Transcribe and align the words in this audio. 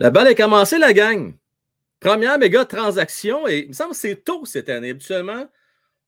La 0.00 0.10
balle 0.12 0.28
est 0.28 0.36
commencée, 0.36 0.78
la 0.78 0.92
gang. 0.92 1.34
Première 1.98 2.38
méga 2.38 2.64
transaction, 2.64 3.48
et 3.48 3.62
il 3.64 3.68
me 3.70 3.72
semble 3.72 3.90
que 3.90 3.96
c'est 3.96 4.22
tôt 4.22 4.44
cette 4.44 4.68
année. 4.68 4.90
Habituellement, 4.90 5.48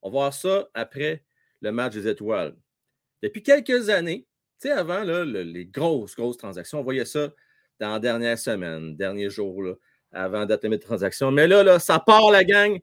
on 0.00 0.11
va 0.11 0.12
voir 0.12 0.32
ça 0.32 0.68
après 0.74 1.24
le 1.61 1.72
match 1.72 1.95
des 1.95 2.06
étoiles. 2.06 2.54
Depuis 3.21 3.42
quelques 3.42 3.88
années, 3.88 4.29
tu 4.61 4.68
sais, 4.68 4.71
avant 4.71 5.03
les 5.03 5.66
grosses, 5.66 6.14
grosses 6.14 6.37
transactions, 6.37 6.79
on 6.79 6.84
voyait 6.84 7.04
ça 7.04 7.32
dans 7.80 7.95
la 7.95 7.98
dernière 7.98 8.39
semaine, 8.39 8.95
dernier 8.95 9.29
jour, 9.29 9.61
avant 10.12 10.46
date 10.46 10.64
de 10.66 10.77
transaction. 10.77 11.32
Mais 11.32 11.48
là, 11.48 11.64
là, 11.64 11.80
ça 11.80 11.98
part 11.98 12.30
la 12.30 12.45
gang. 12.45 12.79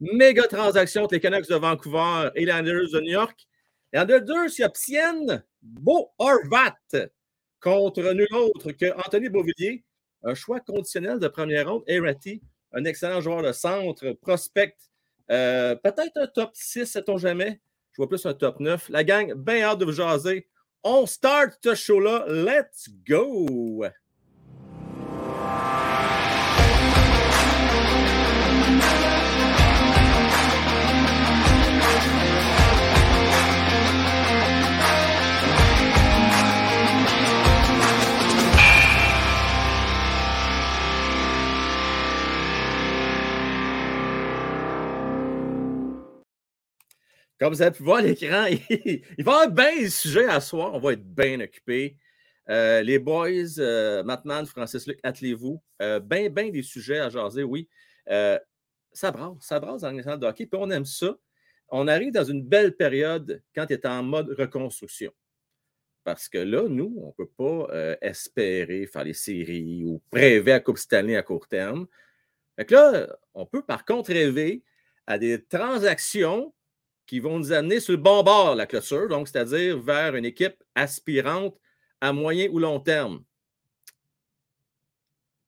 Méga 0.00 0.44
transaction 0.44 1.02
entre 1.02 1.16
les 1.16 1.20
Canucks 1.20 1.50
de 1.50 1.56
Vancouver 1.56 2.30
et 2.34 2.46
les 2.46 2.52
Islanders 2.52 2.92
de 2.94 3.00
New 3.00 3.12
York. 3.12 3.46
Les 3.92 4.00
Islanders 4.00 4.58
y 4.58 4.64
obtiennent 4.64 5.44
Beau 5.60 6.14
Horvat 6.16 6.72
contre 7.60 8.14
nul 8.14 8.26
autre 8.32 8.72
que 8.72 8.90
Anthony 9.06 9.28
Beauvillier. 9.28 9.84
Un 10.26 10.34
choix 10.34 10.58
conditionnel 10.58 11.20
de 11.20 11.28
première 11.28 11.70
ronde. 11.70 11.84
Erati, 11.86 12.42
un 12.72 12.84
excellent 12.84 13.20
joueur 13.20 13.42
de 13.42 13.52
centre, 13.52 14.10
prospect. 14.20 14.76
Euh, 15.30 15.76
peut-être 15.76 16.16
un 16.16 16.26
top 16.26 16.50
6, 16.52 16.84
sait-on 16.86 17.16
jamais? 17.16 17.60
Je 17.92 17.98
vois 17.98 18.08
plus 18.08 18.26
un 18.26 18.34
top 18.34 18.58
9. 18.58 18.88
La 18.88 19.04
gang, 19.04 19.32
bien 19.34 19.62
hâte 19.62 19.78
de 19.78 19.84
vous 19.84 19.92
jaser. 19.92 20.48
On 20.82 21.06
start 21.06 21.58
ce 21.62 21.76
show-là. 21.76 22.26
Let's 22.28 22.88
go! 23.08 23.84
Comme 47.38 47.52
vous 47.52 47.60
avez 47.60 47.76
pu 47.76 47.82
voir 47.82 48.00
l'écran, 48.00 48.46
il 48.70 49.02
va 49.24 49.32
y 49.32 49.34
avoir 49.34 49.50
bien 49.50 49.82
de 49.82 49.88
sujets 49.88 50.26
à 50.26 50.40
soir. 50.40 50.72
On 50.74 50.78
va 50.78 50.92
être 50.94 51.04
bien 51.04 51.40
occupés. 51.40 51.96
Euh, 52.48 52.82
les 52.82 52.98
boys, 52.98 53.58
euh, 53.58 54.02
Matman, 54.04 54.46
Francis 54.46 54.86
Luc, 54.86 54.98
attelez-vous. 55.02 55.62
Euh, 55.82 56.00
bien, 56.00 56.30
bien 56.30 56.50
des 56.50 56.62
sujets 56.62 56.98
à 56.98 57.10
jaser, 57.10 57.42
oui. 57.42 57.68
ça 58.06 59.10
brasse, 59.10 59.36
ça 59.40 59.60
brasse 59.60 59.82
dans 59.82 59.90
le 59.90 60.16
de 60.16 60.26
hockey, 60.26 60.46
puis 60.46 60.60
on 60.60 60.70
aime 60.70 60.84
ça. 60.84 61.16
On 61.68 61.88
arrive 61.88 62.12
dans 62.12 62.24
une 62.24 62.42
belle 62.42 62.76
période 62.76 63.42
quand 63.54 63.66
tu 63.66 63.74
es 63.74 63.86
en 63.86 64.02
mode 64.02 64.34
reconstruction. 64.38 65.12
Parce 66.04 66.28
que 66.28 66.38
là, 66.38 66.68
nous, 66.68 66.96
on 67.02 67.08
ne 67.08 67.24
peut 67.24 67.30
pas 67.36 67.96
espérer 68.00 68.86
faire 68.86 69.04
les 69.04 69.12
séries 69.12 69.84
ou 69.84 70.00
rêver 70.12 70.52
à 70.52 70.60
Coupe 70.60 70.78
Stanley 70.78 71.16
à 71.16 71.22
court 71.22 71.48
terme. 71.48 71.88
Fait 72.54 72.70
là, 72.70 73.18
on 73.34 73.44
peut 73.44 73.62
par 73.62 73.84
contre 73.84 74.12
rêver 74.12 74.62
à 75.08 75.18
des 75.18 75.44
transactions 75.44 76.54
qui 77.06 77.20
vont 77.20 77.38
nous 77.38 77.52
amener 77.52 77.80
sur 77.80 77.92
le 77.92 77.98
bon 77.98 78.22
bord, 78.22 78.56
la 78.56 78.66
clôture, 78.66 79.08
donc 79.08 79.28
c'est-à-dire 79.28 79.78
vers 79.78 80.16
une 80.16 80.24
équipe 80.24 80.62
aspirante 80.74 81.58
à 82.00 82.12
moyen 82.12 82.48
ou 82.50 82.58
long 82.58 82.80
terme. 82.80 83.24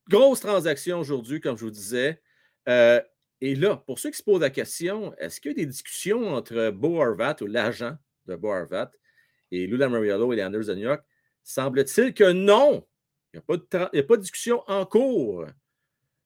Grosse 0.08 0.40
transaction 0.40 1.00
aujourd'hui, 1.00 1.40
comme 1.40 1.58
je 1.58 1.64
vous 1.64 1.70
disais. 1.70 2.22
Euh, 2.68 3.00
et 3.40 3.54
là, 3.54 3.76
pour 3.76 3.98
ceux 3.98 4.10
qui 4.10 4.18
se 4.18 4.22
posent 4.22 4.40
la 4.40 4.50
question, 4.50 5.14
est-ce 5.18 5.40
qu'il 5.40 5.50
y 5.50 5.54
a 5.54 5.56
des 5.56 5.66
discussions 5.66 6.28
entre 6.28 6.70
Bo 6.70 7.02
Harvat 7.02 7.36
ou 7.42 7.46
l'agent 7.46 7.96
de 8.26 8.36
Bo 8.36 8.50
Harvat 8.52 8.90
et 9.50 9.66
Lula 9.66 9.88
Mariello 9.88 10.32
et 10.32 10.36
les 10.36 10.42
Anders 10.42 10.64
de 10.64 10.74
New 10.74 10.82
York? 10.82 11.04
Semble-t-il 11.42 12.14
que 12.14 12.32
non. 12.32 12.86
Il 13.32 13.36
n'y 13.36 13.98
a, 14.00 14.02
pas 14.02 14.16
de 14.16 14.20
discussion 14.22 14.62
en 14.66 14.86
cours, 14.86 15.46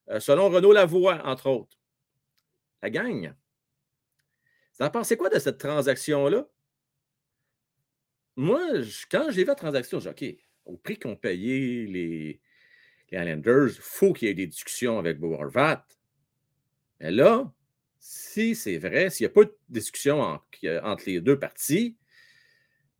euh, 0.09 0.19
selon 0.19 0.49
Renaud 0.49 0.71
Lavoie, 0.71 1.21
entre 1.25 1.49
autres. 1.49 1.77
La 2.81 2.89
gang, 2.89 3.33
vous 4.77 4.85
en 4.85 4.89
pensez 4.89 5.17
quoi 5.17 5.29
de 5.29 5.39
cette 5.39 5.59
transaction-là? 5.59 6.47
Moi, 8.35 8.61
quand 9.11 9.27
j'ai 9.29 9.43
vu 9.43 9.47
la 9.47 9.55
transaction, 9.55 9.99
j'ai 9.99 10.13
dit 10.13 10.37
OK, 10.65 10.73
au 10.73 10.77
prix 10.77 10.97
qu'ont 10.97 11.15
payé 11.15 11.85
les, 11.85 12.41
les 13.11 13.17
Islanders, 13.17 13.69
il 13.75 13.81
faut 13.81 14.13
qu'il 14.13 14.27
y 14.27 14.31
ait 14.31 14.35
des 14.35 14.47
discussions 14.47 14.97
avec 14.97 15.19
Bo 15.19 15.37
Mais 16.99 17.11
là, 17.11 17.51
si 17.99 18.55
c'est 18.55 18.77
vrai, 18.79 19.09
s'il 19.09 19.25
n'y 19.25 19.31
a 19.31 19.33
pas 19.33 19.45
de 19.45 19.55
discussion 19.69 20.19
entre 20.21 21.03
les 21.05 21.21
deux 21.21 21.37
parties, 21.37 21.95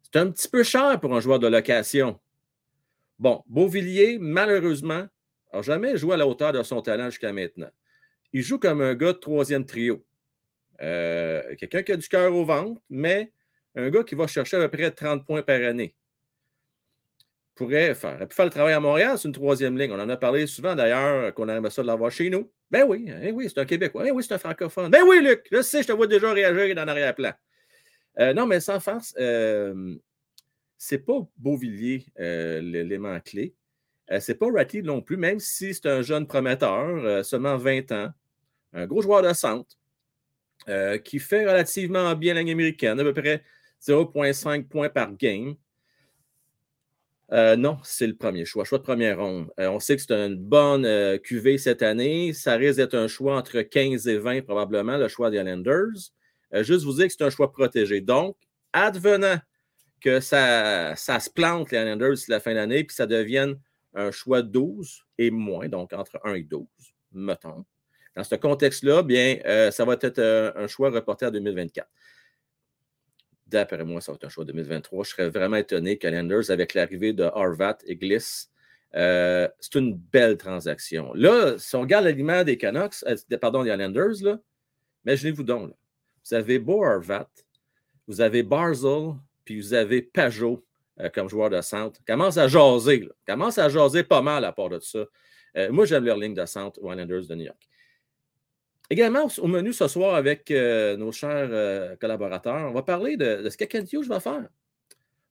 c'est 0.04 0.20
un 0.20 0.30
petit 0.30 0.48
peu 0.48 0.64
cher 0.64 1.00
pour 1.00 1.16
un 1.16 1.20
joueur 1.20 1.40
de 1.40 1.48
location. 1.48 2.20
Bon, 3.18 3.44
Beauvillier, 3.48 4.20
malheureusement, 4.20 5.08
n'a 5.52 5.62
jamais 5.62 5.98
joué 5.98 6.14
à 6.14 6.18
la 6.18 6.28
hauteur 6.28 6.52
de 6.54 6.62
son 6.62 6.82
talent 6.82 7.10
jusqu'à 7.10 7.34
maintenant. 7.34 7.70
Il 8.32 8.44
joue 8.44 8.60
comme 8.60 8.82
un 8.82 8.96
gars 8.96 9.14
de 9.14 9.18
troisième 9.18 9.66
trio. 9.66 10.06
Euh, 10.82 11.56
quelqu'un 11.56 11.84
qui 11.84 11.92
a 11.92 11.98
du 11.98 12.08
cœur 12.08 12.34
au 12.34 12.46
ventre, 12.46 12.82
mais 12.90 13.32
un 13.76 13.90
gars 13.90 14.04
qui 14.04 14.16
va 14.16 14.28
chercher 14.28 14.58
à 14.58 14.68
peu 14.68 14.78
près 14.78 14.92
30 14.92 15.26
points 15.26 15.42
par 15.42 15.62
année. 15.62 15.96
Pourrait 17.56 17.94
faire, 17.94 18.28
pu 18.28 18.36
faire 18.36 18.46
le 18.46 18.52
travail 18.52 18.74
à 18.74 18.80
Montréal, 18.80 19.18
c'est 19.18 19.28
une 19.28 19.34
troisième 19.34 19.78
ligne. 19.78 19.92
On 19.92 20.00
en 20.00 20.10
a 20.10 20.18
parlé 20.18 20.48
souvent 20.48 20.76
d'ailleurs 20.76 21.34
qu'on 21.36 21.48
aimerait 21.48 21.70
ça 21.70 21.84
de 21.84 21.88
l'avoir 21.88 22.12
chez 22.12 22.30
nous. 22.30 22.52
Ben 22.72 22.84
oui, 22.88 23.06
hein, 23.10 23.32
oui, 23.32 23.48
c'est 23.48 23.60
un 23.60 23.66
Québécois. 23.66 24.04
Ben 24.04 24.12
oui, 24.12 24.24
c'est 24.24 24.34
un 24.34 24.40
francophone. 24.40 24.90
Ben 24.90 25.04
oui, 25.08 25.22
Luc, 25.22 25.48
je 25.52 25.62
sais, 25.62 25.84
je 25.84 25.88
te 25.88 25.92
vois 25.92 26.08
déjà 26.08 26.34
réagir 26.34 26.76
dans 26.76 26.86
l'arrière-plan. 26.86 27.34
Euh, 28.20 28.34
non, 28.34 28.48
mais 28.48 28.60
sans 28.60 28.80
farce, 28.80 29.14
euh, 29.20 29.96
c'est 30.78 31.00
pas 31.00 31.20
Beauvillier 31.38 32.08
l'élément 32.18 33.20
clé. 33.20 33.54
c'est 34.20 34.36
pas 34.36 34.52
Ratty 34.52 34.82
non 34.82 35.02
plus, 35.02 35.18
même 35.18 35.40
si 35.40 35.76
c'est 35.76 35.86
un 35.86 36.02
jeune 36.02 36.26
prometteur, 36.26 37.24
seulement 37.24 37.58
20 37.58 37.92
ans, 37.92 38.10
un 38.74 38.88
gros 38.88 39.04
joueur 39.04 39.22
de 39.22 39.34
centre. 39.34 39.78
Euh, 40.70 40.98
qui 40.98 41.20
fait 41.20 41.46
relativement 41.46 42.16
bien 42.16 42.34
la 42.34 42.42
ligne 42.42 42.52
américaine, 42.52 43.00
à 43.00 43.04
peu 43.04 43.14
près 43.14 43.44
0,5 43.82 44.68
points 44.68 44.90
par 44.90 45.14
game. 45.16 45.56
Euh, 47.34 47.56
non, 47.58 47.80
c'est 47.84 48.08
le 48.08 48.16
premier 48.16 48.46
choix, 48.46 48.64
choix 48.64 48.78
de 48.78 48.84
première 48.84 49.20
ronde. 49.20 49.52
Euh, 49.60 49.68
on 49.70 49.80
sait 49.80 49.98
que 49.98 50.04
c'est 50.04 50.14
une 50.14 50.38
bonne 50.38 50.88
QV 51.20 51.58
cette 51.58 51.82
année. 51.82 52.32
Ça 52.32 52.56
risque 52.56 52.78
d'être 52.78 52.94
un 52.94 53.08
choix 53.08 53.38
entre 53.38 53.62
15 53.62 54.08
et 54.08 54.18
20, 54.18 54.44
probablement, 54.44 54.98
le 54.98 55.08
choix 55.10 55.30
des 55.30 55.38
Islanders. 55.38 56.12
juste 56.62 56.86
vous 56.86 56.94
dire 56.94 57.08
que 57.08 57.14
c'est 57.14 57.24
un 57.24 57.30
choix 57.30 57.52
protégé. 57.52 58.00
Donc, 58.00 58.38
advenant 58.72 59.40
que 60.00 60.20
ça, 60.20 60.96
ça 60.96 61.20
se 61.20 61.30
plante, 61.30 61.72
les 61.72 61.80
Islanders, 61.80 62.18
la 62.28 62.40
fin 62.40 62.54
d'année, 62.54 62.84
puis 62.84 62.96
ça 62.96 63.06
devienne 63.06 63.58
un 63.96 64.12
choix 64.12 64.42
12 64.42 65.04
et 65.18 65.32
moins, 65.32 65.68
donc 65.68 65.94
entre 65.94 66.20
1 66.24 66.36
et 66.36 66.44
12, 66.44 66.66
mettons. 67.14 67.66
Dans 68.16 68.24
ce 68.24 68.36
contexte-là, 68.36 69.02
bien, 69.02 69.40
euh, 69.46 69.72
ça 69.72 69.86
va 69.86 69.94
être 70.00 70.20
euh, 70.20 70.52
un 70.56 70.68
choix 70.68 70.92
reporté 70.92 71.26
à 71.26 71.32
2024. 71.32 71.88
D'après 73.48 73.84
moi, 73.84 74.02
ça 74.02 74.12
va 74.12 74.16
être 74.18 74.26
un 74.26 74.30
choix 74.30 74.46
2023. 74.46 75.04
Je 75.04 75.10
serais 75.10 75.30
vraiment 75.30 75.58
étonné 75.58 75.98
que 75.98 76.08
Landers, 76.08 76.52
avec 76.52 76.74
l'arrivée 76.76 77.14
de 77.14 77.24
Harvat 77.24 77.78
et 77.86 77.96
Gliss, 77.96 78.52
euh, 78.96 79.48
c'est 79.60 79.80
une 79.80 79.96
belle 79.96 80.38
transaction. 80.38 81.12
Là, 81.16 81.58
si 81.58 81.76
on 81.76 81.82
regarde 81.82 82.06
l'aliment 82.06 82.44
des 82.44 82.58
Canucks, 82.58 83.04
pardon, 83.42 83.64
des 83.64 83.72
Islanders, 83.72 84.22
là, 84.22 84.40
imaginez-vous 85.06 85.44
donc, 85.44 85.74
vous 86.24 86.36
avez 86.36 86.60
Beau 86.60 86.84
Harvat, 86.84 87.30
vous 88.08 88.22
avez 88.22 88.44
Barzell, 88.44 89.14
puis 89.44 89.60
vous 89.60 89.74
avez 89.74 90.02
Pajot 90.04 90.64
comme 91.14 91.28
joueur 91.28 91.50
de 91.50 91.60
centre. 91.62 92.00
Commence 92.06 92.38
à 92.38 92.48
jaser, 92.48 93.10
commence 93.28 93.58
à 93.58 93.68
jaser 93.68 94.04
pas 94.04 94.22
mal 94.22 94.46
à 94.46 94.52
part 94.52 94.70
de 94.70 94.80
ça. 94.80 95.06
moi, 95.72 95.86
j'aime 95.86 96.06
leur 96.06 96.18
ligne 96.18 96.36
de 96.36 96.46
centre 96.46 96.80
aux 96.82 96.92
Islanders 96.92 97.26
de 97.28 97.36
New 97.36 97.46
York. 97.46 97.68
Également, 98.90 99.28
au 99.38 99.48
menu 99.48 99.74
ce 99.74 99.88
soir 99.88 100.16
avec 100.16 100.52
euh, 100.52 100.98
nos 100.98 101.12
chers 101.12 101.50
euh, 101.52 101.96
collaborateurs, 101.96 102.70
on 102.70 102.74
va 102.74 102.84
parler 102.84 103.18
de, 103.18 103.48
ce 103.50 103.58
que 103.58 103.66
Kent 103.66 103.92
Hughes 103.94 104.08
va 104.08 104.20
faire. 104.20 104.48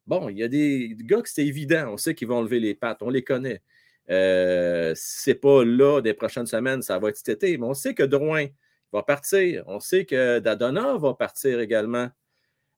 Bon, 0.07 0.29
il 0.29 0.39
y 0.39 0.43
a 0.43 0.49
des 0.49 0.97
gars 0.99 1.23
que 1.23 1.29
c'est 1.29 1.47
évident, 1.47 1.93
on 1.93 1.97
sait 1.97 2.15
qu'ils 2.15 2.29
vont 2.29 2.43
lever 2.43 2.61
les 2.61 2.75
pattes, 2.75 3.03
on 3.03 3.11
les 3.11 3.23
connaît. 3.23 3.63
Euh, 4.11 4.93
c'est 4.97 5.37
pas 5.37 5.65
là 5.65 6.01
des 6.01 6.15
prochaines 6.15 6.47
semaines, 6.47 6.83
ça 6.83 6.99
va 6.99 7.11
être 7.11 7.17
cet 7.17 7.43
mais 7.43 7.59
on 7.63 7.75
sait 7.75 7.95
que 7.95 8.03
Drouin 8.03 8.47
va 8.93 9.03
partir, 9.03 9.63
on 9.69 9.79
sait 9.79 10.05
que 10.05 10.41
Dadona 10.41 10.97
va 10.97 11.15
partir 11.15 11.61
également. 11.61 12.09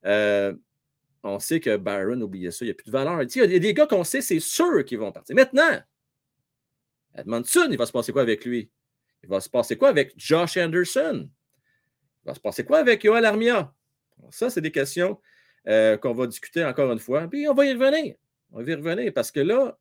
Euh, 0.04 0.52
on 1.22 1.38
sait 1.38 1.60
que 1.60 1.76
Byron, 1.78 2.22
oubliez 2.22 2.50
ça, 2.50 2.64
il 2.64 2.68
n'y 2.68 2.72
a 2.72 2.74
plus 2.74 2.86
de 2.86 2.90
valeur. 2.90 3.22
Il 3.22 3.52
y 3.52 3.56
a 3.56 3.58
des 3.58 3.74
gars 3.74 3.86
qu'on 3.86 4.04
sait, 4.04 4.20
c'est 4.20 4.40
sûr 4.40 4.84
qu'ils 4.84 4.98
vont 4.98 5.12
partir. 5.12 5.34
Maintenant, 5.34 5.80
Edmondson, 7.14 7.68
il 7.70 7.78
va 7.78 7.86
se 7.86 7.92
passer 7.92 8.12
quoi 8.12 8.22
avec 8.22 8.44
lui? 8.44 8.70
Il 9.24 9.28
va 9.28 9.40
se 9.40 9.48
passer 9.48 9.76
quoi 9.76 9.88
avec 9.88 10.12
Josh 10.16 10.58
Anderson? 10.58 11.28
Il 12.24 12.28
va 12.28 12.34
se 12.34 12.40
passer 12.40 12.64
quoi 12.64 12.78
avec 12.78 13.02
Yoel 13.04 13.24
Armia? 13.24 13.72
Ça, 14.30 14.50
c'est 14.50 14.60
des 14.60 14.70
questions 14.70 15.18
euh, 15.66 15.96
qu'on 15.96 16.12
va 16.12 16.26
discuter 16.26 16.62
encore 16.62 16.92
une 16.92 16.98
fois. 16.98 17.26
Puis 17.26 17.48
on 17.48 17.54
va 17.54 17.64
y 17.64 17.72
revenir. 17.72 18.16
On 18.52 18.62
va 18.62 18.70
y 18.70 18.74
revenir 18.74 19.12
parce 19.14 19.30
que 19.30 19.40
là, 19.40 19.78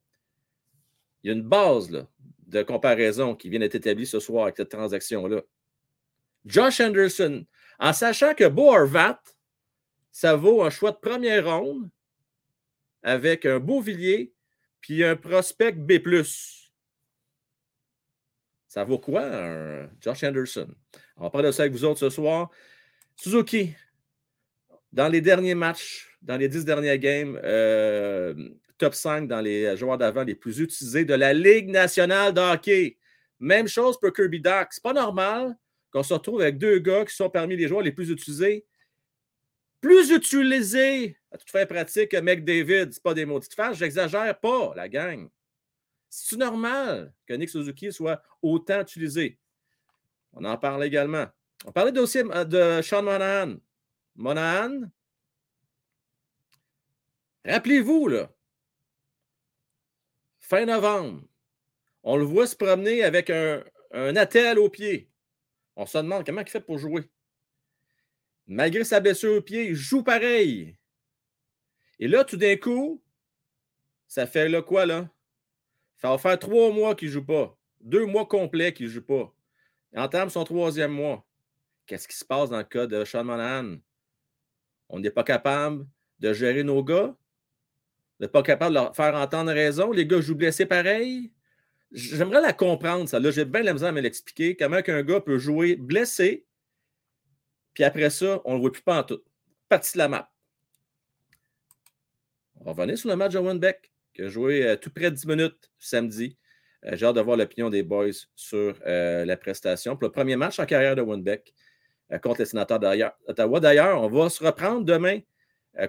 il 1.21 1.27
y 1.27 1.29
a 1.29 1.33
une 1.33 1.43
base 1.43 2.07
de 2.47 2.63
comparaison 2.63 3.35
qui 3.35 3.49
vient 3.49 3.59
d'être 3.59 3.75
établie 3.75 4.05
ce 4.05 4.19
soir 4.19 4.43
avec 4.45 4.57
cette 4.57 4.69
transaction-là. 4.69 5.41
Josh 6.45 6.79
Anderson, 6.79 7.45
en 7.79 7.91
sachant 7.91 8.33
que 8.33 8.45
Arvat, 8.45 9.21
ça 10.11 10.35
vaut 10.35 10.63
un 10.63 10.69
choix 10.69 10.91
de 10.91 10.97
première 10.97 11.45
ronde 11.45 11.89
avec 13.01 13.45
un 13.45 13.59
Beauvillier 13.59 14.33
puis 14.79 15.03
un 15.03 15.17
prospect 15.17 15.73
B. 15.73 15.93
Ça 18.73 18.83
vaut 18.83 18.97
quoi, 18.97 19.21
Josh 20.01 20.23
Anderson? 20.23 20.67
On 21.17 21.25
va 21.25 21.29
parler 21.29 21.49
de 21.49 21.51
ça 21.51 21.61
avec 21.61 21.73
vous 21.73 21.85
autres 21.85 21.99
ce 21.99 22.09
soir. 22.09 22.49
Suzuki, 23.15 23.75
dans 24.91 25.09
les 25.09 25.21
derniers 25.21 25.53
matchs, 25.53 26.17
dans 26.23 26.37
les 26.37 26.49
dix 26.49 26.65
dernières 26.65 26.97
games, 26.97 27.39
euh, 27.43 28.33
top 28.79 28.95
5 28.95 29.27
dans 29.27 29.41
les 29.41 29.77
joueurs 29.77 29.99
d'avant 29.99 30.23
les 30.23 30.33
plus 30.33 30.59
utilisés 30.59 31.05
de 31.05 31.13
la 31.13 31.33
Ligue 31.35 31.69
nationale 31.69 32.33
de 32.33 32.41
hockey. 32.41 32.97
Même 33.39 33.67
chose 33.67 33.99
pour 33.99 34.11
Kirby 34.11 34.41
Doc. 34.41 34.69
C'est 34.71 34.81
pas 34.81 34.93
normal 34.93 35.55
qu'on 35.91 36.01
se 36.01 36.15
retrouve 36.15 36.41
avec 36.41 36.57
deux 36.57 36.79
gars 36.79 37.05
qui 37.05 37.15
sont 37.15 37.29
parmi 37.29 37.55
les 37.55 37.67
joueurs 37.67 37.83
les 37.83 37.91
plus 37.91 38.09
utilisés. 38.09 38.65
Plus 39.81 40.09
utilisés 40.09 41.15
à 41.31 41.37
toute 41.37 41.51
fin 41.51 41.67
pratique 41.67 42.09
que 42.09 42.17
McDavid. 42.17 42.91
C'est 42.91 43.03
pas 43.03 43.13
des 43.13 43.25
maudites 43.25 43.53
phrases. 43.53 43.77
J'exagère 43.77 44.39
pas, 44.39 44.73
la 44.75 44.89
gang. 44.89 45.29
C'est 46.15 46.37
normal 46.37 47.11
que 47.25 47.33
Nick 47.33 47.49
Suzuki 47.49 47.91
soit 47.91 48.21
autant 48.43 48.81
utilisé? 48.81 49.39
On 50.33 50.45
en 50.45 50.59
parle 50.59 50.83
également. 50.83 51.25
On 51.65 51.71
parlait 51.71 51.97
aussi 51.97 52.19
euh, 52.19 52.45
de 52.45 52.83
Sean 52.83 53.01
Monahan. 53.01 53.55
Monahan, 54.15 54.81
rappelez-vous, 57.43 58.09
là, 58.09 58.31
fin 60.37 60.65
novembre, 60.65 61.23
on 62.03 62.15
le 62.15 62.25
voit 62.25 62.45
se 62.45 62.55
promener 62.55 63.03
avec 63.03 63.31
un, 63.31 63.63
un 63.91 64.15
attel 64.15 64.59
au 64.59 64.69
pied. 64.69 65.09
On 65.75 65.87
se 65.87 65.97
demande 65.97 66.23
comment 66.27 66.41
il 66.41 66.47
fait 66.47 66.61
pour 66.61 66.77
jouer. 66.77 67.09
Malgré 68.45 68.83
sa 68.83 68.99
blessure 68.99 69.37
au 69.37 69.41
pied, 69.41 69.69
il 69.69 69.75
joue 69.75 70.03
pareil. 70.03 70.77
Et 71.97 72.07
là, 72.07 72.23
tout 72.23 72.37
d'un 72.37 72.55
coup, 72.55 73.01
ça 74.07 74.27
fait 74.27 74.47
là 74.47 74.61
quoi, 74.61 74.85
là? 74.85 75.09
Ça 75.97 76.09
va 76.09 76.17
faire 76.17 76.37
trois 76.37 76.71
mois 76.71 76.95
qu'il 76.95 77.07
ne 77.07 77.13
joue 77.13 77.25
pas. 77.25 77.57
Deux 77.81 78.05
mois 78.05 78.25
complets 78.25 78.73
qu'il 78.73 78.87
ne 78.87 78.91
joue 78.91 79.05
pas. 79.05 79.33
Il 79.93 79.99
entame 79.99 80.29
son 80.29 80.43
troisième 80.43 80.91
mois. 80.91 81.25
Qu'est-ce 81.85 82.07
qui 82.07 82.15
se 82.15 82.25
passe 82.25 82.49
dans 82.49 82.57
le 82.57 82.63
cas 82.63 82.87
de 82.87 83.05
Sean 83.05 83.23
Monahan? 83.23 83.77
On 84.89 84.99
n'est 84.99 85.11
pas 85.11 85.23
capable 85.23 85.85
de 86.19 86.33
gérer 86.33 86.63
nos 86.63 86.83
gars? 86.83 87.15
On 88.19 88.23
n'est 88.23 88.27
pas 88.27 88.43
capable 88.43 88.75
de 88.75 88.79
leur 88.79 88.95
faire 88.95 89.15
entendre 89.15 89.51
raison? 89.51 89.91
Les 89.91 90.05
gars 90.05 90.21
jouent 90.21 90.35
blessés 90.35 90.65
pareil? 90.65 91.31
J'aimerais 91.91 92.41
la 92.41 92.53
comprendre, 92.53 93.07
ça. 93.07 93.19
Là, 93.19 93.31
j'ai 93.31 93.45
bien 93.45 93.61
la 93.61 93.73
misère 93.73 93.89
à 93.89 93.91
me 93.91 94.01
l'expliquer. 94.01 94.55
Comment 94.55 94.77
un 94.85 95.03
gars 95.03 95.21
peut 95.21 95.37
jouer 95.37 95.75
blessé, 95.75 96.45
puis 97.73 97.83
après 97.83 98.09
ça, 98.09 98.41
on 98.45 98.51
ne 98.51 98.55
le 98.55 98.61
voit 98.61 98.71
plus 98.71 98.81
pas 98.81 98.99
en 98.99 99.03
tout. 99.03 99.21
Partie 99.67 99.93
de 99.93 99.97
la 99.99 100.07
map. 100.07 100.31
On 102.55 102.65
va 102.65 102.71
revenir 102.71 102.97
sur 102.97 103.09
le 103.09 103.15
match 103.15 103.33
de 103.33 103.39
Winbeck, 103.39 103.91
qui 104.13 104.21
a 104.21 104.27
joué 104.27 104.65
euh, 104.65 104.75
tout 104.75 104.89
près 104.89 105.11
de 105.11 105.15
10 105.15 105.27
minutes 105.27 105.71
samedi. 105.79 106.37
Euh, 106.85 106.91
j'ai 106.93 107.05
hâte 107.05 107.15
de 107.15 107.21
voir 107.21 107.37
l'opinion 107.37 107.69
des 107.69 107.83
boys 107.83 108.11
sur 108.35 108.75
euh, 108.85 109.25
la 109.25 109.37
prestation. 109.37 109.95
Pour 109.95 110.07
le 110.07 110.11
premier 110.11 110.35
match 110.35 110.59
en 110.59 110.65
carrière 110.65 110.95
de 110.95 111.01
Winbeck 111.01 111.53
contre 112.21 112.41
les 112.41 112.45
sénateurs 112.45 112.79
d'Ottawa. 112.79 113.59
D'ailleurs, 113.59 114.01
on 114.01 114.07
va 114.07 114.29
se 114.29 114.43
reprendre 114.43 114.85
demain 114.85 115.19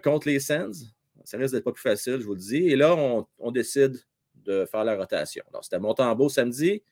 contre 0.02 0.28
les 0.28 0.40
Sens. 0.40 0.86
Ça 1.24 1.36
risque 1.36 1.52
d'être 1.52 1.64
pas 1.64 1.72
plus 1.72 1.82
facile, 1.82 2.18
je 2.18 2.24
vous 2.24 2.32
le 2.32 2.40
dis. 2.40 2.68
Et 2.68 2.76
là, 2.76 2.94
on 2.96 3.50
décide 3.50 3.96
de 4.34 4.64
faire 4.64 4.84
la 4.84 4.96
rotation. 4.96 5.44
Donc, 5.52 5.64
c'était 5.64 5.78
Montembeau 5.78 6.30
samedi. 6.30 6.82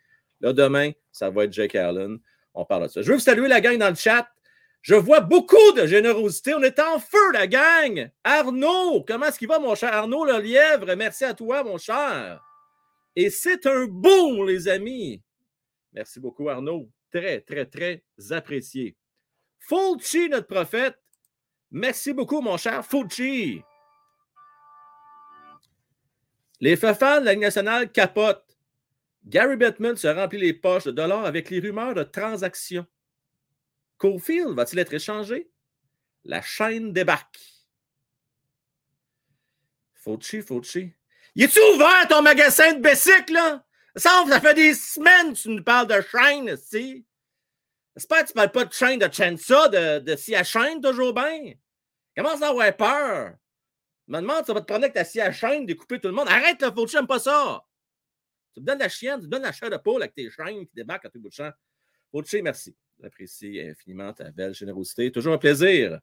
Là, 0.40 0.52
demain, 0.52 0.90
ça 1.12 1.30
va 1.30 1.44
être 1.44 1.52
Jake 1.52 1.76
Allen. 1.76 2.18
On 2.52 2.66
parle 2.66 2.84
de 2.84 2.88
ça. 2.88 3.00
Je 3.00 3.08
veux 3.08 3.14
vous 3.14 3.20
saluer 3.20 3.48
la 3.48 3.62
gang 3.62 3.78
dans 3.78 3.88
le 3.88 3.94
chat. 3.94 4.28
Je 4.82 4.96
vois 4.96 5.20
beaucoup 5.20 5.72
de 5.76 5.86
générosité. 5.86 6.54
On 6.54 6.62
est 6.62 6.80
en 6.80 6.98
feu, 6.98 7.32
la 7.32 7.46
gang. 7.46 8.10
Arnaud, 8.24 9.04
comment 9.06 9.26
est-ce 9.26 9.38
qu'il 9.38 9.46
va, 9.48 9.60
mon 9.60 9.76
cher 9.76 9.92
Arnaud 9.94 10.24
le 10.24 10.40
lièvre? 10.40 10.92
Merci 10.96 11.24
à 11.24 11.34
toi, 11.34 11.62
mon 11.62 11.78
cher. 11.78 12.42
Et 13.14 13.30
c'est 13.30 13.64
un 13.66 13.86
bon, 13.86 14.42
les 14.42 14.66
amis. 14.66 15.22
Merci 15.92 16.18
beaucoup, 16.18 16.48
Arnaud. 16.48 16.90
Très, 17.12 17.40
très, 17.40 17.66
très 17.66 18.02
apprécié. 18.30 18.96
Fulci, 19.60 20.28
notre 20.28 20.48
prophète. 20.48 20.98
Merci 21.70 22.12
beaucoup, 22.12 22.40
mon 22.40 22.56
cher 22.56 22.84
Fulci. 22.84 23.62
Les 26.60 26.76
fans 26.76 27.20
de 27.20 27.24
la 27.24 27.36
nationale 27.36 27.90
capotent. 27.92 28.44
Gary 29.24 29.56
Bettman 29.56 29.96
se 29.96 30.08
remplit 30.08 30.38
les 30.38 30.54
poches 30.54 30.84
de 30.84 30.90
dollars 30.90 31.24
avec 31.24 31.50
les 31.50 31.60
rumeurs 31.60 31.94
de 31.94 32.02
transactions. 32.02 32.86
Cofield 34.02 34.56
va-t-il 34.56 34.80
être 34.80 34.92
échangé? 34.92 35.48
La 36.24 36.42
chaîne 36.42 36.92
débarque. 36.92 37.38
Fauci, 39.94 40.42
Fauci. 40.42 40.92
Y 41.36 41.44
est-tu 41.44 41.60
ouvert 41.72 42.08
ton 42.08 42.20
magasin 42.20 42.72
de 42.72 42.80
bicycle, 42.80 43.32
là? 43.32 43.64
Ça, 43.94 44.24
ça 44.28 44.40
fait 44.40 44.54
des 44.54 44.74
semaines 44.74 45.34
que 45.34 45.38
tu 45.38 45.50
nous 45.50 45.62
parles 45.62 45.86
de 45.86 46.00
chaîne, 46.00 46.56
si. 46.56 47.06
J'espère 47.94 48.22
que 48.22 48.26
tu 48.26 48.32
ne 48.32 48.34
parles 48.34 48.50
pas 48.50 48.64
de 48.64 48.72
chaîne 48.72 48.98
de 48.98 49.08
Chensa, 49.12 49.68
de, 49.68 50.00
de 50.00 50.16
si 50.16 50.34
à 50.34 50.42
chaîne 50.42 50.80
toujours 50.80 51.14
bien. 51.14 51.52
Commence 52.16 52.42
à 52.42 52.48
avoir 52.48 52.76
peur. 52.76 53.36
Je 54.08 54.12
me 54.12 54.20
demande, 54.20 54.44
ça 54.44 54.52
va 54.52 54.62
te 54.62 54.66
prendre 54.66 54.82
avec 54.82 54.94
ta 54.94 55.04
scie 55.04 55.20
à 55.20 55.30
chaîne, 55.30 55.64
découper 55.64 56.00
tout 56.00 56.08
le 56.08 56.14
monde. 56.14 56.26
Arrête, 56.28 56.60
le 56.60 56.72
Fauci, 56.72 56.96
j'aime 56.96 57.06
pas 57.06 57.20
ça. 57.20 57.64
Tu 58.52 58.60
me 58.60 58.66
donnes 58.66 58.80
la 58.80 58.88
chienne, 58.88 59.20
tu 59.20 59.26
me 59.26 59.30
donnes 59.30 59.42
la 59.42 59.52
chair 59.52 59.70
de 59.70 59.76
poule 59.76 60.02
avec 60.02 60.12
tes 60.12 60.28
chaînes 60.28 60.66
qui 60.66 60.74
débarquent 60.74 61.04
à 61.04 61.08
tout 61.08 61.20
bout 61.20 61.28
de 61.28 61.34
champ. 61.34 61.52
Fauci, 62.10 62.42
merci. 62.42 62.74
J'apprécie 63.02 63.60
infiniment 63.60 64.12
ta 64.12 64.30
belle 64.30 64.54
générosité. 64.54 65.10
Toujours 65.10 65.34
un 65.34 65.38
plaisir. 65.38 65.98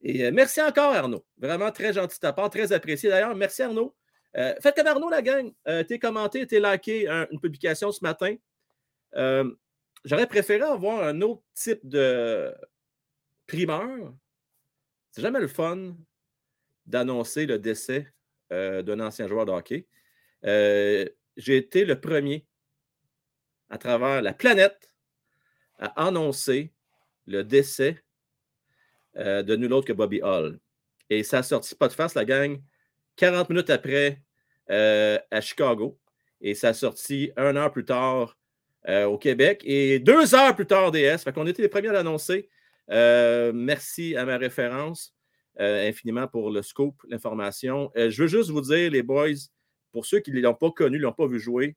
Et 0.00 0.24
euh, 0.24 0.30
merci 0.32 0.62
encore, 0.62 0.94
Arnaud. 0.94 1.26
Vraiment 1.38 1.70
très 1.72 1.92
gentil 1.92 2.16
de 2.16 2.20
ta 2.20 2.32
part, 2.32 2.50
très 2.50 2.72
apprécié 2.72 3.10
d'ailleurs. 3.10 3.34
Merci, 3.34 3.62
Arnaud. 3.62 3.94
Euh, 4.36 4.54
faites 4.62 4.76
comme 4.76 4.86
Arnaud, 4.86 5.10
la 5.10 5.22
gang. 5.22 5.52
Euh, 5.68 5.82
t'es 5.82 5.98
commenté, 5.98 6.46
t'es 6.46 6.60
liké 6.60 7.08
une 7.30 7.40
publication 7.40 7.90
ce 7.92 8.00
matin. 8.02 8.36
J'aurais 10.04 10.26
préféré 10.26 10.62
avoir 10.62 11.02
un 11.02 11.20
autre 11.22 11.42
type 11.54 11.80
de 11.82 12.54
primeur. 13.46 14.14
C'est 15.10 15.22
jamais 15.22 15.40
le 15.40 15.48
fun 15.48 15.96
d'annoncer 16.86 17.46
le 17.46 17.58
décès 17.58 18.12
euh, 18.52 18.82
d'un 18.82 19.00
ancien 19.00 19.26
joueur 19.26 19.46
de 19.46 19.52
hockey. 19.52 19.86
Euh, 20.44 21.08
j'ai 21.36 21.56
été 21.56 21.84
le 21.84 22.00
premier 22.00 22.46
à 23.70 23.78
travers 23.78 24.20
la 24.20 24.34
planète 24.34 24.93
à 25.78 26.06
annoncer 26.06 26.72
le 27.26 27.42
décès 27.44 28.02
euh, 29.16 29.42
de 29.42 29.56
nul 29.56 29.72
autre 29.72 29.86
que 29.86 29.92
Bobby 29.92 30.20
Hall. 30.22 30.58
Et 31.10 31.22
ça 31.22 31.38
a 31.38 31.42
sorti 31.42 31.74
pas 31.74 31.88
de 31.88 31.92
face, 31.92 32.14
la 32.14 32.24
gang, 32.24 32.60
40 33.16 33.50
minutes 33.50 33.70
après 33.70 34.20
à 34.68 35.40
Chicago. 35.42 35.98
Et 36.40 36.54
ça 36.54 36.68
a 36.68 36.74
sorti 36.74 37.30
un 37.36 37.54
heure 37.56 37.70
plus 37.70 37.84
tard 37.84 38.38
au 38.88 39.18
Québec 39.18 39.60
et 39.64 39.98
deux 39.98 40.34
heures 40.34 40.56
plus 40.56 40.66
tard 40.66 40.90
DS. 40.90 41.18
Fait 41.18 41.32
qu'on 41.32 41.46
était 41.46 41.60
les 41.60 41.68
premiers 41.68 41.88
à 41.88 41.92
l'annoncer. 41.92 42.48
merci 42.88 44.16
à 44.16 44.24
ma 44.24 44.38
référence. 44.38 45.14
Euh, 45.60 45.88
infiniment 45.88 46.26
pour 46.26 46.50
le 46.50 46.62
scoop, 46.62 46.96
l'information. 47.08 47.92
Euh, 47.96 48.10
je 48.10 48.22
veux 48.22 48.28
juste 48.28 48.50
vous 48.50 48.60
dire, 48.60 48.90
les 48.90 49.04
boys, 49.04 49.28
pour 49.92 50.04
ceux 50.04 50.18
qui 50.18 50.32
ne 50.32 50.40
l'ont 50.40 50.54
pas 50.54 50.72
connu, 50.72 50.98
ne 50.98 51.02
l'ont 51.02 51.12
pas 51.12 51.28
vu 51.28 51.38
jouer, 51.38 51.76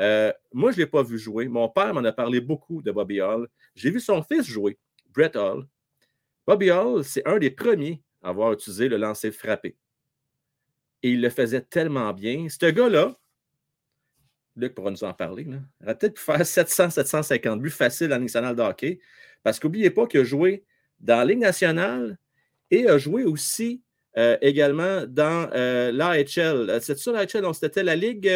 euh, 0.00 0.32
moi, 0.52 0.70
je 0.70 0.76
ne 0.76 0.82
l'ai 0.82 0.86
pas 0.86 1.02
vu 1.02 1.18
jouer. 1.18 1.48
Mon 1.48 1.68
père 1.68 1.92
m'en 1.94 2.04
a 2.04 2.12
parlé 2.12 2.40
beaucoup 2.40 2.82
de 2.82 2.90
Bobby 2.90 3.20
Hall. 3.20 3.48
J'ai 3.74 3.90
vu 3.90 4.00
son 4.00 4.22
fils 4.22 4.46
jouer, 4.46 4.78
Brett 5.10 5.36
Hall. 5.36 5.66
Bobby 6.46 6.70
Hall, 6.70 7.04
c'est 7.04 7.26
un 7.26 7.38
des 7.38 7.50
premiers 7.50 8.02
à 8.22 8.30
avoir 8.30 8.52
utilisé 8.52 8.88
le 8.88 8.96
lancer 8.96 9.30
frappé. 9.30 9.76
Et 11.02 11.10
il 11.10 11.20
le 11.20 11.30
faisait 11.30 11.60
tellement 11.60 12.12
bien. 12.12 12.48
Ce 12.48 12.66
gars-là, 12.66 13.16
Luc 14.56 14.74
pourra 14.74 14.90
nous 14.90 15.04
en 15.04 15.14
parler, 15.14 15.44
il 15.46 15.60
aurait 15.84 15.96
peut-être 15.96 16.14
pu 16.14 16.22
faire 16.22 16.40
700-750 16.40 17.60
buts 17.60 17.70
faciles 17.70 18.12
en 18.12 18.18
national 18.18 18.56
de 18.56 18.62
hockey. 18.62 18.98
Parce 19.42 19.60
qu'oubliez 19.60 19.90
pas 19.90 20.06
qu'il 20.06 20.20
a 20.20 20.24
joué 20.24 20.64
dans 20.98 21.18
la 21.18 21.24
Ligue 21.24 21.38
nationale 21.38 22.18
et 22.70 22.88
a 22.88 22.98
joué 22.98 23.24
aussi 23.24 23.82
euh, 24.16 24.36
également 24.40 25.06
dans 25.06 25.48
euh, 25.54 25.92
l'AHL. 25.92 26.70
Euh, 26.70 26.80
c'est 26.80 26.98
ça 26.98 27.12
l'AHL? 27.12 27.44
C'était 27.54 27.84
la 27.84 27.94
Ligue 27.94 28.28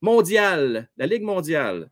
mondiale. 0.00 0.88
La 0.96 1.06
Ligue 1.06 1.22
mondiale. 1.22 1.90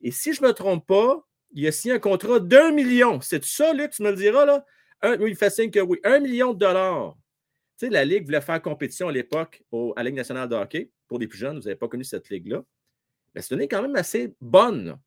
Et 0.00 0.10
si 0.10 0.32
je 0.32 0.42
ne 0.42 0.48
me 0.48 0.52
trompe 0.52 0.86
pas, 0.86 1.26
il 1.52 1.66
a 1.66 1.72
signé 1.72 1.94
un 1.94 1.98
contrat 1.98 2.40
d'un 2.40 2.72
million. 2.72 3.20
C'est 3.20 3.44
ça, 3.44 3.72
Luc, 3.72 3.90
tu 3.90 4.02
me 4.02 4.10
le 4.10 4.16
diras, 4.16 4.44
là? 4.44 4.64
oui, 5.20 5.30
il 5.30 5.36
fait 5.36 5.50
signe 5.50 5.70
que 5.70 5.80
oui. 5.80 5.98
Un 6.04 6.20
million 6.20 6.52
de 6.52 6.58
dollars. 6.58 7.16
Tu 7.78 7.86
sais, 7.86 7.92
la 7.92 8.04
Ligue 8.04 8.24
voulait 8.24 8.40
faire 8.40 8.60
compétition 8.60 9.08
à 9.08 9.12
l'époque 9.12 9.62
à 9.72 10.02
la 10.02 10.04
Ligue 10.04 10.16
nationale 10.16 10.48
de 10.48 10.56
hockey. 10.56 10.90
Pour 11.06 11.18
les 11.18 11.26
plus 11.26 11.38
jeunes, 11.38 11.58
vous 11.58 11.64
n'avez 11.64 11.76
pas 11.76 11.88
connu 11.88 12.04
cette 12.04 12.28
Ligue-là. 12.28 12.62
Mais 13.34 13.42
c'est 13.42 13.54
une 13.54 13.62
quand 13.62 13.82
même 13.82 13.96
assez 13.96 14.34
bonne. 14.40 14.98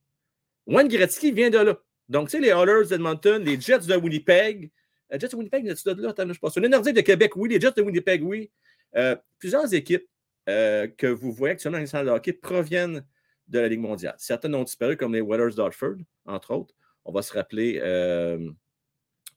Wayne 0.66 0.88
Gretzky 0.88 1.32
vient 1.32 1.50
de 1.50 1.58
là. 1.58 1.78
Donc, 2.08 2.30
tu 2.30 2.38
sais, 2.38 2.40
les 2.40 2.50
Oilers 2.50 2.88
d'Edmonton, 2.90 3.44
les 3.44 3.60
Jets 3.60 3.80
de 3.80 3.96
Winnipeg, 3.96 4.72
euh, 5.14 5.20
Jets 5.20 5.30
de 5.30 5.36
Winnipeg, 5.36 5.66
il 5.66 5.94
de 5.94 6.02
là? 6.02 6.10
Attends, 6.10 6.32
je 6.32 6.40
pense. 6.40 6.58
Les 6.58 6.70
Nordiques 6.70 6.96
de 6.96 7.02
Québec, 7.02 7.36
oui. 7.36 7.50
Les 7.50 7.60
Jets 7.60 7.74
de 7.76 7.82
Winnipeg, 7.82 8.24
oui. 8.24 8.52
Euh, 8.96 9.16
plusieurs 9.40 9.74
équipes 9.74 10.08
euh, 10.52 10.88
que 10.88 11.08
vous 11.08 11.32
voyez 11.32 11.54
actuellement 11.54 11.80
dans 11.80 12.00
les 12.00 12.06
de 12.06 12.10
hockey 12.10 12.34
proviennent 12.34 13.06
de 13.48 13.60
la 13.60 13.68
Ligue 13.68 13.80
mondiale. 13.80 14.16
Certaines 14.18 14.56
ont 14.56 14.64
disparu, 14.64 14.98
comme 14.98 15.14
les 15.14 15.22
Whalers 15.22 15.56
d'Hartford, 15.56 15.98
entre 16.26 16.54
autres. 16.54 16.74
On 17.06 17.12
va 17.12 17.22
se 17.22 17.34
rappeler 17.34 17.80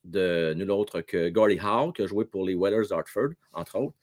de 0.04 0.52
nul 0.54 0.70
autre 0.70 1.00
que 1.00 1.30
Gordie 1.30 1.58
Howe, 1.60 1.92
qui 1.92 2.02
a 2.02 2.06
joué 2.06 2.24
pour 2.26 2.44
les 2.44 2.54
Whalers 2.54 2.88
d'Hartford, 2.88 3.30
entre 3.52 3.78
autres. 3.78 3.96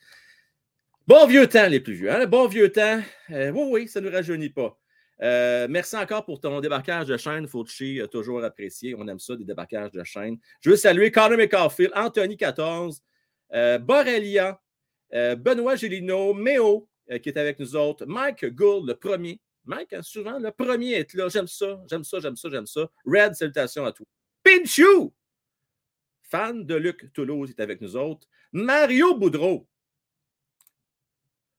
Bon 1.07 1.27
vieux 1.27 1.47
temps, 1.47 1.67
les 1.67 1.79
plus 1.79 1.93
vieux. 1.93 2.11
Hein? 2.11 2.25
Bon 2.25 2.47
vieux 2.47 2.71
temps. 2.71 3.01
oui, 3.29 3.51
oui, 3.53 3.87
ça 3.87 4.01
ne 4.01 4.09
nous 4.09 4.15
rajeunit 4.15 4.49
pas. 4.49 4.77
Euh, 5.21 5.67
merci 5.69 5.95
encore 5.95 6.25
pour 6.25 6.39
ton 6.39 6.59
débarquage 6.61 7.07
de 7.07 7.17
chaîne, 7.17 7.47
Fauci, 7.47 8.01
toujours 8.11 8.43
apprécié. 8.43 8.95
On 8.97 9.07
aime 9.07 9.19
ça, 9.19 9.35
des 9.35 9.45
débarquages 9.45 9.91
de 9.91 10.03
chaîne. 10.03 10.37
Je 10.61 10.71
veux 10.71 10.75
saluer 10.75 11.11
Connor 11.11 11.37
McCarfield, 11.37 11.91
Anthony 11.95 12.37
14, 12.37 13.03
euh, 13.53 13.77
Borrelia, 13.77 14.59
euh, 15.13 15.35
Benoît 15.35 15.75
Gélino, 15.75 16.33
Méo, 16.33 16.87
qui 17.19 17.29
est 17.29 17.37
avec 17.37 17.59
nous 17.59 17.75
autres, 17.75 18.05
Mike 18.05 18.45
Gould, 18.45 18.87
le 18.87 18.95
premier. 18.95 19.39
Mike, 19.65 19.93
hein, 19.93 20.01
souvent, 20.01 20.39
le 20.39 20.51
premier 20.51 20.93
est 20.93 21.13
là. 21.13 21.29
J'aime 21.29 21.47
ça, 21.47 21.81
j'aime 21.89 22.03
ça, 22.03 22.19
j'aime 22.19 22.35
ça, 22.35 22.49
j'aime 22.49 22.65
ça. 22.65 22.89
Red, 23.05 23.35
salutations 23.35 23.85
à 23.85 23.91
tous. 23.91 24.05
Pinchou, 24.43 25.13
fan 26.23 26.65
de 26.65 26.75
Luc 26.75 27.13
Toulouse, 27.13 27.51
est 27.51 27.59
avec 27.59 27.81
nous 27.81 27.95
autres. 27.95 28.27
Mario 28.51 29.15
Boudreau. 29.15 29.67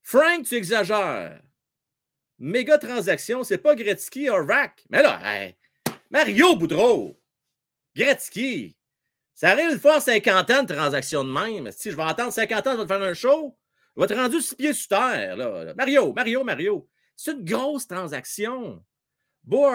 Frank, 0.02 0.44
tu 0.44 0.56
exagères 0.56 1.40
méga 2.42 2.76
transaction, 2.76 3.44
c'est 3.44 3.58
pas 3.58 3.74
Gretzky 3.74 4.28
ou 4.28 4.34
Rack. 4.34 4.84
Mais 4.90 5.02
là, 5.02 5.52
Mario 6.10 6.56
Boudreau, 6.56 7.18
Gretzky, 7.96 8.76
ça 9.34 9.50
arrive 9.50 9.70
une 9.70 9.78
fois 9.78 9.96
en 9.96 10.00
50 10.00 10.50
ans 10.50 10.62
de 10.64 10.74
transaction 10.74 11.24
de 11.24 11.30
même. 11.30 11.70
Si 11.72 11.90
je 11.90 11.96
vais 11.96 12.02
attendre 12.02 12.32
50 12.32 12.66
ans, 12.66 12.72
je 12.72 12.76
vais 12.78 12.82
te 12.82 12.88
faire 12.88 13.02
un 13.02 13.14
show. 13.14 13.56
Vais 13.96 14.06
te 14.06 14.14
rendre 14.14 14.40
six 14.40 14.54
pieds 14.54 14.72
sur 14.72 14.88
terre. 14.88 15.36
Là. 15.36 15.74
Mario, 15.74 16.12
Mario, 16.12 16.44
Mario. 16.44 16.88
C'est 17.16 17.32
une 17.32 17.44
grosse 17.44 17.86
transaction. 17.86 18.82
Bo 19.44 19.66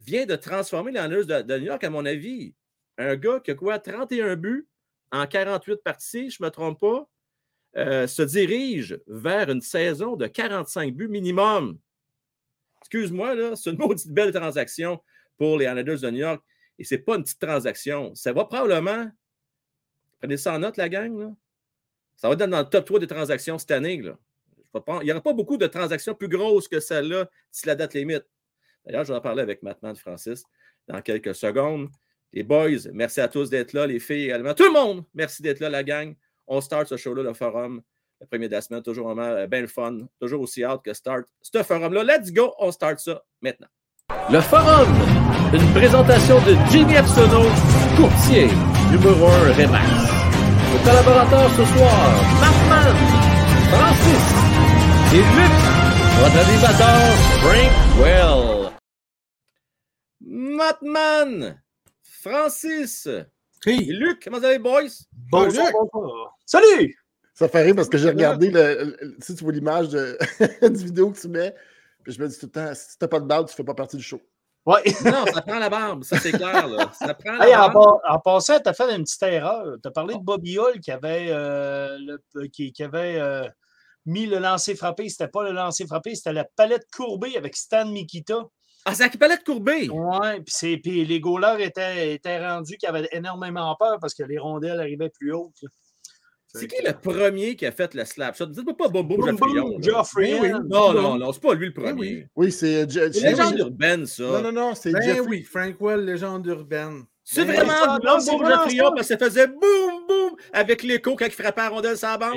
vient 0.00 0.26
de 0.26 0.36
transformer 0.36 0.92
l'analyse 0.92 1.26
de, 1.26 1.42
de 1.42 1.58
New 1.58 1.66
York, 1.66 1.82
à 1.84 1.90
mon 1.90 2.04
avis. 2.04 2.54
Un 2.98 3.16
gars 3.16 3.40
qui 3.40 3.50
a 3.50 3.54
quoi? 3.54 3.78
31 3.78 4.36
buts 4.36 4.68
en 5.10 5.26
48 5.26 5.82
parties, 5.82 6.30
je 6.30 6.42
ne 6.42 6.46
me 6.46 6.50
trompe 6.50 6.80
pas. 6.80 7.08
Euh, 7.76 8.06
se 8.06 8.22
dirige 8.22 9.00
vers 9.06 9.50
une 9.50 9.60
saison 9.60 10.14
de 10.14 10.26
45 10.26 10.94
buts 10.94 11.08
minimum. 11.08 11.78
Excuse-moi, 12.80 13.34
là, 13.34 13.56
c'est 13.56 13.70
une 13.70 13.78
maudite 13.80 14.10
belle 14.10 14.32
transaction 14.32 15.02
pour 15.36 15.58
les 15.58 15.64
Islanders 15.64 16.00
de 16.00 16.10
New 16.10 16.18
York. 16.18 16.44
Et 16.78 16.84
ce 16.84 16.94
n'est 16.94 17.00
pas 17.00 17.16
une 17.16 17.24
petite 17.24 17.40
transaction. 17.40 18.14
Ça 18.14 18.32
va 18.32 18.44
probablement. 18.44 19.10
Prenez 20.20 20.36
ça 20.36 20.54
en 20.54 20.58
note, 20.60 20.76
la 20.76 20.88
gang. 20.88 21.18
Là. 21.18 21.32
Ça 22.16 22.28
va 22.28 22.34
être 22.34 22.46
dans 22.46 22.58
le 22.58 22.64
top 22.64 22.84
3 22.84 23.00
des 23.00 23.06
transactions 23.06 23.58
cette 23.58 23.70
année. 23.70 23.94
Il 23.94 25.04
n'y 25.04 25.10
aura 25.12 25.20
pas 25.20 25.32
beaucoup 25.32 25.56
de 25.56 25.66
transactions 25.66 26.14
plus 26.14 26.28
grosses 26.28 26.68
que 26.68 26.80
celle-là 26.80 27.28
si 27.50 27.66
la 27.66 27.74
date 27.74 27.94
limite. 27.94 28.24
D'ailleurs, 28.84 29.04
je 29.04 29.12
vais 29.12 29.18
en 29.18 29.22
parler 29.22 29.42
avec 29.42 29.62
Matman 29.62 29.96
Francis 29.96 30.44
dans 30.88 31.00
quelques 31.00 31.34
secondes. 31.34 31.88
Les 32.32 32.42
boys, 32.42 32.90
merci 32.92 33.20
à 33.20 33.28
tous 33.28 33.48
d'être 33.48 33.72
là. 33.72 33.86
Les 33.86 34.00
filles 34.00 34.24
également. 34.24 34.54
Tout 34.54 34.64
le 34.64 34.72
monde, 34.72 35.04
merci 35.14 35.42
d'être 35.42 35.60
là, 35.60 35.70
la 35.70 35.82
gang. 35.82 36.14
On 36.46 36.60
start 36.60 36.88
ce 36.88 36.96
show-là, 36.96 37.22
le 37.22 37.32
forum, 37.32 37.80
le 38.20 38.26
premier 38.26 38.48
de 38.48 38.52
la 38.52 38.60
semaine, 38.60 38.82
toujours 38.82 39.06
vraiment 39.06 39.22
euh, 39.22 39.46
bien 39.46 39.62
le 39.62 39.66
fun, 39.66 39.98
toujours 40.20 40.42
aussi 40.42 40.62
hâte 40.62 40.82
que 40.84 40.92
start 40.92 41.26
ce 41.40 41.62
forum-là. 41.62 42.02
Let's 42.04 42.32
go, 42.32 42.54
on 42.58 42.70
start 42.70 42.98
ça 42.98 43.22
maintenant. 43.40 43.68
Le 44.30 44.40
forum, 44.40 44.88
une 45.54 45.72
présentation 45.72 46.36
de 46.40 46.54
Jimmy 46.70 46.94
Epsono, 46.94 47.44
courtier, 47.96 48.48
numéro 48.90 49.26
1 49.26 49.52
Remax. 49.52 50.03
Nos 50.74 50.80
collaborateurs 50.80 51.50
ce 51.50 51.64
soir, 51.66 52.04
Markman, 52.40 52.96
Francis 53.70 54.26
et 55.12 55.22
Luc, 55.36 55.56
votre 56.18 56.38
animateur 56.48 57.00
Frank 57.44 57.72
Well. 58.00 58.72
Matman, 60.20 61.62
Francis, 62.02 63.08
Hey. 63.64 63.84
Luc, 63.92 64.24
comment 64.24 64.40
vous 64.40 64.44
allez, 64.46 64.58
boys? 64.58 64.88
Bonjour, 65.30 65.64
bonjour. 65.92 66.36
Salut! 66.44 66.98
Ça 67.34 67.48
fait 67.48 67.62
rire 67.62 67.76
parce 67.76 67.88
que 67.88 67.96
j'ai 67.96 68.10
regardé 68.10 68.50
le, 68.50 68.96
si 69.20 69.36
tu 69.36 69.44
vois 69.44 69.52
l'image 69.52 69.90
de, 69.90 70.18
du 70.68 70.86
vidéo 70.86 71.12
que 71.12 71.20
tu 71.20 71.28
mets. 71.28 71.54
Puis 72.02 72.14
je 72.14 72.20
me 72.20 72.26
dis 72.26 72.36
tout 72.36 72.46
le 72.46 72.50
temps, 72.50 72.74
si 72.74 72.98
tu 72.98 73.04
n'as 73.04 73.08
pas 73.08 73.20
de 73.20 73.26
barbe, 73.26 73.46
tu 73.46 73.52
ne 73.52 73.56
fais 73.58 73.64
pas 73.64 73.74
partie 73.74 73.96
du 73.96 74.02
show. 74.02 74.20
Oui. 74.66 74.80
non, 75.04 75.26
ça 75.32 75.42
prend 75.42 75.58
la 75.58 75.68
barbe, 75.68 76.04
ça 76.04 76.18
c'est 76.18 76.32
clair. 76.32 76.66
Là. 76.66 76.90
Ça 76.98 77.12
prend 77.14 77.32
la 77.32 77.46
barbe. 77.46 77.76
En, 77.76 78.00
en, 78.14 78.18
passant, 78.18 78.58
tu 78.60 78.68
as 78.68 78.72
fait 78.72 78.94
une 78.94 79.04
petite 79.04 79.22
erreur. 79.22 79.76
Tu 79.82 79.88
as 79.88 79.90
parlé 79.90 80.14
de 80.14 80.22
Bobby 80.22 80.58
Hull 80.58 80.80
qui 80.80 80.90
avait, 80.90 81.26
euh, 81.30 81.98
le, 82.34 82.46
qui, 82.48 82.72
qui, 82.72 82.82
avait 82.82 83.20
euh, 83.20 83.46
mis 84.06 84.26
le 84.26 84.38
lancer 84.38 84.74
frappé. 84.74 85.08
C'était 85.08 85.28
pas 85.28 85.42
le 85.42 85.52
lancer 85.52 85.86
frappé, 85.86 86.14
c'était 86.14 86.32
la 86.32 86.44
palette 86.44 86.86
courbée 86.94 87.36
avec 87.36 87.56
Stan 87.56 87.86
Mikita. 87.86 88.42
Ah, 88.86 88.94
c'est 88.94 89.04
la 89.04 89.18
palette 89.18 89.44
courbée? 89.44 89.88
Oui, 89.90 90.78
puis 90.82 91.04
les 91.04 91.20
goalers 91.20 91.60
étaient, 91.60 92.14
étaient 92.14 92.46
rendus 92.46 92.76
qui 92.76 92.86
avaient 92.86 93.08
énormément 93.12 93.74
peur 93.78 93.98
parce 93.98 94.12
que 94.12 94.22
les 94.22 94.38
rondelles 94.38 94.78
arrivaient 94.78 95.10
plus 95.10 95.32
hautes. 95.32 95.64
C'est 96.54 96.68
qui 96.68 96.82
le 96.84 96.92
premier 96.92 97.56
qui 97.56 97.66
a 97.66 97.72
fait 97.72 97.94
le 97.94 98.04
slap 98.04 98.36
shot? 98.36 98.46
Dites-moi 98.46 98.76
pas 98.76 98.88
Bobo 98.88 99.16
Geoffrion. 99.26 99.76
Geoffrey. 99.80 100.38
Oui, 100.40 100.50
non, 100.68 100.92
non, 100.92 101.18
non, 101.18 101.32
c'est 101.32 101.42
pas 101.42 101.54
lui 101.54 101.66
le 101.66 101.74
premier. 101.74 102.28
Oui, 102.36 102.52
c'est. 102.52 102.86
légende 102.86 103.58
urbaine, 103.58 104.06
ça. 104.06 104.22
Non, 104.22 104.42
non, 104.42 104.52
non, 104.52 104.74
c'est 104.74 104.92
ben 104.92 105.20
oui, 105.26 105.42
Frank 105.42 105.74
Well, 105.80 106.04
légende 106.04 106.46
urbaine. 106.46 107.04
C'est 107.26 107.46
ben, 107.46 107.64
vraiment 107.64 107.96
Bobo 107.96 108.44
Geoffrion 108.44 108.92
parce 108.94 109.08
que 109.08 109.14
ça 109.14 109.18
faisait 109.18 109.46
boum, 109.46 110.06
boum 110.06 110.36
avec 110.52 110.82
l'écho 110.82 111.16
quand 111.16 111.24
il 111.24 111.30
frappait 111.30 111.62
la 111.62 111.68
rondelle 111.70 111.96
la 112.00 112.18
bande. 112.18 112.36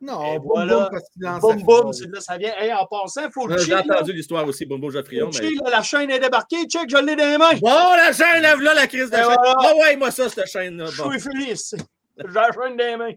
Non, 0.00 0.36
boum, 0.38 0.68
boum, 0.68 0.88
parce 0.90 1.10
qu'il 1.10 1.28
Boum, 1.40 1.62
boum, 1.64 1.92
c'est 1.92 2.06
là, 2.06 2.20
ça 2.20 2.38
vient. 2.38 2.52
Hey, 2.56 2.72
en 2.72 2.86
passant, 2.86 3.26
il 3.26 3.32
faut 3.32 3.48
le 3.48 3.58
J'ai 3.58 3.74
entendu 3.74 4.12
l'histoire 4.12 4.46
aussi, 4.46 4.64
Bobo 4.64 4.90
Geoffrion. 4.90 5.30
Mais... 5.40 5.70
la 5.70 5.82
chaîne 5.82 6.10
est 6.10 6.20
débarquée, 6.20 6.66
check, 6.68 6.88
je 6.88 6.96
l'ai 6.98 7.16
dans 7.16 7.24
les 7.24 7.36
mains. 7.36 7.58
Bon, 7.60 7.96
la 7.96 8.12
chaîne, 8.12 8.40
lève 8.40 8.60
là 8.60 8.74
la 8.74 8.86
crise 8.86 9.10
de 9.10 9.16
chaîne. 9.16 9.26
Ah 9.26 9.72
ouais, 9.76 9.96
moi 9.96 10.12
ça, 10.12 10.28
cette 10.28 10.46
chaîne-là. 10.46 10.86
Je 10.86 11.02
suis 11.02 11.20
felice. 11.20 11.74
J'ai 12.18 12.34
la 12.34 12.50
chaîne 12.52 12.76
dans 12.76 12.84
les 12.84 12.96
mains. 12.96 13.14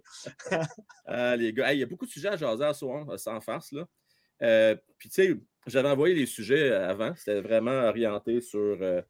ah, 1.06 1.36
les 1.36 1.54
gars, 1.54 1.74
il 1.74 1.80
y 1.80 1.84
a 1.84 1.86
beaucoup 1.86 2.06
de 2.06 2.12
sujets 2.12 2.30
à 2.30 2.38
jaser 2.38 2.66
à 2.66 2.74
soir, 2.74 3.20
sans 3.20 3.42
farce, 3.42 3.72
là. 3.72 3.86
Euh, 4.44 4.76
puis, 4.98 5.10
tu 5.10 5.16
sais, 5.16 5.38
j'avais 5.68 5.90
envoyé 5.90 6.16
les 6.16 6.26
sujets 6.26 6.72
avant. 6.72 7.14
C'était 7.16 7.42
vraiment 7.42 7.84
orienté 7.84 8.42
sur 8.42 8.78
euh, 8.82 9.02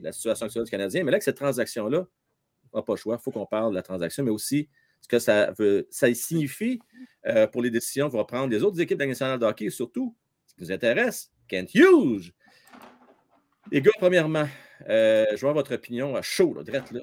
la 0.00 0.12
situation 0.12 0.46
actuelle 0.46 0.64
du 0.64 0.70
Canadien. 0.70 1.04
Mais 1.04 1.10
là, 1.10 1.16
avec 1.16 1.22
cette 1.22 1.36
transaction-là, 1.36 2.06
on 2.72 2.78
n'a 2.78 2.82
pas 2.82 2.94
le 2.94 2.98
choix. 2.98 3.16
Il 3.20 3.22
faut 3.22 3.30
qu'on 3.30 3.46
parle 3.46 3.70
de 3.70 3.76
la 3.76 3.82
transaction, 3.82 4.24
mais 4.24 4.30
aussi 4.30 4.68
ce 5.04 5.08
que 5.08 5.18
ça, 5.18 5.52
veut, 5.58 5.86
ça 5.90 6.12
signifie 6.14 6.80
euh, 7.26 7.46
pour 7.46 7.60
les 7.60 7.70
décisions 7.70 8.08
que 8.08 8.14
vont 8.14 8.24
prendre 8.24 8.48
les 8.48 8.62
autres 8.62 8.80
équipes 8.80 8.98
de 8.98 9.04
la 9.04 9.48
hockey 9.48 9.68
surtout, 9.68 10.16
ce 10.46 10.54
qui 10.54 10.62
nous 10.62 10.72
intéresse, 10.72 11.30
Kent 11.46 11.74
Hughes. 11.74 12.32
Les 13.70 13.82
gars, 13.82 13.92
premièrement, 13.98 14.48
euh, 14.88 15.26
je 15.34 15.40
vois 15.42 15.52
votre 15.52 15.74
opinion 15.74 16.16
à 16.16 16.22
chaud, 16.22 16.54
là, 16.54 16.62
direct 16.62 16.90
là. 16.92 17.02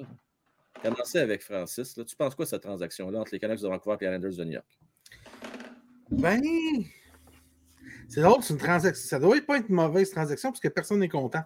Commencez 0.82 1.18
avec 1.18 1.42
Francis. 1.42 1.96
Là. 1.96 2.04
Tu 2.04 2.16
penses 2.16 2.34
quoi 2.34 2.46
cette 2.46 2.62
transaction-là 2.62 3.20
entre 3.20 3.32
les 3.32 3.38
Canucks 3.38 3.60
de 3.60 3.68
Vancouver 3.68 3.96
et 4.00 4.04
les 4.04 4.10
Islanders 4.10 4.36
de 4.36 4.44
New 4.44 4.52
York? 4.52 4.78
Ben, 6.10 6.40
c'est 8.08 8.20
drôle, 8.20 8.42
c'est 8.42 8.52
une 8.52 8.60
transaction. 8.60 9.08
Ça 9.08 9.18
doit 9.18 9.40
pas 9.40 9.58
être 9.58 9.68
une 9.68 9.76
mauvaise 9.76 10.10
transaction 10.10 10.50
parce 10.50 10.60
que 10.60 10.68
personne 10.68 10.98
n'est 10.98 11.08
content. 11.08 11.42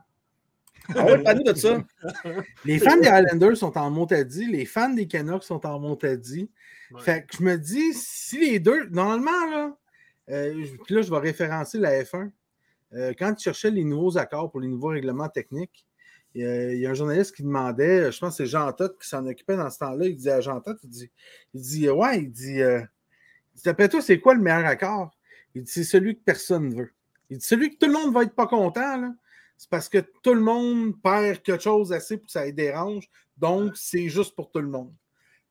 Ah 0.94 1.04
ouais, 1.04 1.22
pas 1.22 1.34
nous 1.34 1.42
de 1.42 1.54
ça. 1.54 1.82
Les 2.64 2.78
fans 2.78 2.96
des 2.96 3.08
Highlanders 3.08 3.56
sont 3.56 3.76
en 3.76 3.90
montadie, 3.90 4.46
les 4.46 4.64
fans 4.64 4.88
des 4.88 5.08
Canucks 5.08 5.42
sont 5.42 5.66
en 5.66 5.80
montadie. 5.80 6.50
Fait 6.98 7.26
que 7.26 7.36
je 7.36 7.42
me 7.42 7.56
dis, 7.56 7.92
si 7.92 8.38
les 8.38 8.60
deux, 8.60 8.86
normalement, 8.90 9.50
là, 9.50 9.76
euh, 10.30 10.64
puis 10.84 10.94
là, 10.94 11.02
je 11.02 11.10
vais 11.10 11.18
référencer 11.18 11.78
la 11.78 12.02
F1. 12.02 12.30
Euh, 12.92 13.12
quand 13.18 13.34
tu 13.34 13.44
cherchais 13.44 13.70
les 13.70 13.84
nouveaux 13.84 14.16
accords 14.16 14.50
pour 14.50 14.60
les 14.60 14.68
nouveaux 14.68 14.88
règlements 14.88 15.28
techniques, 15.28 15.84
il 16.36 16.78
y 16.78 16.86
a 16.86 16.90
un 16.90 16.94
journaliste 16.94 17.34
qui 17.34 17.42
demandait, 17.42 18.12
je 18.12 18.18
pense 18.18 18.36
que 18.36 18.44
c'est 18.44 18.50
Jean 18.50 18.70
Todt 18.72 18.96
qui 19.00 19.08
s'en 19.08 19.26
occupait 19.26 19.56
dans 19.56 19.70
ce 19.70 19.78
temps-là, 19.78 20.06
il 20.06 20.16
disait 20.16 20.32
à 20.32 20.40
Jean 20.40 20.60
Todt, 20.60 20.78
il 20.84 20.90
dit, 20.90 21.10
il 21.54 21.60
dit 21.60 21.88
Ouais, 21.88 22.18
il 22.18 22.30
dit, 22.30 22.60
euh, 22.60 22.82
d'après 23.64 23.88
toi, 23.88 24.02
c'est 24.02 24.20
quoi 24.20 24.34
le 24.34 24.42
meilleur 24.42 24.66
accord? 24.66 25.10
Il 25.54 25.62
dit, 25.62 25.72
c'est 25.72 25.84
celui 25.84 26.16
que 26.16 26.22
personne 26.22 26.74
veut. 26.74 26.92
Il 27.30 27.38
dit, 27.38 27.44
celui 27.44 27.70
que 27.70 27.78
tout 27.78 27.86
le 27.86 27.94
monde 27.94 28.12
va 28.12 28.22
être 28.24 28.34
pas 28.34 28.46
content, 28.46 28.98
là, 28.98 29.14
c'est 29.56 29.70
parce 29.70 29.88
que 29.88 29.98
tout 30.22 30.34
le 30.34 30.40
monde 30.40 31.00
perd 31.02 31.42
quelque 31.42 31.62
chose 31.62 31.92
assez 31.92 32.18
pour 32.18 32.26
que 32.26 32.32
ça 32.32 32.44
les 32.44 32.52
dérange. 32.52 33.08
Donc, 33.38 33.76
c'est 33.76 34.08
juste 34.08 34.34
pour 34.36 34.50
tout 34.50 34.60
le 34.60 34.68
monde. 34.68 34.92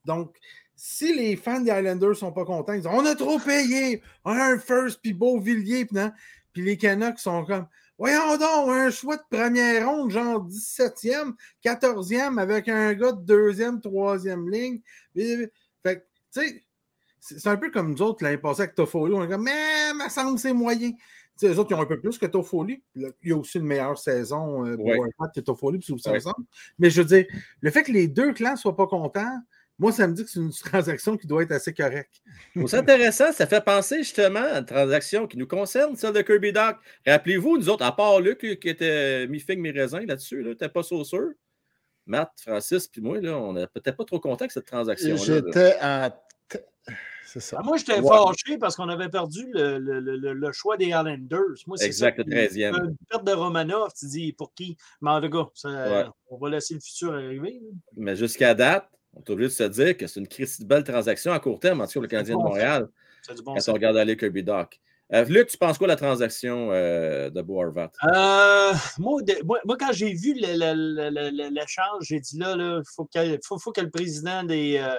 Donc, 0.06 0.38
si 0.76 1.16
les 1.16 1.36
fans 1.36 1.62
des 1.62 1.72
Islanders 1.72 2.10
ne 2.10 2.14
sont 2.14 2.32
pas 2.32 2.46
contents, 2.46 2.74
ils 2.74 2.82
disent 2.82 2.92
On 2.92 3.06
a 3.06 3.16
trop 3.16 3.40
payé, 3.40 4.04
on 4.24 4.32
a 4.32 4.54
un 4.54 4.60
first, 4.60 5.00
puis 5.02 5.14
Beauvilliers, 5.14 5.86
puis, 5.86 5.98
puis 6.54 6.64
les 6.64 6.78
Canucks 6.78 7.18
sont 7.18 7.44
comme 7.46 7.68
Voyons 7.98 8.38
donc, 8.38 8.70
un 8.70 8.90
choix 8.90 9.18
de 9.18 9.24
première 9.30 9.88
ronde, 9.88 10.12
genre 10.12 10.46
17e, 10.48 11.34
14e, 11.64 12.38
avec 12.38 12.68
un 12.68 12.94
gars 12.94 13.14
de 13.14 13.22
deuxième, 13.22 13.80
troisième 13.80 14.50
ligne. 14.50 14.82
Fait 15.16 16.06
tu 16.34 16.42
sais, 16.42 16.64
c'est 17.20 17.48
un 17.48 17.58
peu 17.58 17.72
comme 17.72 17.92
nous 17.92 18.02
autres 18.02 18.24
l'année 18.24 18.38
passée 18.38 18.64
avec 18.64 18.76
Toffoli. 18.76 19.14
On 19.14 19.24
est 19.24 19.30
comme, 19.30 19.44
mais, 19.44 19.94
ma 19.94 20.10
semble, 20.10 20.38
c'est 20.38 20.54
moyen 20.54 20.92
les 21.42 21.60
autres, 21.60 21.72
ils 21.72 21.76
ont 21.76 21.82
un 21.82 21.86
peu 21.86 22.00
plus 22.00 22.18
que 22.18 22.26
Toffoli. 22.26 22.82
Il 22.96 23.12
y 23.24 23.32
a 23.32 23.36
aussi 23.36 23.58
une 23.58 23.66
meilleure 23.66 23.98
saison 23.98 24.66
euh, 24.66 24.76
pour 24.76 24.86
ouais. 24.86 25.10
que 25.34 25.42
Toffoli, 25.42 25.80
puis 25.80 25.88
c'est 25.88 26.12
aussi 26.12 26.30
Mais 26.80 26.90
je 26.90 27.02
veux 27.02 27.08
dire, 27.08 27.26
le 27.60 27.72
fait 27.72 27.84
que 27.84 27.92
les 27.92 28.08
deux 28.08 28.34
clans 28.34 28.52
ne 28.52 28.58
soient 28.58 28.76
pas 28.76 28.88
contents, 28.88 29.40
moi, 29.78 29.92
ça 29.92 30.08
me 30.08 30.14
dit 30.14 30.24
que 30.24 30.30
c'est 30.30 30.40
une 30.40 30.52
transaction 30.64 31.18
qui 31.18 31.28
doit 31.28 31.44
être 31.44 31.52
assez 31.52 31.74
correcte. 31.74 32.22
C'est 32.68 32.78
intéressant. 32.78 33.32
Ça 33.32 33.46
fait 33.46 33.64
penser 33.64 34.00
justement 34.00 34.40
à 34.40 34.60
une 34.60 34.66
transaction 34.66 35.28
qui 35.28 35.38
nous 35.38 35.48
concerne, 35.48 35.96
celle 35.96 36.14
de 36.14 36.22
Kirby 36.22 36.54
Doc. 36.54 36.78
Rappelez-vous, 37.06 37.58
nous 37.58 37.70
autres, 37.70 37.86
à 37.86 37.96
part 37.96 38.20
Luc 38.22 38.40
qui 38.40 38.70
était 38.70 39.28
mi-figue, 39.28 39.60
mi-raisin 39.60 40.06
là-dessus, 40.06 40.42
là, 40.42 40.56
t'es 40.56 40.70
pas 40.70 40.84
sûr. 40.84 41.04
Matt, 42.08 42.32
Francis, 42.40 42.88
puis 42.88 43.02
moi, 43.02 43.20
là, 43.20 43.38
on 43.38 43.54
n'était 43.54 43.68
peut-être 43.74 43.98
pas 43.98 44.06
trop 44.06 44.20
contents 44.20 44.44
avec 44.44 44.52
cette 44.52 44.68
transaction-là. 44.68 45.16
J'étais 45.18 45.76
en 45.82 46.12
C'est 47.26 47.40
ça. 47.40 47.58
Ah, 47.60 47.64
moi, 47.64 47.78
j'étais 47.78 48.00
fâché 48.02 48.58
parce 48.60 48.76
qu'on 48.76 48.88
avait 48.90 49.10
perdu 49.10 49.52
le, 49.52 49.80
le, 49.80 50.00
le, 50.00 50.34
le, 50.34 50.52
choix 50.52 50.78
des 50.78 50.86
Islanders. 50.86 51.56
Moi, 51.66 51.78
exact, 51.82 52.20
le 52.20 52.26
13e. 52.26 52.90
Une 52.90 52.96
perte 53.10 53.26
de 53.26 53.32
Romanov, 53.32 53.92
tu 54.00 54.06
dis 54.06 54.34
pour 54.34 54.54
qui? 54.54 54.78
Mais 55.02 55.10
en 55.10 55.20
tout 55.20 55.30
cas, 55.32 55.50
ça, 55.56 56.14
on 56.30 56.38
va 56.38 56.50
laisser 56.50 56.76
le 56.76 56.80
futur 56.80 57.14
arriver. 57.14 57.60
Mais 57.98 58.16
jusqu'à 58.16 58.54
date, 58.54 58.88
on 59.16 59.20
est 59.22 59.30
obligé 59.30 59.50
de 59.50 59.54
se 59.54 59.64
dire 59.64 59.98
que 59.98 60.08
c'est 60.08 60.20
une 60.20 60.68
belle 60.68 60.84
transaction 60.84 61.32
à 61.32 61.40
court 61.40 61.60
terme, 61.60 61.82
en 61.82 61.88
tout 61.88 61.94
cas, 61.94 62.02
le 62.02 62.08
Canadien 62.08 62.38
de 62.38 62.42
Montréal. 62.42 62.88
Bon 63.44 63.56
quand 63.56 63.70
on 63.70 63.74
regarde 63.74 63.98
aller 63.98 64.18
Kirby 64.18 64.44
Doc. 64.44 64.80
Euh, 65.14 65.24
Luc, 65.26 65.50
tu 65.50 65.58
penses 65.58 65.78
quoi 65.78 65.86
de 65.88 65.92
la 65.92 65.98
transaction 65.98 66.72
euh, 66.72 67.30
de 67.30 67.42
Boarvat? 67.42 67.92
Euh, 68.06 68.74
moi, 68.98 69.22
moi, 69.44 69.78
quand 69.80 69.92
j'ai 69.92 70.14
vu 70.14 70.34
l'échange, 70.34 72.02
j'ai 72.02 72.20
dit 72.20 72.38
là, 72.40 72.56
il 72.56 72.82
faut, 72.96 73.08
faut, 73.44 73.60
faut, 73.60 73.72
que 73.72 73.82
le 73.82 73.92
président 73.92 74.44
des, 74.44 74.78
euh, 74.78 74.96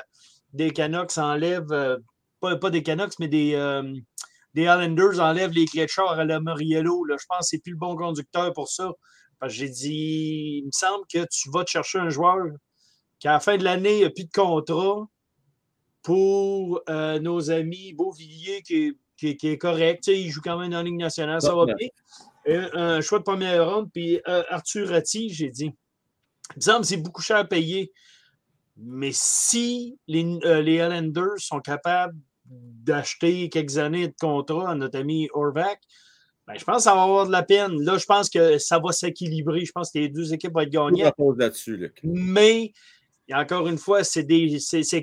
des 0.53 0.71
Canucks 0.71 1.19
enlève, 1.19 1.73
euh, 1.73 1.97
pas, 2.41 2.57
pas, 2.57 2.71
des 2.71 2.85
Canucks, 2.85 3.19
mais 3.19 3.27
des, 3.27 3.53
des 4.55 4.63
Islanders 4.63 5.19
enlève 5.19 5.51
les 5.51 5.67
char 5.89 6.13
à 6.13 6.25
la 6.25 6.39
Moriello. 6.39 7.05
Là. 7.05 7.17
Je 7.21 7.27
pense 7.29 7.41
que 7.41 7.47
c'est 7.47 7.59
plus 7.59 7.73
le 7.73 7.79
bon 7.79 7.97
conducteur 7.97 8.53
pour 8.53 8.69
ça. 8.69 8.93
j'ai 9.47 9.69
dit, 9.69 10.61
il 10.63 10.67
me 10.67 10.73
semble 10.73 11.05
que 11.13 11.27
tu 11.31 11.51
vas 11.51 11.65
te 11.65 11.71
chercher 11.71 11.99
un 11.99 12.11
joueur 12.11 12.47
qui, 13.19 13.29
à 13.29 13.33
la 13.33 13.41
fin 13.41 13.57
de 13.57 13.65
l'année, 13.65 14.03
n'a 14.03 14.11
plus 14.11 14.25
de 14.25 14.33
contrat 14.33 15.09
pour 16.03 16.83
nos 16.89 17.51
amis 17.51 17.93
Beauvillier 17.95 18.63
qui 18.63 18.97
qui, 19.17 19.39
est 19.43 19.59
correct. 19.59 20.07
il 20.09 20.31
joue 20.31 20.41
quand 20.43 20.59
même 20.59 20.71
dans 20.71 20.79
la 20.79 20.83
Ligue 20.83 20.99
nationale, 20.99 21.41
ça 21.41 21.55
va 21.55 21.67
bien. 21.67 21.89
un 22.75 23.01
choix 23.01 23.19
de 23.19 23.25
première 23.25 23.69
ronde, 23.69 23.91
puis 23.93 24.21
euh, 24.29 24.43
Arthur 24.49 24.89
Ratti, 24.89 25.31
j'ai 25.31 25.51
dit, 25.51 25.73
il 26.57 26.85
c'est 26.85 26.97
beaucoup 26.99 27.23
cher 27.23 27.39
à 27.39 27.45
payer. 27.45 27.93
Mais 28.77 29.11
si 29.13 29.99
les, 30.07 30.39
euh, 30.45 30.61
les 30.61 30.75
Islanders 30.75 31.39
sont 31.39 31.61
capables 31.61 32.17
d'acheter 32.45 33.49
quelques 33.49 33.79
années 33.79 34.09
de 34.09 34.15
contrat 34.21 34.71
à 34.71 34.75
notre 34.75 34.99
ami 34.99 35.29
Orvac, 35.33 35.81
ben, 36.47 36.55
je 36.57 36.65
pense 36.65 36.77
que 36.77 36.83
ça 36.83 36.95
va 36.95 37.03
avoir 37.03 37.27
de 37.27 37.33
la 37.33 37.43
peine. 37.43 37.83
Là, 37.83 37.99
je 37.99 38.05
pense 38.05 38.31
que 38.31 38.59
ça 38.59 38.79
va 38.79 38.93
s'équilibrer. 38.93 39.65
Je 39.65 39.73
pense 39.73 39.91
que 39.91 39.99
les 39.99 40.09
deux 40.09 40.33
équipes 40.33 40.53
vont 40.53 40.61
être 40.61 40.71
gagnantes. 40.71 41.15
Mais 42.05 42.73
et 43.29 43.35
encore 43.35 43.67
une 43.67 43.79
fois, 43.79 44.05
c'est 44.05 44.25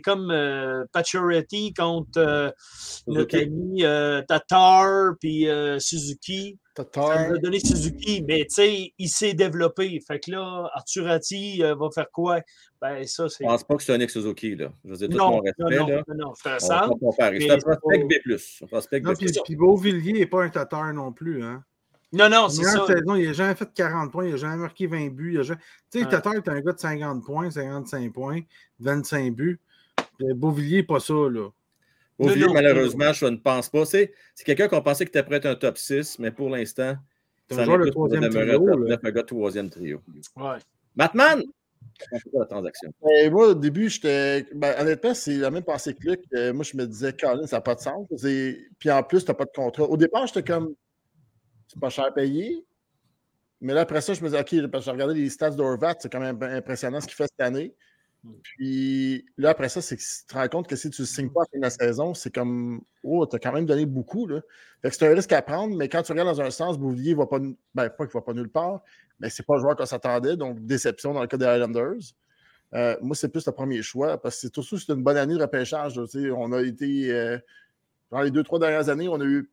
comme 0.01 0.31
euh, 0.31 0.85
contre 1.77 2.17
euh, 2.17 2.51
notre 3.07 3.37
ami 3.37 3.83
euh, 3.83 4.21
Tatar 4.21 5.15
puis 5.19 5.49
euh, 5.49 5.77
Suzuki. 5.79 6.57
Tatar. 6.73 7.13
Ça 7.13 7.29
nous 7.29 7.35
a 7.35 7.37
donné 7.39 7.59
Suzuki, 7.59 8.23
mais 8.25 8.45
tu 8.45 8.55
sais, 8.55 8.93
il 8.97 9.09
s'est 9.09 9.33
développé. 9.33 9.99
Fait 10.07 10.19
que 10.19 10.31
là, 10.31 10.69
Arturati 10.73 11.61
va 11.61 11.89
faire 11.93 12.09
quoi? 12.11 12.39
Ben, 12.81 13.05
ça, 13.05 13.29
c'est. 13.29 13.43
Je 13.43 13.49
pense 13.49 13.63
pas 13.63 13.75
que 13.75 13.83
c'est 13.83 13.93
un 13.93 13.99
ex-Suzuki, 13.99 14.55
là. 14.55 14.71
Je 14.83 14.89
veux 14.89 14.97
dire, 14.97 15.09
tout 15.09 15.17
non, 15.17 15.31
mon 15.31 15.41
respect, 15.41 15.77
non, 15.77 15.87
là. 15.87 16.03
Non, 16.07 16.15
non, 16.15 16.33
c'est 16.33 16.49
un 16.49 16.59
C'est 16.59 16.71
un 16.71 16.89
prospect 16.89 17.39
B+. 17.39 18.13
Un 18.63 18.67
prospect 18.67 18.99
non, 19.01 19.11
B+. 19.11 19.25
Puis 19.43 19.55
Beauvillier 19.55 20.13
n'est 20.13 20.25
pas 20.25 20.43
un 20.43 20.49
Tatar 20.49 20.93
non 20.93 21.11
plus, 21.11 21.43
hein? 21.43 21.63
Non, 22.13 22.29
non, 22.29 22.47
c'est 22.47 22.63
ça. 22.63 22.85
Saison, 22.85 23.15
il 23.15 23.25
n'a 23.27 23.33
jamais 23.33 23.55
fait 23.55 23.67
40 23.73 24.11
points, 24.11 24.25
il 24.25 24.31
n'a 24.31 24.37
jamais 24.37 24.57
marqué 24.57 24.87
20 24.87 25.09
buts. 25.09 25.39
Tu 25.91 25.99
sais. 25.99 26.05
Tatar 26.07 26.35
est 26.35 26.47
un 26.47 26.61
gars 26.61 26.71
de 26.73 26.79
50 26.79 27.25
points, 27.25 27.49
55 27.51 28.13
points, 28.13 28.39
25 28.79 29.33
buts. 29.33 29.59
Beauvillier 30.19 30.77
n'est 30.77 30.83
pas 30.83 30.99
ça, 30.99 31.13
là. 31.13 31.49
Beauvillier, 32.19 32.45
non, 32.45 32.53
malheureusement, 32.53 33.11
je 33.13 33.25
ne 33.25 33.37
pense 33.37 33.69
pas. 33.69 33.85
C'est 33.85 34.13
c'est 34.35 34.43
quelqu'un 34.43 34.67
qu'on 34.67 34.81
pensait 34.81 35.05
qu'il 35.05 35.09
était 35.09 35.23
prêt 35.23 35.35
à 35.35 35.37
être 35.39 35.45
un 35.47 35.55
top 35.55 35.77
6, 35.77 36.19
mais 36.19 36.31
pour 36.31 36.49
l'instant, 36.49 36.95
C'est 37.49 37.55
ça 37.55 37.65
n'est 37.65 37.77
pour 37.77 37.91
troisième 37.91 38.21
demeurer 38.23 38.51
un 38.51 38.57
trio. 38.57 38.69
top 38.69 38.79
là. 38.81 38.89
9, 38.89 38.99
un 39.03 39.11
gars 39.11 39.21
de 39.21 39.27
troisième 39.27 39.69
trio. 39.69 40.01
Ouais. 40.37 40.57
Batman! 40.95 41.41
La 42.33 42.45
transaction? 42.45 42.93
Et 43.19 43.29
moi, 43.29 43.49
au 43.49 43.53
début, 43.53 43.89
j'étais. 43.89 44.45
Ben, 44.53 44.73
honnêtement, 44.79 45.13
c'est 45.13 45.35
la 45.35 45.51
même 45.51 45.63
pensée 45.63 45.93
que 45.93 46.09
Luc. 46.11 46.21
Euh, 46.35 46.53
moi, 46.53 46.63
je 46.63 46.77
me 46.77 46.85
disais, 46.85 47.13
Colin, 47.13 47.45
ça 47.45 47.57
n'a 47.57 47.61
pas 47.61 47.75
de 47.75 47.81
sens. 47.81 48.07
C'est- 48.17 48.57
Puis 48.79 48.89
en 48.89 49.03
plus, 49.03 49.25
tu 49.25 49.31
n'as 49.31 49.35
pas 49.35 49.45
de 49.45 49.51
contrat. 49.53 49.83
Au 49.83 49.97
départ, 49.97 50.25
j'étais 50.27 50.43
comme, 50.43 50.73
c'est 51.73 51.79
pas 51.79 51.89
cher 51.89 52.05
à 52.05 52.11
payer. 52.11 52.65
Mais 53.61 53.73
là, 53.73 53.81
après 53.81 54.01
ça, 54.01 54.13
je 54.13 54.21
me 54.21 54.27
disais, 54.27 54.39
OK, 54.39 54.69
parce 54.69 54.83
que 54.83 54.85
j'ai 54.85 54.91
regardé 54.91 55.13
les 55.15 55.29
stats 55.29 55.51
d'Orvat, 55.51 55.95
c'est 55.99 56.11
quand 56.11 56.19
même 56.19 56.41
impressionnant 56.43 56.99
ce 56.99 57.07
qu'il 57.07 57.15
fait 57.15 57.27
cette 57.27 57.45
année. 57.45 57.73
Puis 58.41 59.25
là, 59.37 59.49
après 59.49 59.69
ça, 59.69 59.81
c'est 59.81 59.97
que 59.97 60.01
tu 60.01 60.25
te 60.27 60.33
rends 60.33 60.47
compte 60.47 60.67
que 60.67 60.75
si 60.75 60.89
tu 60.89 61.01
ne 61.01 61.05
signes 61.05 61.29
pas 61.29 61.41
à 61.41 61.43
la 61.43 61.49
fin 61.51 61.57
de 61.57 61.63
la 61.63 61.69
saison, 61.69 62.13
c'est 62.13 62.33
comme, 62.33 62.81
oh, 63.03 63.25
tu 63.25 63.35
as 63.35 63.39
quand 63.39 63.51
même 63.51 63.65
donné 63.65 63.85
beaucoup. 63.85 64.27
Là. 64.27 64.41
Fait 64.81 64.89
que 64.89 64.95
c'est 64.95 65.07
un 65.07 65.13
risque 65.13 65.31
à 65.31 65.41
prendre, 65.41 65.75
mais 65.75 65.89
quand 65.89 66.03
tu 66.03 66.11
regardes 66.11 66.29
dans 66.29 66.41
un 66.41 66.51
sens, 66.51 66.77
Bouvier 66.77 67.13
ne 67.13 67.19
va 67.19 67.25
pas, 67.25 67.39
ben, 67.39 67.89
pas 67.89 67.89
qu'il 68.05 68.07
ne 68.07 68.13
va 68.13 68.21
pas 68.21 68.33
nulle 68.33 68.49
part, 68.49 68.81
mais 69.19 69.29
c'est 69.29 69.45
pas 69.45 69.55
le 69.55 69.61
joueur 69.61 69.75
qu'on 69.75 69.85
s'attendait, 69.85 70.37
donc 70.37 70.65
déception 70.65 71.13
dans 71.13 71.21
le 71.21 71.27
cas 71.27 71.37
des 71.37 71.45
Highlanders. 71.45 72.13
Euh, 72.73 72.97
moi, 73.01 73.15
c'est 73.15 73.29
plus 73.29 73.45
le 73.45 73.51
premier 73.51 73.81
choix 73.81 74.17
parce 74.17 74.35
que 74.35 74.41
c'est 74.41 74.53
surtout 74.53 74.77
c'est 74.77 74.91
une 74.93 75.03
bonne 75.03 75.17
année 75.17 75.35
de 75.35 75.41
repêchage. 75.41 75.95
là, 75.95 76.05
on 76.37 76.51
a 76.53 76.61
été, 76.61 77.11
euh, 77.11 77.37
dans 78.09 78.21
les 78.21 78.31
deux, 78.31 78.43
trois 78.43 78.59
dernières 78.59 78.89
années, 78.89 79.07
on 79.09 79.19
a 79.19 79.25
eu 79.25 79.49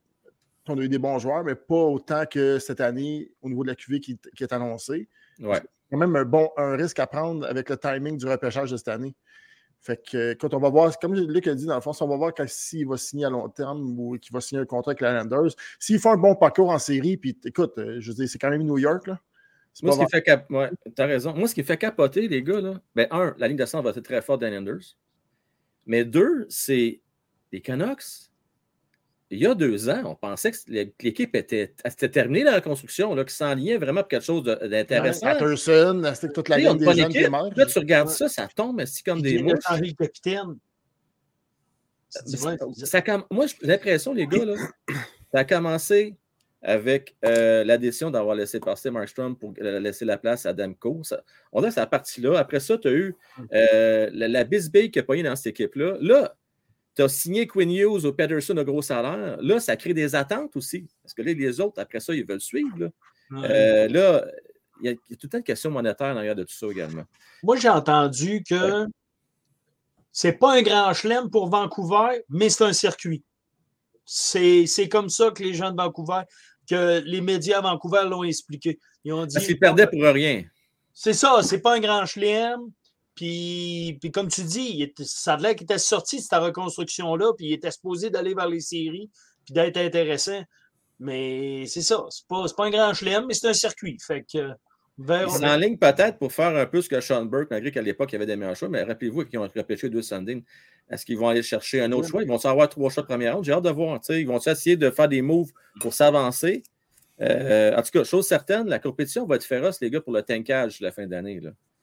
on 0.69 0.79
a 0.79 0.83
eu 0.83 0.89
des 0.89 0.99
bons 0.99 1.19
joueurs, 1.19 1.45
mais 1.45 1.55
pas 1.55 1.75
autant 1.75 2.25
que 2.27 2.59
cette 2.59 2.81
année 2.81 3.31
au 3.43 3.49
niveau 3.49 3.63
de 3.63 3.69
la 3.69 3.75
QV 3.75 4.01
qui, 4.01 4.19
qui 4.37 4.43
est 4.43 4.53
annoncée. 4.53 5.09
Ouais. 5.41 5.61
quand 5.91 5.99
même 5.99 6.15
un 6.17 6.25
bon 6.25 6.51
un 6.57 6.77
risque 6.77 6.99
à 6.99 7.07
prendre 7.07 7.47
avec 7.47 7.71
le 7.71 7.77
timing 7.77 8.19
du 8.19 8.27
repêchage 8.27 8.71
de 8.71 8.77
cette 8.77 8.89
année. 8.89 9.15
Fait 9.81 9.97
que 9.97 10.35
quand 10.35 10.53
on 10.53 10.59
va 10.59 10.69
voir, 10.69 10.99
comme 10.99 11.15
Luc 11.15 11.47
a 11.47 11.55
dit, 11.55 11.65
dans 11.65 11.75
le 11.75 11.81
fond, 11.81 11.95
si 11.95 12.03
on 12.03 12.09
va 12.09 12.17
voir 12.17 12.33
s'il 12.47 12.87
va 12.87 12.99
signer 12.99 13.25
à 13.25 13.31
long 13.31 13.49
terme 13.49 13.99
ou 13.99 14.19
qu'il 14.19 14.33
va 14.33 14.41
signer 14.43 14.61
un 14.61 14.67
contrat 14.67 14.91
avec 14.91 15.01
les 15.01 15.09
Islanders, 15.09 15.53
s'il 15.79 15.99
fait 15.99 16.11
un 16.11 16.19
bon 16.19 16.35
parcours 16.35 16.69
en 16.69 16.79
série, 16.79 17.17
puis 17.17 17.39
écoute, 17.47 17.79
euh, 17.79 17.97
je 17.99 18.11
veux 18.11 18.15
dire, 18.15 18.29
c'est 18.29 18.39
quand 18.39 18.51
même 18.51 18.63
New 18.63 18.77
York, 18.77 19.07
là. 19.07 19.19
C'est 19.73 19.87
Moi, 19.87 19.95
ce 19.95 20.01
qui 20.01 20.11
fait 20.11 20.23
cap... 20.23 20.51
ouais, 20.51 20.71
t'as 20.95 21.07
raison. 21.07 21.33
Moi, 21.33 21.49
ce 21.49 21.55
qui 21.55 21.63
fait 21.63 21.79
capoter, 21.79 22.29
les 22.29 22.43
gars, 22.43 22.61
là, 22.61 22.81
ben, 22.95 23.07
un, 23.11 23.35
la 23.39 23.49
ligne 23.49 23.57
de 23.57 23.65
centre 23.65 23.85
va 23.85 23.91
être 23.91 24.01
très 24.01 24.21
forte 24.21 24.41
des. 24.41 24.61
Mais 25.87 26.05
deux, 26.05 26.45
c'est 26.49 27.01
les 27.53 27.61
Canucks. 27.61 28.30
Il 29.33 29.39
y 29.39 29.47
a 29.47 29.55
deux 29.55 29.89
ans, 29.89 30.03
on 30.07 30.15
pensait 30.17 30.51
que 30.51 30.57
l'équipe 31.01 31.37
était, 31.37 31.73
était 31.85 32.09
terminée, 32.09 32.43
la 32.43 32.57
reconstruction, 32.57 33.15
là, 33.15 33.25
qui 33.25 33.33
s'enlignait 33.35 33.77
vraiment 33.77 34.01
pour 34.01 34.09
quelque 34.09 34.25
chose 34.25 34.43
d'intéressant. 34.43 35.27
Patterson, 35.27 36.03
c'était 36.15 36.33
toute 36.33 36.49
la 36.49 36.57
a 36.57 36.59
ligne 36.59 36.79
des 36.79 36.85
jeunes 36.95 37.13
qui. 37.13 37.21
Là, 37.57 37.67
tu 37.67 37.79
regardes 37.79 38.09
Ouais. 38.09 38.15
ça, 38.15 38.29
ça 38.29 38.49
tombe 38.55 38.81
ainsi 38.81 39.05
comme 39.05 39.23
des 39.23 39.39
a 39.39 39.43
mouches. 39.43 39.55
le 39.81 39.93
capitaine. 39.93 40.57
Ouais, 42.45 42.57
ça- 42.75 43.25
moi, 43.31 43.47
j'ai 43.47 43.55
l'impression, 43.69 44.13
les 44.13 44.27
gars, 44.27 44.45
là, 44.45 44.55
ça 45.33 45.39
a 45.41 45.45
commencé 45.45 46.17
avec 46.63 47.15
euh, 47.25 47.63
la 47.65 47.79
décision 47.79 48.11
d'avoir 48.11 48.35
laissé 48.35 48.59
passer 48.61 48.91
Markstrom 48.91 49.37
pour 49.37 49.55
euh, 49.63 49.79
laisser 49.81 50.05
la 50.05 50.19
place 50.19 50.45
à 50.45 50.53
Demko. 50.53 51.03
Ça- 51.05 51.23
on 51.53 51.63
c'est 51.71 51.79
la 51.81 51.87
partie-là. 51.87 52.37
Après 52.39 52.59
ça, 52.61 52.77
tu 52.79 52.89
as 52.89 52.91
eu 52.91 53.15
euh, 53.55 54.11
la, 54.13 54.27
la 54.29 54.45
bisbille 54.45 54.91
qui 54.91 54.99
a 54.99 55.03
pogné 55.05 55.23
dans 55.23 55.37
cette 55.37 55.47
équipe-là. 55.59 55.97
Là, 56.01 56.37
tu 57.01 57.05
as 57.05 57.09
signé 57.09 57.47
Quinn 57.47 57.71
Hughes 57.71 58.05
au 58.05 58.13
Pedersen 58.13 58.59
au 58.59 58.65
gros 58.65 58.83
salaire. 58.83 59.39
Là, 59.41 59.61
ça 59.61 59.77
crée 59.77 59.95
des 59.95 60.15
attentes 60.15 60.57
aussi. 60.57 60.87
Parce 61.03 61.15
que 61.15 61.23
là, 61.23 61.33
les 61.33 61.61
autres, 61.61 61.81
après 61.81 62.01
ça, 62.01 62.15
ils 62.15 62.27
veulent 62.27 62.41
suivre. 62.41 62.79
Là, 62.79 62.89
Ouais. 63.31 63.49
Euh, 63.49 63.89
là 63.89 64.27
il 64.81 64.87
y, 64.87 64.89
a 64.89 64.93
il 64.93 65.11
y 65.11 65.13
a 65.13 65.17
tout 65.17 65.27
le 65.27 65.29
temps 65.29 65.39
une 65.39 65.45
question 65.45 65.71
monétaire 65.71 66.15
derrière 66.15 66.35
de 66.35 66.43
tout 66.43 66.55
ça 66.55 66.67
également. 66.67 67.05
Moi, 67.43 67.57
j'ai 67.57 67.69
entendu 67.69 68.43
que 68.43 68.87
c'est 70.11 70.33
pas 70.33 70.57
un 70.57 70.63
grand 70.63 70.93
chelem 70.95 71.31
pour 71.31 71.49
Vancouver, 71.49 72.25
mais 72.29 72.49
c'est 72.49 72.65
un 72.65 72.73
circuit. 72.73 73.23
C'est 74.05 74.67
c'est 74.67 74.89
comme 74.89 75.09
ça 75.09 75.31
que 75.31 75.43
les 75.43 75.55
gens 75.55 75.71
de 75.71 75.77
Vancouver, 75.77 76.23
que 76.69 77.01
les 77.05 77.21
médias 77.21 77.59
à 77.59 77.61
Vancouver 77.61 78.03
l'ont 78.09 78.25
expliqué. 78.25 78.79
Ils 79.05 79.13
ont 79.13 79.27
dit. 79.27 79.35
Parce 79.35 79.47
qu'ils 79.47 79.59
perdaient 79.59 79.87
pour 79.87 80.03
rien. 80.03 80.45
C'est 80.93 81.13
ça, 81.13 81.41
c'est 81.43 81.61
pas 81.61 81.77
un 81.77 81.81
grand 81.81 82.07
chelem. 82.07 82.61
Puis, 83.21 83.99
puis 84.01 84.11
comme 84.11 84.29
tu 84.29 84.43
dis, 84.45 84.71
il 84.77 84.83
était- 84.83 85.05
ça 85.05 85.35
a 85.35 85.37
l'air 85.37 85.55
qu'il 85.55 85.65
était 85.65 85.77
sorti 85.77 86.17
de 86.17 86.23
cette 86.23 86.33
reconstruction-là, 86.41 87.35
puis 87.37 87.49
il 87.49 87.53
était 87.53 87.71
supposé 87.71 88.09
d'aller 88.09 88.33
vers 88.33 88.49
les 88.49 88.61
séries, 88.61 89.11
puis 89.45 89.53
d'être 89.53 89.77
intéressant. 89.77 90.41
Mais 90.99 91.67
c'est 91.67 91.83
ça, 91.83 92.03
c'est 92.09 92.27
pas, 92.27 92.47
pas 92.57 92.65
un 92.65 92.71
grand 92.71 92.95
chelem, 92.95 93.27
mais 93.29 93.35
c'est 93.35 93.49
un 93.49 93.53
circuit. 93.53 93.99
Fait 94.07 94.23
que, 94.23 94.49
vers- 94.97 95.29
Ils 95.29 95.33
s'enlignent 95.33 95.77
peut-être 95.77 96.19
pour 96.19 96.33
faire 96.33 96.57
un 96.57 96.65
peu 96.65 96.81
ce 96.81 96.89
que 96.89 96.99
Sean 97.03 97.27
Burke, 97.27 97.49
malgré 97.51 97.71
qu'à 97.71 97.83
l'époque, 97.83 98.11
il 98.11 98.15
y 98.15 98.17
avait 98.17 98.25
des 98.25 98.37
meilleurs 98.37 98.57
choix, 98.57 98.71
mais 98.71 98.85
rappelez-vous 98.85 99.27
qu'ils 99.27 99.39
ont 99.39 99.43
repêché 99.55 99.91
deux 99.91 100.01
Sandin. 100.01 100.41
Est-ce 100.91 101.05
qu'ils 101.05 101.19
vont 101.19 101.29
aller 101.29 101.43
chercher 101.43 101.83
un 101.83 101.93
autre 101.93 102.09
choix? 102.09 102.23
Ils 102.23 102.29
vont 102.29 102.43
avoir 102.43 102.71
trois 102.71 102.89
choix 102.89 103.03
de 103.03 103.09
première 103.09 103.35
ronde? 103.35 103.45
J'ai 103.45 103.53
hâte 103.53 103.65
de 103.65 103.71
voir. 103.71 104.01
tu 104.01 104.07
sais, 104.15 104.23
Ils 104.23 104.27
vont 104.27 104.39
essayer 104.39 104.79
de 104.79 104.91
faire 104.91 105.09
des 105.09 105.21
moves 105.21 105.51
pour 105.79 105.93
s'avancer? 105.93 106.63
Euh, 107.21 107.77
en 107.77 107.83
tout 107.83 107.91
cas, 107.93 108.03
chose 108.05 108.27
certaine, 108.27 108.67
la 108.67 108.79
compétition 108.79 109.27
va 109.27 109.37
être 109.37 109.45
féroce, 109.45 109.79
les 109.83 109.91
gars, 109.91 110.01
pour 110.01 110.15
le 110.15 110.23
tankage 110.23 110.81
la 110.81 110.91
fin 110.91 111.07
d'année. 111.07 111.39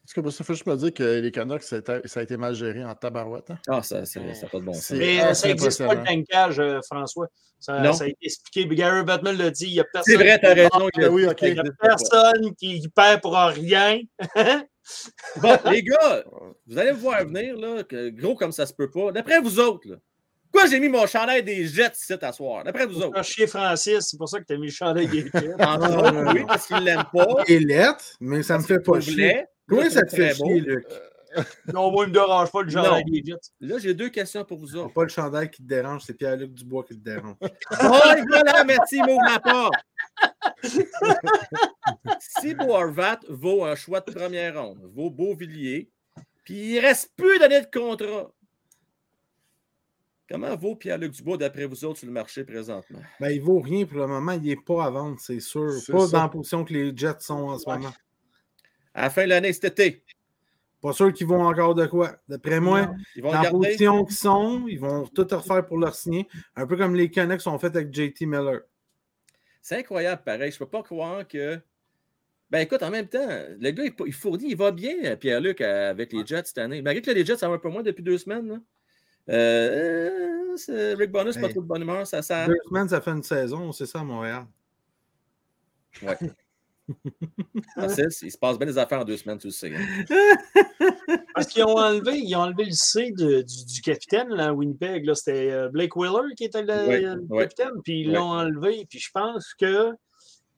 Est-ce 0.07 0.13
que 0.21 0.29
ça 0.29 0.43
faut 0.45 0.53
juste 0.53 0.65
me 0.65 0.75
dire 0.77 0.93
que 0.93 1.19
les 1.19 1.31
Canucks, 1.33 1.63
ça 1.63 1.75
a 1.75 1.79
été, 1.79 1.99
ça 2.07 2.21
a 2.21 2.23
été 2.23 2.37
mal 2.37 2.55
géré 2.55 2.81
en 2.85 2.95
tabarouette? 2.95 3.51
hein? 3.51 3.59
Ah, 3.67 3.83
ça 3.83 3.99
n'a 3.99 4.05
pas 4.49 4.59
de 4.59 4.63
bon 4.63 4.73
sens. 4.73 4.83
C'est- 4.83 4.95
Mais 4.95 5.19
ah, 5.19 5.33
ça 5.33 5.49
n'existe 5.49 5.79
pas 5.85 5.93
le 5.95 5.99
impressionnant. 5.99 6.23
tankage, 6.23 6.59
euh, 6.59 6.79
François. 6.85 7.27
Ça, 7.59 7.81
Non. 7.81 7.91
ça 7.91 8.05
a 8.05 8.07
été 8.07 8.17
expliqué. 8.21 8.73
Gary 8.73 9.03
Bettman 9.03 9.35
l'a 9.37 9.49
dit. 9.49 9.65
Il 9.65 9.73
n'y 9.73 9.79
a 9.81 9.83
personne, 9.83 10.13
C'est 10.15 10.23
vrai, 10.23 10.39
t'as 10.39 10.53
raison. 10.53 10.69
Ah, 10.73 11.09
oui, 11.09 11.25
ok. 11.25 11.39
il 11.41 11.55
y 11.55 11.59
a 11.59 11.63
personne 11.81 12.55
qui, 12.55 12.79
qui 12.79 12.87
perd 12.87 13.19
pour 13.21 13.35
rien. 13.35 13.99
Bon, 15.41 15.57
les 15.69 15.83
gars, 15.83 16.23
vous 16.65 16.77
allez 16.77 16.93
me 16.93 16.97
voir 16.97 17.25
venir, 17.25 17.57
là, 17.57 17.83
que 17.83 18.07
gros 18.09 18.35
comme 18.35 18.53
ça 18.53 18.65
se 18.65 18.73
peut 18.73 18.89
pas. 18.89 19.11
D'après 19.11 19.41
vous 19.41 19.59
autres, 19.59 19.85
là, 19.89 19.97
pourquoi 20.49 20.69
j'ai 20.69 20.79
mis 20.79 20.87
mon 20.87 21.05
chandail 21.05 21.43
des 21.43 21.65
Jets 21.67 21.91
ici 22.01 22.13
à 22.21 22.31
soir? 22.31 22.63
D'après 22.63 22.85
vous 22.85 23.01
autres? 23.01 23.21
Chier 23.21 23.47
Francis, 23.47 23.99
c'est 24.09 24.17
pour 24.17 24.29
ça 24.29 24.39
que 24.39 24.45
tu 24.45 24.53
as 24.53 24.57
mis 24.57 24.67
le 24.67 24.71
chandail 24.71 25.07
des 25.09 25.23
Jets. 25.23 25.31
Non, 25.59 26.31
oui, 26.33 26.45
parce 26.47 26.67
qu'il 26.67 26.77
ne 26.77 26.83
l'aime 26.83 27.03
pas. 27.13 27.27
Il 27.49 27.55
est 27.55 27.59
lettre, 27.59 28.15
mais 28.21 28.43
ça 28.43 28.57
me 28.57 28.63
fait 28.63 28.79
pas 28.79 29.01
chier. 29.01 29.43
Là, 29.69 29.89
ça 29.89 30.03
te 30.03 30.15
fait 30.15 30.33
chier, 30.33 30.59
Luc? 30.61 30.85
Non, 31.73 31.91
moi, 31.91 32.05
il 32.05 32.11
ne 32.11 32.13
me 32.13 32.25
dérange 32.25 32.51
pas 32.51 32.63
le 32.63 32.69
genre 32.69 32.99
des 33.05 33.23
Jets. 33.23 33.51
Là, 33.59 33.77
j'ai 33.77 33.93
deux 33.93 34.09
questions 34.09 34.43
pour 34.43 34.57
vous 34.57 34.75
autres. 34.75 34.93
Pas 34.93 35.03
le 35.03 35.09
chandail 35.09 35.51
qui 35.51 35.61
te 35.61 35.67
dérange, 35.67 36.03
c'est 36.05 36.13
Pierre-Luc 36.13 36.53
Dubois 36.53 36.83
qui 36.83 36.97
te 36.97 37.03
dérange. 37.03 37.35
oh, 37.41 37.99
voilà, 38.29 38.63
merci, 38.63 39.01
m'ouvre 39.01 39.21
ma 39.23 39.39
porte. 39.39 39.73
si 42.19 42.55
Boarvat 42.55 43.19
vaut 43.29 43.65
un 43.65 43.75
choix 43.75 43.99
de 44.01 44.11
première 44.11 44.61
ronde, 44.61 44.79
vaut 44.95 45.09
Beauvilliers, 45.09 45.91
puis 46.43 46.73
il 46.73 46.75
ne 46.77 46.81
reste 46.81 47.11
plus 47.15 47.37
d'années 47.39 47.61
de 47.61 47.69
contrat, 47.71 48.31
Comment 50.29 50.57
vaut 50.57 50.75
Pierre-Luc 50.75 51.13
Dubois 51.13 51.37
d'après 51.37 51.65
vous 51.65 51.85
autres 51.85 51.99
sur 51.99 52.07
le 52.07 52.11
marché 52.11 52.43
présentement? 52.43 52.99
Ben, 53.19 53.29
il 53.29 53.41
vaut 53.41 53.61
rien 53.61 53.85
pour 53.85 53.97
le 53.99 54.07
moment. 54.07 54.33
Il 54.33 54.41
n'est 54.41 54.57
pas 54.57 54.83
à 54.83 54.89
vendre, 54.89 55.17
c'est 55.21 55.39
sûr. 55.39 55.71
Pas 55.87 56.07
dans 56.07 56.21
la 56.23 56.27
position 56.27 56.65
que 56.65 56.73
les 56.73 56.91
Jets 56.95 57.21
sont 57.21 57.47
en 57.47 57.57
ce 57.57 57.69
moment. 57.69 57.93
À 58.97 59.03
la 59.03 59.09
fin 59.11 59.25
de 59.25 59.29
l'année, 59.29 59.53
cet 59.53 59.65
été. 59.65 60.03
Pas 60.81 60.91
sûr 60.91 61.13
qu'ils 61.13 61.27
vont 61.27 61.45
encore 61.45 61.75
de 61.75 61.85
quoi. 61.85 62.17
D'après 62.27 62.59
moi, 62.59 62.89
dans 63.17 63.41
la 63.41 63.49
position 63.51 64.03
qu'ils 64.03 64.15
sont, 64.15 64.65
ils 64.67 64.79
vont 64.79 65.05
tout 65.05 65.27
refaire 65.29 65.63
pour 65.67 65.77
leur 65.77 65.93
signer. 65.93 66.27
Un 66.55 66.65
peu 66.65 66.75
comme 66.77 66.95
les 66.95 67.11
Canucks 67.11 67.45
ont 67.45 67.59
fait 67.59 67.67
avec 67.67 67.93
JT 67.93 68.25
Miller. 68.25 68.61
C'est 69.61 69.77
incroyable, 69.77 70.23
pareil. 70.23 70.51
Je 70.51 70.55
ne 70.55 70.59
peux 70.59 70.65
pas 70.65 70.81
croire 70.81 71.27
que. 71.27 71.59
Ben 72.49 72.59
écoute, 72.59 72.81
en 72.81 72.89
même 72.89 73.07
temps, 73.07 73.27
le 73.59 73.69
gars, 73.71 73.83
il 74.05 74.13
fournit, 74.13 74.49
il 74.49 74.57
va 74.57 74.71
bien, 74.71 75.15
Pierre-Luc, 75.15 75.61
avec 75.61 76.11
les 76.13 76.25
Jets 76.25 76.45
cette 76.45 76.57
année. 76.57 76.81
Malgré 76.81 77.01
que 77.01 77.11
les 77.11 77.25
Jets, 77.25 77.37
ça 77.37 77.49
va 77.49 77.55
un 77.55 77.59
peu 77.59 77.69
moins 77.69 77.83
depuis 77.83 78.03
deux 78.03 78.17
semaines. 78.17 78.47
Là. 78.47 78.59
Euh, 79.29 80.55
Rick 80.97 81.11
Bonus, 81.11 81.37
pas 81.37 81.49
trop 81.49 81.61
de 81.61 81.67
bonne 81.67 81.83
humeur. 81.83 82.07
Ça, 82.07 82.23
ça... 82.23 82.47
Deux 82.47 82.57
semaines, 82.67 82.89
ça 82.89 83.01
fait 83.01 83.11
une 83.11 83.23
saison, 83.23 83.71
c'est 83.71 83.85
ça 83.85 83.99
à 83.99 84.03
Montréal. 84.03 84.45
Ouais. 86.01 86.17
Il 87.77 88.31
se 88.31 88.37
passe 88.37 88.57
bien 88.57 88.67
des 88.67 88.77
affaires 88.77 89.01
en 89.01 89.05
deux 89.05 89.17
semaines, 89.17 89.37
tu 89.37 89.47
le 89.47 89.53
sais. 89.53 89.73
Hein. 89.75 90.05
Parce 91.33 91.47
qu'ils 91.47 91.63
ont 91.63 91.77
enlevé, 91.77 92.19
ils 92.19 92.35
ont 92.35 92.41
enlevé 92.41 92.65
le 92.65 92.71
C 92.71 93.11
de, 93.11 93.41
du, 93.41 93.81
capitaine 93.81 94.31
à 94.39 94.53
Winnipeg. 94.53 95.09
C'était 95.13 95.51
euh, 95.51 95.69
Blake 95.69 95.95
Wheeler 95.95 96.33
qui 96.35 96.45
était 96.45 96.63
le, 96.63 97.37
capitaine, 97.37 97.81
puis 97.83 98.01
ils 98.01 98.11
l'ont 98.11 98.31
enlevé. 98.31 98.85
Puis 98.89 98.99
je 98.99 99.11
pense 99.11 99.53
que 99.53 99.91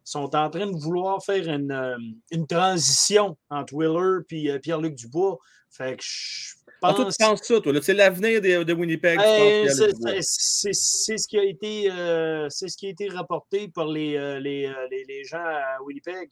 sont 0.04 0.36
en 0.36 0.50
train 0.50 0.66
de 0.66 0.76
vouloir 0.76 1.24
faire 1.24 1.48
une, 1.48 1.72
euh, 1.72 1.98
une 2.32 2.48
transition 2.48 3.38
entre 3.50 3.74
Wheeler 3.74 4.24
et 4.32 4.60
Pierre-Luc 4.60 4.96
Dubois. 4.96 5.38
Fait 5.70 5.98
que 5.98 6.04
je 6.04 6.56
pense... 6.80 7.18
tu 7.18 7.24
penses 7.24 7.42
ça, 7.44 7.60
toi? 7.60 7.74
C'est 7.82 7.94
l'avenir 7.94 8.42
de, 8.42 8.64
de, 8.64 8.74
Winnipeg. 8.74 9.18
Ben, 9.18 9.68
c'est 9.70 10.74
ce 10.74 11.28
qui 11.28 11.38
a 11.38 11.44
été 11.44 11.92
euh, 11.92 12.48
c'est 12.50 12.68
ce 12.68 12.78
qui 12.78 12.88
a 12.88 12.90
été 12.90 13.10
rapporté 13.10 13.68
par 13.68 13.88
les, 13.88 14.16
euh, 14.16 14.38
euh, 14.38 14.40
les, 14.40 15.06
les, 15.08 15.24
gens 15.24 15.44
à 15.44 15.82
Winnipeg 15.84 16.30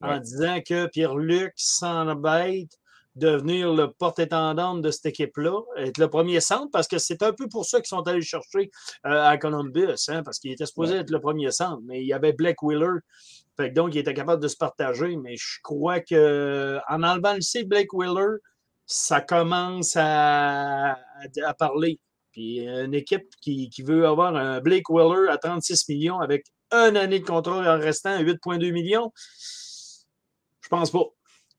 en 0.00 0.18
disant 0.18 0.60
que 0.66 0.86
Pierre-Luc 0.86 1.52
s'embête 1.56 2.78
de 3.16 3.28
devenir 3.32 3.72
le 3.74 3.88
porte-étendant 3.88 4.76
de 4.76 4.90
cette 4.90 5.06
équipe-là, 5.06 5.60
être 5.76 5.98
le 5.98 6.08
premier 6.08 6.40
centre, 6.40 6.70
parce 6.72 6.88
que 6.88 6.98
c'est 6.98 7.22
un 7.22 7.32
peu 7.32 7.48
pour 7.48 7.66
ça 7.66 7.78
qu'ils 7.78 7.88
sont 7.88 8.06
allés 8.06 8.22
chercher 8.22 8.70
à 9.02 9.36
Columbus, 9.36 10.08
hein, 10.08 10.22
parce 10.22 10.38
qu'il 10.38 10.52
était 10.52 10.64
supposé 10.64 10.94
être 10.96 11.10
le 11.10 11.20
premier 11.20 11.50
centre, 11.50 11.80
mais 11.84 12.00
il 12.00 12.06
y 12.06 12.12
avait 12.12 12.32
Blake 12.32 12.62
Wheeler, 12.62 13.00
fait 13.56 13.70
donc 13.70 13.94
il 13.94 13.98
était 13.98 14.14
capable 14.14 14.42
de 14.42 14.48
se 14.48 14.56
partager, 14.56 15.16
mais 15.16 15.36
je 15.36 15.58
crois 15.62 16.00
qu'en 16.00 17.02
enlevant 17.02 17.34
le 17.34 17.40
C, 17.40 17.64
Blake 17.64 17.92
Wheeler, 17.92 18.38
ça 18.90 19.20
commence 19.20 19.96
à, 19.96 20.98
parler. 21.58 22.00
Puis 22.32 22.58
une 22.58 22.92
équipe 22.92 23.28
qui, 23.40 23.70
veut 23.86 24.04
avoir 24.04 24.34
un 24.34 24.60
Blake 24.60 24.90
Wheeler 24.90 25.30
à 25.30 25.38
36 25.38 25.88
millions 25.88 26.18
avec 26.18 26.46
une 26.72 26.96
année 26.96 27.20
de 27.20 27.24
contrat 27.24 27.76
en 27.76 27.78
restant 27.78 28.10
à 28.10 28.22
8,2 28.22 28.72
millions, 28.72 29.12
je 30.60 30.68
pense 30.68 30.90
pas. 30.90 31.04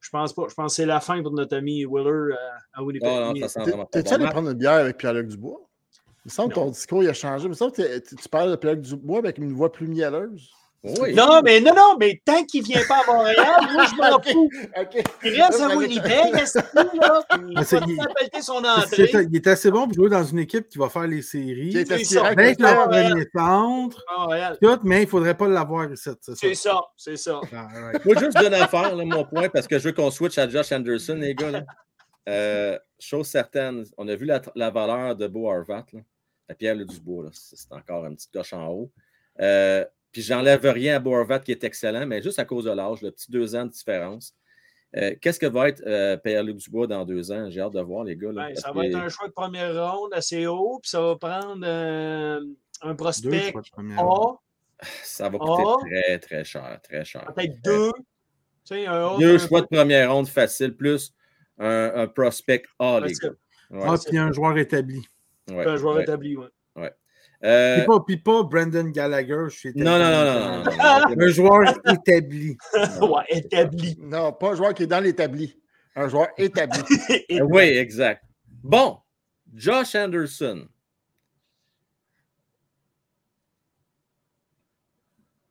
Je 0.00 0.10
pense 0.10 0.34
pas. 0.34 0.46
Je 0.48 0.54
pense 0.54 0.72
que 0.72 0.76
c'est 0.76 0.86
la 0.86 1.00
fin 1.00 1.22
pour 1.22 1.32
notre 1.32 1.56
ami 1.56 1.86
Wheeler 1.86 2.34
à, 2.74 2.82
Winnipeg. 2.82 3.08
Oh, 3.08 3.84
T'es-tu 3.90 4.12
allé 4.12 4.26
prendre 4.26 4.50
une 4.50 4.58
bière 4.58 4.72
avec 4.72 4.98
Pierre-Luc 4.98 5.28
Dubois? 5.28 5.60
Il 6.24 6.28
me 6.28 6.30
semble 6.30 6.50
que 6.50 6.54
ton 6.56 6.70
discours 6.70 7.02
il 7.02 7.08
a 7.08 7.14
changé. 7.14 7.44
Il 7.46 7.48
me 7.48 7.54
semble 7.54 7.72
que 7.72 7.98
tu 7.98 8.28
parles 8.28 8.50
de 8.50 8.56
Pierre-Luc 8.56 8.82
Dubois 8.82 9.18
avec 9.20 9.38
une 9.38 9.54
voix 9.54 9.72
plus 9.72 9.88
mielleuse. 9.88 10.50
Non, 10.84 11.42
mais 11.44 11.60
non, 11.60 11.74
non, 11.76 11.96
mais 11.98 12.20
tant 12.24 12.44
qu'il 12.44 12.62
ne 12.62 12.66
vient 12.66 12.84
pas 12.88 13.02
à 13.06 13.12
Montréal, 13.12 13.60
moi, 13.72 13.86
je 13.86 13.96
m'en 13.96 14.20
fous. 14.20 14.50
Il 15.22 15.40
reste 15.40 15.60
à 15.60 15.76
Winnipeg, 15.76 16.34
à 16.34 16.46
ce 16.46 16.58
là. 16.58 17.22
Il 17.48 17.54
va 17.54 18.42
son 18.42 18.64
entrée. 18.64 19.10
il 19.30 19.36
est 19.36 19.46
assez 19.46 19.70
bon 19.70 19.86
pour 19.86 19.94
jouer 19.94 20.08
dans 20.08 20.24
une 20.24 20.40
équipe 20.40 20.68
qui 20.68 20.78
va 20.78 20.88
faire 20.88 21.06
les 21.06 21.22
séries. 21.22 21.76
Avec 22.24 22.58
leur 22.58 22.88
premier 22.88 23.26
centre. 23.32 24.04
Tout, 24.60 24.78
mais 24.82 25.02
il 25.02 25.04
ne 25.04 25.06
faudrait 25.06 25.36
pas 25.36 25.46
l'avoir 25.46 25.92
ici. 25.92 26.10
C'est 26.34 26.54
ça, 26.54 26.80
c'est 26.96 27.16
ça. 27.16 27.40
Ah, 27.54 27.68
moi, 28.04 28.14
juste 28.18 28.36
donner 28.36 28.56
à 28.56 28.66
faire 28.66 28.96
mon 28.96 29.24
point 29.24 29.48
parce 29.48 29.68
que 29.68 29.78
je 29.78 29.88
veux 29.88 29.92
qu'on 29.92 30.10
switch 30.10 30.36
à 30.38 30.48
Josh 30.48 30.72
Anderson, 30.72 31.14
les 31.14 31.34
gars. 31.34 31.52
Là. 31.52 31.62
Euh, 32.28 32.78
chose 32.98 33.28
certaine, 33.28 33.84
on 33.98 34.08
a 34.08 34.16
vu 34.16 34.26
la, 34.26 34.70
valeur 34.70 35.14
de 35.14 35.28
Beau 35.28 35.48
Harvat, 35.48 35.86
la 36.48 36.54
Pierre 36.56 36.74
Le 36.74 36.84
Dubois. 36.84 37.30
C'est 37.32 37.72
encore 37.72 38.04
une 38.06 38.16
petite 38.16 38.32
coche 38.32 38.52
en 38.52 38.66
haut. 38.66 38.90
Euh, 39.40 39.84
puis 40.12 40.22
j'enlève 40.22 40.64
rien 40.64 40.96
à 40.96 40.98
Boervat 40.98 41.40
qui 41.40 41.52
est 41.52 41.64
excellent, 41.64 42.06
mais 42.06 42.22
juste 42.22 42.38
à 42.38 42.44
cause 42.44 42.64
de 42.64 42.70
l'âge, 42.70 43.00
le 43.02 43.10
petit 43.10 43.30
deux 43.30 43.56
ans 43.56 43.64
de 43.64 43.70
différence. 43.70 44.34
Euh, 44.94 45.14
qu'est-ce 45.20 45.40
que 45.40 45.46
va 45.46 45.68
être 45.68 45.82
euh, 45.86 46.18
Pierre-Luc 46.18 46.58
Dubois 46.58 46.86
dans 46.86 47.06
deux 47.06 47.32
ans? 47.32 47.48
J'ai 47.48 47.62
hâte 47.62 47.72
de 47.72 47.80
voir, 47.80 48.04
les 48.04 48.14
gars. 48.14 48.30
Ben, 48.32 48.54
ça 48.54 48.72
va 48.72 48.86
être 48.86 48.94
un 48.94 49.08
choix 49.08 49.26
de 49.26 49.32
première 49.32 49.92
ronde 49.92 50.12
assez 50.12 50.46
haut, 50.46 50.80
puis 50.82 50.90
ça 50.90 51.00
va 51.00 51.16
prendre 51.16 51.64
euh, 51.64 52.40
un 52.82 52.94
prospect 52.94 53.54
A. 53.96 54.34
Ça 55.02 55.28
va 55.30 55.38
coûter 55.38 55.88
très, 55.88 56.18
très 56.18 56.44
cher, 56.44 56.78
très 56.82 57.04
cher. 57.04 57.32
Peut-être 57.34 57.62
deux. 57.64 57.92
deux 59.18 59.38
choix 59.38 59.62
de 59.62 59.66
première 59.66 60.12
ronde 60.12 60.28
facile, 60.28 60.76
plus 60.76 61.14
un, 61.58 62.06
prospect 62.08 62.64
A, 62.78 63.00
les 63.00 63.14
gars. 63.14 63.30
Ah, 63.72 63.94
puis 64.06 64.18
un 64.18 64.30
joueur 64.30 64.58
établi. 64.58 65.02
un 65.48 65.76
joueur 65.76 66.00
établi, 66.00 66.36
oui. 66.36 66.46
Ouais. 66.76 66.92
Euh... 67.44 67.84
Puis, 68.06 68.18
pas, 68.18 68.44
Brandon 68.44 68.84
Gallagher, 68.84 69.44
je 69.48 69.56
suis 69.56 69.72
non, 69.74 69.98
non, 69.98 70.10
non, 70.10 70.24
non, 70.24 70.64
non, 70.64 71.22
Un 71.22 71.28
joueur 71.28 71.74
établi. 71.88 72.56
ouais, 73.00 73.24
établi. 73.30 73.98
Non, 74.00 74.32
pas 74.32 74.52
un 74.52 74.54
joueur 74.54 74.74
qui 74.74 74.84
est 74.84 74.86
dans 74.86 75.00
l'établi. 75.00 75.58
Un 75.96 76.08
joueur 76.08 76.28
établi. 76.38 76.80
oui, 77.42 77.62
exact. 77.62 78.22
Bon, 78.62 78.98
Josh 79.52 79.96
Anderson. 79.96 80.68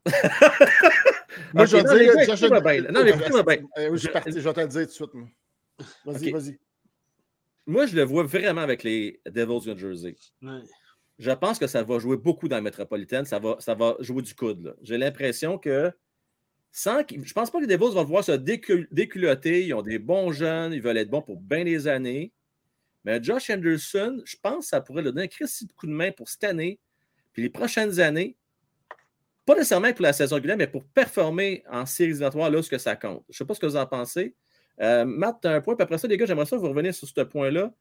moi, 1.54 1.66
je 1.66 1.78
vais 1.78 1.84
dire. 1.84 2.14
Josh 2.26 2.42
Non, 2.50 3.04
mais 3.04 3.10
écoute-moi 3.12 3.44
bien. 3.44 3.58
Je 3.92 3.98
suis 3.98 4.08
parti, 4.10 4.32
je 4.32 4.40
vais 4.40 4.54
te 4.54 4.60
le 4.62 4.68
dire 4.68 4.82
tout 4.82 4.88
de 4.88 4.92
suite. 4.92 5.10
Vas-y, 6.06 6.32
vas-y. 6.32 6.60
Moi, 7.68 7.86
je 7.86 7.96
le 7.98 8.04
vois 8.04 8.24
vraiment 8.24 8.62
avec 8.62 8.84
les 8.84 9.22
Devils 9.26 9.74
de 9.74 9.78
Jersey. 9.78 10.16
Ouais 10.42 10.62
je 11.22 11.30
pense 11.30 11.60
que 11.60 11.68
ça 11.68 11.84
va 11.84 12.00
jouer 12.00 12.18
beaucoup 12.18 12.48
dans 12.48 12.56
la 12.56 12.64
métropolitaine. 12.64 13.26
Ça 13.26 13.38
va, 13.38 13.56
ça 13.60 13.76
va 13.76 13.96
jouer 14.00 14.24
du 14.24 14.34
coude. 14.34 14.76
J'ai 14.82 14.98
l'impression 14.98 15.60
que 15.60 15.92
sans 16.72 17.02
je 17.08 17.34
pense 17.34 17.52
pas 17.52 17.60
que 17.60 17.66
les 17.66 17.78
Devils 17.78 17.94
vont 17.94 18.04
voir 18.04 18.24
se 18.24 18.32
déculotter. 18.32 19.68
Ils 19.68 19.74
ont 19.76 19.84
des 19.84 20.00
bons 20.00 20.32
jeunes, 20.32 20.74
ils 20.74 20.82
veulent 20.82 20.98
être 20.98 21.12
bons 21.12 21.22
pour 21.22 21.40
bien 21.40 21.64
des 21.64 21.88
années. 21.88 22.34
Mais 23.06 23.22
Josh 23.22 23.52
Anderson, 23.52 24.20
je 24.26 24.36
pense 24.42 24.66
que 24.66 24.70
ça 24.70 24.82
pourrait 24.82 25.04
leur 25.04 25.14
donner 25.14 25.30
un 25.40 25.46
coup 25.76 25.86
de 25.86 25.92
main 25.92 26.12
pour 26.12 26.28
cette 26.28 26.44
année, 26.44 26.80
puis 27.34 27.44
les 27.44 27.50
prochaines 27.50 28.00
années. 28.00 28.36
Pas 29.46 29.54
nécessairement 29.54 29.92
pour 29.94 30.04
la 30.04 30.14
saison 30.14 30.36
régulière, 30.36 30.58
mais 30.58 30.68
pour 30.68 30.84
performer 30.86 31.64
en 31.70 31.86
séries 31.86 32.16
ce 32.16 32.70
que 32.70 32.78
ça 32.78 32.96
compte. 32.96 33.24
Je 33.30 33.34
ne 33.34 33.38
sais 33.38 33.46
pas 33.46 33.54
ce 33.54 33.60
que 33.60 33.66
vous 33.68 33.76
en 33.76 33.86
pensez. 33.86 34.36
Euh, 34.80 35.06
Matt, 35.06 35.38
tu 35.42 35.48
as 35.48 35.54
un 35.54 35.62
point, 35.62 35.76
puis 35.76 35.84
après 35.84 35.98
ça, 35.98 36.08
les 36.08 36.18
gars, 36.18 36.26
j'aimerais 36.26 36.46
ça 36.46 36.58
vous 36.58 36.70
revenir 36.70 36.94
sur 36.94 37.08
ce 37.08 37.22
point-là. 37.22 37.74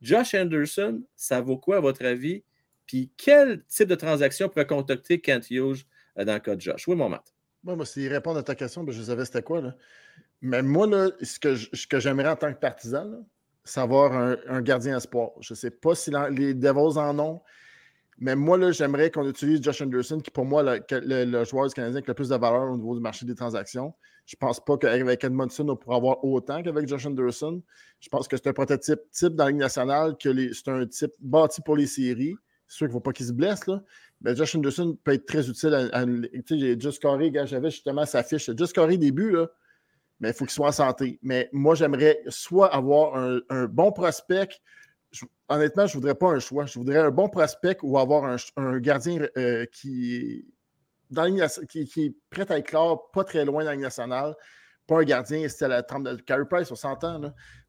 Josh 0.00 0.34
Anderson, 0.34 1.02
ça 1.14 1.40
vaut 1.40 1.58
quoi 1.58 1.78
à 1.78 1.80
votre 1.80 2.04
avis? 2.04 2.44
Puis 2.86 3.10
quel 3.16 3.64
type 3.64 3.88
de 3.88 3.94
transaction 3.94 4.48
pourrait 4.48 4.66
contacter 4.66 5.20
Kent 5.20 5.50
Hughes 5.50 5.84
euh, 6.18 6.24
dans 6.24 6.34
le 6.34 6.40
cas 6.40 6.54
de 6.54 6.60
Josh? 6.60 6.86
Oui, 6.88 6.96
mon 6.96 7.08
Matt. 7.08 7.34
moi, 7.62 7.84
s'il 7.84 8.12
répond 8.12 8.34
à 8.36 8.42
ta 8.42 8.54
question, 8.54 8.84
ben, 8.84 8.92
je 8.92 9.02
savais 9.02 9.24
c'était 9.24 9.42
quoi. 9.42 9.60
Là. 9.60 9.74
Mais 10.40 10.62
moi, 10.62 10.86
là, 10.86 11.10
ce 11.22 11.38
que, 11.38 11.86
que 11.88 12.00
j'aimerais 12.00 12.28
en 12.28 12.36
tant 12.36 12.52
que 12.52 12.58
partisan, 12.58 13.26
c'est 13.64 13.80
avoir 13.80 14.12
un, 14.12 14.62
gardien 14.62 14.96
espoir. 14.96 15.30
Je 15.40 15.54
ne 15.54 15.56
sais 15.56 15.70
pas 15.70 15.94
si 15.94 16.12
les 16.30 16.54
Devils 16.54 16.98
en 16.98 17.18
ont, 17.18 17.42
mais 18.18 18.36
moi, 18.36 18.70
j'aimerais 18.70 19.10
qu'on 19.10 19.28
utilise 19.28 19.62
Josh 19.62 19.82
Anderson, 19.82 20.20
qui 20.20 20.30
pour 20.30 20.44
moi, 20.44 20.62
le, 20.62 21.24
le, 21.24 21.44
joueur 21.44 21.72
canadien 21.74 21.96
avec 21.96 22.06
le 22.06 22.14
plus 22.14 22.28
de 22.28 22.36
valeur 22.36 22.70
au 22.70 22.76
niveau 22.76 22.94
du 22.94 23.00
marché 23.00 23.26
des 23.26 23.34
transactions. 23.34 23.92
Je 24.24 24.34
ne 24.36 24.38
pense 24.38 24.64
pas 24.64 24.76
qu'avec 24.78 25.22
Edmondson, 25.22 25.68
on 25.68 25.76
pourra 25.76 25.96
avoir 25.96 26.24
autant 26.24 26.62
qu'avec 26.62 26.88
Josh 26.88 27.06
Anderson. 27.06 27.62
Je 28.00 28.08
pense 28.08 28.26
que 28.26 28.36
c'est 28.36 28.48
un 28.48 28.52
prototype 28.52 29.00
type 29.10 29.34
dans 29.34 29.44
la 29.44 29.50
Ligue 29.50 29.60
nationale, 29.60 30.16
que 30.16 30.52
c'est 30.52 30.68
un 30.68 30.86
type 30.86 31.12
bâti 31.20 31.60
pour 31.60 31.76
les 31.76 31.86
séries. 31.86 32.36
C'est 32.68 32.78
sûr 32.78 32.86
qu'il 32.86 32.88
ne 32.88 32.92
faut 32.94 33.00
pas 33.00 33.12
qu'il 33.12 33.26
se 33.26 33.32
blesse. 33.32 33.66
Là. 33.66 33.82
Mais 34.20 34.34
Josh 34.34 34.54
Anderson 34.54 34.98
peut 35.04 35.12
être 35.12 35.26
très 35.26 35.48
utile. 35.48 35.74
À, 35.74 36.04
sais, 36.46 36.58
j'ai 36.58 37.46
j'avais 37.46 37.70
justement 37.70 38.06
sa 38.06 38.22
fiche. 38.22 38.50
Just 38.56 38.74
Corey 38.74 38.96
début, 38.96 39.30
là, 39.32 39.46
mais 40.20 40.30
il 40.30 40.34
faut 40.34 40.44
qu'il 40.44 40.52
soit 40.52 40.68
en 40.68 40.72
santé. 40.72 41.18
Mais 41.22 41.48
moi, 41.52 41.74
j'aimerais 41.74 42.20
soit 42.28 42.74
avoir 42.74 43.16
un, 43.16 43.66
bon 43.66 43.92
prospect. 43.92 44.48
honnêtement, 45.48 45.86
je 45.86 45.96
ne 45.96 46.00
voudrais 46.00 46.14
pas 46.14 46.30
un 46.30 46.38
choix. 46.40 46.66
Je 46.66 46.78
voudrais 46.78 46.98
un 46.98 47.10
bon 47.10 47.28
prospect 47.28 47.78
ou 47.82 47.98
avoir 47.98 48.36
un, 48.56 48.78
gardien 48.78 49.26
euh, 49.36 49.66
qui, 49.66 50.46
dans 51.10 51.48
qui, 51.68 51.80
est 51.80 52.14
prêt 52.30 52.50
à 52.50 52.58
éclore 52.58 53.10
pas 53.10 53.24
très 53.24 53.44
loin 53.44 53.64
dans 53.64 53.70
la 53.70 53.76
nationale 53.76 54.34
pas 54.86 55.00
un 55.00 55.04
gardien, 55.04 55.48
c'était 55.48 55.68
la 55.68 55.82
trempe 55.82 56.04
de 56.04 56.14
Carey 56.16 56.44
Price, 56.48 56.70
on 56.70 56.76
s'entend, 56.76 57.20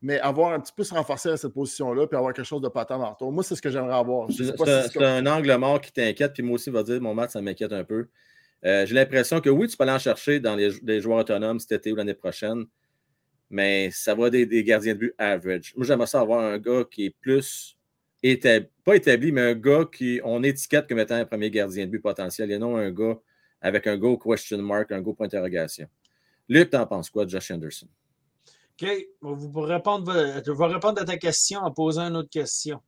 mais 0.02 0.20
avoir 0.20 0.54
un 0.54 0.60
petit 0.60 0.74
peu 0.76 0.84
se 0.84 0.94
renforcer 0.94 1.30
à 1.30 1.38
cette 1.38 1.54
position-là, 1.54 2.08
puis 2.08 2.18
avoir 2.18 2.34
quelque 2.34 2.46
chose 2.46 2.62
de 2.62 2.70
patent 2.70 3.00
dans 3.00 3.18
le 3.20 3.32
Moi, 3.32 3.44
c'est 3.44 3.56
ce 3.56 3.62
que 3.62 3.70
j'aimerais 3.70 3.96
avoir. 3.96 4.30
C'est 4.32 5.04
un 5.04 5.26
angle 5.26 5.56
mort 5.56 5.82
qui 5.82 5.92
t'inquiète, 5.92 6.34
puis 6.34 6.44
moi 6.44 6.56
aussi, 6.56 6.70
va 6.70 6.84
dire, 6.84 7.02
mon 7.02 7.14
match, 7.16 7.32
ça 7.32 7.42
m'inquiète 7.42 7.74
un 7.74 7.84
peu. 7.84 8.08
Euh, 8.66 8.86
j'ai 8.86 8.96
l'impression 8.96 9.40
que 9.40 9.50
oui, 9.50 9.68
tu 9.68 9.78
peux 9.78 9.84
aller 9.84 9.94
en 9.94 10.00
chercher 10.00 10.40
dans 10.40 10.56
les, 10.56 11.02
joueurs 11.02 11.20
autonomes 11.20 11.60
cet 11.60 11.72
été 11.74 11.92
ou 11.92 11.96
l'année 11.96 12.14
prochaine, 12.14 12.66
mais 13.50 13.90
ça 13.92 14.14
va 14.14 14.30
des, 14.30 14.46
des 14.46 14.64
gardiens 14.64 14.94
de 14.94 15.00
but 15.00 15.16
average. 15.18 15.74
Moi, 15.76 15.86
j'aimerais 15.86 16.08
ça 16.08 16.22
avoir 16.22 16.42
un 16.42 16.58
gars 16.58 16.84
qui 16.90 17.06
est 17.06 17.16
plus 17.22 17.78
établi, 18.22 18.68
pas 18.84 18.96
établi, 18.96 19.32
mais 19.32 19.42
un 19.42 19.54
gars 19.54 19.86
qui 19.92 20.20
on 20.24 20.44
étiquette 20.44 20.88
comme 20.88 21.00
étant 21.00 21.16
un 21.16 21.26
premier 21.26 21.50
gardien 21.50 21.86
de 21.86 21.92
but 21.92 22.02
potentiel 22.02 22.52
et 22.52 22.58
non 22.58 22.78
un 22.78 22.92
gars 22.92 23.18
avec 23.62 23.88
un 23.88 23.98
go 23.98 24.18
question 24.18 24.62
mark, 24.62 24.92
un 24.92 25.02
go 25.02 25.14
point 25.14 25.28
d'interrogation. 25.28 25.88
Luc, 26.50 26.70
t'en 26.70 26.86
penses 26.86 27.10
quoi, 27.10 27.28
Josh 27.28 27.52
Anderson? 27.52 27.88
OK. 28.82 28.90
Vous 29.22 29.62
répondre, 29.62 30.14
je 30.46 30.52
vais 30.52 30.66
répondre 30.66 31.02
à 31.02 31.06
ta 31.06 31.18
question 31.18 31.62
en 31.62 31.72
posant 31.72 32.08
une 32.08 32.18
autre 32.18 32.30
question. 32.30 32.80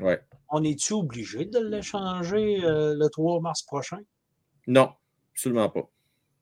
Ouais. 0.00 0.20
On 0.50 0.62
est-tu 0.62 0.92
obligé 0.92 1.44
de 1.44 1.58
l'échanger 1.58 2.64
euh, 2.64 2.94
le 2.96 3.08
3 3.08 3.40
mars 3.40 3.62
prochain? 3.62 4.00
Non, 4.66 4.92
absolument 5.32 5.68
pas. 5.68 5.88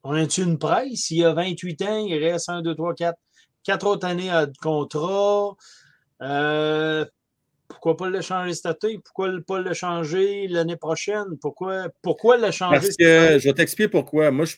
On 0.03 0.13
a-tu 0.13 0.43
une 0.43 0.57
presse? 0.57 1.09
Il 1.11 1.19
y 1.19 1.25
a 1.25 1.33
28 1.33 1.81
ans, 1.83 2.05
il 2.05 2.23
reste 2.23 2.49
1, 2.49 2.61
2, 2.61 2.75
3, 2.75 2.93
4, 2.93 3.17
4 3.63 3.87
autres 3.87 4.07
années 4.07 4.29
de 4.29 4.57
contrat. 4.61 5.55
Euh, 6.21 7.05
pourquoi 7.67 7.97
pas 7.97 8.09
le 8.09 8.21
changer 8.21 8.53
cet 8.53 8.83
été? 8.83 8.99
Pourquoi 8.99 9.29
pas 9.45 9.59
le 9.59 9.73
changer 9.73 10.47
l'année 10.47 10.77
prochaine? 10.77 11.37
Pourquoi, 11.41 11.89
pourquoi 12.01 12.37
le 12.37 12.51
changer? 12.51 12.79
Parce 12.79 12.95
que 12.95 13.39
je 13.39 13.43
vais 13.43 13.53
t'expliquer 13.53 13.89
pourquoi. 13.89 14.31
Moi, 14.31 14.45
je, 14.45 14.55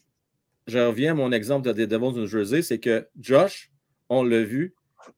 reviens 0.77 1.11
à 1.11 1.15
mon 1.15 1.31
exemple 1.31 1.73
des 1.73 1.87
Devils 1.87 2.13
de 2.13 2.19
New 2.21 2.27
Jersey, 2.27 2.61
c'est 2.61 2.79
que 2.79 3.07
Josh, 3.19 3.71
on 4.09 4.23
l'a 4.23 4.41
vu 4.41 4.75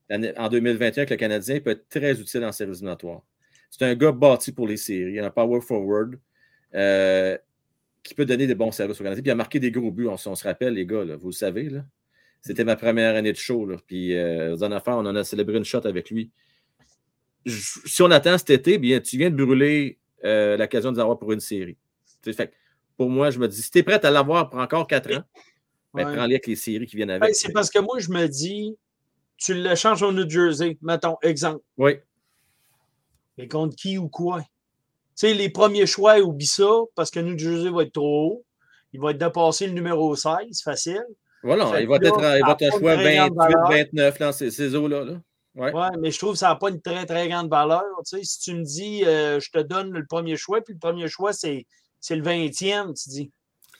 en 0.09 0.49
2021 0.49 1.01
avec 1.01 1.09
le 1.09 1.15
Canadien, 1.15 1.59
peut 1.59 1.71
être 1.71 1.89
très 1.89 2.19
utile 2.19 2.45
en 2.45 2.51
séries 2.51 2.71
éliminatoires. 2.71 3.23
C'est 3.69 3.85
un 3.85 3.95
gars 3.95 4.11
bâti 4.11 4.51
pour 4.51 4.67
les 4.67 4.77
séries, 4.77 5.19
un 5.19 5.29
power 5.29 5.61
forward 5.61 6.19
euh, 6.75 7.37
qui 8.03 8.13
peut 8.13 8.25
donner 8.25 8.47
des 8.47 8.55
bons 8.55 8.71
services 8.71 8.99
au 8.99 9.03
Canadien. 9.03 9.21
Puis 9.21 9.29
il 9.29 9.31
a 9.31 9.35
marqué 9.35 9.59
des 9.59 9.71
gros 9.71 9.91
buts, 9.91 10.07
on, 10.07 10.17
se 10.17 10.43
rappelle, 10.43 10.73
les 10.73 10.85
gars, 10.85 11.03
vous 11.15 11.29
le 11.29 11.33
savez. 11.33 11.69
C'était 12.41 12.63
ma 12.63 12.75
première 12.75 13.15
année 13.15 13.31
de 13.31 13.37
show. 13.37 13.69
Puis, 13.87 14.15
euh, 14.15 14.55
dans 14.55 14.71
affaire, 14.71 14.95
on 14.95 15.05
en 15.05 15.15
a 15.15 15.23
célébré 15.23 15.57
une 15.57 15.63
shot 15.63 15.85
avec 15.85 16.09
lui 16.09 16.31
si 17.45 18.01
on 18.01 18.11
attend 18.11 18.37
cet 18.37 18.49
été, 18.49 18.77
bien, 18.77 18.99
tu 18.99 19.17
viens 19.17 19.29
de 19.29 19.43
brûler 19.43 19.99
euh, 20.23 20.57
l'occasion 20.57 20.91
de 20.91 20.97
l'avoir 20.97 21.17
pour 21.17 21.31
une 21.31 21.39
série. 21.39 21.77
Fait, 22.23 22.53
pour 23.01 23.09
moi, 23.09 23.31
je 23.31 23.39
me 23.39 23.47
dis, 23.47 23.63
si 23.63 23.71
tu 23.71 23.79
es 23.79 23.83
prêt 23.83 24.05
à 24.05 24.11
l'avoir 24.11 24.51
pour 24.51 24.59
encore 24.59 24.85
quatre 24.85 25.11
ans, 25.11 25.23
ben, 25.91 26.03
prends-les 26.03 26.35
avec 26.35 26.45
les 26.45 26.55
séries 26.55 26.85
qui 26.85 26.97
viennent 26.97 27.09
avec. 27.09 27.23
Ben, 27.23 27.33
c'est 27.33 27.51
parce 27.51 27.71
que 27.71 27.79
moi, 27.79 27.97
je 27.97 28.11
me 28.11 28.27
dis, 28.27 28.77
tu 29.37 29.55
le 29.55 29.73
changes 29.73 30.03
au 30.03 30.11
New 30.11 30.29
Jersey, 30.29 30.77
mettons, 30.83 31.17
exemple. 31.23 31.63
Oui. 31.77 31.93
Mais 33.39 33.47
contre 33.47 33.75
qui 33.75 33.97
ou 33.97 34.07
quoi? 34.07 34.41
Tu 34.41 34.47
sais, 35.15 35.33
les 35.33 35.49
premiers 35.49 35.87
choix, 35.87 36.19
oublie 36.19 36.45
ça, 36.45 36.69
parce 36.93 37.09
que 37.09 37.19
New 37.19 37.35
Jersey 37.35 37.71
va 37.71 37.81
être 37.81 37.93
trop 37.93 38.27
haut. 38.27 38.45
Il 38.93 39.01
va 39.01 39.09
être 39.09 39.17
dépassé 39.17 39.65
le 39.65 39.73
numéro 39.73 40.15
16, 40.15 40.61
facile. 40.61 41.03
Voilà, 41.41 41.81
il 41.81 41.87
va, 41.87 41.95
être, 41.95 42.05
il 42.05 42.45
va 42.45 42.55
être 42.59 42.75
un 42.75 42.77
choix 42.77 42.95
28, 42.97 43.93
29 43.93 44.19
dans 44.19 44.31
ces, 44.31 44.51
ces 44.51 44.75
eaux-là. 44.75 45.05
Là. 45.05 45.13
Ouais. 45.55 45.71
mais 45.99 46.11
je 46.11 46.19
trouve 46.19 46.33
que 46.33 46.37
ça 46.37 46.49
n'a 46.49 46.55
pas 46.55 46.69
une 46.69 46.83
très, 46.83 47.07
très 47.07 47.27
grande 47.27 47.49
valeur. 47.49 47.83
Tu 48.05 48.17
sais, 48.17 48.23
si 48.23 48.39
tu 48.41 48.53
me 48.53 48.63
dis, 48.63 49.03
euh, 49.05 49.39
je 49.39 49.49
te 49.49 49.57
donne 49.57 49.89
le 49.91 50.05
premier 50.05 50.37
choix, 50.37 50.61
puis 50.61 50.75
le 50.75 50.79
premier 50.79 51.07
choix, 51.07 51.33
c'est, 51.33 51.65
c'est 52.01 52.15
le 52.15 52.23
20e, 52.23 52.93
tu 53.01 53.09
dis. 53.09 53.31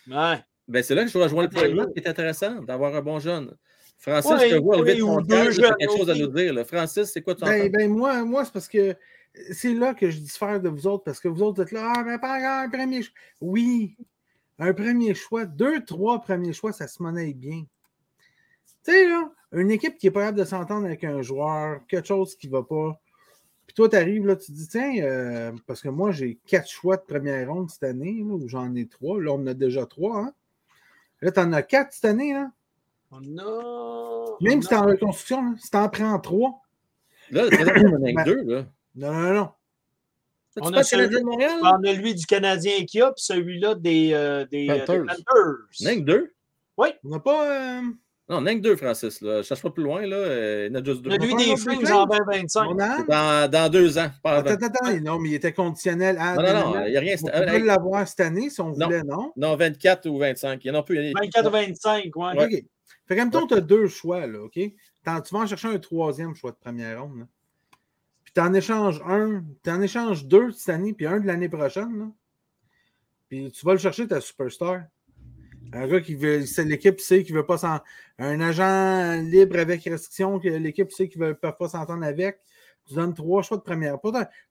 Ouais. 0.07 0.39
Ben, 0.67 0.81
c'est 0.81 0.95
là 0.95 1.03
que 1.03 1.09
je 1.09 1.17
rejoins 1.17 1.43
le 1.43 1.49
point 1.49 1.91
qui 1.91 1.99
est 1.99 2.07
intéressant, 2.07 2.61
d'avoir 2.61 2.95
un 2.95 3.01
bon 3.01 3.19
jeune. 3.19 3.53
Francis, 3.97 4.31
je 4.49 4.55
te 4.55 4.61
vois 4.61 4.77
lever 4.77 4.95
de 4.95 5.01
ton 5.01 5.23
quelque 5.23 5.97
chose 5.97 6.09
à 6.09 6.15
nous 6.15 6.27
dire. 6.27 6.65
Francis, 6.65 7.11
c'est 7.11 7.21
quoi 7.21 7.35
ton 7.35 7.45
ben, 7.45 7.69
ben, 7.69 7.89
moi, 7.89 8.23
moi 8.23 8.45
c'est 8.45 8.53
parce 8.53 8.67
que 8.67 8.95
c'est 9.51 9.73
là 9.73 9.93
que 9.93 10.09
je 10.09 10.19
diffère 10.19 10.59
de 10.59 10.69
vous 10.69 10.87
autres, 10.87 11.03
parce 11.03 11.19
que 11.19 11.27
vous 11.27 11.41
autres 11.41 11.63
êtes 11.63 11.71
là, 11.71 11.93
ah, 11.95 12.03
mais 12.03 12.17
pas 12.17 12.63
un 12.63 12.69
premier 12.69 13.03
choix. 13.03 13.13
Oui, 13.41 13.95
un 14.59 14.73
premier 14.73 15.13
choix, 15.13 15.45
deux, 15.45 15.83
trois 15.83 16.21
premiers 16.21 16.53
choix, 16.53 16.71
ça 16.71 16.87
se 16.87 17.01
monnaie 17.01 17.33
bien. 17.33 17.63
Tu 18.83 18.91
sais, 18.91 19.07
là, 19.07 19.31
une 19.51 19.71
équipe 19.71 19.97
qui 19.97 20.07
est 20.07 20.11
pas 20.11 20.21
capable 20.21 20.39
de 20.39 20.45
s'entendre 20.45 20.85
avec 20.85 21.03
un 21.03 21.21
joueur, 21.21 21.81
quelque 21.87 22.07
chose 22.07 22.35
qui 22.35 22.47
ne 22.47 22.53
va 22.53 22.63
pas. 22.63 23.00
Puis 23.71 23.75
toi, 23.77 23.87
tu 23.87 23.95
arrives 23.95 24.27
là, 24.27 24.35
tu 24.35 24.47
te 24.47 24.51
dis, 24.51 24.67
tiens, 24.67 25.01
euh, 25.01 25.53
parce 25.65 25.81
que 25.81 25.87
moi, 25.87 26.11
j'ai 26.11 26.37
quatre 26.45 26.69
choix 26.69 26.97
de 26.97 27.03
première 27.03 27.49
ronde 27.49 27.69
cette 27.69 27.83
année, 27.83 28.21
ou 28.21 28.45
j'en 28.49 28.75
ai 28.75 28.85
trois. 28.85 29.21
Là, 29.21 29.31
on 29.31 29.35
en 29.35 29.47
a 29.47 29.53
déjà 29.53 29.85
trois. 29.85 30.17
Hein? 30.17 30.33
Là, 31.21 31.31
tu 31.31 31.39
en 31.39 31.53
as 31.53 31.61
quatre 31.61 31.93
cette 31.93 32.03
année. 32.03 32.33
Là. 32.33 32.51
On 33.11 33.21
Même 34.41 34.61
si 34.61 34.67
tu 34.67 34.75
en 34.75 34.85
reconstruction, 34.85 35.41
là, 35.41 35.55
si 35.57 35.69
tu 35.69 35.77
en 35.77 35.87
prends 35.87 36.19
trois. 36.19 36.59
Là, 37.29 37.47
tu 37.47 37.63
en 37.63 38.19
as 38.19 38.23
deux. 38.25 38.43
Là. 38.43 38.65
Non, 38.95 39.13
non, 39.13 39.33
non. 39.35 39.49
On 40.59 40.73
a, 40.73 40.83
celui, 40.83 41.07
de 41.07 41.23
Montréal? 41.23 41.59
on 41.63 41.81
a 41.85 41.93
lui 41.93 42.13
du 42.13 42.25
Canadien 42.25 42.83
qui 42.83 42.99
a, 42.99 43.13
puis 43.13 43.23
celui-là 43.23 43.75
des, 43.75 44.11
euh, 44.11 44.45
des, 44.47 44.67
Panthers. 44.67 45.05
Des 45.79 46.01
deux? 46.01 46.33
Oui. 46.75 46.89
On 47.05 47.09
n'a 47.09 47.19
pas. 47.21 47.81
Non, 48.31 48.37
on 48.37 48.41
n'a 48.41 48.55
que 48.55 48.61
deux, 48.61 48.77
Francis. 48.77 49.19
Là. 49.19 49.41
Je 49.41 49.47
cherche 49.47 49.61
pas 49.61 49.71
plus 49.71 49.83
loin. 49.83 50.07
Là. 50.07 50.15
Euh, 50.15 50.67
il 50.69 50.73
y 50.73 50.77
en 50.77 50.79
a 50.79 50.83
juste 50.85 51.01
deux. 51.01 51.09
Lui 51.09 51.35
des 51.35 51.57
Flames 51.57 51.85
en 51.91 52.05
2025. 52.05 52.77
Dans, 53.09 53.51
dans 53.51 53.69
deux 53.69 53.97
ans. 53.97 54.09
Pas 54.23 54.37
attends, 54.37 54.51
attends, 54.51 54.99
non, 55.01 55.19
mais 55.19 55.31
il 55.31 55.33
était 55.33 55.51
conditionnel 55.51 56.17
à. 56.17 56.35
Non, 56.35 56.41
non, 56.41 56.73
non, 56.75 56.85
il 56.85 56.91
n'y 56.91 56.97
a 56.97 57.01
rien. 57.01 57.15
On 57.21 57.27
pouvait 57.27 57.59
l'avoir 57.59 58.07
cette 58.07 58.21
année 58.21 58.49
si 58.49 58.61
on 58.61 58.71
voulait, 58.71 59.03
non? 59.03 59.33
Non, 59.35 59.57
24 59.57 60.07
ou 60.07 60.17
25. 60.17 60.63
Il 60.63 60.67
y 60.69 60.71
en 60.71 60.75
a 60.75 60.83
plus. 60.83 61.11
24 61.13 61.45
ou 61.45 61.51
25, 61.51 62.03
oui. 62.15 62.25
Ouais. 62.37 62.45
OK. 62.45 62.63
Fait 63.05 63.15
qu'en 63.17 63.23
même 63.23 63.31
temps, 63.31 63.47
tu 63.47 63.55
as 63.55 63.59
deux 63.59 63.89
choix, 63.89 64.25
là, 64.25 64.39
OK? 64.43 64.53
tu 64.53 64.71
vas 65.03 65.21
en 65.33 65.45
chercher 65.45 65.67
un 65.67 65.79
troisième 65.79 66.33
choix 66.33 66.51
de 66.51 66.57
première 66.57 67.01
ronde. 67.01 67.19
Là. 67.19 67.25
Puis 68.23 68.33
tu 68.33 68.39
en 68.39 68.53
échanges 68.53 69.01
un, 69.05 69.43
tu 69.61 69.69
en 69.69 69.81
échanges 69.81 70.25
deux 70.25 70.51
cette 70.51 70.73
année, 70.73 70.93
puis 70.93 71.05
un 71.05 71.19
de 71.19 71.27
l'année 71.27 71.49
prochaine. 71.49 71.99
Là. 71.99 72.05
Puis 73.27 73.51
tu 73.51 73.65
vas 73.65 73.73
le 73.73 73.79
chercher, 73.79 74.07
ta 74.07 74.21
superstar. 74.21 74.83
Un 75.73 75.87
gars 75.87 76.01
qui 76.01 76.15
veut, 76.15 76.45
c'est 76.45 76.65
l'équipe 76.65 76.99
sait 76.99 77.23
qu'il 77.23 77.35
veut 77.35 77.45
pas 77.45 77.57
s'en. 77.57 77.79
Un 78.17 78.39
agent 78.41 79.21
libre 79.21 79.57
avec 79.59 79.83
restriction 79.83 80.39
que 80.39 80.49
l'équipe 80.49 80.91
sait 80.91 81.07
qu'il 81.07 81.21
ne 81.21 81.27
veut 81.27 81.35
pas 81.35 81.55
s'entendre 81.67 82.03
avec. 82.03 82.39
Tu 82.87 82.95
donnes 82.95 83.13
trois 83.13 83.41
choix 83.43 83.57
de 83.57 83.61
première. 83.61 83.97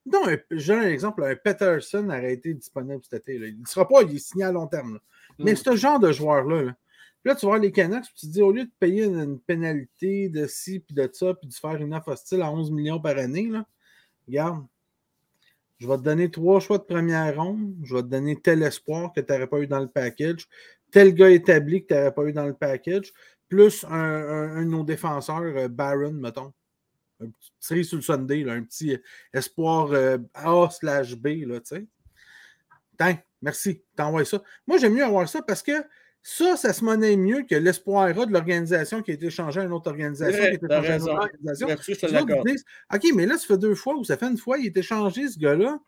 Non, 0.05 0.21
j'ai 0.51 0.73
un 0.73 0.83
exemple, 0.83 1.23
un 1.23 1.35
Peterson 1.35 2.05
aurait 2.07 2.33
été 2.33 2.53
disponible 2.53 3.01
cet 3.03 3.27
été. 3.27 3.35
Il 3.35 3.61
ne 3.61 3.65
sera 3.65 3.87
pas, 3.87 4.03
il 4.03 4.15
est 4.15 4.19
signé 4.19 4.45
à 4.45 4.51
long 4.51 4.67
terme. 4.67 4.99
Mais 5.37 5.53
mm. 5.53 5.57
ce 5.57 5.75
genre 5.75 5.99
de 5.99 6.11
joueur-là, 6.11 6.63
là, 6.63 6.75
là, 7.25 7.35
tu 7.35 7.45
vois 7.45 7.59
les 7.59 7.71
Canucks, 7.71 8.05
tu 8.15 8.27
te 8.27 8.31
dis, 8.31 8.41
au 8.41 8.51
lieu 8.51 8.65
de 8.65 8.71
payer 8.79 9.05
une, 9.05 9.39
pénalité 9.39 10.29
de 10.29 10.47
ci, 10.47 10.79
puis 10.79 10.95
de 10.95 11.09
ça, 11.11 11.33
puis 11.33 11.47
de 11.47 11.53
faire 11.53 11.75
une 11.75 11.93
offre 11.93 12.09
hostile 12.09 12.41
à 12.41 12.51
11 12.51 12.71
millions 12.71 12.99
par 12.99 13.17
année, 13.17 13.47
là, 13.47 13.65
regarde, 14.27 14.65
je 15.79 15.87
vais 15.87 15.97
te 15.97 16.03
donner 16.03 16.29
trois 16.29 16.59
choix 16.59 16.77
de 16.77 16.83
première 16.83 17.35
ronde, 17.35 17.73
je 17.83 17.95
vais 17.95 18.03
te 18.03 18.07
donner 18.07 18.39
tel 18.39 18.61
espoir 18.63 19.11
que 19.13 19.19
tu 19.19 19.31
n'aurais 19.31 19.47
pas 19.47 19.59
eu 19.59 19.67
dans 19.67 19.79
le 19.79 19.87
package, 19.87 20.47
tel 20.91 21.13
gars 21.13 21.29
établi 21.29 21.81
que 21.83 21.87
tu 21.87 21.93
n'aurais 21.93 22.13
pas 22.13 22.23
eu 22.23 22.33
dans 22.33 22.45
le 22.45 22.53
package, 22.53 23.13
plus 23.47 23.85
un, 23.89 24.63
de 24.63 24.69
nos 24.69 24.83
défenseurs, 24.83 25.41
euh, 25.41 25.67
Baron, 25.67 26.13
mettons. 26.13 26.53
Un 27.19 27.27
petit 27.27 27.51
série 27.59 27.85
sur 27.85 27.97
le 27.97 28.01
Sunday, 28.01 28.49
un 28.49 28.63
petit 28.63 28.97
espoir 29.33 29.91
euh, 29.91 30.17
A 30.33 30.69
slash 30.71 31.15
B, 31.15 31.45
là, 31.45 31.59
tu 31.59 31.75
sais. 31.75 31.85
Tiens, 32.97 33.19
merci, 33.41 33.83
t'envoies 33.95 34.25
ça. 34.25 34.41
Moi, 34.65 34.77
j'aime 34.77 34.93
mieux 34.93 35.03
avoir 35.03 35.27
ça 35.27 35.41
parce 35.41 35.61
que 35.61 35.83
ça, 36.23 36.55
ça 36.55 36.71
se 36.71 36.83
monnaie 36.83 37.17
mieux 37.17 37.43
que 37.43 37.55
l'espoir 37.55 38.05
A 38.05 38.25
de 38.25 38.31
l'organisation 38.31 39.01
qui 39.01 39.11
a 39.11 39.13
été 39.15 39.29
changé 39.29 39.59
à 39.59 39.63
une 39.63 39.73
autre 39.73 39.89
organisation. 39.89 40.39
qui 40.39 40.47
a 40.47 40.53
été 40.53 40.67
changé 40.67 40.91
à 40.91 40.95
une 40.95 41.01
autre 41.03 41.29
organisation. 41.33 41.67
OK, 42.93 43.03
mais 43.15 43.25
là, 43.25 43.37
ça 43.37 43.47
fait 43.47 43.57
deux 43.57 43.75
fois 43.75 43.95
ou 43.95 44.03
ça 44.03 44.17
fait 44.17 44.27
une 44.27 44.37
fois, 44.37 44.57
il 44.57 44.65
a 44.65 44.67
été 44.69 44.81
changé, 44.81 45.27
ce 45.27 45.37
gars-là. 45.37 45.79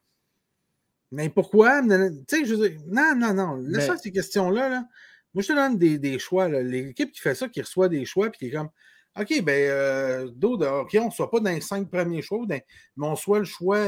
Mais 1.13 1.29
pourquoi? 1.29 1.81
Tu 1.81 1.89
sais, 2.27 2.45
je 2.45 2.55
veux 2.55 2.71
non, 2.87 3.13
non, 3.15 3.33
non. 3.33 3.55
Laisse 3.57 3.85
ça, 3.85 3.97
ces 3.97 4.11
questions-là. 4.11 4.67
Là. 4.67 4.87
Moi, 5.33 5.43
je 5.43 5.47
te 5.47 5.53
donne 5.53 5.77
des, 5.77 5.99
des 5.99 6.17
choix. 6.17 6.49
L'équipe 6.49 7.11
qui 7.11 7.21
fait 7.21 7.35
ça, 7.35 7.47
qui 7.47 7.61
reçoit 7.61 7.87
des 7.87 8.03
choix, 8.03 8.31
puis 8.31 8.39
qui 8.39 8.45
est 8.47 8.51
comme, 8.51 8.69
OK, 9.19 9.41
ben, 9.43 9.69
euh, 9.69 10.27
OK, 10.41 10.97
on 10.99 11.05
ne 11.05 11.11
soit 11.11 11.29
pas 11.29 11.39
dans 11.39 11.51
les 11.51 11.61
cinq 11.61 11.89
premiers 11.89 12.23
choix, 12.23 12.43
mais 12.47 12.65
on 12.97 13.15
soit 13.15 13.39
le 13.39 13.45
choix 13.45 13.85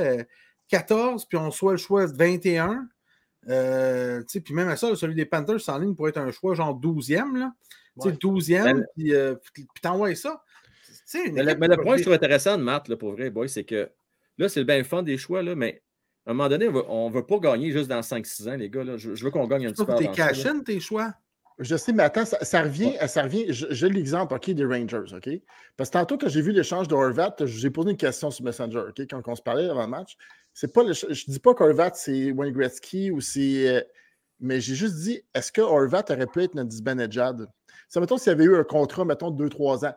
14, 0.67 1.23
euh, 1.23 1.25
puis 1.27 1.37
on 1.37 1.49
soit 1.49 1.71
le 1.71 1.77
choix 1.77 2.05
21. 2.05 2.87
Euh, 3.47 4.23
puis 4.43 4.53
même 4.53 4.69
à 4.69 4.75
ça, 4.75 4.95
celui 4.95 5.15
des 5.15 5.25
Panthers 5.25 5.67
en 5.67 5.79
ligne 5.79 5.95
pourrait 5.95 6.11
être 6.11 6.17
un 6.17 6.31
choix 6.31 6.53
genre 6.53 6.79
12e. 6.79 7.37
Là. 7.37 7.53
Ouais. 7.97 8.11
12e, 8.11 8.83
puis, 8.95 9.15
euh, 9.15 9.35
puis 9.53 9.65
t'envoies 9.81 10.15
ça. 10.15 10.43
mais, 11.15 11.43
le, 11.43 11.81
point 11.81 11.93
que 11.93 11.97
je 11.97 12.03
trouve 12.03 12.13
intéressant 12.13 12.57
de 12.57 12.63
Matt, 12.63 12.87
là, 12.87 12.97
pour 12.97 13.13
vrai, 13.13 13.31
boy, 13.31 13.49
c'est 13.49 13.63
que 13.63 13.89
là, 14.37 14.47
c'est 14.47 14.59
le 14.59 14.65
bien 14.65 14.83
fun 14.83 15.01
des 15.01 15.17
choix, 15.17 15.41
là, 15.41 15.55
mais 15.55 15.81
à 16.25 16.31
un 16.31 16.33
moment 16.33 16.49
donné, 16.49 16.67
on 16.67 17.09
ne 17.09 17.13
veut 17.13 17.25
pas 17.25 17.37
gagner 17.37 17.71
juste 17.71 17.87
dans 17.87 17.99
5-6 17.99 18.49
ans, 18.49 18.55
les 18.55 18.69
gars. 18.69 18.83
Là. 18.83 18.97
Je, 18.97 19.23
veux 19.23 19.31
qu'on 19.31 19.47
gagne 19.47 19.67
un 19.67 19.71
petit 19.71 19.85
peu. 19.85 19.95
Tes 19.95 20.07
cash 20.07 20.43
tes 20.65 20.79
choix? 20.79 21.13
Je 21.59 21.77
sais, 21.77 21.93
mais 21.93 22.03
attends, 22.03 22.25
ça, 22.25 22.63
revient, 22.63 22.93
ça 23.07 23.23
revient. 23.23 23.45
J'ai 23.49 23.89
l'exemple, 23.89 24.33
OK, 24.33 24.49
des 24.49 24.65
Rangers, 24.65 25.15
OK? 25.15 25.29
Parce 25.77 25.89
que 25.89 25.93
tantôt, 25.93 26.17
quand 26.17 26.27
j'ai 26.27 26.41
vu 26.41 26.51
l'échange 26.51 26.87
de 26.87 26.95
Horvat, 26.95 27.35
j'ai 27.45 27.69
posé 27.69 27.91
une 27.91 27.97
question 27.97 28.29
sur 28.29 28.43
Messenger, 28.43 28.83
OK? 28.89 29.01
Quand 29.09 29.21
on 29.27 29.35
se 29.35 29.41
parlait 29.41 29.69
avant 29.69 29.83
le 29.83 29.87
match, 29.87 30.17
c'est 30.53 30.73
pas 30.73 30.81
je 30.91 31.07
ne 31.07 31.31
dis 31.33 31.39
pas 31.39 31.53
qu'Horvat, 31.53 31.91
c'est 31.93 32.31
Wayne 32.31 32.53
Gretzky 32.53 33.11
ou 33.11 33.21
c'est. 33.21 33.69
Euh, 33.69 33.81
Mais 34.39 34.59
j'ai 34.59 34.75
juste 34.75 34.95
dit, 34.95 35.21
est-ce 35.33 35.51
que 35.51 35.61
Horvat 35.61 36.03
aurait 36.09 36.27
pu 36.27 36.41
être 36.43 36.55
notre 36.55 36.69
Disbanejad? 36.69 37.47
Ça, 37.87 38.01
mettons, 38.01 38.17
s'il 38.17 38.31
y 38.31 38.35
avait 38.35 38.45
eu 38.45 38.57
un 38.57 38.63
contrat, 38.63 39.05
mettons, 39.05 39.31
de 39.31 39.47
2-3 39.47 39.87
ans. 39.87 39.95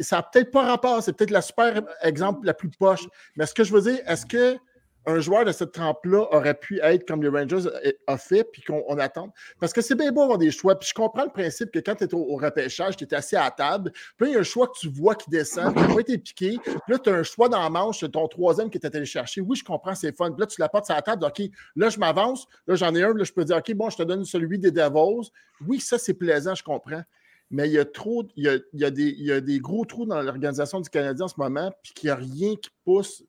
Ça 0.00 0.16
n'a 0.16 0.22
peut-être 0.22 0.50
pas 0.50 0.64
rapport, 0.64 1.02
c'est 1.02 1.12
peut-être 1.12 1.30
la 1.30 1.42
super 1.42 1.82
exemple 2.02 2.46
la 2.46 2.54
plus 2.54 2.70
poche. 2.70 3.06
Mais 3.36 3.46
ce 3.46 3.54
que 3.54 3.64
je 3.64 3.72
veux 3.72 3.82
dire, 3.82 3.98
est-ce 4.06 4.26
que 4.26 4.58
un 5.06 5.20
joueur 5.20 5.44
de 5.44 5.52
cette 5.52 5.72
trempe-là 5.72 6.26
aurait 6.32 6.54
pu 6.54 6.80
être 6.82 7.06
comme 7.06 7.22
les 7.22 7.28
Rangers 7.28 7.68
a 8.06 8.18
fait, 8.18 8.44
puis 8.44 8.62
qu'on 8.62 8.98
attend. 8.98 9.32
Parce 9.58 9.72
que 9.72 9.80
c'est 9.80 9.94
bien 9.94 10.12
beau 10.12 10.22
avoir 10.22 10.38
des 10.38 10.50
choix. 10.50 10.78
Puis 10.78 10.88
je 10.90 10.94
comprends 10.94 11.24
le 11.24 11.30
principe 11.30 11.70
que 11.70 11.78
quand 11.78 11.94
tu 11.94 12.04
es 12.04 12.14
au, 12.14 12.36
repêchage, 12.36 12.96
tu 12.96 13.04
es 13.04 13.14
assis 13.14 13.36
à 13.36 13.50
table, 13.50 13.92
puis 14.16 14.28
il 14.28 14.32
y 14.34 14.36
a 14.36 14.40
un 14.40 14.42
choix 14.42 14.66
que 14.66 14.78
tu 14.78 14.88
vois 14.88 15.14
qui 15.14 15.30
descend, 15.30 15.74
qui 15.74 15.80
n'a 15.80 15.94
pas 15.94 16.00
été 16.00 16.18
piqué. 16.18 16.58
Puis 16.62 16.74
là, 16.88 16.98
tu 16.98 17.10
as 17.10 17.14
un 17.14 17.22
choix 17.22 17.48
dans 17.48 17.62
la 17.62 17.70
manche, 17.70 18.04
ton 18.10 18.28
troisième 18.28 18.70
qui 18.70 18.78
était 18.78 18.94
allé 18.94 19.06
chercher. 19.06 19.40
Oui, 19.40 19.56
je 19.56 19.64
comprends, 19.64 19.94
c'est 19.94 20.14
fun. 20.16 20.30
Puis 20.30 20.40
là, 20.40 20.46
tu 20.46 20.60
l'apportes 20.60 20.86
sur 20.86 20.94
la 20.94 21.02
table, 21.02 21.24
OK, 21.24 21.42
là, 21.76 21.88
je 21.88 21.98
m'avance, 21.98 22.46
là, 22.66 22.74
j'en 22.74 22.94
ai 22.94 23.02
un, 23.02 23.14
là, 23.14 23.24
je 23.24 23.32
peux 23.32 23.44
dire, 23.44 23.56
OK, 23.56 23.72
bon, 23.74 23.90
je 23.90 23.96
te 23.96 24.02
donne 24.02 24.24
celui 24.24 24.58
des 24.58 24.70
Devils. 24.70 25.30
Oui, 25.66 25.80
ça, 25.80 25.98
c'est 25.98 26.14
plaisant, 26.14 26.54
je 26.54 26.62
comprends 26.62 27.02
mais 27.50 27.66
il 27.66 27.72
y 27.72 27.78
a 27.78 27.84
trop, 27.84 28.28
il 28.36 28.44
y 28.44 28.48
a, 28.48 28.56
il 28.74 28.80
y 28.80 28.84
a, 28.84 28.90
des, 28.90 29.08
il 29.08 29.24
y 29.24 29.32
a 29.32 29.40
des 29.40 29.58
gros 29.58 29.84
trous 29.86 30.04
dans 30.04 30.20
l'organisation 30.20 30.80
du 30.80 30.90
Canadien 30.90 31.24
en 31.24 31.28
ce 31.28 31.34
moment, 31.38 31.72
puis 31.82 31.94
qu'il 31.94 32.08
n'y 32.08 32.10
a 32.10 32.16
rien 32.16 32.56
qui 32.56 32.68
pousse 32.84 33.24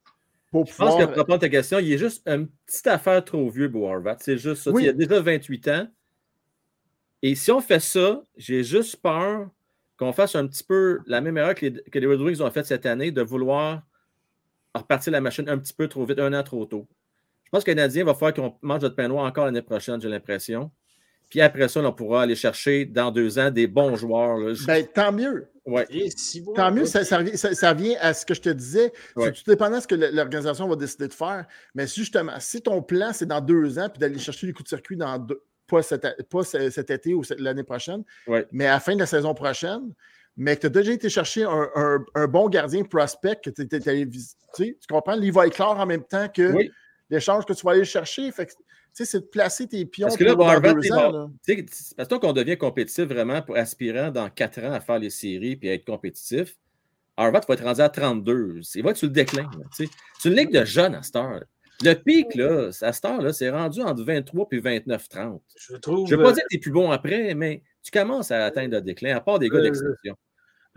je 0.53 0.75
pense 0.75 0.95
que 0.95 1.05
pour 1.05 1.15
répondre 1.15 1.35
à 1.35 1.39
ta 1.39 1.49
question, 1.49 1.79
il 1.79 1.91
est 1.91 1.97
juste 1.97 2.27
une 2.27 2.47
petite 2.65 2.87
affaire 2.87 3.23
trop 3.23 3.49
vieux, 3.49 3.67
Boarvat. 3.67 4.17
C'est 4.19 4.37
juste 4.37 4.63
ça. 4.63 4.71
Il 4.79 4.89
a 4.89 4.93
déjà 4.93 5.19
28 5.19 5.67
ans. 5.67 5.87
Et 7.21 7.35
si 7.35 7.51
on 7.51 7.61
fait 7.61 7.79
ça, 7.79 8.23
j'ai 8.37 8.63
juste 8.63 8.97
peur 8.97 9.49
qu'on 9.97 10.13
fasse 10.13 10.35
un 10.35 10.47
petit 10.47 10.63
peu 10.63 10.99
la 11.05 11.19
même 11.19 11.37
erreur 11.37 11.53
que 11.53 11.65
les, 11.65 12.07
Red 12.07 12.21
Wings 12.21 12.41
ont 12.41 12.49
fait 12.49 12.65
cette 12.65 12.85
année, 12.85 13.11
de 13.11 13.21
vouloir 13.21 13.81
repartir 14.73 15.11
la 15.11 15.19
machine 15.19 15.49
un 15.49 15.57
petit 15.57 15.73
peu 15.73 15.87
trop 15.87 16.05
vite, 16.05 16.19
un 16.19 16.33
an 16.33 16.41
trop 16.41 16.65
tôt. 16.65 16.87
Je 17.43 17.49
pense 17.51 17.63
que 17.63 17.71
le 17.71 17.75
Canadien 17.75 18.05
va 18.05 18.13
falloir 18.13 18.33
qu'on 18.33 18.55
mange 18.61 18.81
notre 18.81 18.95
pain 18.95 19.07
noir 19.07 19.25
encore 19.25 19.45
l'année 19.45 19.61
prochaine, 19.61 19.99
j'ai 19.99 20.07
l'impression. 20.07 20.71
Puis 21.29 21.41
après 21.41 21.67
ça, 21.67 21.81
on 21.81 21.91
pourra 21.91 22.23
aller 22.23 22.35
chercher 22.35 22.85
dans 22.85 23.11
deux 23.11 23.37
ans 23.37 23.51
des 23.51 23.67
bons 23.67 23.95
joueurs. 23.95 24.39
Ben, 24.65 24.87
tant 24.87 25.11
mieux. 25.11 25.49
Ouais. 25.69 25.87
Tant 26.55 26.71
mieux, 26.71 26.85
ça, 26.85 27.03
ça, 27.03 27.73
vient 27.73 27.95
à 27.99 28.13
ce 28.13 28.25
que 28.25 28.33
je 28.33 28.41
te 28.41 28.49
disais. 28.49 28.91
C'est 29.17 29.31
tout 29.33 29.43
dépendant 29.47 29.77
de 29.77 29.81
ce 29.81 29.87
que 29.87 29.95
l'organisation 29.95 30.67
va 30.67 30.75
décider 30.75 31.07
de 31.07 31.13
faire. 31.13 31.45
Mais 31.75 31.87
justement, 31.87 32.33
si 32.39 32.61
ton 32.61 32.81
plan, 32.81 33.11
c'est 33.13 33.25
dans 33.25 33.41
deux 33.41 33.77
ans, 33.79 33.89
puis 33.89 33.99
d'aller 33.99 34.19
chercher 34.19 34.47
les 34.47 34.53
coups 34.53 34.65
de 34.65 34.69
circuit 34.69 34.97
dans 34.97 35.25
pas, 35.67 35.83
cet, 35.83 36.89
été 36.89 37.13
ou 37.13 37.21
l'année 37.37 37.63
prochaine, 37.63 38.03
mais 38.51 38.65
à 38.65 38.73
la 38.73 38.79
fin 38.79 38.95
de 38.95 38.99
la 38.99 39.05
saison 39.05 39.33
prochaine, 39.33 39.93
mais 40.35 40.55
que 40.55 40.61
tu 40.61 40.67
as 40.67 40.69
déjà 40.69 40.93
été 40.93 41.09
chercher 41.09 41.43
un, 41.43 42.27
bon 42.27 42.49
gardien 42.49 42.83
prospect 42.83 43.41
que 43.43 43.49
tu 43.49 43.61
es 43.61 43.89
allé 43.89 44.05
visiter, 44.05 44.77
tu 44.79 44.87
comprends? 44.89 45.13
Il 45.13 45.31
va 45.31 45.47
éclore 45.47 45.79
en 45.79 45.85
même 45.85 46.03
temps 46.03 46.27
que 46.29 46.53
l'échange 47.09 47.45
que 47.45 47.53
tu 47.53 47.65
vas 47.65 47.71
aller 47.71 47.85
chercher. 47.85 48.31
Fait 48.31 48.55
c'est 48.93 49.19
de 49.19 49.25
placer 49.25 49.67
tes 49.67 49.85
pions. 49.85 50.07
Parce 50.07 50.17
que 50.17 50.23
là, 50.23 50.35
parce 50.35 52.07
que 52.07 52.15
qu'on 52.15 52.33
devient 52.33 52.57
compétitif 52.57 53.05
vraiment 53.05 53.41
pour 53.41 53.55
aspirant 53.55 54.11
dans 54.11 54.29
quatre 54.29 54.59
ans 54.61 54.73
à 54.73 54.79
faire 54.79 54.99
les 54.99 55.09
séries 55.09 55.57
et 55.61 55.71
à 55.71 55.73
être 55.75 55.85
compétitif, 55.85 56.57
Harvard 57.15 57.43
va 57.47 57.53
être 57.53 57.63
rendu 57.63 57.81
à 57.81 57.89
32. 57.89 58.61
Il 58.75 58.83
va 58.83 58.91
être 58.91 58.97
sur 58.97 59.07
le 59.07 59.13
déclin. 59.13 59.49
C'est 59.71 59.89
une 60.25 60.35
ligue 60.35 60.51
de 60.51 60.65
jeunes 60.65 60.95
à 60.95 61.03
Star. 61.03 61.41
Le 61.81 61.93
pic, 61.93 62.35
là, 62.35 62.69
à 62.81 62.93
Star, 62.93 63.33
c'est 63.33 63.49
rendu 63.49 63.81
entre 63.81 64.03
23 64.03 64.47
et 64.51 64.59
29-30. 64.59 65.39
Je 65.55 65.73
ne 65.73 66.15
veux 66.17 66.23
pas 66.23 66.33
dire 66.33 66.43
que 66.43 66.49
tu 66.49 66.57
es 66.57 66.59
plus 66.59 66.71
bon 66.71 66.91
après, 66.91 67.33
mais 67.35 67.63
tu 67.83 67.91
commences 67.91 68.31
à 68.31 68.45
atteindre 68.45 68.75
le 68.75 68.81
déclin, 68.81 69.15
à 69.15 69.21
part 69.21 69.39
des 69.39 69.49
gars 69.49 69.59
euh, 69.59 69.63
d'exception. 69.63 70.15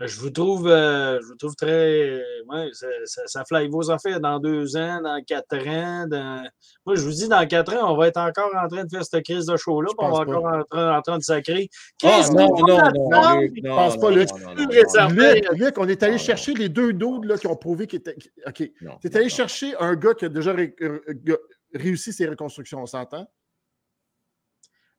Euh, 0.03 0.07
je 0.07 0.19
vous 0.19 0.29
trouve, 0.29 0.67
euh, 0.67 1.19
je 1.21 1.27
vous 1.27 1.35
trouve 1.35 1.55
très. 1.55 2.21
Ouais, 2.47 2.69
ça, 2.73 2.87
ça, 3.05 3.21
ça, 3.25 3.45
fly 3.45 3.67
vos 3.67 3.89
affaires 3.89 4.19
dans 4.19 4.39
deux 4.39 4.75
ans, 4.75 5.01
dans 5.01 5.21
quatre 5.23 5.67
ans. 5.67 6.07
Moi, 6.85 6.95
je 6.95 7.01
vous 7.01 7.11
dis, 7.11 7.27
dans 7.27 7.45
quatre 7.47 7.73
ans, 7.75 7.93
on 7.93 7.97
va 7.97 8.07
être 8.07 8.17
encore 8.17 8.51
en 8.55 8.67
train 8.67 8.83
de 8.83 8.89
faire 8.89 9.05
cette 9.05 9.23
crise 9.23 9.45
de 9.45 9.55
show-là, 9.57 9.89
on 9.97 10.11
va 10.11 10.19
encore 10.19 10.45
en 10.45 10.63
train, 10.63 10.97
en 10.97 11.01
train 11.01 11.17
de 11.17 11.23
sacrer. 11.23 11.69
Qu'est-ce 11.97 12.31
ah, 12.31 12.35
non, 12.35 12.49
non, 12.57 12.77
non, 13.09 13.41
Je 13.41 13.67
pense 13.67 13.97
pas, 13.97 14.11
Luc. 14.11 14.29
Luc, 15.53 15.77
on 15.77 15.87
est 15.87 16.03
allé 16.03 16.17
chercher 16.17 16.53
les 16.53 16.69
deux 16.69 16.93
doudes 16.93 17.37
qui 17.37 17.47
ont 17.47 17.55
prouvé 17.55 17.87
qu'ils 17.87 17.99
étaient. 17.99 18.17
OK. 18.45 18.55
Tu 18.55 19.07
es 19.07 19.17
allé 19.17 19.29
chercher 19.29 19.75
un 19.79 19.95
gars 19.95 20.13
qui 20.13 20.25
a 20.25 20.29
déjà 20.29 20.53
réussi 21.73 22.13
ses 22.13 22.27
reconstructions, 22.27 22.81
on 22.81 22.85
s'entend? 22.85 23.25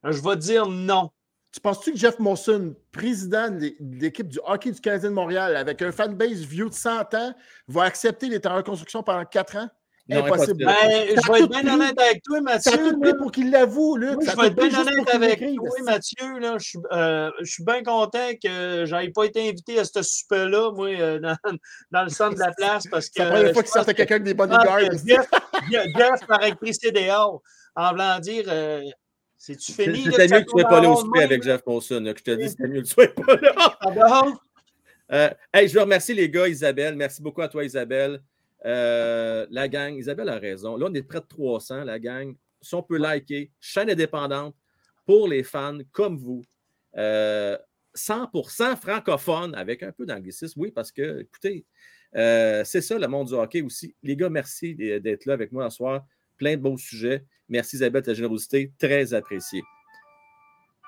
Je 0.05 0.21
vais 0.21 0.37
dire 0.37 0.67
non. 0.69 1.11
Tu 1.55 1.61
penses-tu 1.61 1.93
que 1.93 1.99
Jeff 1.99 2.19
Monson, 2.19 2.75
président 2.90 3.49
de 3.49 3.71
l'équipe 3.81 4.27
du 4.27 4.40
hockey 4.45 4.73
du 4.73 4.81
Canadien 4.81 5.11
de 5.11 5.14
Montréal, 5.14 5.55
avec 5.55 5.81
un 5.83 5.93
fanbase 5.93 6.40
vieux 6.40 6.69
de 6.69 6.75
100 6.75 7.14
ans, 7.14 7.33
va 7.69 7.85
accepter 7.85 8.29
les 8.29 8.45
en 8.45 8.57
reconstruction 8.57 9.05
pendant 9.05 9.25
4 9.25 9.57
ans? 9.59 9.69
Impossible. 10.11 10.64
Ben, 10.64 10.75
je 10.83 11.33
vais 11.33 11.38
être 11.38 11.49
bien 11.49 11.73
honnête 11.73 11.99
avec 11.99 12.25
toi, 12.25 12.40
Mathieu. 12.40 12.73
Ça 12.73 12.77
tout 12.77 13.01
pris 13.01 13.14
pour 13.14 13.31
qu'il 13.31 13.53
l'avoue, 13.53 13.97
Luc. 13.97 14.19
je 14.21 14.37
vais 14.37 14.49
être 14.49 14.57
bien 14.57 14.81
honnête 14.81 15.14
avec 15.14 15.38
toi, 15.38 15.71
Mathieu. 15.85 16.38
Là, 16.40 16.59
je, 16.59 16.64
suis, 16.64 16.79
euh, 16.90 17.31
je 17.40 17.51
suis 17.53 17.64
bien 17.64 17.85
content 17.85 18.31
que 18.43 18.85
je 18.85 18.95
n'aie 18.97 19.11
pas 19.11 19.25
été 19.25 19.49
invité 19.49 19.79
à 19.79 19.85
ce 19.85 20.03
super-là, 20.03 20.73
moi, 20.73 20.88
euh, 20.88 21.21
dans, 21.21 21.37
dans, 21.93 22.03
le 22.03 22.11
centre 22.11 22.35
de 22.35 22.40
la 22.40 22.51
place. 22.51 22.85
parce 22.90 23.07
que. 23.07 23.12
C'est 23.19 23.25
la 23.25 23.31
première 23.31 23.53
fois 23.53 23.62
qu'il 23.62 23.73
sortait 23.73 23.95
quelqu'un 23.95 24.17
avec 24.17 24.25
des 24.25 24.35
bodyguards. 24.35 24.81
Jeff, 25.07 25.31
Jeff 25.71 26.27
par 26.27 26.43
électricité 26.43 26.90
dehors, 26.90 27.40
en 27.77 27.90
voulant 27.93 28.19
dire. 28.19 28.45
Euh, 28.49 28.83
c'est-tu 29.44 29.72
fini? 29.72 30.04
C'était 30.04 30.28
mieux 30.28 30.40
que 30.40 30.50
tu 30.50 30.57
ne 30.57 30.61
sois 30.61 30.70
pas 30.70 30.80
là 30.80 30.90
au 30.90 30.96
souper 30.96 31.22
avec 31.22 31.42
Jeff 31.42 31.61
Monson. 31.66 32.02
je 32.02 32.22
te 32.22 32.30
dis, 32.30 32.48
c'était 32.48 32.66
mieux 32.66 32.80
que 32.80 32.87
tu 32.87 32.94
ne 32.98 33.04
sois 33.04 33.09
pas 33.09 33.37
là. 33.37 34.24
Euh, 35.12 35.28
hey, 35.52 35.68
je 35.68 35.74
veux 35.74 35.83
remercier 35.83 36.14
les 36.14 36.30
gars, 36.30 36.48
Isabelle. 36.48 36.96
Merci 36.96 37.20
beaucoup 37.20 37.42
à 37.42 37.48
toi, 37.48 37.62
Isabelle. 37.62 38.22
Euh, 38.64 39.46
la 39.50 39.68
gang, 39.68 39.94
Isabelle 39.94 40.30
a 40.30 40.38
raison. 40.38 40.78
Là, 40.78 40.87
on 40.88 40.94
est 40.94 41.02
près 41.02 41.20
de 41.20 41.26
300, 41.26 41.85
la 41.85 41.98
gang. 41.98 42.35
Si 42.62 42.74
on 42.74 42.83
peut 42.83 42.96
liker, 42.96 43.50
chaîne 43.61 43.90
indépendante 43.90 44.57
pour 45.04 45.28
les 45.28 45.42
fans 45.42 45.76
comme 45.92 46.16
vous. 46.16 46.42
100% 46.96 46.96
euh, 46.96 48.76
francophone 48.76 49.54
avec 49.54 49.83
un 49.83 49.92
peu 49.92 50.07
d'anglicisme. 50.07 50.59
Oui, 50.59 50.70
parce 50.70 50.90
que, 50.90 51.20
écoutez, 51.20 51.66
c'est 52.14 52.80
ça 52.80 52.98
le 52.98 53.09
monde 53.09 53.28
du 53.28 53.35
hockey 53.35 53.61
aussi. 53.61 53.94
Les 54.02 54.16
gars, 54.16 54.30
merci 54.30 54.74
d'être 54.74 55.26
là 55.26 55.35
avec 55.35 55.52
moi 55.52 55.68
ce 55.68 55.76
soir. 55.76 56.07
Plein 56.37 56.57
de 56.57 56.62
beaux 56.62 56.77
sujets. 56.77 57.25
Merci 57.49 57.77
Isabelle, 57.77 58.03
ta 58.03 58.14
générosité, 58.14 58.73
très 58.79 59.14
appréciée. 59.14 59.62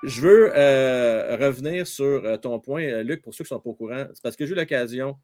Je 0.03 0.21
veux 0.21 0.51
euh, 0.55 1.35
revenir 1.37 1.87
sur 1.87 2.05
euh, 2.05 2.37
ton 2.37 2.59
point, 2.59 2.83
euh, 2.83 3.03
Luc, 3.03 3.21
pour 3.23 3.33
ceux 3.33 3.43
qui 3.43 3.53
ne 3.53 3.57
sont 3.57 3.61
pas 3.61 3.69
au 3.69 3.73
courant. 3.73 4.05
C'est 4.13 4.21
parce 4.21 4.35
que 4.35 4.45
j'ai 4.45 4.53
eu 4.53 4.55
l'occasion, 4.55 5.17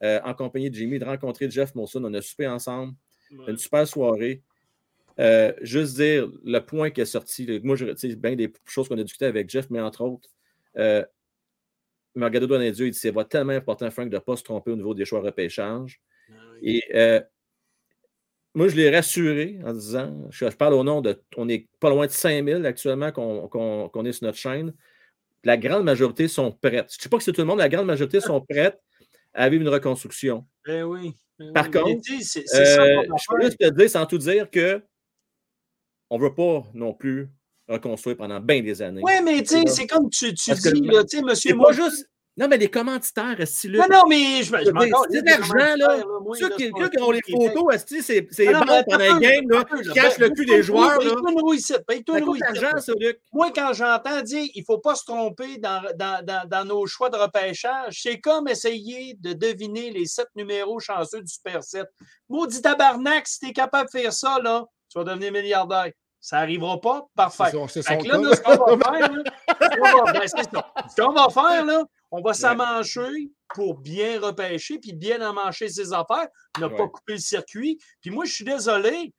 en 0.00 0.34
compagnie 0.34 0.70
de 0.70 0.76
Jimmy, 0.76 0.98
de 0.98 1.04
rencontrer 1.04 1.50
Jeff 1.50 1.74
Monson. 1.74 2.04
On 2.04 2.14
a 2.14 2.22
soupé 2.22 2.46
ensemble. 2.46 2.94
Une 3.48 3.56
super 3.56 3.86
soirée. 3.86 4.42
juste 5.62 5.96
dire 5.96 6.30
le 6.44 6.60
point 6.60 6.90
qui 6.90 7.00
est 7.00 7.06
sorti. 7.06 7.60
Moi, 7.64 7.74
je 7.74 7.86
retire 7.86 8.16
bien 8.16 8.36
des 8.36 8.52
choses 8.64 8.88
qu'on 8.88 8.98
a 8.98 9.02
discutées 9.02 9.26
avec 9.26 9.50
Jeff, 9.50 9.68
mais 9.70 9.80
entre 9.80 10.02
autres, 10.02 10.28
euh, 10.76 11.04
Margado 12.14 12.46
Dieu, 12.46 12.86
il 12.86 12.92
dit 12.92 12.98
c'est 12.98 13.12
tellement 13.28 13.52
important, 13.52 13.90
Frank, 13.90 14.08
de 14.08 14.16
ne 14.16 14.20
pas 14.20 14.36
se 14.36 14.42
tromper 14.42 14.70
au 14.70 14.76
niveau 14.76 14.94
des 14.94 15.04
choix 15.04 15.20
repêchage. 15.20 16.00
Ah 16.30 16.34
Et 16.62 16.82
moi, 18.58 18.66
je 18.66 18.74
l'ai 18.74 18.90
rassuré 18.90 19.60
en 19.64 19.72
disant, 19.72 20.12
je, 20.30 20.44
parle 20.46 20.74
au 20.74 20.82
nom 20.82 21.00
de, 21.00 21.22
on 21.36 21.48
est 21.48 21.68
pas 21.78 21.90
loin 21.90 22.06
de 22.06 22.10
5000 22.10 22.66
actuellement 22.66 23.12
qu'on 23.12 24.04
est 24.04 24.12
sur 24.12 24.26
notre 24.26 24.36
chaîne. 24.36 24.74
La 25.44 25.56
grande 25.56 25.84
majorité 25.84 26.26
sont 26.26 26.50
prêtes. 26.50 26.90
Je 26.90 26.98
ne 26.98 27.02
sais 27.02 27.08
pas 27.08 27.18
que 27.18 27.22
c'est 27.22 27.30
tout 27.30 27.40
le 27.40 27.46
monde, 27.46 27.60
la 27.60 27.68
grande 27.68 27.86
majorité 27.86 28.20
sont 28.20 28.40
prêtes 28.40 28.80
à 29.32 29.48
vivre 29.48 29.62
une 29.62 29.68
reconstruction. 29.68 30.44
Ben 30.66 30.82
oui. 30.82 31.14
Ben 31.38 31.52
Par 31.52 31.70
contre, 31.70 31.86
euh, 31.88 31.92
je 32.02 33.24
peux 33.30 33.44
juste 33.44 33.58
te 33.58 33.70
dire, 33.70 33.88
sans 33.88 34.06
tout 34.06 34.18
dire, 34.18 34.50
que 34.50 34.82
on 36.10 36.18
ne 36.18 36.22
veut 36.24 36.34
pas 36.34 36.64
non 36.74 36.94
plus 36.94 37.28
reconstruire 37.68 38.16
pendant 38.16 38.40
bien 38.40 38.60
des 38.60 38.82
années. 38.82 39.02
Oui, 39.04 39.12
mais 39.24 39.40
tu 39.42 39.54
sais, 39.54 39.62
c'est 39.66 39.86
comme 39.86 40.10
tu, 40.10 40.34
tu 40.34 40.50
dis, 40.50 40.80
là, 40.80 41.04
tu 41.04 41.18
sais, 41.18 41.22
monsieur. 41.22 41.54
Moi, 41.54 41.70
juste, 41.70 42.10
non, 42.38 42.46
mais 42.46 42.56
les 42.56 42.70
commanditaires, 42.70 43.36
style. 43.46 43.72
Non, 43.72 43.86
non, 43.90 44.02
mais 44.08 44.44
je, 44.44 44.56
je 44.56 44.64
C'est 45.10 45.22
de 45.22 45.26
l'argent, 45.26 45.74
là. 45.76 45.96
Ceux 46.38 46.50
qui, 46.50 46.70
qui 46.70 47.02
ont 47.02 47.10
les 47.10 47.20
photos, 47.28 47.84
c'est 48.00 48.20
bon 48.20 48.82
pendant 48.86 49.18
les 49.18 49.26
games, 49.26 49.50
là, 49.50 49.64
qui 49.64 49.88
cachent 49.92 50.18
le 50.18 50.30
cul 50.30 50.46
des 50.46 50.62
joueurs. 50.62 51.00
Paye-toi 51.00 51.30
une 51.32 51.40
rouille 51.40 51.56
ici. 51.58 51.74
Paye-toi 51.84 52.18
une 52.18 52.24
rouille 52.26 52.40
Moi, 53.32 53.50
quand 53.52 53.72
j'entends 53.72 54.22
dire 54.22 54.46
il 54.54 54.60
ne 54.60 54.64
faut 54.64 54.78
pas 54.78 54.94
se 54.94 55.04
tromper 55.04 55.58
dans, 55.58 55.82
dans, 55.96 56.24
dans, 56.24 56.48
dans, 56.48 56.64
nos 56.64 56.86
choix 56.86 57.10
de 57.10 57.16
repêchage, 57.16 58.02
c'est 58.02 58.20
comme 58.20 58.46
essayer 58.46 59.14
de 59.18 59.32
deviner 59.32 59.90
les 59.90 60.06
sept 60.06 60.28
numéros 60.36 60.78
chanceux 60.78 61.20
du 61.20 61.32
Super 61.32 61.64
7. 61.64 61.86
Maudit 62.28 62.62
tabarnak, 62.62 63.26
si 63.26 63.40
tu 63.40 63.48
es 63.48 63.52
capable 63.52 63.86
de 63.92 63.98
faire 63.98 64.12
ça, 64.12 64.38
là, 64.40 64.64
tu 64.88 64.96
vas 64.96 65.04
devenir 65.04 65.32
milliardaire. 65.32 65.90
Ça 66.20 66.38
n'arrivera 66.38 66.80
pas? 66.80 67.06
Parfait. 67.16 67.44
C'est 67.68 67.82
ce 67.82 67.88
qu'on 68.42 68.76
va 68.76 68.76
faire, 68.76 69.12
là, 69.12 69.22
ben, 70.12 70.28
ce 70.28 71.00
qu'on 71.00 71.12
va 71.12 71.28
faire, 71.30 71.64
là, 71.64 71.84
on 72.10 72.22
va 72.22 72.32
s'amancher 72.32 73.30
pour 73.54 73.78
bien 73.78 74.20
repêcher 74.20 74.78
puis 74.78 74.92
bien 74.92 75.26
emmancher 75.26 75.68
ses 75.68 75.92
affaires, 75.92 76.28
ne 76.60 76.68
pas 76.68 76.88
couper 76.88 77.14
le 77.14 77.18
circuit. 77.18 77.78
Puis 78.00 78.10
moi, 78.10 78.24
je 78.24 78.32
suis 78.32 78.44
désolé, 78.44 79.12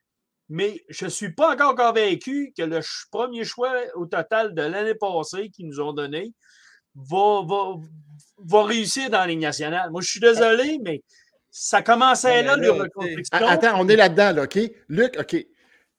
mais 0.48 0.82
je 0.88 1.04
ne 1.04 1.10
suis 1.10 1.32
pas 1.32 1.54
encore 1.54 1.74
convaincu 1.74 2.52
que 2.56 2.62
le 2.62 2.80
premier 3.10 3.44
choix 3.44 3.72
au 3.94 4.06
total 4.06 4.54
de 4.54 4.62
l'année 4.62 4.94
passée 4.94 5.50
qu'ils 5.50 5.68
nous 5.68 5.80
ont 5.80 5.92
donné 5.92 6.32
va, 6.94 7.42
va, 8.38 8.64
réussir 8.64 9.10
dans 9.10 9.20
la 9.20 9.28
Ligue 9.28 9.40
nationale. 9.40 9.90
Moi, 9.90 10.00
je 10.00 10.10
suis 10.10 10.20
désolé, 10.20 10.78
mais 10.82 11.02
ça 11.50 11.82
commençait 11.82 12.42
là, 12.42 12.56
le 12.56 12.70
reconstruction. 12.72 13.46
Attends, 13.46 13.80
on 13.80 13.88
est 13.88 13.96
là-dedans, 13.96 14.32
là, 14.32 14.42
OK? 14.44 14.58
Luc, 14.88 15.16
OK. 15.18 15.46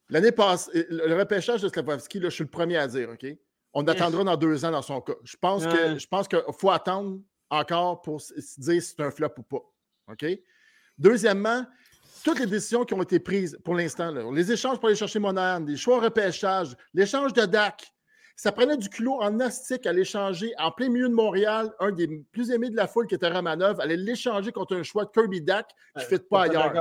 L'année 0.10 0.34
passée, 0.34 0.86
le 0.89 1.18
repêchage 1.18 1.62
de 1.62 1.70
Slavovski, 1.70 2.20
là, 2.20 2.30
je 2.30 2.36
suis 2.36 2.44
le 2.44 2.50
premier 2.50 2.78
à 2.78 2.88
dire, 2.88 3.10
OK? 3.10 3.26
On 3.74 3.88
attendra 3.88 4.24
dans 4.24 4.36
deux 4.36 4.65
ans 4.65 4.72
dans 4.72 4.82
son 4.82 5.01
cas. 5.01 5.13
Je 5.24 5.38
pense 5.38 5.65
que 5.65 5.97
je 5.97 6.07
pense 6.07 6.28
qu'il 6.28 6.41
faut 6.59 6.72
attendre 6.72 7.19
encore 7.49 8.01
pour 8.01 8.22
se 8.22 8.34
dire 8.59 8.82
si 8.82 8.93
c'est 8.95 9.01
un 9.01 9.11
flop 9.11 9.34
ou 9.38 9.43
pas. 9.43 9.63
OK? 10.11 10.26
Deuxièmement, 10.97 11.65
toutes 12.24 12.39
les 12.39 12.45
décisions 12.45 12.86
qui 12.86 12.93
ont 12.93 13.01
été 13.01 13.19
prises 13.19 13.57
pour 13.63 13.76
l'instant, 13.76 14.11
les 14.32 14.51
échanges 14.51 14.78
pour 14.78 14.88
aller 14.88 14.95
chercher 14.95 15.19
Monahan, 15.19 15.65
les 15.65 15.78
choix 15.78 15.99
repêchage, 15.99 16.76
l'échange 16.93 17.34
de 17.34 17.45
DAC, 17.45 17.91
ça 18.36 18.51
prenait 18.51 18.77
du 18.77 18.89
culot 18.89 19.21
en 19.21 19.39
astique 19.39 19.86
à 19.86 19.93
l'échanger 19.93 20.53
en 20.57 20.71
plein 20.71 20.89
milieu 20.89 21.09
de 21.09 21.13
Montréal, 21.13 21.71
un 21.79 21.91
des 21.91 22.07
plus 22.32 22.51
aimés 22.51 22.69
de 22.69 22.75
la 22.75 22.88
foule 22.88 23.07
qui 23.07 23.15
était 23.15 23.27
Ramanov, 23.27 23.79
allait 23.79 23.97
l'échanger 23.97 24.51
contre 24.51 24.75
un 24.75 24.84
choix 24.84 25.05
de 25.05 25.11
Kirby 25.11 25.41
Dack 25.41 25.69
qui 25.95 26.03
ne 26.03 26.09
fait 26.09 26.27
pas 26.27 26.43
ailleurs. 26.43 26.73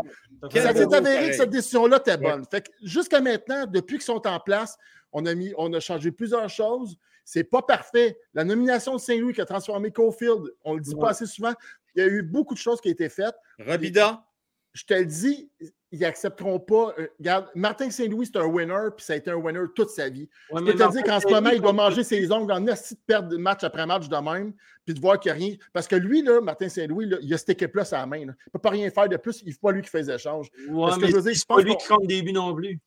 Ça 0.52 0.74
s'est 0.74 0.94
avéré 0.94 1.30
que 1.30 1.36
cette 1.36 1.50
décision-là 1.50 1.98
était 1.98 2.16
bonne. 2.16 2.44
Fait 2.50 2.70
jusqu'à 2.82 3.20
maintenant, 3.20 3.66
depuis 3.66 3.96
qu'ils 3.96 4.04
sont 4.04 4.26
en 4.26 4.40
place, 4.40 4.76
on 5.12 5.26
a, 5.26 5.34
mis, 5.34 5.52
on 5.56 5.72
a 5.72 5.80
changé 5.80 6.12
plusieurs 6.12 6.48
choses. 6.48 6.96
C'est 7.24 7.44
pas 7.44 7.62
parfait. 7.62 8.18
La 8.34 8.44
nomination 8.44 8.94
de 8.94 9.00
Saint-Louis 9.00 9.34
qui 9.34 9.40
a 9.40 9.44
transformé 9.44 9.90
Cofield, 9.90 10.42
on 10.64 10.74
le 10.74 10.80
dit 10.80 10.94
pas 10.94 11.10
assez 11.10 11.26
souvent. 11.26 11.52
Il 11.94 12.02
y 12.02 12.04
a 12.04 12.08
eu 12.08 12.22
beaucoup 12.22 12.54
de 12.54 12.58
choses 12.58 12.80
qui 12.80 12.88
ont 12.88 12.92
été 12.92 13.08
faites. 13.08 13.34
Rabida. 13.58 14.24
Je 14.72 14.84
te 14.84 14.94
le 14.94 15.04
dis, 15.04 15.50
ils 15.92 15.98
n'accepteront 15.98 16.60
pas. 16.60 16.94
Euh, 16.98 17.08
regarde, 17.18 17.48
Martin 17.54 17.90
Saint-Louis, 17.90 18.26
c'est 18.26 18.38
un 18.38 18.46
winner, 18.46 18.88
puis 18.96 19.04
ça 19.04 19.14
a 19.14 19.16
été 19.16 19.30
un 19.30 19.34
winner 19.34 19.60
toute 19.74 19.90
sa 19.90 20.08
vie. 20.08 20.28
je 20.54 20.62
peux 20.62 20.72
te 20.72 20.92
dire 20.92 21.02
qu'en 21.02 21.18
ce 21.18 21.26
moment, 21.26 21.50
il 21.50 21.60
doit 21.60 21.72
manger 21.72 22.04
ses 22.04 22.30
ongles 22.30 22.52
en 22.52 22.64
esti 22.66 22.94
de 22.94 23.00
perdre 23.04 23.36
match 23.36 23.64
après 23.64 23.86
match 23.86 24.08
de 24.08 24.16
même, 24.16 24.52
puis 24.84 24.94
de 24.94 25.00
voir 25.00 25.18
qu'il 25.18 25.32
n'y 25.32 25.38
a 25.38 25.46
rien. 25.46 25.56
Parce 25.72 25.88
que 25.88 25.96
lui, 25.96 26.22
là, 26.22 26.40
Martin 26.40 26.68
Saint-Louis, 26.68 27.10
il 27.22 27.34
a 27.34 27.38
cette 27.38 27.50
équipe-là 27.50 27.82
la 27.90 28.06
main. 28.06 28.18
Il 28.18 28.26
ne 28.26 28.32
peut 28.52 28.58
pas 28.60 28.70
rien 28.70 28.88
faire 28.90 29.08
de 29.08 29.16
plus. 29.16 29.42
Il 29.42 29.48
ne 29.48 29.52
faut 29.52 29.60
pas 29.60 29.72
lui 29.72 29.82
qui 29.82 29.90
fait 29.90 30.02
les 30.02 30.12
échanges. 30.12 30.48
Ouais, 30.68 30.92
mais 31.00 31.10
c'est 31.10 31.46
pas 31.46 31.60
lui 31.60 31.76
qui 31.76 31.88
compte 31.88 32.06
des 32.06 32.22
buts 32.22 32.32
non 32.32 32.54
plus. 32.54 32.78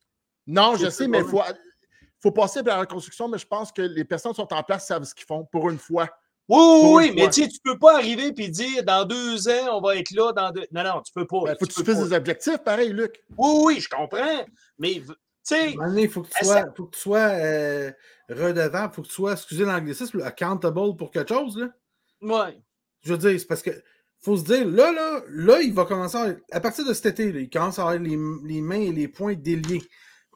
Non, 0.47 0.75
je 0.75 0.89
sais, 0.89 1.07
mais 1.07 1.19
il 1.19 1.25
faut, 1.25 1.41
faut 2.21 2.31
passer 2.31 2.63
par 2.63 2.75
la 2.75 2.81
reconstruction, 2.81 3.27
mais 3.27 3.37
je 3.37 3.47
pense 3.47 3.71
que 3.71 3.81
les 3.81 4.05
personnes 4.05 4.31
qui 4.31 4.37
sont 4.37 4.53
en 4.53 4.63
place 4.63 4.87
savent 4.87 5.03
ce 5.03 5.13
qu'ils 5.13 5.25
font 5.25 5.43
pour 5.45 5.69
une 5.69 5.77
fois. 5.77 6.09
Oui, 6.53 6.81
oui, 6.83 7.13
mais 7.15 7.29
tu 7.29 7.41
ne 7.41 7.47
peux 7.63 7.79
pas 7.79 7.97
arriver 7.97 8.31
et 8.37 8.47
dire 8.49 8.83
dans 8.83 9.05
deux 9.05 9.47
ans, 9.47 9.77
on 9.77 9.81
va 9.81 9.95
être 9.95 10.11
là. 10.11 10.31
Dans 10.33 10.51
deux... 10.51 10.65
Non, 10.71 10.83
non, 10.83 11.01
tu 11.01 11.11
peux 11.13 11.25
pas. 11.25 11.37
Il 11.41 11.45
ben, 11.45 11.55
faut 11.59 11.65
que 11.65 11.73
tu, 11.73 11.83
fasses 11.83 12.09
des 12.09 12.13
objectifs, 12.13 12.57
pareil, 12.59 12.93
Luc. 12.93 13.23
Oui, 13.37 13.61
oui, 13.65 13.79
je 13.79 13.89
comprends. 13.89 14.45
Mais, 14.77 15.01
tu 15.01 15.13
sais. 15.43 15.71
Il 15.71 16.09
faut 16.09 16.21
que 16.21 16.29
tu 16.29 16.45
sois, 16.45 16.65
faut 16.75 16.85
que 16.85 16.95
tu 16.95 17.01
sois 17.01 17.17
euh, 17.19 17.91
redevable, 18.29 18.91
il 18.91 18.95
faut 18.95 19.01
que 19.01 19.07
tu 19.07 19.13
sois, 19.13 19.33
excusez 19.33 19.65
l'anglicisme, 19.65 20.21
accountable 20.21 20.95
pour 20.95 21.11
quelque 21.11 21.33
chose. 21.33 21.57
Là. 21.57 21.69
Oui. 22.21 22.61
Je 23.01 23.13
veux 23.13 23.17
dire, 23.17 23.39
c'est 23.39 23.47
parce 23.47 23.61
que 23.61 23.71
faut 24.21 24.37
se 24.37 24.43
dire, 24.43 24.65
là, 24.67 24.91
là, 24.91 25.21
là, 25.29 25.61
il 25.61 25.73
va 25.73 25.85
commencer 25.85 26.17
à, 26.17 26.55
à 26.55 26.59
partir 26.61 26.85
de 26.85 26.93
cet 26.93 27.07
été, 27.07 27.31
là, 27.31 27.39
il 27.39 27.49
commence 27.49 27.79
à 27.79 27.81
avoir 27.81 27.99
les, 27.99 28.17
les 28.45 28.61
mains 28.61 28.79
et 28.79 28.91
les 28.91 29.07
poings 29.07 29.33
déliés. 29.33 29.81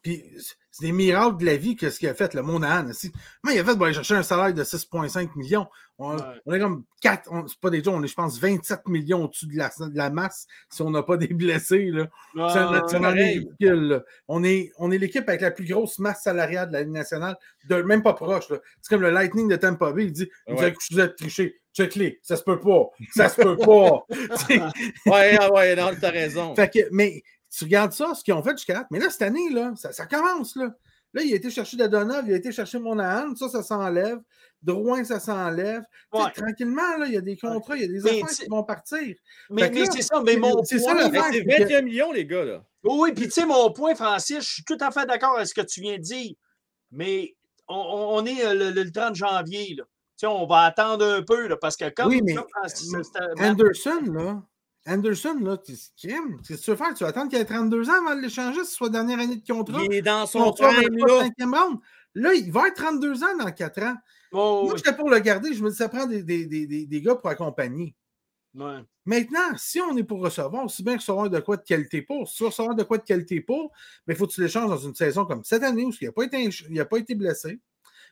Puis 0.08 0.24
c'est 0.72 0.86
des 0.86 0.94
miracles 0.94 1.36
de 1.36 1.46
la 1.46 1.58
vie 1.58 1.76
que 1.76 1.90
ce 1.90 2.00
qu'il 2.00 2.08
a 2.08 2.14
fait, 2.14 2.34
le 2.34 2.42
Monahan. 2.42 2.86
Mais 3.44 3.56
il 3.56 3.60
a 3.60 3.66
fait 3.66 3.76
pour 3.76 3.84
aller 3.84 3.94
chercher 3.94 4.16
un 4.16 4.24
salaire 4.24 4.54
de 4.54 4.64
6,5 4.64 5.32
millions. 5.36 5.68
On, 5.98 6.16
est 6.18 6.60
comme 6.60 6.86
4, 7.02 7.30
c'est 7.48 7.60
pas 7.60 7.70
des 7.70 7.84
gens, 7.84 7.96
on 7.96 8.04
est, 8.04 8.08
je 8.08 8.14
pense, 8.14 8.40
27 8.40 8.88
millions 8.88 9.26
au-dessus 9.26 9.48
de 9.48 9.58
la, 9.58 9.68
de 9.68 9.98
la, 9.98 10.10
masse 10.10 10.48
si 10.70 10.82
on 10.82 10.92
n'a 10.92 11.04
pas 11.04 11.18
des 11.18 11.28
blessés. 11.28 11.90
Là. 11.92 12.08
c'est 12.54 12.98
ridicule. 12.98 14.02
On 14.30 14.46
est, 14.46 14.72
on 14.78 14.92
est 14.92 14.98
l'équipe 14.98 15.28
avec 15.28 15.42
la 15.42 15.52
plus 15.52 15.66
grosse 15.66 16.00
masse 16.00 16.24
salariale 16.24 16.70
de 16.70 16.74
la 16.74 16.84
Ligue 16.84 16.94
nationale, 16.94 17.36
de, 17.68 17.82
même 17.82 18.02
pas 18.02 18.14
proche. 18.14 18.46
C'est 18.48 18.90
comme 18.90 19.02
le 19.02 19.10
Lightning 19.10 19.50
de 19.50 19.58
Tampa 19.58 19.92
Bay, 19.92 20.06
il 20.06 20.14
dit 20.14 20.30
Vous 20.48 20.62
avez 20.62 21.16
triché. 21.16 21.60
Check-les, 21.74 22.20
ça 22.24 22.36
se 22.38 22.44
peut 22.44 22.60
pas. 22.60 22.86
Ça 23.14 23.30
se 23.30 23.40
peut 23.40 23.58
pas. 23.58 24.04
ouais, 25.06 25.38
ouais, 25.52 25.76
non, 25.76 25.92
t'as 26.00 26.10
raison. 26.10 26.56
Fait 26.56 26.74
que, 26.74 26.80
mais 26.92 27.22
tu 27.50 27.64
regardes 27.64 27.94
ça, 27.94 28.14
ce 28.14 28.24
qu'ils 28.24 28.34
ont 28.34 28.44
fait 28.44 28.52
jusqu'à 28.52 28.74
là. 28.74 28.88
Mais 28.92 29.00
là, 29.00 29.10
cette 29.10 29.22
année, 29.22 29.50
là, 29.50 29.74
ça, 29.76 30.06
commence. 30.06 30.56
Là. 30.56 30.74
là, 31.14 31.22
il 31.24 31.34
a 31.34 31.36
été 31.36 31.50
chercher 31.50 31.78
Dadonov, 31.78 32.26
il 32.28 32.34
a 32.34 32.38
été 32.38 32.52
chercher 32.52 32.80
Monahan, 32.80 33.36
ça, 33.36 33.50
ça 33.50 33.64
s'enlève. 33.64 34.20
Drouin, 34.62 35.04
ça 35.04 35.20
s'enlève. 35.20 35.84
Tranquillement, 36.12 36.98
là, 36.98 37.06
il 37.06 37.14
y 37.14 37.18
a 37.18 37.22
des 37.22 37.38
contrats, 37.38 37.76
il 37.76 37.84
y 37.84 37.86
a 37.86 37.88
des 37.88 38.06
affaires 38.06 38.28
qui 38.28 38.50
vont 38.50 38.64
partir. 38.64 39.16
Mais, 39.50 39.72
c'est 39.86 40.02
ça, 40.02 40.22
mais 40.26 40.36
mon 40.36 40.64
C'est 40.64 40.80
ça, 40.80 40.96
c'est 41.32 41.44
21 41.44 41.82
millions, 41.84 42.12
les 42.12 42.26
gars. 42.26 42.44
Là. 42.44 42.64
Oui, 42.84 43.12
puis 43.14 43.26
tu 43.26 43.32
sais, 43.32 43.46
mon 43.46 43.72
point, 43.72 43.96
Francis, 43.96 44.40
je 44.40 44.54
suis 44.54 44.64
tout 44.64 44.78
à 44.80 44.92
fait 44.92 45.06
d'accord 45.06 45.36
avec 45.36 45.48
ce 45.48 45.54
que 45.54 45.62
tu 45.62 45.82
viens 45.82 45.98
de 45.98 46.02
dire. 46.02 46.34
Mais 46.92 47.36
on, 47.68 48.26
est 48.26 48.46
euh, 48.46 48.72
le, 48.72 48.92
30 48.92 49.16
janvier. 49.16 49.76
Là. 49.78 50.30
on 50.30 50.46
va 50.46 50.62
attendre 50.62 51.06
un 51.06 51.22
peu 51.22 51.48
là, 51.48 51.58
parce 51.58 51.76
que 51.76 51.90
comme 51.90 52.08
oui, 52.08 52.22
mais, 52.24 52.36
Anderson, 53.40 54.02
là, 54.06 54.42
Anderson, 54.88 55.38
là, 55.42 55.58
qu'est-ce 55.58 55.92
que 55.92 56.54
tu 56.56 56.72
veux 56.72 56.78
faire? 56.78 56.94
Tu 56.94 57.04
vas 57.04 57.10
attendre 57.10 57.30
qu'il 57.30 57.40
ait 57.40 57.46
32 57.46 57.90
ans 57.90 58.06
avant 58.06 58.16
de 58.16 58.22
l'échanger, 58.22 58.64
si 58.64 58.72
ce 58.72 58.76
soit 58.76 58.90
dernière 58.90 59.20
année 59.20 59.36
de 59.36 59.46
contrat. 59.46 59.84
Il 59.84 59.94
est 59.94 60.02
dans 60.02 60.26
son 60.26 60.52
prime, 60.54 60.98
là. 61.06 61.70
Là, 62.16 62.34
il 62.34 62.52
va 62.52 62.70
être 62.70 62.76
32 62.76 63.24
ans 63.24 63.38
dans 63.38 63.52
4 63.52 63.84
ans. 63.84 63.96
Oh, 64.32 64.64
Moi, 64.66 64.76
j'étais 64.78 64.96
pour 64.96 65.10
le 65.10 65.20
garder. 65.20 65.54
Je 65.54 65.64
me 65.64 65.70
dis, 65.70 65.76
ça 65.76 65.88
prend 65.88 66.08
des, 66.08 66.24
des, 66.24 66.46
des, 66.46 66.86
des 66.86 67.02
gars 67.02 67.16
pour 67.16 67.30
accompagner. 67.30 67.96
Maintenant, 69.06 69.56
si 69.56 69.80
on 69.80 69.96
est 69.98 70.04
pour 70.04 70.20
recevoir, 70.20 70.66
aussi 70.66 70.84
bien 70.84 70.98
recevoir 70.98 71.30
de 71.30 71.40
quoi 71.40 71.58
de 71.58 71.64
qualité 71.64 72.02
pour, 72.02 72.28
si 72.28 72.44
recevoir 72.44 72.76
de 72.76 72.84
quoi 72.84 72.98
de 72.98 73.04
qualité 73.04 73.40
pour, 73.40 73.72
mais 74.06 74.16
il 74.16 74.18
faut 74.18 74.26
que 74.26 74.34
tu 74.34 74.42
l'échanges 74.42 74.70
dans 74.70 74.78
une 74.78 74.96
saison 74.96 75.26
comme 75.26 75.44
cette 75.44 75.64
année 75.64 75.86
où 75.86 75.92
il 76.02 76.06
n'a 76.06 76.12
pas, 76.12 76.24
été, 76.24 76.50
pas 76.90 76.98
été 76.98 77.16
blessé, 77.16 77.60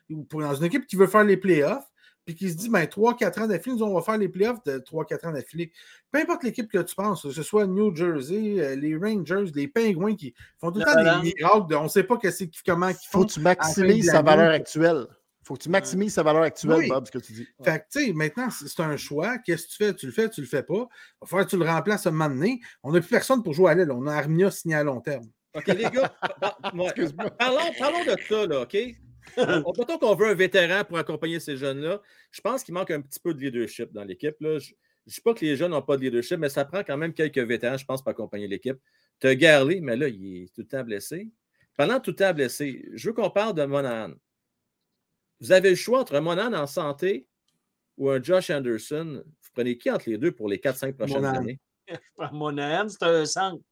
ou 0.08 0.24
pour, 0.24 0.40
dans 0.40 0.54
une 0.54 0.64
équipe 0.64 0.86
qui 0.86 0.96
veut 0.96 1.08
faire 1.08 1.24
les 1.24 1.36
playoffs, 1.36 1.84
puis 2.26 2.34
qui 2.34 2.50
se 2.50 2.56
dit, 2.56 2.68
ben, 2.68 2.84
3-4 2.84 3.42
ans 3.42 3.46
d'affilée, 3.46 3.76
nous, 3.76 3.84
on 3.84 3.94
va 3.94 4.02
faire 4.02 4.18
les 4.18 4.28
playoffs 4.28 4.62
de 4.64 4.78
3-4 4.78 5.28
ans 5.28 5.32
d'affilée. 5.32 5.70
Peu 6.10 6.18
importe 6.18 6.42
l'équipe 6.42 6.68
que 6.70 6.82
tu 6.82 6.94
penses, 6.96 7.22
que 7.22 7.30
ce 7.30 7.42
soit 7.44 7.66
New 7.66 7.94
Jersey, 7.94 8.60
euh, 8.60 8.74
les 8.74 8.96
Rangers, 8.96 9.52
les 9.54 9.68
Pingouins 9.68 10.16
qui 10.16 10.34
font 10.60 10.72
tout 10.72 10.80
le 10.80 10.84
temps 10.84 11.22
des 11.22 11.32
miracles, 11.34 11.74
on 11.76 11.84
ne 11.84 11.88
sait 11.88 12.02
pas 12.02 12.18
comment 12.66 12.88
ils 12.88 12.94
font. 12.94 13.20
Faut 13.20 13.26
que 13.26 13.32
tu 13.32 13.40
maximises 13.40 14.10
sa 14.10 14.22
valeur 14.22 14.50
actuelle. 14.50 15.06
Faut 15.44 15.54
que 15.54 15.62
tu 15.62 15.68
maximises 15.68 16.14
sa 16.14 16.24
valeur 16.24 16.42
actuelle, 16.42 16.88
Bob, 16.88 17.06
ce 17.06 17.12
que 17.12 17.18
tu 17.18 17.32
dis. 17.32 17.46
Fait 17.62 17.78
que, 17.78 17.84
tu 17.92 18.06
sais, 18.06 18.12
maintenant, 18.12 18.48
c'est 18.50 18.80
un 18.80 18.96
choix. 18.96 19.38
Qu'est-ce 19.38 19.68
que 19.68 19.70
tu 19.70 19.76
fais? 19.76 19.94
Tu 19.94 20.06
le 20.06 20.12
fais, 20.12 20.28
tu 20.28 20.40
le 20.40 20.48
fais 20.48 20.64
pas. 20.64 20.74
Il 20.74 21.18
va 21.20 21.26
falloir 21.28 21.46
que 21.46 21.50
tu 21.50 21.56
le 21.56 21.64
remplaces 21.64 22.04
à 22.06 22.08
un 22.08 22.12
moment 22.12 22.28
donné. 22.34 22.60
On 22.82 22.90
n'a 22.90 22.98
plus 22.98 23.10
personne 23.10 23.44
pour 23.44 23.52
jouer 23.52 23.70
à 23.70 23.74
l'aile. 23.76 23.92
On 23.92 24.08
a 24.08 24.14
Armia 24.16 24.50
signé 24.50 24.74
à 24.74 24.82
long 24.82 25.00
terme. 25.00 25.26
OK, 25.54 25.68
les 25.68 25.84
gars, 25.84 26.12
parlons, 26.72 27.72
parlons 27.78 28.04
de 28.04 28.16
ça, 28.28 28.46
là, 28.46 28.62
OK? 28.62 28.76
Peut-être 29.34 29.98
qu'on 29.98 30.14
veut 30.14 30.28
un 30.28 30.34
vétéran 30.34 30.84
pour 30.84 30.98
accompagner 30.98 31.40
ces 31.40 31.56
jeunes-là. 31.56 32.00
Je 32.30 32.40
pense 32.40 32.62
qu'il 32.62 32.74
manque 32.74 32.90
un 32.90 33.00
petit 33.00 33.20
peu 33.20 33.34
de 33.34 33.40
leadership 33.40 33.92
dans 33.92 34.04
l'équipe. 34.04 34.36
Je 34.40 34.46
ne 34.46 34.58
dis 35.06 35.20
pas 35.20 35.34
que 35.34 35.44
les 35.44 35.56
jeunes 35.56 35.72
n'ont 35.72 35.82
pas 35.82 35.96
de 35.96 36.02
leadership, 36.02 36.38
mais 36.38 36.48
ça 36.48 36.64
prend 36.64 36.82
quand 36.82 36.96
même 36.96 37.12
quelques 37.12 37.38
vétérans, 37.38 37.76
je 37.76 37.84
pense, 37.84 38.02
pour 38.02 38.10
accompagner 38.10 38.46
l'équipe. 38.46 38.78
Tu 39.20 39.26
as 39.26 39.34
Garley, 39.34 39.80
mais 39.80 39.96
là, 39.96 40.08
il 40.08 40.44
est 40.44 40.54
tout 40.54 40.62
le 40.62 40.66
temps 40.66 40.84
blessé. 40.84 41.28
Pendant 41.76 42.00
tout 42.00 42.10
le 42.10 42.16
temps 42.16 42.32
blessé, 42.32 42.88
je 42.94 43.08
veux 43.08 43.14
qu'on 43.14 43.30
parle 43.30 43.54
de 43.54 43.64
Monahan. 43.64 44.12
Vous 45.40 45.52
avez 45.52 45.70
le 45.70 45.76
choix 45.76 46.00
entre 46.00 46.14
un 46.14 46.20
Monahan 46.20 46.54
en 46.54 46.66
santé 46.66 47.26
ou 47.98 48.10
un 48.10 48.22
Josh 48.22 48.50
Anderson. 48.50 49.22
Vous 49.24 49.50
prenez 49.54 49.76
qui 49.76 49.90
entre 49.90 50.08
les 50.08 50.18
deux 50.18 50.32
pour 50.32 50.48
les 50.48 50.58
4-5 50.58 50.94
prochaines 50.94 51.24
années? 51.24 51.60
Monahan, 52.32 52.88
c'est 52.88 53.02
un 53.02 53.24
centre. 53.26 53.62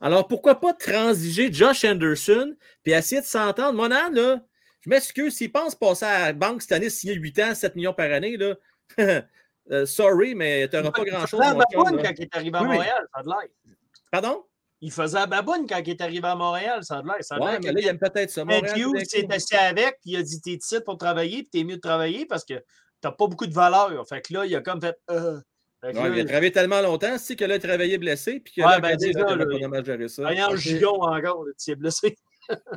Alors, 0.00 0.26
pourquoi 0.26 0.58
pas 0.58 0.74
transiger 0.74 1.52
Josh 1.52 1.84
Anderson 1.84 2.56
puis 2.82 2.92
essayer 2.92 3.20
de 3.20 3.26
s'entendre? 3.26 3.74
Monahan, 3.74 4.10
là, 4.10 4.44
je 4.82 4.90
m'excuse, 4.90 5.36
s'il 5.36 5.52
pense 5.52 5.74
passer 5.74 6.04
à 6.04 6.26
la 6.26 6.32
banque 6.32 6.60
cette 6.62 6.72
année, 6.72 6.90
signer 6.90 7.14
8 7.14 7.38
ans, 7.38 7.54
7 7.54 7.76
millions 7.76 7.94
par 7.94 8.10
année, 8.10 8.36
là, 8.36 8.54
euh, 9.70 9.86
sorry, 9.86 10.34
mais 10.34 10.68
tu 10.68 10.76
n'auras 10.76 10.90
pas 10.90 11.04
grand-chose. 11.04 11.40
Il 11.40 11.44
faisait 11.44 11.50
à 11.50 11.54
Baboune 11.54 12.02
quand 12.02 12.12
il 12.16 12.22
est 12.22 12.36
arrivé 12.36 12.58
à 12.58 12.62
Montréal, 12.62 13.06
ça 13.12 13.20
a 13.20 13.22
de 13.22 13.28
l'air. 13.28 13.76
Pardon? 14.10 14.44
Il 14.80 14.90
faisait 14.90 15.18
à 15.18 15.26
Baboune 15.26 15.66
quand 15.68 15.80
il 15.86 15.90
est 15.90 16.00
arrivé 16.00 16.26
à 16.26 16.34
Montréal, 16.34 16.82
ça 16.82 16.98
a 16.98 17.02
de 17.02 17.06
l'air. 17.06 17.16
Oui, 17.40 17.50
mais 17.62 17.72
là, 17.72 17.80
il 17.80 17.86
aime 17.86 17.98
peut-être 17.98 18.30
ça. 18.30 18.44
Matthew 18.44 18.88
s'est 19.04 19.32
assis 19.32 19.54
avec, 19.54 20.00
puis 20.02 20.10
il 20.10 20.16
a 20.16 20.22
dit 20.22 20.40
T'es 20.40 20.54
ici 20.54 20.76
pour 20.84 20.98
travailler, 20.98 21.44
puis 21.44 21.50
t'es 21.52 21.64
mieux 21.64 21.76
de 21.76 21.80
travailler 21.80 22.26
parce 22.26 22.44
que 22.44 22.54
t'as 23.00 23.12
pas 23.12 23.28
beaucoup 23.28 23.46
de 23.46 23.54
valeur. 23.54 24.04
Fait 24.08 24.20
que 24.20 24.34
là, 24.34 24.44
il 24.44 24.56
a 24.56 24.60
comme 24.60 24.80
fait. 24.80 24.98
Euh. 25.10 25.38
il 25.84 25.96
a 25.96 26.24
travaillé 26.24 26.50
tellement 26.50 26.80
longtemps, 26.80 27.16
c'est 27.18 27.36
que 27.36 27.44
là, 27.44 27.54
il 27.54 27.58
a 27.58 27.60
travaillé 27.60 27.98
blessé, 27.98 28.40
puis 28.40 28.54
que 28.54 28.62
ouais, 28.62 28.66
là, 28.66 28.80
ben, 28.80 28.96
il 29.00 29.16
a 29.64 29.68
pas 29.68 29.84
gérer 29.84 30.08
ça. 30.08 30.24
en 30.24 30.56
gigon 30.56 31.00
encore, 31.00 31.44
tu 31.56 31.70
es 31.70 31.76
blessé. 31.76 32.16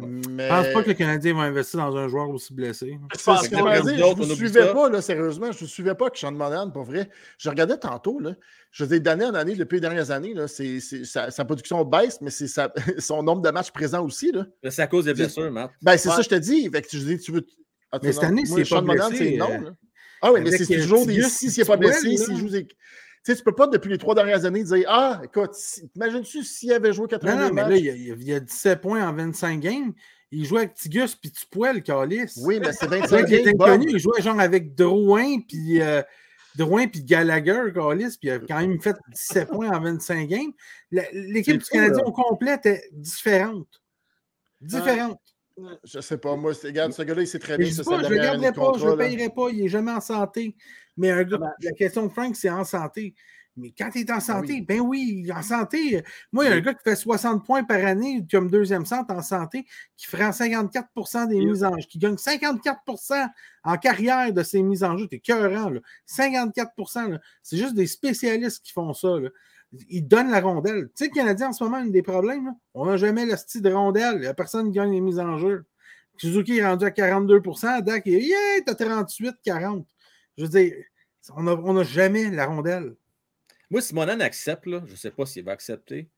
Mais... 0.01 0.43
Je 0.43 0.49
pense 0.49 0.74
pas 0.74 0.84
que 0.84 0.88
le 0.89 0.93
Canadien 0.93 1.34
va 1.34 1.41
investir 1.41 1.80
dans 1.80 1.95
un 1.95 2.07
joueur 2.07 2.30
aussi 2.30 2.53
blessé. 2.53 2.97
Je 3.18 3.24
pense 3.24 3.47
que 3.47 3.55
je 3.55 4.30
ne 4.30 4.36
suivais 4.36 4.72
pas, 4.72 4.89
là, 4.89 5.01
sérieusement. 5.01 5.51
Je 5.51 5.63
ne 5.63 5.70
suivais 5.70 5.95
pas 5.95 6.09
que 6.09 6.20
Sean 6.20 6.32
Monahan, 6.32 6.70
pour 6.70 6.84
vrai. 6.84 7.09
Je 7.38 7.49
regardais 7.49 7.78
tantôt. 7.78 8.20
Là, 8.20 8.36
je 8.72 8.86
dis 8.86 9.01
d'année 9.01 9.26
en 9.26 9.34
année, 9.34 9.55
depuis 9.55 9.76
les 9.76 9.82
dernières 9.82 10.11
années, 10.11 10.34
là, 10.34 10.47
c'est, 10.47 10.80
sa, 10.80 11.32
sa, 11.32 11.45
production 11.45 11.84
baisse, 11.84 12.20
mais 12.22 12.30
c'est 12.30 12.47
son 12.99 13.24
nombre 13.24 13.41
de 13.41 13.49
matchs 13.49 13.72
présents 13.72 14.03
aussi. 14.03 14.32
Là. 14.32 14.45
C'est 14.70 14.82
à 14.82 14.88
cause 14.88 15.05
des 15.05 15.13
blessures, 15.13 15.51
Matt. 15.51 15.72
Ben, 15.82 15.97
c'est 15.97 16.09
ça, 16.09 16.22
je 16.22 16.30
te 16.30 16.36
dis. 16.36 16.70
Fait 16.70 16.82
que 16.82 16.89
je 16.91 16.99
dis, 16.99 17.20
tu 17.20 17.32
veux. 17.32 17.45
mais 18.01 18.11
cette 18.11 18.24
année, 18.24 18.45
c'est 18.45 18.68
pas 18.70 18.82
blessé, 18.82 19.16
c'est 19.16 19.38
non. 19.38 19.51
Euh, 19.51 19.72
ah 20.22 20.32
oui, 20.32 20.41
mais 20.41 20.51
c'est 20.51 20.78
toujours 20.78 21.05
des. 21.05 21.22
Si, 21.24 21.51
s'il 21.51 21.63
n'est 21.63 21.68
pas 21.68 21.78
blessé, 21.78 22.18
s'il 22.18 22.38
joue 22.38 22.49
des. 22.49 22.68
Tu 23.26 23.32
sais, 23.32 23.38
tu 23.38 23.44
peux 23.44 23.56
pas, 23.56 23.66
depuis 23.66 23.90
les 23.90 23.98
trois 23.98 24.14
dernières 24.14 24.46
années, 24.46 24.64
dire 24.64 24.86
Ah, 24.88 25.20
écoute, 25.24 25.56
imagine-tu 25.96 26.44
s'il 26.44 26.72
avait 26.72 26.94
joué 26.94 27.08
80 27.08 27.36
Non, 27.36 27.42
non, 27.48 27.54
mais 27.54 27.70
là, 27.70 27.76
il 27.76 28.24
y, 28.24 28.34
a, 28.34 28.40
17 28.40 28.82
points 28.82 29.08
en 29.08 29.14
25 29.14 29.60
games. 29.60 29.94
Il 30.30 30.46
jouait 30.46 30.60
avec 30.60 30.76
Tigus 30.76 31.16
puis 31.16 31.32
Tupoil, 31.32 31.82
Calis. 31.82 32.34
Oui, 32.38 32.60
mais 32.60 32.72
c'est 32.72 32.86
25 32.86 33.10
games. 33.10 33.26
Il 33.28 33.34
était 33.36 33.54
connu, 33.54 33.88
il 33.90 34.00
jouait 34.00 34.22
genre 34.22 34.40
avec 34.40 34.76
Drouin 34.76 35.40
puis. 35.40 35.82
Euh, 35.82 36.04
Drouin 36.56 36.88
puis 36.88 37.04
Gallagher, 37.04 37.74
Calis, 37.74 38.18
puis 38.20 38.30
il 38.30 38.32
a 38.32 38.40
quand 38.40 38.60
même 38.60 38.80
fait 38.80 38.96
17 39.10 39.50
points 39.50 39.76
en 39.76 39.82
25 39.82 40.28
games. 40.30 40.52
L'équipe 40.92 41.58
du 41.58 41.66
Canadien 41.66 42.04
au 42.06 42.12
complet 42.12 42.54
était 42.54 42.88
différente. 42.94 43.82
différentes. 44.62 45.20
Je 45.84 45.99
sais 46.01 46.18
pas. 46.18 46.36
Moi, 46.36 46.53
regarde, 46.64 46.91
ce 46.91 47.01
gars-là, 47.01 47.22
il 47.22 47.28
s'est 47.28 47.39
très 47.39 47.58
bien. 47.58 47.68
Je 47.70 47.82
ne 47.82 48.10
le 48.10 48.16
garderai 48.18 48.51
pas, 48.51 48.74
je 48.78 48.86
ne 48.86 48.91
le 48.91 48.97
payerai 48.97 49.30
pas, 49.30 49.49
il 49.51 49.64
n'est 49.64 49.70
jamais 49.70 49.91
en 49.91 50.01
santé. 50.01 50.56
Mais 50.97 51.12
un 51.12 51.24
gars, 51.24 51.39
la 51.62 51.72
question 51.72 52.08
de 52.08 52.12
Frank, 52.12 52.36
c'est 52.36 52.49
en 52.49 52.64
santé. 52.64 53.16
Mais 53.58 53.74
quand 53.78 53.89
il 53.95 54.01
est 54.01 54.12
en 54.12 54.20
santé, 54.20 54.62
ben 54.62 54.82
oui, 54.82 55.22
il 55.24 55.30
est 55.30 55.34
en 55.34 55.41
santé. 55.41 56.03
Moi, 56.34 56.43
il 56.43 56.49
y 56.49 56.53
a 56.53 56.58
un 56.58 56.60
gars 56.60 56.74
qui 56.74 56.84
fait 56.84 56.95
60 56.95 57.45
points 57.45 57.64
par 57.64 57.84
année 57.86 58.26
comme 58.30 58.49
deuxième 58.51 58.86
centre 58.86 59.14
en 59.14 59.22
santé, 59.22 59.66
qui 59.95 60.08
ferait 60.08 60.30
54% 60.30 61.30
des 61.30 61.39
mises 61.39 61.64
en 61.64 61.78
jeu, 61.78 61.88
qui 61.88 61.97
gagne 61.97 62.16
54% 62.16 63.30
en 63.64 63.78
carrière 63.78 64.34
de 64.34 64.43
ses 64.43 64.62
mises 64.62 64.84
en 64.84 64.97
jeu. 64.97 65.08
T'es 65.08 65.20
cœurant, 65.20 65.70
là. 65.70 65.80
54% 66.06 67.18
C'est 67.41 67.58
juste 67.58 67.76
des 67.76 67.88
spécialistes 67.88 68.62
qui 68.62 68.74
font 68.74 68.93
ça. 68.93 69.20
Là. 69.20 69.30
Ils 69.90 70.08
donnent 70.08 70.32
la 70.32 70.42
rondelle. 70.42 70.90
Tu 70.96 71.06
sais, 71.06 71.06
le 71.06 71.14
Canadien, 71.14 71.50
en 71.50 71.54
ce 71.54 71.64
moment, 71.64 71.78
un 71.78 71.88
des 71.88 72.02
problèmes, 72.02 72.54
on 72.74 72.86
n'a 72.86 72.98
jamais 72.98 73.26
le 73.26 73.36
style 73.36 73.62
de 73.62 73.72
rondelle. 73.72 74.16
Il 74.16 74.22
n'y 74.22 74.28
a 74.28 74.34
personne 74.34 74.68
qui 74.68 74.78
gagne 74.78 74.92
les 74.92 75.02
mises 75.02 75.20
en 75.20 75.38
jeu. 75.38 75.66
Suzuki 76.18 76.58
est 76.58 76.66
rendu 76.66 76.86
à 76.86 76.90
42% 76.90 77.82
Dak 77.82 78.08
est 78.08 78.12
yeah, 78.12 78.62
t'as 78.66 78.74
38-40. 78.74 79.86
Je 80.38 80.44
veux 80.44 80.50
dire, 80.50 80.74
on 81.36 81.74
n'a 81.74 81.84
jamais 81.84 82.30
la 82.30 82.46
rondelle. 82.46 82.96
Moi, 83.70 83.82
si 83.82 83.96
Monan 83.96 84.20
accepte, 84.20 84.66
je 84.66 84.92
ne 84.92 84.96
sais 84.96 85.12
pas 85.12 85.26
s'il 85.26 85.44
va 85.44 85.52
accepter. 85.52 86.10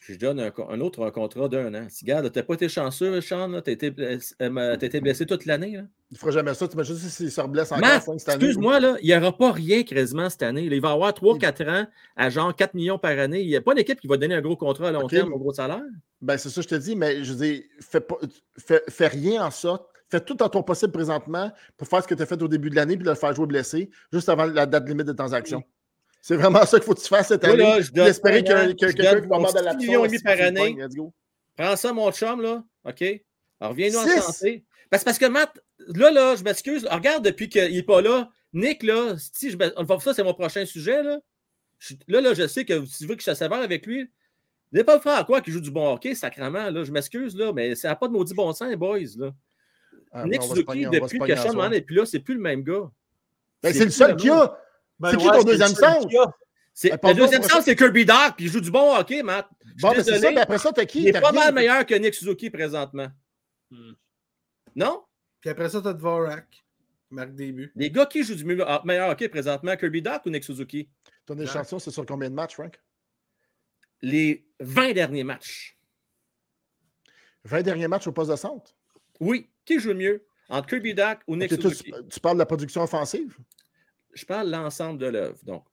Je 0.00 0.14
donne 0.14 0.38
un, 0.40 0.80
autre 0.80 1.04
un 1.04 1.10
contrat 1.10 1.48
d'un 1.48 1.74
an. 1.74 1.86
Si, 1.88 2.04
regarde, 2.04 2.30
tu 2.30 2.38
n'as 2.38 2.42
pas 2.44 2.54
été 2.54 2.68
chanceux, 2.68 3.20
Sean, 3.20 3.60
tu 3.60 3.70
as, 3.70 3.72
été 3.72 5.00
blessé 5.00 5.26
toute 5.26 5.46
l'année. 5.46 5.72
Il 6.10 6.14
ne 6.14 6.18
fera 6.18 6.30
jamais 6.30 6.54
ça. 6.54 6.68
Tu 6.68 6.74
imagines 6.74 6.96
s'il 6.96 7.30
se 7.30 7.40
reblesse 7.40 7.72
encore 7.72 7.84
cette 8.18 8.28
année. 8.28 8.44
Excuse-moi, 8.44 8.78
il 9.02 9.06
n'y 9.06 9.16
aura 9.16 9.36
pas 9.36 9.52
rien 9.52 9.82
quasiment 9.82 10.30
cette 10.30 10.42
année. 10.42 10.64
il 10.64 10.80
va 10.80 10.92
avoir 10.92 11.12
3-4 11.12 11.70
ans 11.70 11.86
à 12.14 12.30
genre 12.30 12.54
4 12.54 12.74
millions 12.74 12.98
par 12.98 13.18
année. 13.18 13.40
Il 13.40 13.48
n'y 13.48 13.56
a 13.56 13.60
pas 13.60 13.74
d'équipe 13.74 14.00
qui 14.00 14.06
va 14.06 14.16
donner 14.16 14.34
un 14.34 14.40
gros 14.40 14.56
contrat 14.56 14.88
à 14.88 14.92
long 14.92 15.08
terme, 15.08 15.32
un 15.32 15.38
gros 15.38 15.52
salaire? 15.52 15.82
Ben, 16.20 16.38
c'est 16.38 16.50
ça 16.50 16.62
je 16.62 16.68
te 16.68 16.74
dis, 16.74 16.94
mais 16.96 17.24
je 17.24 17.32
dis, 17.34 17.64
fais, 17.80 18.00
pas, 18.00 18.16
fais, 18.58 19.08
rien 19.08 19.44
en 19.44 19.50
sorte 19.50 19.86
fais 20.08 20.20
tout 20.20 20.40
en 20.42 20.48
ton 20.48 20.62
possible 20.62 20.92
présentement 20.92 21.50
pour 21.76 21.88
faire 21.88 22.02
ce 22.02 22.08
que 22.08 22.14
tu 22.14 22.22
as 22.22 22.26
fait 22.26 22.40
au 22.40 22.48
début 22.48 22.70
de 22.70 22.76
l'année 22.76 22.96
puis 22.96 23.04
de 23.04 23.10
le 23.10 23.16
faire 23.16 23.34
jouer 23.34 23.46
blessé 23.46 23.90
juste 24.12 24.28
avant 24.28 24.46
la 24.46 24.64
date 24.64 24.88
limite 24.88 25.06
de 25.06 25.12
transaction. 25.12 25.64
C'est 26.26 26.34
vraiment 26.34 26.66
ça 26.66 26.78
qu'il 26.78 26.86
faut 26.86 26.94
que 26.94 27.00
tu 27.00 27.06
fasses 27.06 27.28
cette 27.28 27.44
année. 27.44 27.58
Là, 27.58 27.80
J'espérais 27.80 28.42
que 28.42 28.72
quelqu'un 28.72 29.20
qui 29.20 29.28
va 29.28 29.52
de 29.52 29.64
la 29.64 29.74
millions 29.74 30.04
et 30.04 30.08
demi 30.08 30.18
par 30.18 30.40
année. 30.40 30.76
Prends 31.56 31.76
ça, 31.76 31.92
mon 31.92 32.10
chum, 32.10 32.42
là. 32.42 32.64
OK? 32.84 33.02
Alors, 33.60 33.70
reviens-nous 33.70 33.98
en 33.98 34.22
santé. 34.22 34.64
Parce, 34.90 35.04
parce 35.04 35.20
que 35.20 35.26
Matt, 35.26 35.56
là, 35.78 36.10
là, 36.10 36.34
je 36.34 36.42
m'excuse. 36.42 36.84
Regarde, 36.90 37.24
depuis 37.24 37.48
qu'il 37.48 37.72
n'est 37.72 37.82
pas 37.84 38.02
là, 38.02 38.28
Nick, 38.52 38.82
là, 38.82 39.14
si 39.16 39.52
je, 39.52 39.56
ça, 40.00 40.14
c'est 40.14 40.24
mon 40.24 40.34
prochain 40.34 40.66
sujet, 40.66 41.00
là. 41.00 41.20
là, 42.08 42.20
là, 42.20 42.34
je 42.34 42.48
sais 42.48 42.64
que 42.64 42.84
tu 42.84 43.06
veux 43.06 43.14
que 43.14 43.22
je 43.22 43.30
te 43.30 43.34
sévère 43.36 43.60
avec 43.60 43.86
lui. 43.86 44.10
n'est 44.72 44.82
pas 44.82 44.96
le 44.96 45.00
frère 45.00 45.18
à 45.18 45.22
quoi 45.22 45.40
qui 45.40 45.52
joue 45.52 45.60
du 45.60 45.70
bon 45.70 45.92
hockey, 45.92 46.16
sacrément, 46.16 46.70
là. 46.70 46.82
Je 46.82 46.90
m'excuse, 46.90 47.36
là, 47.36 47.52
mais 47.52 47.76
ça 47.76 47.90
n'a 47.90 47.94
pas 47.94 48.08
de 48.08 48.12
maudit 48.12 48.34
bon 48.34 48.52
sens, 48.52 48.74
boys, 48.74 48.98
là. 49.16 49.32
Ah, 50.10 50.26
Nick 50.26 50.42
Suzuki, 50.42 50.86
depuis 50.86 51.20
que 51.20 51.36
Sean 51.36 51.68
n'est 51.68 51.82
plus 51.82 51.94
là, 51.94 52.04
c'est 52.04 52.18
plus 52.18 52.34
le 52.34 52.40
même 52.40 52.64
gars. 52.64 52.90
Ben, 53.62 53.72
c'est 53.72 53.84
le 53.84 53.90
seul 53.92 54.16
qui 54.16 54.28
a. 54.28 54.58
Ben 54.98 55.10
c'est 55.10 55.16
qui 55.18 55.26
ton 55.26 55.42
deuxième 55.42 55.68
centre? 55.68 56.08
le 56.08 57.14
deuxième 57.14 57.42
centre, 57.42 57.62
c'est 57.62 57.76
Kirby 57.76 58.04
Dark, 58.04 58.36
puis 58.36 58.46
il 58.46 58.50
joue 58.50 58.60
du 58.60 58.70
bon 58.70 58.96
hockey, 58.96 59.22
Matt. 59.22 59.48
Bon, 59.80 59.92
mais 59.94 60.02
c'est 60.02 60.18
ça, 60.18 60.30
mais 60.30 60.40
après 60.40 60.58
ça, 60.58 60.72
t'as 60.72 60.84
qui? 60.84 61.02
Il 61.02 61.08
est 61.08 61.20
pas 61.20 61.32
mal 61.32 61.52
meilleur 61.54 61.84
que 61.86 61.94
Nick 61.94 62.14
Suzuki 62.14 62.50
présentement. 62.50 63.08
Hmm. 63.70 63.92
Non? 64.74 65.02
Puis 65.40 65.50
après 65.50 65.68
ça, 65.68 65.80
t'as 65.80 65.92
Dvorak. 65.92 66.64
Marc 67.10 67.34
début. 67.34 67.72
Les 67.76 67.90
gars 67.90 68.06
qui 68.06 68.24
jouent 68.24 68.34
du 68.34 68.44
meilleur 68.44 69.10
hockey 69.10 69.28
présentement, 69.28 69.76
Kirby 69.76 70.02
Dark 70.02 70.26
ou 70.26 70.30
Nick 70.30 70.44
Suzuki? 70.44 70.88
Ton 71.24 71.38
échantillon, 71.38 71.78
c'est 71.78 71.90
sur 71.90 72.04
combien 72.04 72.28
de 72.28 72.34
matchs, 72.34 72.54
Frank? 72.54 72.80
Les 74.02 74.46
20 74.60 74.92
derniers 74.92 75.24
matchs. 75.24 75.78
20 77.44 77.62
derniers 77.62 77.88
matchs 77.88 78.06
au 78.06 78.12
poste 78.12 78.30
de 78.30 78.36
centre? 78.36 78.74
Oui. 79.20 79.48
Qui 79.64 79.80
joue 79.80 79.94
mieux? 79.94 80.26
Entre 80.48 80.68
Kirby 80.68 80.94
Dark 80.94 81.22
ou 81.26 81.36
Nick 81.36 81.50
Suzuki? 81.50 81.92
tu 82.10 82.20
parles 82.20 82.36
de 82.36 82.40
la 82.40 82.46
production 82.46 82.82
offensive? 82.82 83.36
Je 84.16 84.24
parle 84.26 84.46
de 84.46 84.52
l'ensemble 84.52 84.98
de 84.98 85.06
l'œuvre. 85.06 85.38
Donc, 85.44 85.64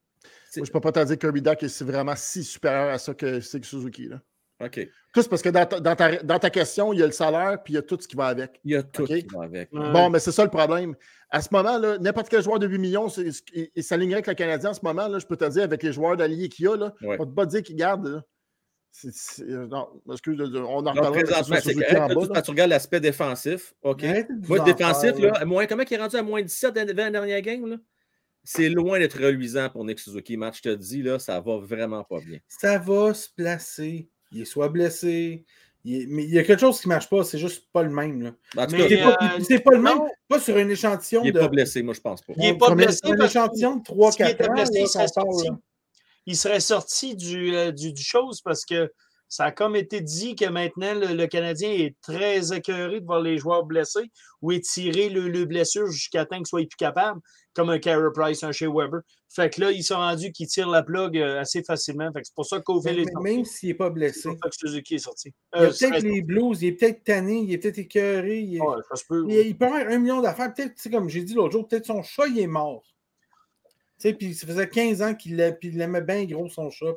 je 0.56 0.62
ne 0.62 0.66
peux 0.66 0.80
pas 0.80 0.92
te 0.92 1.04
dire 1.04 1.18
que 1.18 1.22
Kirby 1.22 1.42
Duck 1.42 1.64
est 1.64 1.82
vraiment 1.82 2.16
si 2.16 2.44
supérieur 2.44 2.94
à 2.94 2.98
ça 2.98 3.14
que 3.14 3.40
c'est 3.40 3.64
Suzuki. 3.64 4.08
Là. 4.08 4.22
OK. 4.64 4.88
Tout 5.14 5.24
parce 5.30 5.42
que 5.42 5.50
dans 5.50 6.40
ta, 6.40 6.50
question, 6.50 6.94
il 6.94 7.00
y 7.00 7.04
a 7.04 7.06
le 7.06 7.12
salaire 7.12 7.62
puis 7.64 7.74
il 7.74 7.76
y 7.76 7.80
a 7.80 7.82
tout 7.82 7.98
ce 8.00 8.08
qui 8.08 8.16
va 8.16 8.28
avec. 8.28 8.60
Il 8.64 8.72
y 8.72 8.76
a 8.76 8.84
tout 8.84 9.06
ce 9.06 9.14
qui 9.14 9.28
va 9.34 9.44
avec. 9.44 9.72
Bon, 9.72 10.10
mais 10.10 10.20
c'est 10.20 10.32
ça 10.32 10.44
le 10.44 10.50
problème. 10.50 10.96
À 11.30 11.42
ce 11.42 11.50
moment-là, 11.52 11.98
n'importe 11.98 12.30
quel 12.30 12.44
joueur 12.44 12.60
de 12.60 12.68
8 12.68 12.78
millions, 12.78 13.08
il 13.08 13.84
s'alignerait 13.84 14.18
avec 14.18 14.28
le 14.28 14.34
Canadien 14.34 14.72
en 14.72 14.74
ce 14.74 14.82
moment. 14.84 15.08
Là, 15.08 15.20
je 15.20 15.26
peux 15.26 15.38
te 15.38 15.50
dire, 15.50 15.64
avec 15.64 15.84
les 15.84 15.92
joueurs 15.92 16.18
d'alliés 16.18 16.50
qu'il 16.50 16.66
y 16.66 16.68
a, 16.68 16.76
là, 16.76 16.94
on 17.02 17.12
ne 17.12 17.18
peut 17.18 17.34
pas 17.34 17.46
dire 17.46 17.64
qu'il 17.64 17.76
garde. 17.76 18.24
Euh, 19.06 19.68
non, 19.68 19.90
excuse, 20.12 20.40
on 20.40 20.86
en 20.86 20.92
reparlera. 20.92 22.28
Quand 22.28 22.42
tu 22.42 22.52
regardes 22.52 22.70
l'aspect 22.70 23.00
défensif, 23.00 23.74
OK? 23.82 24.06
Moi, 24.48 24.60
défensif, 24.60 25.18
là, 25.18 25.44
moins, 25.46 25.66
comment 25.66 25.84
il 25.90 25.94
est 25.94 25.98
rendu 25.98 26.16
à 26.16 26.22
moins 26.22 26.42
17 26.42 26.76
dans 26.76 26.86
la 26.86 27.10
dernière 27.10 27.42
game? 27.42 27.68
Là? 27.68 27.78
C'est 28.44 28.70
loin 28.70 29.00
d'être 29.00 29.18
reluisant 29.20 29.70
pour 29.70 29.86
Nick 29.86 30.00
Suzuki. 30.00 30.38
Match, 30.38 30.58
je 30.58 30.70
te 30.70 30.76
dis, 30.76 31.02
là, 31.02 31.20
ça 31.20 31.40
va 31.40 31.58
vraiment 31.58 32.04
pas 32.04 32.20
bien. 32.20 32.40
Ça 32.48 32.78
va 32.78 33.14
se 33.14 33.30
placer. 33.30 34.10
Il 34.32 34.42
est 34.42 34.46
soit 34.46 34.70
blessé. 34.70 35.46
Mais 35.86 36.24
il 36.24 36.30
y 36.30 36.40
a 36.40 36.44
quelque 36.44 36.62
chose 36.62 36.80
qui 36.80 36.88
ne 36.88 36.94
marche 36.94 37.10
pas, 37.10 37.24
c'est 37.26 37.38
juste 37.38 37.68
pas 37.74 37.84
le 37.84 37.90
même. 37.90 38.22
Là. 38.22 38.32
c'est 38.70 39.60
pas, 39.60 39.72
le 39.72 39.82
même, 39.82 40.00
pas 40.30 40.40
sur 40.40 40.56
un 40.56 40.70
échantillon. 40.70 41.22
Il 41.26 41.34
n'est 41.34 41.40
pas 41.40 41.50
blessé, 41.50 41.84
moi 41.84 41.94
je 41.94 42.00
pense 42.00 42.22
pas. 42.22 42.34
Il 42.38 42.42
n'est 42.42 42.58
pas 42.58 42.74
blessé. 42.74 43.00
Sur 43.04 43.12
un 43.12 43.26
échantillon 43.26 43.76
de 43.76 43.84
3-4 43.84 44.50
ans. 44.50 44.54
Blessé, 44.54 44.72
il, 44.76 45.52
il, 46.26 46.38
serait 46.38 46.62
sorti 46.62 47.18
du, 47.18 47.54
euh, 47.54 47.74
du, 47.74 47.92
du 47.92 48.02
chose 48.02 48.42
parce 48.42 48.64
que 48.64 48.90
ça 49.30 49.46
a 49.46 49.52
comme 49.52 49.76
été 49.76 50.02
dit 50.02 50.36
que 50.36 50.46
maintenant, 50.46 50.94
le, 50.94 51.26
Canadien 51.26 51.72
est 51.72 51.96
très 52.02 52.54
écœuré 52.54 53.02
de 53.02 53.06
voir 53.06 53.22
les 53.22 53.38
joueurs 53.38 53.64
blessés 53.64 54.12
ou 54.42 54.52
étirer 54.52 55.10
le, 55.10 55.28
le 55.28 55.46
blessure 55.46 55.90
jusqu'à 55.90 56.26
temps 56.26 56.38
qu'ils 56.38 56.46
soient 56.46 56.60
plus 56.62 56.78
capables, 56.78 57.20
comme 57.56 57.70
un 57.70 57.80
Carey 57.80 58.10
Price, 58.14 58.44
un 58.44 58.52
Shea 58.52 58.68
Weber. 58.68 59.02
Fait 59.30 59.50
que 59.50 59.62
là, 59.62 59.72
ils 59.72 59.84
sont 59.84 59.96
rendus 59.96 60.32
qu'ils 60.32 60.48
tirent 60.48 60.70
la 60.70 60.84
plug 60.84 61.18
euh, 61.18 61.40
assez 61.40 61.64
facilement. 61.64 62.12
Fait 62.14 62.22
que 62.22 62.28
c'est 62.28 62.36
pour 62.36 62.46
ça 62.46 62.60
qu'au 62.60 62.80
est 62.86 63.06
Même 63.22 63.46
s'il 63.46 63.70
n'est 63.70 63.76
pas 63.76 63.90
blessé. 63.90 64.22
Ça 64.22 64.50
que 64.50 64.56
Suzuki 64.56 64.96
est 64.96 65.00
sorti. 65.00 65.34
il 65.56 65.62
y 65.62 65.64
a 65.64 65.66
euh, 65.66 65.70
peut-être 65.72 66.04
les 66.04 66.22
Blues, 66.22 66.62
il 66.62 66.68
est 66.68 66.72
peut-être 66.74 67.04
tanné, 67.04 67.40
il 67.40 67.52
est 67.52 67.58
peut-être 67.58 67.80
écœuré. 67.80 68.42
Il, 68.42 68.60
ça 68.90 68.96
se 68.96 69.06
peut, 69.08 69.26
il, 69.28 69.58
peut 69.58 69.66
avoir 69.66 69.88
un 69.88 69.98
million 69.98 70.22
d'affaires. 70.22 70.54
Peut-être, 70.54 70.76
comme 70.92 71.10
j'ai 71.10 71.24
dit 71.24 71.34
l'autre 71.34 71.54
jour, 71.54 71.68
peut-être 71.68 71.88
son 71.88 72.04
chat, 72.04 72.28
il 72.28 72.40
est 72.40 72.48
mort. 72.48 72.84
Tu 74.00 74.10
sais, 74.10 74.14
puis 74.14 74.36
ça 74.36 74.46
faisait 74.46 74.70
15 74.70 75.02
ans 75.02 75.16
qu'il 75.16 75.40
aimait 75.40 76.02
bien 76.02 76.26
gros 76.26 76.50
son 76.50 76.70
chat. 76.70 76.94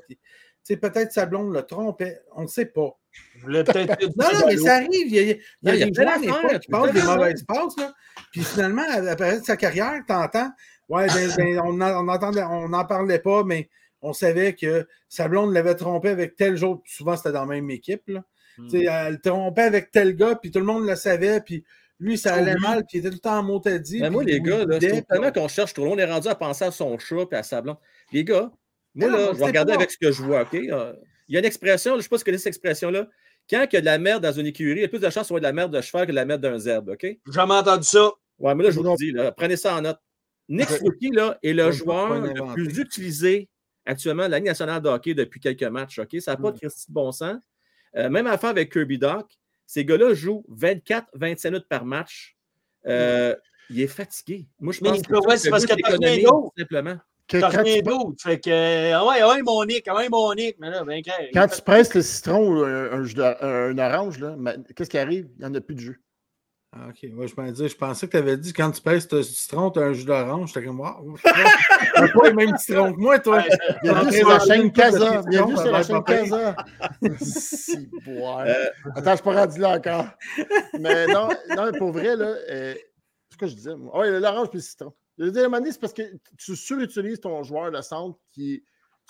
C'est 0.67 0.79
peut-être 0.79 1.13
sa 1.13 1.27
blonde 1.27 1.55
le 1.55 1.63
trompait, 1.63 2.23
on 2.35 2.43
ne 2.43 2.47
sait 2.49 2.67
pas. 2.67 2.99
non, 3.47 3.63
non, 3.63 4.47
mais 4.47 4.57
ça 4.57 4.75
arrive. 4.75 5.07
Il 5.07 5.15
y 5.15 5.19
a, 5.21 5.23
il 5.23 5.29
y 5.29 5.71
a, 5.71 5.75
il 5.75 5.79
y 5.79 5.83
a 5.85 6.19
des 6.19 6.27
fois 6.27 6.59
qui 6.59 6.69
passent 6.69 6.93
des 6.93 7.03
mauvaises 7.03 7.45
passes. 7.45 7.77
Là. 7.79 7.95
Puis 8.33 8.43
finalement, 8.43 8.83
après 9.09 9.39
sa 9.45 9.57
carrière, 9.57 10.03
tu 10.05 10.13
entends, 10.13 10.51
ouais, 10.89 11.07
ben, 11.07 11.31
ben, 11.37 11.61
on 11.61 12.69
n'en 12.69 12.85
parlait 12.85 13.21
pas, 13.21 13.45
mais 13.45 13.71
on 14.03 14.13
savait 14.13 14.55
que 14.55 14.89
sa 15.09 15.29
blonde 15.29 15.55
l'avait 15.55 15.77
trompé 15.77 16.09
avec 16.09 16.35
tel 16.35 16.57
jour. 16.57 16.83
Souvent, 16.85 17.17
c'était 17.17 17.31
dans 17.31 17.43
la 17.43 17.55
même 17.55 17.71
équipe. 17.71 18.03
Là. 18.09 18.25
Hmm. 18.59 18.69
Elle 18.75 19.13
le 19.13 19.21
trompait 19.21 19.63
avec 19.63 19.93
tel 19.93 20.17
gars, 20.17 20.35
puis 20.35 20.51
tout 20.51 20.59
le 20.59 20.67
monde 20.67 20.85
le 20.85 20.97
savait. 20.97 21.41
Puis 21.43 21.63
lui, 22.01 22.19
ça 22.19 22.35
allait 22.35 22.57
mal, 22.57 22.85
puis 22.87 22.99
il 22.99 23.07
était 23.07 23.11
tout 23.11 23.15
le 23.15 23.21
temps 23.21 23.39
en 23.39 23.45
motadie. 23.45 24.01
Mais 24.01 24.11
moi, 24.11 24.25
les 24.25 24.41
gars, 24.41 24.65
c'est 24.81 25.07
tellement 25.07 25.31
qu'on 25.31 25.47
cherche 25.47 25.75
trop. 25.75 25.87
On 25.87 25.97
est 25.97 26.11
rendu 26.11 26.27
à 26.27 26.35
penser 26.35 26.65
à 26.65 26.73
son 26.73 26.99
chat 26.99 27.29
et 27.31 27.37
à 27.37 27.45
sa 27.45 27.63
blonde. 27.63 27.79
Les 28.11 28.25
gars, 28.25 28.51
moi, 28.97 29.11
là, 29.11 29.31
je 29.33 29.39
vais 29.39 29.45
regarder 29.45 29.73
avec 29.73 29.91
ce 29.91 29.99
que 29.99 30.11
je 30.11 30.23
vois, 30.23 30.43
OK? 30.43 30.55
Euh, 30.55 30.95
il 31.29 31.35
y 31.35 31.37
a 31.37 31.41
une 31.41 31.47
expression, 31.47 31.93
je 31.93 31.97
ne 31.99 32.03
sais 32.03 32.09
pas 32.09 32.17
si 32.17 32.23
vous 32.23 32.25
connaissez 32.25 32.45
cette 32.45 32.55
expression-là. 32.55 33.09
Quand 33.49 33.65
il 33.71 33.75
y 33.75 33.77
a 33.77 33.81
de 33.81 33.87
la 33.87 33.99
merde 33.99 34.23
dans 34.23 34.33
une 34.33 34.47
écurie, 34.47 34.81
il 34.81 34.83
y 34.83 34.85
a 34.85 34.89
plus 34.89 34.99
de 34.99 35.11
chances 35.11 35.29
d'avoir 35.29 35.41
de 35.41 35.47
la 35.47 35.53
merde 35.53 35.73
de 35.75 35.81
cheval 35.81 36.07
que 36.07 36.11
de 36.11 36.17
la 36.17 36.25
merde 36.25 36.41
d'un 36.41 36.59
zèbre, 36.59 36.93
OK? 36.93 37.03
J'ai 37.03 37.19
jamais 37.31 37.55
entendu 37.55 37.85
ça. 37.85 38.11
Ouais, 38.39 38.55
mais 38.55 38.65
là, 38.65 38.71
je 38.71 38.81
vous 38.81 38.83
le 38.83 38.97
dis, 38.97 39.15
prenez 39.37 39.57
ça 39.57 39.77
en 39.77 39.83
note. 39.83 39.99
Nick 40.49 40.69
Suzuki, 40.69 41.11
là, 41.11 41.39
est 41.43 41.53
le 41.53 41.71
joueur 41.73 42.21
le 42.21 42.55
plus 42.55 42.79
utilisé 42.79 43.49
actuellement 43.85 44.27
de 44.27 44.31
la 44.31 44.39
Ligue 44.39 44.47
nationale 44.47 44.83
de 44.83 44.89
hockey 44.89 45.15
depuis 45.15 45.41
quelques 45.41 45.63
matchs, 45.65 45.99
OK? 45.99 46.17
Ça 46.21 46.33
n'a 46.33 46.37
pas 46.39 46.53
de 46.53 46.59
de 46.59 46.71
bon 46.89 47.13
sens. 47.13 47.37
Euh, 47.97 48.11
même 48.11 48.27
affaire 48.27 48.51
avec 48.51 48.73
Kirby 48.73 48.99
Doc. 48.99 49.27
Ces 49.67 49.85
gars-là 49.85 50.15
jouent 50.15 50.45
24-25 50.51 51.51
minutes 51.51 51.69
par 51.69 51.85
match. 51.85 52.37
Euh, 52.87 53.35
il 53.69 53.81
est 53.81 53.89
fatigué. 53.89 54.47
Moi, 54.61 54.73
je 54.73 54.81
pense 54.81 55.03
que 55.03 55.37
c'est 55.37 55.51
parce 55.51 55.67
que 55.67 55.75
l'économie, 55.75 56.25
simplement. 56.57 56.99
T'as 57.29 57.49
rien 57.49 57.83
d'autre. 57.83 58.23
Fait 58.23 58.39
que, 58.39 58.93
ah 58.93 59.05
ouais, 59.05 59.21
ah 59.21 59.29
ouais, 59.29 59.43
mon 59.43 59.65
Nick, 59.65 59.89
ah 59.89 59.97
ouais, 59.97 60.09
mon 60.09 60.33
Nick. 60.35 60.57
Mais 60.61 60.71
là, 60.71 60.85
ben, 60.85 61.03
quand 61.33 61.49
tu 61.49 61.63
presses 61.63 61.95
le 61.95 62.03
citron 62.03 62.49
ou 62.49 62.65
un, 62.65 62.93
un, 62.93 63.79
orange, 63.79 64.19
là, 64.21 64.37
qu'est-ce 64.75 64.91
qui 64.91 64.99
arrive? 64.99 65.29
Il 65.37 65.41
n'y 65.41 65.47
en 65.47 65.55
a 65.55 65.61
plus 65.61 65.75
de 65.75 65.81
jus. 65.81 66.03
Ah, 66.73 66.89
ok, 66.89 67.11
moi, 67.13 67.27
je, 67.27 67.51
dire, 67.53 67.69
je 67.69 67.77
pensais 67.77 68.07
que 68.07 68.13
tu 68.13 68.17
avais 68.19 68.37
dit 68.37 68.53
quand 68.53 68.71
tu 68.71 68.83
presses 68.83 69.11
le 69.11 69.23
citron, 69.23 69.71
tu 69.71 69.79
as 69.79 69.85
un 69.85 69.93
jus 69.93 70.05
d'orange. 70.05 70.53
J'étais 70.53 70.67
comme, 70.67 70.81
waouh, 70.81 71.17
tu 71.25 71.29
n'as 72.01 72.09
pas 72.09 72.29
le 72.29 72.35
même 72.35 72.57
citron 72.59 72.93
que 72.93 72.99
moi, 72.99 73.19
toi. 73.19 73.43
Bienvenue 73.83 74.13
sur 74.13 74.29
la 74.29 74.41
chaîne 74.41 74.73
Casa. 74.73 75.23
Bienvenue 75.23 75.57
sur 75.57 75.73
la 75.73 75.83
chaîne 75.83 76.05
Casa. 76.05 76.57
si, 77.19 77.89
euh, 78.09 78.69
Attends, 78.95 79.05
je 79.05 79.11
ne 79.11 79.15
suis 79.17 79.25
pas 79.25 79.41
rendu 79.41 79.61
là 79.61 79.77
encore. 79.77 80.07
Mais 80.79 81.07
non, 81.07 81.29
non 81.57 81.73
pour 81.79 81.93
vrai, 81.93 82.15
là, 82.15 82.35
euh, 82.51 82.75
ce 83.33 83.37
que 83.39 83.47
je 83.47 83.55
disais, 83.55 83.75
moi. 83.75 83.99
Ouais, 83.99 84.21
l'orange 84.21 84.51
puis 84.51 84.59
le 84.59 84.63
citron. 84.63 84.93
Le 85.19 85.33
c'est 85.33 85.81
parce 85.81 85.93
que 85.93 86.03
tu 86.37 86.57
surutilises 86.57 87.21
ton 87.21 87.43
joueur 87.43 87.71
de 87.71 87.81
centre 87.81 88.19
qui, 88.33 88.63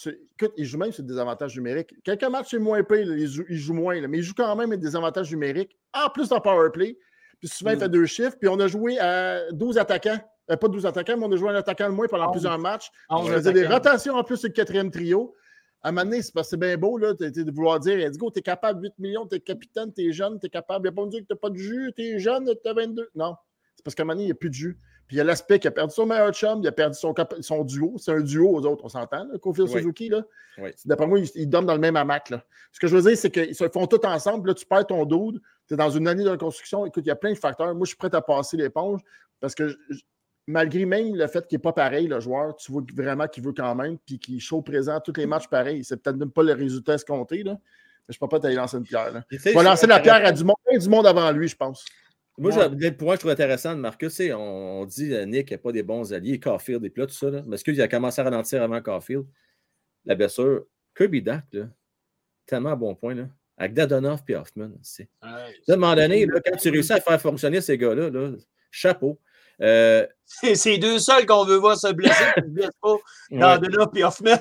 écoute, 0.07 0.52
il 0.57 0.64
joue 0.64 0.78
même 0.78 0.92
sur 0.92 1.02
des 1.02 1.18
avantages 1.18 1.57
numériques. 1.57 1.94
Quelques 2.04 2.24
matchs, 2.24 2.48
c'est 2.50 2.59
moins 2.59 2.82
payé, 2.82 3.04
il, 3.04 3.26
joue, 3.26 3.44
il 3.48 3.57
joue 3.57 3.74
moins, 3.74 4.00
mais 4.07 4.18
il 4.18 4.22
joue 4.22 4.34
quand 4.34 4.54
même 4.54 4.70
avec 4.70 4.80
des 4.80 4.94
avantages 4.94 5.30
numériques. 5.30 5.76
En 5.92 6.09
plus, 6.11 6.28
dans 6.28 6.40
Power 6.40 6.70
Play. 6.72 6.96
Puis 7.40 7.48
souvent, 7.48 7.72
il 7.72 7.78
fait 7.78 7.88
mm. 7.88 7.92
deux 7.92 8.07
chiffres. 8.07 8.36
Puis 8.38 8.48
on 8.48 8.59
a 8.61 8.66
joué 8.68 8.98
à 8.98 9.50
12 9.52 9.78
attaquants. 9.78 10.18
Euh, 10.50 10.57
pas 10.57 10.68
12 10.68 10.86
attaquants, 10.86 11.16
mais 11.16 11.26
on 11.26 11.32
a 11.32 11.36
joué 11.36 11.50
un 11.50 11.57
attaquant 11.57 11.88
de 11.88 11.94
moins 11.94 12.07
pendant 12.07 12.30
plusieurs 12.30 12.59
matchs. 12.59 12.90
On 13.11 13.24
faisait 13.24 13.52
des 13.52 13.66
rotations 13.66 14.14
en 14.14 14.22
plus 14.22 14.36
sur 14.36 14.48
le 14.48 14.52
quatrième 14.52 14.90
trio. 14.90 15.34
À 15.82 15.90
un 15.90 15.92
moment 15.92 16.04
donné, 16.04 16.22
c'est 16.22 16.57
bien 16.57 16.76
beau 16.76 16.98
là, 16.98 17.12
de 17.14 17.50
vouloir 17.52 17.78
dire 17.80 17.96
Let's 17.96 18.16
go, 18.16 18.30
t'es 18.30 18.42
capable, 18.42 18.82
8 18.82 18.98
millions, 18.98 19.26
t'es 19.26 19.40
capitaine, 19.40 19.92
t'es 19.92 20.12
jeune, 20.12 20.38
t'es 20.40 20.48
capable. 20.48 20.86
Il 20.86 20.90
n'y 20.90 20.94
a 20.94 20.96
pas 20.96 21.04
de 21.04 21.11
dire 21.11 21.20
que 21.20 21.26
t'as 21.26 21.36
pas 21.36 21.50
de 21.50 21.57
jus, 21.57 21.92
t'es 21.96 22.18
jeune, 22.18 22.50
t'as 22.62 22.72
22. 22.72 23.11
Non. 23.14 23.34
C'est 23.76 23.84
parce 23.84 23.94
qu'à 23.94 24.02
un 24.02 24.07
moment 24.07 24.14
donné, 24.14 24.24
il 24.24 24.26
n'y 24.26 24.32
a 24.32 24.36
plus 24.36 24.48
de 24.48 24.54
jus. 24.54 24.78
Puis 25.07 25.16
il 25.16 25.18
y 25.18 25.20
a 25.20 25.24
l'aspect 25.24 25.59
qu'il 25.59 25.68
a 25.68 25.72
perdu 25.72 25.94
son 25.94 26.07
meilleur 26.07 26.32
chum, 26.32 26.61
il 26.62 26.66
a 26.66 26.72
perdu 26.72 26.96
son, 26.98 27.14
son 27.40 27.64
duo. 27.64 27.94
C'est 27.98 28.12
un 28.12 28.20
duo 28.20 28.57
aux 28.57 28.66
autres, 28.66 28.84
on 28.84 28.88
s'entend, 28.88 29.26
Kofi 29.40 29.68
Suzuki. 29.68 30.09
Là. 30.09 30.22
D'après 30.84 31.07
moi, 31.07 31.20
ils, 31.34 31.48
dorment 31.48 31.66
dans 31.66 31.74
le 31.74 31.80
même 31.80 31.96
hamac. 31.96 32.30
Là. 32.30 32.44
Ce 32.72 32.80
que 32.80 32.88
je 32.88 32.96
veux 32.96 33.02
dire, 33.02 33.16
c'est 33.16 33.30
qu'ils 33.30 33.54
se 33.54 33.68
font 33.68 33.86
tout 33.86 34.04
ensemble. 34.04 34.48
Là, 34.48 34.54
tu 34.54 34.66
perds 34.66 34.86
ton 34.86 35.04
dude, 35.04 35.40
tu 35.68 35.74
es 35.74 35.76
dans 35.76 35.90
une 35.90 36.09
année 36.09 36.24
de 36.24 36.30
reconstruction. 36.30 36.86
Écoute, 36.86 37.04
il 37.04 37.09
y 37.09 37.12
a 37.12 37.16
plein 37.16 37.32
de 37.32 37.38
facteurs. 37.38 37.72
Moi, 37.74 37.84
je 37.84 37.88
suis 37.88 37.96
prêt 37.96 38.12
à 38.14 38.20
passer 38.20 38.57
l'éponge 38.57 39.00
parce 39.40 39.54
que 39.54 39.76
malgré 40.48 40.84
même 40.84 41.14
le 41.14 41.26
fait 41.26 41.46
qu'il 41.46 41.59
n'est 41.59 41.62
pas 41.62 41.72
pareil, 41.72 42.09
le 42.09 42.20
joueur, 42.20 42.57
tu 42.57 42.72
vois 42.72 42.82
vraiment 42.94 43.26
qu'il 43.28 43.44
veut 43.44 43.52
quand 43.52 43.74
même, 43.74 43.98
puis 43.98 44.18
qu'il 44.18 44.36
est 44.36 44.40
chaud 44.40 44.62
présent 44.62 45.00
tous 45.00 45.12
les 45.16 45.26
matchs 45.26 45.48
pareils. 45.48 45.84
C'est 45.84 45.96
peut-être 45.96 46.16
même 46.16 46.30
pas 46.30 46.42
le 46.42 46.52
résultat 46.52 46.94
escompté, 46.94 47.42
là. 47.42 47.52
Mais 48.09 48.12
je 48.12 48.18
ne 48.18 48.20
peux 48.20 48.28
pas 48.28 48.40
t'aller 48.40 48.54
lancer 48.54 48.76
une 48.76 48.84
pierre. 48.84 49.24
Il 49.30 49.52
va 49.52 49.62
lancer 49.64 49.86
la 49.88 49.98
pierre 49.98 50.24
à 50.24 50.30
du 50.30 50.44
monde, 50.44 50.57
du 50.70 50.88
monde 50.88 51.07
avant 51.07 51.30
lui, 51.32 51.48
je 51.48 51.57
pense. 51.57 51.84
Moi, 52.39 52.68
le 52.68 52.91
point 52.91 53.14
que 53.14 53.16
je 53.16 53.20
trouve 53.20 53.30
intéressant 53.30 53.74
de 53.74 53.80
Marcus, 53.80 54.12
c'est 54.12 54.32
on, 54.32 54.84
dit 54.84 55.14
euh, 55.14 55.24
Nick 55.24 55.51
n'a 55.51 55.59
pas 55.59 55.72
des 55.72 55.82
bons 55.82 56.12
alliés, 56.12 56.39
Caulfield 56.39 56.84
et 56.84 56.91
tout 56.91 57.09
ça. 57.09 57.30
Là. 57.30 57.43
Est-ce 57.51 57.64
qu'il 57.64 57.80
a 57.80 57.89
commencé 57.89 58.20
à 58.20 58.24
ralentir 58.24 58.62
avant 58.62 58.80
Caulfield? 58.82 59.24
La 60.05 60.14
blessure. 60.14 60.66
Kirby 60.97 61.22
Duck, 61.22 61.43
là, 61.53 61.68
tellement 62.47 62.72
à 62.72 62.76
bon 62.76 62.95
point. 62.95 63.14
Là. 63.14 63.28
Avec 63.59 63.74
Dadonoff 63.74 64.20
et 64.28 64.37
Hoffman. 64.37 64.70
à 65.22 65.47
un 65.68 65.76
moment 65.76 65.95
donné, 65.95 66.26
là, 66.26 66.41
quand 66.45 66.57
tu 66.57 66.70
réussis 66.70 66.93
à 66.93 67.01
faire 67.01 67.20
fonctionner 67.20 67.61
ces 67.61 67.78
gars-là, 67.78 68.11
là, 68.11 68.32
chapeau. 68.70 69.18
Euh, 69.62 70.07
c'est 70.26 70.55
les 70.66 70.78
deux 70.78 70.99
seuls 70.99 71.24
qu'on 71.24 71.47
veut 71.47 71.57
voir 71.57 71.78
se 71.78 71.91
blesser, 71.91 72.24
ne 72.37 72.43
blessent 72.43 72.70
pas 72.82 72.97
Dadonoff 73.30 73.89
et 73.97 74.05
Hoffman. 74.05 74.37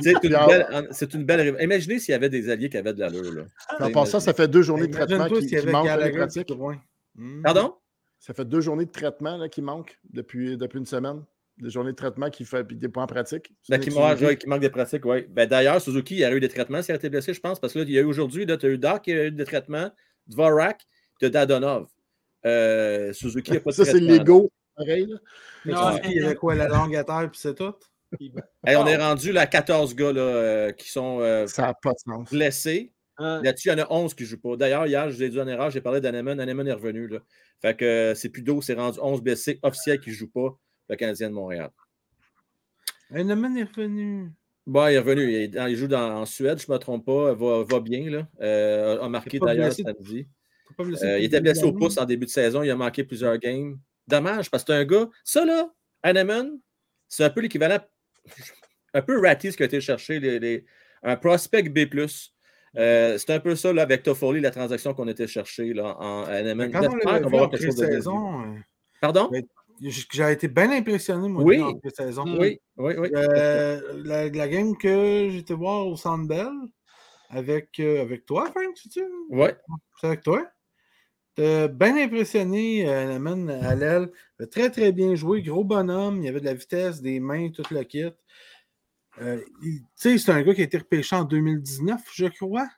c'est 0.00 1.14
une, 1.14 1.24
belle, 1.24 1.54
Imaginez 1.60 1.98
s'il 1.98 2.12
y 2.12 2.14
avait 2.14 2.30
des 2.30 2.48
alliés 2.48 2.70
qui 2.70 2.78
avaient 2.78 2.94
de 2.94 3.00
l'allure. 3.00 3.46
En 3.78 3.90
passant, 3.90 4.20
ça 4.20 4.32
fait 4.32 4.48
deux 4.48 4.62
journées 4.62 4.86
de 4.86 4.92
traitement 4.92 5.28
qui, 5.28 5.46
qui 5.46 5.66
manquent 5.66 6.00
les 6.00 6.12
pratiques. 6.12 6.48
Hmm. 7.14 7.42
Pardon? 7.42 7.74
Ça 8.18 8.34
fait 8.34 8.44
deux 8.44 8.60
journées 8.60 8.84
de 8.84 8.90
traitement 8.90 9.36
là, 9.36 9.48
qui 9.48 9.62
manquent 9.62 9.98
depuis, 10.10 10.56
depuis 10.56 10.78
une 10.78 10.86
semaine. 10.86 11.24
Des 11.58 11.70
journées 11.70 11.90
de 11.90 11.96
traitement 11.96 12.30
qui 12.30 12.44
fait 12.44 12.66
des 12.66 12.88
points 12.88 13.06
pratiques. 13.06 13.52
Ben, 13.68 13.78
qui, 13.78 13.90
qui 13.90 14.48
manque 14.48 14.60
des 14.60 14.70
pratiques, 14.70 15.04
oui. 15.04 15.26
Ben, 15.28 15.46
D'ailleurs, 15.46 15.80
Suzuki 15.80 16.16
il 16.16 16.24
a 16.24 16.32
eu 16.32 16.40
des 16.40 16.48
traitements 16.48 16.80
s'il 16.82 16.92
a 16.92 16.96
été 16.96 17.10
blessé, 17.10 17.34
je 17.34 17.40
pense, 17.40 17.60
parce 17.60 17.74
que 17.74 17.80
là, 17.80 17.84
il 17.86 17.92
y 17.92 17.98
a 17.98 18.00
eu 18.00 18.04
aujourd'hui, 18.04 18.46
tu 18.46 18.52
as 18.52 18.68
eu 18.68 18.78
Doc 18.78 19.02
qui 19.02 19.12
a 19.12 19.26
eu 19.26 19.30
des 19.32 19.44
traitements, 19.44 19.90
Dvorak, 20.28 20.86
de 21.20 21.28
Dadonov. 21.28 21.88
Euh, 22.46 23.12
Suzuki 23.12 23.52
n'a 23.52 23.60
pas 23.60 23.70
de 23.70 23.76
Ça, 23.76 23.84
c'est 23.84 24.00
l'ego, 24.00 24.50
pareil. 24.76 25.12
Non, 25.64 25.98
il 26.04 26.12
y 26.12 26.24
avait 26.24 26.34
quoi, 26.34 26.54
la 26.54 26.68
langue 26.68 26.96
à 26.96 27.04
terre, 27.04 27.28
puis 27.30 27.40
c'est 27.40 27.54
tout? 27.54 27.74
on 28.66 28.86
est 28.86 28.96
rendu 28.96 29.36
à 29.36 29.46
14 29.46 29.94
gars 29.94 30.12
là, 30.12 30.20
euh, 30.20 30.72
qui 30.72 30.90
sont 30.90 31.20
euh, 31.20 31.46
blessés. 32.30 32.92
Là-dessus, 33.42 33.68
il 33.68 33.72
y 33.72 33.74
en 33.74 33.84
a 33.84 33.86
11 33.90 34.14
qui 34.14 34.22
ne 34.22 34.28
jouent 34.28 34.40
pas. 34.40 34.56
D'ailleurs, 34.56 34.86
hier, 34.86 35.10
je 35.10 35.16
vous 35.16 35.22
ai 35.22 35.28
dit 35.28 35.40
en 35.40 35.46
erreur, 35.46 35.70
j'ai 35.70 35.80
parlé 35.80 36.00
d'Anemon. 36.00 36.38
Anemon 36.38 36.66
est 36.66 36.72
revenu. 36.72 37.08
Là. 37.08 37.18
Fait 37.60 37.76
que 37.76 37.84
euh, 37.84 38.14
c'est 38.14 38.28
plus 38.28 38.42
d'eau, 38.42 38.60
c'est 38.60 38.74
rendu 38.74 38.98
11 39.00 39.22
blessés 39.22 39.58
officiels 39.62 40.00
qui 40.00 40.10
ne 40.10 40.14
jouent 40.14 40.30
pas, 40.30 40.58
le 40.88 40.96
Canadien 40.96 41.30
de 41.30 41.34
Montréal. 41.34 41.70
Anemon 43.10 43.54
est 43.56 43.64
revenu. 43.64 44.30
Bon, 44.66 44.86
il 44.86 44.94
est 44.94 44.98
revenu. 44.98 45.32
Il, 45.32 45.76
joue 45.76 45.88
dans, 45.88 46.20
en 46.20 46.26
Suède, 46.26 46.60
je 46.60 46.66
ne 46.68 46.74
me 46.74 46.78
trompe 46.78 47.04
pas. 47.04 47.34
Va, 47.34 47.64
va 47.64 47.80
bien. 47.80 48.08
Là. 48.10 48.28
Euh, 48.40 49.00
a 49.00 49.08
marqué 49.08 49.38
d'ailleurs 49.38 49.72
samedi. 49.72 50.26
Euh, 50.80 51.18
il 51.18 51.24
était 51.24 51.40
blessé 51.40 51.64
au 51.64 51.72
pouce 51.72 51.98
en 51.98 52.04
début 52.04 52.26
de 52.26 52.30
saison. 52.30 52.62
Il 52.62 52.70
a 52.70 52.76
manqué 52.76 53.04
plusieurs 53.04 53.36
games. 53.38 53.78
Dommage, 54.08 54.50
parce 54.50 54.64
que 54.64 54.72
c'est 54.72 54.78
un 54.78 54.84
gars. 54.84 55.08
Ça, 55.24 55.44
là, 55.44 55.72
Anemon, 56.02 56.60
c'est 57.08 57.24
un 57.24 57.30
peu 57.30 57.40
l'équivalent, 57.40 57.78
un 58.94 59.02
peu 59.02 59.20
ratty 59.20 59.52
ce 59.52 59.56
qui 59.56 59.62
a 59.62 59.66
été 59.66 59.80
cherché, 59.80 60.18
les, 60.18 60.64
un 61.02 61.16
prospect 61.16 61.62
B. 61.64 61.86
Euh, 62.76 63.18
c'est 63.18 63.30
un 63.30 63.40
peu 63.40 63.54
ça 63.54 63.72
là, 63.72 63.82
avec 63.82 64.02
Toffoli, 64.02 64.40
la 64.40 64.50
transaction 64.50 64.94
qu'on 64.94 65.08
était 65.08 65.26
chercher 65.26 65.74
là, 65.74 65.96
en 65.98 66.26
NMN. 66.26 66.70
Quand 66.70 66.88
on 67.24 67.28
voir 67.28 67.50
de 67.50 67.58
euh, 67.58 68.58
Pardon? 69.00 69.30
J'ai 69.80 70.32
été 70.32 70.48
bien 70.48 70.70
impressionné, 70.70 71.28
moi, 71.28 71.42
oui. 71.42 71.60
en 71.60 71.74
saison 71.94 72.24
Oui, 72.38 72.60
oui, 72.76 72.94
oui. 72.96 73.08
Euh, 73.14 73.80
la, 74.04 74.28
la, 74.28 74.48
game 74.48 74.76
que 74.76 75.28
j'étais 75.30 75.54
voir 75.54 75.86
au 75.86 75.96
Centre 75.96 76.26
Bell 76.28 76.52
avec, 77.28 77.80
avec 77.80 78.24
toi, 78.24 78.50
Frank, 78.50 78.74
c'est-tu? 78.74 79.04
Oui. 79.30 79.48
C'est 80.00 80.06
avec 80.06 80.22
toi? 80.22 80.46
bien 81.36 81.96
impressionné, 81.96 82.84
NMN 82.84 83.50
à 83.50 83.74
l'aile. 83.74 84.10
Très, 84.50 84.70
très 84.70 84.92
bien 84.92 85.14
joué. 85.14 85.42
Gros 85.42 85.64
bonhomme. 85.64 86.18
Il 86.18 86.26
y 86.26 86.28
avait 86.28 86.40
de 86.40 86.44
la 86.44 86.54
vitesse, 86.54 87.00
des 87.00 87.20
mains, 87.20 87.50
tout 87.50 87.62
le 87.70 87.82
kit. 87.82 88.12
Euh, 89.20 89.40
c'est 89.94 90.28
un 90.30 90.42
gars 90.42 90.54
qui 90.54 90.62
a 90.62 90.64
été 90.64 90.78
repêché 90.78 91.14
en 91.16 91.24
2019, 91.24 92.00
je 92.14 92.26
crois. 92.26 92.68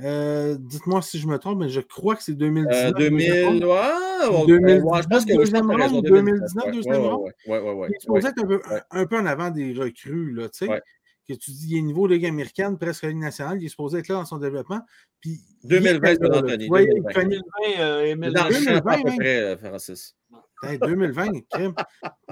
Euh, 0.00 0.56
dites-moi 0.58 1.02
si 1.02 1.18
je 1.18 1.26
me 1.26 1.38
trompe, 1.38 1.58
mais 1.58 1.68
je 1.68 1.80
crois 1.80 2.16
que 2.16 2.22
c'est 2.22 2.32
2019. 2.32 2.94
2000, 2.94 3.64
ouais, 3.66 4.46
2019, 4.46 5.02
je 5.02 5.08
pense 5.08 5.24
que 5.26 5.36
deuxième 5.36 5.70
round, 5.70 6.02
2019, 6.02 6.72
deuxième 6.72 7.02
round. 7.02 7.32
Ouais, 7.46 7.58
ouais, 7.58 7.72
ouais, 7.72 7.88
Il 7.90 7.96
est 7.96 8.00
supposé 8.00 8.28
être 8.28 8.42
un 8.42 8.46
peu, 8.46 8.62
un 8.90 9.06
peu, 9.06 9.18
en 9.18 9.26
avant 9.26 9.50
des 9.50 9.74
recrues, 9.74 10.32
là, 10.32 10.48
tu 10.48 10.66
sais. 10.66 10.82
Que 11.28 11.34
tu 11.34 11.52
dis, 11.52 11.68
il 11.70 11.78
est 11.78 11.82
niveau 11.82 12.08
Ligue 12.08 12.26
américaine, 12.26 12.76
presque 12.78 13.04
Ligue 13.04 13.18
nationale, 13.18 13.58
il 13.60 13.66
est 13.66 13.68
supposé 13.68 13.98
être 13.98 14.08
là 14.08 14.16
dans 14.16 14.24
son 14.24 14.38
développement. 14.38 14.80
Puis, 15.20 15.40
2020, 15.62 16.14
c'est 16.16 16.36
Anthony. 16.36 16.68
Oui, 16.68 16.88
2020, 16.88 17.40
euh, 17.78 18.30
Dans 18.32 18.48
le 18.48 18.54
champ 18.54 18.74
à 18.74 18.80
peu 18.80 19.16
près, 19.16 19.56
Francis. 19.58 20.16
2020, 20.62 21.48
crime. 21.50 21.74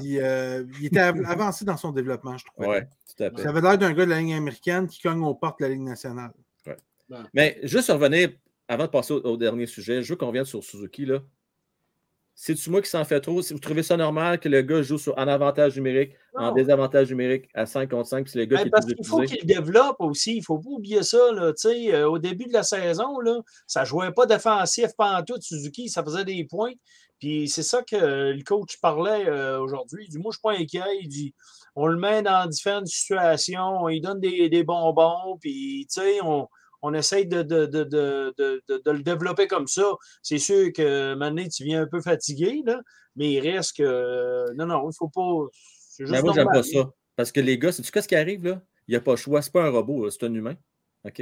Euh, 0.01 0.65
il 0.79 0.87
était 0.87 1.01
avancé 1.01 1.65
dans 1.65 1.77
son 1.77 1.93
développement, 1.93 2.37
je 2.37 2.45
trouve. 2.47 2.67
Oui, 2.67 2.79
tout 2.81 3.23
à 3.23 3.31
fait. 3.31 3.43
Ça 3.43 3.51
avait 3.51 3.61
l'air 3.61 3.79
d'un 3.79 3.93
gars 3.93 4.05
de 4.05 4.11
la 4.11 4.19
ligne 4.21 4.35
américaine 4.35 4.87
qui 4.87 5.01
cogne 5.01 5.23
aux 5.23 5.35
portes 5.35 5.61
de 5.61 5.65
la 5.65 5.71
Ligue 5.71 5.83
nationale. 5.83 6.33
Ouais. 6.67 6.77
Mais 7.35 7.59
juste 7.63 7.91
revenir, 7.91 8.31
avant 8.69 8.85
de 8.85 8.91
passer 8.91 9.15
au, 9.15 9.37
dernier 9.37 9.67
sujet, 9.67 10.03
je 10.03 10.13
veux 10.13 10.17
qu'on 10.17 10.29
revienne 10.29 10.45
sur 10.45 10.63
Suzuki. 10.63 11.05
Là. 11.07 11.21
C'est-tu 12.43 12.71
moi 12.71 12.81
qui 12.81 12.89
s'en 12.89 13.05
fait 13.05 13.21
trop? 13.21 13.43
Si 13.43 13.53
vous 13.53 13.59
trouvez 13.59 13.83
ça 13.83 13.99
normal 13.99 14.41
que 14.41 14.49
le 14.49 14.63
gars 14.63 14.81
joue 14.81 14.97
sur, 14.97 15.19
en 15.19 15.29
avantage 15.29 15.77
numérique, 15.77 16.13
en 16.35 16.53
désavantage 16.53 17.11
numérique 17.11 17.51
à 17.53 17.67
5 17.67 17.91
contre 17.91 18.09
5, 18.09 18.23
puis 18.23 18.33
c'est 18.33 18.39
le 18.39 18.45
gars 18.47 18.57
ben, 18.57 18.65
qui 18.65 18.71
Parce 18.71 18.87
qu'il 18.87 19.05
faut 19.05 19.21
qu'il 19.21 19.45
développe 19.45 19.97
aussi. 19.99 20.37
Il 20.37 20.39
ne 20.39 20.45
faut 20.45 20.59
pas 20.59 20.71
oublier 20.71 21.03
ça. 21.03 21.19
Là. 21.33 21.53
Euh, 21.67 22.05
au 22.07 22.19
début 22.19 22.47
de 22.47 22.53
la 22.53 22.63
saison, 22.63 23.21
là, 23.21 23.41
ça 23.67 23.81
ne 23.81 23.87
jouait 23.87 24.13
pas 24.13 24.25
défensif 24.25 24.87
pendant 24.97 25.23
tout. 25.23 25.39
Suzuki, 25.39 25.91
ça 25.91 26.03
faisait 26.03 26.25
des 26.25 26.45
points. 26.45 26.73
Puis 27.21 27.49
c'est 27.49 27.63
ça 27.63 27.83
que 27.83 28.33
le 28.33 28.43
coach 28.43 28.81
parlait 28.81 29.29
euh, 29.29 29.61
aujourd'hui. 29.61 30.07
Il 30.07 30.11
dit 30.11 30.19
Moi, 30.19 30.33
je 30.33 30.39
ne 30.49 30.57
suis 30.57 30.73
pas 30.73 30.81
inquiet. 30.81 30.97
Il 31.03 31.09
dit 31.09 31.35
On 31.77 31.87
le 31.87 31.99
met 31.99 32.23
dans 32.23 32.49
différentes 32.49 32.87
situations, 32.87 33.83
on 33.83 33.89
lui 33.89 34.01
donne 34.01 34.21
des, 34.21 34.49
des 34.49 34.65
bonbons, 34.65 35.37
puis 35.39 35.87
on, 36.25 36.49
on 36.83 36.95
essaye 36.95 37.27
de, 37.27 37.43
de, 37.43 37.67
de, 37.67 37.85
de, 37.87 38.91
le 38.91 39.03
développer 39.03 39.47
comme 39.47 39.67
ça. 39.67 39.85
C'est 40.23 40.39
sûr 40.39 40.73
que 40.73 41.15
maintenant, 41.15 41.47
tu 41.47 41.65
viens 41.65 41.83
un 41.83 41.87
peu 41.87 42.01
fatigué, 42.01 42.63
là, 42.65 42.81
mais 43.17 43.33
il 43.33 43.41
reste 43.41 43.77
que. 43.77 44.53
Non, 44.55 44.67
non, 44.67 44.83
il 44.85 44.87
ne 44.87 44.93
faut 44.93 45.09
pas. 45.09 45.47
Juste 45.99 46.11
mais 46.11 46.23
moi, 46.23 46.33
j'aime 46.35 46.49
pas 46.51 46.63
ça. 46.63 46.91
Parce 47.17 47.33
que 47.33 47.41
les 47.41 47.59
gars, 47.59 47.71
sais-tu 47.71 47.91
ce 47.95 48.09
qui 48.09 48.17
arrive 48.17 48.45
là? 48.45 48.63
Il 48.89 48.93
n'y 48.93 48.97
a 48.97 49.01
pas 49.01 49.13
le 49.13 49.17
choix. 49.19 49.43
Ce 49.43 49.49
n'est 49.49 49.53
pas 49.53 49.65
un 49.65 49.71
robot, 49.71 50.09
c'est 50.09 50.25
un 50.25 50.33
humain. 50.33 50.57
OK? 51.05 51.21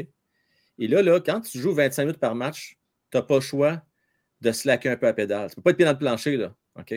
Et 0.78 0.86
là, 0.86 1.02
là, 1.02 1.18
quand 1.18 1.40
tu 1.40 1.58
joues 1.58 1.74
25 1.74 2.04
minutes 2.04 2.20
par 2.20 2.36
match, 2.36 2.78
tu 3.10 3.16
n'as 3.18 3.22
pas 3.22 3.34
le 3.34 3.40
choix 3.40 3.82
de 4.40 4.52
slacker 4.52 4.90
un 4.90 4.96
peu 4.96 5.06
à 5.06 5.12
pédale. 5.12 5.48
Tu 5.48 5.52
ne 5.52 5.54
peux 5.56 5.62
pas 5.62 5.70
être 5.70 5.76
pied 5.76 5.84
dans 5.84 5.92
le 5.92 5.98
plancher, 5.98 6.36
là. 6.36 6.54
OK? 6.78 6.94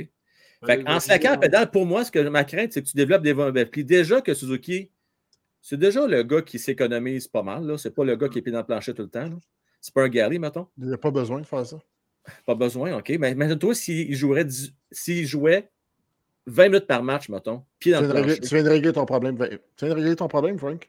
Fait 0.66 0.88
en 0.88 1.00
slackant 1.00 1.34
à 1.34 1.38
pédale, 1.38 1.72
pour 1.72 1.86
moi, 1.86 2.06
ce 2.06 2.12
que 2.12 2.20
ma 2.30 2.44
crainte, 2.44 2.72
c'est 2.72 2.84
que 2.84 2.88
tu 2.88 2.96
développes 2.96 3.24
des 3.24 3.66
Puis 3.66 3.84
déjà 3.84 4.22
que 4.22 4.34
Suzuki, 4.34 4.92
c'est 5.62 5.78
déjà 5.78 6.06
le 6.06 6.24
gars 6.24 6.42
qui 6.42 6.60
s'économise 6.60 7.28
pas 7.28 7.42
mal. 7.42 7.78
Ce 7.80 7.88
n'est 7.88 7.94
pas 7.94 8.04
le 8.04 8.16
gars 8.16 8.30
qui 8.30 8.40
est 8.40 8.42
pied 8.42 8.52
dans 8.52 8.60
le 8.60 8.66
plancher 8.66 8.94
tout 8.94 9.02
le 9.02 9.10
temps. 9.10 9.30
C'est 9.80 9.94
pas 9.94 10.04
un 10.04 10.10
Gary, 10.10 10.38
mettons. 10.38 10.68
Il 10.78 10.88
n'y 10.88 10.94
a 10.94 10.98
pas 10.98 11.10
besoin 11.10 11.42
de 11.42 11.46
faire 11.46 11.66
ça. 11.66 11.80
Pas 12.46 12.54
besoin, 12.54 12.96
OK. 12.98 13.10
Mais 13.20 13.32
imagine-toi 13.32 13.74
s'il 13.74 14.14
jouerait 14.16 14.46
s'il 14.92 15.26
jouait 15.26 15.70
20 16.46 16.70
minutes 16.70 16.88
par 16.88 17.02
match, 17.02 17.30
mettons, 17.30 17.64
pied 17.80 17.92
dans 17.92 18.02
le 18.02 18.10
plancher. 18.10 18.40
tu 18.40 18.54
viens 18.54 18.64
de 18.64 18.70
régler 18.70 18.94
ton 18.94 19.06
problème. 19.06 19.38
Tu 19.78 19.86
viens 19.86 19.96
de 19.96 20.00
régler 20.00 20.16
ton 20.16 20.28
problème, 20.28 20.60
Frank. 20.60 20.88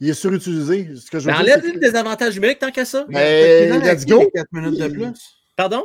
Il 0.00 0.10
est 0.10 0.14
surutilisé. 0.14 0.96
Ce 0.96 1.10
que 1.10 1.20
je 1.20 1.30
enlève 1.30 1.78
des 1.78 1.94
avantages 1.94 2.34
numériques 2.34 2.58
tant 2.58 2.70
qu'à 2.70 2.84
ça. 2.84 3.06
Mais 3.08 3.68
let's 3.78 4.04
go. 4.04 4.28
4 4.34 4.48
minutes 4.52 4.80
de 4.80 4.88
plus. 4.88 5.43
Pardon? 5.56 5.84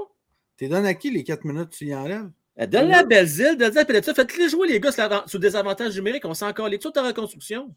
T'es 0.58 0.68
donné 0.68 0.90
à 0.90 0.94
qui 0.94 1.12
les 1.12 1.24
4 1.24 1.46
minutes 1.46 1.70
tu 1.70 1.86
y 1.86 1.96
enlèves? 1.96 2.30
Eh, 2.58 2.68
donne 2.68 2.90
la 2.90 3.04
Belzile, 3.04 3.56
donne 3.58 3.74
la 3.74 3.86
Pelletza. 3.86 4.14
Faites-les 4.14 4.50
jouer, 4.50 4.68
les 4.68 4.80
gars, 4.80 4.92
sur 5.26 5.40
des 5.40 5.56
avantages 5.56 5.96
numériques. 5.96 6.26
On 6.26 6.34
sent 6.34 6.46
encore 6.46 6.68
les 6.68 6.78
de 6.78 6.90
ta 6.90 7.02
reconstruction? 7.04 7.74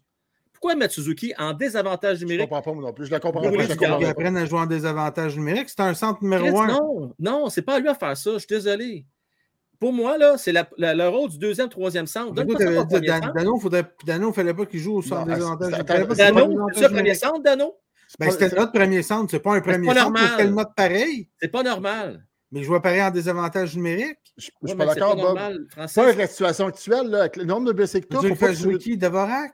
Pourquoi 0.51 0.75
mettre 0.75 0.93
Suzuki 0.93 1.33
en 1.37 1.53
désavantage 1.53 2.19
numérique? 2.21 2.41
Je 2.41 2.43
ne 2.45 2.49
comprends 2.49 2.61
pas 2.61 2.73
moi 2.73 2.83
non 2.89 2.93
plus. 2.93 3.05
Je 3.05 3.11
la 3.11 3.19
comprends 3.19 3.41
pas. 3.41 3.49
Ils 3.99 4.05
apprennent 4.05 4.37
à 4.37 4.45
jouer 4.45 4.59
en 4.59 4.65
désavantage 4.65 5.37
numérique. 5.37 5.69
C'est 5.69 5.81
un 5.81 5.93
centre 5.93 6.21
numéro 6.23 6.59
1. 6.59 6.67
Non, 6.67 7.13
non, 7.19 7.49
c'est 7.49 7.61
pas 7.61 7.75
à 7.75 7.79
lui 7.79 7.87
à 7.89 7.95
faire 7.95 8.15
ça. 8.17 8.31
Je 8.33 8.37
suis 8.39 8.47
désolé. 8.47 9.05
pour 9.79 9.91
moi, 9.91 10.17
là, 10.17 10.37
c'est 10.37 10.53
la, 10.53 10.67
la- 10.77 10.93
le 10.93 11.07
rôle 11.09 11.29
du 11.29 11.37
deuxième, 11.37 11.67
troisième 11.67 12.07
centre. 12.07 12.31
Donne. 12.33 12.47
Dano, 12.47 12.85
il 14.07 14.19
ne 14.19 14.31
fallait 14.31 14.53
pas 14.53 14.65
qu'il 14.65 14.79
joue 14.79 14.95
au 14.97 15.01
centre 15.01 15.35
joue 15.35 15.51
au 15.51 15.55
Dano, 15.57 16.65
c'est 16.73 16.79
ça, 16.79 16.87
premier 16.87 17.01
numérique. 17.01 17.15
centre, 17.15 17.41
Dano? 17.41 17.75
Ben, 18.19 18.31
c'était 18.31 18.55
notre 18.55 18.71
premier 18.71 19.01
centre, 19.03 19.31
c'est 19.31 19.39
pas 19.39 19.55
un 19.55 19.61
premier 19.61 19.87
pas 19.87 19.93
centre, 19.95 20.11
normal. 20.11 20.29
c'était 20.31 20.43
le 20.43 20.51
mode 20.51 20.75
pareil. 20.75 21.29
C'est 21.41 21.47
pas 21.47 21.63
normal. 21.63 22.25
Mais 22.51 22.61
je 22.61 22.67
vois 22.67 22.81
pareil 22.81 23.01
en 23.01 23.09
désavantage 23.11 23.75
numérique. 23.75 24.17
Je 24.37 24.45
je 24.45 24.49
Ouais, 24.61 24.69
suis 24.69 24.77
pas 24.77 24.93
c'est 24.93 24.99
d'accord, 24.99 25.15
pas 25.15 25.49
Bob. 25.49 25.87
Pas 25.95 26.03
avec 26.03 26.17
la 26.17 26.27
situation 26.27 26.67
actuelle, 26.67 27.07
là, 27.07 27.19
avec 27.21 27.35
le 27.37 27.45
nombre 27.45 27.67
de 27.67 27.71
blessés 27.73 28.01
que 28.01 28.07
tu 28.07 28.19
Tu 28.19 28.31
as. 28.31 28.35
que 28.35 28.53
jouer 28.53 28.77
tu... 28.77 28.91
qui? 28.91 28.97
Dvorak? 28.97 29.53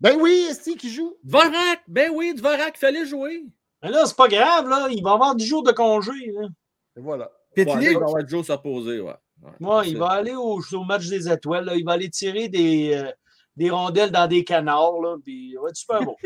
Ben 0.00 0.16
oui, 0.20 0.46
Esti 0.50 0.76
qui 0.76 0.90
joue? 0.92 1.14
Dvorak! 1.22 1.82
Ben 1.86 2.10
oui, 2.12 2.34
Dvorak, 2.34 2.76
fallait 2.76 3.06
jouer. 3.06 3.44
Mais 3.82 3.90
là, 3.90 4.04
c'est 4.06 4.16
pas 4.16 4.26
grave, 4.28 4.68
là. 4.68 4.88
Il 4.90 5.02
va 5.02 5.12
avoir 5.12 5.34
10 5.36 5.46
jours 5.46 5.62
de 5.62 5.70
congé. 5.72 6.10
Là. 6.32 6.48
Et 6.96 7.00
voilà. 7.00 7.30
Ouais, 7.56 7.64
il 7.64 7.98
va 7.98 8.06
avoir 8.06 8.28
Joe 8.28 8.44
s'opposer, 8.46 9.00
ouais. 9.00 9.14
Ouais, 9.42 9.50
Ouais, 9.68 9.88
il 9.88 9.96
va 9.98 10.08
aller 10.08 10.34
au, 10.34 10.60
au 10.72 10.84
match 10.84 11.06
des 11.08 11.28
étoiles. 11.30 11.64
là. 11.66 11.74
Il 11.76 11.84
va 11.84 11.92
aller 11.92 12.10
tirer 12.10 12.48
des, 12.48 12.94
euh, 12.94 13.10
des 13.56 13.70
rondelles 13.70 14.10
dans 14.10 14.26
des 14.26 14.42
canards. 14.44 15.00
Là, 15.00 15.16
puis 15.22 15.50
il 15.52 15.58
va 15.62 15.68
être 15.68 15.76
super 15.76 16.02
beau. 16.02 16.16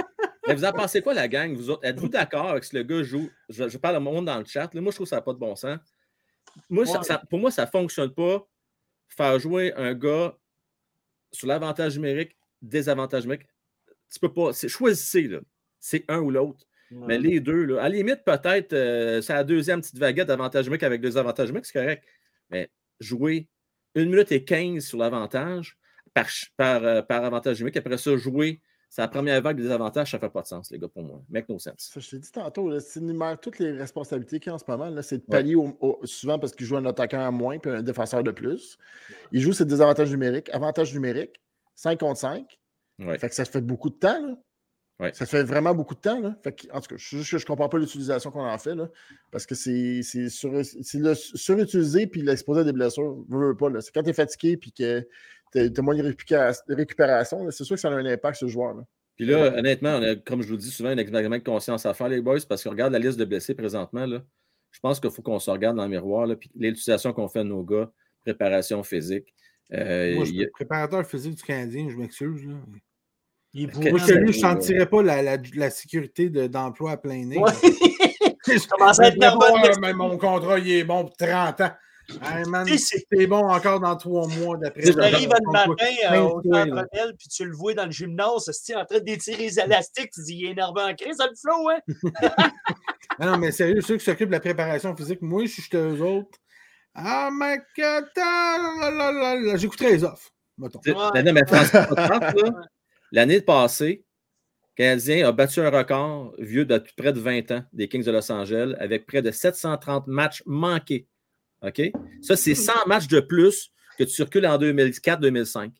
Mais 0.48 0.54
vous 0.54 0.64
en 0.64 0.72
pensez 0.72 1.02
quoi, 1.02 1.14
la 1.14 1.28
gang? 1.28 1.54
Vous? 1.54 1.76
Êtes-vous 1.82 2.08
d'accord 2.08 2.50
avec 2.50 2.64
ce 2.64 2.76
le 2.76 2.82
gars 2.82 3.02
joue? 3.02 3.28
Je, 3.48 3.68
je 3.68 3.78
parle 3.78 3.96
à 3.96 4.00
mon 4.00 4.12
monde 4.12 4.26
dans 4.26 4.38
le 4.38 4.44
chat. 4.44 4.72
là. 4.74 4.80
moi, 4.80 4.90
je 4.92 4.96
trouve 4.96 5.06
que 5.06 5.10
ça 5.10 5.16
n'a 5.16 5.22
pas 5.22 5.32
de 5.32 5.38
bon 5.38 5.54
sens. 5.56 5.78
Moi, 6.70 6.86
ça- 6.86 6.98
Ouais. 6.98 7.04
ça- 7.04 7.22
pour 7.28 7.38
moi, 7.38 7.50
ça 7.50 7.64
ne 7.64 7.70
fonctionne 7.70 8.12
pas. 8.14 8.46
Faire 9.08 9.38
jouer 9.38 9.72
un 9.76 9.94
gars 9.94 10.36
sur 11.32 11.46
l'avantage 11.48 11.96
numérique, 11.96 12.36
désavantage 12.62 13.24
numérique. 13.24 13.46
Tu 14.12 14.18
peux 14.20 14.32
pas. 14.32 14.52
c'est- 14.52 14.68
Choisissez, 14.68 15.22
là. 15.28 15.40
C'est 15.80 16.04
un 16.08 16.18
ou 16.20 16.30
l'autre. 16.30 16.64
Mais 16.90 17.18
les 17.18 17.40
deux, 17.40 17.64
là, 17.64 17.80
à 17.80 17.88
la 17.88 17.96
limite, 17.96 18.22
peut-être, 18.24 18.72
euh, 18.72 19.20
c'est 19.20 19.32
la 19.32 19.42
deuxième 19.42 19.80
petite 19.80 19.98
vaguette 19.98 20.28
d'avantage 20.28 20.66
numérique 20.66 20.84
avec 20.84 21.00
deux 21.00 21.18
avantages 21.18 21.48
numériques, 21.48 21.66
c'est 21.66 21.78
correct. 21.80 22.04
Mais 22.50 22.70
jouer 23.00 23.48
une 23.96 24.08
minute 24.10 24.30
et 24.30 24.44
15 24.44 24.84
sur 24.86 24.98
l'avantage 24.98 25.76
par, 26.14 26.26
par, 26.56 26.84
euh, 26.84 27.02
par 27.02 27.24
avantage 27.24 27.58
numérique, 27.58 27.76
après 27.78 27.98
ça, 27.98 28.16
jouer 28.16 28.60
c'est 28.88 29.02
la 29.02 29.08
première 29.08 29.40
vague 29.42 29.60
des 29.60 29.70
avantages, 29.70 30.10
ça 30.10 30.16
ne 30.16 30.20
fait 30.20 30.30
pas 30.30 30.42
de 30.42 30.46
sens, 30.46 30.70
les 30.70 30.78
gars, 30.78 30.88
pour 30.88 31.02
moi. 31.02 31.20
Make 31.28 31.48
no 31.48 31.58
sense. 31.58 31.90
Ça, 31.92 32.00
je 32.00 32.08
t'ai 32.10 32.18
dit 32.18 32.30
tantôt, 32.32 32.68
là, 32.70 32.80
si 32.80 33.00
numère 33.00 33.38
toutes 33.40 33.58
les 33.58 33.72
responsabilités 33.72 34.40
qu'il 34.40 34.50
y 34.50 34.52
a 34.52 34.54
en 34.54 34.58
ce 34.58 34.64
moment, 34.68 34.88
là, 34.88 35.02
c'est 35.02 35.18
de 35.18 35.22
Ouais. 35.22 35.28
pallier 35.38 35.54
au- 35.56 35.76
au- 35.80 36.00
souvent 36.04 36.38
parce 36.38 36.54
qu'il 36.54 36.66
joue 36.66 36.76
un 36.76 36.86
attaquant 36.86 37.26
à 37.26 37.30
moins 37.30 37.58
puis 37.58 37.70
un 37.70 37.82
défenseur 37.82 38.22
de 38.22 38.30
plus. 38.30 38.78
Il 39.32 39.40
joue 39.40 39.52
ses 39.52 39.64
désavantages 39.66 40.10
numériques, 40.10 40.48
avantages 40.54 40.94
numériques, 40.94 41.40
5 41.74 41.98
contre 42.00 42.20
5. 42.20 42.58
Ouais. 42.98 43.18
Fait 43.18 43.28
que 43.28 43.34
ça 43.34 43.44
te 43.44 43.50
fait 43.50 43.60
beaucoup 43.60 43.90
de 43.90 43.96
temps. 43.96 44.26
Là. 44.26 44.36
Ouais. 44.98 45.12
Ça 45.12 45.26
te 45.26 45.30
fait 45.30 45.42
vraiment 45.42 45.74
beaucoup 45.74 45.94
de 45.94 46.00
temps. 46.00 46.18
Là. 46.20 46.34
Fait 46.42 46.52
que, 46.54 46.66
en 46.72 46.80
tout 46.80 46.94
cas, 46.94 46.96
je 46.96 47.36
ne 47.36 47.44
comprends 47.44 47.68
pas 47.68 47.76
l'utilisation 47.76 48.30
qu'on 48.30 48.46
en 48.46 48.56
fait. 48.56 48.74
Là, 48.74 48.88
parce 49.30 49.44
que 49.44 49.54
c'est 49.54 50.00
c'est 50.02 50.30
sur- 50.30 50.64
c'est 50.64 50.98
le 50.98 51.14
surutilisé 51.14 52.06
puis 52.06 52.22
l'exposé 52.22 52.60
à 52.60 52.64
des 52.64 52.72
blessures. 52.72 53.22
Veux, 53.28 53.48
veux 53.48 53.56
pas, 53.56 53.68
là. 53.68 53.82
C'est 53.82 53.92
quand 53.92 54.02
tu 54.02 54.08
es 54.08 54.14
fatigué 54.14 54.56
puis 54.56 54.72
que 54.72 55.06
tu 55.52 55.58
as, 55.58 55.82
moins 55.82 55.94
de 55.96 56.02
récupéra- 56.02 56.52
de 56.68 56.74
récupération, 56.74 57.50
c'est 57.50 57.64
sûr 57.64 57.76
que 57.76 57.80
ça 57.80 57.88
a 57.88 57.92
un 57.92 58.04
impact 58.06 58.38
sur 58.38 58.46
le 58.46 58.52
joueur. 58.52 58.74
Là. 58.74 58.82
Puis 59.16 59.24
là, 59.26 59.54
honnêtement, 59.56 59.96
on 59.96 60.02
a, 60.02 60.14
comme 60.16 60.42
je 60.42 60.46
vous 60.48 60.54
le 60.54 60.58
dis 60.60 60.70
souvent, 60.70 60.90
un 60.90 60.98
examen 60.98 61.38
de 61.38 61.42
conscience 61.44 61.86
à 61.86 61.94
faire, 61.94 62.08
les 62.08 62.20
boys, 62.20 62.38
parce 62.48 62.62
qu'on 62.62 62.70
regarde 62.70 62.92
la 62.92 62.98
liste 62.98 63.18
de 63.18 63.24
blessés 63.24 63.54
présentement. 63.54 64.04
Là, 64.06 64.22
je 64.72 64.80
pense 64.80 65.00
qu'il 65.00 65.10
faut 65.10 65.22
qu'on 65.22 65.38
se 65.38 65.50
regarde 65.50 65.76
dans 65.76 65.84
le 65.84 65.88
miroir. 65.90 66.26
Là, 66.26 66.36
puis 66.36 66.50
l'utilisation 66.54 67.12
qu'on 67.14 67.28
fait 67.28 67.38
de 67.40 67.48
nos 67.48 67.62
gars, 67.62 67.90
préparation 68.22 68.82
physique. 68.82 69.32
euh, 69.72 70.14
Moi, 70.16 70.24
je 70.26 70.32
suis 70.32 70.44
a- 70.44 70.48
préparateur 70.52 71.06
physique 71.06 71.34
du 71.36 71.42
Canadien, 71.42 71.88
je 71.90 71.96
m'excuse. 71.96 72.46
Il 73.54 73.70
bourré. 73.70 73.90
Moi, 73.90 74.00
je 74.00 74.06
je 74.06 74.18
Ouais. 74.20 74.32
sentirais 74.32 74.86
pas 74.86 75.02
la, 75.02 75.22
la, 75.22 75.38
la 75.54 75.70
sécurité 75.70 76.28
de- 76.28 76.46
d'emploi 76.46 76.90
à 76.92 76.96
plein 76.98 77.24
nez. 77.24 77.38
Ouais. 77.38 77.50
Je 78.48 78.68
commence 78.68 79.00
à 79.00 79.08
être 79.08 79.18
pas, 79.18 79.34
euh, 79.34 79.72
mais 79.80 79.92
mon 79.92 80.16
contrat, 80.18 80.60
il 80.60 80.70
est 80.70 80.84
bon 80.84 81.04
pour 81.06 81.16
30 81.16 81.60
ans. 81.62 81.70
Hey, 82.22 82.44
man, 82.46 82.66
c'est 82.66 83.26
bon 83.26 83.48
encore 83.48 83.80
dans 83.80 83.96
trois 83.96 84.28
mois 84.28 84.56
d'après. 84.56 84.82
Tu 84.82 84.94
Tu 84.94 85.00
arrives 85.00 85.28
le 85.28 85.52
matin 85.52 85.74
euh, 86.12 86.20
au 86.20 86.42
centre. 86.42 86.86
Bell, 86.92 87.14
puis 87.18 87.28
tu 87.28 87.44
le 87.44 87.52
vois 87.52 87.74
dans 87.74 87.86
le 87.86 87.90
gymnase, 87.90 88.50
c'est 88.52 88.76
en 88.76 88.84
train 88.84 89.00
d'étirer 89.00 89.38
les 89.38 89.58
élastiques, 89.58 90.10
tu 90.12 90.22
dis 90.22 90.36
il 90.36 90.46
est 90.46 90.50
énervé 90.52 90.82
en 90.82 90.94
crise, 90.94 91.16
ça 91.16 91.26
le 91.26 91.34
flow, 91.34 91.68
hein? 91.68 91.80
Non, 93.18 93.38
mais 93.38 93.50
sérieux, 93.50 93.80
ceux 93.80 93.96
qui 93.96 94.04
s'occupent 94.04 94.28
de 94.28 94.34
la 94.34 94.40
préparation 94.40 94.94
physique, 94.94 95.22
moi, 95.22 95.46
si 95.46 95.62
j'étais 95.62 95.78
eux 95.78 96.02
autres. 96.02 96.38
Ah, 96.94 97.30
ma 97.30 97.56
j'écouterais 99.56 99.92
les 99.92 100.04
offres. 100.04 100.30
mettons. 100.58 100.80
L'année 103.12 103.40
passée, 103.40 104.04
le 104.76 104.84
Canadien 104.84 105.28
a 105.28 105.32
battu 105.32 105.60
un 105.60 105.70
record 105.70 106.34
vieux 106.38 106.64
de 106.64 106.82
près 106.96 107.12
de 107.12 107.20
20 107.20 107.50
ans 107.52 107.64
des 107.72 107.88
Kings 107.88 108.04
de 108.04 108.10
Los 108.10 108.30
Angeles 108.30 108.74
avec 108.78 109.06
près 109.06 109.22
de 109.22 109.30
730 109.30 110.06
matchs 110.06 110.42
manqués. 110.46 111.06
OK? 111.62 111.82
Ça, 112.22 112.36
c'est 112.36 112.54
100 112.54 112.72
matchs 112.86 113.08
de 113.08 113.20
plus 113.20 113.72
que 113.98 114.04
tu 114.04 114.10
circules 114.10 114.46
en 114.46 114.58
2004-2005. 114.58 115.72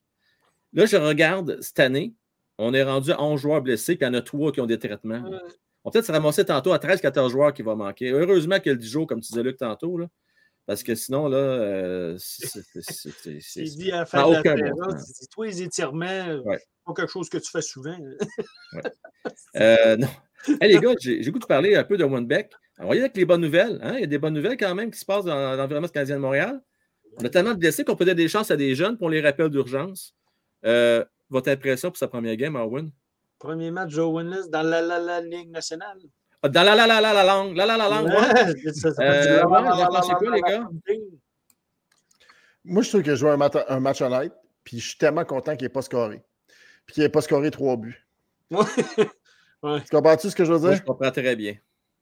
Là, 0.73 0.87
je 0.87 0.97
regarde 0.97 1.59
cette 1.61 1.81
année, 1.81 2.15
on 2.59 2.73
est 2.75 2.83
rendu 2.83 3.13
à 3.13 3.23
11 3.23 3.41
joueurs 3.41 3.63
blessés, 3.63 3.97
puis 3.97 4.07
il 4.07 4.09
y 4.09 4.11
en 4.11 4.15
a 4.15 4.23
3 4.23 4.53
qui 4.53 4.61
ont 4.61 4.67
des 4.67 4.79
traitements. 4.79 5.23
Ouais. 5.23 5.39
On 5.85 5.91
peut 5.91 5.99
peut-être 5.99 6.07
se 6.07 6.13
ramasser 6.13 6.45
tantôt 6.45 6.73
à 6.73 6.79
13-14 6.79 7.31
joueurs 7.31 7.53
qui 7.55 7.63
vont 7.63 7.77
manquer. 7.77 8.11
Heureusement 8.11 8.57
qu'il 8.59 8.67
y 8.67 8.71
a 8.71 8.73
le 8.75 8.81
10 8.81 8.91
jours, 8.91 9.07
comme 9.07 9.21
tu 9.21 9.29
disais, 9.29 9.43
Luc, 9.43 9.57
tantôt. 9.59 9.99
Là, 9.99 10.07
parce 10.67 10.83
que 10.83 10.95
sinon, 10.97 11.29
là, 11.29 11.37
euh, 11.37 12.17
c'est- 12.19 12.65
dit 13.77 13.93
à 13.93 13.99
la 13.99 14.07
fin 14.07 14.29
de 14.29 14.35
la 14.35 14.43
toi, 15.31 15.47
les 15.47 15.63
étirements, 15.63 16.07
euh, 16.07 16.41
Ouais. 16.41 16.59
c'est 16.59 16.85
pas 16.87 16.93
quelque 16.95 17.13
chose 17.13 17.29
que 17.29 17.39
tu 17.39 17.51
fais 17.51 17.63
souvent. 17.63 17.97
Euh, 19.57 19.97
non. 19.97 20.09
Hey, 20.61 20.75
les 20.75 20.79
gars, 20.79 20.95
j'ai 21.01 21.29
goût 21.33 21.41
de 21.41 21.47
parler 21.47 21.75
un 21.75 21.83
peu 21.83 21.97
de 21.97 22.05
Winbeck. 22.05 22.53
On 22.53 22.59
y 22.85 22.91
aller 22.91 23.01
avec 23.01 23.17
les 23.17 23.25
bonnes 23.25 23.41
nouvelles. 23.41 23.79
hein? 23.83 23.95
Il 23.95 24.01
y 24.01 24.05
a 24.05 24.07
des 24.07 24.19
bonnes 24.19 24.35
nouvelles 24.35 24.57
quand 24.57 24.75
même 24.75 24.91
qui 24.91 24.99
se 24.99 25.05
passent 25.05 25.25
dans 25.25 25.57
l'environnement 25.57 25.89
canadien 25.89 26.17
de 26.17 26.21
Montréal. 26.21 26.61
On 27.19 27.25
a 27.25 27.29
tellement 27.31 27.53
de 27.55 27.59
blessés 27.59 27.85
qu'on 27.85 27.97
peut 27.97 28.05
donner 28.05 28.15
des 28.23 28.29
chances 28.29 28.51
à 28.51 28.57
des 28.57 28.75
jeunes 28.75 28.99
pour 28.99 29.09
les 29.09 29.21
rappels 29.23 29.49
d'urgence. 29.49 30.15
Euh, 30.65 31.05
votre 31.31 31.51
impression 31.51 31.89
pour 31.91 31.97
sa 31.97 32.09
première 32.09 32.37
game, 32.37 32.55
Arwin? 32.57 32.91
Premier 33.39 33.71
match, 33.71 33.91
Joe 33.91 34.13
Winless 34.15 34.51
dans 34.51 34.63
la, 34.63 34.83
la, 34.83 34.99
la 34.99 35.21
Ligue 35.21 35.51
nationale. 35.51 35.99
Ah, 36.43 36.49
Dans 36.51 36.63
la 36.63 36.75
la 36.75 36.87
la 36.87 37.01
la 37.01 37.13
la 37.15 37.25
langue, 37.25 37.57
la 37.57 37.65
la 37.67 37.77
la 37.79 37.89
langue. 37.89 38.11
quoi, 40.19 40.35
les 40.35 40.41
gars? 40.43 40.69
Moi, 42.65 42.83
je 42.83 42.89
trouve 42.89 43.03
qu'il 43.03 43.13
a 43.13 43.15
joué 43.15 43.31
un 43.31 43.37
match, 43.37 43.53
un 43.69 43.81
match 43.81 44.01
honnête, 44.03 44.33
puis 44.65 44.79
je 44.81 44.89
suis 44.89 44.99
tellement 44.99 45.25
content 45.25 45.57
qu'il 45.57 45.65
n'ait 45.67 45.73
pas 45.73 45.83
scoré. 45.83 46.23
Puis 46.85 46.95
qu'il 46.95 47.03
n'ait 47.03 47.09
pas 47.09 47.21
scoré 47.23 47.51
trois 47.51 47.77
buts. 47.77 48.07
Ouais. 49.63 49.81
Tu 49.81 49.89
comprends-tu 49.91 50.29
ce 50.31 50.37
que 50.37 50.45
je 50.45 50.53
veux 50.53 50.59
Moi, 50.61 50.69
dire? 50.69 50.79
je 50.79 50.83
comprends 50.85 51.11
très 51.11 51.35
bien. 51.35 51.55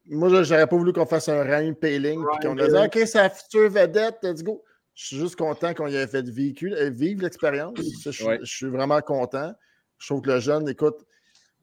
Moi, 0.07 0.29
je- 0.29 0.43
j'aurais 0.45 0.67
pas 0.67 0.77
voulu 0.77 0.93
qu'on 0.93 1.07
fasse 1.07 1.29
un 1.29 1.43
Ryan 1.43 1.73
Paling, 1.75 2.19
Ryan 2.21 2.39
qu'on 2.43 2.57
Paling. 2.57 2.87
OK, 2.87 2.99
c'est 3.07 3.15
la 3.19 3.31
future 3.31 3.71
vedette, 3.71 4.17
let's 4.23 4.43
go. 4.43 4.63
Je 4.95 5.07
suis 5.07 5.17
juste 5.17 5.37
content 5.37 5.75
qu'on 5.75 5.89
y 5.89 5.97
ait 5.97 6.07
fait 6.07 6.23
véhicule, 6.29 6.75
euh, 6.75 6.91
vivre 6.91 7.23
l'expérience. 7.23 7.79
Je, 8.05 8.11
suis- 8.11 8.25
Ouais. 8.25 8.39
je 8.43 8.55
suis 8.57 8.69
vraiment 8.69 9.01
content. 9.01 9.53
Je 9.99 10.07
trouve 10.07 10.21
que 10.23 10.31
le 10.31 10.41
jeune, 10.41 10.69
écoute, 10.69 10.99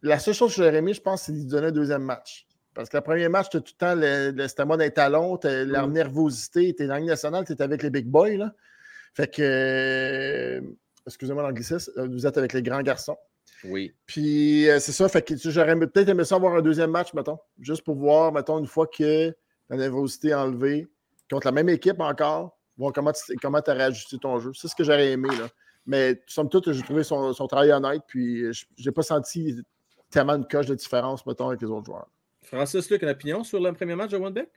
la 0.02 0.18
seule 0.20 0.34
chose 0.34 0.56
que 0.56 0.62
j'aurais 0.64 0.76
aimé, 0.78 0.94
je 0.94 1.02
pense, 1.02 1.24
c'est 1.24 1.32
lui 1.32 1.46
donner 1.46 1.68
un 1.68 1.72
deuxième 1.72 2.04
match. 2.04 2.48
Parce 2.74 2.90
que 2.90 2.98
le 2.98 3.04
premier 3.04 3.30
match, 3.30 3.50
tu 3.50 3.58
tout 3.62 3.74
le 3.74 3.78
temps, 3.78 3.96
le, 3.96 4.32
le- 4.32 4.48
c'était 4.48 4.66
moi 4.66 4.78
d'un 4.78 4.90
talon, 4.90 5.38
t'as 5.38 5.64
la 5.66 5.86
Mm. 5.86 5.92
nervosité, 5.92 6.74
t'es 6.74 6.88
dans 6.88 6.94
la 6.94 7.00
Ligue 7.00 7.10
nationale, 7.10 7.44
t'es 7.46 7.62
avec 7.62 7.84
les 7.84 7.90
big 7.90 8.08
boys. 8.08 8.38
Là. 8.38 8.54
Fait 9.14 9.28
que, 9.34 9.42
euh, 9.42 10.62
excusez-moi 11.06 11.44
l'anglicisme, 11.44 11.92
vous 12.08 12.26
êtes 12.26 12.38
avec 12.38 12.54
les 12.54 12.62
grands 12.64 12.82
garçons. 12.82 13.18
Oui. 13.64 13.94
Puis 14.06 14.70
euh, 14.70 14.80
c'est 14.80 14.92
ça, 14.92 15.08
fait 15.10 15.22
que 15.22 15.34
tu 15.34 15.40
sais, 15.40 15.52
j'aurais 15.52 15.76
peut-être 15.76 16.10
aimé 16.10 16.24
ça 16.24 16.36
avoir 16.36 16.56
un 16.56 16.62
deuxième 16.62 16.92
match, 16.92 17.14
mettons, 17.14 17.38
juste 17.60 17.84
pour 17.84 17.96
voir, 17.96 18.32
mettons, 18.32 18.60
une 18.60 18.68
fois 18.68 18.88
que 18.88 19.36
la 19.70 19.78
nervosité 19.78 20.30
est 20.30 20.34
enlevée, 20.34 20.88
contre 21.30 21.48
la 21.48 21.52
même 21.52 21.70
équipe 21.70 22.00
encore, 22.00 22.58
voir 22.78 22.92
comment 22.94 23.12
tu 23.12 23.36
comment 23.38 23.60
as 23.60 23.74
réajusté 23.74 24.18
ton 24.18 24.40
jeu. 24.40 24.52
C'est 24.54 24.68
ce 24.68 24.76
que 24.76 24.84
j'aurais 24.84 25.12
aimé, 25.12 25.30
là. 25.30 25.48
Mais 25.86 26.22
somme 26.28 26.50
toute, 26.50 26.72
j'ai 26.72 26.84
trouvé 26.84 27.04
son, 27.04 27.34
son 27.34 27.48
travail 27.48 27.72
honnête, 27.72 28.04
puis 28.08 28.44
euh, 28.44 28.52
je 28.52 28.66
n'ai 28.86 28.92
pas 28.92 29.02
senti 29.02 29.56
tellement 30.10 30.36
une 30.36 30.48
coche 30.48 30.68
de 30.68 30.76
différence, 30.76 31.26
mettons, 31.26 31.48
avec 31.48 31.62
les 31.62 31.68
autres 31.68 31.86
joueurs. 31.86 32.08
Francis, 32.44 32.90
Luc, 32.90 33.02
une 33.02 33.10
opinion 33.10 33.44
sur 33.44 33.60
le 33.60 33.72
premier 33.74 33.96
match 33.96 34.12
de 34.12 34.18
Winbeck? 34.18 34.50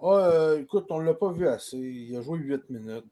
Ah, 0.00 0.30
euh, 0.32 0.60
écoute, 0.60 0.86
on 0.90 1.00
ne 1.00 1.06
l'a 1.06 1.14
pas 1.14 1.30
vu 1.30 1.46
assez. 1.46 1.76
Il 1.76 2.16
a 2.16 2.22
joué 2.22 2.38
8 2.38 2.70
minutes. 2.70 3.04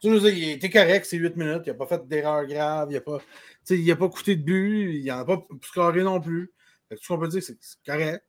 Tu 0.00 0.08
je 0.08 0.14
veux 0.14 0.20
dire, 0.20 0.34
il 0.34 0.50
était 0.50 0.70
correct, 0.70 1.06
c'est 1.06 1.16
8 1.16 1.36
minutes. 1.36 1.62
Il 1.66 1.70
n'a 1.70 1.74
pas 1.74 1.86
fait 1.86 2.06
d'erreur 2.06 2.46
grave. 2.46 2.88
Il 2.90 2.94
n'a 2.94 3.00
pas, 3.00 3.18
tu 3.18 3.24
sais, 3.64 3.78
il 3.78 3.90
a 3.90 3.96
pas 3.96 4.08
coûté 4.08 4.36
de 4.36 4.42
but. 4.42 4.94
Il 4.94 5.06
n'en 5.06 5.18
a 5.18 5.24
pas 5.24 5.46
scoré 5.62 6.02
non 6.02 6.20
plus. 6.20 6.52
Tout 6.90 6.98
ce 7.00 7.08
qu'on 7.08 7.18
peut 7.18 7.28
dire, 7.28 7.42
c'est 7.42 7.54
que 7.54 7.60
c'est 7.62 7.82
correct. 7.84 8.24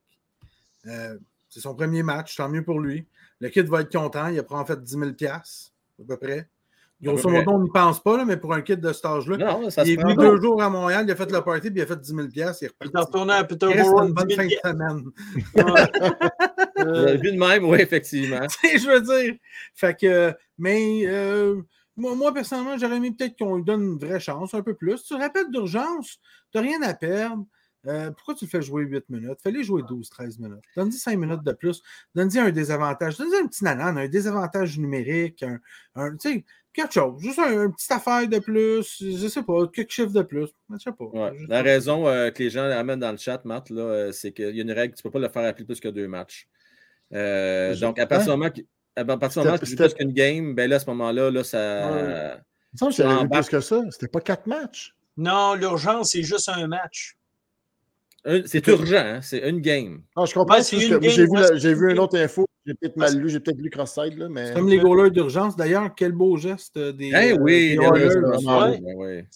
Euh, 0.87 1.17
c'est 1.49 1.59
son 1.59 1.75
premier 1.75 2.03
match, 2.03 2.35
tant 2.35 2.49
mieux 2.49 2.63
pour 2.63 2.79
lui. 2.79 3.07
Le 3.39 3.49
kid 3.49 3.67
va 3.67 3.81
être 3.81 3.91
content. 3.91 4.27
Il 4.27 4.39
a 4.39 4.43
pris 4.43 4.55
en 4.55 4.65
fait 4.65 4.81
10 4.81 4.91
000 4.91 5.05
à 5.29 5.41
peu 6.07 6.17
près. 6.17 6.49
Grosso 7.01 7.29
modo, 7.29 7.51
on 7.51 7.59
n'y 7.59 7.69
pense 7.69 8.01
pas, 8.01 8.17
là, 8.17 8.25
mais 8.25 8.37
pour 8.37 8.53
un 8.53 8.61
kid 8.61 8.79
de 8.79 8.93
cet 8.93 9.05
âge-là, 9.05 9.59
il 9.83 9.91
est 9.91 10.01
venu 10.01 10.15
deux 10.15 10.41
jours 10.41 10.61
à 10.63 10.69
Montréal, 10.69 11.03
il 11.05 11.11
a 11.11 11.15
fait 11.15 11.29
le 11.29 11.41
party, 11.41 11.69
puis 11.69 11.79
il 11.79 11.83
a 11.83 11.85
fait 11.85 11.99
10 11.99 12.07
000 12.07 12.21
il 12.33 12.39
est 12.39 12.45
Il 12.61 12.65
est 12.65 12.67
reparti. 12.67 12.97
retourné 13.05 13.33
à 13.33 13.37
Il 13.37 13.41
reste 13.41 13.49
Peterborough. 13.49 14.07
une 14.07 14.13
bonne 14.13 14.27
10 14.27 14.35
000 14.35 14.47
fin 14.63 14.73
de 14.73 14.79
semaine. 14.79 15.11
Avez 16.95 17.17
vu 17.17 17.31
de 17.31 17.37
même, 17.37 17.65
oui, 17.65 17.79
effectivement. 17.81 18.47
Je 18.63 18.87
veux 18.87 19.01
dire. 19.01 19.35
Fait 19.73 19.95
que, 19.99 20.33
mais 20.57 21.01
euh, 21.05 21.61
moi, 21.97 22.15
moi, 22.15 22.33
personnellement, 22.33 22.77
j'aurais 22.77 22.97
aimé 22.97 23.11
peut-être 23.17 23.37
qu'on 23.37 23.57
lui 23.57 23.63
donne 23.63 23.83
une 23.83 23.97
vraie 23.99 24.19
chance, 24.19 24.53
un 24.53 24.61
peu 24.61 24.73
plus. 24.75 25.03
Tu 25.03 25.13
rappelles 25.15 25.49
d'urgence, 25.51 26.19
tu 26.51 26.57
n'as 26.57 26.61
rien 26.61 26.81
à 26.81 26.93
perdre. 26.93 27.45
euh, 27.87 28.11
pourquoi 28.11 28.33
tu 28.35 28.45
le 28.45 28.49
fais 28.49 28.61
jouer 28.61 28.83
8 28.83 29.09
minutes? 29.09 29.39
Fais-les 29.43 29.63
jouer 29.63 29.83
12-13 29.83 30.39
minutes. 30.41 30.63
Donne-lui 30.75 30.97
5 30.97 31.17
minutes 31.17 31.43
de 31.43 31.51
plus. 31.53 31.81
Donne-lui 32.15 32.39
un 32.39 32.51
désavantage. 32.51 33.17
Donne-lui 33.17 33.37
un 33.37 33.47
petit 33.47 33.63
nanan, 33.63 33.97
un 33.97 34.07
désavantage 34.07 34.77
numérique, 34.79 35.43
un, 35.95 36.11
tu 36.17 36.29
sais, 36.29 36.45
quelque 36.73 36.93
chose. 36.93 37.21
Juste 37.21 37.39
un, 37.39 37.65
une 37.65 37.73
petite 37.73 37.91
affaire 37.91 38.27
de 38.27 38.39
plus. 38.39 38.97
Je 39.01 39.27
sais 39.27 39.43
pas, 39.43 39.67
quelques 39.67 39.91
chiffres 39.91 40.11
de 40.11 40.23
plus. 40.23 40.47
Je 40.71 40.77
sais 40.79 40.91
pas. 40.91 41.31
la 41.47 41.61
raison 41.61 42.07
euh, 42.07 42.31
que 42.31 42.41
les 42.43 42.49
gens 42.49 42.63
amènent 42.63 42.99
dans 42.99 43.11
le 43.11 43.17
chat, 43.17 43.43
Matt, 43.45 43.69
euh, 43.71 44.11
c'est 44.11 44.31
qu'il 44.33 44.55
y 44.55 44.59
a 44.59 44.63
une 44.63 44.71
règle, 44.71 44.95
tu 44.95 45.01
ne 45.01 45.03
peux 45.03 45.11
pas 45.11 45.19
le 45.19 45.29
faire 45.31 45.47
appeler 45.47 45.65
plus 45.65 45.79
que 45.79 45.87
deux 45.89 46.07
matchs. 46.07 46.47
Donc, 47.11 47.99
à 47.99 48.05
partir 48.05 48.33
du 48.33 48.37
moment, 48.37 48.49
que 48.49 49.65
tu 49.65 49.75
plus 49.75 49.93
qu'une 49.93 50.13
game, 50.13 50.55
ben 50.55 50.69
là, 50.69 50.77
à 50.77 50.79
ce 50.79 50.87
moment-là, 50.87 51.31
là, 51.31 51.43
ça. 51.43 52.39
Ça, 52.73 52.89
j'avais 52.89 53.27
plus 53.27 53.49
que 53.49 53.59
ça. 53.61 53.81
C'était 53.89 54.07
pas 54.07 54.21
quatre 54.21 54.47
matchs. 54.47 54.95
Non, 55.17 55.53
l'urgence, 55.55 56.11
c'est 56.11 56.23
juste 56.23 56.49
un 56.49 56.67
match. 56.67 57.15
C'est 58.45 58.65
urgent, 58.67 58.97
hein? 58.97 59.19
c'est 59.21 59.47
une 59.47 59.59
game. 59.61 60.01
Ah, 60.15 60.25
je 60.25 60.33
comprends. 60.33 60.57
j'ai 60.59 60.97
vu, 60.97 61.75
vu 61.75 61.91
une 61.91 61.99
autre 61.99 62.17
info. 62.17 62.47
J'ai 62.65 62.73
peut-être 62.73 62.97
mal 62.97 63.15
lu, 63.15 63.29
j'ai 63.29 63.39
peut-être 63.39 63.59
lu 63.59 63.69
cross-side. 63.69 64.17
Mais... 64.31 64.51
Comme 64.53 64.67
les 64.67 64.79
goalers 64.79 65.11
d'urgence. 65.11 65.55
D'ailleurs, 65.55 65.93
quel 65.95 66.11
beau 66.11 66.35
geste 66.35 66.79
des. 66.79 67.11
Eh 67.15 67.33
oui, 67.33 67.77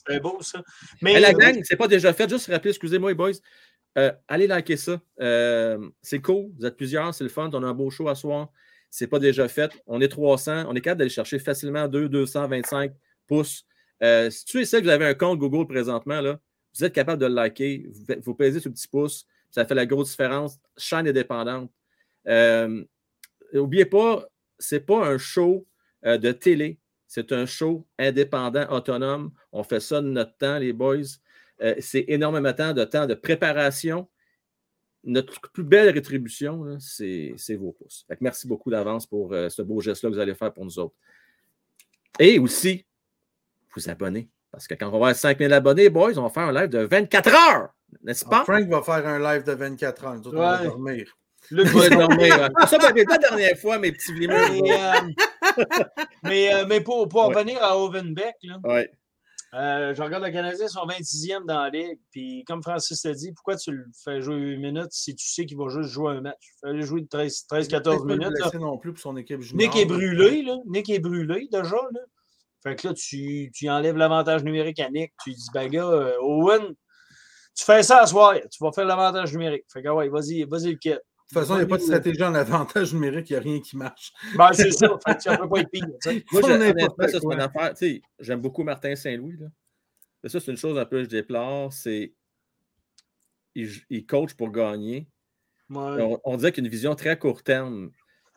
c'est 0.08 0.20
beau 0.20 0.42
ça. 0.42 0.64
Mais 1.04 1.20
la 1.20 1.34
gang, 1.34 1.60
c'est 1.64 1.76
pas 1.76 1.88
déjà 1.88 2.12
fait. 2.14 2.28
Juste 2.28 2.48
rappeler, 2.48 2.72
excusez-moi, 2.72 3.14
boys. 3.14 3.34
Euh, 3.98 4.12
allez 4.28 4.48
liker 4.48 4.78
ça. 4.78 5.02
Euh, 5.20 5.90
c'est 6.02 6.20
cool. 6.20 6.52
Vous 6.58 6.66
êtes 6.66 6.78
plusieurs, 6.78 7.14
c'est 7.14 7.24
le 7.24 7.30
fun. 7.30 7.50
On 7.54 7.64
a 7.64 7.68
un 7.68 7.74
beau 7.74 7.90
show 7.90 8.08
à 8.08 8.16
soir. 8.16 8.50
C'est 8.90 9.08
pas 9.08 9.20
déjà 9.20 9.48
fait. 9.48 9.72
On 9.88 10.02
est 10.02 10.08
300. 10.08 10.66
On 10.68 10.76
est 10.76 10.82
capable 10.82 11.00
d'aller 11.00 11.10
chercher 11.10 11.40
facilement 11.40 11.88
2, 11.88 12.10
225 12.10 12.94
pouces. 13.28 13.66
Euh, 14.02 14.30
si 14.30 14.46
tu 14.46 14.64
sais 14.66 14.80
que 14.80 14.84
vous 14.84 14.90
avez 14.90 15.06
un 15.06 15.14
compte 15.14 15.40
Google 15.40 15.68
présentement, 15.68 16.22
là, 16.22 16.40
vous 16.76 16.84
êtes 16.84 16.94
capable 16.94 17.22
de 17.22 17.28
le 17.28 17.34
liker, 17.34 17.86
vous, 17.92 18.16
vous 18.22 18.36
pesez 18.36 18.60
ce 18.60 18.70
petit 18.70 18.88
pouce, 18.88 19.26
ça 19.52 19.66
fait 19.66 19.76
la 19.76 19.86
grosse 19.86 20.12
différence. 20.12 20.58
Chaîne 20.78 21.08
indépendante. 21.08 21.72
N'oubliez 23.54 23.86
pas, 23.86 24.26
ce 24.60 24.76
n'est 24.76 24.82
pas 24.82 25.08
un 25.08 25.18
show 25.18 25.68
de 26.04 26.32
télé, 26.32 26.80
c'est 27.08 27.32
un 27.32 27.48
show 27.48 27.88
indépendant, 27.98 28.68
autonome. 28.70 29.32
On 29.52 29.64
fait 29.64 29.80
ça 29.80 30.00
de 30.00 30.08
notre 30.08 30.38
temps, 30.38 30.60
les 30.60 30.74
boys. 30.74 31.18
Euh, 31.62 31.76
c'est 31.80 32.06
énormément 32.08 32.52
de 32.52 32.84
temps 32.86 33.06
de 33.06 33.14
préparation. 33.14 34.08
Notre 35.04 35.40
plus 35.52 35.64
belle 35.64 35.90
rétribution, 35.90 36.78
c'est 36.80 37.56
vos 37.56 37.72
pouces. 37.72 38.06
merci 38.20 38.48
beaucoup 38.48 38.70
d'avance 38.70 39.06
pour 39.06 39.34
euh, 39.34 39.48
ce 39.48 39.62
beau 39.62 39.80
geste-là 39.80 40.10
que 40.10 40.16
vous 40.16 40.22
allez 40.22 40.36
faire 40.36 40.54
pour 40.54 40.66
nous 40.66 40.78
autres. 40.78 40.96
Et 42.20 42.38
aussi, 42.38 42.86
vous 43.76 43.90
abonner. 43.90 44.30
Parce 44.52 44.68
que 44.68 44.74
quand 44.74 44.88
on 44.88 44.92
va 44.92 44.98
avoir 44.98 45.16
5000 45.16 45.54
abonnés, 45.54 45.90
boys, 45.90 46.18
on 46.18 46.24
va 46.24 46.30
faire 46.30 46.44
un 46.44 46.52
live 46.52 46.70
de 46.70 46.80
24 46.80 47.30
heures, 47.30 47.70
n'est-ce 48.04 48.26
pas? 48.26 48.44
Frank 48.44 48.68
va 48.68 48.82
faire 48.82 49.08
un 49.08 49.20
live 49.20 49.44
de 49.44 49.54
24 49.54 50.06
heures. 50.06 50.16
Nous 50.16 50.28
autres, 50.28 50.38
on 50.38 50.42
va 50.42 50.64
dormir. 50.64 51.18
Le 51.52 51.66
je 51.66 51.90
dormir. 51.98 52.50
Ça, 52.68 52.78
la 52.78 53.18
dernière 53.18 53.58
fois, 53.58 53.80
mes 53.80 53.92
petits. 53.92 54.12
Mais, 56.24 56.54
euh, 56.54 56.66
mais, 56.68 56.82
pour, 56.82 57.08
pour 57.10 57.26
revenir 57.26 57.62
à 57.64 57.78
Ovenbeck, 57.78 58.36
là, 58.44 58.60
ouais. 58.64 58.92
Euh, 59.56 59.96
je 59.96 60.04
regarde 60.04 60.24
le 60.24 60.32
Canadien, 60.32 60.68
sont 60.68 60.86
26e 60.86 61.46
dans 61.46 61.64
la 61.64 61.70
ligue. 61.70 62.00
Puis, 62.12 62.44
comme 62.46 62.62
Francis 62.62 63.04
l'a 63.04 63.14
dit, 63.14 63.32
pourquoi 63.32 63.56
tu 63.56 63.72
le 63.72 63.86
fais 64.04 64.22
jouer 64.22 64.36
8 64.36 64.58
minutes 64.58 64.92
si 64.92 65.16
tu 65.16 65.28
sais 65.28 65.46
qu'il 65.46 65.58
va 65.58 65.70
juste 65.70 65.90
jouer 65.90 66.12
un 66.12 66.22
match? 66.22 66.38
Il 66.42 66.68
fallait 66.68 66.82
jouer 66.84 67.02
13-14 67.02 68.06
minutes. 68.06 68.38
Là. 68.38 68.60
non 68.60 68.78
plus 68.78 68.94
pour 68.94 69.02
son 69.02 69.18
équipe 69.18 69.40
Nick 69.54 69.76
est 69.76 69.86
brûlé, 69.86 70.44
là. 70.44 70.58
Nick 70.68 70.90
est 70.90 71.00
brûlé 71.00 71.48
déjà. 71.52 71.76
Là. 71.76 72.02
Fait 72.62 72.76
que 72.76 72.88
là, 72.88 72.94
tu, 72.94 73.52
tu 73.54 73.70
enlèves 73.70 73.98
l'avantage 73.98 74.44
numérique 74.44 74.80
à 74.80 74.90
Nick. 74.90 75.14
Tu 75.24 75.32
dis, 75.32 75.48
ben 75.54 75.68
gars, 75.68 75.88
euh, 75.88 76.14
Owen, 76.22 76.76
tu 77.56 77.66
fais 77.66 77.82
ça 77.82 78.02
à 78.02 78.06
soir. 78.06 78.36
Tu 78.52 78.64
vas 78.64 78.72
faire 78.72 78.86
l'avantage 78.86 79.32
numérique. 79.32 79.66
Fait 79.72 79.82
que 79.82 79.90
ouais, 79.90 80.10
vas-y, 80.10 80.44
vas-y 80.44 80.72
le 80.72 80.78
kit. 80.78 80.96
De 81.32 81.36
toute 81.36 81.48
façon, 81.48 81.56
il 81.56 81.58
n'y 81.60 81.64
a 81.66 81.68
pas 81.68 81.78
de 81.78 81.84
stratégie 81.84 82.24
en 82.24 82.34
avantage 82.34 82.92
numérique, 82.92 83.30
il 83.30 83.34
n'y 83.34 83.38
a 83.38 83.42
rien 83.42 83.60
qui 83.60 83.78
marche. 83.78 84.12
Ben, 84.36 84.52
c'est 84.52 84.72
ça, 84.72 84.90
fait, 85.08 85.22
ça 85.22 85.34
ne 85.34 85.38
peut 85.38 85.50
pas 85.50 85.60
être 85.60 85.70
pire. 85.70 85.86
Moi, 86.32 86.42
ça, 86.42 87.08
c'est 87.08 87.24
une 87.24 87.40
affaire. 87.40 87.74
J'aime 88.20 88.42
beaucoup 88.42 88.64
Martin 88.64 88.96
Saint-Louis. 88.96 89.38
Ça, 90.26 90.40
c'est 90.40 90.52
une 90.52 90.58
chose 90.58 90.78
un 90.80 90.86
peu 90.86 90.98
que 90.98 91.04
je 91.04 91.10
déplore, 91.10 91.72
c'est 91.72 92.14
il, 93.54 94.06
coach 94.08 94.34
pour 94.34 94.52
gagner. 94.52 95.08
On, 95.70 96.20
on, 96.24 96.38
dirait 96.38 96.52
qu'il 96.52 96.64
y 96.64 96.66
a 96.66 96.68
une 96.68 96.72
vision 96.72 96.96
très 96.96 97.20
court 97.20 97.44
terme. 97.44 97.92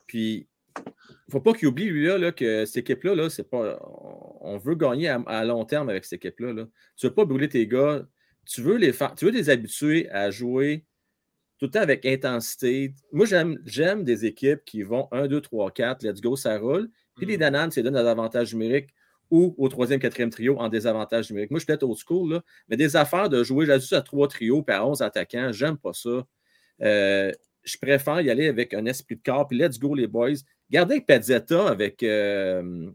Puis, 0.05 0.47
il 0.77 0.83
ne 1.27 1.31
faut 1.31 1.41
pas 1.41 1.53
qu'il 1.53 1.67
oublie, 1.67 1.89
lui, 1.89 2.05
là, 2.05 2.31
que 2.31 2.65
cette 2.65 2.77
équipe-là, 2.77 3.15
là, 3.15 3.29
c'est 3.29 3.49
pas. 3.49 3.79
On 4.41 4.57
veut 4.57 4.75
gagner 4.75 5.09
à, 5.09 5.45
long 5.45 5.65
terme 5.65 5.89
avec 5.89 6.05
cette 6.05 6.23
équipe-là. 6.23 6.53
Là. 6.53 6.67
Tu 6.95 7.05
ne 7.05 7.09
veux 7.09 7.15
pas 7.15 7.25
brûler 7.25 7.49
tes 7.49 7.67
gars. 7.67 8.05
Tu 8.45 8.61
veux 8.61 8.75
les 8.75 8.91
faire, 8.91 9.15
tu 9.15 9.25
veux 9.25 9.31
les 9.31 9.49
habituer 9.49 10.09
à 10.11 10.29
jouer 10.29 10.85
tout 11.63 11.67
le 11.67 11.71
temps 11.71 11.81
avec 11.81 12.05
intensité. 12.05 12.93
Moi, 13.13 13.25
j'aime 13.65 14.03
des 14.03 14.25
équipes 14.25 14.65
qui 14.65 14.83
vont 14.83 15.07
1, 15.13 15.27
2, 15.27 15.39
3, 15.39 15.71
4, 15.71 16.03
let's 16.03 16.19
go, 16.19 16.35
ça 16.35 16.57
roule. 16.57 16.89
Puis 17.15 17.25
les 17.25 17.37
mm. 17.37 17.39
Dananes, 17.39 17.71
c'est 17.71 17.81
donne 17.83 17.93
des 17.93 17.99
avantages 17.99 18.53
numériques 18.53 18.89
ou 19.31 19.55
au 19.57 19.69
troisième, 19.69 20.01
quatrième 20.01 20.29
trio 20.29 20.57
en 20.59 20.67
désavantage 20.67 21.29
numérique. 21.29 21.51
Moi, 21.51 21.59
je 21.59 21.61
suis 21.61 21.67
peut-être 21.67 21.83
old 21.83 21.97
school, 21.97 22.33
là, 22.33 22.41
mais 22.67 22.75
des 22.75 22.97
affaires 22.97 23.29
de 23.29 23.45
jouer 23.45 23.65
juste 23.65 23.93
à 23.93 24.01
trois 24.01 24.27
trios 24.27 24.61
à 24.67 24.85
11 24.85 25.01
attaquants, 25.01 25.53
j'aime 25.53 25.77
pas 25.77 25.93
ça. 25.93 26.27
Euh, 26.81 27.31
je 27.63 27.77
préfère 27.77 28.19
y 28.19 28.29
aller 28.29 28.49
avec 28.49 28.73
un 28.73 28.85
esprit 28.85 29.15
de 29.15 29.21
corps, 29.23 29.47
puis 29.47 29.57
let's 29.57 29.79
go 29.79 29.95
les 29.95 30.07
boys. 30.07 30.33
Gardez 30.69 30.99
Pezzetta 30.99 31.69
avec 31.69 32.03
euh, 32.03 32.91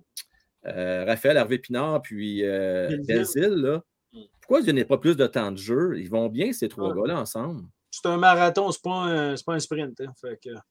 euh, 0.67 1.07
Raphaël 1.07 1.39
Hervé 1.39 1.59
Pinard, 1.59 2.03
puis 2.03 2.45
euh, 2.45 2.99
là. 2.99 3.83
Mm. 4.13 4.19
Pourquoi 4.43 4.61
ils 4.61 4.75
n'ont 4.75 4.85
pas 4.85 4.99
plus 4.99 5.17
de 5.17 5.27
temps 5.27 5.53
de 5.53 5.57
jeu? 5.57 5.99
Ils 5.99 6.11
vont 6.11 6.29
bien, 6.29 6.53
ces 6.53 6.69
trois 6.69 6.95
gars-là, 6.95 7.19
ensemble 7.19 7.63
c'est 7.91 8.07
un 8.07 8.17
marathon, 8.17 8.71
c'est 8.71 8.83
pas 8.83 9.05
un, 9.05 9.35
pas 9.45 9.55
un 9.55 9.61
sprint. 9.61 10.01
Hein, 10.01 10.13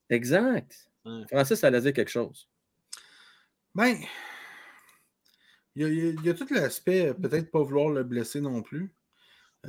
exact. 0.10 0.90
Francis, 1.32 1.60
ça 1.60 1.68
allait 1.68 1.82
dire 1.82 1.94
quelque 1.94 2.12
chose. 2.12 2.48
Ben, 3.74 3.96
il 5.76 6.26
y, 6.26 6.30
a 6.30 6.34
tout 6.34 6.48
l'aspect, 6.50 7.14
peut-être 7.14 7.52
pas 7.52 7.62
vouloir 7.62 7.90
le 7.90 8.04
blesser 8.04 8.42
non 8.42 8.64
plus. 8.64 8.92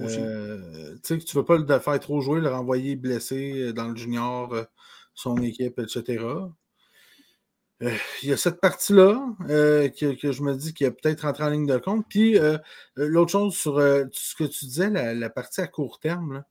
Euh, 0.00 0.94
tu 0.94 1.00
sais, 1.02 1.18
tu 1.18 1.36
ne 1.36 1.40
veux 1.40 1.44
pas 1.44 1.58
le 1.58 1.78
faire 1.80 2.00
trop 2.00 2.20
jouer, 2.20 2.40
le 2.40 2.48
renvoyer 2.48 2.96
blessé 2.96 3.72
dans 3.72 3.88
le 3.88 3.96
junior, 3.96 4.52
euh, 4.54 4.64
son 5.14 5.36
équipe, 5.38 5.78
etc. 5.78 6.24
Euh, 7.82 7.94
il 8.22 8.28
y 8.30 8.32
a 8.32 8.36
cette 8.38 8.60
partie-là 8.60 9.22
que, 9.40 10.14
que, 10.14 10.32
je 10.32 10.42
me 10.42 10.54
dis 10.56 10.72
qu'il 10.72 10.86
a 10.86 10.90
peut-être 10.90 11.22
rentré 11.22 11.44
en 11.44 11.50
ligne 11.50 11.66
de 11.66 11.78
compte. 11.78 12.06
Puis 12.08 12.38
l'autre 12.96 13.32
chose 13.32 13.54
sur 13.54 13.78
ce 13.78 14.34
que 14.34 14.44
tu 14.44 14.64
disais, 14.64 14.88
la, 14.88 15.14
la 15.14 15.30
partie 15.30 15.60
à 15.60 15.66
court 15.66 16.00
terme, 16.00 16.34
là, 16.34 16.46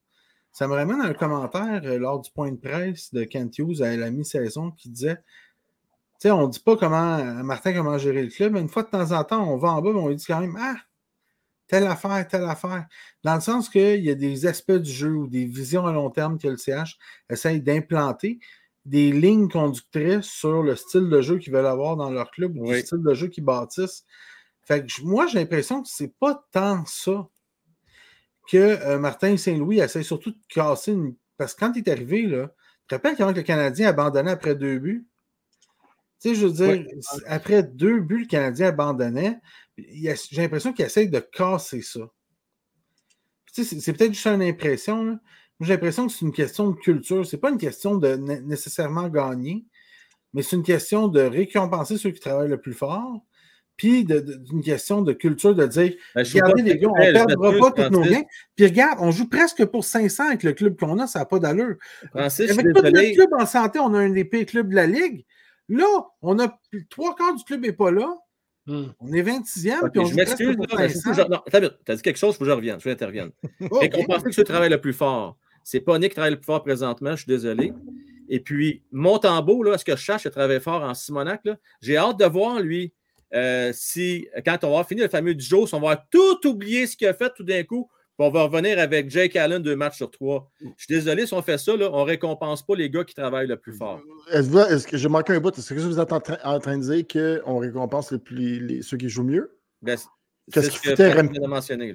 ça 0.57 0.67
me 0.67 0.73
ramène 0.73 1.01
un 1.01 1.13
commentaire 1.13 1.81
euh, 1.85 1.99
lors 1.99 2.19
du 2.19 2.31
point 2.31 2.51
de 2.51 2.57
presse 2.57 3.13
de 3.13 3.23
Kent 3.25 3.59
Hughes 3.59 3.83
à 3.83 3.95
la 3.95 4.09
mi-saison 4.09 4.71
qui 4.71 4.89
disait 4.89 5.17
Tu 5.17 6.21
sais, 6.21 6.31
on 6.31 6.47
ne 6.47 6.51
dit 6.51 6.59
pas 6.59 6.75
comment, 6.75 7.23
Martin, 7.43 7.73
comment 7.73 7.99
gérer 7.99 8.23
le 8.23 8.29
club, 8.29 8.53
mais 8.53 8.61
une 8.61 8.67
fois 8.67 8.81
de 8.81 8.87
temps 8.87 9.11
en 9.11 9.23
temps, 9.23 9.47
on 9.47 9.57
va 9.57 9.69
en 9.69 9.83
bas, 9.83 9.91
mais 9.93 9.99
on 9.99 10.07
lui 10.07 10.15
dit 10.15 10.25
quand 10.25 10.41
même 10.41 10.57
Ah, 10.59 10.77
telle 11.67 11.85
affaire, 11.85 12.27
telle 12.27 12.45
affaire. 12.45 12.87
Dans 13.23 13.35
le 13.35 13.41
sens 13.41 13.69
qu'il 13.69 14.03
y 14.03 14.09
a 14.09 14.15
des 14.15 14.47
aspects 14.47 14.71
du 14.71 14.91
jeu 14.91 15.11
ou 15.11 15.27
des 15.27 15.45
visions 15.45 15.85
à 15.85 15.91
long 15.91 16.09
terme 16.09 16.39
que 16.39 16.47
le 16.47 16.57
CH 16.57 16.97
essaye 17.29 17.61
d'implanter, 17.61 18.39
des 18.83 19.11
lignes 19.11 19.49
conductrices 19.49 20.25
sur 20.25 20.63
le 20.63 20.75
style 20.75 21.07
de 21.07 21.21
jeu 21.21 21.37
qu'ils 21.37 21.53
veulent 21.53 21.67
avoir 21.67 21.97
dans 21.97 22.09
leur 22.09 22.31
club 22.31 22.57
ou 22.57 22.71
le 22.71 22.79
style 22.79 23.03
de 23.03 23.13
jeu 23.13 23.27
qu'ils 23.27 23.45
bâtissent. 23.45 24.05
Fait 24.63 24.83
que 24.83 25.03
moi, 25.03 25.27
j'ai 25.27 25.37
l'impression 25.37 25.83
que 25.83 25.87
c'est 25.87 26.17
pas 26.19 26.43
tant 26.51 26.83
ça 26.87 27.29
que 28.49 28.57
euh, 28.57 28.99
Martin 28.99 29.37
Saint-Louis 29.37 29.79
essaie 29.79 30.03
surtout 30.03 30.31
de 30.31 30.39
casser 30.49 30.93
une. 30.93 31.15
Parce 31.37 31.53
que 31.53 31.59
quand 31.59 31.73
il 31.75 31.79
est 31.79 31.91
arrivé, 31.91 32.23
là, 32.23 32.47
tu 32.47 32.87
te 32.87 32.95
rappelles 32.95 33.17
quand 33.17 33.31
le 33.31 33.41
Canadien 33.43 33.87
a 33.87 33.89
abandonné 33.89 34.31
après 34.31 34.55
deux 34.55 34.79
buts? 34.79 35.07
Tu 36.19 36.29
sais, 36.29 36.35
je 36.35 36.47
veux 36.47 36.53
dire, 36.53 36.85
après 37.27 37.61
deux 37.61 37.99
buts, 37.99 38.21
le 38.21 38.25
Canadien 38.25 38.69
abandonnait. 38.69 39.39
J'ai 39.77 40.15
l'impression 40.41 40.73
qu'il 40.73 40.85
essaie 40.85 41.05
de 41.05 41.19
casser 41.19 41.81
ça. 41.81 42.09
C'est 43.51 43.93
peut-être 43.93 44.13
juste 44.13 44.27
une 44.27 44.41
impression. 44.41 45.19
J'ai 45.59 45.73
l'impression 45.73 46.07
que 46.07 46.13
c'est 46.13 46.25
une 46.25 46.31
question 46.31 46.71
de 46.71 46.75
culture. 46.75 47.25
C'est 47.25 47.37
pas 47.37 47.49
une 47.49 47.57
question 47.57 47.97
de 47.97 48.15
nécessairement 48.15 49.09
gagner, 49.09 49.65
mais 50.33 50.41
c'est 50.41 50.55
une 50.55 50.63
question 50.63 51.07
de 51.07 51.21
récompenser 51.21 51.97
ceux 51.97 52.11
qui 52.11 52.19
travaillent 52.19 52.49
le 52.49 52.61
plus 52.61 52.73
fort, 52.73 53.21
puis 53.77 54.03
d'une 54.03 54.63
question 54.63 55.03
de 55.03 55.13
culture 55.13 55.53
de 55.53 55.65
dire 55.67 55.93
ben, 56.15 56.25
regardez 56.25 56.63
les 56.63 56.77
gars, 56.77 56.89
on 56.89 56.97
ne 56.97 57.11
perdra 57.11 57.71
pas 57.71 57.71
tous 57.71 57.93
nos 57.93 58.01
gains. 58.01 58.23
Puis 58.55 58.65
regarde, 58.65 58.97
on 59.01 59.11
joue 59.11 59.29
presque 59.29 59.63
pour 59.65 59.85
500 59.85 60.27
avec 60.27 60.43
le 60.43 60.53
club 60.53 60.77
qu'on 60.77 60.97
a, 60.99 61.07
ça 61.07 61.19
n'a 61.19 61.25
pas 61.25 61.39
d'allure. 61.39 61.75
avec 62.13 62.31
tout 62.35 62.81
notre 62.81 63.13
club 63.13 63.29
en 63.33 63.45
santé, 63.45 63.79
on 63.79 63.93
a 63.93 63.99
un 63.99 64.09
des 64.09 64.25
pires 64.25 64.47
clubs 64.47 64.69
de 64.69 64.75
la 64.75 64.87
Ligue. 64.87 65.25
Là, 65.69 65.85
on 66.21 66.39
a 66.39 66.59
trois 66.89 67.15
quarts 67.15 67.35
du 67.35 67.43
club 67.43 67.61
n'est 67.61 67.73
pas 67.73 67.91
là. 67.91 68.09
Hmm. 68.65 68.87
On 68.99 69.13
est 69.13 69.21
26e. 69.21 69.89
puis 69.91 69.99
on 70.01 70.05
je 70.05 70.15
m'excuse. 70.15 70.57
Tu 70.69 71.91
as 71.91 71.95
dit 71.95 72.01
quelque 72.01 72.17
chose, 72.17 72.33
il 72.33 72.37
faut 72.37 72.43
que 72.43 72.49
je 72.49 72.55
revienne, 72.55 72.79
je 72.79 72.89
intervienne. 72.89 73.31
okay. 73.61 73.89
Récompenser 73.89 74.25
que 74.25 74.35
tu 74.35 74.43
travailles 74.43 74.69
le 74.69 74.81
plus 74.81 74.93
fort. 74.93 75.37
C'est 75.63 75.81
pas 75.81 75.99
Nick 75.99 76.09
qui 76.09 76.15
travaille 76.15 76.31
le 76.31 76.39
plus 76.39 76.45
fort 76.45 76.63
présentement, 76.63 77.11
je 77.11 77.23
suis 77.23 77.29
désolé. 77.29 77.73
Et 78.29 78.39
puis, 78.39 78.83
Montembeau, 78.91 79.63
là, 79.63 79.75
est-ce 79.75 79.85
que 79.85 79.95
je 79.95 80.01
cherche 80.01 80.25
à 80.25 80.29
travailler 80.29 80.59
fort 80.59 80.83
en 80.83 80.93
Simonac? 80.93 81.43
J'ai 81.81 81.97
hâte 81.97 82.19
de 82.19 82.25
voir, 82.25 82.59
lui, 82.59 82.93
euh, 83.33 83.71
si, 83.73 84.27
quand 84.45 84.63
on 84.63 84.77
va 84.77 84.83
finir 84.83 85.05
le 85.05 85.09
fameux 85.09 85.35
du 85.35 85.45
jour, 85.45 85.67
on 85.73 85.79
va 85.79 85.97
tout 86.09 86.47
oublier 86.47 86.87
ce 86.87 86.95
qu'il 86.95 87.07
a 87.07 87.13
fait 87.13 87.33
tout 87.35 87.43
d'un 87.43 87.63
coup 87.63 87.89
on 88.19 88.29
va 88.29 88.43
revenir 88.43 88.79
avec 88.79 89.09
Jake 89.09 89.35
Allen 89.35 89.61
deux 89.61 89.75
matchs 89.75 89.97
sur 89.97 90.09
trois. 90.09 90.51
Je 90.59 90.67
suis 90.77 90.93
désolé 90.95 91.27
si 91.27 91.33
on 91.33 91.41
fait 91.41 91.57
ça, 91.57 91.75
là, 91.75 91.89
on 91.91 91.99
ne 91.99 92.05
récompense 92.05 92.65
pas 92.65 92.75
les 92.75 92.89
gars 92.89 93.03
qui 93.03 93.13
travaillent 93.13 93.47
le 93.47 93.57
plus 93.57 93.73
fort. 93.73 94.01
Est-ce 94.31 94.87
que 94.87 94.97
j'ai 94.97 95.09
manqué 95.09 95.33
un 95.33 95.39
bout? 95.39 95.57
Est-ce 95.57 95.73
que 95.73 95.79
vous 95.79 95.99
êtes 95.99 96.11
en, 96.11 96.19
train, 96.19 96.77
de 96.77 96.81
dire 96.81 97.05
qu'on 97.43 97.59
récompense 97.59 98.13
les, 98.31 98.81
ceux 98.81 98.97
qui 98.97 99.09
jouent 99.09 99.23
mieux? 99.23 99.59
Ben, 99.81 99.97
Qu'est-ce 100.51 100.69
qu'il 100.69 100.79
foutait, 100.79 101.11
Rem... 101.11 101.29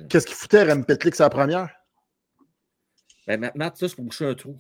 Qu'est-ce 0.09 0.27
qui 0.27 0.35
foutait 0.35 0.63
Rem 0.63 0.85
Petlik 0.85 1.15
sa 1.15 1.29
première? 1.31 1.71
Ben, 3.27 3.51
Matt, 3.55 3.77
ça, 3.77 3.89
c'est 3.89 3.97
pour 3.97 4.05
boucher 4.05 4.27
un 4.27 4.35
trou. 4.35 4.59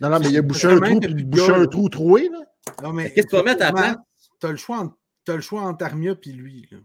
Non, 0.00 0.10
non, 0.10 0.20
mais 0.20 0.28
il 0.28 0.36
a 0.38 0.42
bouché 0.42 0.68
un 0.68 0.78
trou, 0.78 1.00
puis 1.00 1.24
bouché 1.24 1.52
un 1.52 1.66
trou 1.66 1.88
troué. 1.88 2.28
Là. 2.30 2.38
Non, 2.82 2.92
mais 2.92 3.12
qu'est-ce 3.12 3.26
que 3.26 3.30
tu 3.30 3.36
vas 3.36 3.42
mettre 3.42 3.62
à 3.62 3.66
la 3.66 3.72
place? 3.72 3.96
Tu 4.40 4.46
as 4.46 4.50
le 4.50 4.56
choix 4.56 4.78
entre, 4.78 4.96
as 5.30 5.36
le 5.36 5.40
choix 5.40 5.62
entre 5.62 5.84
Armia 5.84 6.14
et 6.24 6.32
lui. 6.32 6.68
Là. 6.70 6.78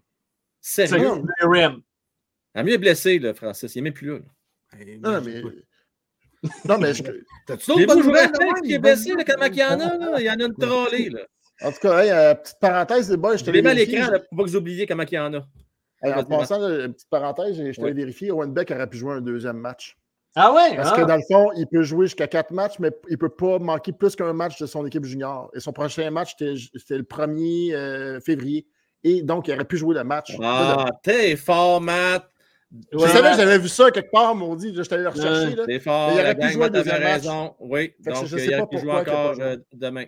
Sérieux? 0.60 1.24
Armia 2.54 2.74
est 2.76 2.78
blessé, 2.78 3.20
là, 3.20 3.34
Francis. 3.34 3.76
Il 3.76 3.80
n'est 3.80 3.90
même 3.90 3.94
plus 3.94 4.08
là. 4.08 4.20
Non, 5.00 5.22
mais. 5.22 5.42
Non, 6.66 6.80
mais. 6.80 6.96
Je... 6.96 7.04
T'as-tu 7.46 7.86
d'autres 7.86 7.96
nouvelles 7.98 8.32
qui 8.64 8.74
est 8.74 8.80
blessé, 8.80 9.14
là, 9.14 9.24
comment 9.24 9.46
il 9.46 9.56
y 9.56 9.64
en 9.64 9.80
a? 9.80 9.98
Là? 9.98 10.20
Il 10.20 10.26
y 10.26 10.30
en 10.32 10.40
a 10.40 10.46
une 10.46 10.56
trollée. 10.56 11.10
Là. 11.10 11.22
En 11.62 11.72
tout 11.72 11.78
cas, 11.80 12.04
hey, 12.04 12.10
euh, 12.10 12.34
petite 12.34 12.58
parenthèse, 12.60 13.12
les 13.12 13.18
boys, 13.18 13.38
je 13.38 13.44
te 13.44 13.52
l'ai 13.52 13.62
mis 13.62 13.68
à 13.68 13.74
l'écran 13.76 14.08
pour 14.08 14.38
pas 14.38 14.44
que 14.44 14.50
vous 14.50 14.56
oubliez 14.56 14.88
comment 14.88 15.04
il 15.04 15.14
y 15.14 15.20
en 15.20 15.34
a. 15.36 15.48
en 16.02 16.24
passant, 16.26 16.68
une 16.68 16.94
petite 16.94 17.10
parenthèse, 17.10 17.58
je 17.58 17.80
te 17.80 17.86
l'ai 17.86 17.94
vérifié, 17.94 18.32
Owen 18.32 18.52
Beck 18.52 18.72
aurait 18.72 18.90
pu 18.90 18.98
jouer 18.98 19.14
un 19.14 19.22
deuxième 19.22 19.58
match. 19.58 19.96
Ah 20.36 20.54
ouais? 20.54 20.76
Parce 20.76 20.94
que 20.94 21.02
ah. 21.02 21.06
dans 21.06 21.18
le 21.18 21.24
fond, 21.30 21.52
il 21.58 21.68
peut 21.68 21.84
jouer 21.84 22.06
jusqu'à 22.06 22.28
quatre 22.28 22.52
matchs, 22.52 22.80
mais 22.80 22.92
il 23.10 23.14
ne 23.14 23.18
peut 23.18 23.30
pas 23.30 23.60
manquer 23.60 23.92
plus 23.92 24.16
qu'un 24.16 24.34
match 24.34 24.60
de 24.60 24.66
son 24.66 24.86
équipe 24.86 25.04
junior. 25.04 25.52
Et 25.54 25.60
son 25.60 25.74
prochain 25.74 26.10
match, 26.10 26.36
c'était 26.38 26.98
le 26.98 27.04
1er 27.04 27.74
euh, 27.74 28.20
février. 28.22 28.66
Et 29.04 29.24
donc, 29.24 29.48
il 29.48 29.54
aurait 29.54 29.66
pu 29.66 29.78
jouer 29.78 29.96
le 29.96 30.04
match. 30.04 30.38
Ah, 30.42 30.86
t'es 31.04 31.36
fort, 31.36 31.82
Matt! 31.82 32.28
Je 32.94 33.00
savais 33.00 33.32
que 33.32 33.38
j'avais 33.38 33.58
vu 33.58 33.68
ça 33.68 33.92
quelque 33.92 34.12
part, 34.12 34.34
maudit. 34.34 34.74
Je 34.74 34.82
t'allais 34.84 35.04
le 35.04 35.10
rechercher. 35.10 35.58
T'es 35.66 35.80
fort, 35.80 36.12
il 36.14 36.20
aurait 36.20 36.36
pu 36.36 36.50
jouer 36.52 36.70
le 36.70 36.80
raison. 36.80 37.56
Oui, 37.60 37.94
donc 38.00 38.16
il 38.32 38.54
aurait 38.54 38.68
pu 38.68 38.78
jouer 38.78 38.94
encore 38.94 39.36
euh, 39.40 39.58
demain. 39.74 40.06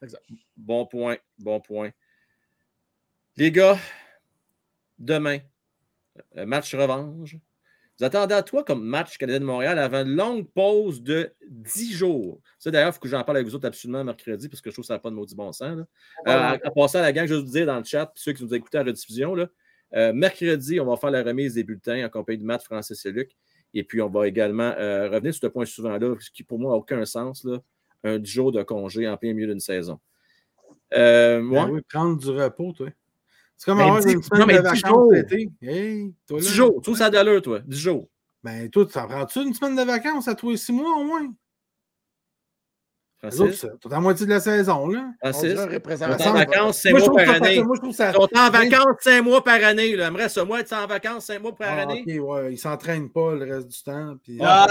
Exact. 0.00 0.22
Bon 0.56 0.86
point, 0.86 1.16
bon 1.38 1.60
point. 1.60 1.90
Les 3.36 3.50
gars, 3.50 3.78
demain, 4.98 5.38
euh, 6.36 6.46
match 6.46 6.74
revanche. 6.74 7.36
Vous 8.00 8.06
attendez 8.06 8.34
à 8.34 8.42
toi 8.42 8.64
comme 8.64 8.82
match 8.82 9.18
Canadien 9.18 9.40
de 9.40 9.44
Montréal 9.44 9.78
avant 9.78 9.98
une 9.98 10.16
longue 10.16 10.48
pause 10.54 11.02
de 11.02 11.34
10 11.50 11.92
jours. 11.92 12.40
Ça, 12.58 12.70
d'ailleurs, 12.70 12.88
il 12.88 12.92
faut 12.94 13.00
que 13.00 13.08
j'en 13.08 13.22
parle 13.24 13.36
avec 13.36 13.46
vous 13.46 13.54
autres 13.54 13.66
absolument 13.66 14.02
mercredi 14.02 14.48
parce 14.48 14.62
que 14.62 14.70
je 14.70 14.74
trouve 14.74 14.84
que 14.84 14.86
ça 14.86 14.94
n'a 14.94 15.00
pas 15.00 15.10
de 15.10 15.16
maudit 15.16 15.34
bon 15.34 15.52
sens. 15.52 15.76
Là. 15.76 15.84
Euh, 16.26 16.58
à 16.64 16.70
passer 16.70 16.96
à 16.96 17.02
la 17.02 17.12
gang, 17.12 17.26
je 17.26 17.34
vais 17.34 17.40
vous 17.40 17.46
dire 17.46 17.66
dans 17.66 17.76
le 17.76 17.84
chat, 17.84 18.06
puis 18.06 18.22
ceux 18.24 18.32
qui 18.32 18.42
nous 18.42 18.54
écoutent 18.54 18.74
à 18.74 18.78
la 18.78 18.84
rediffusion, 18.84 19.34
là, 19.34 19.48
euh, 19.96 20.14
mercredi, 20.14 20.80
on 20.80 20.86
va 20.86 20.96
faire 20.96 21.10
la 21.10 21.22
remise 21.22 21.52
des 21.52 21.62
bulletins 21.62 22.02
en 22.02 22.08
compagnie 22.08 22.38
de 22.38 22.44
Matt, 22.44 22.62
Francis 22.62 23.04
et 23.04 23.12
Luc. 23.12 23.32
Et 23.74 23.84
puis, 23.84 24.00
on 24.00 24.08
va 24.08 24.26
également 24.26 24.72
euh, 24.78 25.10
revenir 25.10 25.34
sur 25.34 25.42
ce 25.42 25.46
point 25.48 25.66
souvent-là, 25.66 26.14
ce 26.20 26.30
qui 26.30 26.42
pour 26.42 26.58
moi 26.58 26.72
n'a 26.72 26.78
aucun 26.78 27.04
sens, 27.04 27.44
là, 27.44 27.58
un 28.02 28.18
10 28.18 28.30
jours 28.30 28.50
de 28.50 28.62
congé 28.62 29.06
en 29.08 29.18
plein 29.18 29.34
milieu 29.34 29.48
d'une 29.48 29.60
saison. 29.60 30.00
Euh, 30.94 31.42
moi, 31.42 31.66
ben 31.66 31.72
oui, 31.72 31.80
prendre 31.86 32.18
du 32.18 32.30
repos, 32.30 32.72
toi. 32.72 32.88
C'est 33.60 33.66
comme 33.66 33.76
ben, 33.76 33.88
avoir 33.88 34.06
une 34.06 34.22
semaine 34.22 34.56
de 34.56 34.62
vacances 34.62 35.12
l'été. 35.12 35.50
Hey, 35.60 36.14
10 36.30 36.48
jours. 36.48 36.80
Tout 36.82 36.96
ça 36.96 37.06
a 37.06 37.10
d'allure, 37.10 37.42
toi. 37.42 37.60
10 37.66 37.78
jours. 37.78 38.08
Ben, 38.42 38.70
toi, 38.70 38.86
t'en 38.86 39.06
prends-tu 39.06 39.40
une 39.40 39.52
semaine 39.52 39.76
de 39.76 39.82
vacances 39.82 40.28
à 40.28 40.34
toi 40.34 40.54
et 40.54 40.56
6 40.56 40.72
mois 40.72 40.96
au 40.96 41.04
moins? 41.04 41.30
Francis? 43.22 43.66
T'es 43.82 43.94
à 43.94 44.00
moitié 44.00 44.24
de 44.24 44.30
la 44.30 44.40
saison, 44.40 44.88
là. 44.88 45.04
Francis? 45.22 45.52
Ils 45.52 45.58
en 45.58 46.32
vacances 46.32 46.78
5 46.78 46.92
mois 46.92 47.14
par 47.14 47.34
année. 47.34 47.56
Ils 47.56 47.94
sont 47.94 48.28
en 48.34 48.50
vacances 48.50 48.96
5 49.00 49.22
mois 49.22 49.44
par 49.44 49.62
année. 49.62 49.94
J'aimerais 49.94 50.28
ce 50.30 50.40
mois 50.40 50.60
être 50.60 50.72
en 50.72 50.86
vacances 50.86 51.26
5 51.26 51.42
mois 51.42 51.54
par 51.54 51.68
ah, 51.70 51.82
année. 51.82 52.04
OK, 52.06 52.28
ouais. 52.28 52.52
Ils 52.54 52.58
s'entraînent 52.58 53.10
pas 53.10 53.34
le 53.34 53.52
reste 53.52 53.68
du 53.68 53.82
temps. 53.82 54.14
Puis... 54.22 54.38
Ah, 54.42 54.66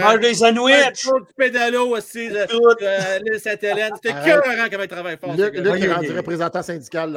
mange 0.00 0.20
des 0.20 0.34
sandwichs. 0.34 1.04
Du 1.04 1.34
pédalo 1.36 1.96
aussi. 1.96 2.28
L'île 2.28 3.40
Sainte-Hélène. 3.40 3.92
C'était 3.94 4.14
cœur 4.24 4.42
comment 4.70 4.82
ils 4.82 4.88
travaillent 4.88 5.18
fort. 5.18 5.34
Luc 5.36 5.54
est 5.54 5.92
rendu 5.92 6.10
représentant 6.16 6.62
syndical. 6.62 7.16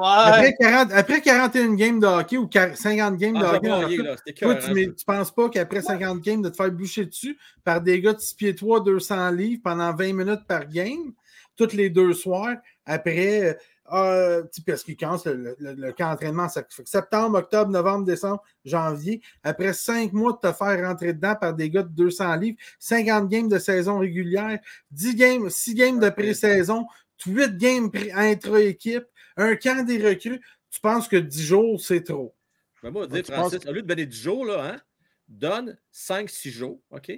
Après 0.00 1.20
41 1.20 1.74
games 1.74 2.00
de 2.00 2.06
hockey 2.06 2.38
ou 2.38 2.48
50 2.50 3.16
games 3.16 3.38
de 3.38 3.44
hockey, 3.44 4.92
tu 4.96 5.04
penses 5.04 5.30
pas 5.30 5.48
qu'après 5.50 5.82
50 5.82 6.20
games, 6.20 6.42
de 6.42 6.48
te 6.48 6.56
faire 6.56 6.70
boucher 6.70 7.04
dessus 7.04 7.36
par 7.64 7.80
des 7.80 8.00
gars 8.00 8.12
de 8.12 8.20
6 8.20 8.34
pieds 8.34 8.54
3, 8.54 8.82
200 8.82 9.30
livres 9.30 9.62
pendant 9.74 9.94
20 9.94 10.12
minutes 10.12 10.46
par 10.46 10.68
game, 10.68 11.12
toutes 11.56 11.72
les 11.72 11.90
deux 11.90 12.12
soirs, 12.12 12.56
après, 12.86 13.58
euh, 13.92 14.42
parce 14.66 14.84
qu'il 14.84 14.96
commence 14.96 15.26
le, 15.26 15.92
camp 15.92 16.10
d'entraînement, 16.10 16.48
septembre, 16.84 17.38
octobre, 17.38 17.70
novembre, 17.70 18.04
décembre, 18.04 18.42
janvier, 18.64 19.20
après 19.42 19.72
cinq 19.72 20.12
mois 20.12 20.32
de 20.32 20.48
te 20.48 20.54
faire 20.54 20.88
rentrer 20.88 21.12
dedans 21.12 21.34
par 21.34 21.54
des 21.54 21.70
gars 21.70 21.82
de 21.82 21.88
200 21.88 22.36
livres, 22.36 22.58
50 22.78 23.28
games 23.28 23.48
de 23.48 23.58
saison 23.58 23.98
régulière, 23.98 24.58
10 24.92 25.16
games, 25.16 25.50
6 25.50 25.74
games 25.74 25.98
de 25.98 26.08
pré-saison, 26.08 26.86
8 27.26 27.56
games 27.56 27.90
intra-équipe, 28.14 29.06
un 29.36 29.56
camp 29.56 29.84
des 29.84 30.04
recrues, 30.06 30.40
tu 30.70 30.80
penses 30.80 31.08
que 31.08 31.16
10 31.16 31.42
jours, 31.42 31.80
c'est 31.80 32.02
trop. 32.02 32.34
Ben 32.82 32.90
moi, 32.90 33.06
dire, 33.06 33.24
Francis, 33.24 33.64
au 33.66 33.72
lieu 33.72 33.82
de 33.82 33.86
donner 33.86 34.06
10 34.06 34.20
jours, 34.20 34.44
là, 34.44 34.74
hein, 34.74 34.80
donne 35.28 35.76
5-6 35.92 36.50
jours, 36.50 36.80
OK? 36.90 37.12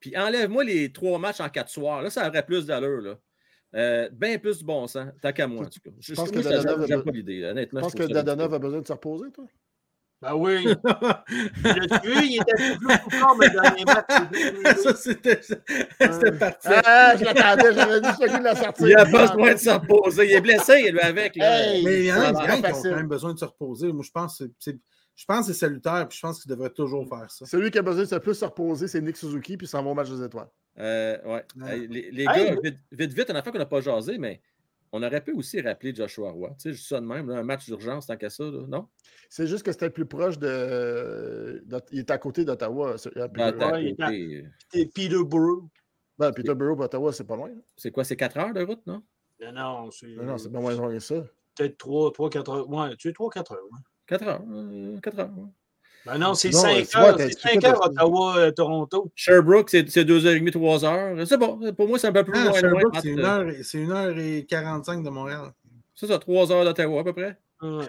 Puis 0.00 0.16
enlève-moi 0.16 0.64
les 0.64 0.92
trois 0.92 1.18
matchs 1.18 1.40
en 1.40 1.48
quatre 1.48 1.70
soirs. 1.70 2.02
Là, 2.02 2.10
ça 2.10 2.28
aurait 2.28 2.44
plus 2.44 2.66
d'allure. 2.66 3.00
Là. 3.00 3.18
Euh, 3.74 4.08
bien 4.12 4.38
plus 4.38 4.60
de 4.60 4.64
bon 4.64 4.86
sens. 4.86 5.08
Tant 5.20 5.32
qu'à 5.32 5.46
moi, 5.46 5.66
en 5.66 5.68
tout 5.68 5.80
cas. 5.84 5.90
Je 5.98 6.14
pense 6.14 6.30
que 6.30 6.38
Dadonov 6.38 7.04
pas 7.04 7.10
l'idée. 7.10 7.44
Honnêtement, 7.44 7.80
je 7.80 7.84
pense 7.84 7.94
que 7.94 8.12
Dadonov 8.12 8.54
a 8.54 8.58
besoin 8.58 8.80
de 8.80 8.86
se 8.86 8.92
reposer, 8.92 9.30
toi? 9.32 9.44
Ben 10.22 10.34
oui. 10.34 10.64
Le 10.64 12.00
vu, 12.02 12.26
il 12.26 12.40
était 12.40 12.76
plus 12.78 13.18
fort, 13.18 13.36
mais 13.38 13.50
dans 13.50 13.74
les 13.74 13.84
matchs. 13.84 14.78
Ça, 14.82 14.94
c'était 14.94 16.32
parti. 16.38 16.68
Ah, 16.86 17.14
je 17.18 17.24
l'attendais, 17.24 17.74
j'avais 17.74 18.00
dit 18.00 18.08
celui 18.18 18.38
de 18.38 18.44
la 18.44 18.56
sortir. 18.56 18.88
Il 18.88 18.96
a 18.96 19.04
besoin 19.04 19.52
de 19.52 19.58
se 19.58 19.70
reposer. 19.70 20.24
Il 20.24 20.32
est 20.32 20.40
blessé, 20.40 20.90
lui, 20.90 21.00
avec. 21.00 21.36
Là. 21.36 21.72
mais 21.84 21.98
il 22.00 22.04
y 22.06 22.12
en 22.12 22.20
a 22.22 22.32
qui 22.32 22.72
ont 22.72 22.82
quand 22.82 22.96
même 22.96 23.08
besoin 23.08 23.34
de 23.34 23.38
se 23.38 23.44
reposer. 23.44 23.92
Moi, 23.92 24.04
je 24.06 24.10
pense 24.10 24.38
que 24.38 24.44
c'est 24.58 24.78
je 25.16 25.24
pense 25.24 25.46
que 25.46 25.52
c'est 25.52 25.58
salutaire, 25.58 26.06
puis 26.08 26.16
je 26.16 26.22
pense 26.22 26.42
qu'il 26.42 26.50
devrait 26.50 26.70
toujours 26.70 27.08
faire 27.08 27.30
ça. 27.30 27.46
Celui 27.46 27.70
qui 27.70 27.78
a 27.78 27.82
besoin 27.82 28.02
de 28.02 28.08
se 28.08 28.14
plus 28.16 28.34
se 28.34 28.44
reposer, 28.44 28.86
c'est 28.86 29.00
Nick 29.00 29.16
Suzuki, 29.16 29.56
puis 29.56 29.66
s'en 29.66 29.82
va 29.82 29.90
au 29.90 29.94
match 29.94 30.10
des 30.10 30.22
étoiles. 30.22 30.50
Euh, 30.78 31.16
ouais. 31.24 31.44
Les, 31.88 32.24
gars, 32.24 32.54
vite, 32.62 32.78
vite, 32.92 33.14
vite, 33.14 33.30
une 33.30 33.36
affaire 33.36 33.50
qu'on 33.50 33.58
n'a 33.58 33.64
pas 33.64 33.80
jasé, 33.80 34.18
mais 34.18 34.42
on 34.92 35.02
aurait 35.02 35.22
pu 35.22 35.32
aussi 35.32 35.60
rappeler 35.62 35.94
Joshua 35.94 36.30
Roy. 36.30 36.50
Tu 36.50 36.54
sais, 36.58 36.72
juste 36.74 36.88
ça 36.88 37.00
de 37.00 37.06
même, 37.06 37.30
un 37.30 37.42
match 37.42 37.64
d'urgence 37.64 38.06
tant 38.06 38.16
qu'à 38.16 38.28
ça, 38.28 38.44
non? 38.44 38.88
C'est 39.30 39.46
juste 39.46 39.64
que 39.64 39.72
c'était 39.72 39.88
plus 39.88 40.04
proche 40.04 40.38
de... 40.38 41.64
Il 41.92 42.00
est 42.00 42.10
à 42.10 42.18
côté 42.18 42.44
d'Ottawa. 42.44 42.96
Ah, 43.16 43.28
Peterborough. 44.94 45.64
Ben, 46.18 46.32
Peterborough, 46.32 46.80
Ottawa, 46.80 47.12
c'est 47.12 47.26
pas 47.26 47.36
loin. 47.36 47.50
C'est 47.76 47.90
quoi, 47.90 48.04
c'est 48.04 48.16
4 48.16 48.36
heures 48.36 48.52
de 48.52 48.62
route, 48.62 48.86
non? 48.86 49.02
Non, 49.52 49.90
c'est. 49.90 50.08
Non, 50.08 50.38
c'est 50.38 50.50
pas 50.50 50.60
moins 50.60 50.74
loin 50.74 50.92
que 50.92 50.98
ça. 50.98 51.24
Peut-être 51.56 51.76
3, 51.78 52.12
3, 52.12 52.30
4 52.30 52.50
heures. 52.50 52.68
Ouais, 52.68 52.96
tu 52.96 53.08
es 53.08 53.12
3, 53.12 53.30
4 53.30 53.52
heures. 53.52 53.64
Ouais. 53.70 53.78
4 54.06 54.22
heures. 54.28 54.42
4 55.02 55.18
euh, 55.18 55.22
heures. 55.22 55.30
Ben 56.06 56.18
non, 56.18 56.34
c'est 56.34 56.52
5 56.52 56.96
heures. 56.96 57.16
C'est 57.18 57.38
5 57.38 57.64
heures 57.64 57.84
Ottawa-Toronto. 57.84 59.04
Euh, 59.06 59.10
Sherbrooke, 59.14 59.70
c'est 59.70 59.82
2h30, 59.82 60.50
3 60.50 60.84
heures. 60.84 61.26
C'est 61.26 61.36
bon. 61.36 61.60
Pour 61.72 61.88
moi, 61.88 61.98
c'est 61.98 62.06
un 62.06 62.12
peu 62.12 62.24
plus 62.24 62.38
ah, 62.38 62.44
loin. 62.44 62.60
Sherbrooke, 62.60 62.96
c'est 63.62 63.78
1h45 63.78 65.02
de 65.02 65.10
Montréal. 65.10 65.52
C'est 65.94 66.06
ça, 66.06 66.18
3 66.18 66.52
heures 66.52 66.64
d'Ottawa 66.64 67.00
à 67.00 67.04
peu 67.04 67.12
près. 67.12 67.36
Ouais, 67.62 67.88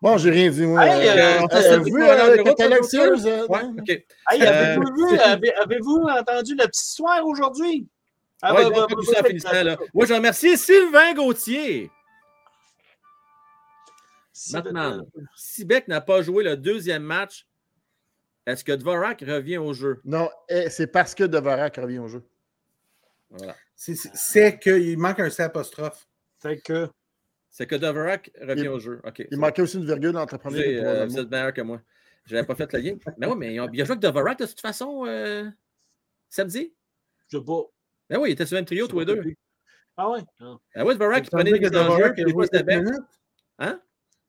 bon, 0.00 0.16
j'ai 0.16 0.30
rien 0.30 0.48
dit, 0.48 0.64
moi. 0.64 0.86
Hey, 0.86 1.08
euh, 1.08 1.40
euh, 1.52 1.78
vu 1.80 2.02
euh? 2.02 3.46
Ouais, 3.48 3.64
OK. 3.78 3.88
Hey, 4.30 4.42
avez-vous 4.42 5.18
avez, 5.24 5.52
avez 5.54 5.78
entendu 6.20 6.54
le 6.54 6.66
petit 6.66 6.94
soir 6.94 7.26
aujourd'hui? 7.26 7.88
Ah, 8.40 8.54
oui, 8.54 8.62
bah, 8.72 8.86
bah, 8.88 8.96
bah, 9.52 9.64
là. 9.64 9.76
Moi, 9.92 10.06
je 10.06 10.14
remercie 10.14 10.56
Sylvain 10.56 11.14
Gauthier. 11.14 11.90
Maintenant, 14.50 15.06
si 15.36 15.64
Beck 15.64 15.88
n'a 15.88 16.00
pas 16.00 16.22
joué 16.22 16.44
le 16.44 16.56
deuxième 16.56 17.02
match, 17.02 17.46
est-ce 18.46 18.64
que 18.64 18.72
Dvorak 18.72 19.20
revient 19.20 19.58
au 19.58 19.72
jeu? 19.72 20.00
Non, 20.04 20.28
eh, 20.48 20.68
c'est 20.68 20.88
parce 20.88 21.14
que 21.14 21.24
Dvorak 21.24 21.76
revient 21.76 21.98
au 21.98 22.08
jeu. 22.08 22.24
Voilà. 23.30 23.54
C'est 23.76 24.58
qu'il 24.58 24.98
manque 24.98 25.20
un 25.20 25.30
C 25.30 25.42
apostrophe. 25.42 26.06
C'est 26.38 26.58
que. 26.58 26.88
C'est 27.50 27.66
que 27.66 27.76
Dvorak 27.76 28.30
revient 28.40 28.68
au 28.68 28.78
jeu. 28.78 29.00
Il 29.30 29.38
manquait 29.38 29.62
aussi 29.62 29.76
une 29.76 29.84
virgule 29.84 30.16
entre 30.16 30.38
premier 30.38 30.60
et 30.60 30.84
euh, 30.84 31.06
Vous 31.06 31.18
êtes 31.18 31.30
meilleur 31.30 31.52
que 31.52 31.60
moi. 31.60 31.80
Je 32.24 32.34
n'avais 32.34 32.46
pas 32.46 32.54
fait 32.54 32.72
le 32.72 32.78
lien. 32.78 32.94
mais 33.18 33.26
oui, 33.26 33.34
mais 33.36 33.54
il 33.54 33.60
a 33.60 33.66
joué 33.66 33.80
avec 33.82 34.00
Dvorak 34.00 34.38
de 34.38 34.46
toute 34.46 34.60
façon 34.60 35.04
euh, 35.06 35.48
samedi? 36.28 36.72
Je 37.28 37.38
sais 37.38 37.44
pas. 37.44 37.62
Ben 38.08 38.18
oui, 38.18 38.30
il 38.30 38.32
était 38.32 38.46
sur 38.46 38.54
le 38.54 38.60
même 38.60 38.66
trio, 38.66 38.86
tous 38.86 39.00
les 39.00 39.06
deux. 39.06 39.22
Ah 39.96 40.10
oui? 40.10 40.20
Ah 40.74 40.84
oui, 40.84 40.94
Dvorak, 40.94 41.24
il 41.26 41.30
prenait 41.30 41.58
des 41.58 41.76
enjeux, 41.76 42.12
puis 42.12 42.24
des 42.24 42.32
fois, 42.32 42.44
c'était 42.44 42.82
Hein? 43.58 43.80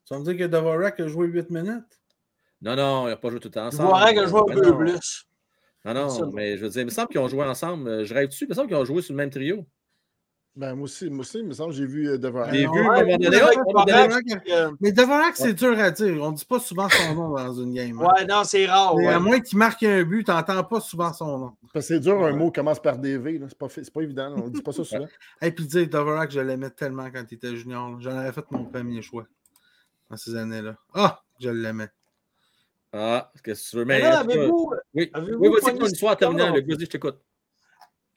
Ça 0.05 0.17
veut 0.17 0.23
dire 0.23 0.37
que 0.37 0.43
Dvorak 0.51 0.99
a 0.99 1.07
joué 1.07 1.27
8 1.27 1.49
minutes? 1.49 2.01
Non, 2.61 2.75
non, 2.75 3.07
il 3.07 3.09
n'a 3.11 3.17
pas 3.17 3.29
joué 3.29 3.39
tout 3.39 3.47
le 3.49 3.53
temps 3.53 3.67
ensemble. 3.67 3.83
Dvorak 3.89 4.17
a 4.17 4.25
joué 4.27 4.39
un 4.39 4.55
peu 4.61 4.77
plus. 4.77 5.25
Non, 5.85 5.93
non, 5.93 6.31
mais 6.31 6.57
je 6.57 6.63
veux 6.63 6.69
dire, 6.69 6.81
il 6.81 6.85
me 6.85 6.91
semble 6.91 7.09
qu'ils 7.09 7.19
ont 7.19 7.27
joué 7.27 7.43
ensemble. 7.43 8.05
Je 8.05 8.13
rêve 8.13 8.27
dessus, 8.27 8.45
il 8.45 8.49
me 8.49 8.53
semble 8.53 8.67
qu'ils 8.67 8.77
ont 8.77 8.85
joué 8.85 9.01
sur 9.01 9.13
le 9.13 9.17
même 9.17 9.29
trio. 9.29 9.65
Ben, 10.55 10.75
moi 10.75 10.83
aussi, 10.83 11.09
moi 11.09 11.21
aussi, 11.21 11.39
il 11.39 11.47
me 11.47 11.53
semble 11.53 11.71
que 11.71 11.77
j'ai 11.77 11.85
vu 11.87 12.07
euh, 12.07 12.17
Devorak. 12.19 12.53
J'ai 12.53 12.67
vu, 12.67 12.87
euh, 14.51 14.71
Mais 14.79 14.91
Devorak, 14.91 15.35
c'est 15.35 15.53
dur 15.53 15.79
à 15.79 15.89
dire. 15.89 16.21
On 16.21 16.31
ne 16.31 16.35
dit 16.35 16.45
pas 16.45 16.59
souvent 16.59 16.87
son 16.89 17.15
nom 17.15 17.31
dans 17.35 17.53
une 17.53 17.73
game. 17.73 17.99
hein. 17.99 18.05
Ouais, 18.05 18.25
non, 18.25 18.43
c'est 18.43 18.67
rare. 18.67 18.95
À 18.95 19.19
moins 19.19 19.39
qu'il 19.39 19.57
marque 19.57 19.81
un 19.81 20.03
but, 20.03 20.23
tu 20.25 20.31
n'entends 20.31 20.63
pas 20.63 20.79
souvent 20.79 21.11
son 21.11 21.39
nom. 21.39 21.51
Parce 21.61 21.73
que 21.73 21.81
c'est 21.95 21.99
dur, 21.99 22.23
un 22.23 22.33
mot 22.33 22.51
commence 22.51 22.79
par 22.79 22.99
DV. 22.99 23.41
C'est 23.49 23.57
pas, 23.57 23.67
pas 23.67 24.01
évident. 24.01 24.35
On 24.37 24.45
ne 24.45 24.49
dit 24.51 24.61
pas 24.61 24.71
ça 24.73 24.83
souvent. 24.85 25.07
Et 25.41 25.51
puis 25.51 25.65
dire, 25.65 25.89
Devorak, 25.89 26.29
je 26.29 26.39
l'aimais 26.39 26.69
tellement 26.69 27.09
quand 27.11 27.23
il 27.31 27.35
était 27.35 27.55
junior. 27.55 27.99
J'en 27.99 28.11
aurais 28.13 28.31
fait 28.31 28.45
mon 28.51 28.65
premier 28.65 29.01
choix 29.01 29.25
dans 30.13 30.17
ces 30.17 30.35
années-là. 30.35 30.75
Ah, 30.93 31.21
je 31.39 31.49
l'aimais. 31.49 31.89
Ah, 32.91 33.31
qu'est-ce 33.43 33.63
que 33.65 33.69
tu 33.71 33.77
veux? 33.77 33.85
Mais 33.85 33.99
là, 33.99 34.11
cas, 34.11 34.19
avez-vous, 34.19 34.71
oui, 34.93 35.09
avez-vous 35.13 35.39
oui 35.39 35.49
vas-y, 35.49 35.77
ton 35.79 35.85
histoire? 35.87 36.15
Luc. 36.53 36.67
Vas-y, 36.67 36.79
je 36.81 36.85
t'écoute. 36.85 37.19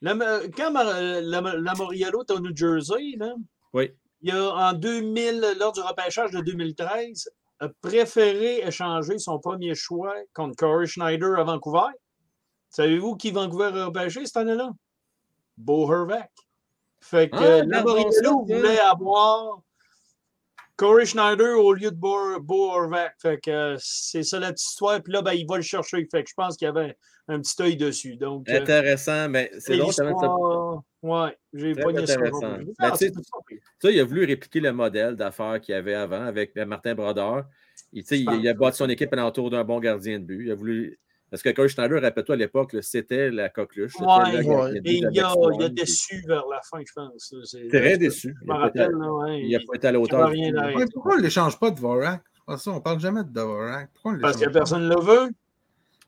la- 0.03 0.15
quand 0.55 0.71
Mar- 0.71 1.01
la, 1.01 1.41
la 1.41 1.75
Moriello 1.75 2.23
est 2.23 2.31
au 2.31 2.41
New 2.41 2.55
Jersey, 2.55 3.17
là, 3.17 3.35
Oui. 3.73 3.95
il 4.21 4.31
a, 4.33 4.51
en 4.55 4.73
2000, 4.75 5.55
lors 5.59 5.73
du 5.73 5.81
repêchage 5.81 6.33
de 6.33 6.41
2013, 6.41 7.31
a 7.61 7.69
préféré 7.81 8.59
échanger 8.67 9.19
son 9.19 9.39
premier 9.39 9.75
choix 9.75 10.15
contre 10.35 10.57
Corey 10.57 10.87
Schneider 10.87 11.39
à 11.39 11.45
Vancouver. 11.45 11.89
Savez-vous 12.69 13.17
qui 13.17 13.31
Vancouver 13.31 13.71
a 13.75 13.87
repêché 13.87 14.27
cette 14.27 14.37
année-là? 14.37 14.71
Bo 15.57 15.91
Hervac. 15.91 16.31
Fait 17.01 17.31
que 17.31 17.37
Ah, 17.37 17.43
euh, 17.43 18.11
ça, 18.13 18.23
ça. 18.25 18.31
voulait 18.31 18.79
avoir 18.81 19.63
Corey 20.77 21.07
Schneider 21.07 21.59
au 21.59 21.73
lieu 21.73 21.91
de 21.91 21.97
Bo, 21.97 22.39
Bo 22.41 22.71
Horvath. 22.71 23.13
Fait 23.21 23.39
que 23.41 23.51
euh, 23.51 23.77
c'est 23.79 24.23
ça 24.23 24.39
la 24.39 24.53
petite 24.53 24.69
histoire. 24.69 25.03
Puis 25.03 25.13
là, 25.13 25.23
ben, 25.23 25.33
il 25.33 25.47
va 25.49 25.57
le 25.57 25.63
chercher. 25.63 26.07
Fait 26.11 26.23
que 26.23 26.29
je 26.29 26.35
pense 26.35 26.57
qu'il 26.57 26.67
y 26.67 26.69
avait 26.69 26.97
un 27.29 27.41
petit 27.41 27.61
œil 27.63 27.77
dessus. 27.77 28.17
Donc, 28.17 28.49
euh, 28.49 28.61
Intéressant, 28.61 29.29
mais 29.29 29.51
c'est 29.55 29.61
c'est 29.61 29.77
va 29.79 29.85
être 29.87 29.93
ça. 29.95 30.05
l'histoire. 30.05 30.83
Ouais, 31.03 31.37
j'ai 31.55 31.75
ça. 31.75 31.89
intéressant. 31.89 32.41
Ben, 32.41 32.67
Ah, 32.79 32.91
tu 32.93 32.99
sais, 32.99 33.13
c'est 33.81 33.95
il 33.95 34.01
a 34.01 34.05
voulu 34.05 34.25
répliquer 34.25 34.61
le 34.61 34.73
modèle 34.73 35.17
d'affaires 35.17 35.61
qu'il 35.61 35.75
y 35.75 35.79
avait 35.79 35.95
avant 35.95 36.25
avec 36.25 36.57
euh, 36.57 36.67
Martin 36.67 36.95
Brodeur. 36.95 37.45
Il, 37.93 38.05
il, 38.11 38.41
il 38.41 38.49
a 38.49 38.55
bâti 38.55 38.79
son 38.79 38.89
équipe 38.89 39.13
autour 39.15 39.51
d'un 39.51 39.65
bon 39.65 39.81
gardien 39.81 40.19
de 40.19 40.25
but. 40.25 40.45
Il 40.47 40.51
a 40.51 40.55
voulu. 40.55 40.99
Parce 41.31 41.43
que 41.43 41.49
Coach 41.51 41.73
Schneider, 41.75 42.01
rappelle-toi, 42.01 42.35
à 42.37 42.39
l'époque, 42.39 42.77
c'était 42.83 43.31
la 43.31 43.49
coqueluche. 43.49 43.95
Ouais, 43.99 44.07
le 44.43 44.77
Et 44.87 44.93
il 44.99 45.07
a, 45.07 45.11
il 45.55 45.63
a 45.65 45.69
déçu 45.69 46.23
vers 46.27 46.45
la 46.49 46.61
fin, 46.63 46.79
je 46.87 46.93
pense. 46.95 47.35
Très 47.71 47.99
déçu. 47.99 48.35
Je 48.39 48.45
Il 48.45 48.49
me 48.49 48.53
n'a 48.55 48.61
pas, 48.61 48.69
été- 48.69 48.79
rappelle, 48.81 48.97
là, 48.97 49.13
ouais, 49.13 49.41
il 49.43 49.57
a 49.57 49.59
il- 49.61 49.67
pas 49.67 49.75
été 49.75 49.87
à 49.89 49.93
la 49.93 49.99
il 49.99 50.03
hauteur. 50.03 50.21
va 50.21 50.27
du 50.31 50.33
rien 50.41 50.53
tout. 50.53 50.59
arrêter. 50.59 50.79
Ouais, 50.79 50.87
pourquoi 50.95 51.15
on 51.15 51.19
ne 51.19 51.23
l'échange 51.23 51.59
pas 51.59 51.71
de 51.71 51.81
Vorak? 51.81 52.23
Ça, 52.59 52.71
on 52.71 52.81
parle 52.81 53.01
jamais 53.01 53.25
de 53.25 53.29
Dvorak. 53.31 53.91
Pourquoi 53.95 54.13
on 54.13 54.15
ne 54.17 54.21
Parce 54.21 54.37
que 54.37 54.49
personne 54.51 54.89
ne 54.89 54.95
le 54.95 55.01
veut. 55.01 55.31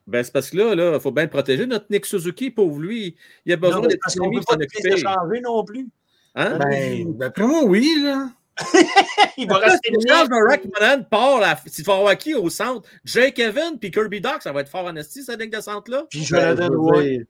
Ben, 0.06 0.22
c'est 0.22 0.32
parce 0.32 0.50
que 0.50 0.56
là, 0.56 0.94
il 0.94 1.00
faut 1.00 1.10
bien 1.10 1.24
le 1.24 1.30
protéger. 1.30 1.66
Notre 1.66 1.86
Nick 1.90 2.06
Suzuki, 2.06 2.50
pauvre 2.52 2.78
lui, 2.80 3.16
il 3.44 3.52
a 3.52 3.56
besoin 3.56 3.80
d'être 3.86 3.98
parce 4.00 4.14
qu'on 4.14 4.30
ne 4.30 4.38
peut 4.38 4.44
pas 4.46 4.56
les 4.56 4.64
occuper. 4.66 4.92
échanger 4.94 5.40
non 5.42 5.64
plus. 5.64 5.88
Hein? 6.36 6.58
Ben, 6.58 7.12
d'après 7.18 7.44
moi, 7.46 7.64
oui, 7.64 8.02
là. 8.04 8.30
il 9.36 9.48
va 9.48 9.58
rester 9.58 9.90
Si 10.00 10.08
Charles. 10.08 10.28
Barack 10.28 10.64
Monahan 10.64 11.02
part, 11.04 11.40
la... 11.40 11.56
s'il 11.66 11.84
faut 11.84 11.92
avoir 11.92 12.16
qui 12.18 12.34
au 12.34 12.50
centre? 12.50 12.88
Jake 13.04 13.38
Evan 13.38 13.78
puis 13.78 13.90
Kirby 13.90 14.20
Doc, 14.20 14.42
ça 14.42 14.52
va 14.52 14.60
être 14.62 14.68
fort 14.68 14.84
en 14.86 14.96
esti, 14.96 15.22
cette 15.22 15.40
ligne 15.40 15.50
de 15.50 15.60
centre-là. 15.60 16.06
Puis 16.10 16.24
je 16.24 16.34
la 16.34 16.54
Ben, 16.54 17.26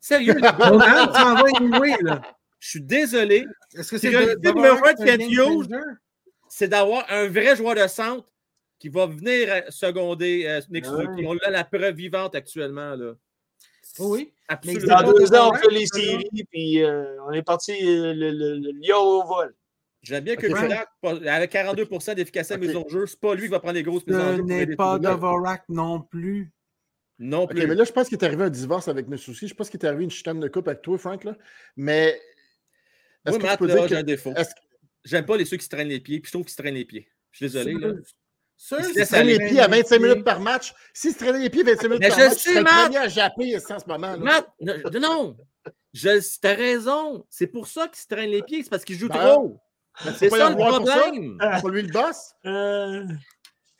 Sérieux, 0.00 0.34
Monahan, 0.34 1.12
s'en 1.12 1.34
vas 1.34 1.44
anyway, 1.58 1.96
là. 2.02 2.22
je 2.58 2.68
suis 2.70 2.80
désolé. 2.80 3.44
Est-ce 3.76 3.90
que 3.90 3.98
c'est 3.98 4.10
de- 4.10 4.48
numéro 4.52 4.76
un 4.84 4.94
de 4.94 5.80
c'est 6.48 6.68
d'avoir 6.68 7.04
un 7.10 7.28
vrai 7.28 7.54
joueur 7.54 7.74
de 7.76 7.86
centre 7.86 8.26
qui 8.78 8.88
va 8.88 9.06
venir 9.06 9.48
euh, 9.52 9.60
seconder 9.68 10.44
euh, 10.46 10.60
Nick 10.70 10.84
Ouais. 10.86 11.04
Suzuki. 11.06 11.24
On 11.26 11.36
a 11.46 11.50
la 11.50 11.64
preuve 11.64 11.94
vivante 11.94 12.34
actuellement. 12.34 12.96
Là. 12.96 13.12
Oui. 13.98 14.32
Absolument. 14.48 15.02
Dans 15.02 15.12
deux 15.12 15.32
ans, 15.34 15.50
on 15.52 15.54
fait 15.54 15.70
les 15.70 15.86
séries, 15.86 16.44
puis 16.50 16.82
euh, 16.82 17.16
on 17.28 17.32
est 17.32 17.42
parti 17.42 17.72
euh, 17.72 18.12
le, 18.14 18.30
le, 18.30 18.56
le 18.56 18.70
lion 18.80 18.98
au 18.98 19.24
vol. 19.26 19.54
J'aime 20.02 20.24
bien 20.24 20.36
que 20.36 20.46
Ok. 20.46 20.58
Kodak, 20.58 20.88
avec 21.28 21.52
42% 21.52 22.14
d'efficacité 22.14 22.54
à 22.74 22.78
en 22.78 22.88
jeu, 22.88 23.06
c'est 23.06 23.20
pas 23.20 23.34
lui 23.34 23.42
qui 23.42 23.48
va 23.48 23.60
prendre 23.60 23.74
les 23.74 23.82
grosses 23.82 24.06
mises 24.06 24.16
en 24.16 24.36
jeu. 24.36 24.42
n'est 24.42 24.74
pas 24.76 24.94
le. 24.94 25.00
Dvorak 25.00 25.64
non 25.68 26.00
plus. 26.00 26.52
Non 27.18 27.46
plus. 27.46 27.66
mais 27.66 27.74
là, 27.74 27.84
je 27.84 27.92
pense 27.92 28.08
qu'il 28.08 28.16
est 28.16 28.24
arrivé 28.24 28.44
un 28.44 28.50
divorce 28.50 28.88
avec 28.88 29.06
Nessuski. 29.08 29.46
Je 29.46 29.54
pense 29.54 29.68
qu'il 29.68 29.78
est 29.78 29.84
arrivé 29.86 30.04
une 30.04 30.10
chicane 30.10 30.40
de 30.40 30.48
coupe 30.48 30.68
avec 30.68 30.80
toi, 30.80 30.96
Frank. 30.96 31.22
Là. 31.24 31.36
Mais 31.76 32.18
est-ce 33.26 33.30
Moi, 33.30 33.38
que 33.38 33.42
tu 33.42 33.46
Matt, 33.46 33.58
peux 33.58 33.66
là, 33.66 33.74
dire 33.74 33.82
j'ai 33.88 33.94
que. 33.96 34.00
un 34.00 34.02
défaut. 34.02 34.32
Que 34.32 34.40
J'aime 35.04 35.26
pas 35.26 35.36
les 35.36 35.44
ceux 35.44 35.58
qui 35.58 35.64
se 35.64 35.68
traînent 35.68 35.88
les 35.88 36.00
pieds, 36.00 36.20
puis 36.20 36.28
je 36.28 36.32
trouve 36.32 36.44
qu'ils 36.46 36.52
se 36.54 36.62
traînent 36.62 36.74
les 36.74 36.84
pieds. 36.86 37.06
Je 37.32 37.36
suis 37.36 37.46
désolé. 37.46 37.74
là. 37.74 37.92
Sûr, 38.56 38.78
Il 38.80 39.06
se 39.06 39.10
traîner 39.12 39.38
les 39.38 39.48
pieds 39.48 39.60
à 39.60 39.68
25 39.68 39.98
minutes 40.00 40.24
par 40.24 40.40
match? 40.40 40.74
S'il 40.92 41.12
se 41.12 41.18
traînait 41.18 41.38
les 41.40 41.48
pieds 41.50 41.62
25 41.62 41.82
minutes 41.88 42.00
Mais 42.00 42.08
par 42.10 42.18
je 42.18 42.24
match, 42.24 42.32
sais, 42.32 42.38
je 42.38 42.44
serais 42.50 42.54
le 42.58 42.64
Matt. 42.64 42.82
premier 42.84 42.96
à 42.98 43.08
japper 43.08 43.44
ici 43.46 43.72
en 43.72 43.78
ce 43.78 43.86
moment. 43.86 44.16
là. 44.16 44.16
Matt, 44.18 44.48
non! 45.00 45.36
Je, 45.94 46.38
t'as 46.40 46.54
raison. 46.54 47.26
C'est 47.30 47.46
pour 47.46 47.66
ça 47.66 47.88
qu'ils 47.88 48.00
se 48.02 48.06
traînent 48.06 48.30
les 48.30 48.42
pieds. 48.42 48.62
C'est 48.62 48.68
parce 48.70 48.84
qu'ils 48.84 48.96
jouent 48.98 49.08
Ben, 49.08 49.18
trop. 49.34 49.58
C'est 50.16 50.30
ça 50.30 50.50
le 50.50 50.56
problème. 50.56 51.38
C'est 51.60 51.68
lui 51.68 51.82
le 51.82 51.92
boss. 51.92 52.34
Euh, 52.46 53.04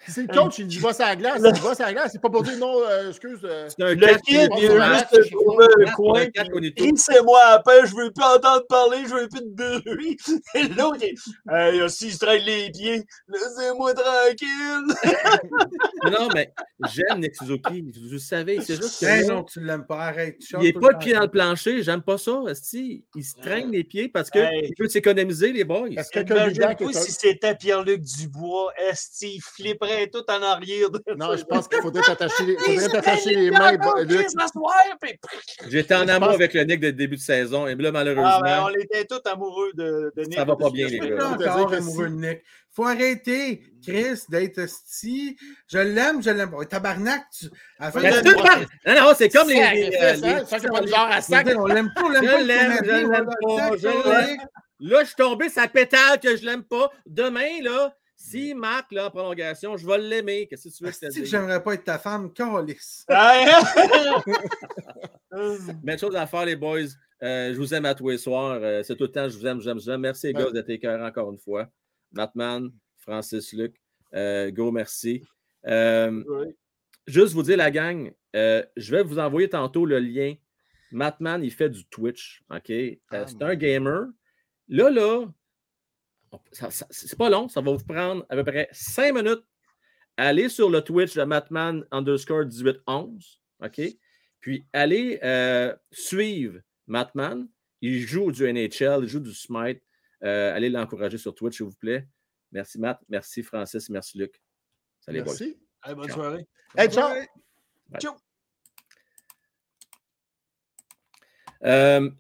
Si 0.06 0.12
c'est 0.12 0.22
le 0.22 0.28
coach, 0.28 0.58
il 0.58 0.66
dit 0.66 0.78
va 0.78 0.94
sur 0.94 1.04
la 1.04 1.14
glace. 1.14 1.42
Il 1.44 1.60
va 1.60 1.74
sur 1.74 1.84
la 1.84 1.92
glace. 1.92 2.10
C'est 2.12 2.22
pas 2.22 2.30
pour 2.30 2.42
dire 2.42 2.56
non, 2.58 2.74
euh, 2.88 3.10
excuse. 3.10 3.38
euh, 3.44 3.68
C'est 3.68 3.82
un 3.84 3.94
le 3.94 4.06
kid, 4.24 4.34
est 4.36 4.48
il 4.58 4.70
a 4.70 4.74
mal. 4.78 5.06
juste 5.12 5.30
trouvé 5.30 5.66
un 5.86 5.90
coin. 5.92 6.20
un 6.22 6.26
quatre 6.26 6.50
qu'on 6.50 6.62
est 6.62 6.70
tous. 6.76 6.82
puis 6.84 6.92
Crissez-moi 6.94 7.38
après, 7.48 7.86
je 7.86 7.94
veux 7.94 8.10
plus 8.10 8.24
entendre 8.24 8.66
parler, 8.66 8.98
je 9.06 9.14
veux 9.14 9.28
plus 9.28 9.42
de 9.44 9.78
bruit. 9.84 10.16
Et 10.54 10.62
l'autre, 10.68 10.98
il 11.02 11.14
hey, 11.54 11.82
aussi, 11.82 12.06
il 12.06 12.12
se 12.14 12.18
traîne 12.18 12.42
les 12.44 12.70
pieds. 12.70 13.04
Laissez-moi 13.28 13.92
tranquille. 13.94 14.86
Non, 16.10 16.28
mais 16.34 16.50
j'aime 16.88 17.20
Nick 17.20 17.36
Suzuki. 17.36 17.82
Vous 17.82 18.10
le 18.10 18.18
savez, 18.18 18.60
c'est 18.62 18.76
juste 18.76 19.00
que 19.00 19.04
Ben 19.04 19.26
là, 19.28 19.34
non, 19.34 19.44
tu 19.44 19.60
l'aimes 19.60 19.84
pas. 19.86 20.00
Arrête. 20.06 20.36
il 20.52 20.58
n'est 20.60 20.72
pas 20.72 20.92
le 20.92 20.98
pied 20.98 21.12
dans 21.12 21.20
le 21.20 21.28
plancher. 21.28 21.82
J'aime 21.82 22.00
pas 22.02 22.16
ça. 22.16 22.40
esti. 22.48 23.04
Il 23.14 23.22
se 23.24 23.34
traîne 23.34 23.70
les 23.70 23.84
pieds 23.84 24.08
parce 24.08 24.30
qu'il 24.30 24.40
Hey. 24.40 24.72
veut 24.78 24.88
s'économiser, 24.88 25.52
les 25.52 25.64
boys. 25.64 25.88
Est-ce 25.90 26.10
que 26.10 26.20
Imagine-toi 26.20 26.70
est 26.72 26.96
un- 26.96 27.00
si 27.00 27.12
c'était 27.12 27.54
Pierre-Luc 27.54 28.00
Dubois, 28.00 28.72
Esti, 28.90 29.34
il 29.36 29.40
flipperait 29.42 29.89
tout 30.12 30.24
en 30.28 30.42
arrière. 30.42 30.90
De 30.90 31.02
Non, 31.16 31.36
je 31.36 31.44
pense 31.44 31.68
qu'il 31.68 31.80
faudrait 31.80 32.02
t'attacher 32.02 32.44
les, 32.46 32.56
faudrait 32.58 32.88
t'attacher 32.88 33.34
les 33.34 33.50
mains. 33.50 33.72
J'étais 35.68 35.94
en 35.94 36.08
amour 36.08 36.28
pense- 36.28 36.34
avec 36.36 36.54
le 36.54 36.64
Nick 36.64 36.80
de 36.80 36.90
début 36.90 37.16
de 37.16 37.20
saison. 37.20 37.66
Et 37.66 37.74
là, 37.74 37.88
Ah, 37.88 37.90
ben, 37.90 37.92
malheureusement, 37.92 38.66
on 38.66 38.80
était 38.80 39.04
tous 39.04 39.20
amoureux 39.28 39.70
de, 39.74 40.12
de 40.16 40.22
Nick. 40.24 40.34
Ça 40.38 40.44
va 40.44 40.56
pas 40.56 40.70
bien, 40.70 40.88
les 40.88 40.98
gars. 40.98 41.16
pas 41.16 41.28
encore 41.28 41.72
amoureux 41.74 42.08
de 42.08 42.14
Nick. 42.14 42.42
Faut 42.72 42.84
arrêter, 42.86 43.62
Chris, 43.84 44.20
d'être 44.28 44.58
esti. 44.58 45.36
Je 45.66 45.78
l'aime, 45.78 46.22
je 46.22 46.30
l'aime. 46.30 46.50
pas. 46.52 46.64
Tabarnak, 46.64 47.22
tu. 47.36 47.46
à 47.80 47.90
fin 47.90 48.00
de 48.00 48.86
Non, 48.94 49.00
non, 49.08 49.12
c'est 49.16 49.28
comme 49.28 49.48
les. 49.48 49.54
les, 49.54 49.90
Sacrifice, 49.92 50.22
les- 50.22 50.44
ça, 50.46 50.58
c'est 50.60 50.68
pas 50.70 50.80
le 50.80 50.86
genre 50.86 51.08
à 51.10 51.20
sac. 51.20 51.48
On 51.56 51.66
l'aime 51.66 51.90
pas, 51.94 52.02
on 52.04 52.08
l'aime 52.10 52.24
Je 52.24 52.30
pas. 52.30 52.40
l'aime, 52.42 52.78
je 52.84 52.90
on 53.06 53.10
l'aime 53.10 53.26
pas, 53.26 53.76
je 53.76 53.86
l'aime. 53.88 54.30
Nick. 54.30 54.40
Là, 54.82 55.00
je 55.00 55.06
suis 55.08 55.16
tombé, 55.16 55.48
ça 55.50 55.66
pétale 55.68 56.20
que 56.22 56.36
je 56.36 56.44
l'aime 56.44 56.62
pas. 56.62 56.90
Demain, 57.06 57.60
là, 57.62 57.94
s'il 58.22 58.54
marque 58.56 58.92
là, 58.92 59.06
en 59.06 59.10
prolongation, 59.10 59.76
je 59.78 59.86
vais 59.86 59.96
l'aimer. 59.98 60.46
Qu'est-ce 60.46 60.68
que 60.68 60.74
tu 60.74 60.84
veux 60.84 60.90
que 60.90 60.94
je 60.96 61.00
te 61.00 61.06
Esti 61.06 61.20
que 61.20 61.24
dise? 61.24 61.30
j'aimerais 61.30 61.62
pas 61.62 61.72
être 61.74 61.84
ta 61.84 61.98
femme, 61.98 62.30
calice. 62.34 63.06
Même 65.82 65.98
chose 65.98 66.16
à 66.16 66.26
faire, 66.26 66.44
les 66.44 66.56
boys. 66.56 66.80
Euh, 67.22 67.52
je 67.52 67.58
vous 67.58 67.74
aime 67.74 67.84
à 67.84 67.94
tous 67.94 68.08
les 68.10 68.18
soirs. 68.18 68.58
Euh, 68.62 68.82
c'est 68.82 68.96
tout 68.96 69.04
le 69.04 69.12
temps, 69.12 69.28
je 69.28 69.36
vous 69.38 69.46
aime, 69.46 69.60
j'aime, 69.60 69.78
j'aime. 69.80 70.00
Merci, 70.00 70.28
les 70.28 70.34
Ouais. 70.34 70.44
gars, 70.44 70.50
d'être 70.50 70.70
écœurants 70.70 71.06
encore 71.06 71.30
une 71.32 71.38
fois. 71.38 71.68
Matman, 72.12 72.70
Francis, 72.98 73.52
Luc, 73.52 73.74
euh, 74.14 74.50
go, 74.50 74.70
merci. 74.70 75.22
Euh, 75.66 76.22
juste 77.06 77.34
vous 77.34 77.42
dire, 77.42 77.56
la 77.58 77.70
gang, 77.70 78.12
euh, 78.34 78.64
je 78.76 78.90
vais 78.94 79.02
vous 79.02 79.18
envoyer 79.18 79.48
tantôt 79.48 79.84
le 79.86 79.98
lien. 79.98 80.34
Matman, 80.92 81.42
il 81.44 81.52
fait 81.52 81.68
du 81.70 81.84
Twitch. 81.86 82.42
OK? 82.50 82.70
Euh, 82.70 82.94
Ah, 83.10 83.26
c'est 83.26 83.42
un 83.42 83.54
gamer. 83.54 84.06
Là, 84.68 84.90
là, 84.90 85.26
c'est 86.52 87.18
pas 87.18 87.30
long. 87.30 87.48
Ça 87.48 87.60
va 87.60 87.72
vous 87.72 87.84
prendre 87.84 88.24
à 88.28 88.36
peu 88.36 88.44
près 88.44 88.68
cinq 88.72 89.14
minutes. 89.14 89.44
Allez 90.16 90.48
sur 90.48 90.68
le 90.68 90.82
Twitch 90.82 91.14
de 91.14 91.22
Matman 91.24 91.84
underscore 91.90 92.44
1811. 92.44 93.40
OK? 93.62 93.80
Puis 94.40 94.66
allez 94.72 95.18
euh, 95.22 95.74
suivre 95.90 96.60
Matman. 96.86 97.48
Il 97.80 98.00
joue 98.00 98.30
du 98.30 98.50
NHL, 98.52 99.00
il 99.02 99.08
joue 99.08 99.20
du 99.20 99.32
Smite. 99.32 99.82
Euh, 100.22 100.54
allez 100.54 100.68
l'encourager 100.68 101.16
sur 101.16 101.34
Twitch, 101.34 101.56
s'il 101.56 101.66
vous 101.66 101.72
plaît. 101.72 102.06
Merci, 102.52 102.78
Matt. 102.78 103.00
Merci, 103.08 103.42
Francis. 103.42 103.88
Merci, 103.88 104.18
Luc. 104.18 104.42
Salut, 105.00 105.22
boys. 105.22 105.32
Merci. 105.38 105.58
Bonne 105.94 106.10
soirée. 106.10 106.46
Hey, 106.76 106.90
ciao. 106.90 107.10
Euh, 111.64 112.10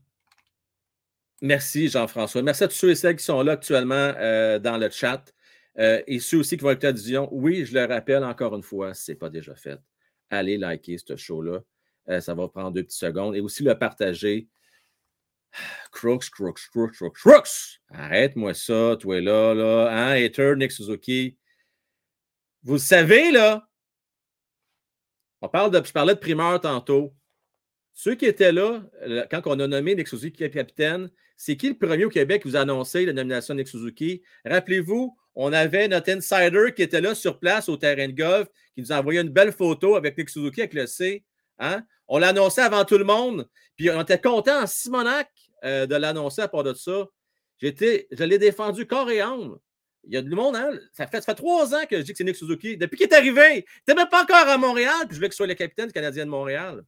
merci, 1.40 1.88
Jean-François. 1.88 2.42
Merci 2.42 2.64
à 2.64 2.68
tous 2.68 2.74
ceux 2.74 2.90
et 2.90 2.94
celles 2.94 3.16
qui 3.16 3.24
sont 3.24 3.42
là 3.42 3.52
actuellement 3.52 3.94
euh, 4.16 4.58
dans 4.58 4.76
le 4.76 4.90
chat. 4.90 5.24
Euh, 5.78 6.02
et 6.06 6.18
ceux 6.18 6.38
aussi 6.38 6.56
qui 6.56 6.64
vont 6.64 6.70
écouter 6.70 6.88
la 6.88 6.92
diffusion. 6.92 7.28
Oui, 7.32 7.64
je 7.64 7.74
le 7.74 7.84
rappelle 7.84 8.24
encore 8.24 8.54
une 8.54 8.62
fois, 8.62 8.94
si 8.94 9.04
ce 9.04 9.12
n'est 9.12 9.18
pas 9.18 9.30
déjà 9.30 9.54
fait. 9.54 9.78
Allez 10.28 10.58
liker 10.58 10.98
ce 10.98 11.16
show-là. 11.16 11.60
Euh, 12.08 12.20
ça 12.20 12.34
va 12.34 12.48
prendre 12.48 12.72
deux 12.72 12.82
petites 12.82 12.98
secondes. 12.98 13.36
Et 13.36 13.40
aussi 13.40 13.62
le 13.62 13.78
partager. 13.78 14.48
Crooks, 15.92 16.30
Crooks, 16.30 16.68
Crooks, 16.70 16.92
Crooks, 16.92 17.16
Crooks! 17.16 17.80
Arrête-moi 17.90 18.54
ça, 18.54 18.96
toi 18.98 19.20
là, 19.20 19.54
là. 19.54 19.88
Hein, 19.90 20.24
hater, 20.24 20.54
Nick 20.56 20.72
Suzuki? 20.72 21.36
Vous 22.62 22.74
le 22.74 22.78
savez, 22.78 23.30
là. 23.30 23.68
On 25.40 25.48
parle 25.48 25.70
de, 25.70 25.84
je 25.84 25.92
parlais 25.92 26.14
de 26.14 26.20
primeur 26.20 26.60
tantôt. 26.60 27.14
Ceux 27.94 28.14
qui 28.14 28.26
étaient 28.26 28.52
là, 28.52 28.82
quand 29.30 29.42
on 29.46 29.58
a 29.58 29.66
nommé 29.66 29.94
Nick 29.94 30.08
Suzuki 30.08 30.50
capitaine, 30.50 31.10
c'est 31.42 31.56
qui 31.56 31.70
le 31.70 31.74
premier 31.74 32.04
au 32.04 32.10
Québec 32.10 32.42
qui 32.42 32.50
vous 32.50 32.56
a 32.56 32.60
annoncé 32.60 33.06
la 33.06 33.14
nomination 33.14 33.54
de 33.54 33.60
Nick 33.60 33.68
Suzuki? 33.68 34.20
Rappelez-vous, 34.44 35.16
on 35.34 35.54
avait 35.54 35.88
notre 35.88 36.10
insider 36.10 36.74
qui 36.76 36.82
était 36.82 37.00
là 37.00 37.14
sur 37.14 37.38
place 37.38 37.70
au 37.70 37.78
terrain 37.78 38.08
de 38.08 38.12
golf, 38.12 38.46
qui 38.74 38.82
nous 38.82 38.92
a 38.92 38.98
envoyé 38.98 39.20
une 39.20 39.30
belle 39.30 39.50
photo 39.50 39.96
avec 39.96 40.18
Nick 40.18 40.28
Suzuki 40.28 40.60
avec 40.60 40.74
le 40.74 40.86
C. 40.86 41.24
Hein? 41.58 41.82
On 42.08 42.18
l'a 42.18 42.28
annoncé 42.28 42.60
avant 42.60 42.84
tout 42.84 42.98
le 42.98 43.04
monde. 43.04 43.48
Puis 43.74 43.88
on 43.88 44.02
était 44.02 44.20
content 44.20 44.64
en 44.64 44.66
Simonac 44.66 45.30
euh, 45.64 45.86
de 45.86 45.94
l'annoncer 45.94 46.42
à 46.42 46.48
part 46.48 46.62
de 46.62 46.74
ça. 46.74 47.06
J'étais, 47.56 48.06
je 48.10 48.22
l'ai 48.22 48.38
défendu 48.38 48.86
corps 48.86 49.10
et 49.10 49.22
âme. 49.22 49.56
Il 50.04 50.12
y 50.12 50.18
a 50.18 50.22
du 50.22 50.28
monde, 50.28 50.56
hein? 50.56 50.70
Ça 50.92 51.06
fait, 51.06 51.22
trois 51.22 51.74
ans 51.74 51.86
que 51.88 51.96
je 51.96 52.02
dis 52.02 52.12
que 52.12 52.18
c'est 52.18 52.24
Nick 52.24 52.36
Suzuki. 52.36 52.76
Depuis 52.76 52.98
qu'il 52.98 53.06
est 53.06 53.14
arrivé, 53.14 53.64
il 53.88 53.94
même 53.94 54.10
pas 54.10 54.24
encore 54.24 54.46
à 54.46 54.58
Montréal, 54.58 55.06
puis 55.06 55.12
je 55.12 55.14
voulais 55.14 55.28
qu'il 55.30 55.36
soit 55.36 55.46
le 55.46 55.54
capitaine 55.54 55.86
du 55.86 55.94
Canadien 55.94 56.26
de 56.26 56.30
Montréal. 56.30 56.84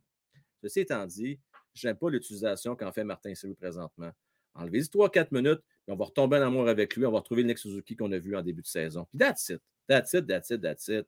Ceci 0.60 0.80
étant 0.80 1.06
dit, 1.06 1.40
je 1.72 1.88
n'aime 1.88 1.96
pas 1.96 2.10
l'utilisation 2.10 2.76
qu'en 2.76 2.92
fait 2.92 3.02
Martin 3.02 3.34
Sirou 3.34 3.54
présentement. 3.54 4.12
Enlevez-y 4.54 4.88
3-4 4.88 5.28
minutes, 5.32 5.60
puis 5.84 5.92
on 5.92 5.96
va 5.96 6.04
retomber 6.04 6.38
en 6.38 6.42
amour 6.42 6.68
avec 6.68 6.96
lui. 6.96 7.06
On 7.06 7.12
va 7.12 7.18
retrouver 7.18 7.42
le 7.42 7.48
Nick 7.48 7.58
Suzuki 7.58 7.96
qu'on 7.96 8.12
a 8.12 8.18
vu 8.18 8.36
en 8.36 8.42
début 8.42 8.62
de 8.62 8.66
saison. 8.66 9.06
Puis 9.10 9.18
that's 9.18 9.48
it. 9.48 9.60
That's 9.88 10.12
it, 10.12 10.26
that's 10.26 10.50
it, 10.50 10.60
that's 10.60 10.88
it. 10.88 11.06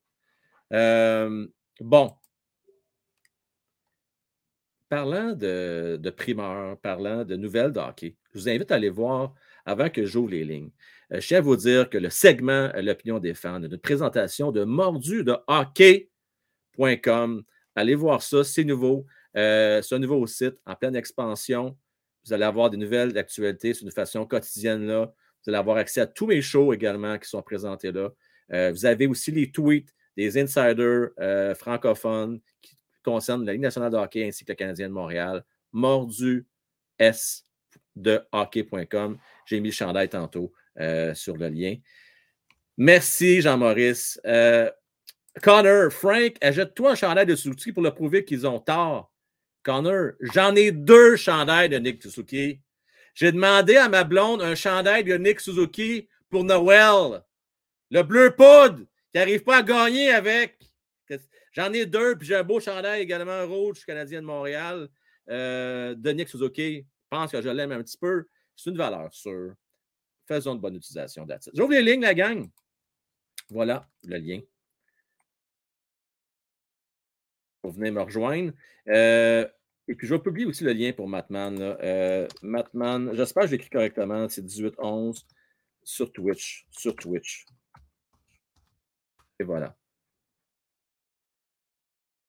Euh, 0.72 1.46
bon. 1.80 2.12
Parlant 4.88 5.32
de, 5.32 5.98
de 6.00 6.10
primeurs, 6.10 6.78
parlant 6.78 7.24
de 7.24 7.36
nouvelles 7.36 7.72
de 7.72 7.80
je 8.34 8.38
vous 8.38 8.48
invite 8.48 8.70
à 8.70 8.76
aller 8.76 8.90
voir 8.90 9.34
avant 9.64 9.88
que 9.88 10.04
j'ouvre 10.04 10.30
les 10.30 10.44
lignes. 10.44 10.70
Euh, 11.12 11.20
je 11.20 11.28
tiens 11.28 11.38
à 11.38 11.40
vous 11.40 11.56
dire 11.56 11.88
que 11.88 11.98
le 11.98 12.10
segment 12.10 12.70
L'opinion 12.76 13.18
des 13.18 13.34
fans 13.34 13.60
de 13.60 13.76
présentation 13.76 14.52
de 14.52 14.64
mordu 14.64 15.24
de 15.24 15.36
hockey.com, 15.46 17.44
allez 17.74 17.94
voir 17.94 18.22
ça, 18.22 18.44
c'est 18.44 18.64
nouveau. 18.64 19.06
Euh, 19.36 19.82
c'est 19.82 19.94
un 19.94 19.98
nouveau 19.98 20.26
site 20.26 20.56
en 20.66 20.74
pleine 20.74 20.96
expansion. 20.96 21.76
Vous 22.24 22.32
allez 22.32 22.44
avoir 22.44 22.70
des 22.70 22.76
nouvelles 22.76 23.12
d'actualité 23.12 23.74
sur 23.74 23.86
une 23.86 23.92
façon 23.92 24.26
quotidienne 24.26 24.86
là. 24.86 25.12
Vous 25.44 25.50
allez 25.50 25.58
avoir 25.58 25.76
accès 25.76 26.00
à 26.00 26.06
tous 26.06 26.26
mes 26.26 26.40
shows 26.40 26.72
également 26.72 27.18
qui 27.18 27.28
sont 27.28 27.42
présentés 27.42 27.92
là. 27.92 28.10
Euh, 28.52 28.72
vous 28.72 28.86
avez 28.86 29.06
aussi 29.06 29.30
les 29.30 29.50
tweets 29.50 29.94
des 30.16 30.38
insiders 30.38 31.10
francophones 31.56 32.40
qui 32.62 32.78
concernent 33.02 33.44
la 33.44 33.52
Ligue 33.52 33.62
nationale 33.62 33.90
de 33.90 33.96
hockey 33.96 34.26
ainsi 34.26 34.44
que 34.44 34.52
le 34.52 34.56
Canadien 34.56 34.88
de 34.88 34.94
Montréal. 34.94 35.44
Mordu 35.72 36.46
de 37.96 38.20
hockey.com. 38.32 39.18
J'ai 39.46 39.60
mis 39.60 39.68
le 39.68 39.74
chandail 39.74 40.08
tantôt 40.08 40.52
euh, 40.80 41.14
sur 41.14 41.36
le 41.36 41.48
lien. 41.48 41.76
Merci, 42.76 43.40
Jean-Maurice. 43.40 44.20
Euh, 44.26 44.70
Connor, 45.42 45.92
Frank, 45.92 46.36
achète-toi 46.40 46.92
un 46.92 46.94
chandail 46.94 47.26
de 47.26 47.36
Suzuki 47.36 47.72
pour 47.72 47.82
le 47.82 47.92
prouver 47.92 48.24
qu'ils 48.24 48.46
ont 48.46 48.58
tort. 48.58 49.12
Connor, 49.64 50.12
j'en 50.20 50.54
ai 50.54 50.70
deux 50.70 51.16
chandails 51.16 51.68
de 51.68 51.78
Nick 51.78 52.02
Suzuki. 52.02 52.60
J'ai 53.14 53.32
demandé 53.32 53.76
à 53.76 53.88
ma 53.88 54.04
blonde 54.04 54.42
un 54.42 54.54
chandail 54.54 55.04
de 55.04 55.16
Nick 55.16 55.40
Suzuki 55.40 56.08
pour 56.28 56.44
Noël. 56.44 57.22
Le 57.90 58.02
bleu 58.02 58.30
poudre, 58.30 58.84
qui 59.12 59.18
n'arrive 59.18 59.42
pas 59.42 59.58
à 59.58 59.62
gagner 59.62 60.10
avec. 60.10 60.58
J'en 61.52 61.72
ai 61.72 61.86
deux, 61.86 62.16
puis 62.16 62.26
j'ai 62.26 62.34
un 62.34 62.42
beau 62.42 62.58
chandail 62.58 63.00
également 63.02 63.46
rouge 63.46 63.84
canadien 63.84 64.20
de 64.20 64.26
Montréal 64.26 64.88
euh, 65.30 65.94
de 65.94 66.10
Nick 66.10 66.28
Suzuki. 66.28 66.78
Je 66.80 67.08
pense 67.08 67.30
que 67.30 67.40
je 67.40 67.48
l'aime 67.48 67.72
un 67.72 67.82
petit 67.82 67.96
peu. 67.96 68.26
C'est 68.56 68.70
une 68.70 68.76
valeur 68.76 69.12
sûre. 69.14 69.54
Faisons 70.26 70.56
de 70.56 70.60
bonne 70.60 70.74
utilisation 70.74 71.24
d'Atis. 71.24 71.50
J'ouvre 71.54 71.72
les 71.72 71.82
lignes, 71.82 72.02
la 72.02 72.14
gang. 72.14 72.48
Voilà 73.50 73.88
le 74.04 74.16
lien. 74.16 74.40
Vous 77.64 77.72
venez 77.72 77.90
me 77.90 78.02
rejoindre. 78.02 78.52
Euh, 78.88 79.46
et 79.88 79.94
puis, 79.94 80.06
je 80.06 80.14
vais 80.14 80.20
publier 80.20 80.46
aussi 80.46 80.64
le 80.64 80.72
lien 80.72 80.92
pour 80.92 81.08
Matman. 81.08 81.56
Euh, 81.60 82.26
Matman, 82.42 83.14
j'espère 83.14 83.44
que 83.44 83.48
je 83.48 83.52
l'écris 83.52 83.70
correctement. 83.70 84.28
C'est 84.28 84.42
1811 84.42 85.26
sur 85.82 86.12
Twitch. 86.12 86.66
Sur 86.70 86.94
Twitch. 86.96 87.44
Et 89.40 89.44
voilà. 89.44 89.76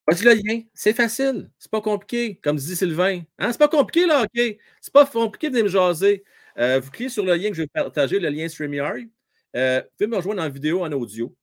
Voici 0.07 0.23
le 0.23 0.33
lien. 0.33 0.61
C'est 0.73 0.93
facile. 0.93 1.49
C'est 1.57 1.71
pas 1.71 1.81
compliqué, 1.81 2.39
comme 2.43 2.57
dit 2.57 2.75
Sylvain. 2.75 3.21
Hein? 3.39 3.51
C'est 3.51 3.57
pas 3.57 3.67
compliqué, 3.67 4.05
là, 4.05 4.23
OK? 4.23 4.57
C'est 4.81 4.93
pas 4.93 5.05
compliqué 5.05 5.49
de 5.49 5.61
me 5.61 5.67
jaser. 5.67 6.23
Euh, 6.57 6.79
vous 6.79 6.91
cliquez 6.91 7.09
sur 7.09 7.25
le 7.25 7.35
lien 7.35 7.49
que 7.49 7.55
je 7.55 7.63
vais 7.63 7.67
partager, 7.67 8.19
le 8.19 8.29
lien 8.29 8.47
StreamYard. 8.47 9.07
Euh, 9.55 9.81
me 9.99 10.15
rejoindre 10.15 10.43
en 10.43 10.49
vidéo, 10.49 10.83
en 10.83 10.91
audio. 10.91 11.35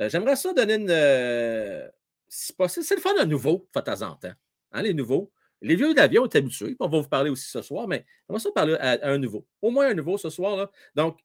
J'aimerais 0.00 0.36
ça 0.36 0.54
donner 0.54 0.76
une. 0.76 1.90
C'est 2.30 2.94
le 2.94 3.00
fun 3.00 3.14
de 3.20 3.24
nouveau, 3.28 3.68
de 3.74 3.80
en 3.80 4.14
temps. 4.14 4.32
Hein, 4.72 4.82
les 4.82 4.94
nouveaux. 4.94 5.32
Les 5.62 5.76
vieux 5.76 5.92
d'avion 5.92 6.24
est 6.24 6.36
habitués. 6.36 6.76
On 6.80 6.88
va 6.88 7.00
vous 7.00 7.08
parler 7.08 7.28
aussi 7.28 7.48
ce 7.48 7.60
soir, 7.60 7.86
mais 7.86 8.06
on 8.28 8.32
va 8.32 8.38
ça 8.38 8.50
parler 8.52 8.74
à, 8.74 8.98
un 9.10 9.18
nouveau. 9.18 9.46
Au 9.60 9.70
moins 9.70 9.88
un 9.88 9.94
nouveau 9.94 10.16
ce 10.16 10.30
soir. 10.30 10.56
Là. 10.56 10.70
Donc, 10.94 11.18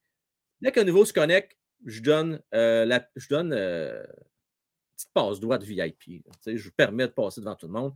dès 0.59 0.71
qu'un 0.71 0.83
nouveau 0.83 1.05
se 1.05 1.13
connecte, 1.13 1.57
je 1.85 2.01
donne, 2.01 2.41
la, 2.51 3.07
je 3.15 3.27
donne 3.29 3.49
petite 3.49 5.13
passe 5.13 5.39
droite 5.39 5.63
VIP. 5.63 6.25
je 6.45 6.63
vous 6.63 6.71
permets 6.71 7.07
de 7.07 7.13
passer 7.13 7.39
devant 7.39 7.55
tout 7.55 7.67
le 7.67 7.73
monde 7.73 7.93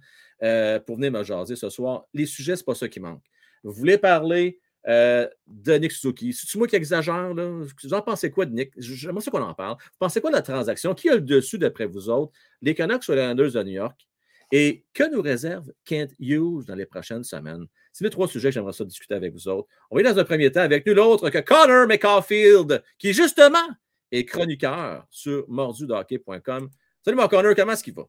pour 0.85 0.95
venir 0.95 1.11
me 1.11 1.23
jaser 1.23 1.55
ce 1.55 1.69
soir. 1.69 2.05
Les 2.13 2.25
sujets, 2.25 2.55
ce 2.55 2.61
n'est 2.61 2.65
pas 2.65 2.75
ça 2.75 2.87
qui 2.87 2.99
manque. 2.99 3.23
Vous 3.63 3.73
voulez 3.73 3.97
parler 3.97 4.61
euh, 4.89 5.27
de 5.47 5.73
Nick 5.73 5.91
Suzuki. 5.91 6.33
C'est 6.33 6.57
moi 6.57 6.67
qui 6.67 6.75
exagère, 6.75 7.33
là? 7.33 7.63
Vous 7.83 7.93
en 7.93 8.01
pensez 8.01 8.31
quoi 8.31 8.45
de 8.45 8.53
Nick? 8.53 8.71
J'aimerais 8.77 9.21
ça 9.21 9.29
qu'on 9.29 9.41
en 9.41 9.53
parle. 9.53 9.77
Vous 9.79 9.97
pensez 9.99 10.19
quoi 10.19 10.31
de 10.31 10.35
la 10.35 10.41
transaction? 10.41 10.95
Qui 10.95 11.09
a 11.09 11.15
le 11.15 11.21
dessus 11.21 11.59
d'après 11.59 11.85
vous 11.85 12.09
autres? 12.09 12.33
Les 12.61 12.73
Canucks 12.73 13.07
ou 13.07 13.11
les 13.11 13.21
Islanders 13.21 13.51
de 13.51 13.63
New 13.63 13.73
York? 13.73 14.07
Et 14.51 14.83
que 14.95 15.09
nous 15.13 15.21
réserve 15.21 15.71
Kent 15.85 16.13
Hughes 16.19 16.65
dans 16.65 16.73
les 16.73 16.87
prochaines 16.87 17.23
semaines? 17.23 17.67
C'est 17.93 18.03
les 18.03 18.09
trois 18.09 18.27
sujets 18.27 18.49
que 18.49 18.55
j'aimerais 18.55 18.73
ça 18.73 18.83
discuter 18.83 19.13
avec 19.13 19.31
vous 19.31 19.47
autres. 19.47 19.67
On 19.91 19.95
va 19.95 20.01
y 20.01 20.03
dans 20.05 20.17
un 20.17 20.23
premier 20.23 20.51
temps 20.51 20.61
avec 20.61 20.85
nul 20.87 20.99
autre 20.99 21.29
que 21.29 21.37
Connor 21.37 21.87
McCaulfield, 21.87 22.83
qui 22.97 23.13
justement 23.13 23.67
est 24.11 24.25
chroniqueur 24.25 25.05
sur 25.11 25.45
mordudohockey.com. 25.49 26.69
Salut 27.05 27.17
mon 27.17 27.27
Connor, 27.27 27.53
comment 27.55 27.73
est-ce 27.73 27.83
qu'il 27.83 27.93
va? 27.93 28.05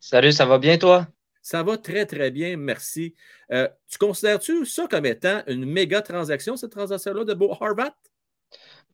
Salut, 0.00 0.32
ça 0.32 0.46
va 0.46 0.58
bien 0.58 0.78
toi? 0.78 1.06
Ça 1.42 1.64
va 1.64 1.76
très, 1.76 2.06
très 2.06 2.30
bien, 2.30 2.56
merci. 2.56 3.16
Euh, 3.50 3.68
tu 3.90 3.98
considères-tu 3.98 4.64
ça 4.64 4.86
comme 4.88 5.06
étant 5.06 5.42
une 5.48 5.64
méga 5.64 6.00
transaction, 6.00 6.56
cette 6.56 6.70
transaction-là 6.70 7.24
de 7.24 7.34
Beau 7.34 7.52
Harvat? 7.60 7.94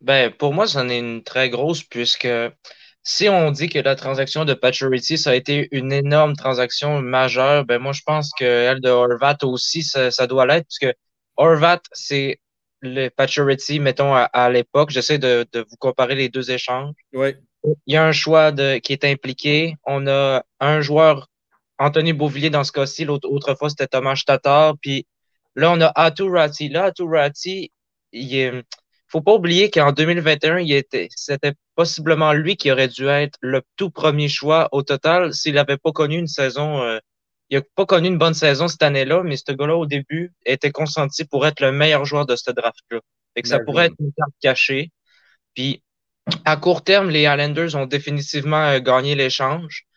Ben, 0.00 0.32
pour 0.32 0.54
moi, 0.54 0.66
c'en 0.66 0.88
est 0.88 0.98
une 0.98 1.22
très 1.22 1.50
grosse, 1.50 1.82
puisque 1.82 2.28
si 3.02 3.28
on 3.28 3.50
dit 3.50 3.68
que 3.68 3.78
la 3.78 3.96
transaction 3.96 4.46
de 4.46 4.54
Paturity, 4.54 5.18
ça 5.18 5.30
a 5.30 5.34
été 5.34 5.68
une 5.72 5.92
énorme 5.92 6.36
transaction 6.36 7.00
majeure, 7.02 7.66
ben 7.66 7.78
moi, 7.78 7.92
je 7.92 8.02
pense 8.04 8.32
qu'elle 8.32 8.80
de 8.80 8.88
Horvat 8.88 9.38
aussi, 9.42 9.82
ça, 9.82 10.26
doit 10.26 10.46
l'être, 10.46 10.66
puisque 10.66 10.94
Horvat, 11.36 11.80
c'est 11.92 12.40
le 12.80 13.08
Paturity, 13.08 13.78
mettons, 13.78 14.14
à, 14.14 14.50
l'époque. 14.50 14.90
J'essaie 14.90 15.18
de, 15.18 15.46
vous 15.54 15.76
comparer 15.78 16.14
les 16.14 16.28
deux 16.30 16.50
échanges. 16.50 16.94
Oui. 17.12 17.34
Il 17.86 17.94
y 17.94 17.96
a 17.96 18.06
un 18.06 18.12
choix 18.12 18.52
de, 18.52 18.78
qui 18.78 18.92
est 18.92 19.04
impliqué. 19.04 19.74
On 19.84 20.06
a 20.06 20.44
un 20.60 20.80
joueur 20.80 21.28
Anthony 21.78 22.12
Beauvillier 22.12 22.50
dans 22.50 22.64
ce 22.64 22.72
cas-ci. 22.72 23.04
L'autre 23.04 23.28
autrefois, 23.28 23.70
c'était 23.70 23.86
Thomas 23.86 24.20
Tatar. 24.24 24.74
Puis 24.80 25.06
là, 25.54 25.72
on 25.72 25.80
a 25.80 25.92
Atu 25.94 26.24
Ratti. 26.24 26.68
Là, 26.68 26.84
Atu 26.84 27.04
Ratti, 27.04 27.72
il 28.12 28.36
est, 28.36 28.64
faut 29.08 29.20
pas 29.20 29.34
oublier 29.34 29.70
qu'en 29.70 29.92
2021, 29.92 30.58
il 30.58 30.72
était, 30.72 31.08
c'était 31.14 31.54
possiblement 31.74 32.32
lui 32.32 32.56
qui 32.56 32.70
aurait 32.70 32.88
dû 32.88 33.06
être 33.06 33.38
le 33.40 33.62
tout 33.76 33.90
premier 33.90 34.28
choix 34.28 34.68
au 34.72 34.82
total 34.82 35.32
s'il 35.32 35.54
n'avait 35.54 35.78
pas 35.78 35.92
connu 35.92 36.18
une 36.18 36.26
saison. 36.26 36.82
Euh, 36.82 36.98
il 37.50 37.58
n'a 37.58 37.64
pas 37.74 37.86
connu 37.86 38.08
une 38.08 38.18
bonne 38.18 38.34
saison 38.34 38.68
cette 38.68 38.82
année-là, 38.82 39.22
mais 39.22 39.36
ce 39.36 39.52
gars-là, 39.52 39.76
au 39.76 39.86
début, 39.86 40.32
était 40.44 40.70
consenti 40.70 41.24
pour 41.24 41.46
être 41.46 41.60
le 41.60 41.72
meilleur 41.72 42.04
joueur 42.04 42.26
de 42.26 42.36
ce 42.36 42.50
draft-là. 42.50 43.00
Fait 43.34 43.42
que 43.42 43.48
ça 43.48 43.60
pourrait 43.60 43.86
être 43.86 43.94
une 44.00 44.12
carte 44.12 44.34
cachée. 44.42 44.90
Puis, 45.54 45.82
à 46.44 46.56
court 46.56 46.84
terme, 46.84 47.08
les 47.08 47.22
Islanders 47.22 47.74
ont 47.74 47.86
définitivement 47.86 48.68
euh, 48.68 48.80
gagné 48.80 49.14
l'échange. 49.14 49.87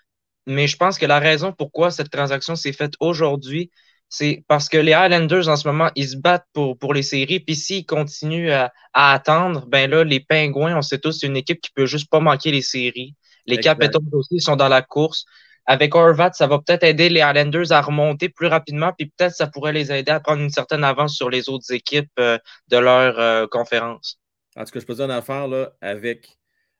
Mais 0.48 0.68
je 0.68 0.78
pense 0.78 0.98
que 0.98 1.06
la 1.06 1.20
raison 1.20 1.54
pourquoi 1.54 1.92
cette 1.92 2.10
transaction 2.10 2.56
s'est 2.56 2.74
faite 2.74 2.94
aujourd'hui, 3.00 3.72
c'est 4.10 4.44
parce 4.48 4.68
que 4.68 4.78
les 4.78 4.92
Highlanders, 4.92 5.48
en 5.48 5.56
ce 5.56 5.68
moment, 5.68 5.90
ils 5.96 6.10
se 6.10 6.18
battent 6.18 6.48
pour, 6.54 6.78
pour 6.78 6.94
les 6.94 7.02
séries. 7.02 7.40
Puis 7.40 7.56
s'ils 7.56 7.86
continuent 7.86 8.52
à, 8.52 8.72
attendre, 8.94 9.66
ben 9.68 9.90
là, 9.90 10.04
les 10.04 10.20
Pingouins, 10.20 10.76
on 10.76 10.82
sait 10.82 11.00
tous, 11.00 11.14
c'est 11.14 11.28
une 11.28 11.38
équipe 11.38 11.62
qui 11.62 11.72
peut 11.72 11.86
juste 11.86 12.10
pas 12.10 12.20
manquer 12.20 12.52
les 12.52 12.62
séries. 12.62 13.16
Les 13.46 13.58
Capitals 13.58 14.02
aussi 14.12 14.42
sont 14.42 14.58
dans 14.58 14.68
la 14.68 14.82
course. 14.82 15.26
Avec 15.66 15.96
Horvat, 15.96 16.34
ça 16.34 16.48
va 16.48 16.60
peut-être 16.60 16.84
aider 16.84 17.08
les 17.08 17.22
Highlanders 17.22 17.72
à 17.72 17.82
remonter 17.82 18.28
plus 18.30 18.48
rapidement, 18.48 18.92
puis 18.98 19.08
peut-être 19.16 19.36
ça 19.36 19.48
pourrait 19.48 19.74
les 19.74 19.92
aider 19.92 20.12
à 20.12 20.20
prendre 20.20 20.42
une 20.42 20.50
certaine 20.50 20.84
avance 20.84 21.16
sur 21.16 21.30
les 21.30 21.50
autres 21.50 21.72
équipes 21.72 22.12
euh, 22.20 22.38
de 22.68 22.78
leur 22.78 23.18
euh, 23.20 23.48
conférence. 23.48 24.20
En 24.58 24.66
tout 24.66 24.72
cas, 24.72 24.80
je 24.80 24.86
peux 24.86 24.96
dire 24.96 25.06
une 25.06 25.12
affaire 25.12 25.48
là, 25.48 25.72
avec 25.80 26.38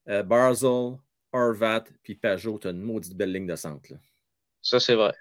euh, 0.10 0.24
Barzell, 0.24 0.98
Horvat 1.34 1.86
puis 2.04 2.16
Pajot, 2.16 2.60
tu 2.60 2.68
as 2.68 2.72
une 2.72 2.82
maudite 2.82 3.16
belle 3.16 3.32
ligne 3.32 3.48
de 3.48 3.56
centre. 3.56 3.94
Ça, 4.62 4.80
c'est 4.80 4.96
vrai. 4.96 5.14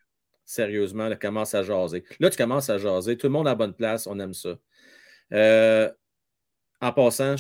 Sérieusement, 0.45 1.09
là, 1.09 1.17
commence 1.17 1.55
à 1.55 1.63
jaser. 1.63 2.05
Là, 2.19 2.31
tu 2.31 2.37
commences 2.37 2.71
à 2.71 2.79
jaser. 2.79 3.17
Tout 3.17 3.29
le 3.29 3.33
monde 3.33 3.49
à 3.49 3.55
bonne 3.55 3.75
place, 3.75 4.07
on 4.07 4.19
aime 4.19 4.35
ça. 4.35 4.59
Euh, 5.33 5.91
en 6.81 6.93
passant, 6.93 7.37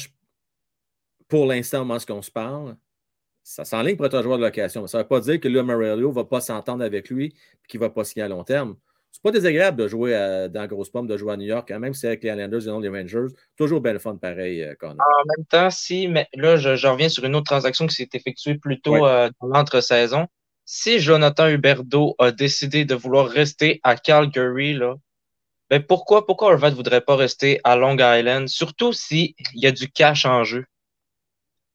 pour 1.28 1.46
l'instant, 1.46 1.80
moment 1.80 1.98
ce 1.98 2.06
qu'on 2.06 2.22
se 2.22 2.30
parle, 2.30 2.76
ça 3.42 3.64
s'enligne 3.64 3.96
pour 3.96 4.06
être 4.06 4.14
un 4.14 4.22
joueur 4.22 4.38
de 4.38 4.44
location. 4.44 4.86
Ça 4.86 4.98
ne 4.98 5.02
veut 5.02 5.08
pas 5.08 5.20
dire 5.20 5.40
que 5.40 5.48
là, 5.48 5.62
Morello 5.62 6.08
ne 6.08 6.14
va 6.14 6.24
pas 6.24 6.40
s'entendre 6.40 6.84
avec 6.84 7.10
lui 7.10 7.26
et 7.26 7.66
qu'il 7.68 7.80
ne 7.80 7.86
va 7.86 7.90
pas 7.90 8.04
signer 8.04 8.24
à 8.24 8.28
long 8.28 8.44
terme. 8.44 8.76
C'est 9.12 9.22
pas 9.22 9.32
désagréable 9.32 9.76
de 9.82 9.88
jouer 9.88 10.48
dans 10.50 10.66
grosse 10.66 10.88
pomme, 10.90 11.06
de 11.06 11.16
jouer 11.16 11.32
à 11.32 11.36
New 11.36 11.46
York, 11.46 11.66
quand 11.68 11.78
même, 11.78 11.94
c'est 11.94 12.06
avec 12.06 12.22
les 12.22 12.30
Islanders 12.30 12.62
et 12.62 12.70
non 12.70 12.80
les 12.80 12.88
Rangers. 12.88 13.34
Toujours 13.56 13.80
belle 13.80 13.98
fun 13.98 14.16
pareil, 14.16 14.62
euh, 14.62 14.74
En 14.82 14.94
même 15.36 15.46
temps, 15.48 15.70
si, 15.70 16.08
mais 16.08 16.28
là, 16.34 16.56
je, 16.56 16.86
reviens 16.86 17.08
sur 17.08 17.24
une 17.24 17.34
autre 17.34 17.46
transaction 17.46 17.86
qui 17.86 17.94
s'est 17.96 18.08
effectuée 18.14 18.54
plus 18.54 18.80
tôt 18.80 19.06
euh, 19.06 19.28
dans 19.40 19.48
l'entre-saison. 19.48 20.26
Si 20.64 21.00
Jonathan 21.00 21.48
Huberdeau 21.48 22.14
a 22.18 22.30
décidé 22.30 22.84
de 22.84 22.94
vouloir 22.94 23.28
rester 23.28 23.80
à 23.82 23.96
Calgary, 23.96 24.72
là, 24.74 24.94
ben 25.68 25.82
pourquoi, 25.82 26.26
pourquoi 26.26 26.54
ne 26.54 26.74
voudrait 26.74 27.00
pas 27.00 27.16
rester 27.16 27.60
à 27.64 27.76
Long 27.76 27.96
Island, 27.98 28.48
surtout 28.48 28.92
s'il 28.92 29.34
y 29.54 29.66
a 29.66 29.72
du 29.72 29.90
cash 29.90 30.24
en 30.24 30.44
jeu? 30.44 30.64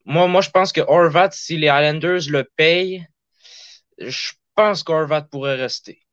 Moi, 0.06 0.28
moi, 0.28 0.42
je 0.42 0.50
pense 0.50 0.72
que 0.72 0.82
Horvat, 0.82 1.32
si 1.32 1.58
les 1.58 1.68
Islanders 1.68 2.30
le 2.30 2.44
payent, 2.56 3.06
je 3.98 4.34
pense 4.56 4.84
qu'Horvat 4.84 5.24
pourrait 5.24 5.56
rester. 5.56 6.05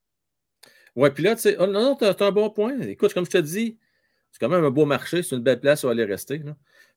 Ouais, 0.94 1.10
puis 1.10 1.24
là, 1.24 1.34
tu 1.34 1.42
sais, 1.42 1.56
oh, 1.58 1.66
non, 1.66 1.82
non, 1.82 1.96
t'as 1.96 2.26
un 2.26 2.32
bon 2.32 2.50
point. 2.50 2.78
Écoute, 2.80 3.14
comme 3.14 3.24
je 3.24 3.30
te 3.30 3.38
dis, 3.38 3.78
c'est 4.30 4.38
quand 4.38 4.48
même 4.48 4.64
un 4.64 4.70
beau 4.70 4.84
marché, 4.84 5.22
c'est 5.22 5.36
une 5.36 5.42
belle 5.42 5.60
place 5.60 5.84
où 5.84 5.88
aller 5.88 6.04
rester. 6.04 6.42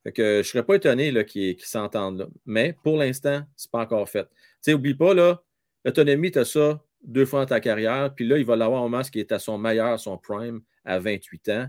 Fait 0.04 0.12
que 0.12 0.24
je 0.24 0.38
ne 0.38 0.44
serais 0.44 0.64
pas 0.64 0.76
étonné 0.76 1.26
qu'ils 1.26 1.60
s'entendent 1.62 2.20
là. 2.20 2.28
Mais 2.46 2.78
pour 2.84 2.98
l'instant, 2.98 3.42
ce 3.56 3.68
n'est 3.68 3.72
pas 3.72 3.80
encore 3.80 4.08
fait. 4.10 4.26
Tu 4.26 4.38
sais, 4.62 4.74
oublie 4.74 4.94
pas, 4.94 5.14
là, 5.14 5.42
l'autonomie, 5.84 6.32
tu 6.32 6.40
as 6.40 6.46
ça 6.46 6.82
deux 7.04 7.26
fois 7.26 7.42
dans 7.42 7.48
ta 7.48 7.60
carrière, 7.60 8.14
puis 8.14 8.28
là, 8.28 8.38
il 8.38 8.46
va 8.46 8.56
l'avoir 8.56 8.84
au 8.84 8.90
moment 8.90 9.04
qui 9.04 9.20
est 9.20 9.32
à 9.32 9.40
son 9.40 9.58
meilleur, 9.58 10.00
son 10.00 10.18
prime, 10.18 10.62
à 10.84 11.00
28 11.00 11.50
ans. 11.50 11.68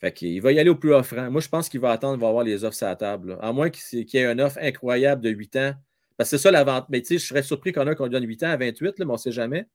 Fait 0.00 0.12
qu'il 0.12 0.40
va 0.42 0.52
y 0.52 0.58
aller 0.58 0.70
au 0.70 0.76
plus 0.76 0.92
offrant. 0.92 1.30
Moi, 1.30 1.40
je 1.40 1.48
pense 1.48 1.68
qu'il 1.68 1.80
va 1.80 1.90
attendre, 1.90 2.16
il 2.16 2.20
va 2.20 2.28
avoir 2.28 2.44
les 2.44 2.64
offres 2.64 2.82
à 2.82 2.88
la 2.88 2.96
table. 2.96 3.38
À 3.40 3.52
moins 3.52 3.70
qu'il 3.70 4.06
y 4.06 4.16
ait 4.18 4.30
une 4.30 4.40
offre 4.40 4.58
incroyable 4.60 5.22
de 5.22 5.30
8 5.30 5.56
ans. 5.56 5.74
Parce 6.16 6.30
que 6.30 6.36
c'est 6.36 6.42
ça 6.42 6.50
la 6.50 6.64
vente. 6.64 6.86
Mais 6.90 7.00
tu 7.00 7.08
sais, 7.08 7.18
je 7.18 7.26
serais 7.26 7.42
surpris 7.42 7.72
qu'on 7.72 7.86
ait 7.88 7.94
qu'on 7.94 8.08
donne 8.08 8.26
8 8.26 8.42
ans 8.42 8.50
à 8.50 8.56
28, 8.56 8.98
mais 8.98 9.04
on 9.06 9.12
ne 9.12 9.16
sait 9.16 9.32
jamais. 9.32 9.66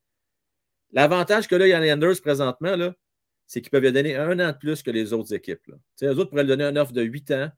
L'avantage 0.94 1.48
que 1.48 1.56
là, 1.56 1.68
il 1.68 1.70
y 1.70 1.74
a 1.74 1.80
les 1.80 1.92
Anders 1.92 2.22
présentement, 2.22 2.76
c'est 3.48 3.62
qu'ils 3.62 3.70
peuvent 3.70 3.84
lui 3.84 3.92
donner 3.92 4.16
un 4.16 4.40
an 4.40 4.52
de 4.52 4.58
plus 4.58 4.82
que 4.82 4.92
les 4.92 5.14
autres 5.14 5.34
équipes. 5.34 5.66
Là. 5.68 5.76
Les 6.02 6.10
autres 6.10 6.30
pourraient 6.30 6.44
lui 6.44 6.50
donner 6.50 6.66
une 6.66 6.78
offre 6.78 6.94
de 6.94 7.02
8 7.02 7.32
ans 7.32 7.50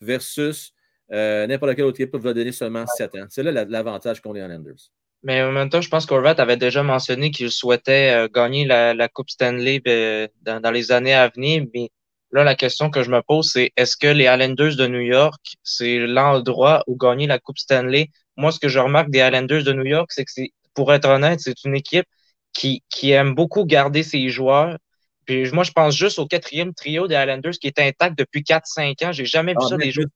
versus 0.00 0.72
euh, 1.12 1.46
n'importe 1.46 1.74
quelle 1.74 1.84
autre 1.84 2.00
équipe 2.00 2.12
peut 2.12 2.18
lui 2.18 2.34
donner 2.34 2.52
seulement 2.52 2.84
7 2.86 3.14
ans. 3.16 3.26
C'est 3.28 3.42
là 3.42 3.64
l'avantage 3.64 4.20
qu'on 4.20 4.34
a 4.36 4.46
en 4.46 4.50
Anders. 4.50 4.90
Mais 5.22 5.42
en 5.42 5.52
même 5.52 5.68
temps, 5.68 5.80
je 5.80 5.88
pense 5.88 6.06
qu'Orvat 6.06 6.34
avait 6.38 6.56
déjà 6.56 6.82
mentionné 6.82 7.30
qu'il 7.30 7.50
souhaitait 7.50 8.12
euh, 8.14 8.28
gagner 8.32 8.64
la, 8.64 9.08
Coupe 9.08 9.28
Stanley 9.28 9.82
euh, 9.86 10.26
dans, 10.42 10.70
les 10.70 10.92
années 10.92 11.14
à 11.14 11.28
venir. 11.28 11.66
Mais 11.74 11.90
là, 12.30 12.42
la 12.42 12.54
question 12.54 12.90
que 12.90 13.02
je 13.02 13.10
me 13.10 13.20
pose, 13.20 13.50
c'est 13.52 13.72
est-ce 13.76 13.96
que 13.96 14.06
les 14.06 14.24
Islanders 14.24 14.76
de 14.76 14.86
New 14.86 15.00
York, 15.00 15.56
c'est 15.62 15.98
l'endroit 15.98 16.82
où 16.86 16.96
gagner 16.96 17.26
la 17.26 17.38
Coupe 17.38 17.58
Stanley? 17.58 18.08
Moi, 18.36 18.50
ce 18.52 18.58
que 18.58 18.68
je 18.68 18.78
remarque 18.78 19.10
des 19.10 19.18
Islanders 19.18 19.64
de 19.64 19.72
New 19.72 19.84
York, 19.84 20.10
c'est 20.12 20.24
que 20.24 20.30
c'est, 20.32 20.52
pour 20.74 20.92
être 20.94 21.08
honnête, 21.08 21.40
c'est 21.40 21.64
une 21.64 21.74
équipe 21.74 22.06
qui, 22.52 22.82
qui 22.88 23.10
aime 23.10 23.34
beaucoup 23.34 23.64
garder 23.64 24.02
ses 24.02 24.28
joueurs. 24.28 24.78
Puis 25.26 25.50
moi, 25.52 25.64
je 25.64 25.72
pense 25.72 25.96
juste 25.96 26.18
au 26.18 26.26
quatrième 26.26 26.74
trio 26.74 27.06
des 27.06 27.14
Islanders 27.14 27.52
qui 27.52 27.68
est 27.68 27.78
intact 27.78 28.18
depuis 28.18 28.42
4-5 28.42 29.06
ans. 29.06 29.12
J'ai 29.12 29.24
jamais 29.24 29.52
vu 29.52 29.58
ah, 29.62 29.68
ça 29.68 29.76
des 29.76 29.92
joueurs 29.92 30.08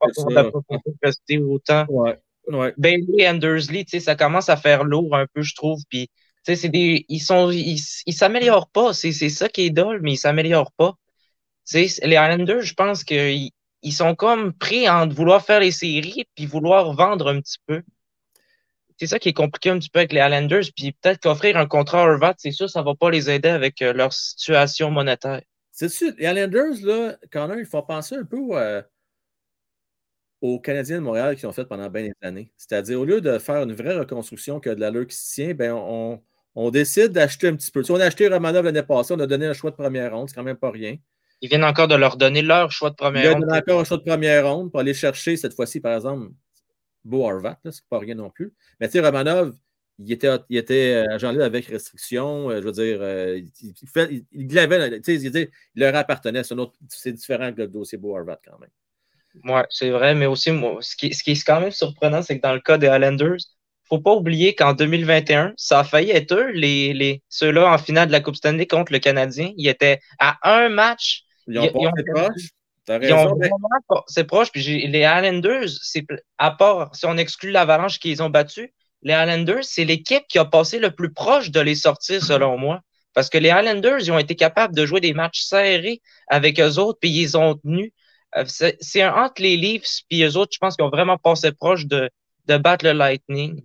rester 1.02 1.39
autant. 1.39 1.86
Ouais. 1.89 2.19
Ouais. 2.48 2.74
Bailey 2.77 3.28
Andersley, 3.28 3.85
ça 4.01 4.16
commence 4.16 4.48
à 4.48 4.56
faire 4.56 4.85
lourd 4.85 5.16
un 5.16 5.27
peu, 5.32 5.43
je 5.43 5.55
trouve. 5.55 5.81
Puis, 5.89 6.11
c'est 6.43 6.69
des, 6.69 7.06
ils 7.09 7.20
sont, 7.20 7.51
ils, 7.51 7.78
s'améliorent 8.12 8.69
pas. 8.69 8.93
C'est, 8.93 9.12
ça 9.12 9.48
qui 9.48 9.62
est 9.62 9.70
dole, 9.70 10.01
mais 10.02 10.12
ils 10.12 10.19
s'améliorent 10.19 10.73
pas. 10.73 10.94
les 11.73 11.86
Islanders, 12.02 12.62
je 12.62 12.74
pense 12.74 13.05
qu'ils 13.05 13.51
ils 13.82 13.93
sont 13.93 14.15
comme 14.15 14.52
pris 14.52 14.89
en 14.89 15.09
vouloir 15.09 15.44
faire 15.44 15.61
les 15.61 15.70
séries 15.70 16.24
puis 16.35 16.47
vouloir 16.47 16.93
vendre 16.94 17.28
un 17.28 17.40
petit 17.40 17.59
peu 17.66 17.82
c'est 18.97 19.07
ça 19.07 19.19
qui 19.19 19.31
est 19.31 19.35
compliqué 19.35 19.71
un 19.71 19.79
petit 19.79 19.91
peu 19.91 20.01
avec 20.01 20.12
les 20.12 20.21
Islanders. 20.21 20.65
Puis 20.77 20.93
peut-être 20.93 21.21
qu'offrir 21.21 21.57
un 21.57 21.66
contrat 21.66 22.03
à 22.03 22.09
Horvat, 22.09 22.35
c'est 22.39 22.53
sûr, 22.53 22.71
ça 22.71 22.81
ne 22.81 22.85
va 22.85 22.95
pas 22.95 23.11
les 23.11 23.31
aider 23.31 23.49
avec 23.49 23.83
euh, 23.83 23.93
leur 23.93 24.12
situation 24.12 24.91
monétaire. 24.91 25.43
C'est 25.73 25.89
sûr. 25.89 26.12
Les 26.19 26.27
Islanders, 26.27 26.85
là, 26.85 27.16
quand 27.33 27.49
même, 27.49 27.59
il 27.59 27.66
faut 27.66 27.83
penser 27.83 28.15
un 28.15 28.25
peu 28.25 28.39
euh, 28.53 28.83
aux 30.41 30.61
Canadiens 30.61 30.99
de 30.99 31.03
Montréal 31.03 31.37
qui 31.37 31.47
ont 31.47 31.53
fait 31.53 31.65
pendant 31.65 31.91
bien 31.91 32.03
des 32.03 32.12
années. 32.23 32.53
C'est-à-dire, 32.57 33.01
au 33.01 33.05
lieu 33.05 33.21
de 33.21 33.39
faire 33.39 33.62
une 33.62 33.73
vraie 33.73 33.97
reconstruction 33.97 34.61
que 34.61 34.71
de 34.71 34.81
l'allure 34.81 35.07
qui 35.07 35.16
se 35.16 35.35
tient, 35.35 35.55
ben, 35.55 35.73
on, 35.73 36.23
on 36.55 36.71
décide 36.71 37.09
d'acheter 37.09 37.49
un 37.49 37.57
petit 37.57 37.71
peu. 37.71 37.83
Si 37.83 37.91
on 37.91 37.97
a 37.97 38.05
acheté 38.05 38.29
Romanov 38.29 38.65
l'année 38.65 38.83
passée, 38.83 39.15
on 39.15 39.21
a 39.21 39.27
donné 39.27 39.47
un 39.47 39.55
choix 39.55 39.71
de 39.71 39.77
première 39.77 40.15
ronde, 40.15 40.29
c'est 40.29 40.37
quand 40.37 40.45
même 40.45 40.57
pas 40.57 40.71
rien. 40.71 40.97
Ils 41.41 41.49
viennent 41.49 41.65
encore 41.65 41.89
de 41.89 41.97
leur 41.97 42.16
donner 42.16 42.43
leur 42.43 42.71
choix 42.71 42.91
de 42.91 42.95
première 42.95 43.33
ronde. 43.33 43.43
Ils 43.43 43.47
viennent 43.47 43.59
encore 43.59 43.81
un 43.81 43.85
choix 43.85 43.97
de 43.97 44.03
première 44.03 44.49
ronde 44.49 44.71
pour 44.71 44.81
aller 44.81 44.95
chercher 44.95 45.37
cette 45.37 45.55
fois-ci, 45.55 45.81
par 45.81 45.95
exemple, 45.95 46.29
Beau 47.05 47.28
Harvat, 47.28 47.59
c'est 47.70 47.86
pas 47.89 47.98
rien 47.98 48.14
non 48.14 48.31
plus. 48.31 48.52
Mais 48.81 48.89
tu 48.89 48.93
sais, 48.93 49.01
Romanov, 49.01 49.55
il 49.98 50.12
était, 50.12 50.28
il 50.48 50.56
était 50.56 51.05
agent 51.10 51.31
libre 51.31 51.44
avec 51.44 51.66
restriction. 51.66 52.51
Euh, 52.51 52.60
je 52.60 52.66
veux 52.66 52.72
dire, 52.72 52.98
euh, 53.01 53.39
il, 53.39 53.51
il, 53.62 54.24
il, 54.32 54.59
avait, 54.59 55.01
il, 55.06 55.51
leur 55.74 55.94
appartenait. 55.94 56.43
C'est 56.89 57.12
différent 57.12 57.52
que 57.52 57.62
le 57.62 57.68
dossier 57.68 57.98
Beau 57.98 58.16
Harvat 58.16 58.40
quand 58.44 58.59
même. 58.59 58.70
Oui, 59.44 59.60
c'est 59.70 59.90
vrai, 59.90 60.14
mais 60.14 60.26
aussi, 60.26 60.52
moi, 60.52 60.78
ce, 60.81 60.97
qui, 60.97 61.12
ce 61.12 61.22
qui 61.22 61.32
est 61.32 61.44
quand 61.44 61.60
même 61.60 61.72
surprenant, 61.72 62.22
c'est 62.22 62.36
que 62.36 62.43
dans 62.43 62.55
le 62.55 62.60
cas 62.60 62.78
des 62.78 62.86
Highlanders, 62.86 63.36
il 63.36 63.94
ne 63.94 63.98
faut 63.98 64.01
pas 64.01 64.14
oublier 64.14 64.55
qu'en 64.55 64.74
2021, 64.74 65.55
ça 65.56 65.81
a 65.81 65.85
failli 65.85 66.10
être 66.10 66.35
eux, 66.35 66.51
les, 66.52 66.94
les, 66.94 67.22
ceux-là 67.28 67.72
en 67.72 67.78
finale 67.78 68.06
de 68.06 68.12
la 68.12 68.20
Coupe 68.20 68.36
Stanley 68.36 68.66
contre 68.66 68.93
le 68.93 69.01
Canadien. 69.01 69.52
Ils 69.56 69.68
étaient 69.68 70.01
à 70.18 70.39
un 70.43 70.68
match. 70.68 71.24
Ils 71.48 71.59
ont, 71.59 71.68
pas 71.68 71.90
proche. 72.14 72.51
C'est 72.86 74.24
proche. 74.24 74.52
Puis 74.52 74.86
les 74.86 75.01
Islanders, 75.01 75.69
à 76.39 76.51
part 76.51 76.94
si 76.94 77.06
on 77.06 77.16
exclut 77.16 77.51
l'avalanche 77.51 77.98
qu'ils 77.98 78.23
ont 78.23 78.31
battu, 78.31 78.73
les 79.02 79.12
Islanders, 79.12 79.65
c'est 79.65 79.85
l'équipe 79.85 80.24
qui 80.28 80.39
a 80.39 80.44
passé 80.44 80.78
le 80.78 80.90
plus 80.90 81.12
proche 81.12 81.51
de 81.51 81.61
les 81.61 81.74
sortir, 81.74 82.23
selon 82.23 82.56
moi. 82.59 82.81
Parce 83.12 83.31
que 83.31 83.39
les 83.39 83.51
Islanders, 83.51 84.01
ils 84.01 84.11
ont 84.12 84.19
été 84.19 84.35
capables 84.35 84.74
de 84.74 84.86
jouer 84.86 85.01
des 85.01 85.15
matchs 85.15 85.43
serrés 85.43 86.01
avec 86.28 86.59
eux 86.59 86.78
autres, 86.78 86.98
puis 87.01 87.11
ils 87.11 87.36
ont 87.36 87.55
tenu. 87.56 87.93
Euh, 88.36 88.44
c'est 88.47 89.02
un 89.02 89.15
entre 89.15 89.40
les 89.43 89.56
Leafs 89.56 90.01
puis 90.09 90.24
eux 90.24 90.36
autres, 90.36 90.52
je 90.52 90.59
pense 90.59 90.74
qu'ils 90.74 90.85
ont 90.85 90.90
vraiment 90.90 91.19
passé 91.19 91.52
proche 91.52 91.86
de, 91.86 92.11
de 92.47 92.56
battre 92.56 92.85
le 92.85 92.93
Lightning. 92.93 93.62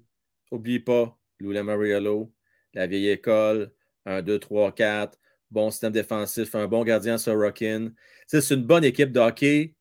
Oublie 0.52 0.80
pas, 0.80 1.18
Lula 1.40 1.64
Mariello, 1.64 2.32
la 2.76 2.86
vieille 2.86 3.10
école, 3.10 3.72
1, 4.06 4.22
2, 4.22 4.40
3, 4.40 4.72
4, 4.74 5.18
bon 5.52 5.72
système 5.72 5.92
défensif, 5.92 6.54
un 6.56 6.68
bon 6.68 6.84
gardien 6.84 7.18
sur 7.18 7.38
Rockin. 7.38 7.92
C'est 8.28 8.50
une 8.52 8.64
bonne 8.64 8.84
équipe 8.84 9.12
de 9.12 9.20
hockey, 9.20 9.76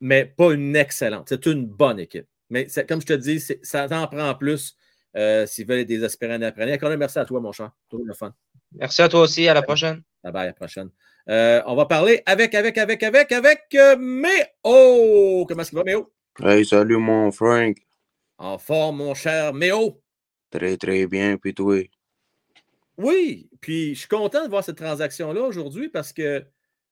mais 0.00 0.24
pas 0.24 0.52
une 0.52 0.74
excellente. 0.76 1.28
C'est 1.28 1.46
une 1.46 1.66
bonne 1.66 1.98
équipe. 1.98 2.26
Mais 2.50 2.66
comme 2.88 3.00
je 3.00 3.06
te 3.06 3.12
dis, 3.12 3.40
ça 3.62 3.86
en 3.90 4.06
prend 4.06 4.34
plus 4.34 4.76
euh, 5.16 5.46
s'ils 5.46 5.66
veulent 5.66 5.80
être 5.80 5.88
des 5.88 6.04
aspirants 6.04 6.38
d'apprenir. 6.38 6.78
merci 6.98 7.18
à 7.18 7.24
toi, 7.24 7.40
mon 7.40 7.52
cher. 7.52 7.70
Tout 7.88 8.04
le 8.04 8.14
fun. 8.14 8.34
Merci 8.72 9.02
à 9.02 9.08
toi 9.08 9.20
aussi. 9.20 9.48
À 9.48 9.54
la 9.54 9.62
prochaine. 9.62 10.02
Bye 10.22 10.32
bye, 10.32 10.42
à 10.42 10.46
la 10.46 10.52
prochaine. 10.52 10.90
Euh, 11.28 11.62
on 11.66 11.74
va 11.74 11.86
parler 11.86 12.22
avec, 12.26 12.54
avec, 12.54 12.78
avec, 12.78 13.02
avec, 13.02 13.32
avec 13.32 13.62
euh, 13.74 13.96
Méo. 13.96 15.46
Comment 15.46 15.62
est-ce 15.62 15.70
qu'il 15.70 15.78
va, 15.78 15.84
Méo? 15.84 16.12
Hey, 16.38 16.64
salut, 16.64 16.98
mon 16.98 17.32
Frank. 17.32 17.78
En 18.38 18.58
forme, 18.58 18.98
mon 18.98 19.14
cher 19.14 19.54
Méo. 19.54 20.02
Très, 20.50 20.76
très 20.76 21.06
bien. 21.06 21.36
Puis 21.38 21.54
toi? 21.54 21.82
Oui, 22.98 23.50
puis 23.60 23.94
je 23.94 24.00
suis 24.00 24.08
content 24.08 24.44
de 24.44 24.48
voir 24.48 24.64
cette 24.64 24.76
transaction-là 24.76 25.42
aujourd'hui 25.42 25.88
parce 25.88 26.12
que 26.12 26.44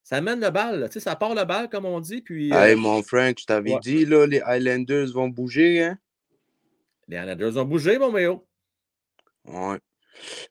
ça 0.02 0.20
mène 0.20 0.40
le 0.40 0.50
bal, 0.50 0.86
tu 0.88 0.94
sais, 0.94 1.00
ça 1.00 1.16
part 1.16 1.34
le 1.34 1.44
bal, 1.44 1.70
comme 1.70 1.86
on 1.86 1.98
dit. 1.98 2.20
Puis, 2.20 2.52
hey, 2.52 2.74
euh, 2.74 2.76
mon 2.76 3.02
Frank, 3.02 3.38
je 3.40 3.46
t'avais 3.46 3.74
dit, 3.80 4.04
là, 4.04 4.26
les 4.26 4.42
Highlanders 4.42 5.10
vont 5.12 5.28
bouger, 5.28 5.82
hein? 5.82 5.98
Les 7.08 7.16
Highlanders 7.16 7.52
vont 7.52 7.64
bouger, 7.64 7.98
mon 7.98 8.12
Méo. 8.12 8.46
Ouais. 9.46 9.78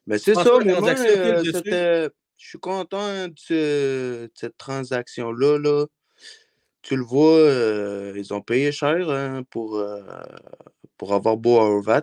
Mais 0.06 0.18
c'est 0.18 0.34
ça, 0.34 0.42
moi, 0.42 0.90
euh, 0.90 2.08
je 2.36 2.46
suis 2.48 2.58
content 2.58 3.28
de, 3.28 4.30
cette 4.34 4.56
transaction-là. 4.58 5.58
Là. 5.58 5.86
Tu 6.82 6.96
le 6.96 7.02
vois, 7.02 7.38
euh, 7.38 8.12
ils 8.16 8.34
ont 8.34 8.42
payé 8.42 8.72
cher 8.72 9.08
hein, 9.08 9.44
pour, 9.50 9.82
pour 10.98 11.14
avoir 11.14 11.36
beau 11.36 11.58
Horvat. 11.58 12.02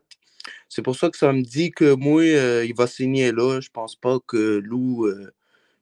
C'est 0.72 0.84
pour 0.84 0.95
ça 0.95 1.10
que 1.10 1.18
ça 1.18 1.34
me 1.34 1.41
dit 1.41 1.69
que 1.72 1.95
moi, 1.95 2.22
euh, 2.22 2.65
il 2.65 2.73
va 2.73 2.88
signer 2.88 3.34
là. 3.34 3.60
Je 3.60 3.69
pense 3.69 3.98
pas 3.98 4.19
que 4.26 4.61
Lou 4.64 5.06
euh, 5.06 5.30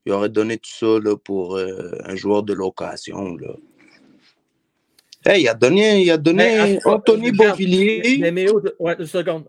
il 0.08 0.12
aurait 0.12 0.30
donné 0.30 0.58
tout 0.58 0.72
ça 0.72 0.98
là, 1.00 1.16
pour 1.16 1.58
euh, 1.58 1.92
un 2.06 2.16
joueur 2.16 2.42
de 2.42 2.54
location. 2.54 3.36
Là. 3.38 3.56
Hey, 5.24 5.44
il 5.44 5.48
a 5.48 5.54
donné, 5.54 6.02
il 6.02 6.10
a 6.10 6.18
donné 6.18 6.80
Anthony 6.84 7.32
Beauvillier. 7.32 8.18
Mais, 8.20 8.32
mais, 8.32 8.48
ouais, 8.80 8.96
une 8.98 9.06
seconde. 9.06 9.48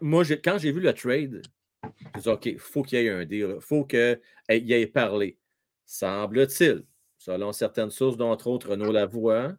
Moi, 0.00 0.22
quand 0.44 0.58
j'ai 0.58 0.70
vu 0.70 0.78
le 0.78 0.92
trade, 0.92 1.42
j'ai 2.14 2.20
dit 2.20 2.28
OK, 2.28 2.46
il 2.46 2.58
faut 2.60 2.84
qu'il 2.84 3.00
y 3.00 3.06
ait 3.06 3.10
un 3.10 3.24
deal. 3.24 3.54
Il 3.56 3.60
faut 3.60 3.82
qu'il 3.82 4.20
y 4.48 4.72
ait 4.74 4.86
parlé. 4.86 5.38
Semble-t-il, 5.86 6.84
selon 7.18 7.52
certaines 7.52 7.90
sources, 7.90 8.16
dont 8.16 8.30
entre 8.30 8.46
autres 8.46 8.70
Renaud 8.70 8.92
Lavoie, 8.92 9.54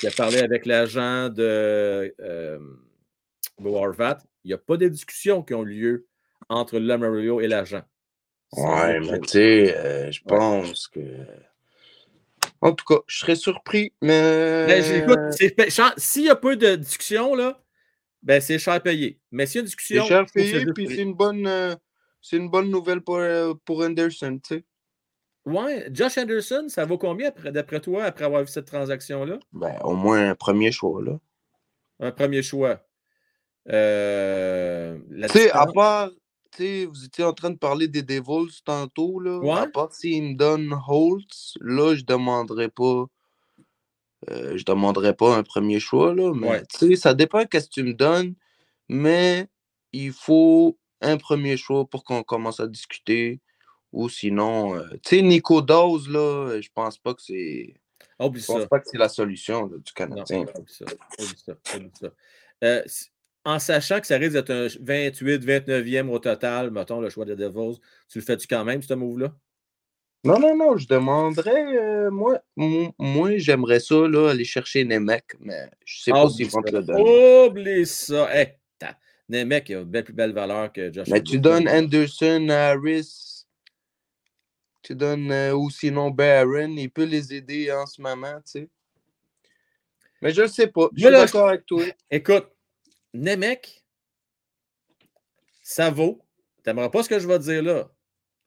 qui 0.00 0.06
a 0.06 0.10
parlé 0.12 0.38
avec 0.38 0.64
l'agent 0.64 1.28
de 1.28 2.14
Harvat, 3.64 4.18
il 4.44 4.48
n'y 4.48 4.54
a 4.54 4.58
pas 4.58 4.76
de 4.76 4.88
discussions 4.88 5.42
qui 5.42 5.54
ont 5.54 5.62
lieu 5.62 6.06
entre 6.48 6.78
Lamario 6.78 7.40
et 7.40 7.48
l'agent. 7.48 7.82
Ouais, 8.52 9.00
mais 9.00 9.18
tu 9.20 9.28
sais, 9.28 9.76
euh, 9.76 10.10
je 10.12 10.22
pense 10.22 10.88
que. 10.88 11.00
En 12.60 12.72
tout 12.72 12.84
cas, 12.84 13.00
je 13.06 13.18
serais 13.18 13.36
surpris, 13.36 13.92
mais. 14.00 14.66
Ben, 14.66 15.32
s'il 15.96 16.22
n'y 16.22 16.28
a 16.28 16.36
pas 16.36 16.56
de 16.56 16.76
discussion, 16.76 17.34
là, 17.34 17.62
ben 18.22 18.40
c'est 18.40 18.58
cher 18.58 18.80
payé. 18.82 19.20
Mais 19.30 19.46
s'il 19.46 19.56
y 19.56 19.58
a 19.58 19.60
une 19.60 19.66
discussion. 19.66 20.02
C'est 20.04 20.08
cher 20.08 20.26
payé, 20.32 20.66
puis 20.74 20.86
c'est 20.88 21.02
une 21.02 21.14
bonne. 21.14 21.46
Euh, 21.46 21.74
c'est 22.22 22.36
une 22.36 22.48
bonne 22.48 22.70
nouvelle 22.70 23.02
pour, 23.02 23.16
euh, 23.16 23.54
pour 23.64 23.82
Anderson, 23.82 24.40
tu 24.42 24.56
sais. 24.56 24.64
Ouais, 25.44 25.88
Josh 25.92 26.18
Anderson, 26.18 26.66
ça 26.68 26.84
vaut 26.84 26.98
combien 26.98 27.30
d'après 27.44 27.78
toi 27.78 28.02
après 28.04 28.24
avoir 28.24 28.42
vu 28.42 28.48
cette 28.48 28.66
transaction-là? 28.66 29.38
Ben, 29.52 29.78
au 29.84 29.94
moins 29.94 30.30
un 30.30 30.34
premier 30.34 30.72
choix, 30.72 31.00
là. 31.02 31.20
Un 32.00 32.10
premier 32.10 32.42
choix. 32.42 32.84
Euh, 33.70 34.98
tu 35.22 35.28
sais, 35.28 35.50
à 35.50 35.66
part, 35.66 36.10
tu 36.52 36.58
sais, 36.58 36.86
vous 36.86 37.04
étiez 37.04 37.24
en 37.24 37.32
train 37.32 37.50
de 37.50 37.58
parler 37.58 37.88
des 37.88 38.02
Devils 38.02 38.62
tantôt, 38.64 39.20
là. 39.20 39.38
Ouais. 39.38 39.60
À 39.60 39.66
part 39.66 39.92
s'ils 39.92 40.22
me 40.22 40.34
donnent 40.34 40.74
Holtz, 40.86 41.54
là, 41.60 41.94
je 41.94 42.04
demanderais 42.04 42.68
pas. 42.68 43.06
Euh, 44.30 44.56
je 44.56 44.64
demanderais 44.64 45.14
pas 45.14 45.36
un 45.36 45.42
premier 45.42 45.80
choix, 45.80 46.14
là. 46.14 46.32
Mais 46.34 46.62
tu 46.66 46.88
sais, 46.88 46.96
ça 46.96 47.14
dépend 47.14 47.40
de 47.40 47.48
ce 47.52 47.66
que 47.66 47.70
tu 47.70 47.82
me 47.82 47.94
donnes. 47.94 48.34
Mais 48.88 49.48
il 49.92 50.12
faut 50.12 50.78
un 51.00 51.16
premier 51.16 51.56
choix 51.56 51.84
pour 51.84 52.04
qu'on 52.04 52.22
commence 52.22 52.60
à 52.60 52.66
discuter. 52.66 53.40
Ou 53.92 54.08
sinon, 54.08 54.76
euh, 54.76 54.88
tu 55.02 55.16
sais, 55.16 55.22
Nico 55.22 55.62
Dose, 55.62 56.08
là, 56.08 56.60
je 56.60 56.68
pense 56.74 56.98
pas 56.98 57.14
que 57.14 57.22
c'est. 57.22 57.74
je 58.20 58.46
pense 58.46 58.66
pas 58.66 58.80
que 58.80 58.88
c'est 58.88 58.98
la 58.98 59.08
solution 59.08 59.66
du 59.66 59.92
Canadien. 59.94 60.40
Non, 60.40 60.64
ça. 60.66 60.84
ça. 61.44 61.54
ça. 62.00 62.08
Euh, 62.64 62.82
en 63.46 63.60
sachant 63.60 64.00
que 64.00 64.08
ça 64.08 64.18
risque 64.18 64.32
d'être 64.32 64.50
un 64.50 64.66
28, 64.80 65.46
29e 65.46 66.08
au 66.08 66.18
total, 66.18 66.72
mettons, 66.72 67.00
le 67.00 67.08
choix 67.10 67.24
des 67.24 67.36
Devils, 67.36 67.78
tu 68.08 68.18
le 68.18 68.24
fais-tu 68.24 68.48
quand 68.48 68.64
même, 68.64 68.82
ce 68.82 68.92
move-là? 68.92 69.32
Non, 70.24 70.40
non, 70.40 70.56
non, 70.56 70.76
je 70.76 70.88
demanderais, 70.88 71.76
euh, 71.76 72.10
moi, 72.10 72.40
moi 72.56 73.36
j'aimerais 73.36 73.78
ça, 73.78 74.08
là, 74.08 74.30
aller 74.30 74.44
chercher 74.44 74.84
Nemec, 74.84 75.24
mais 75.38 75.70
je 75.84 76.02
sais 76.02 76.10
pas 76.10 76.28
s'ils 76.28 76.48
vont 76.48 76.60
te 76.60 76.74
le 76.74 76.82
donner. 76.82 77.46
Oublie 77.46 77.86
ça! 77.86 78.28
Hey, 78.34 78.58
Nemec 79.28 79.70
a 79.70 79.74
une 79.74 80.02
plus 80.02 80.12
belle 80.12 80.32
valeur 80.32 80.72
que 80.72 80.92
Josh. 80.92 81.06
Mais 81.08 81.22
tu 81.22 81.38
donnes 81.38 81.68
Anderson, 81.68 82.48
Harris, 82.48 83.46
tu 84.82 84.96
donnes 84.96 85.30
euh, 85.30 85.54
ou 85.54 85.70
sinon 85.70 86.10
Barron, 86.10 86.74
il 86.76 86.90
peut 86.90 87.04
les 87.04 87.32
aider 87.32 87.70
en 87.70 87.86
ce 87.86 88.02
moment, 88.02 88.38
tu 88.38 88.62
sais. 88.62 88.68
Mais 90.20 90.32
je 90.32 90.42
ne 90.42 90.46
sais 90.48 90.66
pas. 90.66 90.88
Je 90.96 91.02
suis 91.02 91.10
d'accord 91.12 91.48
avec 91.48 91.66
toi. 91.66 91.84
Écoute, 92.10 92.48
Nemec, 93.16 93.84
ça 95.62 95.90
vaut. 95.90 96.20
Tu 96.62 96.70
n'aimeras 96.70 96.90
pas 96.90 97.02
ce 97.02 97.08
que 97.08 97.18
je 97.18 97.26
vais 97.26 97.38
te 97.38 97.44
dire 97.44 97.62
là. 97.62 97.90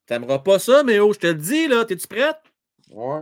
Tu 0.07 0.13
n'aimeras 0.13 0.39
pas 0.39 0.59
ça, 0.59 0.83
mais 0.83 0.99
oh, 0.99 1.13
je 1.13 1.19
te 1.19 1.27
le 1.27 1.35
dis, 1.35 1.67
là. 1.67 1.85
Es-tu 1.87 2.07
prête? 2.07 2.37
Ouais. 2.91 3.21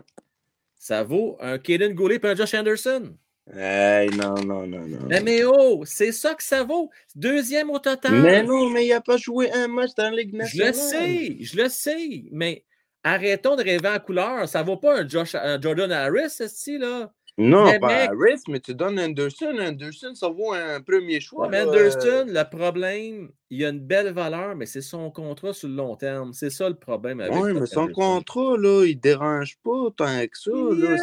Ça 0.78 1.04
vaut 1.04 1.38
un 1.40 1.58
Kaden 1.58 1.94
Goulet 1.94 2.20
et 2.22 2.28
un 2.28 2.36
Josh 2.36 2.54
Anderson. 2.54 3.16
Hey, 3.54 4.10
non, 4.10 4.36
non, 4.44 4.68
non, 4.68 4.86
non. 4.86 5.00
Mais, 5.08 5.22
mais 5.22 5.44
oh, 5.46 5.84
c'est 5.86 6.12
ça 6.12 6.36
que 6.36 6.44
ça 6.44 6.64
vaut. 6.64 6.90
Deuxième 7.16 7.70
au 7.70 7.80
total. 7.80 8.22
Mais 8.22 8.44
non, 8.44 8.70
mais 8.70 8.86
il 8.86 8.90
n'a 8.90 9.02
pas 9.02 9.18
joué 9.18 9.52
un 9.52 9.68
match 9.68 9.92
dans 9.96 10.10
la 10.10 10.18
Ligue 10.18 10.34
nationale. 10.34 10.74
Je 10.74 10.80
le 10.80 10.84
sais, 10.84 11.38
je 11.40 11.58
le 11.58 11.70
sais. 11.70 12.24
Mais 12.32 12.66
arrêtons 13.04 13.56
de 13.56 13.64
rêver 13.64 13.88
en 13.88 14.00
couleur. 14.00 14.48
Ça 14.50 14.62
ne 14.62 14.66
vaut 14.66 14.78
pas 14.78 15.00
un, 15.00 15.08
Josh, 15.08 15.34
un 15.36 15.60
Jordan 15.62 15.92
Harris, 15.92 16.30
ce 16.30 16.78
là 16.78 17.14
non, 17.38 17.66
mais 17.66 17.80
pas 17.80 18.06
Harris, 18.06 18.42
mais 18.48 18.60
tu 18.60 18.74
donnes 18.74 19.00
Anderson. 19.00 19.56
Anderson, 19.60 20.16
ça 20.16 20.28
vaut 20.28 20.54
un 20.54 20.82
premier 20.82 21.20
choix. 21.20 21.48
mais 21.50 21.62
Anderson, 21.62 22.26
le 22.28 22.44
problème, 22.50 23.30
il 23.52 23.64
a 23.64 23.70
une 23.70 23.80
belle 23.80 24.12
valeur, 24.12 24.56
mais 24.56 24.66
c'est 24.66 24.82
son 24.82 25.12
contrat 25.12 25.54
sur 25.54 25.68
le 25.70 25.76
long 25.76 25.96
terme. 25.96 26.34
C'est 26.34 26.50
ça 26.50 26.68
le 26.68 26.76
problème 26.76 27.20
avec 27.20 27.36
Oui, 27.36 27.54
mais 27.54 27.68
son 27.68 27.90
contrat, 27.90 28.58
là, 28.58 28.86
il 28.86 29.00
dérange 29.00 29.60
pas 29.64 29.92
tant 29.96 30.26
que 30.26 30.38
ça. 30.38 30.52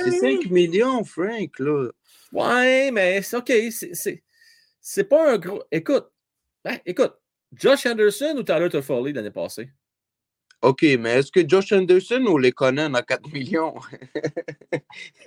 C'est 0.05 0.39
5 0.41 0.51
millions, 0.51 1.05
Frank. 1.05 1.57
Là. 1.61 1.91
Ouais, 2.33 2.91
mais 2.91 3.23
c'est 3.23 3.37
OK. 3.37 3.53
C'est 4.81 5.05
pas 5.05 5.35
un 5.35 5.39
gros. 5.39 5.63
Écoute, 5.71 6.09
ben, 6.65 6.79
écoute, 6.85 7.15
Josh 7.53 7.87
Anderson 7.87 8.35
ou 8.37 8.43
Tyler 8.43 8.69
Toffoli 8.71 9.13
l'année 9.13 9.31
passée? 9.31 9.71
OK, 10.65 10.83
mais 10.99 11.19
est-ce 11.19 11.31
que 11.31 11.47
Josh 11.47 11.73
Anderson 11.73 12.25
ou 12.27 12.39
les 12.39 12.53
Conan 12.53 12.95
à 12.95 13.03
4 13.03 13.31
millions? 13.35 13.75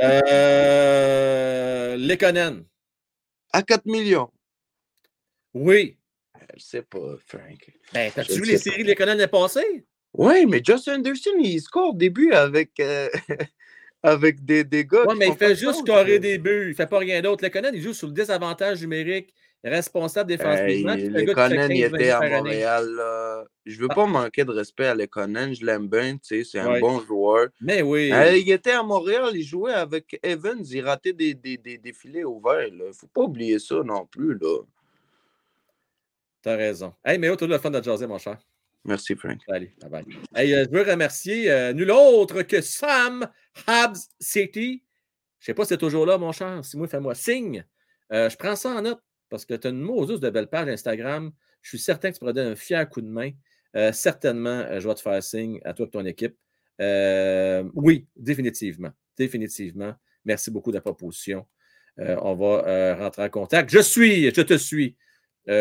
euh, 0.00 1.96
les 1.96 2.16
Conan. 2.16 2.64
À 3.52 3.62
4 3.62 3.86
millions? 3.86 4.28
Oui. 5.54 5.96
Je 6.56 6.60
sais 6.60 6.82
pas, 6.82 7.14
Frank. 7.24 7.72
Ben, 7.94 8.10
t'as-tu 8.12 8.40
vu 8.40 8.46
les 8.46 8.58
séries 8.58 8.82
de 8.82 8.88
les 8.88 8.96
Conan 8.96 9.12
l'année 9.12 9.28
passée? 9.28 9.86
Oui, 10.14 10.44
mais 10.46 10.60
Josh 10.64 10.88
Anderson, 10.88 11.38
il 11.38 11.60
score 11.60 11.90
au 11.90 11.96
début 11.96 12.32
avec, 12.32 12.80
euh, 12.80 13.08
avec 14.02 14.44
des, 14.44 14.64
des 14.64 14.84
gars. 14.84 15.04
Oui, 15.06 15.14
mais 15.16 15.28
il 15.28 15.36
fait 15.36 15.54
juste 15.54 15.86
scorer 15.86 16.18
des 16.18 16.38
buts. 16.38 16.64
Il 16.64 16.70
ne 16.70 16.74
fait 16.74 16.88
pas 16.88 16.98
rien 16.98 17.22
d'autre. 17.22 17.44
Les 17.44 17.50
Conan, 17.50 17.70
il 17.72 17.80
joue 17.80 17.94
sur 17.94 18.08
le 18.08 18.12
désavantage 18.12 18.80
numérique 18.80 19.32
responsable 19.64 20.28
défensivement. 20.28 20.92
Hey, 20.92 21.08
Lekonen, 21.08 21.70
il 21.70 21.84
était 21.84 22.10
à 22.10 22.20
Montréal. 22.20 22.86
Je 23.66 23.76
ne 23.76 23.82
veux 23.82 23.88
ah. 23.90 23.94
pas 23.94 24.06
manquer 24.06 24.44
de 24.44 24.52
respect 24.52 24.86
à 24.86 24.94
Lekonen. 24.94 25.54
Je 25.54 25.64
l'aime 25.64 25.88
bien. 25.88 26.16
C'est 26.22 26.58
un 26.58 26.78
bon 26.80 27.00
joueur. 27.00 27.48
Mais 27.60 27.82
oui. 27.82 28.12
il 28.12 28.50
était 28.50 28.72
à 28.72 28.82
Montréal. 28.82 29.30
Il 29.34 29.42
jouait 29.42 29.74
avec 29.74 30.18
Evans. 30.22 30.64
Il 30.64 30.84
ratait 30.84 31.12
des, 31.12 31.34
des, 31.34 31.56
des, 31.56 31.78
des 31.78 31.92
filets 31.92 32.24
ouverts. 32.24 32.68
Il 32.68 32.76
ne 32.78 32.92
faut 32.92 33.08
pas 33.08 33.22
oublier 33.22 33.58
ça 33.58 33.82
non 33.82 34.06
plus. 34.06 34.38
Tu 36.42 36.48
as 36.48 36.56
raison. 36.56 36.94
Hey, 37.04 37.18
mais 37.18 37.28
autour 37.28 37.48
de 37.48 37.52
le 37.54 37.58
fun 37.58 37.70
de 37.70 37.82
jaser, 37.82 38.06
mon 38.06 38.18
cher. 38.18 38.38
Merci, 38.84 39.16
Frank. 39.16 39.40
Allez, 39.48 39.74
bye 39.82 39.90
bye. 39.90 40.04
Hey, 40.34 40.54
euh, 40.54 40.64
je 40.64 40.70
veux 40.70 40.88
remercier 40.88 41.50
euh, 41.50 41.72
nul 41.72 41.90
autre 41.90 42.42
que 42.42 42.60
Sam 42.60 43.28
Habs 43.66 44.08
City. 44.20 44.82
Je 45.40 45.42
ne 45.42 45.46
sais 45.46 45.54
pas 45.54 45.64
si 45.64 45.70
c'est 45.70 45.78
toujours 45.78 46.06
là, 46.06 46.16
mon 46.16 46.32
cher. 46.32 46.64
Si 46.64 46.76
moi, 46.76 46.86
fais-moi 46.88 47.14
signe. 47.14 47.64
Euh, 48.12 48.30
je 48.30 48.36
prends 48.36 48.56
ça 48.56 48.70
en 48.70 48.82
note 48.82 49.02
parce 49.28 49.44
que 49.44 49.54
tu 49.54 49.66
as 49.66 49.70
une 49.70 49.80
Moses 49.80 50.20
de 50.20 50.30
belle 50.30 50.48
page 50.48 50.68
Instagram. 50.68 51.30
Je 51.62 51.70
suis 51.70 51.78
certain 51.78 52.10
que 52.10 52.14
tu 52.14 52.20
pourrais 52.20 52.32
donner 52.32 52.50
un 52.50 52.56
fier 52.56 52.88
coup 52.88 53.00
de 53.00 53.08
main. 53.08 53.30
Euh, 53.76 53.92
certainement, 53.92 54.64
euh, 54.70 54.80
je 54.80 54.88
vais 54.88 54.94
te 54.94 55.00
faire 55.00 55.22
signe 55.22 55.60
à 55.64 55.74
toi 55.74 55.86
et 55.86 55.90
ton 55.90 56.04
équipe. 56.04 56.36
Euh, 56.80 57.64
oui, 57.74 58.06
définitivement. 58.16 58.90
Définitivement. 59.16 59.94
Merci 60.24 60.50
beaucoup 60.50 60.70
de 60.70 60.76
la 60.76 60.80
proposition. 60.80 61.46
on 61.96 62.34
va 62.34 62.94
rentrer 62.94 63.24
en 63.24 63.28
contact. 63.28 63.70
Je 63.70 63.80
suis, 63.80 64.30
je 64.30 64.40
te 64.42 64.56
suis 64.56 64.96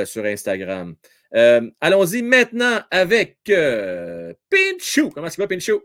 sur 0.06 0.26
Instagram. 0.26 0.96
Allons-y 1.32 2.22
maintenant 2.22 2.82
avec 2.92 3.40
Pinchou. 3.46 5.10
Comment 5.10 5.30
ça 5.30 5.42
va, 5.42 5.48
Pinchou? 5.48 5.82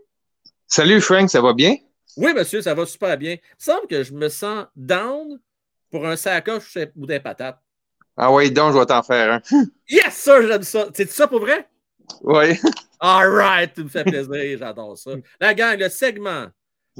Salut, 0.67 1.01
Frank, 1.01 1.29
ça 1.29 1.41
va 1.41 1.53
bien? 1.53 1.75
Oui, 2.17 2.33
monsieur, 2.33 2.61
ça 2.61 2.75
va 2.75 2.85
super 2.85 3.17
bien. 3.17 3.33
Il 3.33 3.35
me 3.37 3.39
semble 3.57 3.87
que 3.87 4.03
je 4.03 4.13
me 4.13 4.29
sens 4.29 4.67
down 4.75 5.39
pour 5.89 6.05
un 6.05 6.15
sacoche 6.15 6.77
ou 6.95 7.07
des 7.07 7.19
patates. 7.19 7.62
Ah 8.15 8.31
oui, 8.31 8.51
donc 8.51 8.73
je 8.73 8.79
vais 8.79 8.85
t'en 8.85 9.03
faire 9.03 9.33
un. 9.33 9.41
yes, 9.89 10.15
sir, 10.15 10.47
j'aime 10.47 10.63
ça. 10.63 10.87
C'est 10.93 11.09
ça 11.09 11.27
pour 11.27 11.39
vrai? 11.39 11.67
Oui. 12.21 12.59
All 12.99 13.29
right, 13.29 13.73
tu 13.73 13.83
me 13.83 13.89
fais 13.89 14.03
plaisir, 14.03 14.57
j'adore 14.59 14.97
ça. 14.97 15.11
La 15.39 15.53
gang, 15.53 15.77
le 15.77 15.89
segment 15.89 16.47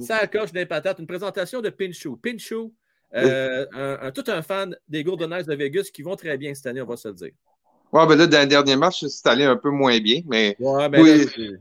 ça 0.02 0.26
coche 0.28 0.52
des 0.52 0.66
patates, 0.66 1.00
une 1.00 1.08
présentation 1.08 1.62
de 1.62 1.70
Pinchou. 1.70 2.18
Pinchou, 2.18 2.74
euh, 3.16 3.66
un, 3.74 4.12
tout 4.12 4.24
un 4.28 4.42
fan 4.42 4.76
des 4.88 5.04
Golden 5.04 5.30
Knights 5.30 5.48
de 5.48 5.56
Vegas 5.56 5.90
qui 5.94 6.02
vont 6.02 6.16
très 6.16 6.38
bien 6.38 6.54
cette 6.54 6.66
année, 6.66 6.82
on 6.82 6.88
va 6.88 6.98
se 6.98 7.08
le 7.08 7.14
dire. 7.14 7.32
Ouais, 7.92 8.08
ben 8.08 8.18
là, 8.18 8.26
dans 8.26 8.42
le 8.42 8.48
dernier 8.48 8.76
match, 8.76 9.06
c'est 9.06 9.28
allé 9.28 9.44
un 9.44 9.56
peu 9.56 9.70
moins 9.70 10.00
bien, 10.00 10.22
mais. 10.26 10.56
Ouais, 10.60 10.90
mais 10.90 11.00
oui. 11.00 11.58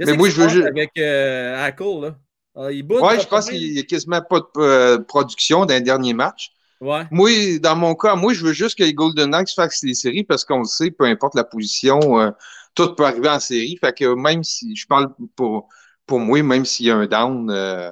mais 0.00 0.14
moi, 0.14 0.28
je 0.28 0.40
veux 0.40 0.48
juste. 0.48 0.66
Avec 0.66 0.90
euh, 0.98 1.64
Hackle, 1.64 2.00
là? 2.02 2.18
Ah, 2.56 2.66
oui, 2.66 2.84
je 3.20 3.28
pense 3.28 3.48
qu'il 3.48 3.72
n'y 3.72 3.78
a 3.78 3.84
quasiment 3.84 4.20
pas 4.20 4.40
de 4.40 4.46
euh, 4.56 4.98
production 4.98 5.66
dans 5.66 5.74
les 5.74 5.80
derniers 5.80 6.14
matchs. 6.14 6.50
Ouais. 6.80 7.02
Moi, 7.10 7.58
dans 7.58 7.76
mon 7.76 7.94
cas, 7.94 8.14
moi, 8.16 8.32
je 8.32 8.44
veux 8.44 8.52
juste 8.52 8.78
que 8.78 8.84
les 8.84 8.94
Golden 8.94 9.30
Knights 9.30 9.50
fassent 9.54 9.82
les 9.82 9.94
séries 9.94 10.24
parce 10.24 10.44
qu'on 10.44 10.60
le 10.60 10.64
sait, 10.64 10.90
peu 10.90 11.04
importe 11.04 11.34
la 11.34 11.44
position, 11.44 12.18
euh, 12.18 12.30
tout 12.74 12.94
peut 12.94 13.04
arriver 13.04 13.28
en 13.28 13.38
série. 13.40 13.76
Fait 13.76 13.96
que 13.96 14.14
même 14.14 14.42
si 14.42 14.74
je 14.74 14.86
parle 14.86 15.14
pour, 15.36 15.68
pour 16.06 16.20
moi, 16.20 16.42
même 16.42 16.64
s'il 16.64 16.86
y 16.86 16.90
a 16.90 16.96
un 16.96 17.06
down, 17.06 17.50
euh, 17.50 17.90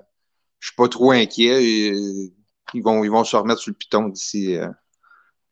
je 0.58 0.68
suis 0.68 0.76
pas 0.76 0.88
trop 0.88 1.10
inquiet. 1.10 1.62
ils, 1.62 2.82
vont, 2.82 3.04
ils 3.04 3.10
vont 3.10 3.24
se 3.24 3.36
remettre 3.36 3.60
sur 3.60 3.70
le 3.70 3.76
piton 3.76 4.08
d'ici. 4.08 4.56
Euh. 4.56 4.68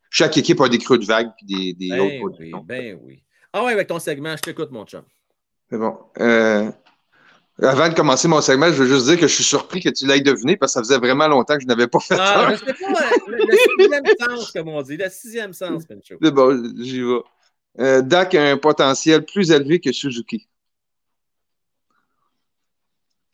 Chaque 0.08 0.38
équipe 0.38 0.60
a 0.62 0.68
des 0.70 0.78
creux 0.78 0.98
de 0.98 1.04
vague 1.04 1.30
et 1.42 1.44
des, 1.44 1.72
des 1.74 1.88
ben 1.90 2.00
autres 2.00 2.38
oui, 2.40 2.52
Ben 2.64 2.98
oui. 3.02 3.22
Ah 3.52 3.64
ouais, 3.64 3.72
avec 3.72 3.88
ton 3.88 3.98
segment, 3.98 4.34
je 4.34 4.42
t'écoute, 4.42 4.70
mon 4.70 4.86
chum. 4.86 5.02
C'est 5.68 5.78
bon. 5.78 5.98
Avant 7.62 7.88
de 7.88 7.94
commencer 7.94 8.28
mon 8.28 8.42
segment, 8.42 8.66
je 8.66 8.82
veux 8.82 8.86
juste 8.86 9.06
dire 9.06 9.18
que 9.18 9.26
je 9.26 9.34
suis 9.34 9.44
surpris 9.44 9.80
que 9.80 9.88
tu 9.88 10.06
l'aies 10.06 10.20
deviné 10.20 10.58
parce 10.58 10.72
que 10.72 10.74
ça 10.74 10.80
faisait 10.80 10.98
vraiment 10.98 11.26
longtemps 11.26 11.54
que 11.54 11.62
je 11.62 11.66
n'avais 11.66 11.86
pas 11.86 12.00
fait 12.00 12.16
ah, 12.18 12.54
ça. 12.54 12.66
pas, 12.66 12.72
le, 13.28 13.56
sixième 13.56 14.04
sens, 14.18 14.52
comme 14.52 14.68
on 14.68 14.82
dit. 14.82 14.96
Le 14.98 15.08
sixième 15.08 15.52
sens, 15.54 15.86
Pencho. 15.86 16.16
C'est 16.22 16.30
bon, 16.30 16.74
j'y 16.78 17.00
vais. 17.00 17.20
Euh, 17.78 18.02
Dak 18.02 18.34
a 18.34 18.50
un 18.50 18.58
potentiel 18.58 19.24
plus 19.24 19.50
élevé 19.50 19.80
que 19.80 19.92
Suzuki. 19.92 20.46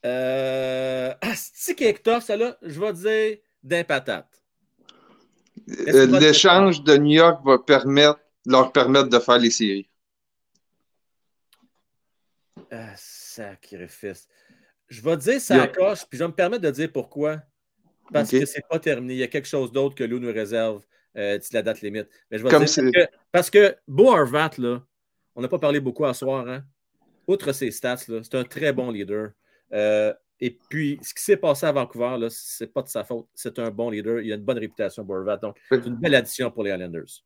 Euh, 0.04 1.14
Asti 1.20 1.74
Hector, 1.78 2.22
ça 2.22 2.36
là, 2.36 2.56
je 2.62 2.80
vais 2.80 2.92
dire 2.92 3.38
d'un 3.62 3.84
patate. 3.84 4.42
Euh, 5.88 6.06
l'échange 6.18 6.82
de 6.82 6.96
New 6.96 7.14
York 7.14 7.40
va 7.44 7.58
permettre, 7.58 8.20
leur 8.46 8.72
permettre 8.72 9.08
de 9.08 9.18
faire 9.18 9.38
les 9.38 9.50
séries. 9.50 9.88
Ah, 12.70 12.94
Sacrifice. 13.34 14.28
Je 14.88 15.00
vais 15.00 15.16
dire 15.16 15.40
ça 15.40 15.66
coche, 15.68 16.04
puis 16.08 16.18
je 16.18 16.24
vais 16.24 16.28
me 16.28 16.34
permettre 16.34 16.62
de 16.62 16.70
dire 16.70 16.90
pourquoi. 16.92 17.42
Parce 18.12 18.30
que 18.30 18.44
c'est 18.44 18.66
pas 18.68 18.78
terminé. 18.78 19.14
Il 19.14 19.20
y 19.20 19.22
a 19.22 19.28
quelque 19.28 19.48
chose 19.48 19.72
d'autre 19.72 19.94
que 19.94 20.04
l'eau 20.04 20.18
nous 20.18 20.32
réserve 20.32 20.84
euh, 21.16 21.38
la 21.52 21.62
date 21.62 21.80
limite. 21.80 22.08
Mais 22.30 22.38
je 22.38 22.42
vais 22.42 22.50
dire 22.50 22.58
parce 22.58 22.76
que, 22.76 23.08
parce 23.30 23.50
que 23.50 23.76
Beau 23.88 24.14
là, 24.14 24.82
on 25.34 25.40
n'a 25.40 25.48
pas 25.48 25.58
parlé 25.58 25.80
beaucoup 25.80 26.04
à 26.04 26.14
soir. 26.14 26.46
Hein? 26.46 26.64
Outre 27.26 27.52
ses 27.52 27.70
stats, 27.70 27.96
c'est 27.96 28.34
un 28.34 28.44
très 28.44 28.72
bon 28.72 28.90
leader. 28.90 29.30
Euh, 29.72 30.12
et 30.40 30.58
puis, 30.68 30.98
ce 31.02 31.14
qui 31.14 31.22
s'est 31.22 31.36
passé 31.36 31.66
à 31.66 31.72
Vancouver, 31.72 32.28
ce 32.28 32.64
n'est 32.64 32.70
pas 32.70 32.82
de 32.82 32.88
sa 32.88 33.04
faute. 33.04 33.28
C'est 33.34 33.58
un 33.58 33.70
bon 33.70 33.90
leader. 33.90 34.20
Il 34.20 34.32
a 34.32 34.34
une 34.34 34.42
bonne 34.42 34.58
réputation, 34.58 35.04
Borvat. 35.04 35.36
Donc, 35.36 35.56
c'est 35.70 35.86
une 35.86 35.96
belle 35.96 36.16
addition 36.16 36.50
pour 36.50 36.64
les 36.64 36.72
Islanders. 36.72 37.22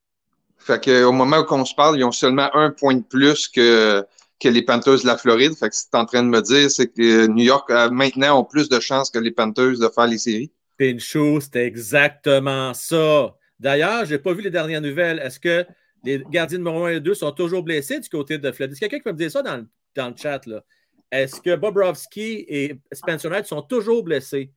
Fait 0.59 0.83
qu'au 0.83 1.13
moment 1.13 1.39
où 1.39 1.55
on 1.55 1.65
se 1.65 1.75
parle, 1.75 1.99
ils 1.99 2.05
ont 2.05 2.13
seulement 2.13 2.55
un 2.55 2.71
point 2.71 2.95
de 2.95 3.03
plus 3.03 3.49
que, 3.49 4.07
que 4.41 4.49
les 4.49 4.63
Panthers 4.63 5.01
de 5.01 5.07
la 5.07 5.17
Floride. 5.17 5.55
Fait 5.55 5.69
que 5.69 5.77
ce 5.77 5.85
que 5.85 5.91
tu 5.91 5.97
es 5.97 6.01
en 6.01 6.05
train 6.05 6.23
de 6.23 6.29
me 6.29 6.41
dire, 6.43 6.71
c'est 6.71 6.89
que 6.89 7.27
New 7.27 7.45
York, 7.45 7.71
euh, 7.71 7.91
maintenant, 7.91 8.41
ont 8.41 8.45
plus 8.45 8.69
de 8.69 8.81
chances 8.81 9.11
que 9.11 9.19
les 9.19 9.31
Panthers 9.31 9.79
de 9.79 9.89
faire 9.89 10.07
les 10.07 10.19
séries. 10.19 10.53
Pinchot, 10.79 11.41
c'est 11.41 11.65
exactement 11.65 12.75
ça. 12.75 13.35
D'ailleurs, 13.59 14.05
je 14.05 14.15
n'ai 14.15 14.19
pas 14.19 14.35
vu 14.35 14.43
les 14.43 14.51
dernières 14.51 14.83
nouvelles. 14.83 15.19
Est-ce 15.21 15.41
que 15.41 15.65
les 16.05 16.23
gardiens 16.31 16.59
numéro 16.59 16.85
1 16.85 16.91
et 16.91 17.01
2 17.01 17.15
sont 17.15 17.33
toujours 17.33 17.63
blessés 17.63 17.99
du 17.99 18.09
côté 18.09 18.37
de 18.37 18.53
Floride? 18.53 18.73
Est-ce 18.73 18.81
quelqu'un 18.81 18.99
qui 18.99 19.05
peut 19.05 19.13
me 19.13 19.17
dire 19.17 19.31
ça 19.31 19.43
dans, 19.43 19.67
dans 19.95 20.09
le 20.09 20.17
chat? 20.17 20.45
Là? 20.47 20.63
Est-ce 21.11 21.41
que 21.41 21.57
Bobrovski 21.57 22.45
et 22.47 22.79
Spencer 22.93 23.31
Knight 23.31 23.47
sont 23.47 23.63
toujours 23.63 24.03
blessés? 24.03 24.53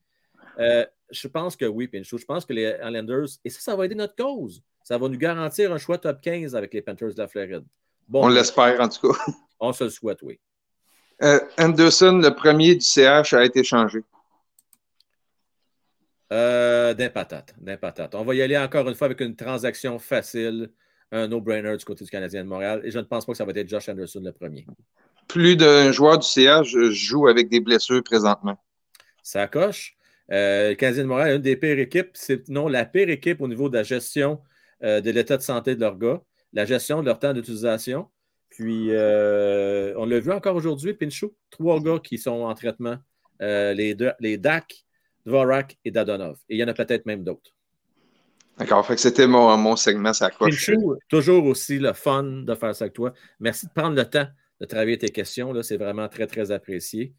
Euh, 0.60 0.86
je 1.10 1.28
pense 1.28 1.56
que 1.56 1.66
oui, 1.66 1.88
Pinchot. 1.88 2.18
Je 2.18 2.26
pense 2.26 2.46
que 2.46 2.54
les 2.54 2.76
Islanders, 2.84 3.30
et 3.46 3.50
ça, 3.50 3.62
ça 3.62 3.76
va 3.76 3.86
aider 3.86 3.96
notre 3.96 4.16
cause. 4.16 4.62
Ça 4.84 4.98
va 4.98 5.08
nous 5.08 5.18
garantir 5.18 5.72
un 5.72 5.78
choix 5.78 5.98
top 5.98 6.20
15 6.22 6.56
avec 6.56 6.74
les 6.74 6.82
Panthers 6.82 7.14
de 7.14 7.20
la 7.20 7.28
Floride. 7.28 7.64
Bon, 8.08 8.26
on 8.26 8.28
l'espère, 8.28 8.80
en 8.82 8.90
tout 8.90 9.14
cas. 9.14 9.20
On 9.60 9.74
se 9.74 9.86
le 9.86 9.90
souhaite, 9.90 10.20
oui. 10.22 10.40
Euh, 11.22 11.40
Anderson, 11.58 12.20
le 12.24 12.30
premier 12.30 12.76
du 12.76 12.82
CH, 12.82 13.34
a 13.34 13.44
été 13.44 13.64
changé. 13.64 14.00
Euh, 16.32 16.94
d'un 16.94 17.10
patate, 17.10 17.56
d'un 17.58 17.78
patate. 17.78 18.16
On 18.16 18.24
va 18.24 18.36
y 18.36 18.42
aller 18.42 18.58
encore 18.58 18.88
une 18.88 18.96
fois 18.96 19.06
avec 19.06 19.20
une 19.20 19.36
transaction 19.36 20.00
facile, 20.00 20.72
un 21.12 21.28
no-brainer 21.28 21.76
du 21.76 21.84
côté 21.84 22.06
du 22.06 22.12
Canadien 22.12 22.44
de 22.44 22.50
Montréal. 22.50 22.82
Et 22.84 22.92
je 22.92 23.00
ne 23.00 23.04
pense 23.04 23.26
pas 23.26 23.34
que 23.34 23.38
ça 23.38 23.46
va 23.46 23.52
être 23.54 23.68
Josh 23.68 23.90
Anderson 23.90 24.22
le 24.24 24.32
premier 24.32 24.66
plus 25.30 25.56
d'un 25.56 25.92
joueur 25.94 26.18
du 26.18 26.28
CH 26.28 26.76
joue 26.90 27.28
avec 27.28 27.48
des 27.48 27.62
blessures 27.62 28.04
présentement. 28.04 28.58
Ça 29.24 29.48
coche. 29.48 29.96
Euh, 30.32 30.70
le 30.70 30.76
Canadien 30.76 31.04
de 31.04 31.08
Montréal 31.08 31.30
est 31.30 31.36
une 31.36 31.42
des 31.42 31.56
pires 31.56 31.80
équipes, 31.80 32.18
non 32.50 32.68
la 32.68 32.84
pire 32.86 33.10
équipe 33.10 33.40
au 33.42 33.48
niveau 33.48 33.70
de 33.70 33.78
la 33.78 33.84
gestion 33.84 34.42
euh, 34.84 35.02
de 35.02 35.12
l'état 35.12 35.38
de 35.38 35.42
santé 35.42 35.76
de 35.76 35.80
leurs 35.80 35.98
gars, 35.98 36.22
la 36.52 36.66
gestion 36.66 37.02
de 37.02 37.06
leur 37.06 37.20
temps 37.20 37.34
d'utilisation. 37.34 38.08
Puis, 38.60 38.88
euh, 38.92 39.94
on 39.96 40.06
l'a 40.06 40.20
vu 40.20 40.34
encore 40.34 40.54
aujourd'hui, 40.54 40.94
Pinchou, 40.94 41.34
trois 41.50 41.80
gars 41.80 41.98
qui 42.04 42.18
sont 42.18 42.42
en 42.42 42.54
traitement, 42.54 42.98
les, 43.40 43.96
deux, 43.96 44.12
les 44.20 44.38
Dak, 44.38 44.84
Dvorak 45.26 45.78
et 45.86 45.92
Dadonov. 45.92 46.36
Et 46.50 46.56
il 46.56 46.60
y 46.60 46.64
en 46.66 46.68
a 46.68 46.74
peut-être 46.74 47.06
même 47.06 47.24
d'autres. 47.24 47.52
D'accord, 48.58 48.86
fait 48.86 48.96
que 48.96 49.00
c'était 49.00 49.28
mon, 49.28 49.56
mon 49.56 49.78
segment, 49.78 50.12
ça 50.12 50.30
coche. 50.30 50.68
Pinchou, 50.68 50.98
toujours 51.08 51.46
aussi 51.46 51.80
le 51.80 51.94
fun 51.94 52.24
de 52.24 52.54
faire 52.54 52.76
ça 52.76 52.84
avec 52.84 52.96
toi. 52.96 53.14
Merci 53.40 53.68
de 53.68 53.72
prendre 53.74 53.96
le 53.96 54.04
temps 54.04 54.28
de 54.60 54.66
travailler 54.66 54.98
tes 54.98 55.08
questions. 55.08 55.54
C'est 55.64 55.78
vraiment 55.78 56.10
très, 56.10 56.28
très 56.28 56.52
apprécié. 56.52 57.14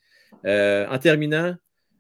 Euh, 0.45 0.87
en 0.91 0.99
terminant, 0.99 1.57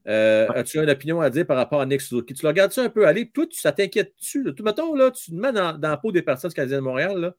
euh, 0.06 0.48
as-tu 0.54 0.80
une 0.80 0.90
opinion 0.90 1.22
à 1.22 1.30
dire 1.30 1.46
par 1.46 1.56
rapport 1.56 1.80
à 1.80 1.86
Nick 1.86 2.02
Suzuki? 2.02 2.34
Tu 2.34 2.42
le 2.42 2.48
regardes-tu 2.48 2.80
un 2.80 2.90
peu 2.90 3.06
aller? 3.06 3.30
Toi, 3.30 3.46
ça 3.52 3.72
t'inquiète-tu? 3.72 4.52
Tout 4.54 4.62
mettons, 4.62 4.94
là, 4.94 5.10
tu 5.10 5.30
te 5.30 5.34
mets 5.34 5.52
dans, 5.52 5.78
dans 5.78 5.88
la 5.88 5.96
peau 5.96 6.12
des 6.12 6.20
personnes 6.20 6.50
du 6.50 6.54
Canadien 6.54 6.76
de 6.76 6.82
Montréal. 6.82 7.18
Là. 7.18 7.34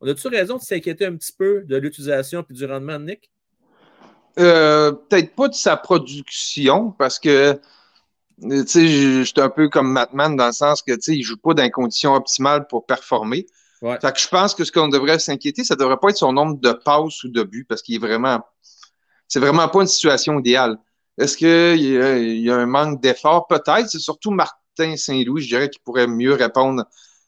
On 0.00 0.08
a-tu 0.08 0.28
raison 0.28 0.56
de 0.56 0.62
s'inquiéter 0.62 1.06
un 1.06 1.16
petit 1.16 1.32
peu 1.32 1.62
de 1.62 1.76
l'utilisation 1.76 2.44
et 2.48 2.52
du 2.52 2.64
rendement 2.64 2.98
de 2.98 3.04
Nick? 3.04 3.30
Euh, 4.38 4.92
peut-être 4.92 5.34
pas 5.34 5.48
de 5.48 5.54
sa 5.54 5.76
production, 5.76 6.90
parce 6.90 7.18
que 7.18 7.58
tu 8.42 8.66
sais, 8.66 8.86
je 8.86 9.22
suis 9.22 9.40
un 9.40 9.48
peu 9.48 9.68
comme 9.68 9.90
Matman 9.90 10.36
dans 10.36 10.46
le 10.46 10.52
sens 10.52 10.82
que 10.82 10.92
tu 10.92 11.00
sais, 11.00 11.16
il 11.16 11.22
joue 11.22 11.38
pas 11.38 11.54
dans 11.54 11.62
les 11.62 11.70
conditions 11.70 12.14
optimales 12.14 12.66
pour 12.66 12.84
performer. 12.84 13.46
Fait 13.80 14.12
que 14.12 14.18
je 14.18 14.28
pense 14.28 14.54
que 14.54 14.64
ce 14.64 14.72
qu'on 14.72 14.88
devrait 14.88 15.18
s'inquiéter, 15.18 15.62
ça 15.64 15.74
ne 15.74 15.80
devrait 15.80 15.98
pas 15.98 16.10
être 16.10 16.16
son 16.16 16.32
nombre 16.32 16.58
de 16.58 16.72
passes 16.72 17.22
ou 17.24 17.28
de 17.28 17.42
buts, 17.42 17.66
parce 17.68 17.82
qu'il 17.82 17.94
est 17.94 17.98
vraiment. 17.98 18.40
C'est 19.28 19.40
vraiment 19.40 19.68
pas 19.68 19.80
une 19.80 19.86
situation 19.86 20.38
idéale. 20.38 20.78
Est-ce 21.18 21.36
qu'il 21.36 21.80
y, 21.80 22.42
y, 22.42 22.50
a 22.50 22.56
un 22.56 22.66
manque 22.66 23.00
d'effort? 23.00 23.46
Peut-être. 23.46 23.88
C'est 23.88 23.98
surtout 23.98 24.30
Martin 24.30 24.96
Saint-Louis, 24.96 25.42
je 25.42 25.48
dirais, 25.48 25.70
qui 25.70 25.78
pourrait 25.78 26.06
mieux 26.06 26.34
répondre 26.34 26.84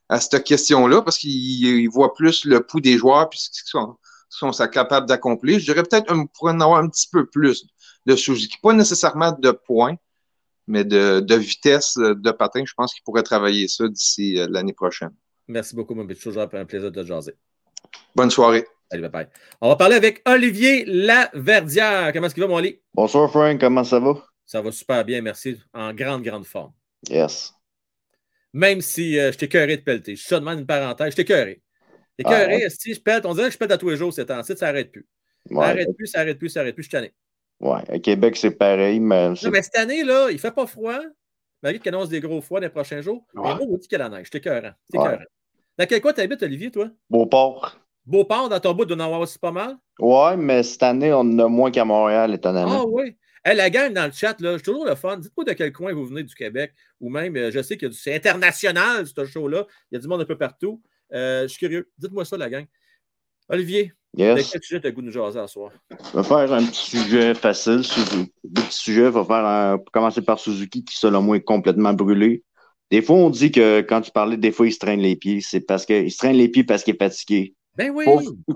à 0.08 0.20
cette 0.20 0.44
question-là, 0.44 1.02
parce 1.02 1.18
qu'il 1.18 1.88
voit 1.90 2.14
plus 2.14 2.44
le 2.44 2.60
pouls 2.60 2.80
des 2.80 2.96
joueurs 2.96 3.28
puis 3.28 3.38
ce 3.38 3.50
qu'ils 3.50 3.68
sont, 3.68 3.96
sont 4.28 4.68
capables 4.68 5.06
d'accomplir. 5.06 5.58
Je 5.58 5.64
dirais 5.64 5.82
peut-être 5.82 6.06
qu'on 6.06 6.26
pourrait 6.26 6.52
en 6.52 6.60
avoir 6.60 6.78
un 6.78 6.88
petit 6.88 7.08
peu 7.10 7.26
plus 7.26 7.66
de 8.06 8.16
Suzuki. 8.16 8.56
Pas 8.62 8.72
nécessairement 8.72 9.32
de 9.32 9.50
points, 9.50 9.96
mais 10.66 10.84
de, 10.84 11.20
de 11.20 11.34
vitesse 11.34 11.96
de 11.96 12.30
patin. 12.30 12.64
Je 12.64 12.72
pense 12.74 12.94
qu'il 12.94 13.02
pourrait 13.02 13.22
travailler 13.22 13.68
ça 13.68 13.86
d'ici 13.88 14.38
euh, 14.38 14.46
l'année 14.50 14.72
prochaine. 14.72 15.14
Merci 15.46 15.74
beaucoup, 15.74 15.94
mon 15.94 16.06
petit. 16.06 16.22
Toujours 16.22 16.42
un 16.42 16.64
plaisir 16.64 16.90
de 16.90 17.02
te 17.02 17.06
jaser. 17.06 17.34
Bonne 18.14 18.30
soirée. 18.30 18.66
Allez, 18.90 19.02
bye 19.02 19.10
bye. 19.10 19.28
On 19.60 19.68
va 19.68 19.76
parler 19.76 19.96
avec 19.96 20.22
Olivier 20.26 20.84
Laverdière. 20.86 22.10
Comment 22.12 22.26
est-ce 22.26 22.34
qu'il 22.34 22.42
va, 22.42 22.48
mon 22.48 22.58
lit? 22.58 22.80
Bonsoir, 22.94 23.30
Frank. 23.30 23.60
Comment 23.60 23.84
ça 23.84 24.00
va? 24.00 24.14
Ça 24.46 24.62
va 24.62 24.72
super 24.72 25.04
bien, 25.04 25.20
merci. 25.20 25.60
En 25.74 25.92
grande, 25.92 26.22
grande 26.22 26.46
forme. 26.46 26.72
Yes. 27.08 27.52
Même 28.52 28.80
si 28.80 29.18
euh, 29.18 29.32
je 29.32 29.38
t'ai 29.38 29.48
cœuré 29.48 29.76
de 29.76 29.82
pelleter. 29.82 30.14
Je 30.16 30.20
suis 30.20 30.28
seulement 30.28 30.52
une 30.52 30.66
parenthèse. 30.66 31.10
Je 31.10 31.16
t'ai 31.16 31.24
cœuré. 31.24 31.62
T'es 32.16 32.24
ah, 32.26 32.30
cœuré, 32.30 32.68
si 32.70 32.94
je 32.94 33.00
pète, 33.00 33.26
on 33.26 33.34
dirait 33.34 33.46
que 33.46 33.52
je 33.52 33.58
pète 33.58 33.70
à 33.70 33.78
tous 33.78 33.90
les 33.90 33.96
jours 33.96 34.12
ces 34.12 34.26
temps-ci, 34.26 34.56
ça 34.56 34.66
n'arrête 34.66 34.90
plus. 34.90 35.06
Ça 35.48 35.54
n'arrête 35.54 35.96
plus, 35.96 36.06
ça 36.06 36.18
n'arrête 36.18 36.38
plus, 36.38 36.48
ça 36.48 36.60
n'arrête 36.60 36.74
plus. 36.74 36.82
Je 36.82 36.88
suis 36.88 36.96
tanné. 36.96 37.12
Ouais, 37.60 37.80
à 37.88 37.98
Québec, 37.98 38.36
c'est 38.36 38.52
pareil, 38.52 39.00
mais. 39.00 39.28
Non, 39.28 39.50
mais 39.50 39.62
cette 39.62 39.76
année, 39.76 40.04
là, 40.04 40.28
il 40.30 40.34
ne 40.34 40.38
fait 40.38 40.50
pas 40.50 40.66
froid. 40.66 40.98
Malgré 41.62 41.80
qu'il 41.80 41.94
annonce 41.94 42.08
des 42.08 42.20
gros 42.20 42.40
froids 42.40 42.60
les 42.60 42.68
prochains 42.68 43.00
jours. 43.00 43.24
Mais 43.34 43.42
moi, 43.42 43.58
on 43.60 43.76
dit 43.76 43.88
qu'il 43.88 43.98
y 43.98 44.00
a 44.00 44.08
la 44.08 44.16
neige. 44.16 44.28
Je 44.32 44.38
t'ai 44.38 44.40
C'est 44.42 44.98
ouais. 44.98 45.18
Dans 45.76 45.86
quel 45.86 46.00
coin 46.00 46.12
tu 46.12 46.20
habites, 46.20 46.42
Olivier, 46.42 46.70
toi? 46.70 46.88
Beauport. 47.10 47.78
Beauport, 48.04 48.48
dans 48.48 48.60
ton 48.60 48.74
bout, 48.74 48.84
doit 48.84 48.96
en 48.96 49.00
avoir 49.00 49.20
aussi 49.20 49.38
pas 49.38 49.52
mal? 49.52 49.76
Ouais, 49.98 50.36
mais 50.36 50.62
cette 50.62 50.82
année, 50.82 51.12
on 51.12 51.20
en 51.20 51.38
a 51.38 51.48
moins 51.48 51.70
qu'à 51.70 51.84
Montréal, 51.84 52.34
étonnamment. 52.34 52.82
Ah 52.82 52.86
oui. 52.86 53.16
La 53.44 53.70
gang 53.70 53.92
dans 53.92 54.06
le 54.06 54.12
chat, 54.12 54.40
là, 54.40 54.56
c'est 54.56 54.64
toujours 54.64 54.84
le 54.84 54.94
fun. 54.94 55.16
Dites-moi 55.16 55.44
de 55.44 55.52
quel 55.52 55.72
coin 55.72 55.92
vous 55.92 56.06
venez 56.06 56.22
du 56.22 56.34
Québec, 56.34 56.72
ou 57.00 57.10
même, 57.10 57.36
euh, 57.36 57.50
je 57.50 57.62
sais 57.62 57.76
que 57.76 57.90
c'est 57.90 58.14
international, 58.14 59.06
ce 59.06 59.24
show-là. 59.24 59.66
Il 59.90 59.94
y 59.94 59.98
a 59.98 60.00
du 60.00 60.08
monde 60.08 60.20
un 60.20 60.24
peu 60.24 60.38
partout. 60.38 60.82
Euh, 61.12 61.42
je 61.42 61.48
suis 61.48 61.58
curieux. 61.58 61.90
Dites-moi 61.98 62.24
ça, 62.24 62.36
la 62.36 62.50
gang. 62.50 62.66
Olivier, 63.48 63.92
yes. 64.14 64.50
quel 64.52 64.62
sujet 64.62 64.80
tu 64.80 64.86
as 64.86 64.90
goût 64.90 65.00
de 65.00 65.06
nous 65.06 65.12
jaser 65.12 65.38
à 65.38 65.46
soir? 65.46 65.72
On 66.12 66.20
va 66.20 66.22
faire 66.22 66.52
un 66.52 66.64
petit 66.66 66.90
sujet 66.90 67.34
facile. 67.34 67.80
Un 68.14 68.26
petit 68.54 68.78
sujet, 68.78 69.06
on 69.06 69.10
va 69.10 69.24
faire 69.24 69.46
un... 69.46 69.78
commencer 69.92 70.20
par 70.20 70.38
Suzuki, 70.38 70.84
qui, 70.84 70.96
selon 70.98 71.22
moi, 71.22 71.38
est 71.38 71.42
complètement 71.42 71.94
brûlé. 71.94 72.44
Des 72.90 73.02
fois, 73.02 73.16
on 73.16 73.30
dit 73.30 73.50
que 73.50 73.80
quand 73.80 74.02
tu 74.02 74.10
parlais, 74.10 74.36
des 74.36 74.52
fois, 74.52 74.66
il 74.66 74.72
se 74.72 74.78
traîne 74.78 75.00
les 75.00 75.16
pieds. 75.16 75.40
C'est 75.40 75.60
parce 75.60 75.86
qu'il 75.86 76.10
se 76.10 76.18
traîne 76.18 76.36
les 76.36 76.48
pieds 76.48 76.64
parce 76.64 76.82
qu'il 76.82 76.94
est 76.94 76.98
fatigué. 76.98 77.54
Ben 77.78 77.92
oui. 77.94 78.04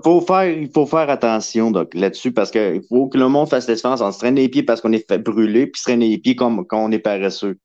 faut 0.03 0.19
faire, 0.19 0.49
il 0.49 0.69
faut 0.69 0.85
faire 0.85 1.09
attention 1.09 1.71
là-dessus 1.93 2.33
parce 2.33 2.51
qu'il 2.51 2.81
faut 2.89 3.07
que 3.07 3.17
le 3.17 3.29
monde 3.29 3.47
fasse 3.47 3.69
la 3.69 3.75
différence. 3.75 4.01
On 4.01 4.11
se 4.11 4.19
traîne 4.19 4.35
les 4.35 4.49
pieds 4.49 4.63
parce 4.63 4.81
qu'on 4.81 4.91
est 4.91 5.07
fait 5.07 5.17
brûler, 5.17 5.65
puis 5.67 5.79
se 5.79 5.85
traîne 5.85 6.01
les 6.01 6.17
pieds 6.17 6.35
comme 6.35 6.67
quand 6.67 6.83
on 6.83 6.91
est 6.91 6.99
paresseux. 6.99 7.57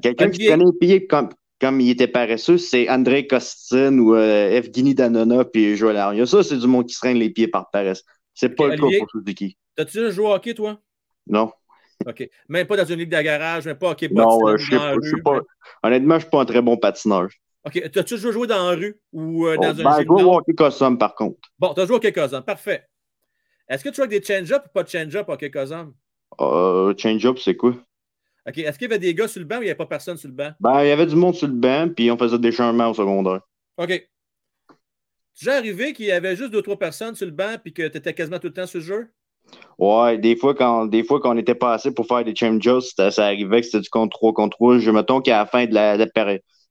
Quelqu'un 0.00 0.30
qui 0.30 0.44
se 0.44 0.46
traîne 0.46 0.64
les 0.64 0.78
pieds 0.78 1.06
comme, 1.08 1.30
comme 1.60 1.80
il 1.80 1.90
était 1.90 2.06
paresseux, 2.06 2.58
c'est 2.58 2.88
André 2.88 3.26
Costin 3.26 3.98
ou 3.98 4.14
euh, 4.14 4.50
Evgeny 4.50 4.94
Danona 4.94 5.44
puis 5.44 5.76
Joël 5.76 5.96
Aria. 5.96 6.24
Ça, 6.26 6.44
c'est 6.44 6.58
du 6.58 6.68
monde 6.68 6.86
qui 6.86 6.94
se 6.94 7.00
traîne 7.00 7.18
les 7.18 7.30
pieds 7.30 7.48
par 7.48 7.70
paresse. 7.70 8.04
C'est 8.32 8.50
pas 8.50 8.68
le 8.68 8.76
cas 8.76 8.86
pour 9.00 9.10
Suzuki. 9.10 9.56
T'as-tu 9.74 9.98
déjà 9.98 10.10
joué 10.10 10.26
au 10.26 10.32
hockey, 10.32 10.54
toi? 10.54 10.78
Non. 11.26 11.50
OK. 12.06 12.30
Même 12.48 12.68
pas 12.68 12.76
dans 12.76 12.84
une 12.84 13.00
ligue 13.00 13.10
de 13.10 13.20
garage, 13.20 13.66
même 13.66 13.76
pas 13.76 13.90
hockey 13.90 14.08
Non, 14.12 14.46
euh, 14.46 14.56
je 14.56 14.76
sais 15.10 15.22
pas. 15.24 15.40
Honnêtement, 15.82 16.14
je 16.14 16.20
suis 16.20 16.30
pas 16.30 16.42
un 16.42 16.44
très 16.44 16.62
bon 16.62 16.76
patineur. 16.76 17.26
OK. 17.64 17.90
T'as-tu 17.90 18.16
joué, 18.16 18.32
joué 18.32 18.46
dans 18.46 18.70
la 18.70 18.76
rue 18.76 19.00
ou 19.12 19.46
euh, 19.46 19.56
dans 19.56 19.62
oh, 19.62 19.66
un 19.66 19.74
ben, 19.74 19.76
gymnase? 19.76 20.00
Je 20.00 20.06
joue 20.06 20.28
au 20.28 20.36
hockey 20.36 20.54
cosum, 20.54 20.98
par 20.98 21.14
contre. 21.14 21.38
Bon, 21.58 21.74
tu 21.74 21.80
as 21.80 21.86
joué 21.86 21.94
au 21.94 21.96
hockey 21.96 22.12
cosum. 22.12 22.42
Parfait. 22.42 22.84
Est-ce 23.68 23.84
que 23.84 23.88
tu 23.90 23.96
joues 23.96 24.02
avec 24.02 24.20
des 24.20 24.26
change-up 24.26 24.64
ou 24.66 24.70
pas 24.72 24.82
de 24.82 24.88
change-up 24.88 25.28
au 25.28 25.32
hockey 25.32 25.50
cosum? 25.50 25.94
Euh, 26.40 26.94
change-up, 26.96 27.38
c'est 27.38 27.56
quoi? 27.56 27.74
OK. 28.48 28.58
Est-ce 28.58 28.78
qu'il 28.78 28.88
y 28.88 28.92
avait 28.92 28.98
des 28.98 29.14
gars 29.14 29.28
sur 29.28 29.40
le 29.40 29.46
banc 29.46 29.56
ou 29.56 29.62
il 29.62 29.64
n'y 29.64 29.70
avait 29.70 29.76
pas 29.76 29.86
personne 29.86 30.16
sur 30.16 30.28
le 30.28 30.34
banc? 30.34 30.52
Ben, 30.60 30.82
il 30.84 30.88
y 30.88 30.92
avait 30.92 31.06
du 31.06 31.16
monde 31.16 31.34
sur 31.34 31.48
le 31.48 31.54
banc, 31.54 31.88
puis 31.94 32.10
on 32.10 32.16
faisait 32.16 32.38
des 32.38 32.52
changements 32.52 32.90
au 32.90 32.94
secondaire. 32.94 33.40
OK. 33.76 34.08
Tu 35.38 35.44
déjà 35.44 35.56
arrivé 35.56 35.92
qu'il 35.92 36.06
y 36.06 36.10
avait 36.10 36.34
juste 36.34 36.50
deux 36.50 36.58
ou 36.58 36.62
trois 36.62 36.78
personnes 36.78 37.14
sur 37.14 37.26
le 37.26 37.32
banc 37.32 37.56
puis 37.62 37.72
que 37.72 37.86
tu 37.86 37.96
étais 37.96 38.12
quasiment 38.12 38.40
tout 38.40 38.48
le 38.48 38.52
temps 38.52 38.66
sur 38.66 38.80
le 38.80 38.84
jeu? 38.84 39.08
Ouais, 39.78 40.18
des 40.18 40.34
fois, 40.34 40.54
quand, 40.54 40.86
des 40.86 41.04
fois, 41.04 41.20
quand 41.20 41.34
on 41.34 41.38
était 41.38 41.54
passé 41.54 41.94
pour 41.94 42.06
faire 42.06 42.24
des 42.24 42.34
change 42.34 42.68
ça 42.90 43.24
arrivait 43.24 43.60
que 43.60 43.66
c'était 43.66 43.80
du 43.80 43.88
contre 43.88 44.16
3 44.16 44.32
contre 44.32 44.56
3. 44.56 44.78
Je 44.78 44.90
mettons 44.90 45.20
qu'à 45.20 45.38
la 45.38 45.46
fin 45.46 45.66
de 45.66 45.74
la, 45.74 45.96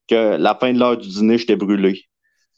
que 0.07 0.38
la 0.38 0.55
fin 0.55 0.73
de 0.73 0.79
l'heure 0.79 0.97
du 0.97 1.07
dîner, 1.07 1.38
j'étais 1.38 1.55
brûlé. 1.55 2.03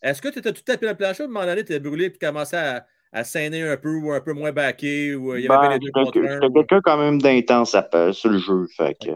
Est-ce 0.01 0.21
que 0.21 0.29
tu 0.29 0.39
étais 0.39 0.53
tout 0.53 0.63
à 0.67 0.77
fait 0.77 0.85
dans 0.85 0.91
le 0.91 0.97
plancher 0.97 1.23
ou 1.23 1.25
à 1.25 1.29
un 1.29 1.31
moment 1.31 1.45
donné, 1.45 1.63
tu 1.63 1.73
étais 1.73 1.79
brûlé 1.79 2.05
et 2.05 2.11
tu 2.11 2.19
commençais 2.19 2.57
à, 2.57 2.87
à 3.11 3.23
saigner 3.23 3.63
un 3.63 3.77
peu 3.77 3.95
ou 3.95 4.11
un 4.11 4.21
peu 4.21 4.33
moins 4.33 4.51
baqué 4.51 5.15
ou 5.15 5.35
il 5.35 5.43
y 5.43 5.47
avait 5.47 5.67
ben, 5.67 5.73
les 5.73 5.79
deux 5.79 5.91
contre 5.91 6.13
J'étais 6.13 6.53
quelqu'un 6.53 6.81
quand 6.81 6.97
même 6.97 7.21
d'intense 7.21 7.75
sur 8.13 8.29
le 8.29 8.37
jeu. 8.37 8.67
Fait 8.75 8.95
que... 8.95 9.11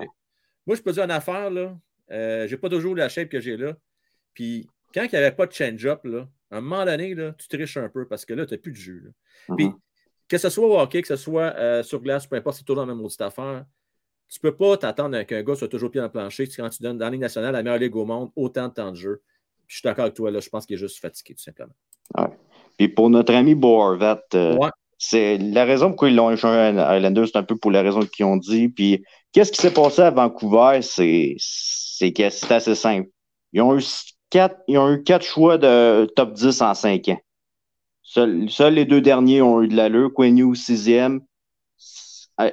Moi, 0.65 0.75
je 0.75 0.81
peux 0.81 0.91
dire 0.91 1.03
une 1.03 1.11
affaire, 1.11 1.49
là. 1.49 1.75
Euh, 2.11 2.47
j'ai 2.47 2.57
pas 2.57 2.69
toujours 2.69 2.95
la 2.95 3.09
shape 3.09 3.29
que 3.29 3.39
j'ai 3.39 3.57
là. 3.57 3.73
Puis 4.33 4.67
quand 4.93 5.03
il 5.03 5.09
n'y 5.09 5.17
avait 5.17 5.31
pas 5.31 5.45
de 5.45 5.53
change-up, 5.53 6.01
là, 6.03 6.27
à 6.51 6.57
un 6.57 6.61
moment 6.61 6.85
donné, 6.85 7.15
là, 7.15 7.33
tu 7.37 7.47
triches 7.47 7.77
un 7.77 7.89
peu 7.89 8.07
parce 8.07 8.25
que 8.25 8.33
là, 8.33 8.45
tu 8.45 8.53
n'as 8.53 8.57
plus 8.57 8.71
de 8.71 8.77
jus. 8.77 9.03
Puis 9.55 9.67
mm-hmm. 9.67 9.75
Que 10.27 10.37
ce 10.37 10.49
soit 10.49 10.65
au 10.65 10.79
hockey, 10.79 11.01
que 11.01 11.07
ce 11.07 11.15
soit 11.15 11.53
euh, 11.57 11.83
sur 11.83 12.01
glace, 12.01 12.25
peu 12.25 12.35
importe, 12.35 12.57
c'est 12.57 12.63
toujours 12.63 12.81
la 12.81 12.87
même 12.87 13.01
maudite 13.01 13.21
affaire. 13.21 13.65
Tu 14.33 14.39
ne 14.43 14.49
peux 14.49 14.57
pas 14.57 14.77
t'attendre 14.77 15.21
qu'un 15.23 15.43
gars 15.43 15.53
soit 15.53 15.67
toujours 15.67 15.91
pied 15.91 15.99
dans 16.01 16.07
le 16.07 16.11
plancher 16.11 16.47
quand 16.47 16.67
tu 16.69 16.81
donnes 16.81 16.97
dans 16.97 17.05
la 17.05 17.11
Ligue 17.11 17.21
nationale, 17.21 17.53
la 17.53 17.61
meilleure 17.61 17.77
ligue 17.77 17.95
au 17.95 18.03
monde, 18.03 18.31
autant 18.35 18.67
de 18.67 18.73
temps 18.73 18.89
de 18.91 18.95
jeu. 18.95 19.21
je 19.67 19.75
suis 19.75 19.83
d'accord 19.83 20.05
avec 20.05 20.15
toi, 20.15 20.31
là, 20.31 20.39
je 20.39 20.49
pense 20.49 20.65
qu'il 20.65 20.75
est 20.75 20.79
juste 20.79 20.99
fatigué, 20.99 21.35
tout 21.35 21.43
simplement. 21.43 21.73
Ouais. 22.17 22.29
Puis 22.77 22.87
pour 22.89 23.11
notre 23.11 23.33
ami 23.35 23.53
Boarvat, 23.53 24.21
euh, 24.33 24.55
Ouais. 24.57 24.69
c'est 24.97 25.37
la 25.37 25.65
raison 25.65 25.89
pourquoi 25.89 26.09
ils 26.09 26.15
l'ont 26.15 26.31
échangé 26.31 26.57
à 26.79 26.97
Islanders, 26.97 27.27
c'est 27.27 27.37
un 27.37 27.43
peu 27.43 27.55
pour 27.55 27.69
la 27.69 27.83
raison 27.83 28.01
qu'ils 28.01 28.25
ont 28.25 28.37
dit. 28.37 28.69
Puis 28.69 29.03
qu'est-ce 29.31 29.51
qui 29.51 29.61
s'est 29.61 29.73
passé 29.73 30.01
à 30.01 30.09
Vancouver? 30.09 30.79
C'est 30.81 31.35
c'est 31.37 32.11
que 32.11 32.29
c'est 32.31 32.51
assez 32.51 32.75
simple. 32.75 33.09
Ils 33.51 33.61
ont 33.61 33.77
eu 33.77 33.83
quatre, 34.31 34.57
ils 34.67 34.79
ont 34.79 34.91
eu 34.91 35.03
quatre 35.03 35.23
choix 35.25 35.59
de 35.59 36.05
top 36.15 36.33
10 36.33 36.61
en 36.61 36.73
cinq 36.73 37.07
ans. 37.09 37.21
Seuls 38.01 38.73
les 38.73 38.85
deux 38.85 39.01
derniers 39.01 39.41
ont 39.43 39.61
eu 39.61 39.67
de 39.67 39.75
l'allure. 39.75 40.11
Quinn 40.13 40.37
Hughes, 40.37 40.55
sixième. 40.55 41.21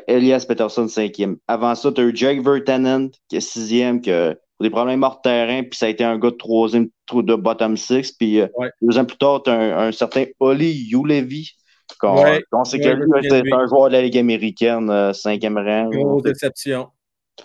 Elias 0.06 0.44
Peterson, 0.46 0.88
cinquième. 0.88 1.36
Avant 1.48 1.74
ça, 1.74 1.90
tu 1.92 2.00
as 2.00 2.04
eu 2.04 2.14
Jake 2.16 2.40
Vertanen, 2.42 3.10
qui 3.28 3.36
est 3.36 3.40
sixième, 3.40 4.00
qui 4.00 4.10
a 4.12 4.34
des 4.60 4.70
problèmes 4.70 5.02
hors 5.02 5.22
terrain, 5.22 5.62
puis 5.62 5.76
ça 5.78 5.86
a 5.86 5.88
été 5.88 6.04
un 6.04 6.18
gars 6.18 6.30
de 6.30 6.36
troisième, 6.36 6.88
trou 7.06 7.22
de 7.22 7.34
bottom 7.34 7.76
six. 7.76 8.12
Puis 8.12 8.40
euh, 8.40 8.46
Ouais. 8.56 8.70
deux 8.82 8.98
ans 8.98 9.04
plus 9.06 9.16
tard, 9.16 9.42
tu 9.42 9.50
as 9.50 9.54
un, 9.54 9.88
un 9.88 9.92
certain 9.92 10.26
Oli 10.38 10.90
Ulevi, 10.92 11.52
qu'on 11.98 12.22
Ouais. 12.22 12.42
qu'on 12.52 12.64
sait 12.64 12.78
que 12.78 12.88
Ouais, 12.88 12.94
lui, 12.94 13.28
de 13.28 13.28
c'est 13.28 13.52
un 13.54 13.66
joueur 13.66 13.88
de 13.88 13.94
la 13.94 14.02
Ligue 14.02 14.18
américaine, 14.18 14.90
euh, 14.90 15.12
cinquième 15.14 15.56
rang. 15.56 15.88
Grosse 15.88 16.22
déception. 16.22 16.88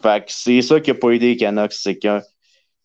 Fait 0.02 0.26
que 0.26 0.32
c'est 0.32 0.62
ça 0.62 0.82
qui 0.82 0.92
n'a 0.92 0.98
pas 0.98 1.12
aidé 1.12 1.28
les 1.28 1.38
Canucks, 1.38 1.72
c'est 1.72 1.98
qu'il 1.98 2.22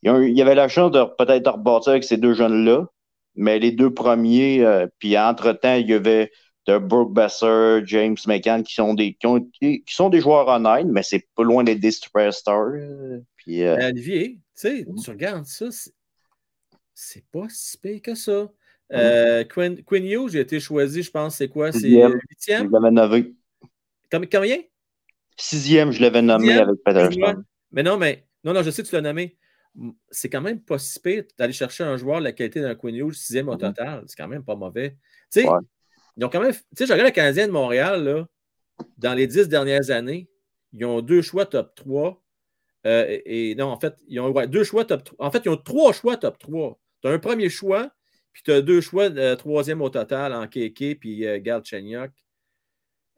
y 0.05 0.43
avait 0.43 0.55
la 0.55 0.69
chance 0.69 0.93
de 0.93 1.03
peut-être 1.19 1.51
rebâtir 1.51 1.91
avec 1.91 2.05
ces 2.05 2.17
deux 2.17 2.35
jeunes-là, 2.35 2.87
mais 3.35 3.59
les 3.59 3.73
deux 3.73 3.93
premiers, 3.93 4.65
euh, 4.65 4.87
puis 5.01 5.19
entre-temps, 5.19 5.75
il 5.75 5.89
y 5.89 5.95
avait 5.95 6.31
de 6.73 6.79
Brooke 6.79 7.13
Besser, 7.13 7.81
James 7.87 8.17
McCann, 8.27 8.63
qui 8.63 8.75
sont 8.75 8.95
des, 8.95 9.15
qui 9.15 9.27
ont 9.27 9.41
qui 9.61 9.83
sont 9.89 10.09
des 10.11 10.21
joueurs 10.21 10.49
honnêtes, 10.49 10.87
mais 10.87 11.03
c'est 11.03 11.27
pas 11.35 11.43
loin 11.43 11.65
d'être 11.65 11.81
des 11.81 11.91
superstars. 11.91 12.73
Puis, 13.37 13.63
euh, 13.65 13.77
Mais 13.79 13.87
Olivier, 13.87 14.35
tu 14.35 14.41
sais, 14.55 14.87
tu 15.03 15.11
regardes 15.11 15.47
ça, 15.47 15.67
c'est- 15.71 17.25
pas 17.33 17.47
si 17.49 17.79
pire 17.79 18.03
que 18.03 18.15
ça. 18.15 18.51
Euh, 18.93 19.45
Quinn, 19.45 19.83
Quinn 19.85 20.05
Hughes, 20.05 20.31
j'ai 20.33 20.41
été 20.41 20.59
choisi, 20.61 21.03
je 21.03 21.11
pense, 21.11 21.37
c'est 21.37 21.49
quoi? 21.49 21.71
C'est 21.73 21.79
Sixième. 21.81 22.13
je 22.13 22.19
huitième? 22.31 22.71
l'avais 22.71 22.91
nommé. 22.91 23.35
Comme- 24.11 24.27
Combien? 24.29 24.59
Sixième, 25.37 25.93
je 25.93 26.01
l'avais 26.03 26.23
nommé 26.23 26.47
Sixième? 26.49 26.69
avec 26.69 26.83
Peterson. 26.85 27.43
Mais 27.71 27.83
non, 27.83 27.97
mais 27.97 28.27
non, 28.45 28.53
non, 28.53 28.63
je 28.63 28.71
sais 28.71 28.83
que 28.83 28.89
tu 28.89 28.95
l'as 28.95 29.01
nommé. 29.01 29.39
C'est 30.11 30.29
quand 30.29 30.41
même 30.41 30.61
pas 30.61 30.79
si 30.79 30.99
pire 31.01 31.23
d'aller 31.39 31.53
chercher 31.53 31.85
un 31.85 31.97
joueur 31.97 32.19
de 32.19 32.25
la 32.25 32.33
qualité 32.33 32.61
d'un 32.61 32.75
Quinn 32.75 32.97
Hughes, 32.97 33.13
sixième 33.15 33.49
au 33.49 33.55
total. 33.57 34.03
C'est 34.09 34.17
quand 34.17 34.27
même 34.29 34.43
pas 34.45 34.57
mauvais. 34.57 34.97
Tu 35.33 35.43
sais, 35.43 35.49
Ouais. 35.49 35.59
Ils 36.21 36.25
ont 36.27 36.29
quand 36.29 36.41
même. 36.41 36.53
Tu 36.53 36.61
sais, 36.75 36.87
je 36.87 36.93
regarde 36.93 37.09
le 37.09 37.15
Canadien 37.15 37.47
de 37.47 37.53
Montréal, 37.53 38.05
là, 38.05 38.27
dans 38.99 39.15
les 39.15 39.27
dix 39.27 39.49
dernières 39.49 39.91
années, 39.91 40.29
ils 40.73 40.85
ont 40.85 41.01
deux 41.01 41.23
choix 41.23 41.47
top 41.47 41.75
3. 41.75 42.23
Euh, 42.87 43.05
et, 43.09 43.51
et 43.51 43.55
non, 43.55 43.67
en 43.69 43.81
fait, 43.81 43.95
ils 44.07 44.21
ont 44.21 44.29
ouais, 44.31 44.47
deux 44.47 44.65
choix 44.65 44.85
top 44.85 45.03
3. 45.05 45.27
En 45.27 45.31
fait, 45.31 45.43
ils 45.47 45.49
ont 45.49 45.57
trois 45.57 45.93
choix 45.95 46.17
top 46.19 46.39
3. 46.39 46.79
Tu 47.01 47.09
as 47.09 47.13
un 47.13 47.19
premier 47.19 47.49
choix, 47.49 47.91
puis 48.33 48.43
tu 48.43 48.53
as 48.53 48.61
deux 48.61 48.83
choix 48.83 49.09
de 49.09 49.35
troisième 49.35 49.81
au 49.81 49.89
total 49.89 50.35
en 50.35 50.47
Keke 50.47 50.99
puis 51.01 51.27
euh, 51.27 51.39
Galchenyuk. 51.41 52.13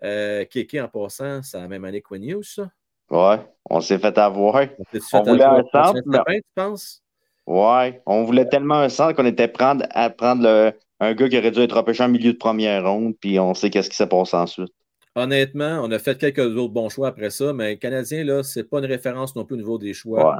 Euh, 0.04 0.44
Keke, 0.44 0.76
en 0.80 0.88
passant, 0.88 1.42
c'est 1.42 1.58
la 1.58 1.68
même 1.68 1.84
année 1.84 2.02
que 2.02 2.14
Hughes, 2.14 2.44
ça. 2.44 2.70
Ouais, 3.10 3.44
on 3.68 3.80
s'est 3.80 3.98
fait 3.98 4.16
avoir. 4.16 4.54
On 4.54 4.84
s'est 4.92 5.00
fait 5.00 5.16
On 5.16 5.22
voulait 5.22 5.42
avoir? 5.44 5.64
un 5.72 5.84
centre, 5.92 6.02
mais- 6.06 6.36
tu 6.36 6.42
penses? 6.54 7.02
Ouais, 7.46 8.00
on 8.06 8.22
voulait 8.24 8.48
tellement 8.48 8.76
un 8.80 8.88
centre 8.88 9.14
qu'on 9.16 9.26
était 9.26 9.48
prendre, 9.48 9.84
à 9.90 10.10
prendre 10.10 10.42
le- 10.44 10.72
un 11.02 11.14
gars 11.14 11.28
qui 11.28 11.36
aurait 11.36 11.50
dû 11.50 11.60
être 11.60 11.76
repêché 11.76 12.04
en 12.04 12.08
milieu 12.08 12.32
de 12.32 12.38
première 12.38 12.84
ronde, 12.88 13.14
puis 13.20 13.38
on 13.40 13.54
sait 13.54 13.70
qu'est-ce 13.70 13.90
qui 13.90 13.96
s'est 13.96 14.06
passé 14.06 14.36
ensuite. 14.36 14.72
Honnêtement, 15.14 15.80
on 15.82 15.90
a 15.90 15.98
fait 15.98 16.16
quelques 16.16 16.56
autres 16.56 16.72
bons 16.72 16.88
choix 16.88 17.08
après 17.08 17.30
ça, 17.30 17.52
mais 17.52 17.70
les 17.70 17.78
Canadiens, 17.78 18.24
là, 18.24 18.42
c'est 18.42 18.64
pas 18.64 18.78
une 18.78 18.86
référence 18.86 19.34
non 19.34 19.44
plus 19.44 19.54
au 19.54 19.58
niveau 19.58 19.78
des 19.78 19.94
choix. 19.94 20.36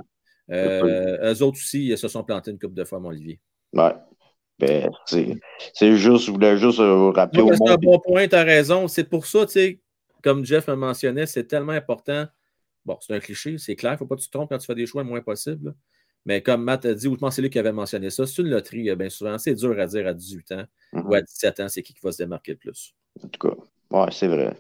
Ouais. 0.49 0.57
Euh, 0.57 1.35
eux 1.35 1.43
autres 1.43 1.59
aussi, 1.59 1.89
ils 1.89 1.99
se 1.99 2.09
sont 2.09 2.23
plantés 2.23 2.53
une 2.53 2.59
couple 2.59 2.75
de 2.75 2.85
fois, 2.85 3.01
mon 3.01 3.09
Olivier. 3.09 3.41
Ouais. 3.73 3.93
Ben, 4.59 4.91
c'est 5.07 5.97
juste, 5.97 6.27
je 6.27 6.31
voulais 6.31 6.57
juste 6.57 6.79
euh, 6.79 7.11
rappeler 7.11 7.43
C'est 7.57 7.69
un 7.69 7.77
bon 7.77 7.99
point, 7.99 8.29
tu 8.29 8.37
as 8.37 8.45
raison. 8.45 8.87
C'est 8.87 9.09
pour 9.09 9.27
ça, 9.27 9.45
tu 9.47 9.53
sais, 9.53 9.81
comme 10.23 10.45
Jeff 10.45 10.69
me 10.69 10.77
mentionnait, 10.77 11.27
c'est 11.27 11.45
tellement 11.45 11.73
important. 11.73 12.27
Bon, 12.85 12.97
c'est 13.01 13.15
un 13.15 13.21
cliché, 13.21 13.59
c'est 13.59 13.75
clair, 13.75 13.93
il 13.93 13.95
ne 13.95 13.99
faut 13.99 14.07
pas 14.07 14.17
que 14.17 14.21
tu 14.21 14.29
te 14.29 14.33
trompes 14.33 14.49
quand 14.49 14.59
tu 14.59 14.67
fais 14.67 14.75
des 14.75 14.87
choix 14.87 15.03
le 15.03 15.09
moins 15.09 15.21
possible. 15.21 15.75
Mais 16.25 16.41
comme 16.43 16.63
Matt 16.63 16.85
a 16.87 16.95
dit, 16.95 17.09
ou 17.09 17.15
je 17.15 17.19
pense 17.19 17.35
c'est 17.37 17.43
lui 17.43 17.51
qui 17.51 17.59
avait 17.59 17.73
mentionné 17.73 18.11
ça, 18.11 18.27
c'est 18.27 18.43
une 18.43 18.49
loterie, 18.51 18.91
euh, 18.91 18.95
bien 18.97 19.09
souvent. 19.11 19.37
C'est 19.39 19.55
dur 19.55 19.79
à 19.79 19.87
dire 19.87 20.07
à 20.07 20.15
18 20.15 20.53
ans 20.53 20.65
Mhm. 20.93 21.07
ou 21.09 21.15
à 21.15 21.23
17 21.23 21.61
ans, 21.61 21.69
c'est 21.69 21.83
qui 21.83 21.95
qui 21.95 22.01
va 22.03 22.13
se 22.13 22.19
démarquer 22.19 22.53
le 22.53 22.59
plus. 22.59 22.95
En 23.23 23.29
tout 23.29 23.49
cas, 23.49 23.57
ouais, 23.99 24.07
c'est 24.13 24.29
vrai. 24.29 24.57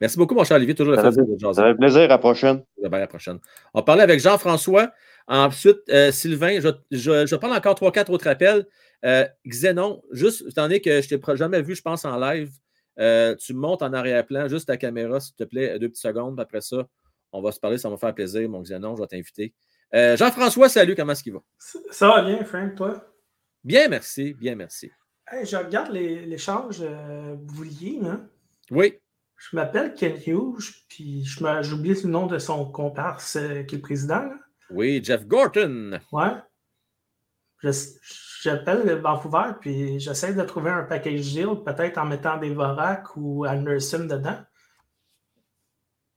Merci 0.00 0.16
beaucoup, 0.16 0.34
mon 0.36 0.44
cher 0.44 0.56
Olivier. 0.56 0.74
Toujours 0.76 0.94
le 0.94 1.00
fait, 1.02 1.10
de 1.10 1.38
jaser. 1.38 1.62
fait 1.62 1.74
plaisir, 1.74 2.02
à 2.02 2.06
la 2.06 2.18
prochaine. 2.18 2.62
Ben, 2.80 2.94
à 2.94 2.98
la 3.00 3.06
prochaine. 3.08 3.38
On 3.74 3.82
parlait 3.82 4.04
avec 4.04 4.20
Jean-François. 4.20 4.92
Ensuite, 5.26 5.78
euh, 5.90 6.12
Sylvain, 6.12 6.60
je, 6.60 6.68
je, 6.92 7.26
je 7.26 7.34
prends 7.36 7.52
encore 7.54 7.74
3-4 7.74 8.10
autres 8.12 8.28
appels. 8.28 8.64
Euh, 9.04 9.26
Xénon, 9.46 10.00
juste, 10.12 10.44
étant 10.48 10.62
donné 10.62 10.80
que 10.80 11.00
je 11.02 11.14
ne 11.14 11.20
t'ai 11.20 11.36
jamais 11.36 11.60
vu, 11.62 11.74
je 11.74 11.82
pense, 11.82 12.04
en 12.04 12.16
live, 12.18 12.50
euh, 13.00 13.34
tu 13.36 13.54
montes 13.54 13.82
en 13.82 13.92
arrière-plan, 13.92 14.48
juste 14.48 14.66
ta 14.68 14.76
caméra, 14.76 15.18
s'il 15.20 15.34
te 15.34 15.44
plaît, 15.44 15.78
deux 15.80 15.88
petites 15.88 16.02
secondes. 16.02 16.38
Après 16.40 16.60
ça, 16.60 16.86
on 17.32 17.42
va 17.42 17.50
se 17.52 17.58
parler, 17.60 17.76
ça 17.78 17.88
va 17.88 17.94
me 17.96 17.98
faire 17.98 18.14
plaisir, 18.14 18.48
mon 18.48 18.62
Xénon, 18.62 18.94
je 18.96 19.02
vais 19.02 19.06
t'inviter. 19.08 19.52
Euh, 19.94 20.16
Jean-François, 20.16 20.68
salut, 20.68 20.94
comment 20.94 21.12
est-ce 21.12 21.22
qu'il 21.22 21.32
va? 21.32 21.40
Ça 21.90 22.08
va 22.08 22.22
bien, 22.22 22.44
Frank, 22.44 22.74
toi? 22.74 23.04
Bien, 23.64 23.88
merci, 23.88 24.34
bien, 24.34 24.54
merci. 24.54 24.90
Hey, 25.30 25.44
je 25.46 25.56
regarde 25.56 25.92
les- 25.92 26.26
l'échange 26.26 26.78
euh, 26.80 27.34
Boulier, 27.36 28.00
hein? 28.04 28.28
Oui, 28.70 28.98
Je 29.36 29.54
m'appelle 29.56 29.94
Ken 29.94 30.16
Hughes, 30.26 30.84
puis 30.88 31.24
oublié 31.72 31.94
le 32.02 32.08
nom 32.08 32.26
de 32.26 32.38
son 32.38 32.70
comparse 32.70 33.36
euh, 33.36 33.62
qui 33.62 33.74
est 33.76 33.78
le 33.78 33.82
président. 33.82 34.20
là. 34.24 34.34
oui, 34.70 35.00
Jeff 35.02 35.26
Gorton. 35.26 36.00
Ouais. 36.12 36.32
J'appelle 38.42 39.00
Vancouver, 39.00 39.52
puis 39.60 39.98
j'essaie 40.00 40.32
de 40.34 40.42
trouver 40.44 40.70
un 40.70 40.84
package 40.84 41.32
deal, 41.32 41.48
peut-être 41.64 41.98
en 41.98 42.04
mettant 42.06 42.36
des 42.38 42.52
Vorak 42.54 43.16
ou 43.16 43.46
Anderson 43.46 44.04
dedans, 44.04 44.38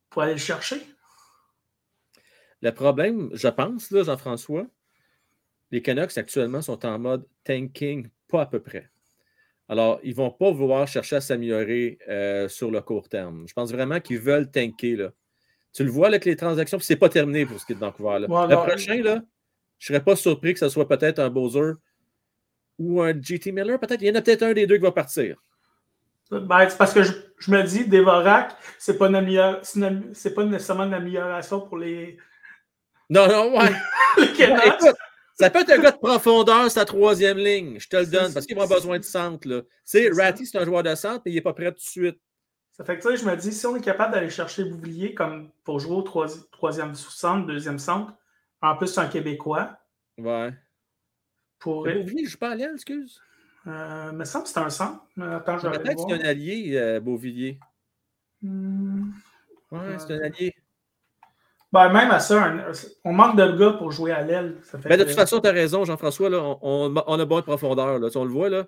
pour 0.09 0.21
aller 0.23 0.33
le 0.33 0.37
chercher. 0.39 0.85
Le 2.61 2.71
problème, 2.71 3.29
je 3.33 3.47
pense, 3.47 3.91
là, 3.91 4.03
Jean-François, 4.03 4.65
les 5.71 5.81
Canucks 5.81 6.17
actuellement 6.17 6.61
sont 6.61 6.85
en 6.85 6.99
mode 6.99 7.25
tanking, 7.43 8.09
pas 8.29 8.41
à 8.41 8.45
peu 8.45 8.59
près. 8.59 8.89
Alors, 9.69 9.99
ils 10.03 10.11
ne 10.11 10.15
vont 10.15 10.31
pas 10.31 10.51
vouloir 10.51 10.85
chercher 10.87 11.15
à 11.15 11.21
s'améliorer 11.21 11.97
euh, 12.09 12.49
sur 12.49 12.69
le 12.71 12.81
court 12.81 13.07
terme. 13.07 13.45
Je 13.47 13.53
pense 13.53 13.71
vraiment 13.71 13.99
qu'ils 14.01 14.19
veulent 14.19 14.51
tanker. 14.51 14.97
Là. 14.97 15.11
Tu 15.73 15.83
le 15.85 15.89
vois 15.89 16.09
là, 16.09 16.15
avec 16.15 16.25
les 16.25 16.35
transactions, 16.35 16.77
puis 16.77 16.85
c'est 16.85 16.97
pas 16.97 17.07
terminé 17.09 17.45
pour 17.45 17.59
ce 17.59 17.65
qui 17.65 17.71
est 17.71 17.75
de 17.75 17.79
Vancouver. 17.79 18.19
là. 18.19 18.27
Ouais, 18.29 18.47
le 18.49 18.55
non. 18.55 18.65
prochain, 18.65 19.01
là, 19.01 19.21
je 19.79 19.93
ne 19.93 19.97
serais 19.97 20.03
pas 20.03 20.15
surpris 20.17 20.53
que 20.53 20.59
ce 20.59 20.67
soit 20.69 20.87
peut-être 20.87 21.19
un 21.19 21.29
Bowser 21.29 21.71
ou 22.77 23.01
un 23.01 23.19
GT 23.19 23.53
Miller. 23.53 23.79
Peut-être, 23.79 24.01
il 24.01 24.07
y 24.09 24.11
en 24.11 24.15
a 24.15 24.21
peut-être 24.21 24.43
un 24.43 24.53
des 24.53 24.67
deux 24.67 24.75
qui 24.75 24.83
va 24.83 24.91
partir. 24.91 25.41
Ben, 26.29 26.67
c'est 26.69 26.77
parce 26.77 26.93
que 26.93 27.03
je, 27.03 27.13
je 27.39 27.51
me 27.51 27.63
dis, 27.63 27.85
des 27.87 28.01
Vorak, 28.01 28.53
c'est 28.77 28.97
pas, 28.97 29.07
une 29.07 29.15
amélior- 29.15 29.59
c'est 29.63 29.79
une- 29.79 30.13
c'est 30.13 30.33
pas 30.33 30.43
nécessairement 30.45 30.83
une 30.85 30.93
amélioration 30.93 31.61
pour 31.61 31.77
les, 31.77 32.17
Non, 33.11 33.27
non, 33.27 33.57
ouais. 33.57 33.71
Écoute, 34.17 34.95
ça 35.35 35.49
peut 35.49 35.59
être 35.59 35.71
un 35.71 35.77
gars 35.79 35.91
de 35.91 35.97
profondeur, 35.97 36.71
sa 36.71 36.85
troisième 36.85 37.37
ligne. 37.37 37.77
Je 37.79 37.87
te 37.89 37.97
le 37.97 38.05
donne 38.05 38.33
parce 38.33 38.45
qu'il 38.45 38.55
va 38.57 38.65
besoin 38.67 38.97
de 38.99 39.03
centre. 39.03 39.47
Là. 39.47 39.61
Tu 39.61 39.67
sais, 39.83 40.09
C'est. 40.13 40.21
Ratty, 40.23 40.45
c'est 40.45 40.57
un 40.57 40.65
joueur 40.65 40.81
de 40.81 40.95
centre, 40.95 41.21
mais 41.25 41.31
il 41.31 41.35
n'est 41.35 41.41
pas 41.41 41.53
prêt 41.53 41.71
tout 41.71 41.77
de 41.77 41.81
suite. 41.81 42.17
Ça 42.71 42.85
fait 42.85 42.97
que, 42.97 43.01
tu 43.01 43.09
sais, 43.09 43.17
je 43.23 43.29
me 43.29 43.35
dis, 43.35 43.51
si 43.51 43.65
on 43.67 43.75
est 43.75 43.81
capable 43.81 44.13
d'aller 44.13 44.29
chercher 44.29 44.63
Bouvillier 44.63 45.13
comme 45.13 45.51
pour 45.65 45.79
jouer 45.79 45.95
au 45.97 46.01
troisi- 46.03 46.49
troisième 46.51 46.95
centre, 46.95 47.45
deuxième 47.45 47.79
centre, 47.79 48.13
en 48.61 48.75
plus, 48.77 48.87
c'est 48.87 49.01
un 49.01 49.07
Québécois, 49.07 49.77
Ouais. 50.17 50.53
pour. 51.59 51.83
Beauvillier, 51.83 52.19
je 52.19 52.23
ne 52.23 52.29
joue 52.29 52.37
pas 52.37 52.51
à 52.51 52.55
l'aile, 52.55 52.71
excuse? 52.75 53.21
Euh, 53.67 54.11
me 54.13 54.23
semble 54.23 54.45
que 54.45 54.49
c'est 54.49 54.59
un 54.59 54.69
centre. 54.69 55.03
Euh, 55.19 55.37
Attends, 55.37 55.57
je 55.59 55.67
Peut-être 55.67 55.95
que 55.95 56.01
c'est 56.07 56.13
un 56.23 56.25
allié, 56.25 56.77
euh, 56.77 56.99
Beauvillier. 57.01 57.59
Hmm. 58.41 59.11
Ouais, 59.71 59.97
c'est 59.99 60.13
un 60.13 60.21
allié. 60.23 60.55
Ben, 61.73 61.87
même 61.89 62.11
à 62.11 62.19
ça, 62.19 62.43
un- 62.43 62.71
on 63.05 63.13
manque 63.13 63.37
de 63.37 63.57
gars 63.57 63.71
pour 63.77 63.91
jouer 63.91 64.11
à 64.11 64.21
l'aile. 64.23 64.57
Ben, 64.83 64.97
de 64.97 65.03
toute 65.05 65.13
façon, 65.13 65.39
tu 65.39 65.47
as 65.47 65.51
raison, 65.53 65.85
Jean-François. 65.85 66.29
là, 66.29 66.41
On, 66.43 66.59
on- 66.61 67.03
on 67.07 67.19
a 67.19 67.25
bonne 67.25 67.43
profondeur. 67.43 67.97
Là, 67.97 68.09
on 68.15 68.23
le 68.25 68.29
voit. 68.31 68.49
Là. 68.49 68.67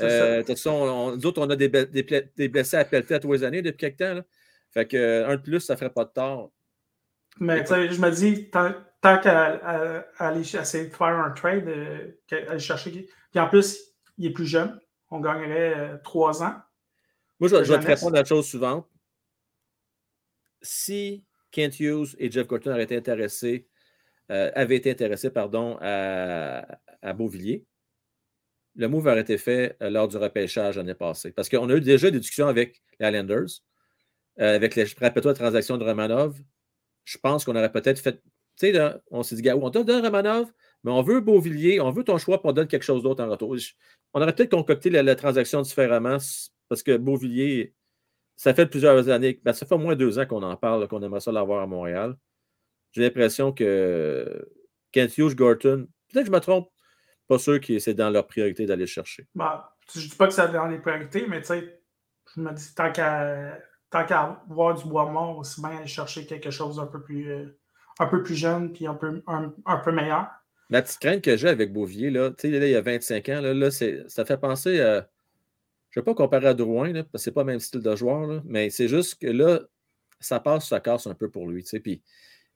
Euh, 0.00 0.36
de 0.38 0.42
toute 0.42 0.56
façon, 0.56 0.70
on- 0.72 1.16
nous 1.16 1.26
autres, 1.26 1.40
on 1.40 1.48
a 1.50 1.54
des, 1.56 1.68
blessés 2.48 2.76
à 2.76 2.84
pelleter 2.84 3.14
à 3.14 3.18
tous 3.20 3.32
les 3.32 3.44
années 3.44 3.62
depuis 3.62 3.78
quelque 3.78 3.98
temps. 3.98 4.14
Là. 4.14 4.22
Fait 4.72 4.86
que 4.86 5.24
un 5.24 5.36
de 5.36 5.42
plus, 5.42 5.60
ça 5.60 5.74
ne 5.74 5.78
ferait 5.78 5.90
pas 5.90 6.04
de 6.04 6.10
tort. 6.10 6.50
Mais 7.38 7.64
je 7.66 8.00
me 8.00 8.10
dis, 8.10 8.50
tant, 8.50 8.72
tant 9.00 9.18
qu'à 9.18 10.04
aller 10.18 10.40
essayer 10.40 10.86
de 10.88 10.94
faire 10.94 11.06
un 11.06 11.30
trade, 11.30 11.68
euh, 11.68 12.08
qu'à 12.26 12.36
aller 12.50 12.58
chercher. 12.58 13.08
Puis 13.30 13.40
en 13.40 13.48
plus, 13.48 13.78
il 14.18 14.26
est 14.26 14.30
plus 14.32 14.46
jeune. 14.46 14.78
On 15.10 15.20
gagnerait 15.20 15.74
euh, 15.76 15.96
trois 16.04 16.42
ans. 16.42 16.54
Moi, 17.38 17.48
je, 17.48 17.56
vais- 17.56 17.64
je 17.64 17.72
vais 17.72 17.78
te 17.80 17.86
répondre 17.86 18.16
à 18.16 18.20
la 18.20 18.24
chose 18.24 18.46
suivante. 18.46 18.86
Si 20.62 21.24
Kent 21.50 21.80
Hughes 21.80 22.16
et 22.18 22.30
Jeff 22.30 22.46
Gorton 22.46 22.70
auraient 22.70 22.84
été 22.84 22.96
intéressés, 22.96 23.66
euh, 24.30 24.50
avaient 24.54 24.76
été 24.76 24.90
intéressés 24.90 25.30
pardon, 25.30 25.76
à, 25.80 26.78
à 27.02 27.12
Beauvillier, 27.12 27.64
le 28.76 28.88
move 28.88 29.06
aurait 29.06 29.20
été 29.20 29.38
fait 29.38 29.76
euh, 29.82 29.90
lors 29.90 30.08
du 30.08 30.16
repêchage 30.16 30.76
l'année 30.76 30.94
passée. 30.94 31.32
Parce 31.32 31.48
qu'on 31.48 31.68
a 31.68 31.74
eu 31.74 31.80
déjà 31.80 32.10
des 32.10 32.18
discussions 32.18 32.48
avec 32.48 32.82
les 32.98 33.06
Islanders, 33.06 33.62
euh, 34.40 34.56
avec 34.56 34.74
les, 34.76 34.84
rappelle-toi 34.84 35.32
la 35.32 35.38
transaction 35.38 35.76
de 35.76 35.84
Romanov. 35.84 36.38
Je 37.04 37.18
pense 37.18 37.44
qu'on 37.44 37.56
aurait 37.56 37.72
peut-être 37.72 37.98
fait. 37.98 38.22
Tu 38.56 38.72
sais, 38.72 38.92
on 39.10 39.22
s'est 39.22 39.36
dit, 39.36 39.42
gars, 39.42 39.56
on 39.56 39.70
te 39.70 39.78
donne 39.78 40.04
Romanov, 40.04 40.50
mais 40.84 40.90
on 40.90 41.02
veut 41.02 41.20
Beauvillier, 41.20 41.80
on 41.80 41.90
veut 41.90 42.04
ton 42.04 42.18
choix 42.18 42.40
pour 42.40 42.52
donner 42.52 42.68
quelque 42.68 42.82
chose 42.82 43.02
d'autre 43.02 43.22
en 43.24 43.28
retour. 43.28 43.56
On 44.14 44.22
aurait 44.22 44.34
peut-être 44.34 44.50
concocté 44.50 44.90
la, 44.90 45.14
transaction 45.16 45.62
différemment 45.62 46.18
parce 46.68 46.82
que 46.82 46.96
Beauvillier, 46.96 47.74
ça 48.40 48.54
fait 48.54 48.64
plusieurs 48.64 49.10
années, 49.10 49.38
ben, 49.44 49.52
ça 49.52 49.66
fait 49.66 49.74
au 49.74 49.78
moins 49.78 49.94
deux 49.94 50.18
ans 50.18 50.24
qu'on 50.24 50.42
en 50.42 50.56
parle, 50.56 50.88
qu'on 50.88 51.02
aimerait 51.02 51.20
ça 51.20 51.30
l'avoir 51.30 51.62
à 51.62 51.66
Montréal. 51.66 52.16
J'ai 52.90 53.02
l'impression 53.02 53.52
que 53.52 54.48
Kent 54.92 55.18
Hughes, 55.18 55.34
Gorton, 55.34 55.86
peut-être 56.08 56.24
que 56.24 56.30
je 56.30 56.34
me 56.34 56.40
trompe, 56.40 56.70
pas 57.28 57.38
sûr 57.38 57.60
que 57.60 57.78
c'est 57.78 57.92
dans 57.92 58.08
leur 58.08 58.26
priorité 58.26 58.64
d'aller 58.64 58.86
chercher. 58.86 59.28
Bah, 59.34 59.76
je 59.92 60.00
ne 60.00 60.04
dis 60.06 60.16
pas 60.16 60.26
que 60.26 60.32
c'est 60.32 60.50
dans 60.52 60.68
les 60.68 60.78
priorités, 60.78 61.26
mais 61.28 61.42
tu 61.42 61.48
sais, 61.48 61.82
je 62.34 62.40
me 62.40 62.50
dis, 62.54 62.74
tant 62.74 62.90
qu'à 62.90 63.58
tant 63.90 64.06
qu'à 64.06 64.42
voir 64.48 64.74
du 64.74 64.88
bois 64.88 65.10
mort, 65.10 65.36
aussi 65.36 65.60
bien 65.60 65.76
aller 65.76 65.86
chercher 65.86 66.24
quelque 66.24 66.50
chose 66.50 66.80
un 66.80 66.86
peu 66.86 67.02
plus, 67.02 67.30
euh, 67.30 67.58
un 67.98 68.06
peu 68.06 68.22
plus 68.22 68.36
jeune 68.36 68.72
puis 68.72 68.86
un 68.86 68.94
peu, 68.94 69.22
un, 69.26 69.76
peu 69.84 69.92
meilleur. 69.92 70.28
La 70.70 70.80
petite 70.80 70.98
crainte 70.98 71.22
que 71.22 71.36
j'ai 71.36 71.48
avec 71.48 71.74
Beauvier, 71.74 72.08
là, 72.08 72.30
tu 72.30 72.48
sais, 72.50 72.56
il 72.56 72.70
y 72.70 72.74
a 72.74 72.80
25 72.80 73.28
ans, 73.28 73.40
là, 73.42 73.52
là 73.52 73.70
ça 73.70 74.24
fait 74.24 74.38
penser 74.38 74.80
à. 74.80 75.10
Je 75.90 75.98
ne 75.98 76.02
vais 76.02 76.04
pas 76.04 76.14
comparer 76.14 76.46
à 76.46 76.54
Drouin, 76.54 76.92
là, 76.92 77.02
parce 77.04 77.12
que 77.12 77.18
ce 77.24 77.30
n'est 77.30 77.34
pas 77.34 77.42
le 77.42 77.46
même 77.46 77.60
style 77.60 77.82
de 77.82 77.96
joueur, 77.96 78.26
là, 78.26 78.42
mais 78.44 78.70
c'est 78.70 78.88
juste 78.88 79.20
que 79.20 79.26
là, 79.26 79.60
ça 80.20 80.38
passe, 80.38 80.68
ça 80.68 80.80
casse 80.80 81.06
un 81.06 81.14
peu 81.14 81.30
pour 81.30 81.48
lui. 81.48 81.64
Puis, 81.82 82.02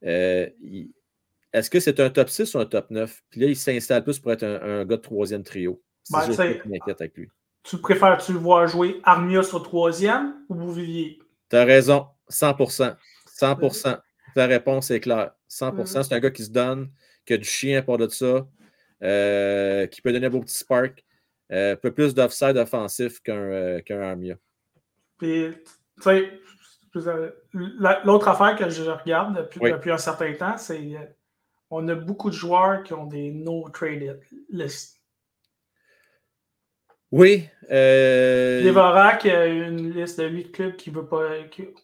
euh, 0.04 0.48
est-ce 1.52 1.70
que 1.70 1.80
c'est 1.80 2.00
un 2.00 2.10
top 2.10 2.28
6 2.28 2.54
ou 2.54 2.58
un 2.58 2.66
top 2.66 2.90
9? 2.90 3.22
Puis 3.30 3.40
là, 3.40 3.46
il 3.46 3.56
s'installe 3.56 4.04
plus 4.04 4.18
pour 4.18 4.32
être 4.32 4.44
un, 4.44 4.84
gars 4.84 4.96
de 4.96 5.02
troisième 5.02 5.42
trio. 5.42 5.82
C'est 6.02 6.16
ben, 6.16 6.26
juste 6.26 6.66
m'inquiète 6.66 7.00
avec 7.00 7.16
lui. 7.16 7.28
Tu 7.62 7.78
préfères-tu 7.78 8.34
le 8.34 8.38
voir 8.38 8.66
jouer 8.66 9.00
Armia 9.04 9.42
sur 9.42 9.62
troisième 9.62 10.34
ou 10.48 10.54
Bouvier? 10.54 11.18
Tu 11.48 11.56
as 11.56 11.64
raison, 11.64 12.06
100% 12.30 12.96
100% 13.40 13.98
Ta 14.34 14.46
réponse 14.46 14.90
est 14.90 15.00
claire. 15.00 15.32
100 15.48 15.72
mm. 15.72 15.86
C'est 15.86 16.12
un 16.12 16.20
gars 16.20 16.30
qui 16.30 16.44
se 16.44 16.50
donne, 16.50 16.90
qui 17.24 17.34
a 17.34 17.36
du 17.36 17.44
chien 17.44 17.78
à 17.78 17.82
part 17.82 17.98
de 17.98 18.08
ça, 18.08 18.46
euh, 19.02 19.86
qui 19.86 20.02
peut 20.02 20.12
donner 20.12 20.26
un 20.26 20.30
beau 20.30 20.40
petit 20.40 20.58
spark. 20.58 21.04
Euh, 21.54 21.74
un 21.74 21.76
peu 21.76 21.92
plus 21.92 22.14
d'offside 22.14 22.56
offensif 22.56 23.20
qu'un 23.20 23.36
euh, 23.36 23.80
Armia. 23.90 24.34
Puis, 25.18 25.52
tu 25.96 26.02
sais, 26.02 26.32
l'autre 28.04 28.26
affaire 28.26 28.56
que 28.56 28.68
je 28.68 28.82
regarde 28.90 29.48
depuis, 29.52 29.90
un 29.92 29.98
certain 29.98 30.32
temps, 30.34 30.56
c'est 30.56 31.14
on 31.70 31.86
a 31.88 31.94
beaucoup 31.94 32.30
de 32.30 32.34
joueurs 32.34 32.82
qui 32.82 32.92
ont 32.92 33.06
des 33.06 33.30
no 33.30 33.68
traded 33.68 34.20
lists. 34.50 35.00
Oui. 37.14 37.48
Euh... 37.70 38.60
Devorak 38.64 39.24
a 39.26 39.46
une 39.46 39.92
liste 39.92 40.20
de 40.20 40.26
8 40.26 40.50
clubs 40.50 40.76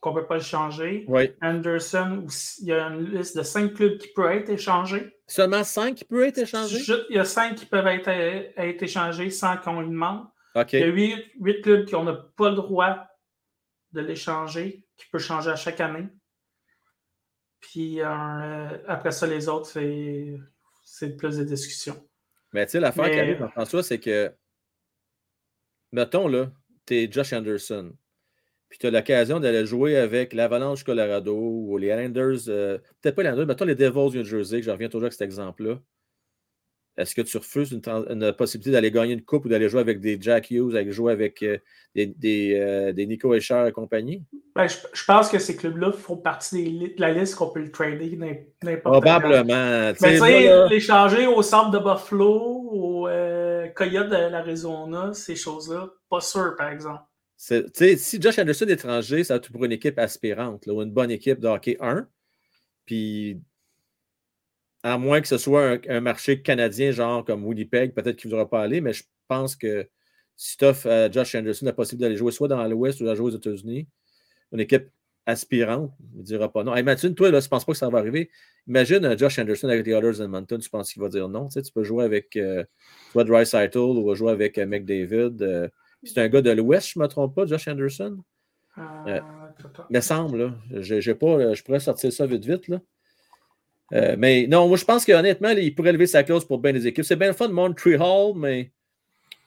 qu'on 0.01 0.11
ne 0.11 0.21
peut 0.21 0.27
pas 0.27 0.41
changer. 0.41 1.05
Oui. 1.07 1.33
Anderson, 1.41 2.27
il 2.59 2.67
y 2.67 2.73
a 2.73 2.89
une 2.89 3.17
liste 3.17 3.37
de 3.37 3.45
5 3.45 3.75
clubs 3.75 3.97
qui 3.97 4.09
peuvent 4.09 4.33
être 4.33 4.51
échangés. 4.51 5.17
Seulement 5.29 5.63
5 5.63 5.95
qui 5.95 6.05
peuvent 6.05 6.25
être 6.25 6.39
échangés? 6.39 6.81
il 7.11 7.17
y 7.17 7.19
a 7.21 7.25
5 7.25 7.55
qui 7.55 7.65
peuvent 7.65 7.87
être, 7.87 8.09
être 8.09 8.83
échangés 8.83 9.31
sans 9.31 9.57
qu'on 9.57 9.81
lui 9.81 9.91
demande. 9.91 10.27
Il 10.73 10.81
y 10.81 10.83
a 10.83 10.87
8, 10.87 11.63
clubs 11.63 11.87
qui 11.87 11.95
n'ont 11.95 12.25
pas 12.37 12.51
le 12.51 12.57
droit 12.57 13.07
de 13.93 14.01
l'échanger, 14.01 14.85
qui 14.97 15.07
peut 15.13 15.21
changer 15.21 15.51
à 15.51 15.57
chaque 15.57 15.81
année. 15.81 16.09
Puis 17.61 18.01
euh, 18.01 18.79
après 18.89 19.13
ça, 19.13 19.29
les 19.29 19.49
autres, 19.49 19.71
c'est 20.85 21.17
plus 21.17 21.37
de 21.37 21.45
discussions. 21.45 22.05
Mais 22.53 22.67
tu 22.67 22.73
sais, 22.73 22.81
l'affaire 22.81 23.09
qui 23.13 23.21
arrive, 23.21 23.49
François, 23.55 23.85
c'est 23.85 24.01
que 24.01 24.35
mettons, 25.93 26.29
là, 26.29 26.51
tu 26.87 26.97
es 26.97 27.11
Josh 27.11 27.33
Anderson, 27.33 27.93
puis 28.69 28.79
tu 28.79 28.87
as 28.87 28.91
l'occasion 28.91 29.41
d'aller 29.41 29.67
jouer 29.67 29.97
avec 29.97 30.33
l'Avalanche 30.33 30.85
Colorado 30.85 31.37
ou 31.37 31.77
les 31.77 31.89
Islanders, 31.89 32.49
euh, 32.49 32.79
peut-être 33.01 33.17
pas 33.17 33.23
les 33.23 33.29
Islanders, 33.29 33.47
mettons 33.47 33.65
les 33.65 33.75
Devils 33.75 34.11
du 34.11 34.19
New 34.19 34.25
Jersey, 34.25 34.61
que 34.61 34.67
je 34.67 34.71
reviens 34.71 34.89
toujours 34.89 35.05
avec 35.05 35.13
cet 35.13 35.23
exemple-là. 35.23 35.81
Est-ce 37.01 37.15
que 37.15 37.23
tu 37.23 37.39
refuses 37.39 37.73
une, 37.73 38.33
possibilité 38.33 38.73
d'aller 38.73 38.91
gagner 38.91 39.15
une 39.15 39.23
coupe 39.23 39.47
ou 39.47 39.49
d'aller 39.49 39.69
jouer 39.69 39.81
avec 39.81 40.01
des 40.01 40.19
Jack 40.21 40.51
Hughes, 40.51 40.73
d'aller 40.73 40.93
jouer 40.93 41.13
avec 41.13 41.43
euh, 41.43 41.57
des, 41.95 42.07
des, 42.07 42.59
euh, 42.61 42.93
des, 42.93 43.07
Nico 43.07 43.33
Escher 43.33 43.65
et 43.69 43.73
compagnie? 43.73 44.23
Ben, 44.55 44.67
je, 44.67 45.05
pense 45.07 45.31
que 45.31 45.39
ces 45.39 45.57
clubs-là 45.57 45.93
font 45.93 46.17
partie 46.17 46.91
de 46.95 47.01
la 47.01 47.13
liste 47.13 47.37
qu'on 47.37 47.51
peut 47.51 47.61
le 47.61 47.71
trader 47.71 48.19
n'importe 48.63 48.83
Probablement. 48.83 49.45
Mais 49.47 49.95
tu 49.95 50.19
sais, 50.19 50.69
l'échanger 50.69 51.27
au 51.27 51.43
centre 51.43 51.71
de 51.71 51.79
Buffalo, 51.79 52.69
au 52.71 53.09
euh, 53.09 53.40
Coyote 53.75 54.09
de 54.09 54.17
l'Arizona, 54.17 55.13
ces 55.15 55.37
choses-là, 55.37 55.91
pas 56.09 56.21
sûr, 56.21 56.55
par 56.57 56.71
exemple. 56.71 57.03
Si 57.37 58.21
Josh 58.21 58.39
Anderson 58.39 58.67
est 58.67 58.73
étranger, 58.73 59.25
ça 59.25 59.35
va 59.35 59.39
être 59.39 59.51
pour 59.51 59.65
une 59.65 59.73
équipe 59.73 59.99
aspirante, 59.99 60.67
ou 60.67 60.83
une 60.83 60.93
bonne 60.93 61.11
équipe 61.11 61.41
de 61.41 61.49
hockey 61.49 61.77
1. 61.81 62.07
Puis 62.85 63.41
à 64.83 64.99
moins 64.99 65.21
que 65.21 65.29
ce 65.29 65.39
soit 65.39 65.79
un, 65.89 66.01
marché 66.01 66.43
canadien, 66.43 66.91
genre 66.91 67.25
comme 67.25 67.45
Winnipeg, 67.45 67.95
peut-être 67.95 68.17
qu'il 68.17 68.31
ne 68.31 68.35
voudra 68.35 68.49
pas 68.49 68.63
aller, 68.63 68.81
mais 68.81 68.93
je 68.93 69.05
pense 69.29 69.57
que 69.57 69.89
si 70.37 70.57
tu 70.57 70.65
à 70.65 71.11
Josh 71.11 71.35
Anderson 71.35 71.67
la 71.67 71.73
possibilité 71.73 72.05
d'aller 72.05 72.17
jouer 72.17 72.33
soit 72.33 72.49
dans 72.49 72.67
l'Ouest 72.67 73.01
ou 73.01 73.05
d'aller 73.05 73.17
jouer 73.17 73.33
aux 73.33 73.37
États-Unis, 73.37 73.89
une 74.53 74.61
équipe 74.61 74.89
aspirante 75.27 75.93
ne 76.15 76.23
dira 76.23 76.53
pas 76.53 76.65
non. 76.65 76.75
Imagine, 76.77 77.15
toi, 77.15 77.31
là, 77.31 77.41
tu 77.41 77.47
ne 77.47 77.51
penses 77.51 77.65
pas 77.65 77.73
que 77.73 77.79
ça 77.79 77.89
va 77.89 77.99
arriver. 77.99 78.31
Imagine 78.67 79.05
un 79.05 79.17
Josh 79.17 79.39
Anderson 79.39 79.69
avec 79.69 79.87
les 79.87 79.93
Oilers 79.93 80.21
Edmonton, 80.23 80.59
tu 80.59 80.71
penses 80.71 80.93
qu'il 80.93 81.03
va 81.03 81.09
dire 81.09 81.29
non. 81.29 81.47
Tu, 81.49 81.55
sais, 81.55 81.63
tu 81.63 81.73
peux 81.73 81.85
jouer 81.85 82.05
avec 82.05 82.37
euh, 82.37 82.65
soit 83.13 83.25
Dry 83.25 83.45
ou 83.77 84.15
jouer 84.15 84.33
avec 84.33 84.59
euh, 84.59 84.67
McDavid. 84.67 85.37
Euh, 85.43 85.69
c'est 86.03 86.19
un 86.19 86.29
gars 86.29 86.43
de 86.43 86.51
l'Ouest, 86.51 86.91
je 86.95 86.99
ne 86.99 87.05
me 87.05 87.09
trompe 87.09 87.35
pas, 87.35 87.47
Josh 87.47 87.69
Anderson? 87.69 88.19
Euh, 88.79 89.21
me 89.91 90.01
semble, 90.01 90.39
là. 90.39 90.55
Je, 90.71 91.13
pas, 91.13 91.55
je 91.55 91.63
pourrais 91.63 91.81
sortir 91.81 92.13
ça 92.13 92.27
vite, 92.27 92.45
vite. 92.45 92.69
Là. 92.69 92.81
Euh, 93.93 94.15
mais 94.19 94.47
non, 94.47 94.69
moi 94.69 94.77
je 94.77 94.85
pense 94.85 95.05
qu'honnêtement, 95.05 95.51
il 95.51 95.75
pourrait 95.75 95.93
lever 95.93 96.07
sa 96.07 96.23
clause 96.23 96.45
pour 96.45 96.59
bien 96.59 96.73
des 96.73 96.87
équipes. 96.87 97.05
C'est 97.05 97.17
bien 97.17 97.29
le 97.29 97.35
fun 97.35 97.49
de 97.49 97.53
Montreal, 97.53 98.33
mais 98.37 98.71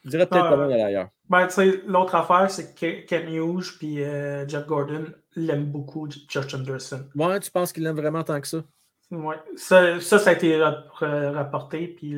je 0.03 0.09
dirais 0.09 0.27
peut-être 0.27 0.49
pas 0.49 0.57
mal 0.57 0.73
ailleurs. 0.73 1.09
Ben, 1.29 1.47
l'autre 1.87 2.15
affaire, 2.15 2.51
c'est 2.51 2.75
Ken 2.75 3.33
Hughes 3.33 3.77
et 3.81 4.05
euh, 4.05 4.47
Jeff 4.47 4.67
Gordon 4.67 5.05
l'aiment 5.35 5.71
beaucoup, 5.71 6.07
Josh 6.27 6.53
Anderson. 6.53 7.07
Ouais, 7.15 7.39
tu 7.39 7.51
penses 7.51 7.71
qu'il 7.73 7.83
l'aime 7.83 7.95
vraiment 7.95 8.23
tant 8.23 8.39
que 8.39 8.47
ça? 8.47 8.63
Ouais. 9.11 9.35
Ça, 9.55 9.99
ça, 9.99 10.17
a 10.29 10.33
été 10.33 10.61
rapporté. 10.61 11.87
Puis, 11.87 12.15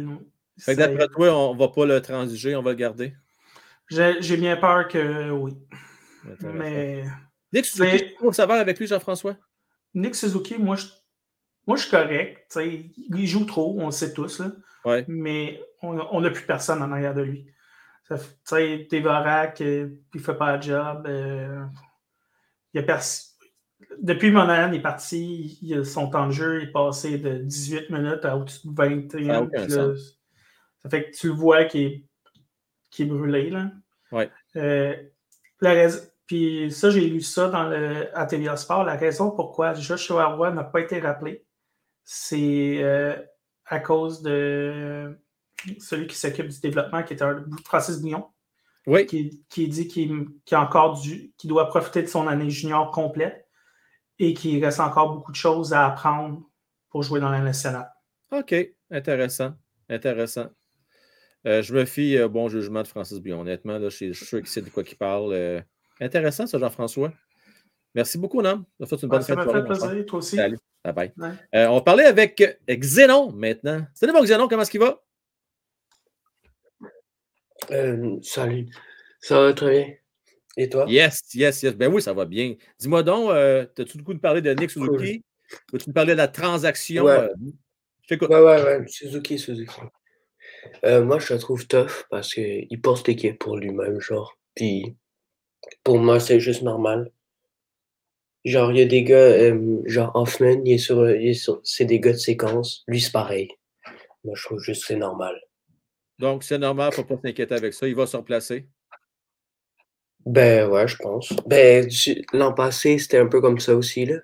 d'après 0.67 1.07
toi, 1.09 1.35
on 1.35 1.53
ne 1.53 1.59
va 1.59 1.67
pas 1.67 1.85
le 1.85 2.01
transiger, 2.01 2.55
on 2.55 2.61
va 2.61 2.71
le 2.71 2.77
garder? 2.77 3.13
J'ai 3.89 4.37
bien 4.37 4.55
peur 4.57 4.87
que 4.87 5.31
oui. 5.31 5.53
Mais. 6.41 7.03
Nick 7.53 7.65
Suzuki, 7.65 8.15
tu 8.19 8.33
ça 8.33 8.45
va 8.45 8.55
avec 8.55 8.79
lui, 8.79 8.87
Jean-François? 8.87 9.35
Nick 9.93 10.15
Suzuki, 10.15 10.57
moi, 10.57 10.75
je 10.75 10.87
moi, 11.67 11.77
je 11.77 11.83
suis 11.83 11.91
correct. 11.91 12.57
Il 12.57 13.27
joue 13.27 13.45
trop, 13.45 13.75
on 13.79 13.87
le 13.87 13.91
sait 13.91 14.13
tous. 14.13 14.39
Là, 14.39 15.01
Mais 15.07 15.61
on 15.81 16.21
n'a 16.21 16.29
plus 16.29 16.45
personne 16.45 16.81
en 16.81 16.91
arrière 16.91 17.13
de 17.13 17.21
lui. 17.21 17.47
Tévorac, 18.89 19.61
euh, 19.61 19.89
il 20.13 20.19
ne 20.19 20.23
fait 20.23 20.35
pas 20.35 20.55
le 20.55 20.61
job. 20.61 21.05
Euh, 21.07 21.65
il 22.75 22.91
a 22.91 22.99
Depuis 24.01 24.31
Monahan 24.31 24.73
est 24.73 24.81
parti, 24.81 25.57
il, 25.61 25.85
son 25.85 26.09
temps 26.09 26.27
de 26.27 26.31
jeu 26.31 26.63
est 26.63 26.71
passé 26.71 27.17
de 27.17 27.37
18 27.37 27.89
minutes 27.89 28.25
à 28.25 28.35
au-dessus 28.37 28.67
de 28.67 28.73
21. 28.75 29.49
ça 30.79 30.89
fait 30.89 31.09
que 31.09 31.15
tu 31.15 31.27
le 31.27 31.33
vois 31.33 31.65
qu'il 31.65 31.81
est, 31.81 32.05
est, 32.99 33.05
brûlé. 33.05 33.49
Là. 33.49 33.71
Ouais. 34.11 34.29
Euh, 34.57 34.95
puis 36.27 36.71
ça, 36.71 36.89
j'ai 36.89 37.07
lu 37.07 37.21
ça 37.21 37.49
dans 37.49 37.69
le, 37.69 38.09
à 38.17 38.25
TVA 38.25 38.57
Sport. 38.57 38.83
La 38.83 38.95
raison 38.95 39.31
pourquoi 39.31 39.73
Joshua 39.73 40.25
Roy 40.35 40.51
n'a 40.51 40.63
pas 40.63 40.81
été 40.81 40.99
rappelé, 40.99 41.45
c'est 42.03 42.83
euh, 42.83 43.15
à 43.65 43.79
cause 43.79 44.21
de 44.21 45.17
celui 45.79 46.07
qui 46.07 46.17
s'occupe 46.17 46.49
du 46.49 46.59
développement, 46.59 47.03
qui 47.03 47.13
est 47.13 47.21
un 47.21 47.45
Francis 47.63 48.01
Bignon. 48.01 48.27
Oui. 48.87 49.05
Qui, 49.05 49.43
qui 49.49 49.67
dit 49.67 49.87
qu'il 49.87 50.27
encore 50.51 50.99
du, 50.99 51.33
doit 51.43 51.67
profiter 51.67 52.01
de 52.01 52.07
son 52.07 52.27
année 52.27 52.49
junior 52.49 52.91
complète 52.91 53.47
et 54.19 54.33
qu'il 54.33 54.63
reste 54.63 54.79
encore 54.79 55.13
beaucoup 55.13 55.31
de 55.31 55.37
choses 55.37 55.73
à 55.73 55.87
apprendre 55.87 56.41
pour 56.89 57.03
jouer 57.03 57.19
dans 57.19 57.29
la 57.29 57.39
nationale. 57.39 57.91
OK, 58.31 58.55
intéressant. 58.91 59.53
Intéressant. 59.89 60.47
Euh, 61.45 61.61
je 61.61 61.73
me 61.73 61.85
fie 61.85 62.19
au 62.21 62.29
bon 62.29 62.49
jugement 62.49 62.81
de 62.81 62.87
Francis 62.87 63.19
Billon. 63.19 63.41
Honnêtement, 63.41 63.77
là, 63.77 63.89
je 63.89 63.95
suis 63.95 64.15
sûr 64.15 64.39
qu'il 64.39 64.47
sait 64.47 64.61
de 64.61 64.69
quoi 64.69 64.83
il 64.87 64.95
parle. 64.95 65.33
Euh, 65.33 65.61
intéressant, 65.99 66.47
ça, 66.47 66.57
Jean-François. 66.57 67.11
Merci 67.93 68.17
beaucoup, 68.17 68.41
Nam. 68.41 68.65
Ça 68.79 68.87
fait 68.87 69.01
une 69.03 69.09
bonne 69.09 69.21
Ça 69.21 69.35
m'a 69.35 69.45
fait 69.45 69.63
plaisir, 69.63 70.05
toi 70.05 70.19
aussi. 70.19 70.35
Salut. 70.35 70.57
Bye 70.83 70.93
bye. 70.93 71.13
Euh, 71.55 71.67
on 71.67 71.75
va 71.75 71.81
parler 71.81 72.03
avec 72.03 72.59
Xénon 72.69 73.31
maintenant. 73.31 73.85
Salut, 73.93 74.13
mon 74.13 74.23
Xénon, 74.23 74.47
comment 74.47 74.63
est-ce 74.63 74.71
qu'il 74.71 74.81
va? 74.81 75.04
Euh, 77.71 78.17
salut. 78.21 78.67
Ça 79.19 79.39
va 79.39 79.53
très 79.53 79.71
bien. 79.71 79.93
Et 80.57 80.69
toi? 80.69 80.85
Yes, 80.87 81.21
yes, 81.33 81.63
yes. 81.63 81.75
Ben 81.75 81.91
oui, 81.91 82.01
ça 82.01 82.13
va 82.13 82.25
bien. 82.25 82.55
Dis-moi 82.79 83.03
donc, 83.03 83.31
euh, 83.31 83.65
as-tu 83.77 83.97
le 83.97 84.03
coup 84.03 84.13
de 84.13 84.19
parler 84.19 84.41
de 84.41 84.51
Nick 84.53 84.71
Suzuki? 84.71 85.23
Veux-tu 85.71 85.89
me 85.89 85.93
parler 85.93 86.13
de 86.13 86.17
la 86.17 86.27
transaction? 86.27 87.03
Ouais. 87.03 87.29
t'écoute. 88.07 88.29
Ouais, 88.29 88.41
ouais, 88.41 88.63
ouais. 88.63 88.87
Suzuki, 88.87 89.37
Suzuki. 89.37 89.81
moi, 90.83 91.19
je 91.19 91.33
le 91.33 91.39
trouve 91.39 91.67
tough 91.67 92.05
parce 92.09 92.33
qu'il 92.33 92.81
porte 92.81 93.07
l'équipe 93.07 93.37
pour 93.37 93.57
lui-même, 93.57 93.99
genre. 93.99 94.37
Puis, 94.55 94.95
pour 95.83 95.99
moi, 95.99 96.19
c'est 96.19 96.39
juste 96.39 96.61
normal. 96.61 97.11
Genre, 98.45 98.71
il 98.71 98.77
y 98.77 98.81
a 98.81 98.85
des 98.85 99.03
gars, 99.03 99.15
euh, 99.17 99.81
genre 99.85 100.11
Hoffman, 100.15 100.61
il 100.63 100.73
est 100.73 100.77
sur, 100.77 101.09
il 101.09 101.29
est 101.29 101.33
sur, 101.33 101.61
c'est 101.63 101.85
des 101.85 101.99
gars 101.99 102.11
de 102.11 102.17
séquence. 102.17 102.83
Lui, 102.87 103.01
c'est 103.01 103.11
pareil. 103.11 103.49
Moi, 104.23 104.35
je 104.37 104.43
trouve 104.43 104.59
juste 104.59 104.81
que 104.81 104.87
c'est 104.87 104.97
normal. 104.97 105.35
Donc, 106.19 106.43
c'est 106.43 106.57
normal, 106.57 106.91
il 106.93 106.99
ne 106.99 107.03
faut 107.03 107.15
pas 107.15 107.21
s'inquiéter 107.21 107.55
avec 107.55 107.73
ça. 107.73 107.87
Il 107.87 107.95
va 107.95 108.07
se 108.07 108.15
replacer. 108.15 108.67
Ben 110.25 110.69
ouais, 110.69 110.87
je 110.87 110.95
pense. 110.97 111.33
Ben, 111.45 111.87
l'an 112.33 112.53
passé, 112.53 112.97
c'était 112.97 113.19
un 113.19 113.27
peu 113.27 113.41
comme 113.41 113.59
ça 113.59 113.75
aussi, 113.75 114.05
là. 114.05 114.17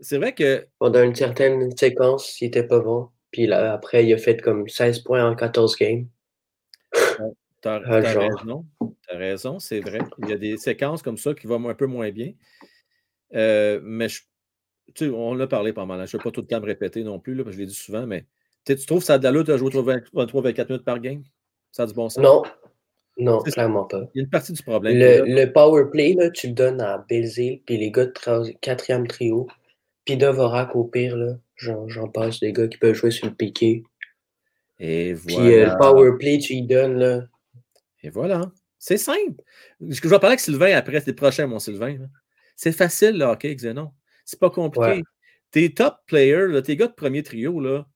C'est 0.00 0.18
vrai 0.18 0.34
que. 0.34 0.66
Pendant 0.78 1.02
une 1.02 1.14
certaine 1.14 1.76
séquence, 1.76 2.40
il 2.40 2.46
était 2.46 2.66
pas 2.66 2.80
bon. 2.80 3.10
Puis 3.30 3.46
là, 3.46 3.74
après, 3.74 4.06
il 4.06 4.12
a 4.14 4.18
fait 4.18 4.40
comme 4.40 4.68
16 4.68 5.00
points 5.00 5.28
en 5.28 5.34
14 5.34 5.76
games. 5.76 6.06
T'as 7.60 7.74
as 7.84 8.00
raison. 8.00 8.64
T'as 9.06 9.18
raison, 9.18 9.58
c'est 9.58 9.80
vrai. 9.80 9.98
Il 10.22 10.30
y 10.30 10.32
a 10.32 10.38
des 10.38 10.56
séquences 10.56 11.02
comme 11.02 11.18
ça 11.18 11.34
qui 11.34 11.46
vont 11.46 11.68
un 11.68 11.74
peu 11.74 11.86
moins 11.86 12.10
bien. 12.10 12.32
Euh, 13.34 13.80
mais 13.82 14.08
je, 14.08 14.22
tu 14.94 15.06
sais, 15.06 15.10
on 15.10 15.34
l'a 15.34 15.46
parlé 15.46 15.72
pas 15.72 15.84
mal. 15.84 16.06
Je 16.06 16.16
ne 16.16 16.20
vais 16.20 16.24
pas 16.24 16.30
tout 16.30 16.40
le 16.40 16.46
temps 16.46 16.60
me 16.60 16.66
répéter 16.66 17.02
non 17.02 17.18
plus, 17.18 17.34
là, 17.34 17.44
parce 17.44 17.56
que 17.56 17.60
je 17.60 17.66
l'ai 17.66 17.70
dit 17.70 17.74
souvent, 17.74 18.06
mais 18.06 18.26
tu 18.74 18.86
trouves 18.86 19.02
ça 19.02 19.14
a 19.14 19.18
de 19.18 19.24
la 19.24 19.32
lutte 19.32 19.46
de 19.46 19.56
jouer 19.56 19.70
23-24 19.70 20.68
minutes 20.68 20.84
par 20.84 21.00
game? 21.00 21.22
Ça 21.72 21.84
a 21.84 21.86
du 21.86 21.94
bon 21.94 22.08
sens? 22.08 22.22
Non. 22.22 22.42
Non, 23.18 23.38
clairement 23.38 23.84
pas. 23.84 24.02
Il 24.14 24.18
y 24.18 24.20
a 24.20 24.24
une 24.24 24.30
partie 24.30 24.52
du 24.52 24.62
problème. 24.62 24.98
Le, 24.98 25.24
le 25.24 25.50
power 25.50 25.84
play, 25.90 26.14
là, 26.18 26.30
tu 26.30 26.48
le 26.48 26.52
donnes 26.52 26.82
à 26.82 27.04
Belzil, 27.08 27.62
puis 27.64 27.78
les 27.78 27.90
gars 27.90 28.04
de 28.04 28.52
quatrième 28.60 29.06
trio, 29.06 29.46
puis 30.04 30.16
Devorak 30.16 30.76
au 30.76 30.84
pire, 30.84 31.16
là, 31.16 31.38
j'en 31.56 32.08
passe 32.08 32.40
des 32.40 32.52
gars 32.52 32.68
qui 32.68 32.76
peuvent 32.76 32.94
jouer 32.94 33.10
sur 33.10 33.26
le 33.26 33.34
piqué. 33.34 33.84
Et 34.78 35.14
voilà. 35.14 35.38
Puis 35.38 35.54
euh, 35.54 35.66
le 35.70 35.78
power 35.78 36.18
play, 36.18 36.38
tu 36.38 36.54
y 36.54 36.62
donnes, 36.62 36.98
là. 36.98 37.22
Et 38.02 38.10
voilà. 38.10 38.52
C'est 38.78 38.98
simple. 38.98 39.42
Je 39.80 40.00
vais 40.00 40.08
parler 40.10 40.26
avec 40.26 40.40
Sylvain 40.40 40.76
après, 40.76 41.00
c'est 41.00 41.10
le 41.10 41.16
prochain, 41.16 41.46
mon 41.46 41.58
Sylvain. 41.58 41.96
C'est 42.54 42.72
facile, 42.72 43.18
le 43.18 43.24
hockey, 43.24 43.54
Xenon. 43.54 43.92
C'est 44.24 44.38
pas 44.38 44.50
compliqué. 44.50 45.02
Tes 45.50 45.72
top 45.72 45.96
players, 46.06 46.62
tes 46.62 46.76
gars 46.76 46.88
de 46.88 46.92
premier 46.92 47.22
trio, 47.22 47.60
là, 47.60 47.86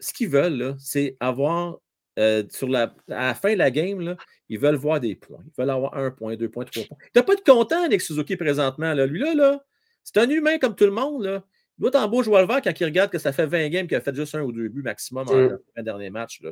ce 0.00 0.12
qu'ils 0.12 0.28
veulent, 0.28 0.76
c'est 0.78 1.16
avoir 1.20 1.78
euh, 2.18 2.42
sur 2.50 2.68
la, 2.68 2.94
à 3.10 3.28
la 3.28 3.34
fin 3.34 3.52
de 3.52 3.58
la 3.58 3.70
game, 3.70 4.00
là, 4.00 4.16
ils 4.48 4.58
veulent 4.58 4.74
voir 4.74 4.98
des 4.98 5.14
points. 5.14 5.42
Ils 5.46 5.52
veulent 5.56 5.70
avoir 5.70 5.96
un 5.96 6.10
point, 6.10 6.34
deux 6.34 6.48
points, 6.48 6.64
trois 6.64 6.84
points. 6.84 6.96
Tu 7.00 7.10
n'as 7.14 7.22
pas 7.22 7.36
de 7.36 7.40
content 7.40 7.84
avec 7.84 8.00
Suzuki 8.00 8.36
présentement. 8.36 8.92
Là. 8.92 9.06
Lui, 9.06 9.20
là, 9.20 9.34
là 9.34 9.64
c'est 10.02 10.16
un 10.16 10.28
humain 10.28 10.58
comme 10.58 10.74
tout 10.74 10.84
le 10.84 10.90
monde. 10.90 11.24
Là. 11.24 11.44
Il 11.78 11.82
doit 11.82 11.90
être 11.90 12.02
en 12.02 12.08
beau 12.08 12.24
joueur 12.24 12.40
le 12.42 12.48
vert 12.48 12.60
quand 12.62 12.78
il 12.78 12.84
regarde 12.84 13.10
que 13.10 13.18
ça 13.18 13.32
fait 13.32 13.46
20 13.46 13.68
games 13.68 13.86
qu'il 13.86 13.96
a 13.96 14.00
fait 14.00 14.14
juste 14.14 14.34
un 14.34 14.42
ou 14.42 14.50
deux 14.50 14.68
buts 14.68 14.82
maximum 14.82 15.26
dans 15.26 15.36
mm. 15.36 15.58
le 15.76 15.82
dernier 15.84 16.10
match. 16.10 16.40
Là. 16.42 16.50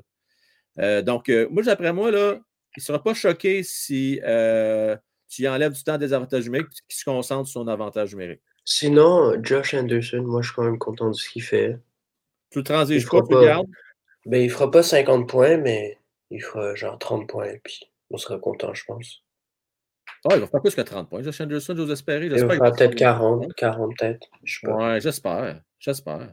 Euh, 0.78 1.02
donc, 1.02 1.28
euh, 1.28 1.48
moi, 1.50 1.64
d'après 1.64 1.92
moi, 1.92 2.12
là, 2.12 2.38
il 2.76 2.80
ne 2.80 2.82
sera 2.82 3.02
pas 3.02 3.14
choqué 3.14 3.64
si 3.64 4.20
tu 5.28 5.48
enlèves 5.48 5.72
du 5.72 5.82
temps 5.82 5.98
des 5.98 6.12
avantages 6.12 6.44
numériques 6.44 6.68
et 6.68 6.86
qu'il 6.88 6.98
se 6.98 7.04
concentre 7.04 7.48
sur 7.48 7.60
son 7.60 7.66
avantage 7.66 8.12
numérique. 8.12 8.42
Sinon, 8.64 9.34
Josh 9.42 9.74
Anderson, 9.74 10.22
moi, 10.22 10.42
je 10.42 10.48
suis 10.48 10.54
quand 10.54 10.64
même 10.64 10.78
content 10.78 11.08
de 11.08 11.14
ce 11.14 11.28
qu'il 11.28 11.42
fait. 11.42 11.76
Tu 12.50 12.58
le 12.58 12.64
transiges 12.64 13.08
pas, 13.08 13.22
tu 13.22 13.34
le 13.34 13.44
gardes? 13.44 13.66
Ben, 14.26 14.42
il 14.42 14.50
fera 14.50 14.70
pas 14.70 14.82
50 14.82 15.28
points, 15.28 15.56
mais 15.56 15.98
il 16.30 16.42
fera 16.42 16.74
genre 16.74 16.98
30 16.98 17.28
points, 17.28 17.54
puis 17.62 17.90
on 18.10 18.18
sera 18.18 18.38
content, 18.38 18.74
je 18.74 18.84
pense. 18.84 19.22
Ah, 20.28 20.34
il 20.34 20.40
va 20.40 20.46
faire 20.46 20.60
plus 20.60 20.74
que 20.74 20.80
30 20.80 21.08
points. 21.08 21.22
Josh 21.22 21.40
Anderson, 21.40 21.74
j'ose 21.76 21.90
espérer. 21.90 22.26
Il 22.26 22.38
fera 22.38 22.70
peut-être 22.72 22.94
40, 22.94 23.52
40 23.54 23.92
peut-être. 23.98 24.26
Ouais, 24.64 25.00
j'espère. 25.00 25.60
J'espère. 25.78 26.32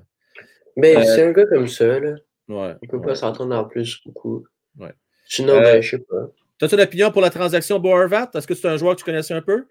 Mais 0.76 0.98
euh, 0.98 1.04
c'est 1.04 1.24
un 1.24 1.32
gars 1.32 1.46
comme 1.46 1.68
ça, 1.68 2.00
là. 2.00 2.16
Ouais. 2.48 2.76
On 2.82 2.88
peut 2.88 3.02
pas 3.02 3.16
s'entendre 3.16 3.56
en 3.56 3.66
plus 3.66 4.02
beaucoup. 4.06 4.46
Ouais. 4.80 4.94
Sinon, 5.28 5.60
ben, 5.60 5.78
euh, 5.78 5.82
je 5.82 5.92
sais 5.92 6.04
pas. 6.04 6.28
As-tu 6.62 6.76
une 6.76 6.82
opinion 6.82 7.12
pour 7.12 7.22
la 7.22 7.30
transaction 7.30 7.80
Boervat? 7.80 8.32
Est-ce 8.34 8.48
que 8.48 8.56
c'est 8.56 8.68
un 8.68 8.78
joueur 8.78 8.96
que 8.96 9.00
tu 9.00 9.06
connaissais 9.06 9.34
un 9.34 9.42
peu? 9.42 9.66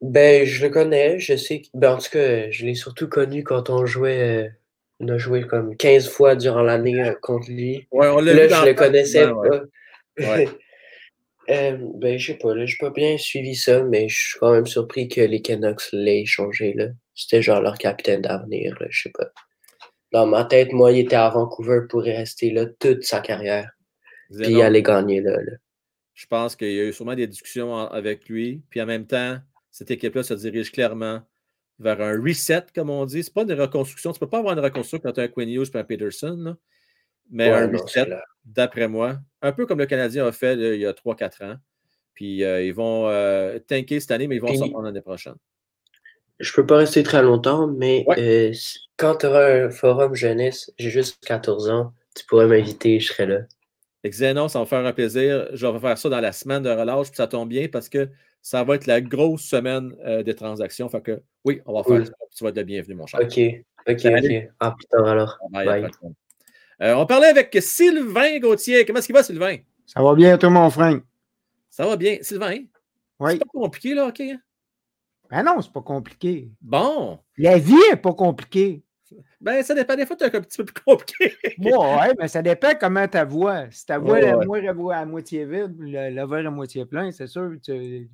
Ben, 0.00 0.44
je 0.46 0.66
le 0.66 0.70
connais. 0.70 1.18
Je 1.18 1.36
sais. 1.36 1.62
Ben, 1.74 1.92
en 1.92 1.98
tout 1.98 2.10
cas, 2.10 2.50
je 2.50 2.66
l'ai 2.66 2.74
surtout 2.74 3.08
connu 3.08 3.44
quand 3.44 3.70
on 3.70 3.86
jouait. 3.86 4.52
On 5.00 5.08
a 5.08 5.18
joué 5.18 5.46
comme 5.46 5.76
15 5.76 6.08
fois 6.08 6.36
durant 6.36 6.62
l'année 6.62 7.02
euh, 7.02 7.14
contre 7.20 7.50
lui. 7.50 7.86
Ouais, 7.90 8.08
on 8.08 8.20
l'a 8.20 8.34
Là, 8.34 8.48
je 8.48 8.66
le 8.66 8.74
connaissais 8.74 9.26
pas. 9.26 9.62
euh, 11.50 11.78
ben, 11.96 12.18
je 12.18 12.26
sais 12.26 12.38
pas. 12.38 12.54
Là, 12.54 12.66
j'ai 12.66 12.76
pas 12.78 12.90
bien 12.90 13.16
suivi 13.16 13.54
ça, 13.54 13.82
mais 13.82 14.08
je 14.08 14.28
suis 14.28 14.38
quand 14.38 14.52
même 14.52 14.66
surpris 14.66 15.08
que 15.08 15.22
les 15.22 15.40
Canucks 15.40 15.90
l'aient 15.92 16.26
changé. 16.26 16.74
Là. 16.74 16.88
C'était 17.14 17.40
genre 17.40 17.62
leur 17.62 17.78
capitaine 17.78 18.20
d'avenir. 18.20 18.76
Je 18.90 19.02
sais 19.02 19.10
pas. 19.10 19.30
Dans 20.12 20.26
ma 20.26 20.44
tête, 20.44 20.72
moi, 20.72 20.92
il 20.92 21.00
était 21.00 21.16
à 21.16 21.30
Vancouver 21.30 21.80
pour 21.88 22.02
rester 22.02 22.50
là 22.50 22.66
toute 22.66 23.04
sa 23.04 23.20
carrière. 23.20 23.70
Puis 24.30 24.50
il 24.50 24.62
allait 24.62 24.82
gagner 24.82 25.20
là. 25.20 25.36
là. 25.36 25.52
Je 26.14 26.26
pense 26.26 26.54
qu'il 26.54 26.72
y 26.72 26.80
a 26.80 26.84
eu 26.84 26.92
sûrement 26.92 27.14
des 27.14 27.26
discussions 27.26 27.74
avec 27.74 28.28
lui. 28.28 28.62
Puis 28.68 28.82
en 28.82 28.86
même 28.86 29.06
temps, 29.06 29.38
cette 29.70 29.90
équipe-là 29.90 30.22
se 30.22 30.34
dirige 30.34 30.70
clairement 30.70 31.22
vers 31.80 32.00
un 32.00 32.20
reset, 32.22 32.66
comme 32.74 32.90
on 32.90 33.04
dit. 33.06 33.22
Ce 33.24 33.30
n'est 33.30 33.32
pas 33.32 33.42
une 33.42 33.60
reconstruction. 33.60 34.12
Tu 34.12 34.16
ne 34.16 34.20
peux 34.20 34.28
pas 34.28 34.38
avoir 34.38 34.54
une 34.56 34.62
reconstruction 34.62 34.98
quand 34.98 35.12
tu 35.12 35.20
as 35.20 35.24
un 35.24 35.28
Quinn 35.28 35.48
Hughes 35.48 35.70
et 35.74 35.78
un 35.78 35.84
Peterson. 35.84 36.56
Mais 37.30 37.48
un 37.48 37.68
reset, 37.68 38.06
d'après 38.44 38.88
moi, 38.88 39.18
un 39.40 39.52
peu 39.52 39.66
comme 39.66 39.78
le 39.78 39.86
Canadien 39.86 40.26
a 40.26 40.32
fait 40.32 40.54
il 40.54 40.80
y 40.80 40.86
a 40.86 40.92
3-4 40.92 41.44
ans. 41.44 41.56
Puis 42.14 42.44
euh, 42.44 42.62
ils 42.62 42.74
vont 42.74 43.08
euh, 43.08 43.58
tanker 43.60 43.98
cette 44.00 44.10
année, 44.10 44.28
mais 44.28 44.36
ils 44.36 44.42
vont 44.42 44.54
sortir 44.54 44.80
l'année 44.80 45.00
prochaine. 45.00 45.36
Je 46.38 46.50
ne 46.50 46.54
peux 46.56 46.66
pas 46.66 46.78
rester 46.78 47.02
très 47.02 47.22
longtemps, 47.22 47.66
mais 47.66 48.04
euh, 48.18 48.52
quand 48.96 49.16
tu 49.16 49.26
auras 49.26 49.46
un 49.46 49.70
forum 49.70 50.14
jeunesse, 50.14 50.72
j'ai 50.78 50.90
juste 50.90 51.24
14 51.24 51.70
ans, 51.70 51.92
tu 52.16 52.24
pourrais 52.26 52.46
m'inviter, 52.46 52.98
je 52.98 53.12
serai 53.12 53.26
là. 53.26 53.40
Xenon, 54.04 54.48
ça 54.48 54.58
va 54.58 54.66
faire 54.66 54.84
un 54.84 54.92
plaisir. 54.92 55.48
Je 55.52 55.66
vais 55.66 55.78
faire 55.78 55.98
ça 55.98 56.08
dans 56.08 56.20
la 56.20 56.32
semaine 56.32 56.62
de 56.62 56.70
relâche, 56.70 57.08
puis 57.08 57.16
ça 57.16 57.26
tombe 57.26 57.50
bien 57.50 57.68
parce 57.68 57.88
que 57.88 58.08
ça 58.42 58.64
va 58.64 58.74
être 58.74 58.86
la 58.86 59.00
grosse 59.00 59.42
semaine 59.42 59.94
euh, 60.04 60.22
des 60.22 60.34
transactions. 60.34 60.88
Fait 60.88 61.02
que 61.02 61.22
oui, 61.44 61.60
on 61.66 61.74
va 61.74 61.84
faire 61.84 62.06
ça. 62.06 62.12
Tu 62.36 62.44
vas 62.44 62.50
être 62.50 62.56
le 62.56 62.64
bienvenu, 62.64 62.94
mon 62.94 63.06
cher. 63.06 63.20
OK. 63.20 63.38
OK, 63.88 64.04
OK. 64.04 64.76
Plus 64.76 64.86
tard 64.90 65.06
alors. 65.06 65.38
Bye. 65.50 65.88
Euh, 66.82 66.94
on 66.94 67.04
parlait 67.06 67.28
avec 67.28 67.56
Sylvain 67.60 68.38
Gauthier. 68.38 68.84
Comment 68.86 68.98
est-ce 68.98 69.06
qu'il 69.06 69.14
va, 69.14 69.22
Sylvain? 69.22 69.56
Ça 69.86 70.02
va 70.02 70.14
bien, 70.14 70.38
toi, 70.38 70.50
mon 70.50 70.70
frère. 70.70 71.00
Ça 71.68 71.86
va 71.86 71.96
bien. 71.96 72.18
Sylvain? 72.22 72.58
Oui. 73.18 73.32
C'est 73.32 73.38
pas 73.38 73.44
compliqué, 73.52 73.94
là, 73.94 74.06
OK? 74.06 74.20
Hein? 74.20 74.38
Ben 75.30 75.42
non, 75.42 75.60
c'est 75.60 75.72
pas 75.72 75.82
compliqué. 75.82 76.50
Bon. 76.60 77.20
La 77.36 77.58
vie 77.58 77.74
est 77.92 77.96
pas 77.96 78.14
compliquée. 78.14 78.82
Ben, 79.40 79.62
ça 79.62 79.74
dépend. 79.74 79.96
Des 79.96 80.06
fois, 80.06 80.16
tu 80.16 80.24
un 80.24 80.30
petit 80.30 80.58
peu 80.58 80.64
plus 80.64 80.82
compliqué. 80.84 81.34
Bon, 81.58 81.98
ouais, 81.98 82.12
mais 82.18 82.28
ça 82.28 82.42
dépend 82.42 82.72
comment 82.78 83.06
ta 83.08 83.24
voix. 83.24 83.64
Si 83.70 83.86
ta 83.86 83.98
voix, 83.98 84.20
la 84.20 84.72
voix 84.72 84.96
à 84.96 85.04
moitié 85.04 85.44
vide, 85.44 85.74
le, 85.78 86.26
verre 86.26 86.46
à 86.46 86.50
moitié 86.50 86.84
plein, 86.84 87.10
c'est 87.10 87.26
sûr, 87.26 87.52
tu, 87.62 88.08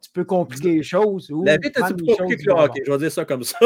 tu, 0.00 0.10
peux 0.12 0.24
compliquer 0.24 0.74
les 0.74 0.82
choses. 0.82 1.30
Ou 1.30 1.44
la 1.44 1.56
vie 1.56 1.68
est 1.68 1.78
un 1.80 1.92
peu 1.92 2.04
compliquée 2.04 2.36
que 2.36 2.46
le 2.46 2.52
hockey. 2.52 2.82
Je 2.86 2.92
vais 2.92 2.98
dire 2.98 3.12
ça 3.12 3.24
comme 3.24 3.44
ça. 3.44 3.58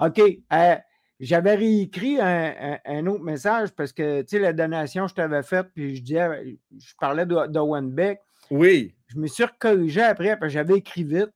OK. 0.00 0.20
Euh, 0.52 0.76
j'avais 1.18 1.54
réécrit 1.54 2.20
un, 2.20 2.78
un, 2.84 3.06
autre 3.06 3.24
message 3.24 3.70
parce 3.70 3.92
que, 3.92 4.20
tu 4.22 4.36
sais, 4.36 4.38
la 4.38 4.52
donation 4.52 5.04
que 5.04 5.10
je 5.10 5.14
t'avais 5.14 5.42
faite, 5.42 5.68
puis 5.74 5.96
je 5.96 6.02
disais, 6.02 6.58
je 6.78 6.94
parlais 7.00 7.24
d'Owen 7.24 7.90
Beck. 7.90 8.20
Oui. 8.50 8.94
Je 9.08 9.18
me 9.18 9.26
suis 9.26 9.44
recorrigé 9.44 10.02
après, 10.02 10.38
parce 10.38 10.52
que 10.52 10.58
j'avais 10.58 10.76
écrit 10.76 11.04
vite. 11.04 11.32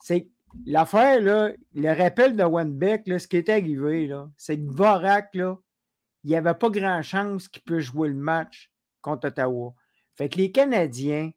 C'est 0.00 0.28
L'affaire, 0.66 1.20
là, 1.20 1.52
le 1.74 1.92
rappel 1.92 2.36
de 2.36 2.44
Wenbeck, 2.44 3.06
là, 3.06 3.18
ce 3.18 3.28
qui 3.28 3.36
est 3.36 3.48
arrivé, 3.48 4.10
c'est 4.36 4.56
que 4.56 4.70
Vorak, 4.70 5.34
là, 5.34 5.56
il 6.24 6.30
n'y 6.30 6.36
avait 6.36 6.54
pas 6.54 6.70
grand 6.70 7.02
chance 7.02 7.48
qu'il 7.48 7.62
puisse 7.62 7.86
jouer 7.86 8.08
le 8.08 8.14
match 8.14 8.70
contre 9.00 9.28
Ottawa. 9.28 9.74
Fait 10.16 10.28
que 10.28 10.36
les 10.36 10.50
Canadiens, 10.50 11.30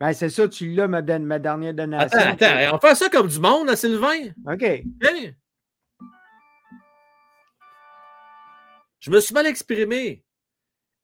ben 0.00 0.12
c'est 0.12 0.30
ça, 0.30 0.48
tu 0.48 0.72
l'as, 0.74 0.88
ma, 0.88 1.02
ma 1.02 1.38
dernière 1.38 1.74
donation. 1.74 2.18
Attends, 2.18 2.46
attends, 2.46 2.76
on 2.76 2.78
fait 2.78 2.94
ça 2.94 3.08
comme 3.08 3.28
du 3.28 3.40
monde, 3.40 3.68
à 3.68 3.76
Sylvain? 3.76 4.28
OK. 4.46 4.82
Je 9.00 9.10
me 9.10 9.20
suis 9.20 9.34
mal 9.34 9.46
exprimé. 9.46 10.24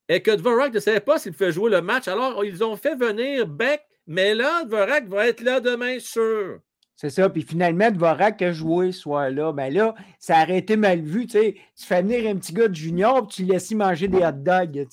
Et 0.08 0.20
que 0.22 0.32
Dvorak 0.32 0.74
ne 0.74 0.80
savait 0.80 1.00
pas 1.00 1.18
s'il 1.18 1.32
pouvait 1.32 1.52
jouer 1.52 1.70
le 1.70 1.80
match. 1.80 2.08
Alors, 2.08 2.44
ils 2.44 2.64
ont 2.64 2.76
fait 2.76 2.96
venir 2.96 3.46
Beck, 3.46 3.86
mais 4.06 4.34
là, 4.34 4.64
Dvorak 4.64 5.06
va 5.06 5.28
être 5.28 5.40
là 5.40 5.60
demain, 5.60 5.98
sûr. 6.00 6.60
C'est 7.02 7.10
ça. 7.10 7.28
Puis 7.28 7.42
finalement, 7.42 7.90
Dvorak 7.90 8.40
a 8.42 8.52
joué 8.52 8.92
ce 8.92 9.00
soir-là. 9.00 9.50
Ben 9.50 9.74
là, 9.74 9.92
ça 10.20 10.40
aurait 10.40 10.58
été 10.58 10.76
mal 10.76 11.00
vu. 11.00 11.26
Tu 11.26 11.56
fais 11.74 12.00
venir 12.00 12.30
un 12.30 12.36
petit 12.36 12.52
gars 12.52 12.68
de 12.68 12.76
junior 12.76 13.26
puis 13.26 13.38
tu 13.38 13.42
le 13.42 13.54
laisses 13.54 13.72
manger 13.72 14.06
des 14.06 14.18
hot 14.18 14.30
dogs. 14.30 14.86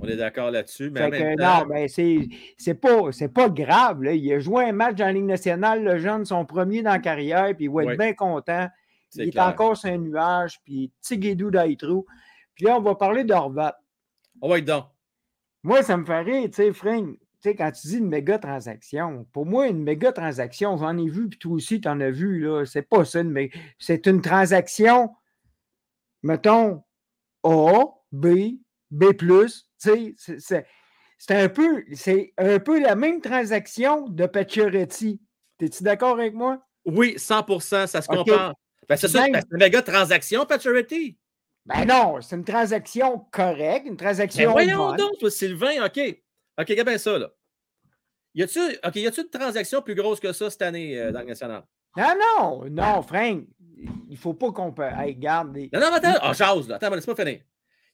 On 0.00 0.08
est 0.08 0.16
d'accord 0.16 0.50
là-dessus. 0.50 0.88
Mais 0.88 1.36
Non, 1.36 1.66
mais 1.68 1.88
c'est 1.88 2.74
pas, 2.80 3.10
pas 3.34 3.48
grave. 3.50 4.04
Là. 4.04 4.14
Il 4.14 4.32
a 4.32 4.38
joué 4.38 4.64
un 4.64 4.72
match 4.72 4.94
dans 4.94 5.04
la 5.04 5.12
Ligue 5.12 5.26
nationale, 5.26 5.84
le 5.84 5.98
jeune, 5.98 6.24
son 6.24 6.46
premier 6.46 6.80
dans 6.80 6.92
la 6.92 6.98
carrière, 6.98 7.54
puis 7.54 7.66
il 7.66 7.70
va 7.70 7.84
être 7.84 7.98
bien 7.98 8.14
content. 8.14 8.66
il 9.14 9.28
est 9.28 9.38
encore 9.38 9.76
sur 9.76 9.90
un 9.90 9.98
nuage, 9.98 10.60
puis 10.64 10.90
Tigidou 11.02 11.50
d'Aïtrou. 11.50 12.06
Puis 12.54 12.64
là, 12.64 12.78
on 12.78 12.80
va 12.80 12.94
parler 12.94 13.22
d'Orvat. 13.22 13.78
On 14.40 14.48
va 14.48 14.60
être 14.60 14.64
dans. 14.64 14.88
Moi, 15.62 15.82
ça 15.82 15.98
me 15.98 16.06
fait 16.06 16.20
rire, 16.20 16.44
tu 16.44 16.54
sais, 16.54 16.72
Frank 16.72 17.18
sais, 17.48 17.54
quand 17.54 17.70
tu 17.70 17.88
dis 17.88 17.98
une 17.98 18.08
méga 18.08 18.38
transaction, 18.38 19.26
pour 19.32 19.46
moi, 19.46 19.68
une 19.68 19.82
méga 19.82 20.12
transaction, 20.12 20.76
j'en 20.76 20.96
ai 20.98 21.08
vu, 21.08 21.28
puis 21.28 21.38
toi 21.38 21.52
aussi, 21.52 21.80
tu 21.80 21.88
en 21.88 22.00
as 22.00 22.10
vu, 22.10 22.40
là. 22.40 22.64
C'est 22.64 22.82
pas 22.82 23.04
ça, 23.04 23.22
mais 23.22 23.50
c'est 23.78 24.06
une 24.06 24.20
transaction, 24.20 25.10
mettons, 26.22 26.82
A, 27.42 27.84
B, 28.12 28.58
B, 28.90 29.04
tu 29.16 29.48
sais, 29.76 30.14
c'est 31.18 31.34
un 31.34 31.48
peu, 31.48 31.84
c'est 31.94 32.32
un 32.38 32.58
peu 32.58 32.80
la 32.80 32.94
même 32.96 33.20
transaction 33.20 34.08
de 34.08 34.26
Pacioretty. 34.26 35.20
Es-tu 35.60 35.82
d'accord 35.82 36.18
avec 36.18 36.34
moi? 36.34 36.62
Oui, 36.84 37.14
100% 37.16 37.86
ça 37.86 38.02
se 38.02 38.08
compare. 38.08 38.54
Ben, 38.88 38.96
c'est 38.96 39.08
ça, 39.08 39.24
c'est 39.24 39.30
une 39.50 39.58
méga 39.58 39.80
transaction, 39.80 40.44
Pacioretty? 40.44 41.16
Ben 41.66 41.86
non, 41.86 42.20
c'est 42.20 42.36
une 42.36 42.44
transaction 42.44 43.20
correcte, 43.32 43.86
une 43.86 43.96
transaction. 43.96 44.46
Mais 44.46 44.52
voyons 44.52 44.94
donc, 44.96 45.16
toi, 45.18 45.30
Sylvain, 45.30 45.86
OK. 45.86 45.98
OK, 46.58 46.68
regarde 46.68 46.88
bien 46.88 46.98
ça, 46.98 47.18
là. 47.18 47.30
Y 48.34 48.42
a-tu 48.42 48.60
OK, 48.84 48.96
y 48.96 49.06
a 49.06 49.10
une 49.16 49.30
transaction 49.30 49.82
plus 49.82 49.94
grosse 49.94 50.20
que 50.20 50.32
ça 50.32 50.50
cette 50.50 50.62
année 50.62 50.98
euh, 50.98 51.12
dans 51.12 51.20
le 51.20 51.26
national? 51.26 51.62
Non, 51.96 52.14
non, 52.38 52.64
non, 52.70 53.02
Frank. 53.02 53.44
Il 54.08 54.16
faut 54.16 54.34
pas 54.34 54.50
qu'on 54.52 54.72
peut. 54.72 54.82
Hey, 54.82 55.14
garde. 55.14 55.56
Non, 55.72 55.80
non, 55.80 55.92
attends. 55.92 56.14
Ah, 56.20 56.32
j'ose, 56.32 56.68
là. 56.68 56.76
Attends, 56.76 56.90
laisse-moi 56.94 57.16
finir. 57.16 57.40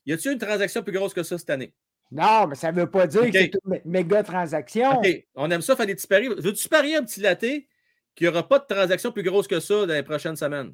Y 0.05 0.13
a-tu 0.13 0.31
une 0.31 0.39
transaction 0.39 0.81
plus 0.81 0.93
grosse 0.93 1.13
que 1.13 1.23
ça 1.23 1.37
cette 1.37 1.49
année? 1.49 1.73
Non, 2.11 2.47
mais 2.47 2.55
ça 2.55 2.71
ne 2.71 2.77
veut 2.77 2.89
pas 2.89 3.07
dire 3.07 3.21
que 3.21 3.31
c'est 3.31 3.51
une 3.65 3.81
méga 3.85 4.23
transaction. 4.23 4.99
OK, 4.99 5.25
on 5.35 5.49
aime 5.49 5.61
ça, 5.61 5.75
fallait-tu 5.75 6.07
parier. 6.07 6.29
Veux-tu 6.29 6.67
parier 6.67 6.97
un 6.97 7.03
petit 7.03 7.21
laté 7.21 7.67
qu'il 8.15 8.27
n'y 8.27 8.33
aura 8.33 8.47
pas 8.47 8.59
de 8.59 8.65
transaction 8.65 9.11
plus 9.11 9.23
grosse 9.23 9.47
que 9.47 9.59
ça 9.59 9.85
dans 9.85 9.93
les 9.93 10.03
prochaines 10.03 10.35
semaines? 10.35 10.73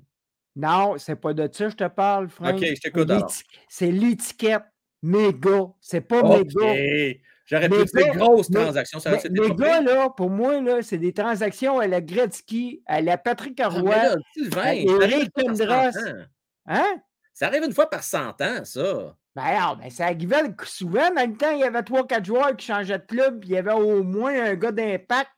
Non, 0.55 0.97
c'est 0.97 1.15
pas 1.15 1.33
de 1.33 1.47
ça 1.51 1.65
que 1.65 1.71
je 1.71 1.75
te 1.75 1.87
parle, 1.87 2.29
Frank. 2.29 2.55
OK, 2.55 2.65
je 2.65 2.81
t'écoute. 2.81 3.11
C'est 3.67 3.91
l'étiquette 3.91 4.63
méga. 5.03 5.67
C'est 5.79 6.01
pas 6.01 6.23
méga. 6.23 7.19
J'aurais 7.47 7.69
pu 7.69 7.85
dire 7.85 8.13
grosse 8.15 8.51
transaction. 8.51 8.99
Ça 8.99 9.11
méga, 9.31 9.81
là, 9.81 10.09
pour 10.09 10.29
moi, 10.29 10.61
là, 10.61 10.81
c'est 10.81 10.97
des 10.97 11.13
transactions 11.13 11.79
à 11.79 11.87
la 11.87 12.01
Gretzky, 12.01 12.83
à 12.85 13.01
la 13.01 13.17
Patrick 13.17 13.59
ah, 13.61 13.69
Roy, 13.69 13.95
à 14.57 14.75
Eric 14.75 15.31
Tendros. 15.33 15.97
Hein? 16.65 17.01
Ça 17.33 17.47
arrive 17.47 17.63
une 17.63 17.73
fois 17.73 17.89
par 17.89 18.03
100 18.03 18.41
ans, 18.41 18.65
ça. 18.65 19.15
Ben 19.35 19.43
alors, 19.43 19.77
ben 19.77 19.89
ça 19.89 20.05
arrivait 20.05 20.43
souvent. 20.65 21.13
Dans 21.15 21.29
le 21.29 21.37
temps, 21.37 21.51
il 21.51 21.59
y 21.59 21.63
avait 21.63 21.83
trois, 21.83 22.05
quatre 22.05 22.25
joueurs 22.25 22.57
qui 22.57 22.65
changeaient 22.65 22.97
de 22.97 23.05
club, 23.05 23.39
puis 23.39 23.49
il 23.49 23.53
y 23.53 23.57
avait 23.57 23.71
au 23.71 24.03
moins 24.03 24.33
un 24.33 24.55
gars 24.55 24.71
d'impact 24.71 25.29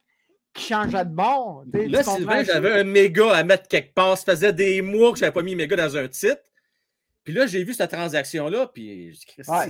qui 0.53 0.63
changeait 0.63 1.05
de 1.05 1.13
bord. 1.13 1.63
Là, 1.73 2.01
Sylvain, 2.01 2.43
j'avais 2.43 2.79
un 2.79 2.85
méga 2.85 3.35
à 3.35 3.43
mettre 3.43 3.67
quelque 3.67 3.93
part. 3.93 4.17
Ça 4.17 4.31
faisait 4.31 4.53
des 4.53 4.81
mois 4.81 5.11
que 5.11 5.19
je 5.19 5.25
n'avais 5.25 5.33
pas 5.33 5.43
mis 5.43 5.55
méga 5.55 5.75
dans 5.75 5.97
un 5.97 6.07
titre. 6.07 6.41
Puis 7.23 7.33
là, 7.33 7.45
j'ai 7.45 7.63
vu 7.63 7.73
cette 7.73 7.91
transaction-là, 7.91 8.71
puis 8.73 9.13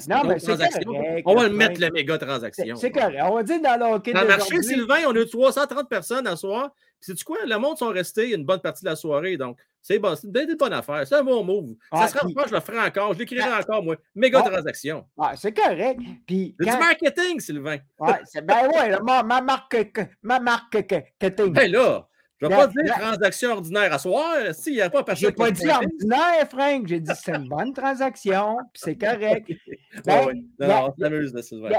non, 0.08 0.24
mais 0.24 1.24
on 1.26 1.36
va 1.36 1.48
le 1.48 1.54
mettre, 1.54 1.82
le 1.82 1.90
méga 1.92 2.18
transaction. 2.18 2.76
C'est 2.76 2.92
correct. 2.92 3.20
On 3.24 3.36
va 3.36 3.44
dire 3.44 3.62
dans 3.62 3.78
le 3.78 3.96
hockey 3.96 4.14
Dans 4.14 4.22
le 4.22 4.28
marché, 4.28 4.62
Sylvain, 4.62 5.04
on 5.08 5.16
a 5.16 5.20
eu 5.20 5.28
330 5.28 5.90
personnes 5.90 6.28
à 6.28 6.36
soir. 6.36 6.72
Puis 7.02 7.14
c'est 7.18 7.24
quoi? 7.24 7.38
Le 7.46 7.58
monde 7.58 7.78
sont 7.78 7.90
restés 7.90 8.34
une 8.34 8.44
bonne 8.44 8.60
partie 8.60 8.84
de 8.84 8.90
la 8.90 8.96
soirée. 8.96 9.38
Donc, 9.38 9.58
c'est 9.82 10.00
bon, 10.00 10.14
une 10.16 10.56
bonne 10.56 10.74
affaire. 10.74 11.08
C'est 11.08 11.16
un 11.16 11.24
bon 11.24 11.44
move. 11.44 11.76
ça 11.92 12.08
sera 12.10 12.26
puis... 12.26 12.36
je 12.48 12.54
le 12.54 12.60
ferai 12.60 12.80
encore. 12.80 13.14
Je 13.14 13.20
l'écrirai 13.20 13.52
encore, 13.54 13.84
moi. 13.84 13.96
Méga 14.14 14.42
transaction. 14.42 15.06
c'est 15.36 15.54
correct. 15.54 16.00
Puis 16.28 16.56
quand... 16.60 16.72
du 16.72 16.78
marketing, 16.78 17.40
Sylvain. 17.40 17.78
Ouais, 18.00 18.20
ben 18.44 18.68
ouais, 18.68 19.00
ma, 19.02 19.24
ma, 19.24 19.42
marque, 19.42 19.78
ma 20.22 20.40
marque 20.40 20.74
marketing. 20.74 21.54
Ben 21.54 21.72
là, 21.72 22.08
je 22.40 22.46
ne 22.46 22.52
vais 22.52 22.56
pas 22.56 22.68
dire 22.68 22.94
transaction 22.96 23.52
ordinaire 23.52 23.94
à 23.94 24.00
soir. 24.00 24.54
S'il 24.54 24.74
n'y 24.74 24.82
a 24.82 24.90
pas 24.90 25.04
Je 25.14 25.26
n'ai 25.26 25.32
pas 25.34 25.52
dit 25.52 25.68
ordinaire, 25.68 26.50
Frank. 26.50 26.88
J'ai 26.88 27.00
dit 27.02 27.12
c'est 27.22 27.36
une 27.36 27.50
bonne 27.50 27.74
transaction, 27.74 28.58
puis 28.74 28.82
c'est 28.82 28.96
correct. 28.96 29.52
ben, 30.06 30.28
oui. 30.28 30.50
Non, 30.60 30.90
on 30.90 31.02
s'amuse 31.02 31.34
de 31.34 31.42
Sylvain. 31.42 31.70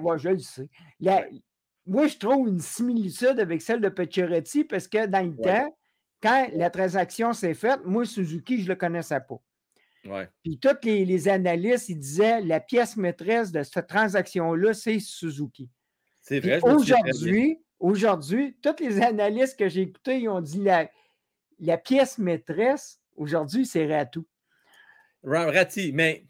Ouais, 0.00 0.18
je 0.18 0.28
le 0.30 0.38
sais. 0.38 0.68
moi, 1.86 2.08
je 2.08 2.16
trouve 2.16 2.48
une 2.48 2.60
similitude 2.60 3.38
avec 3.38 3.62
celle 3.62 3.80
de 3.80 3.88
Pacioretty 3.88 4.64
parce 4.64 4.88
que 4.88 5.06
dans 5.06 5.24
le 5.24 5.36
temps, 5.36 5.76
quand 6.20 6.48
la 6.52 6.70
transaction 6.70 7.32
s'est 7.32 7.54
faite, 7.54 7.80
moi, 7.84 8.04
Suzuki, 8.04 8.58
je 8.58 8.64
ne 8.64 8.68
le 8.70 8.74
connaissais 8.74 9.20
pas. 9.20 9.40
Ouais. 10.04 10.28
Puis 10.42 10.58
tous 10.58 10.70
les, 10.82 11.04
les, 11.04 11.28
analystes, 11.28 11.90
ils 11.90 11.98
disaient 11.98 12.40
la 12.40 12.60
pièce 12.60 12.96
maîtresse 12.96 13.52
de 13.52 13.62
cette 13.62 13.86
transaction-là, 13.86 14.74
c'est 14.74 14.98
Suzuki. 14.98 15.70
C'est 16.22 16.40
vrai. 16.40 16.60
Aujourd'hui, 16.62 17.58
aujourd'hui, 17.80 18.56
tous 18.62 18.76
les 18.80 19.00
analystes 19.00 19.58
que 19.58 19.68
j'ai 19.68 19.82
écoutés, 19.82 20.20
ils 20.20 20.28
ont 20.28 20.40
dit 20.40 20.62
la, 20.62 20.90
la 21.60 21.78
pièce 21.78 22.18
maîtresse, 22.18 23.00
aujourd'hui, 23.16 23.66
c'est 23.66 23.86
Ratou. 23.86 24.26
Rati, 25.22 25.92
mais. 25.92 26.24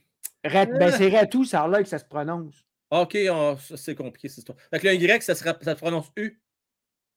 Rat, 0.45 0.66
ben, 0.66 0.91
c'est 0.93 1.09
Ratou, 1.09 1.45
ça 1.45 1.62
a 1.62 1.69
l'air 1.69 1.83
que 1.83 1.89
ça 1.89 1.99
se 1.99 2.05
prononce. 2.05 2.65
OK, 2.91 3.19
c'est 3.77 3.95
compliqué 3.95 4.29
cette 4.29 4.39
histoire. 4.39 4.59
Fait 4.70 4.79
que 4.79 4.87
le 4.87 4.95
Y, 4.95 5.23
ça, 5.23 5.35
ça 5.35 5.55
se 5.55 5.75
prononce 5.75 6.11
U. 6.16 6.41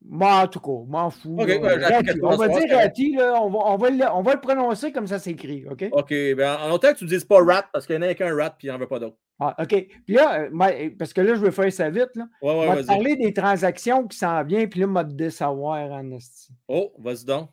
Moi, 0.03 0.43
en 0.43 0.47
tout 0.47 0.59
cas, 0.59 0.71
m'en 0.87 1.09
fous. 1.09 1.37
Okay, 1.39 1.59
on 2.23 2.35
va 2.35 2.47
dire 2.47 2.77
Rati, 2.77 3.13
là, 3.13 3.39
on, 3.41 3.49
va, 3.49 3.59
on, 3.59 3.77
va 3.77 3.89
le, 3.89 4.05
on 4.11 4.21
va 4.23 4.33
le 4.33 4.41
prononcer 4.41 4.91
comme 4.91 5.07
ça 5.07 5.19
s'écrit, 5.19 5.65
OK? 5.69 5.85
OK, 5.91 6.09
ben 6.09 6.57
en 6.59 6.71
autant 6.71 6.91
que 6.91 6.97
tu 6.97 7.03
ne 7.03 7.09
dises 7.09 7.23
pas 7.23 7.43
rat, 7.43 7.65
parce 7.71 7.85
qu'il 7.85 7.97
n'y 7.99 8.05
en 8.05 8.09
a 8.09 8.13
qu'un 8.13 8.35
rat, 8.35 8.49
puis 8.57 8.67
il 8.67 8.71
n'y 8.71 8.75
en 8.75 8.79
veut 8.79 8.87
pas 8.87 8.99
d'autre. 8.99 9.17
Ah, 9.39 9.55
OK. 9.59 9.87
Puis 10.05 10.15
là, 10.15 10.41
euh, 10.41 10.89
parce 10.97 11.13
que 11.13 11.21
là, 11.21 11.35
je 11.35 11.41
vais 11.41 11.51
faire 11.51 11.71
ça 11.71 11.89
vite. 11.89 12.15
Là. 12.15 12.27
Ouais, 12.41 12.51
ouais, 12.51 12.67
on 12.69 12.73
va 12.75 12.83
parler 12.83 13.15
des 13.15 13.33
transactions 13.33 14.07
qui 14.07 14.17
s'en 14.17 14.43
viennent, 14.43 14.69
puis 14.69 14.79
là, 14.79 14.87
m'a 14.87 15.03
de 15.03 15.29
savoir 15.29 15.91
en 15.91 16.17
Oh, 16.67 16.93
vas-y 16.99 17.25
donc. 17.25 17.49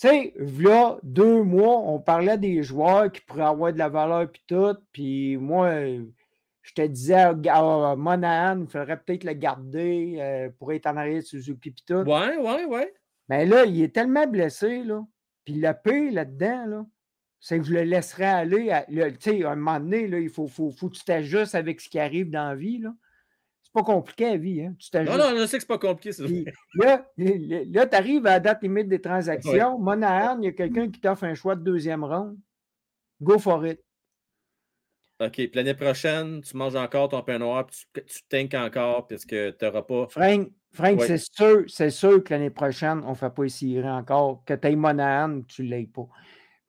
Tu 0.00 0.08
sais, 0.08 0.34
là, 0.36 0.98
deux 1.02 1.42
mois, 1.42 1.78
on 1.78 1.98
parlait 1.98 2.36
des 2.36 2.62
joueurs 2.62 3.10
qui 3.10 3.20
pourraient 3.22 3.44
avoir 3.44 3.72
de 3.72 3.78
la 3.78 3.88
valeur, 3.88 4.30
puis 4.30 4.42
tout. 4.46 4.76
Puis 4.92 5.36
moi, 5.38 5.70
je 6.66 6.74
te 6.74 6.82
disais, 6.82 7.14
à 7.48 7.96
Monahan, 7.96 8.60
il 8.60 8.68
faudrait 8.68 9.00
peut-être 9.00 9.24
le 9.24 9.32
garder 9.32 10.16
euh, 10.18 10.50
pour 10.58 10.72
être 10.72 10.86
en 10.86 10.96
arrière 10.96 11.20
de 11.20 11.26
Suzuki, 11.26 11.70
puis 11.70 11.84
tout. 11.86 11.94
Ouais, 11.94 12.36
ouais, 12.36 12.64
ouais. 12.64 12.94
Mais 13.28 13.46
là, 13.46 13.64
il 13.64 13.82
est 13.82 13.94
tellement 13.94 14.26
blessé, 14.26 14.82
là. 14.82 15.02
Puis 15.44 15.54
le 15.54 15.72
paye 15.72 16.10
là-dedans, 16.10 16.66
là 16.66 16.86
c'est 17.40 17.58
que 17.58 17.64
je 17.64 17.74
le 17.74 17.82
laisserai 17.82 18.24
aller. 18.24 18.72
Tu 18.88 19.16
sais, 19.20 19.44
à 19.44 19.52
un 19.52 19.56
moment 19.56 19.78
donné, 19.78 20.08
là, 20.08 20.18
il 20.18 20.30
faut, 20.30 20.48
faut, 20.48 20.70
faut 20.70 20.88
que 20.88 20.96
tu 20.96 21.04
t'ajustes 21.04 21.54
avec 21.54 21.80
ce 21.80 21.88
qui 21.88 22.00
arrive 22.00 22.28
dans 22.28 22.48
la 22.48 22.54
vie. 22.56 22.78
Là. 22.78 22.92
C'est 23.62 23.72
pas 23.72 23.84
compliqué 23.84 24.24
la 24.30 24.36
vie. 24.36 24.62
Hein? 24.62 24.74
Tu 24.78 24.96
non, 24.98 25.16
non, 25.16 25.38
je 25.38 25.46
sais 25.46 25.58
que 25.58 25.62
c'est 25.62 25.68
pas 25.68 25.78
compliqué. 25.78 26.10
là, 26.74 27.06
là 27.16 27.86
tu 27.86 27.96
arrives 27.96 28.26
à 28.26 28.30
la 28.30 28.40
date 28.40 28.62
limite 28.62 28.88
des 28.88 29.00
transactions. 29.00 29.78
Monahan, 29.78 30.40
il 30.40 30.46
y 30.46 30.48
a 30.48 30.52
quelqu'un 30.52 30.90
qui 30.90 31.00
t'offre 31.00 31.22
un 31.22 31.34
choix 31.34 31.54
de 31.54 31.62
deuxième 31.62 32.02
ronde. 32.02 32.36
Go 33.22 33.38
for 33.38 33.64
it. 33.64 33.80
OK. 35.18 35.32
Puis 35.32 35.50
l'année 35.54 35.74
prochaine, 35.74 36.42
tu 36.42 36.56
manges 36.56 36.76
encore 36.76 37.08
ton 37.08 37.22
pain 37.22 37.38
noir, 37.38 37.66
puis 37.66 38.02
tu, 38.28 38.48
tu 38.48 38.56
encore, 38.56 39.06
parce 39.06 39.24
que 39.24 39.50
tu 39.50 39.64
n'auras 39.64 39.82
pas. 39.82 40.06
Frank, 40.08 40.50
Frank 40.72 41.02
c'est 41.02 41.18
sûr, 41.18 41.64
c'est 41.68 41.90
sûr 41.90 42.22
que 42.22 42.34
l'année 42.34 42.50
prochaine, 42.50 43.02
on 43.04 43.10
ne 43.10 43.14
fait 43.14 43.30
pas 43.30 43.44
essayer 43.44 43.82
encore. 43.82 44.42
Que 44.44 44.54
tu 44.54 44.68
aies 44.68 44.76
Monahan, 44.76 45.42
tu 45.42 45.62
ne 45.62 45.70
l'aies 45.70 45.88
pas. 45.92 46.08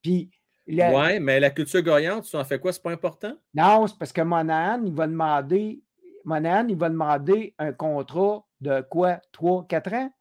Puis 0.01 0.29
oui, 0.67 1.19
mais 1.19 1.39
la 1.39 1.49
culture 1.49 1.81
goyante, 1.81 2.25
tu 2.25 2.35
en 2.35 2.43
fais 2.43 2.59
quoi? 2.59 2.73
C'est 2.73 2.83
pas 2.83 2.91
important? 2.91 3.33
Non, 3.53 3.87
c'est 3.87 3.97
parce 3.97 4.11
que 4.11 4.21
Monahan, 4.21 4.83
il 4.85 4.93
va 4.93 5.07
demander 5.07 5.81
Monahan, 6.25 6.67
il 6.67 6.75
va 6.75 6.89
demander 6.89 7.53
un 7.57 7.71
contrat 7.71 8.45
de 8.59 8.81
quoi? 8.81 9.21
3-4 9.33 9.95
ans? 9.95 10.11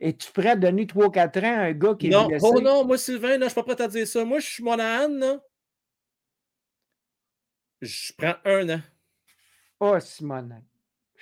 Et 0.00 0.16
tu 0.16 0.30
pourrais 0.32 0.56
donner 0.56 0.84
3-4 0.84 1.44
ans 1.44 1.58
à 1.58 1.62
un 1.62 1.72
gars 1.72 1.94
qui 1.94 2.08
est 2.08 2.10
non, 2.10 2.26
blessé? 2.26 2.46
Oh 2.48 2.60
non, 2.60 2.84
moi, 2.84 2.98
Sylvain, 2.98 3.34
je 3.34 3.38
ne 3.38 3.44
suis 3.44 3.54
pas 3.54 3.62
prêt 3.62 3.80
à 3.82 3.88
dire 3.88 4.06
ça. 4.06 4.24
Moi, 4.24 4.40
je 4.40 4.46
suis 4.46 4.64
Monahan, 4.64 5.08
là. 5.08 5.40
Je 7.80 8.12
prends 8.16 8.36
un 8.44 8.68
an. 8.70 8.80
Oh, 9.80 9.98
si 10.00 10.24
Monahan 10.24 10.62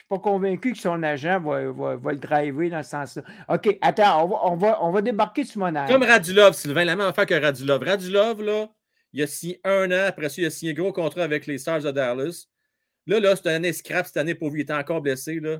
suis 0.06 0.08
pas 0.08 0.18
convaincu 0.18 0.72
que 0.72 0.78
son 0.78 1.02
agent 1.02 1.40
va, 1.40 1.70
va, 1.72 1.96
va 1.96 2.12
le 2.12 2.18
driver 2.18 2.70
dans 2.70 2.82
ce 2.82 2.90
sens-là. 2.90 3.22
OK, 3.48 3.78
attends, 3.80 4.24
on 4.24 4.28
va, 4.28 4.36
on 4.44 4.56
va, 4.56 4.84
on 4.84 4.90
va 4.90 5.02
débarquer 5.02 5.44
sur 5.44 5.60
mon 5.60 5.86
Comme 5.86 6.02
Radulov, 6.02 6.52
Sylvain, 6.54 6.84
la 6.84 6.96
même 6.96 7.08
affaire 7.08 7.26
que 7.26 7.34
Radulov. 7.34 7.82
Radulov, 7.82 8.42
là, 8.42 8.68
il 9.12 9.22
a 9.22 9.26
signé 9.26 9.60
un 9.64 9.90
an, 9.90 10.06
après 10.06 10.28
ça, 10.28 10.42
il 10.42 10.46
a 10.46 10.50
signé 10.50 10.72
un 10.72 10.74
gros 10.74 10.92
contrat 10.92 11.24
avec 11.24 11.46
les 11.46 11.58
Stars 11.58 11.80
de 11.80 11.90
Dallas. 11.90 12.46
Là, 13.06 13.20
là, 13.20 13.34
c'est 13.34 13.46
une 13.46 13.54
année 13.54 13.72
scrap 13.72 14.06
cette 14.06 14.16
année 14.16 14.34
pour 14.34 14.50
lui. 14.50 14.60
Il 14.60 14.62
était 14.62 14.72
encore 14.74 15.00
blessé. 15.00 15.40
Là. 15.40 15.58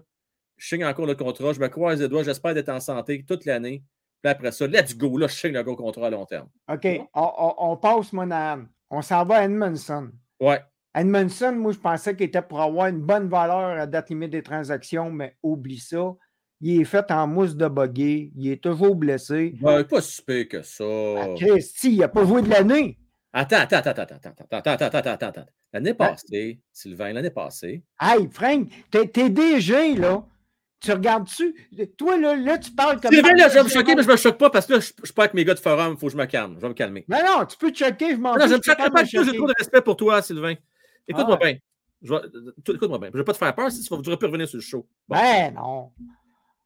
Je 0.56 0.66
signe 0.66 0.85
encore 0.85 1.06
le 1.06 1.14
contrat. 1.14 1.52
Je 1.52 1.60
me 1.60 1.68
croise 1.68 2.01
les 2.01 2.09
doigts. 2.09 2.24
J'espère 2.24 2.55
d'être 2.55 2.68
en 2.68 2.81
santé 2.81 3.24
toute 3.27 3.44
l'année. 3.44 3.85
Puis 4.23 4.31
après 4.31 4.51
ça, 4.51 4.66
let's 4.66 4.97
go. 4.97 5.16
Là, 5.16 5.28
je 5.28 5.35
signe 5.35 5.52
le 5.52 5.62
gros 5.62 5.77
contrat 5.77 6.09
à 6.09 6.10
long 6.10 6.27
terme. 6.27 6.48
OK. 6.68 6.86
On, 7.14 7.32
on, 7.39 7.55
on 7.70 7.77
passe 7.77 8.12
Monahan. 8.12 8.64
On 8.90 9.01
s'en 9.01 9.24
va 9.24 9.36
à 9.36 9.44
Edmondson. 9.44 10.10
Ouais. 10.40 10.60
Edmondson, 10.97 11.52
moi, 11.52 11.73
je 11.73 11.78
pensais 11.78 12.16
qu'il 12.16 12.24
était 12.24 12.40
pour 12.40 12.62
avoir 12.62 12.86
une 12.86 13.01
bonne 13.01 13.28
valeur 13.28 13.78
à 13.78 13.86
date 13.86 14.09
limite 14.09 14.31
des 14.31 14.43
transactions, 14.43 15.10
mais 15.10 15.36
oublie 15.43 15.78
ça. 15.78 16.14
Il 16.62 16.81
est 16.81 16.85
fait 16.85 17.10
en 17.10 17.27
mousse 17.27 17.55
de 17.55 17.68
buggy. 17.68 18.32
Il 18.35 18.51
est 18.51 18.62
toujours 18.62 18.97
blessé. 18.97 19.55
Ben, 19.60 19.85
pas 19.85 20.01
si 20.01 20.23
pire 20.23 20.48
que 20.48 20.62
ça. 20.62 20.85
Ah, 20.85 21.35
Christy, 21.36 21.93
il 21.93 21.98
n'a 21.98 22.09
pas 22.09 22.24
joué 22.24 22.40
de 22.40 22.48
l'année. 22.48 22.98
Attends, 23.31 23.56
attends, 23.59 23.77
attends, 23.77 23.90
attends, 23.90 24.14
attends, 24.14 24.44
attends, 24.51 24.86
attends, 24.86 25.10
attends, 25.10 25.27
attends. 25.27 25.47
L'année 25.74 25.93
passée, 25.93 26.60
Sylvain, 26.73 27.12
l'année 27.12 27.28
passée. 27.28 27.85
Hey, 28.01 28.27
Frank, 28.31 28.68
t'es, 28.90 29.28
DG, 29.28 29.97
là. 29.97 30.24
Tu 30.81 30.93
regardes-tu? 30.93 31.55
Toi, 31.98 32.16
là, 32.16 32.36
là, 32.36 32.56
tu 32.56 32.70
parles 32.70 33.01
comme. 33.01 33.12
Sylvain, 33.12 33.35
là, 33.35 33.51
je 33.51 33.55
vais 33.55 33.64
me 33.64 33.68
choquer, 33.68 33.94
mais 33.94 34.02
je 34.02 34.09
ne 34.09 34.12
me 34.12 34.16
choque 34.16 34.39
pas 34.39 34.48
parce 34.48 34.64
que 34.64 34.74
là, 34.74 34.81
je 34.81 34.93
ne 34.98 35.05
suis 35.05 35.12
pas 35.12 35.24
avec 35.24 35.35
mes 35.35 35.44
gars 35.44 35.55
de 35.55 35.59
forum. 35.59 35.93
Il 35.93 35.98
faut 35.98 36.06
que 36.06 36.12
je 36.12 36.16
me 36.16 36.24
calme. 36.24 36.55
Je 36.56 36.62
vais 36.62 36.68
me 36.68 36.74
calmer. 36.74 37.05
Non, 37.09 37.18
non, 37.27 37.44
tu 37.44 37.59
peux 37.59 37.70
te 37.70 37.85
choquer, 37.85 38.12
je 38.12 38.16
m'en 38.16 38.35
Non, 38.35 38.47
je 38.47 38.52
ne 38.52 38.56
me 38.56 38.62
choque 38.62 38.78
pas. 38.78 39.05
J'ai 39.05 39.36
trop 39.36 39.47
de 39.47 39.55
respect 39.59 39.82
pour 39.82 39.97
toi, 39.97 40.23
Sylvain. 40.23 40.55
Écoute-moi 41.09 41.37
bien. 41.37 41.59
Écoute-moi 42.03 42.99
bien. 42.99 43.09
Je 43.09 43.12
ne 43.15 43.19
vais 43.19 43.24
pas 43.24 43.33
te 43.33 43.39
faire 43.39 43.55
peur 43.55 43.70
si 43.70 43.83
tu 43.83 43.95
vas 43.95 44.16
plus 44.16 44.27
revenir 44.27 44.49
sur 44.49 44.59
le 44.59 44.62
show. 44.62 44.87
Ben 45.09 45.55
non. 45.55 45.93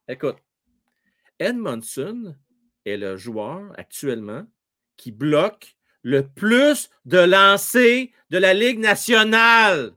Écoute. 0.07 0.37
Edmondson 1.39 2.35
est 2.85 2.97
le 2.97 3.17
joueur 3.17 3.73
actuellement 3.77 4.43
qui 4.97 5.11
bloque 5.11 5.75
le 6.03 6.27
plus 6.27 6.89
de 7.05 7.17
lancers 7.17 8.07
de 8.29 8.37
la 8.37 8.53
Ligue 8.53 8.79
nationale. 8.79 9.91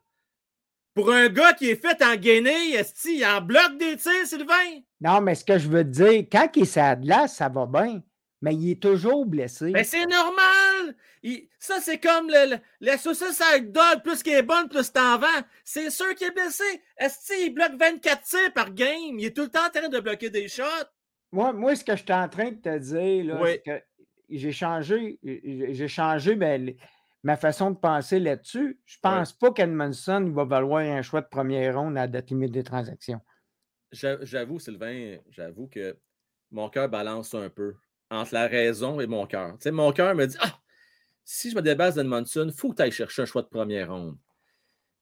Pour 0.95 1.11
un 1.11 1.29
gars 1.29 1.53
qui 1.55 1.71
est 1.71 1.77
fait 1.77 2.03
en 2.05 2.15
Guinée, 2.16 2.75
est 2.75 3.05
il 3.05 3.25
en 3.25 3.41
bloque 3.41 3.79
des 3.79 3.97
tirs, 3.97 4.27
Sylvain? 4.27 4.81
Non, 5.01 5.21
mais 5.21 5.35
ce 5.35 5.45
que 5.45 5.59
je 5.59 5.69
veux 5.69 5.83
te 5.83 5.89
dire, 5.89 6.25
quand 6.31 6.49
il 6.55 6.62
est 6.62 6.77
à 6.77 6.95
la 6.95 7.27
ça 7.27 7.49
va 7.49 7.66
bien. 7.66 8.01
Mais 8.45 8.55
il 8.55 8.73
est 8.73 8.83
toujours 8.83 9.25
blessé. 9.25 9.71
Mais 9.71 9.85
c'est 9.85 10.05
normal! 10.05 10.95
Ça, 11.59 11.81
c'est 11.81 11.99
comme 11.99 12.29
le, 12.29 12.59
la 12.83 12.99
saucisse 12.99 13.41
avec 13.41 13.73
dog, 13.73 14.03
plus 14.05 14.23
qu'il 14.23 14.35
est 14.35 14.43
bonne, 14.43 14.69
plus 14.69 14.93
t'en 14.93 15.19
vends. 15.19 15.43
C'est 15.65 15.89
sûr 15.89 16.15
qu'il 16.15 16.27
est 16.27 16.31
blessé. 16.31 16.62
Est-ce 16.99 17.27
qu'il 17.27 17.55
bloque 17.55 17.73
24 17.79 18.23
tirs 18.23 18.53
par 18.53 18.75
game? 18.75 19.19
Il 19.19 19.25
est 19.25 19.35
tout 19.35 19.45
le 19.45 19.49
temps 19.49 19.66
en 19.66 19.71
train 19.71 19.89
de 19.89 19.99
bloquer 19.99 20.29
des 20.29 20.49
shots. 20.49 20.62
Moi, 21.33 21.55
moi 21.55 21.75
ce 21.75 21.85
que 21.85 21.97
je 21.97 22.03
suis 22.03 22.12
en 22.12 22.29
train 22.29 22.51
de 22.51 22.57
te 22.57 22.79
dire, 22.79 23.39
c'est 23.47 23.62
que 23.62 23.83
j'ai 24.29 24.53
changé, 24.53 25.19
j'ai 25.23 25.89
changé 25.89 26.35
ben, 26.35 26.75
ma 27.23 27.39
façon 27.39 27.71
de 27.71 27.79
penser 27.79 28.21
là-dessus. 28.21 28.79
Je 28.85 28.99
ne 28.99 29.01
pense 29.01 29.33
pas 29.33 29.53
qu'Edmondson 29.53 30.31
va 30.35 30.45
valoir 30.45 30.83
un 30.83 31.01
choix 31.01 31.23
de 31.23 31.29
première 31.29 31.79
ronde 31.79 31.97
à 31.97 32.03
la 32.03 32.09
date 32.09 32.29
limite 32.29 32.53
des 32.53 32.62
transactions. 32.62 33.23
J'avoue, 33.91 34.59
Sylvain, 34.59 35.16
j'avoue 35.31 35.66
que 35.69 35.97
mon 36.51 36.69
cœur 36.69 36.91
balance 36.91 37.35
un 37.35 37.49
peu 37.49 37.75
entre 38.15 38.35
la 38.35 38.47
raison 38.47 39.01
et 39.01 39.07
mon 39.07 39.27
cœur. 39.27 39.53
Tu 39.53 39.65
sais, 39.65 39.70
mon 39.70 39.93
cœur 39.93 40.15
me 40.15 40.27
dit 40.27 40.36
Ah, 40.41 40.59
si 41.24 41.51
je 41.51 41.57
me 41.57 41.62
débarrasse 41.62 41.95
d'Edmondson, 41.95 42.47
il 42.47 42.53
faut 42.53 42.70
que 42.70 42.77
tu 42.77 42.82
ailles 42.82 42.93
chercher 42.93 43.23
un 43.23 43.27
choix 43.27 43.43
de 43.43 43.49
première 43.49 43.93
ronde. 43.93 44.16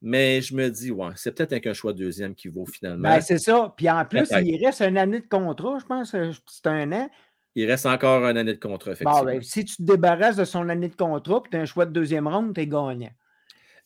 Mais 0.04 0.40
je 0.42 0.54
me 0.56 0.68
dis, 0.68 0.90
ouais, 0.90 1.10
c'est 1.14 1.32
peut-être 1.32 1.52
avec 1.52 1.66
un 1.68 1.74
choix 1.74 1.92
de 1.92 1.98
deuxième 1.98 2.34
qui 2.34 2.48
vaut 2.48 2.66
finalement. 2.66 3.08
Ben, 3.08 3.20
c'est 3.20 3.38
ça. 3.38 3.72
Puis 3.76 3.88
en 3.88 4.04
plus, 4.04 4.28
il 4.42 4.64
reste 4.64 4.82
une 4.82 4.98
année 4.98 5.20
de 5.20 5.28
contrat, 5.28 5.78
je 5.80 5.86
pense. 5.86 6.12
Euh, 6.14 6.32
c'est 6.48 6.66
un 6.66 6.90
an. 6.92 7.08
Il 7.54 7.70
reste 7.70 7.86
encore 7.86 8.24
une 8.24 8.36
année 8.36 8.54
de 8.54 8.58
contrat, 8.58 8.92
effectivement. 8.92 9.24
ben, 9.24 9.40
si 9.42 9.64
tu 9.64 9.76
te 9.76 9.82
débarrasses 9.82 10.36
de 10.36 10.44
son 10.44 10.68
année 10.68 10.88
de 10.88 10.96
contrat, 10.96 11.42
puis 11.42 11.50
tu 11.50 11.56
as 11.56 11.60
un 11.60 11.66
choix 11.66 11.86
de 11.86 11.92
deuxième 11.92 12.26
ronde, 12.26 12.52
tu 12.52 12.62
es 12.62 12.66
gagnant. 12.66 13.12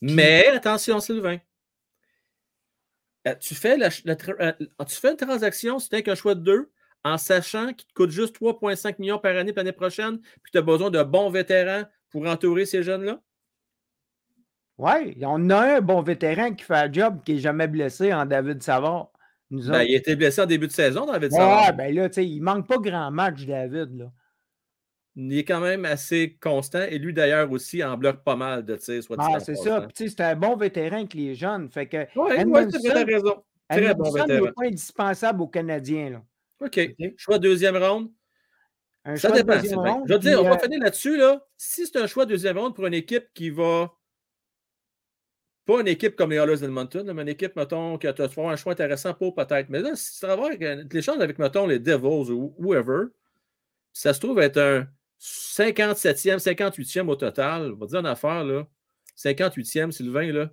Mais 0.01 0.47
attention, 0.47 0.99
Sylvain. 0.99 1.37
Euh, 3.27 3.35
tu 3.35 3.53
fais, 3.53 3.77
la, 3.77 3.89
euh, 4.07 4.53
tu 4.87 4.95
fais 4.95 5.11
une 5.11 5.17
transaction 5.17 5.77
si 5.77 5.89
tu 5.89 5.95
n'as 5.95 6.01
qu'un 6.01 6.15
choix 6.15 6.33
de 6.33 6.41
deux, 6.41 6.71
en 7.03 7.17
sachant 7.17 7.73
qu'il 7.73 7.87
te 7.87 7.93
coûte 7.93 8.11
juste 8.11 8.39
3,5 8.39 8.95
millions 8.99 9.19
par 9.19 9.35
année 9.35 9.53
l'année 9.55 9.71
prochaine, 9.71 10.19
puis 10.19 10.51
tu 10.51 10.57
as 10.57 10.61
besoin 10.61 10.89
de 10.89 11.01
bons 11.03 11.29
vétérans 11.29 11.83
pour 12.09 12.27
entourer 12.27 12.65
ces 12.65 12.83
jeunes-là? 12.83 13.21
Oui, 14.77 15.17
on 15.23 15.49
a 15.49 15.77
un 15.77 15.81
bon 15.81 16.01
vétéran 16.01 16.53
qui 16.53 16.63
fait 16.63 16.75
un 16.75 16.91
job 16.91 17.21
qui 17.25 17.33
n'est 17.33 17.39
jamais 17.39 17.67
blessé 17.67 18.13
en 18.13 18.25
David 18.25 18.61
Savard. 18.61 19.11
Ben, 19.49 19.83
il 19.83 19.95
était 19.95 20.15
blessé 20.15 20.41
en 20.41 20.45
début 20.45 20.67
de 20.67 20.73
saison, 20.73 21.05
David 21.05 21.31
Savard. 21.31 21.73
ben 21.73 21.93
là, 21.95 22.09
tu 22.09 22.15
sais, 22.15 22.27
il 22.27 22.41
manque 22.41 22.67
pas 22.67 22.77
grand 22.77 23.11
match, 23.11 23.45
David. 23.45 23.97
Là. 23.97 24.11
Il 25.15 25.35
est 25.35 25.45
quand 25.45 25.61
même 25.61 25.83
assez 25.85 26.37
constant 26.39 26.83
et 26.83 26.99
lui 26.99 27.11
d'ailleurs 27.11 27.51
aussi 27.51 27.83
en 27.83 27.97
bloque 27.97 28.23
pas 28.23 28.35
mal 28.35 28.63
de 28.63 28.75
tirs. 28.75 29.01
Ah, 29.17 29.39
c'est 29.39 29.55
ça. 29.55 29.87
c'est 29.95 30.21
un 30.21 30.35
bon 30.35 30.55
vétéran 30.55 30.97
avec 30.97 31.15
les 31.15 31.33
jeunes. 31.33 31.69
Fait 31.71 31.87
que 31.87 32.05
oui, 32.15 32.43
ouais, 32.43 32.67
tu 32.67 32.91
as 32.91 33.03
raison. 33.03 33.43
Très 33.67 33.95
bon 33.95 34.11
vétéran. 34.11 34.45
n'est 34.45 34.51
pas 34.51 34.65
indispensable 34.65 35.41
aux 35.41 35.47
Canadiens. 35.47 36.11
Là. 36.11 36.21
OK. 36.59 36.95
Choix 37.17 37.39
deuxième 37.39 37.77
ronde. 37.77 38.11
Un 39.05 39.15
ça 39.15 39.29
choix 39.29 39.37
dépend. 39.37 39.59
Deuxième 39.59 39.79
Je 40.05 40.13
veux 40.13 40.19
dire, 40.19 40.41
on 40.41 40.49
va 40.49 40.55
euh, 40.55 40.59
finir 40.59 40.79
là-dessus. 40.81 41.17
Là. 41.17 41.45
Si 41.57 41.85
c'est 41.85 41.97
un 41.97 42.07
choix 42.07 42.25
deuxième 42.25 42.57
ronde 42.57 42.75
pour 42.75 42.85
une 42.85 42.93
équipe 42.93 43.27
qui 43.33 43.49
va 43.49 43.93
pas 45.67 45.81
une 45.81 45.87
équipe 45.87 46.15
comme 46.15 46.31
les 46.31 46.37
Oilers 46.37 46.59
d'Edmonton, 46.59 47.11
mais 47.13 47.21
une 47.21 47.27
équipe, 47.27 47.55
mettons, 47.57 47.97
qui 47.97 48.07
a 48.07 48.13
un 48.17 48.55
choix 48.55 48.71
intéressant 48.71 49.13
pour 49.13 49.35
peut-être. 49.35 49.69
Mais 49.69 49.81
là, 49.81 49.95
si 49.95 50.17
tu 50.19 50.25
vas 50.25 50.35
voir 50.35 50.49
les 50.51 51.01
chances 51.01 51.19
avec, 51.19 51.37
mettons, 51.39 51.67
les 51.67 51.77
Devils 51.77 52.31
ou 52.31 52.55
whoever, 52.57 53.07
ça 53.91 54.13
se 54.13 54.19
trouve 54.21 54.39
être 54.39 54.57
un 54.57 54.87
57e, 55.19 56.39
58e 56.39 57.09
au 57.09 57.15
total. 57.15 57.73
On 57.73 57.75
va 57.75 57.85
dire 57.85 57.99
une 57.99 58.05
affaire, 58.05 58.45
là. 58.45 58.65
58e, 59.17 59.91
Sylvain, 59.91 60.31
là. 60.31 60.49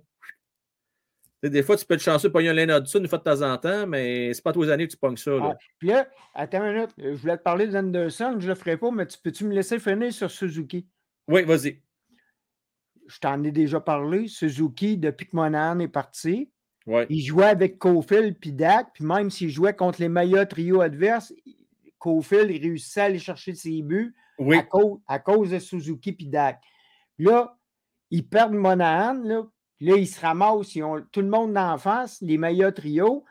Des 1.49 1.63
fois, 1.63 1.77
tu 1.77 1.85
peux 1.85 1.95
être 1.95 2.01
chanceux 2.01 2.29
de 2.29 2.33
pogner 2.33 2.49
un 2.49 2.53
Lena 2.53 2.79
Hudson 2.79 2.99
une 2.99 3.07
fois 3.07 3.19
de 3.19 3.23
temps 3.23 3.41
en 3.41 3.57
temps, 3.57 3.87
mais 3.87 4.33
c'est 4.33 4.43
pas 4.43 4.53
tous 4.53 4.63
les 4.63 4.69
années 4.69 4.87
que 4.87 4.91
tu 4.91 4.97
pognes 4.97 5.17
ça. 5.17 5.31
Là. 5.31 5.51
Ah, 5.53 5.57
puis 5.79 5.89
là, 5.89 6.07
attends 6.33 6.63
une 6.63 6.73
minute, 6.73 6.91
je 6.97 7.15
voulais 7.15 7.37
te 7.37 7.43
parler 7.43 7.67
d'Anderson, 7.67 8.37
je 8.39 8.47
le 8.47 8.55
ferai 8.55 8.77
pas, 8.77 8.91
mais 8.91 9.05
tu 9.05 9.17
peux-tu 9.17 9.45
me 9.45 9.53
laisser 9.53 9.79
finir 9.79 10.13
sur 10.13 10.31
Suzuki? 10.31 10.87
Oui, 11.27 11.43
vas-y 11.43 11.81
je 13.07 13.19
t'en 13.19 13.43
ai 13.43 13.51
déjà 13.51 13.79
parlé, 13.79 14.27
Suzuki, 14.27 14.97
depuis 14.97 15.27
que 15.27 15.35
Monahan 15.35 15.79
est 15.79 15.87
parti, 15.87 16.49
il 17.09 17.21
jouait 17.21 17.45
avec 17.45 17.79
Cofield 17.79 18.37
puis 18.39 18.51
Dak, 18.51 18.93
puis 18.93 19.03
même 19.03 19.31
s'il 19.31 19.49
jouait 19.49 19.75
contre 19.75 20.01
les 20.01 20.09
meilleurs 20.09 20.47
trios 20.47 20.81
adverses, 20.81 21.33
Cofield 21.97 22.49
réussissait 22.49 23.01
à 23.01 23.05
aller 23.05 23.19
chercher 23.19 23.55
ses 23.55 23.81
buts 23.81 24.15
à, 25.07 25.19
cause, 25.19 25.49
de 25.49 25.59
Suzuki 25.59 26.13
puis 26.13 26.27
Dak. 26.27 26.61
Là, 27.17 27.57
ils 28.11 28.27
perdent 28.27 28.53
Monahan, 28.53 29.15
là, 29.23 29.43
là 29.79 29.95
ils 29.95 30.07
se 30.07 30.19
ramassent, 30.19 30.75
ils 30.75 30.83
ont 30.83 31.01
tout 31.11 31.21
le 31.21 31.29
monde 31.29 31.57
en 31.57 31.77
face, 31.77 32.19
les 32.21 32.37
meilleurs 32.37 32.73
trios. 32.73 33.23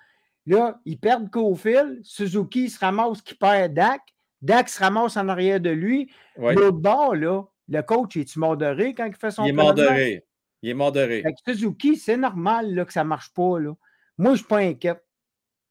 Là, 0.47 0.79
ils 0.85 0.99
perdent 0.99 1.31
Cofield, 1.31 2.01
Suzuki 2.03 2.69
se 2.69 2.79
ramasse 2.79 3.23
qui 3.23 3.35
perd 3.35 3.73
Dak, 3.73 4.03
Dak 4.43 4.69
se 4.69 4.79
ramasse 4.79 5.17
en 5.17 5.29
arrière 5.29 5.61
de 5.61 5.71
lui. 5.71 6.11
L'autre 6.37 6.79
bord, 6.79 7.15
là, 7.15 7.45
le 7.69 7.81
coach, 7.83 8.17
est-tu 8.17 8.39
modéré 8.39 8.95
quand 8.95 9.07
il 9.07 9.15
fait 9.15 9.31
son 9.31 9.45
Il 9.45 9.51
est 9.51 9.53
modéré. 9.53 10.27
Il 10.63 10.71
est 10.71 10.75
modéré. 10.75 11.23
Avec 11.25 11.37
Suzuki, 11.47 11.97
c'est 11.97 12.17
normal 12.17 12.75
là, 12.75 12.85
que 12.85 12.93
ça 12.93 13.05
ne 13.05 13.09
marche 13.09 13.33
pas. 13.33 13.59
Là. 13.59 13.75
Moi, 14.19 14.31
je 14.31 14.33
ne 14.33 14.37
suis 14.37 14.47
pas 14.47 14.59
inquiète. 14.59 15.03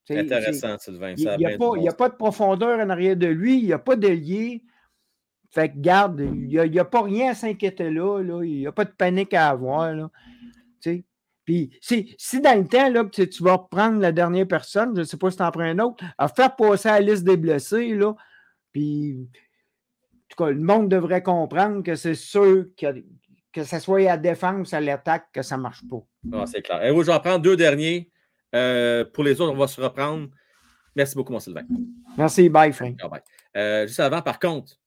C'est 0.06 0.20
intéressant, 0.20 0.78
Sylvain. 0.80 1.14
Il 1.16 1.24
n'y 1.38 1.46
a, 1.46 1.92
a, 1.92 1.94
pas 1.94 2.10
de 2.10 2.16
profondeur 2.16 2.80
en 2.80 2.90
arrière 2.90 3.16
de 3.16 3.28
lui, 3.28 3.60
il 3.60 3.66
n'y 3.66 3.74
a 3.74 3.80
pas 3.80 3.96
de 3.96 4.08
lié. 4.08 4.64
Fait 5.50 5.70
que 5.70 5.78
garde, 5.78 6.20
il 6.20 6.48
n'y 6.48 6.80
a, 6.80 6.86
pas 6.86 7.04
rien 7.04 7.32
à 7.32 7.36
s'inquiéter 7.36 7.90
là, 7.90 8.22
là. 8.22 8.44
Il 8.44 8.58
n'y 8.58 8.68
a 8.68 8.72
pas 8.72 8.86
de 8.86 8.92
panique 8.92 9.34
à 9.34 9.50
avoir. 9.50 9.94
Là. 9.94 10.10
Puis 11.46 11.78
si, 11.82 12.16
si, 12.18 12.40
dans 12.40 12.58
le 12.58 12.68
temps, 12.68 12.90
là, 12.90 13.04
tu, 13.06 13.28
tu 13.28 13.44
vas 13.44 13.56
reprendre 13.56 14.00
la 14.00 14.12
dernière 14.12 14.48
personne, 14.48 14.96
je 14.96 15.02
ne 15.02 15.06
sais 15.06 15.18
pas 15.18 15.30
si 15.30 15.38
tu 15.38 15.44
en 15.44 15.52
prends 15.52 15.64
un 15.64 15.80
autre, 15.80 16.04
à 16.18 16.28
faire 16.28 16.56
passer 16.56 16.88
à 16.88 17.00
la 17.00 17.12
liste 17.12 17.24
des 17.24 17.36
blessés, 17.36 17.96
là, 17.96 18.16
puis 18.72 19.28
tout 20.36 20.44
cas, 20.44 20.50
le 20.50 20.60
monde 20.60 20.90
devrait 20.90 21.22
comprendre 21.22 21.84
que 21.84 21.96
c'est 21.96 22.16
sûr 22.16 22.66
que, 22.78 23.04
que 23.52 23.64
ce 23.64 23.80
soit 23.80 24.10
à 24.10 24.18
défense, 24.18 24.74
à 24.74 24.82
l'attaque, 24.82 25.28
que 25.32 25.42
ça 25.42 25.58
ne 25.58 25.62
marche 25.62 25.88
pas. 25.88 26.04
Ah, 26.34 26.46
c'est 26.46 26.62
clair. 26.62 26.84
Et 26.84 26.90
je 26.90 26.94
vais 26.94 27.14
en 27.14 27.20
prendre 27.20 27.42
deux 27.42 27.56
derniers. 27.56 28.12
Euh, 28.56 29.06
pour 29.06 29.24
les 29.24 29.40
autres, 29.40 29.54
on 29.54 29.58
va 29.58 29.68
se 29.68 29.80
reprendre. 29.80 30.30
Merci 30.96 31.16
beaucoup, 31.16 31.34
mon 31.34 31.40
Sylvain. 31.40 31.64
Merci. 32.18 32.50
Bye, 32.50 32.74
Frank. 32.74 32.98
Euh, 33.56 33.88
juste 33.88 34.00
avant, 34.00 34.22
par 34.22 34.40
contre, 34.40 34.80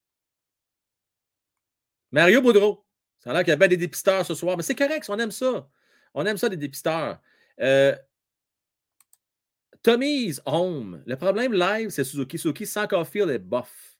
Mario 2.12 2.42
Boudreau. 2.42 2.84
Ça 3.18 3.30
a 3.30 3.32
l'air 3.32 3.42
qu'il 3.42 3.50
y 3.50 3.54
a 3.54 3.56
bien 3.56 3.68
des 3.68 3.76
dépisteurs 3.76 4.24
ce 4.24 4.34
soir, 4.34 4.56
mais 4.56 4.62
c'est 4.62 4.76
correct, 4.76 5.04
on 5.08 5.18
aime 5.18 5.32
ça. 5.32 5.68
On 6.16 6.24
aime 6.24 6.38
ça, 6.38 6.48
des 6.48 6.56
dépisteurs. 6.56 7.20
Euh, 7.60 7.94
Tommy's 9.82 10.40
Home. 10.46 11.02
Le 11.06 11.14
problème 11.16 11.52
live, 11.52 11.90
c'est 11.90 12.04
Suzuki. 12.04 12.38
Suzuki 12.38 12.66
sans 12.66 12.88
Caulfield 12.88 13.28
est 13.28 13.38
bof. 13.38 13.98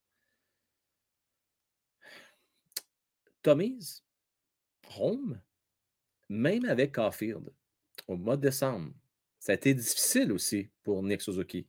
Tommy's 3.42 4.02
Home, 4.98 5.40
même 6.30 6.64
avec 6.64 6.94
Caulfield, 6.94 7.52
au 8.08 8.16
mois 8.16 8.36
de 8.36 8.42
décembre, 8.42 8.92
ça 9.38 9.52
a 9.52 9.54
été 9.54 9.74
difficile 9.74 10.32
aussi 10.32 10.70
pour 10.82 11.02
Nick 11.02 11.20
Suzuki. 11.20 11.68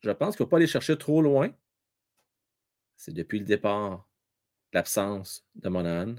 Je 0.00 0.10
pense 0.10 0.36
qu'il 0.36 0.42
ne 0.42 0.46
faut 0.46 0.50
pas 0.50 0.58
aller 0.58 0.66
chercher 0.66 0.98
trop 0.98 1.22
loin. 1.22 1.50
C'est 2.96 3.14
depuis 3.14 3.38
le 3.38 3.46
départ 3.46 4.06
l'absence 4.74 5.46
de 5.54 5.68
Monahan 5.70 6.16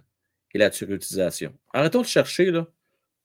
et 0.53 0.57
la 0.57 0.71
surutilisation. 0.71 1.57
Arrêtons 1.73 2.01
de 2.01 2.07
chercher, 2.07 2.49
là. 2.49 2.67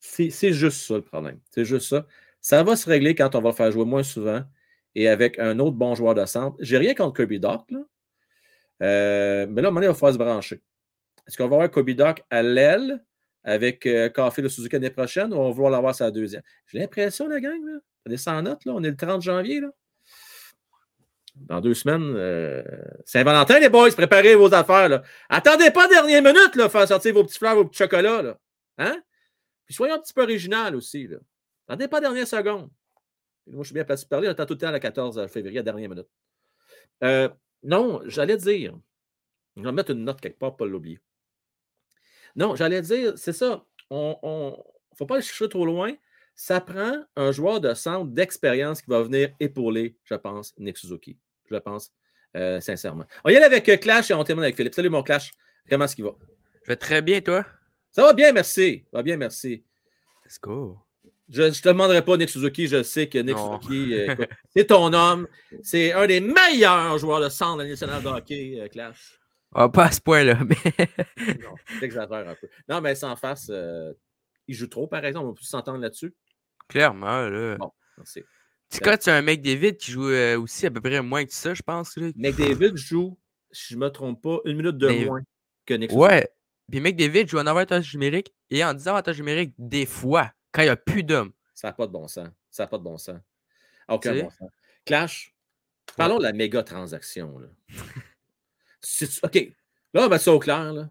C'est 0.01 0.53
juste 0.53 0.87
ça 0.87 0.95
le 0.95 1.03
problème. 1.03 1.41
C'est 1.51 1.65
juste 1.65 1.89
ça. 1.89 2.07
Ça 2.41 2.63
va 2.63 2.77
se 2.77 2.89
régler 2.89 3.15
quand 3.15 3.35
on 3.35 3.41
va 3.41 3.53
faire 3.53 3.71
jouer 3.73 3.85
moins 3.85 4.03
souvent 4.03 4.43
et 4.95 5.09
avec 5.09 5.39
un 5.39 5.59
autre 5.59 5.77
bon 5.77 5.95
joueur 5.95 6.15
de 6.15 6.25
centre. 6.25 6.57
J'ai 6.61 6.79
rien 6.79 6.95
contre 6.95 7.17
Kirby 7.17 7.41
Doc, 7.41 7.71
là. 7.71 7.81
Euh, 8.83 9.47
mais 9.49 9.63
là, 9.63 9.69
à 9.69 9.71
un 9.71 9.73
moment 9.73 9.81
donné, 9.81 9.87
il 9.87 9.89
va 9.89 9.95
falloir 9.95 10.13
se 10.13 10.19
brancher. 10.19 10.63
Est-ce 11.27 11.37
qu'on 11.37 11.49
va 11.49 11.57
avoir 11.57 11.71
Kobe 11.71 11.91
Doc 11.91 12.23
à 12.31 12.43
l'aile 12.43 13.05
avec 13.45 13.87
euh, 13.87 14.09
Café 14.09 14.43
de 14.43 14.49
Suzuki 14.49 14.75
l'année 14.75 14.91
prochaine 14.91 15.33
ou 15.33 15.37
on 15.37 15.49
va 15.49 15.51
vouloir 15.51 15.71
l'avoir 15.71 15.95
sa 15.95 16.11
deuxième? 16.11 16.43
J'ai 16.67 16.79
l'impression, 16.79 17.29
la 17.29 17.41
gang, 17.41 17.65
là, 17.65 17.79
on 18.07 18.11
est 18.11 18.17
sans 18.17 18.41
note, 18.43 18.65
là, 18.65 18.73
on 18.75 18.83
est 18.83 18.91
le 18.91 18.97
30 18.97 19.23
janvier. 19.23 19.61
Là. 19.61 19.69
Dans 21.37 21.61
deux 21.61 21.75
semaines, 21.75 22.15
euh, 22.17 22.63
Saint-Valentin, 23.05 23.61
les 23.61 23.69
boys, 23.69 23.91
préparez 23.91 24.35
vos 24.35 24.53
affaires. 24.55 24.89
Là. 24.89 25.03
Attendez 25.29 25.71
pas 25.71 25.87
dernière 25.87 26.23
minute, 26.23 26.57
là, 26.57 26.69
faire 26.69 26.89
sortir 26.89 27.15
vos 27.15 27.25
petits 27.25 27.39
fleurs, 27.39 27.57
vos 27.57 27.65
petits 27.65 27.79
chocolats. 27.79 28.23
Là. 28.23 28.39
Hein? 28.79 28.97
Puis 29.69 29.75
soyons 29.75 29.97
un 29.97 29.99
petit 29.99 30.15
peu 30.15 30.23
original 30.23 30.75
aussi. 30.75 31.07
Là. 31.07 31.19
Attendez 31.69 31.89
pas 31.89 32.01
dernière 32.01 32.27
seconde. 32.27 32.71
Moi, 33.47 33.63
je 33.63 33.69
suis 33.69 33.75
bien 33.75 33.85
placé 33.85 34.05
pour 34.05 34.09
parler. 34.09 34.29
On 34.29 34.31
attend 34.31 34.47
tout 34.47 34.55
le 34.55 34.59
temps 34.59 34.73
le 34.73 34.79
14 34.79 35.27
février, 35.27 35.59
à 35.59 35.63
dernière 35.63 35.91
minute. 35.91 36.09
Euh, 37.05 37.29
non, 37.63 38.01
j'allais 38.07 38.39
dire, 38.39 38.79
je 39.57 39.63
vais 39.63 39.73
mettre 39.73 39.91
une 39.91 40.05
note 40.05 40.23
quelque 40.23 40.39
part, 40.39 40.57
pas 40.57 40.65
l'oublier. 40.65 41.01
Non, 42.35 42.57
j'allais 42.57 42.81
dire, 42.81 43.13
c'est 43.19 43.35
ça. 43.35 43.67
On 43.91 44.19
ne 44.23 44.97
faut 44.97 45.05
pas 45.05 45.17
aller 45.17 45.23
chercher 45.23 45.51
trop 45.51 45.67
loin. 45.67 45.95
Ça 46.35 46.63
prend 46.63 47.05
un 47.17 47.31
joueur 47.31 47.61
de 47.61 47.75
centre 47.75 48.11
d'expérience 48.11 48.81
qui 48.81 48.89
va 48.89 49.03
venir 49.03 49.35
épauler, 49.39 49.99
je 50.05 50.15
pense, 50.15 50.55
Nick 50.57 50.79
Suzuki. 50.79 51.19
Je 51.45 51.55
le 51.55 51.61
pense 51.61 51.93
euh, 52.37 52.61
sincèrement. 52.61 53.05
On 53.25 53.29
y 53.29 53.37
aller 53.37 53.45
avec 53.45 53.69
euh, 53.69 53.77
Clash 53.77 54.11
et 54.11 54.15
on 54.15 54.25
termine 54.25 54.45
avec 54.45 54.57
Philippe. 54.57 54.75
Salut 54.75 54.89
mon 54.89 55.03
Clash. 55.03 55.33
Comment 55.69 55.85
est-ce 55.85 55.97
qu'il 55.97 56.05
va? 56.05 56.15
Je 56.63 56.69
vais 56.69 56.77
très 56.77 57.03
bien, 57.03 57.21
toi? 57.21 57.45
Ça 57.99 58.05
va 58.05 58.13
bien, 58.13 58.31
merci. 58.31 58.85
Ça 58.93 58.99
va 58.99 59.03
bien, 59.03 59.17
merci. 59.17 59.65
Let's 60.25 60.39
go. 60.41 60.79
Je 61.29 61.43
ne 61.43 61.51
te 61.51 61.69
demanderai 61.69 62.05
pas, 62.05 62.17
Nick 62.17 62.29
Suzuki. 62.29 62.69
Je 62.69 62.85
sais 62.85 63.09
que 63.09 63.19
Nick 63.19 63.37
Suzuki, 63.37 63.93
euh, 63.93 64.15
c'est 64.55 64.67
ton 64.67 64.93
homme. 64.93 65.27
C'est 65.65 65.93
un 65.93 66.07
des 66.07 66.21
meilleurs 66.21 66.97
joueurs 66.99 67.21
de 67.21 67.29
centre 67.29 67.59
de 67.59 67.65
la 67.65 67.71
nationale 67.71 68.01
de 68.01 68.07
hockey, 68.07 68.61
euh, 68.61 68.69
Clash. 68.69 69.19
Ah, 69.53 69.69
pas 69.69 69.87
à 69.87 69.91
ce 69.91 70.01
point-là, 70.01 70.39
mais. 70.49 70.55
non, 71.41 71.57
un 72.13 72.35
peu. 72.37 72.49
Non, 72.69 72.81
mais 72.81 72.95
sans 72.95 73.17
face, 73.17 73.49
euh, 73.51 73.93
il 74.47 74.55
joue 74.55 74.69
trop, 74.69 74.87
par 74.87 75.05
exemple. 75.05 75.27
On 75.27 75.35
peut 75.35 75.43
s'entendre 75.43 75.81
là-dessus? 75.81 76.15
Clairement, 76.69 77.29
là. 77.29 77.57
Bon, 77.57 77.73
merci. 77.97 78.23
Tu 78.71 78.79
quand 78.79 78.97
tu 78.97 79.11
as 79.11 79.17
un 79.17 79.23
mec 79.23 79.43
David 79.43 79.77
qui 79.77 79.91
joue 79.91 80.09
aussi 80.41 80.67
à 80.67 80.71
peu 80.71 80.81
près 80.81 81.03
moins 81.03 81.25
que 81.25 81.35
ça, 81.35 81.53
je 81.53 81.63
pense. 81.63 81.97
Là? 81.97 82.11
David 82.15 82.77
joue, 82.77 83.19
si 83.51 83.75
je 83.75 83.77
ne 83.77 83.87
me 83.87 83.89
trompe 83.89 84.23
pas, 84.23 84.39
une 84.45 84.57
minute 84.57 84.79
de 84.79 85.05
moins 85.05 85.23
que 85.67 85.75
Nick 85.75 85.91
Suzuki. 85.91 86.01
Ouais. 86.01 86.29
Puis 86.71 86.95
David 86.95 87.29
joue 87.29 87.39
en 87.39 87.47
avantage 87.47 87.95
numérique 87.95 88.33
et 88.51 88.65
en 88.65 88.75
désavantage 88.75 89.19
numérique 89.19 89.55
des 89.59 89.87
fois, 89.87 90.33
quand 90.53 90.63
il 90.63 90.67
n'y 90.67 90.71
a 90.71 90.77
plus 90.77 91.03
d'hommes. 91.03 91.33
Ça 91.55 91.69
n'a 91.69 91.73
pas 91.73 91.87
de 91.87 91.93
bon 91.93 92.07
sens. 92.09 92.29
Ça 92.51 92.65
n'a 92.65 92.67
pas 92.69 92.79
de 92.79 92.83
bon 92.83 92.99
sens. 92.99 93.19
Aucun 93.89 94.15
bon 94.15 94.31
sens. 94.31 94.51
Clash, 94.85 95.35
parlons 95.97 96.19
de 96.19 96.23
la 96.23 96.33
méga 96.33 96.63
transaction. 96.63 97.39
Là. 97.39 97.49
OK. 99.23 99.53
Là, 99.95 100.05
on 100.05 100.09
va 100.09 100.19
ça 100.19 100.33
au 100.33 100.39
clair. 100.39 100.73
Là. 100.73 100.91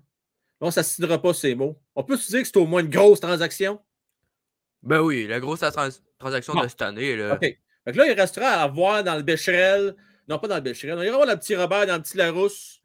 On 0.60 0.68
ne 0.68 0.72
s'assiedra 0.72 1.22
pas 1.22 1.34
ces 1.34 1.54
mots. 1.54 1.80
On 1.96 2.04
peut 2.04 2.18
se 2.18 2.32
dire 2.32 2.42
que 2.42 2.48
c'est 2.48 2.58
au 2.58 2.66
moins 2.66 2.82
une 2.82 2.90
grosse 2.90 3.20
transaction? 3.20 3.80
Ben 4.82 5.02
oui, 5.02 5.28
la 5.28 5.40
grosse 5.40 5.60
transaction 6.20 6.56
de 6.56 6.68
cette 6.68 6.82
année. 6.82 7.16
Là. 7.16 7.36
OK. 7.36 7.60
Donc 7.86 7.96
là, 7.96 8.08
il 8.08 8.20
restera 8.20 8.48
à 8.48 8.68
voir 8.68 9.04
dans 9.04 9.16
le 9.16 9.22
Becherel. 9.22 9.96
Non, 10.28 10.40
pas 10.40 10.48
dans 10.48 10.56
le 10.56 10.62
Becherel. 10.62 10.98
Il 11.00 11.06
ira 11.06 11.18
voir 11.18 11.28
le 11.28 11.36
petit 11.36 11.56
Robert 11.56 11.86
dans 11.86 11.96
le 11.96 12.02
petit 12.02 12.18
Larousse. 12.18 12.82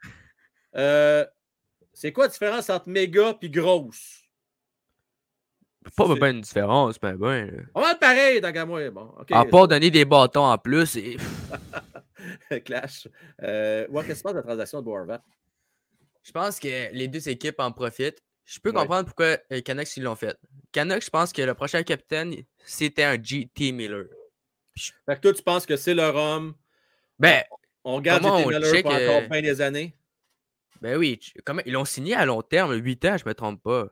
Euh, 0.77 1.25
c'est 1.93 2.13
quoi 2.13 2.25
la 2.25 2.31
différence 2.31 2.71
entre 2.71 2.89
méga 2.89 3.37
et 3.41 3.51
grosse? 3.51 4.23
Pas 5.97 6.15
bien 6.15 6.31
une 6.31 6.41
différence, 6.43 6.97
mais 7.03 7.15
ben. 7.15 7.67
On 7.75 7.81
va 7.81 7.93
être 7.93 7.99
pareil, 7.99 8.41
moi. 8.67 8.91
Bon, 8.91 9.15
À 9.31 9.45
part 9.45 9.69
donner 9.69 9.91
des 9.91 10.05
bâtons 10.05 10.45
en 10.45 10.57
plus. 10.57 10.97
Et... 10.97 11.17
Clash. 12.65 13.09
Euh, 13.43 13.87
ouais, 13.89 14.03
qu'est-ce 14.05 14.13
qui 14.13 14.19
se 14.19 14.23
passe 14.23 14.33
de 14.33 14.39
la 14.39 14.43
transaction 14.45 14.79
de 14.79 14.85
Boarvat? 14.85 15.23
Je 16.23 16.31
pense 16.31 16.61
que 16.61 16.93
les 16.93 17.09
deux 17.09 17.29
équipes 17.29 17.59
en 17.59 17.73
profitent. 17.73 18.23
Je 18.45 18.61
peux 18.61 18.73
comprendre 18.73 19.07
pourquoi 19.07 19.39
les 19.51 19.59
euh, 19.59 19.61
Canucks 19.61 19.97
ils 19.97 20.03
l'ont 20.03 20.15
fait. 20.15 20.37
Canucks, 20.73 21.05
je 21.05 21.11
pense 21.11 21.33
que 21.33 21.43
le 21.43 21.55
prochain 21.55 21.83
capitaine, 21.83 22.35
c'était 22.65 23.05
un 23.05 23.21
GT 23.21 23.73
Miller. 23.73 24.07
Fait 24.77 25.17
que 25.17 25.21
toi, 25.21 25.33
tu 25.33 25.43
penses 25.43 25.67
que 25.67 25.77
c'est 25.77 25.95
leur 25.95 26.15
homme? 26.15 26.55
Ben, 27.19 27.43
on, 27.85 28.01
garde 28.01 28.23
GT 28.23 28.47
Miller 28.47 28.83
pour 28.83 28.93
encore 28.93 29.29
plein 29.29 29.43
des 29.43 29.61
années. 29.61 29.97
Ben 30.83 30.97
oui, 30.97 31.21
ils 31.65 31.73
l'ont 31.73 31.85
signé 31.85 32.15
à 32.15 32.27
long 32.27 32.43
terme, 32.43 32.75
8 32.75 33.05
ans, 33.05 33.17
je 33.17 33.25
me 33.25 33.35
trompe 33.35 33.63
pas. 33.63 33.89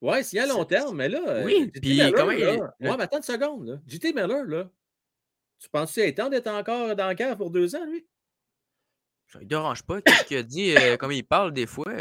Ouais, 0.00 0.22
signé 0.22 0.42
à 0.42 0.46
long 0.46 0.64
terme, 0.64 0.96
mais 0.96 1.10
là. 1.10 1.42
Oui, 1.44 1.70
puis 1.70 2.00
comment 2.16 2.30
il. 2.30 2.42
Ouais, 2.42 2.60
mais 2.80 3.02
attends 3.02 3.18
une 3.18 3.22
seconde. 3.22 3.66
Là. 3.66 3.78
JT 3.86 4.14
Miller, 4.14 4.44
là. 4.46 4.70
Tu 5.58 5.68
penses 5.68 5.92
qu'il 5.92 6.04
est 6.04 6.14
temps 6.14 6.30
d'être 6.30 6.46
encore 6.48 6.96
dans 6.96 7.08
le 7.10 7.14
cœur 7.14 7.36
pour 7.36 7.50
deux 7.50 7.76
ans, 7.76 7.84
lui? 7.84 8.06
Ça 9.26 9.40
ne 9.40 9.44
dérange 9.44 9.82
pas. 9.82 10.00
Qu'est-ce 10.00 10.24
qu'il 10.24 10.36
a 10.38 10.42
dit, 10.42 10.74
euh, 10.74 10.96
comme 10.96 11.12
il 11.12 11.22
parle 11.22 11.52
des 11.52 11.66
fois. 11.66 11.92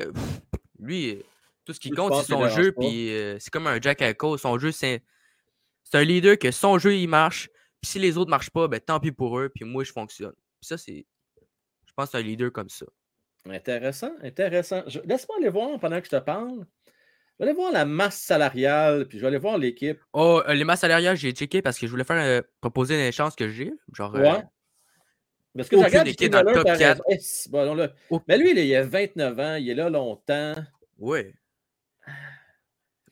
lui, 0.79 1.11
euh, 1.11 1.23
tout 1.65 1.73
ce 1.73 1.79
qui 1.81 1.89
compte, 1.89 2.13
c'est 2.15 2.31
son 2.31 2.47
jeu, 2.47 2.71
puis 2.71 3.13
euh, 3.13 3.37
c'est 3.39 3.49
comme 3.49 3.67
un 3.67 3.81
Jack 3.81 4.01
Echo. 4.01 4.37
Son 4.37 4.57
jeu, 4.57 4.71
c'est. 4.71 5.03
C'est 5.83 5.97
un 5.97 6.03
leader 6.03 6.39
que 6.39 6.51
son 6.51 6.79
jeu, 6.79 6.95
il 6.95 7.07
marche. 7.07 7.49
Puis 7.81 7.91
si 7.91 7.99
les 7.99 8.17
autres 8.17 8.29
ne 8.29 8.31
marchent 8.31 8.49
pas, 8.49 8.69
ben 8.69 8.79
tant 8.79 9.01
pis 9.01 9.11
pour 9.11 9.37
eux, 9.39 9.49
puis 9.53 9.65
moi, 9.65 9.83
je 9.83 9.91
fonctionne. 9.91 10.33
Puis 10.61 10.67
ça, 10.67 10.77
c'est. 10.77 11.05
Je 11.85 11.93
pense 11.95 12.05
que 12.05 12.11
c'est 12.11 12.17
un 12.17 12.21
leader 12.21 12.51
comme 12.51 12.69
ça. 12.69 12.85
Intéressant, 13.49 14.11
intéressant. 14.23 14.84
Laisse-moi 15.05 15.38
aller 15.38 15.49
voir 15.49 15.80
pendant 15.80 15.99
que 15.99 16.05
je 16.05 16.11
te 16.11 16.19
parle. 16.19 16.65
Je 17.38 17.43
vais 17.43 17.49
aller 17.49 17.57
voir 17.57 17.72
la 17.72 17.85
masse 17.85 18.17
salariale, 18.17 19.07
puis 19.07 19.17
je 19.17 19.22
vais 19.22 19.27
aller 19.27 19.38
voir 19.38 19.57
l'équipe. 19.57 19.99
Oh, 20.13 20.41
euh, 20.47 20.53
les 20.53 20.63
masses 20.63 20.80
salariales, 20.80 21.17
j'ai 21.17 21.31
checké 21.31 21.61
parce 21.61 21.77
que 21.77 21.85
je 21.85 21.91
voulais 21.91 22.05
faire 22.05 22.23
euh, 22.23 22.41
proposer 22.61 23.05
une 23.05 23.11
chance 23.11 23.35
que 23.35 23.49
j'ai. 23.49 23.73
Genre, 23.93 24.13
ouais. 24.15 24.30
Euh, 24.30 24.41
parce 25.55 25.69
que 25.69 25.76
aucune 25.76 26.07
équipe 26.07 26.31
dans 26.31 26.43
le 26.43 26.53
top 26.53 26.65
4. 26.65 27.01
Mais 28.27 28.38
lui, 28.38 28.51
il, 28.51 28.76
a 28.76 28.84
29 28.84 29.39
ans, 29.39 29.55
il 29.55 29.69
est 29.69 29.76
là 29.76 29.89
longtemps. 29.89 30.53
Oui. 30.97 31.34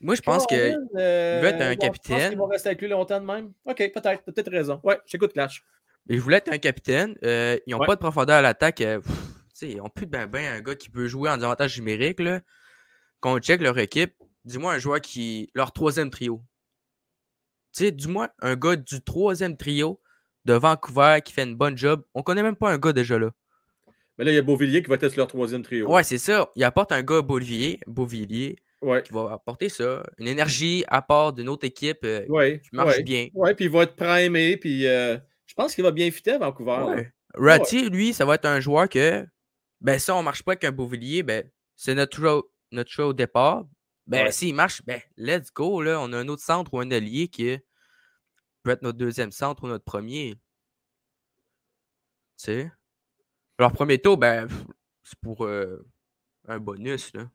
Moi, 0.00 0.14
je 0.14 0.22
pense 0.22 0.46
qu'il 0.46 0.58
veut 0.58 1.44
être 1.44 1.62
un 1.62 1.76
capitaine. 1.76 2.32
Il 2.32 2.38
va 2.38 2.46
rester 2.46 2.70
avec 2.70 2.80
lui 2.80 2.88
longtemps 2.88 3.20
de 3.20 3.26
même. 3.26 3.52
OK, 3.66 3.76
peut-être. 3.76 4.22
peut-être 4.24 4.50
raison. 4.50 4.80
Ouais, 4.82 4.98
j'écoute 5.06 5.32
Clash. 5.32 5.64
Il 6.08 6.20
voulait 6.20 6.38
être 6.38 6.52
un 6.52 6.58
capitaine. 6.58 7.14
ils 7.22 7.60
n'ont 7.68 7.78
pas 7.78 7.94
de 7.94 8.00
profondeur 8.00 8.36
à 8.36 8.42
l'attaque. 8.42 8.82
N'ont 9.62 9.88
plus 9.88 10.06
de 10.06 10.10
ben, 10.10 10.26
ben 10.26 10.56
un 10.56 10.60
gars 10.60 10.74
qui 10.74 10.90
peut 10.90 11.06
jouer 11.06 11.30
en 11.30 11.40
avantage 11.40 11.78
numérique. 11.78 12.20
Là. 12.20 12.40
Quand 13.20 13.34
on 13.34 13.38
check 13.38 13.60
leur 13.60 13.78
équipe, 13.78 14.14
dis-moi 14.44 14.74
un 14.74 14.78
joueur 14.78 15.00
qui. 15.00 15.50
leur 15.54 15.72
troisième 15.72 16.10
trio. 16.10 16.42
Tu 17.72 17.84
sais, 17.84 17.90
dis-moi 17.92 18.30
un 18.40 18.56
gars 18.56 18.76
du 18.76 19.02
troisième 19.02 19.56
trio 19.56 20.00
de 20.44 20.54
Vancouver 20.54 21.18
qui 21.24 21.32
fait 21.32 21.44
une 21.44 21.56
bonne 21.56 21.76
job. 21.76 22.04
On 22.14 22.22
connaît 22.22 22.42
même 22.42 22.56
pas 22.56 22.70
un 22.70 22.78
gars 22.78 22.92
déjà 22.92 23.18
là. 23.18 23.30
Mais 24.16 24.24
là, 24.24 24.30
il 24.30 24.34
y 24.34 24.38
a 24.38 24.42
Beauvillier 24.42 24.82
qui 24.82 24.88
va 24.88 24.94
être 24.94 25.16
leur 25.16 25.26
troisième 25.26 25.62
trio. 25.62 25.90
Ouais, 25.90 26.04
c'est 26.04 26.18
ça. 26.18 26.48
Il 26.54 26.62
apporte 26.62 26.92
un 26.92 27.02
gars 27.02 27.20
Beauvillier, 27.20 27.80
Beauvillier 27.86 28.56
qui 29.04 29.12
va 29.12 29.32
apporter 29.32 29.68
ça. 29.68 30.02
Une 30.18 30.28
énergie 30.28 30.84
à 30.88 31.02
part 31.02 31.32
d'une 31.32 31.48
autre 31.48 31.64
équipe 31.64 32.04
euh, 32.04 32.58
qui 32.58 32.76
marche 32.76 33.00
bien. 33.02 33.28
Ouais, 33.34 33.54
puis 33.54 33.66
il 33.66 33.70
va 33.70 33.84
être 33.84 33.96
primé. 33.96 34.56
Puis 34.56 34.86
euh, 34.86 35.16
je 35.46 35.54
pense 35.54 35.74
qu'il 35.74 35.84
va 35.84 35.90
bien 35.90 36.10
fitter 36.10 36.32
à 36.32 36.38
Vancouver. 36.38 37.08
Ratty, 37.34 37.90
lui, 37.90 38.12
ça 38.12 38.24
va 38.24 38.36
être 38.36 38.44
un 38.44 38.60
joueur 38.60 38.88
que, 38.88 39.26
ben 39.80 39.98
ça, 39.98 40.14
on 40.14 40.22
marche 40.22 40.42
pas 40.42 40.52
avec 40.52 40.64
un 40.64 40.72
Beauvillier, 40.72 41.22
ben 41.22 41.48
c'est 41.76 41.94
notre, 41.94 42.48
notre 42.70 42.90
choix 42.90 43.06
au 43.06 43.12
départ. 43.12 43.66
Ben, 44.06 44.30
s'il 44.30 44.54
marche, 44.54 44.82
ben, 44.84 45.00
let's 45.16 45.52
go. 45.52 45.80
Là. 45.80 45.98
On 46.00 46.12
a 46.12 46.18
un 46.18 46.28
autre 46.28 46.42
centre 46.42 46.72
ou 46.74 46.80
un 46.80 46.90
allié 46.90 47.28
qui 47.28 47.56
peut 48.62 48.70
être 48.70 48.82
notre 48.82 48.98
deuxième 48.98 49.32
centre 49.32 49.64
ou 49.64 49.66
notre 49.66 49.84
premier. 49.84 50.34
Tu 52.38 52.44
sais? 52.44 52.72
Leur 53.58 53.72
premier 53.72 53.98
tour, 53.98 54.18
ben, 54.18 54.48
c'est 55.02 55.18
pour 55.20 55.44
euh, 55.44 55.86
un 56.46 56.58
bonus. 56.58 57.12
Là. 57.14 57.30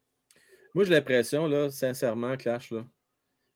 Moi, 0.76 0.84
j'ai 0.84 0.92
l'impression, 0.92 1.48
là, 1.48 1.72
sincèrement, 1.72 2.38
Clash, 2.38 2.72
là, 2.72 2.86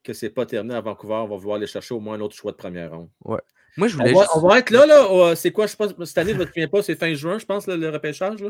que 0.04 0.14
c'est 0.14 0.32
pas 0.32 0.46
terminé 0.46 0.76
à 0.76 0.82
Vancouver. 0.82 1.14
On 1.14 1.28
va 1.28 1.36
vouloir 1.36 1.58
aller 1.58 1.68
chercher 1.68 1.94
au 1.94 2.00
moins 2.00 2.16
un 2.16 2.22
autre 2.22 2.36
choix 2.36 2.52
de 2.52 2.58
première 2.58 2.92
ronde. 2.92 3.10
Ouais. 3.24 3.42
Moi, 3.78 3.88
je 3.88 3.96
voulais 3.96 4.14
on, 4.16 4.20
va, 4.20 4.28
on 4.36 4.48
va 4.48 4.60
être 4.60 4.70
là, 4.72 4.86
là. 4.86 5.36
C'est 5.36 5.52
quoi, 5.52 5.68
je 5.68 5.76
pense, 5.76 5.94
cette 6.06 6.18
année, 6.18 6.32
je 6.32 6.38
ne 6.38 6.42
me 6.42 6.48
souviens 6.48 6.68
pas, 6.68 6.82
c'est 6.82 6.96
fin 6.96 7.14
juin, 7.14 7.38
je 7.38 7.46
pense, 7.46 7.68
le 7.68 7.90
repêchage. 7.90 8.42
Là. 8.42 8.50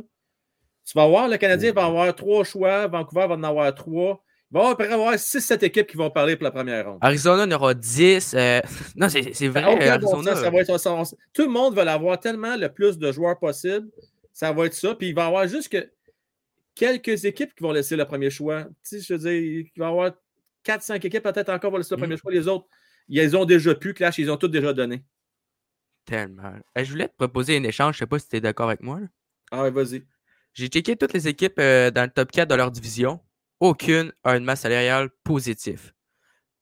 Tu 0.85 0.97
vas 0.97 1.07
voir, 1.07 1.27
le 1.27 1.37
Canadien 1.37 1.71
va 1.71 1.85
avoir 1.85 2.13
trois 2.15 2.43
choix, 2.43 2.87
Vancouver 2.87 3.27
va 3.27 3.35
en 3.35 3.43
avoir 3.43 3.73
trois. 3.73 4.23
Il 4.55 4.59
va 4.59 4.75
y 4.79 4.93
avoir 4.93 5.13
6-7 5.15 5.65
équipes 5.65 5.87
qui 5.87 5.97
vont 5.97 6.11
parler 6.11 6.35
pour 6.35 6.43
la 6.43 6.51
première 6.51 6.85
ronde. 6.85 6.99
Arizona 7.01 7.43
en 7.43 7.51
aura 7.51 7.73
10. 7.73 8.35
Euh, 8.35 8.61
non, 8.95 9.09
c'est 9.09 9.47
vrai. 9.47 9.89
Arizona, 9.89 10.35
ça 10.35 10.51
va 10.51 10.59
être, 10.59 11.15
tout 11.33 11.41
le 11.41 11.49
monde 11.49 11.73
va 11.73 11.91
avoir 11.91 12.19
tellement 12.19 12.55
le 12.55 12.71
plus 12.71 12.99
de 12.99 13.11
joueurs 13.11 13.39
possible. 13.39 13.87
Ça 14.31 14.51
va 14.51 14.67
être 14.67 14.75
ça. 14.75 14.93
Puis 14.93 15.09
il 15.09 15.15
va 15.15 15.23
y 15.23 15.27
avoir 15.27 15.47
juste 15.47 15.69
que 15.69 15.89
quelques 16.75 17.25
équipes 17.25 17.55
qui 17.55 17.63
vont 17.63 17.71
laisser 17.71 17.95
le 17.95 18.05
premier 18.05 18.29
choix. 18.29 18.65
Tu 18.87 18.99
sais, 18.99 19.01
je 19.01 19.13
veux 19.13 19.19
dire, 19.19 19.31
il 19.31 19.71
va 19.75 19.85
y 19.85 19.89
avoir 19.89 20.11
4-5 20.63 21.03
équipes 21.03 21.23
peut-être 21.23 21.49
encore 21.49 21.71
vont 21.71 21.77
laisser 21.77 21.95
le 21.95 21.99
premier 21.99 22.15
mm. 22.15 22.19
choix. 22.19 22.31
Les 22.31 22.47
autres, 22.47 22.67
ils 23.07 23.35
ont 23.35 23.45
déjà 23.45 23.73
pu, 23.73 23.95
Clash, 23.95 24.19
ils 24.19 24.29
ont 24.29 24.37
tous 24.37 24.49
déjà 24.49 24.71
donné. 24.71 25.03
Tellement. 26.05 26.53
je 26.75 26.91
voulais 26.91 27.07
te 27.07 27.15
proposer 27.15 27.57
un 27.57 27.63
échange. 27.63 27.95
Je 27.95 28.03
ne 28.03 28.05
sais 28.05 28.09
pas 28.09 28.19
si 28.19 28.29
tu 28.29 28.35
es 28.35 28.41
d'accord 28.41 28.67
avec 28.67 28.81
moi. 28.81 28.99
Ah, 29.51 29.69
vas-y. 29.71 30.03
J'ai 30.53 30.67
checké 30.67 30.95
toutes 30.95 31.13
les 31.13 31.27
équipes 31.27 31.57
euh, 31.57 31.89
dans 31.89 32.03
le 32.03 32.11
top 32.11 32.31
4 32.31 32.47
de 32.47 32.55
leur 32.55 32.69
division. 32.69 33.19
Aucune 33.59 34.13
a 34.23 34.37
une 34.37 34.43
masse 34.43 34.61
salariale 34.61 35.09
positive. 35.23 35.93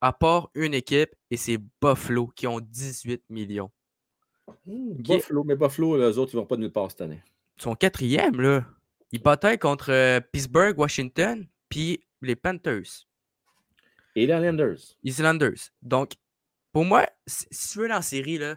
À 0.00 0.12
part 0.12 0.50
une 0.54 0.72
équipe, 0.72 1.14
et 1.30 1.36
c'est 1.36 1.58
Buffalo, 1.80 2.28
qui 2.28 2.46
ont 2.46 2.58
18 2.60 3.22
millions. 3.28 3.70
Buffalo, 4.66 5.44
mais 5.44 5.56
Buffalo, 5.56 5.98
les 5.98 6.16
autres, 6.16 6.32
ils 6.32 6.36
vont 6.36 6.46
pas 6.46 6.56
de 6.56 6.62
nulle 6.62 6.72
part 6.72 6.90
cette 6.90 7.02
année. 7.02 7.22
Ils 7.58 7.62
sont 7.62 7.74
quatrième, 7.74 8.40
là. 8.40 8.64
Ils 9.12 9.22
bataillent 9.22 9.58
contre 9.58 9.92
euh, 9.92 10.20
Pittsburgh, 10.20 10.78
Washington, 10.78 11.46
puis 11.68 12.02
les 12.22 12.34
Panthers. 12.34 13.06
Et 14.16 14.26
les 14.26 14.32
Islanders. 14.32 14.78
Islanders. 15.04 15.70
Donc, 15.82 16.12
pour 16.72 16.86
moi, 16.86 17.06
si, 17.26 17.46
tu 17.50 17.78
veux 17.78 17.88
la 17.88 18.00
série, 18.00 18.38
là, 18.38 18.56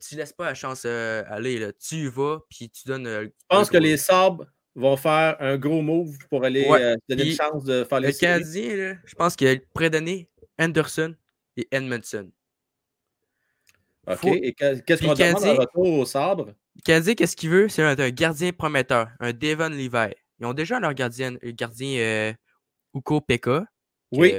tu 0.00 0.16
laisses 0.16 0.32
pas 0.32 0.46
la 0.46 0.54
chance 0.54 0.84
euh, 0.86 1.22
aller. 1.28 1.58
Là. 1.58 1.72
Tu 1.74 1.96
y 1.96 2.08
vas, 2.08 2.40
puis 2.48 2.70
tu 2.70 2.88
donnes. 2.88 3.06
je 3.06 3.30
pense 3.48 3.68
que 3.68 3.76
les 3.76 3.98
Sabres 3.98 4.46
vont 4.74 4.96
faire 4.96 5.36
un 5.40 5.56
gros 5.56 5.82
move 5.82 6.16
pour 6.28 6.44
aller 6.44 6.66
euh, 6.68 6.96
donner 7.08 7.30
une 7.30 7.36
chance 7.36 7.64
de 7.64 7.84
faire 7.84 8.00
les 8.00 8.08
Le 8.08 8.14
Canadien, 8.14 8.98
je 9.04 9.14
pense 9.14 9.36
qu'il 9.36 9.60
pourrait 9.72 9.90
donner 9.90 10.28
Anderson 10.58 11.14
et 11.56 11.68
Edmondson. 11.70 12.30
OK. 14.06 14.24
Et 14.24 14.52
qu'est-ce 14.52 15.04
qu'on 15.04 15.14
demande 15.14 15.44
en 15.44 15.54
retour 15.54 15.98
au 15.98 16.04
sabre? 16.04 16.54
Le 16.76 16.80
Canadien, 16.82 17.14
qu'est-ce 17.14 17.36
qu'il 17.36 17.50
veut? 17.50 17.68
C'est 17.68 17.82
un, 17.82 18.10
gardien 18.10 18.52
prometteur, 18.52 19.08
un 19.20 19.32
Devon 19.32 19.68
Levi. 19.68 20.14
Ils 20.40 20.46
ont 20.46 20.54
déjà 20.54 20.80
leur 20.80 20.94
gardien, 20.94 21.36
le 21.40 21.50
gardien 21.52 21.98
euh, 22.00 22.32
Uko 22.94 23.20
Pekka. 23.20 23.64
Oui. 24.10 24.34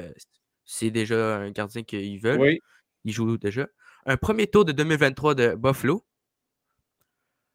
c'est 0.66 0.92
déjà 0.92 1.38
un 1.38 1.52
gardien 1.52 1.84
qu'ils 1.84 2.20
veulent. 2.20 2.40
Oui. 2.40 2.60
Il 3.06 3.14
joue 3.14 3.38
déjà. 3.38 3.68
Un 4.06 4.18
premier 4.18 4.48
tour 4.48 4.66
de 4.66 4.72
2023 4.72 5.36
de 5.36 5.56
Buffalo 5.56 6.04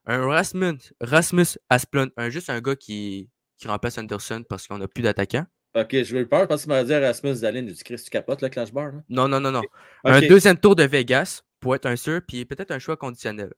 un 0.08 0.26
Rasmus, 0.26 0.78
Rasmus 1.00 1.58
Asplund, 1.68 2.10
un, 2.16 2.30
juste 2.30 2.50
un 2.50 2.60
gars 2.60 2.74
qui, 2.74 3.30
qui 3.58 3.68
remplace 3.68 3.98
Anderson 3.98 4.42
parce 4.48 4.66
qu'on 4.66 4.78
n'a 4.78 4.88
plus 4.88 5.02
d'attaquant. 5.02 5.44
Ok, 5.74 6.02
je 6.02 6.16
vais 6.16 6.24
peur 6.24 6.48
parce 6.48 6.62
que 6.62 6.64
tu 6.64 6.70
m'as 6.70 6.82
dit 6.82 6.92
Erasmus 6.92 7.34
Zalin 7.34 7.62
du 7.62 7.74
Christ, 7.74 8.06
tu 8.06 8.10
capotes 8.10 8.40
le 8.40 8.48
Clash 8.48 8.72
Bar. 8.72 8.92
Non, 9.08 9.28
non, 9.28 9.38
non, 9.38 9.52
non. 9.52 9.62
Un 10.02 10.20
deuxième 10.20 10.58
tour 10.58 10.74
de 10.74 10.82
Vegas 10.84 11.42
pour 11.60 11.74
être 11.74 11.86
un 11.86 11.96
sûr, 11.96 12.22
puis 12.26 12.46
peut-être 12.46 12.70
un 12.70 12.78
choix 12.78 12.96
conditionnel. 12.96 13.52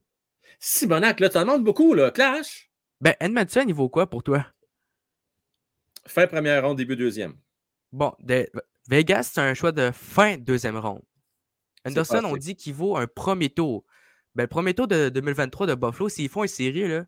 Simonac, 0.59 1.21
là, 1.21 1.29
tu 1.29 1.39
en 1.39 1.43
demandes 1.43 1.65
beaucoup, 1.65 1.95
là. 1.95 2.11
Clash? 2.11 2.71
Ben, 3.01 3.15
Edmondson, 3.21 3.65
il 3.69 3.75
vaut 3.75 3.89
quoi 3.89 4.11
pour 4.11 4.23
toi? 4.23 4.45
Fin 6.07 6.27
première 6.27 6.65
ronde, 6.65 6.79
début 6.79 6.97
deuxième. 6.97 7.37
Bon, 7.93 8.13
Vegas, 8.89 9.31
c'est 9.33 9.41
un 9.41 9.55
choix 9.55 9.73
de 9.73 9.91
fin 9.93 10.37
deuxième 10.37 10.77
ronde. 10.77 11.03
Anderson, 11.87 12.23
on 12.25 12.37
dit 12.37 12.57
qu'il 12.57 12.75
vaut 12.75 12.97
un 12.97 13.07
premier 13.07 13.51
tour. 13.51 13.85
Ben, 14.35 14.45
le 14.45 14.49
premier 14.49 14.75
tour 14.75 14.87
de 14.87 15.09
2023 15.09 15.67
de 15.67 15.75
Buffalo, 15.75 16.09
s'ils 16.09 16.29
font 16.29 16.43
une 16.43 16.49
série, 16.49 16.87
là, 16.89 17.05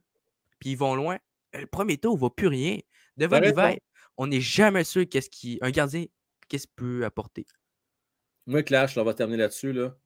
puis 0.59 0.70
ils 0.70 0.77
vont 0.77 0.94
loin, 0.94 1.19
le 1.55 1.66
premier 1.66 1.99
tour 1.99 2.15
ne 2.15 2.20
vaut 2.20 2.31
plus 2.31 2.49
rien. 2.49 2.78
Devant 3.16 3.40
l'hiver, 3.40 3.77
on 4.16 4.27
n'est 4.27 4.40
jamais 4.40 4.85
sûr 4.85 5.09
qu'est-ce 5.09 5.31
qui. 5.31 5.59
Un 5.61 5.70
gardien, 5.70 6.07
qu'est-ce 6.49 6.66
qu'il 6.66 6.74
peut 6.77 7.05
apporter. 7.05 7.47
Moi, 8.47 8.62
Clash, 8.62 8.97
on 8.97 9.05
va 9.05 9.15
terminer 9.15 9.39
là-dessus. 9.39 9.73
Là. 9.73 9.97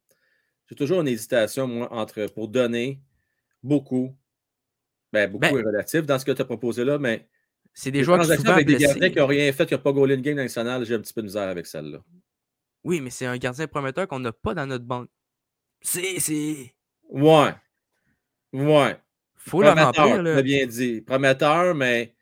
J'ai 0.69 0.75
toujours 0.75 1.01
une 1.01 1.09
hésitation, 1.09 1.67
moi, 1.67 1.93
entre 1.93 2.27
pour 2.33 2.49
donner 2.49 3.01
beaucoup. 3.63 4.17
Ben, 5.13 5.31
beaucoup 5.31 5.43
ben 5.43 5.59
est 5.59 5.63
relatif 5.63 6.05
dans 6.05 6.19
ce 6.19 6.25
que 6.25 6.33
tu 6.33 6.43
as 6.43 6.45
proposé 6.45 6.85
là, 6.85 6.99
mais. 6.99 7.29
C'est 7.73 7.91
des 7.91 8.05
joueurs 8.05 8.21
qui 8.21 8.35
souvent 8.35 8.53
avec 8.53 8.67
des 8.67 8.77
gardiens 8.77 9.11
qui 9.11 9.19
n'ont 9.19 9.27
rien 9.27 9.53
fait, 9.53 9.67
qui 9.67 9.75
n'ont 9.75 9.81
pas 9.81 9.93
goalé 9.93 10.15
une 10.15 10.23
game 10.23 10.37
nationale, 10.37 10.85
j'ai 10.87 10.95
un 10.95 11.01
petit 11.01 11.13
peu 11.13 11.21
de 11.21 11.27
misère 11.27 11.49
avec 11.49 11.67
celle-là. 11.67 12.03
Oui, 12.85 13.03
mais 13.03 13.11
c'est 13.11 13.27
un 13.27 13.37
gardien 13.37 13.67
prometteur 13.67 14.09
qu'on 14.09 14.19
n'a 14.19 14.33
pas 14.33 14.55
dans 14.55 14.67
notre 14.67 14.87
banque. 14.87 15.11
C'est. 15.83 16.75
Ouais. 17.09 17.55
Ouais. 18.53 18.97
Faut 19.37 19.63
le 19.63 19.71
remplir. 19.71 20.23
Là. 20.23 20.43
bien 20.43 20.67
dit. 20.67 21.01
Prometteur, 21.01 21.75
mais 21.75 22.15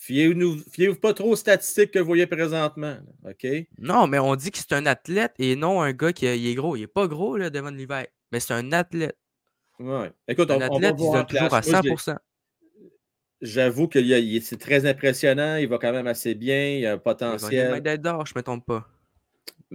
fiez-vous 0.00 0.58
fiez 0.70 0.94
pas 0.94 1.14
trop 1.14 1.30
aux 1.30 1.36
statistiques 1.36 1.90
que 1.90 1.98
vous 1.98 2.06
voyez 2.06 2.26
présentement. 2.26 2.96
OK? 3.24 3.46
Non, 3.78 4.06
mais 4.06 4.18
on 4.18 4.36
dit 4.36 4.50
que 4.50 4.58
c'est 4.58 4.72
un 4.72 4.86
athlète 4.86 5.32
et 5.38 5.56
non 5.56 5.80
un 5.80 5.92
gars 5.92 6.12
qui 6.12 6.26
est 6.26 6.54
gros. 6.54 6.76
Il 6.76 6.82
n'est 6.82 6.86
pas 6.86 7.06
gros 7.06 7.36
là, 7.36 7.50
devant 7.50 7.70
l'hiver, 7.70 8.06
mais 8.30 8.40
c'est 8.40 8.54
un 8.54 8.72
athlète. 8.72 9.16
Ouais. 9.78 10.12
Écoute, 10.28 10.50
un 10.50 10.58
on, 10.58 10.60
athlète, 10.60 10.94
on 10.98 11.20
il 11.20 11.26
toujours 11.26 11.54
à 11.54 11.62
100 11.62 11.80
J'avoue 13.40 13.88
que 13.88 13.98
c'est 14.40 14.58
très 14.58 14.86
impressionnant. 14.86 15.56
Il 15.56 15.68
va 15.68 15.78
quand 15.78 15.92
même 15.92 16.06
assez 16.06 16.34
bien. 16.34 16.68
Il 16.68 16.86
a 16.86 16.92
un 16.92 16.98
potentiel. 16.98 17.82
Il 17.84 17.98
d'or, 17.98 18.24
je 18.26 18.32
ne 18.34 18.38
me 18.38 18.42
trompe 18.42 18.64
pas. 18.64 18.88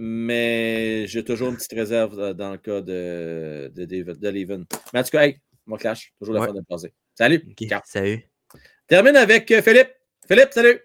Mais 0.02 1.06
j'ai 1.08 1.22
toujours 1.22 1.50
une 1.50 1.56
petite 1.56 1.74
réserve 1.74 2.32
dans 2.32 2.52
le 2.52 2.56
cas 2.56 2.80
de, 2.80 3.70
de, 3.74 3.84
de, 3.84 4.66
Mais 4.94 4.98
en 4.98 5.02
tout 5.02 5.10
cas, 5.10 5.26
hey, 5.26 5.36
mon 5.66 5.76
clash, 5.76 6.14
toujours 6.18 6.36
la 6.36 6.46
fin 6.46 6.54
de 6.54 6.62
passer. 6.66 6.94
Salut. 7.14 7.44
Salut. 7.84 8.26
Termine 8.86 9.16
avec 9.16 9.50
euh, 9.50 9.60
Philippe. 9.60 9.90
Philippe, 10.26 10.52
salut. 10.52 10.80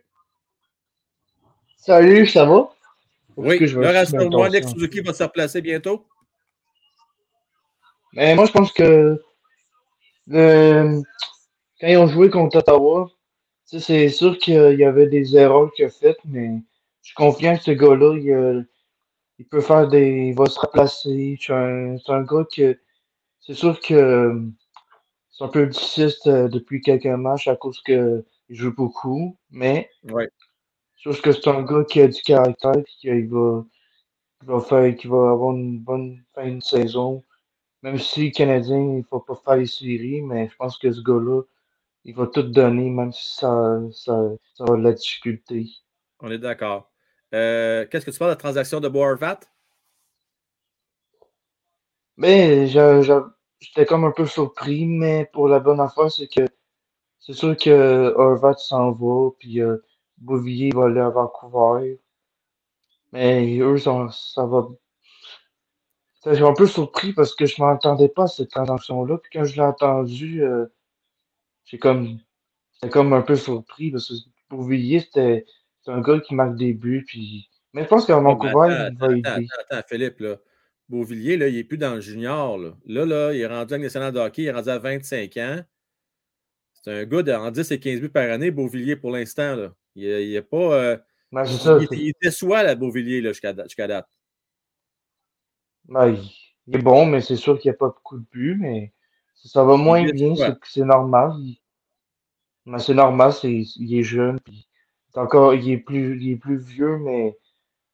Salut, 1.77 2.27
ça 2.27 2.43
va? 2.43 2.69
Oui, 3.37 3.57
je 3.65 3.79
le 3.79 3.87
rassure-moi, 3.87 4.49
Nick 4.49 4.67
Suzuki 4.67 4.99
va 4.99 5.13
se 5.13 5.23
replacer 5.23 5.61
bientôt. 5.61 6.05
Mais 8.11 8.35
moi, 8.35 8.47
je 8.47 8.51
pense 8.51 8.73
que 8.73 9.17
euh, 10.33 11.01
quand 11.79 11.87
ils 11.87 11.97
ont 11.97 12.07
joué 12.07 12.29
contre 12.29 12.57
Ottawa, 12.57 13.09
c'est 13.63 14.09
sûr 14.09 14.37
qu'il 14.39 14.77
y 14.77 14.83
avait 14.83 15.07
des 15.07 15.37
erreurs 15.37 15.71
qu'il 15.73 15.85
a 15.85 15.89
faites, 15.89 16.19
mais 16.25 16.49
je 17.01 17.07
suis 17.07 17.15
confiant 17.15 17.55
que 17.55 17.63
ce 17.63 17.71
gars-là, 17.71 18.17
il, 18.17 18.29
euh, 18.29 18.61
il, 19.39 19.47
peut 19.47 19.61
faire 19.61 19.87
des. 19.87 20.29
Il 20.29 20.35
va 20.35 20.45
se 20.47 20.59
replacer. 20.59 21.37
C'est 21.41 21.53
un, 21.53 21.95
un, 22.07 22.23
gars 22.23 22.45
que. 22.53 22.79
C'est 23.39 23.53
sûr 23.53 23.79
que 23.79 24.41
c'est 25.37 25.43
un 25.43 25.49
peu 25.49 25.67
difficile 25.67 26.11
euh, 26.27 26.47
depuis 26.47 26.81
quelques 26.81 27.05
matchs 27.05 27.47
à 27.47 27.55
cause 27.55 27.81
qu'il 27.81 28.23
joue 28.49 28.73
beaucoup, 28.73 29.37
mais 29.51 29.89
ouais. 30.05 30.29
je 30.95 31.09
pense 31.09 31.19
que 31.19 31.33
c'est 31.33 31.47
un 31.49 31.63
gars 31.63 31.83
qui 31.83 31.99
a 31.99 32.07
du 32.07 32.21
caractère 32.21 32.77
et 32.77 32.83
qu'il 32.83 33.29
va, 33.29 33.65
va 34.45 34.61
faire, 34.61 34.95
qu'il 34.95 35.09
va 35.09 35.31
avoir 35.31 35.53
une 35.53 35.79
bonne 35.79 36.23
fin 36.33 36.49
de 36.49 36.63
saison. 36.63 37.21
Même 37.83 37.99
si 37.99 38.27
le 38.27 38.31
Canadien, 38.31 38.77
il 38.77 38.97
ne 38.99 39.03
faut 39.03 39.19
pas 39.19 39.35
faire 39.35 39.57
les 39.57 39.67
séries, 39.67 40.21
mais 40.21 40.47
je 40.49 40.55
pense 40.55 40.77
que 40.77 40.91
ce 40.91 41.01
gars-là, 41.01 41.41
il 42.05 42.15
va 42.15 42.27
tout 42.27 42.43
donner, 42.43 42.89
même 42.89 43.11
si 43.11 43.35
ça, 43.35 43.81
ça, 43.91 44.29
ça 44.53 44.63
a 44.63 44.77
de 44.77 44.81
la 44.81 44.93
difficulté. 44.93 45.67
On 46.21 46.31
est 46.31 46.39
d'accord. 46.39 46.89
Euh, 47.35 47.85
qu'est-ce 47.87 48.05
que 48.05 48.11
tu 48.11 48.17
penses 48.17 48.27
de 48.27 48.31
la 48.31 48.37
transaction 48.37 48.79
de 48.79 48.87
Boarvat? 48.87 49.41
Mais 52.17 52.67
j'étais 52.67 53.85
comme 53.85 54.05
un 54.05 54.11
peu 54.11 54.25
surpris, 54.25 54.85
mais 54.85 55.29
pour 55.33 55.49
la 55.49 55.59
bonne 55.59 55.81
affaire, 55.81 56.09
c'est 56.11 56.27
que 56.27 56.47
c'est 57.19 57.33
sûr 57.33 57.57
que 57.57 58.13
Horvat 58.15 58.55
s'en 58.57 58.91
va, 58.91 59.31
puis 59.39 59.61
euh, 59.61 59.77
Bouvier 60.17 60.71
va 60.73 60.85
aller 60.85 60.99
à 61.01 61.09
Vancouver. 61.09 61.99
Mais 63.11 63.59
eux, 63.59 63.77
ça, 63.77 63.91
va. 64.45 64.69
J'ai 66.25 66.43
un 66.43 66.53
peu 66.53 66.67
surpris 66.67 67.13
parce 67.13 67.35
que 67.35 67.45
je 67.45 67.61
m'attendais 67.61 68.09
pas 68.09 68.23
à 68.23 68.27
cette 68.27 68.51
transaction-là. 68.51 69.17
Puis 69.17 69.31
quand 69.33 69.43
je 69.45 69.55
l'ai 69.55 69.61
entendu, 69.61 70.43
euh, 70.43 70.67
j'ai 71.65 71.79
comme. 71.79 72.19
J'étais 72.73 72.89
comme 72.89 73.13
un 73.13 73.21
peu 73.21 73.35
surpris 73.35 73.91
parce 73.91 74.09
que 74.09 74.15
Bouvier, 74.49 74.99
c'était 75.01 75.45
un 75.87 76.01
gars 76.01 76.19
qui 76.19 76.35
marque 76.35 76.55
des 76.55 76.73
buts. 76.73 77.03
Puis... 77.07 77.49
Mais 77.73 77.83
je 77.83 77.87
pense 77.87 78.05
qu'à 78.05 78.19
Vancouver, 78.19 78.89
il 78.91 78.97
va 78.97 79.11
aider. 79.11 79.21
Attends, 79.25 79.41
attends, 79.69 79.87
Philippe, 79.87 80.19
là. 80.19 80.37
Beauvillier, 80.87 81.37
là, 81.37 81.47
il 81.47 81.55
n'est 81.55 81.63
plus 81.63 81.77
dans 81.77 81.95
le 81.95 82.01
junior. 82.01 82.57
Là. 82.57 82.73
là, 82.85 83.33
il 83.33 83.41
est 83.41 83.47
rendu 83.47 83.73
à 83.73 83.77
national 83.77 84.13
de 84.13 84.19
hockey, 84.19 84.43
il 84.43 84.47
est 84.47 84.51
rendu 84.51 84.69
à 84.69 84.77
25 84.77 85.37
ans. 85.37 85.59
C'est 86.73 86.91
un 86.91 87.05
gars 87.05 87.23
de, 87.23 87.31
en 87.31 87.49
10 87.49 87.71
et 87.71 87.79
15 87.79 88.01
buts 88.01 88.09
par 88.09 88.29
année, 88.29 88.51
Beauvillier, 88.51 88.95
pour 88.95 89.11
l'instant. 89.11 89.71
Il 89.95 90.31
n'est 90.31 90.41
pas. 90.43 90.57
Euh, 90.57 90.97
ben, 91.31 91.43
il, 91.43 91.87
il, 91.91 92.13
déçoit, 92.21 92.61
la 92.61 92.75
Beauvillier, 92.75 93.23
jusqu'à 93.23 93.53
date. 93.53 94.07
Ben, 95.85 96.15
il 96.67 96.75
est 96.75 96.81
bon, 96.81 97.05
mais 97.07 97.21
c'est 97.21 97.35
sûr 97.35 97.59
qu'il 97.59 97.71
n'y 97.71 97.75
a 97.75 97.77
pas 97.77 97.87
beaucoup 97.87 98.17
de 98.17 98.25
buts, 98.31 98.57
mais 98.59 98.93
ça 99.33 99.63
va 99.63 99.77
moins 99.77 100.03
bien, 100.11 100.33
c'est 100.63 100.85
normal. 100.85 101.33
Mais 102.65 102.79
c'est 102.79 102.93
normal, 102.95 103.31
il 103.43 103.99
est 103.99 104.03
jeune, 104.03 104.39
puis 104.39 104.67
encore, 105.17 105.53
il 105.53 105.71
est 105.71 105.77
plus, 105.77 106.21
il 106.21 106.33
est 106.33 106.35
plus 106.35 106.57
vieux, 106.57 106.97
mais 106.97 107.37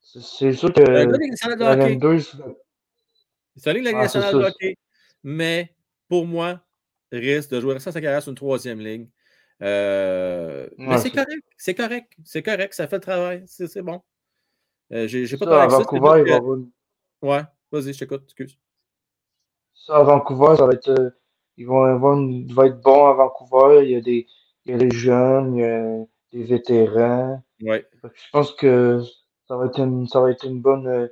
c'est 0.02 0.54
sûr 0.54 0.74
que 0.74 0.82
la 0.82 1.06
2, 1.06 1.18
il 1.24 1.38
s'aligne 1.38 1.60
la 3.84 3.90
Ligue 3.90 3.96
ah, 3.96 4.04
nationale 4.04 4.34
de 4.34 4.40
hockey, 4.40 4.78
mais 5.24 5.76
pour 6.08 6.26
moi, 6.26 6.62
risque 7.12 7.52
de 7.52 7.60
jouer 7.60 7.80
ça 7.80 7.92
sa 7.92 8.02
carrière 8.02 8.22
sur 8.22 8.32
une 8.32 8.36
troisième 8.36 8.80
ligne. 8.80 9.10
Euh, 9.62 10.68
mais 10.78 10.98
c'est 10.98 11.12
correct, 11.12 11.44
c'est 11.58 11.76
correct, 11.76 12.14
c'est 12.24 12.42
correct, 12.42 12.74
ça 12.74 12.88
fait 12.88 12.96
le 12.96 13.02
travail, 13.02 13.44
c'est 13.46 13.82
bon. 13.82 14.02
Euh, 14.92 15.08
J'ai 15.08 15.38
pas 15.38 15.46
de 15.46 15.52
à 15.52 15.68
Vancouver, 15.68 16.24
il 16.26 16.30
va 16.30 16.38
avoir... 16.38 16.58
Ouais, 17.22 17.44
vas-y, 17.72 17.94
je 17.94 18.00
t'écoute, 18.00 18.24
excuse. 18.26 18.58
Ça, 19.74 19.98
à 19.98 20.04
Vancouver, 20.04 20.56
ça 20.58 20.66
va 20.66 20.74
être. 20.74 20.90
Euh, 20.90 21.12
ils 21.58 21.66
vont 21.66 21.84
avoir 21.84 22.18
une... 22.18 22.48
il 22.48 22.54
va 22.54 22.68
être 22.68 22.82
bon 22.82 23.08
à 23.08 23.14
Vancouver. 23.14 23.84
Il 23.84 23.92
y 23.92 23.96
a 23.96 24.02
des, 24.02 24.28
il 24.66 24.72
y 24.72 24.76
a 24.76 24.78
les 24.78 24.92
jeunes, 24.92 25.56
il 25.56 25.62
y 25.62 25.66
a 25.66 26.06
des 26.32 26.44
vétérans. 26.44 27.44
Ouais. 27.62 27.86
Je 28.04 28.30
pense 28.32 28.52
que 28.54 29.02
ça 29.48 29.58
va 29.58 29.66
être 29.66 29.80
une, 29.80 30.08
ça 30.08 30.22
va 30.22 30.32
être 30.32 30.46
une 30.46 30.62
bonne 30.62 30.88
euh, 30.88 31.08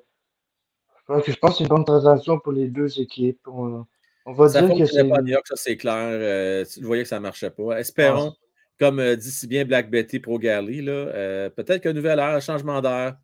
je 1.10 1.36
pense 1.36 1.52
que 1.52 1.58
c'est 1.58 1.64
une 1.64 1.70
bonne 1.70 1.86
transaction 1.86 2.40
pour 2.40 2.52
les 2.52 2.68
deux 2.68 3.00
équipes. 3.00 3.48
On, 3.48 3.86
va 4.26 4.50
ça 4.50 4.62
dire 4.62 4.78
que 4.78 4.86
c'est. 4.86 5.08
pas 5.08 5.22
New 5.22 5.34
York, 5.34 5.48
ça 5.48 5.56
c'est 5.56 5.78
clair. 5.78 5.96
Euh, 5.96 6.64
tu 6.66 6.84
voyais 6.84 7.04
que 7.04 7.10
ça 7.10 7.16
ne 7.18 7.24
marchait 7.24 7.50
pas. 7.50 7.80
Espérons, 7.80 8.34
ah. 8.36 8.46
comme 8.80 9.00
euh, 9.00 9.16
dit 9.16 9.32
si 9.32 9.48
bien 9.48 9.66
Black 9.66 9.90
Betty 9.90 10.20
Pro 10.20 10.38
Gary, 10.38 10.86
euh, 10.88 11.50
peut-être 11.50 11.82
qu'un 11.82 11.94
nouvel 11.94 12.20
air, 12.20 12.36
un 12.36 12.40
changement 12.40 12.82
d'air 12.82 13.18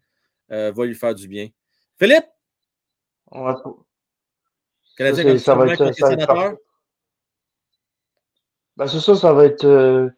va 0.49 0.85
lui 0.85 0.95
faire 0.95 1.13
du 1.13 1.27
bien. 1.27 1.49
Philippe? 1.99 2.25
On 3.31 3.43
va... 3.43 3.61
Canadien 4.97 5.37
ça, 5.37 5.39
ça 5.39 5.55
va 5.55 5.73
être, 5.73 5.91
ça 5.93 6.55
ben, 8.77 8.87
c'est 8.87 8.99
ça, 8.99 9.15
ça 9.15 9.33
va 9.33 9.45
être. 9.45 10.11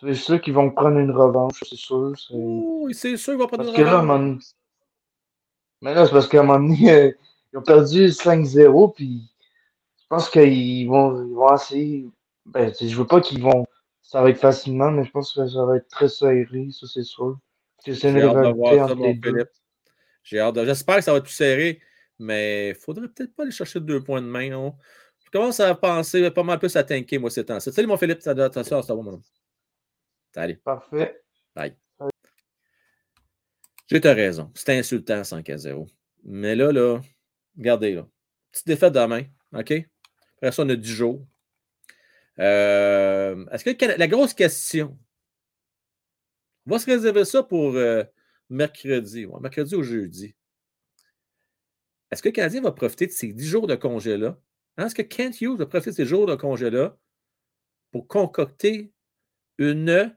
C'est 0.00 0.14
sûr 0.14 0.40
qu'ils 0.40 0.54
vont 0.54 0.70
prendre 0.70 0.98
une 0.98 1.10
revanche, 1.10 1.62
c'est 1.68 1.76
sûr. 1.76 2.12
Oui, 2.30 2.94
c'est 2.94 3.16
sûr 3.16 3.32
qu'ils 3.32 3.40
vont 3.40 3.48
prendre 3.48 3.68
une 3.68 3.84
revanche. 3.84 4.44
Mais 5.80 5.94
là, 5.94 6.06
c'est 6.06 6.12
parce 6.12 6.28
qu'à 6.28 6.40
un 6.40 6.44
moment 6.44 6.60
donné, 6.68 6.90
euh, 6.90 7.12
ils 7.52 7.58
ont 7.58 7.62
perdu 7.62 8.06
5-0, 8.06 8.94
puis 8.94 9.22
je 10.00 10.06
pense 10.08 10.28
qu'ils 10.28 10.88
vont, 10.88 11.24
ils 11.24 11.34
vont 11.34 11.54
essayer. 11.54 12.08
Ben, 12.46 12.72
je 12.80 12.96
veux 12.96 13.06
pas 13.06 13.20
qu'ils 13.20 13.42
vont. 13.42 13.66
Ça 14.02 14.22
va 14.22 14.30
être 14.30 14.38
facilement, 14.38 14.90
mais 14.90 15.04
je 15.04 15.10
pense 15.10 15.34
que 15.34 15.46
ça 15.46 15.64
va 15.64 15.76
être 15.76 15.88
très 15.88 16.08
serré, 16.08 16.68
ça 16.72 16.86
c'est 16.86 17.02
sûr. 17.02 17.38
C'est 17.84 18.08
une 18.08 18.16
rivalité 18.16 18.80
entre 18.80 18.94
les 18.96 19.14
deux. 19.14 19.46
J'ai 20.22 20.40
hâte 20.40 20.54
de... 20.54 20.64
J'espère 20.64 20.96
que 20.96 21.02
ça 21.02 21.12
va 21.12 21.18
être 21.18 21.24
plus 21.24 21.32
serré, 21.32 21.80
mais 22.18 22.70
il 22.70 22.74
faudrait 22.74 23.08
peut-être 23.08 23.34
pas 23.34 23.42
aller 23.44 23.52
chercher 23.52 23.80
deux 23.80 24.02
points 24.02 24.22
de 24.22 24.26
main. 24.26 24.50
Non? 24.50 24.74
Je 25.24 25.30
commence 25.30 25.60
à 25.60 25.74
penser 25.74 26.30
pas 26.30 26.42
mal 26.42 26.58
plus 26.58 26.74
à 26.76 26.84
tanker, 26.84 27.18
moi, 27.18 27.30
ces 27.30 27.44
temps 27.44 27.60
Salut, 27.60 27.86
mon 27.86 27.96
Philippe, 27.96 28.22
ça 28.22 28.34
doit 28.34 28.46
attention 28.46 28.78
à 28.78 28.82
ça, 28.82 28.94
mon 28.94 29.20
Parfait. 30.64 31.22
Bye. 31.54 31.76
J'ai 33.88 34.00
ta 34.00 34.12
raison. 34.12 34.50
C'était 34.54 34.76
insultant 34.76 35.24
5 35.24 35.48
à 35.48 35.56
0. 35.56 35.86
Mais 36.24 36.54
là, 36.54 36.72
là, 36.72 37.00
regardez, 37.56 37.94
là. 37.94 38.06
Petite 38.52 38.66
défaite 38.66 38.92
demain. 38.92 39.22
OK? 39.54 39.72
Après 40.36 40.52
ça, 40.52 40.62
on 40.62 40.68
a 40.68 40.76
10 40.76 40.88
jours. 40.90 41.26
Euh, 42.38 43.46
est-ce 43.50 43.64
que 43.64 43.98
la 43.98 44.06
grosse 44.06 44.34
question, 44.34 44.98
on 46.66 46.70
va 46.70 46.78
se 46.78 46.86
réserver 46.86 47.24
ça 47.24 47.42
pour, 47.42 47.74
euh, 47.74 48.04
mercredi, 48.50 49.26
mercredi 49.40 49.74
ou 49.74 49.82
jeudi. 49.82 50.34
Est-ce 52.10 52.22
que 52.22 52.28
le 52.28 52.32
Canadien 52.32 52.62
va 52.62 52.72
profiter 52.72 53.06
de 53.06 53.12
ces 53.12 53.32
10 53.32 53.46
jours 53.46 53.66
de 53.66 53.74
congé-là? 53.74 54.38
Hein? 54.76 54.86
Est-ce 54.86 54.94
que 54.94 55.02
Kent 55.02 55.40
Hughes 55.40 55.58
va 55.58 55.66
profiter 55.66 55.90
de 55.90 55.96
ces 55.96 56.06
jours 56.06 56.26
de 56.26 56.34
congé-là 56.34 56.96
pour 57.90 58.06
concocter 58.06 58.92
une 59.58 60.16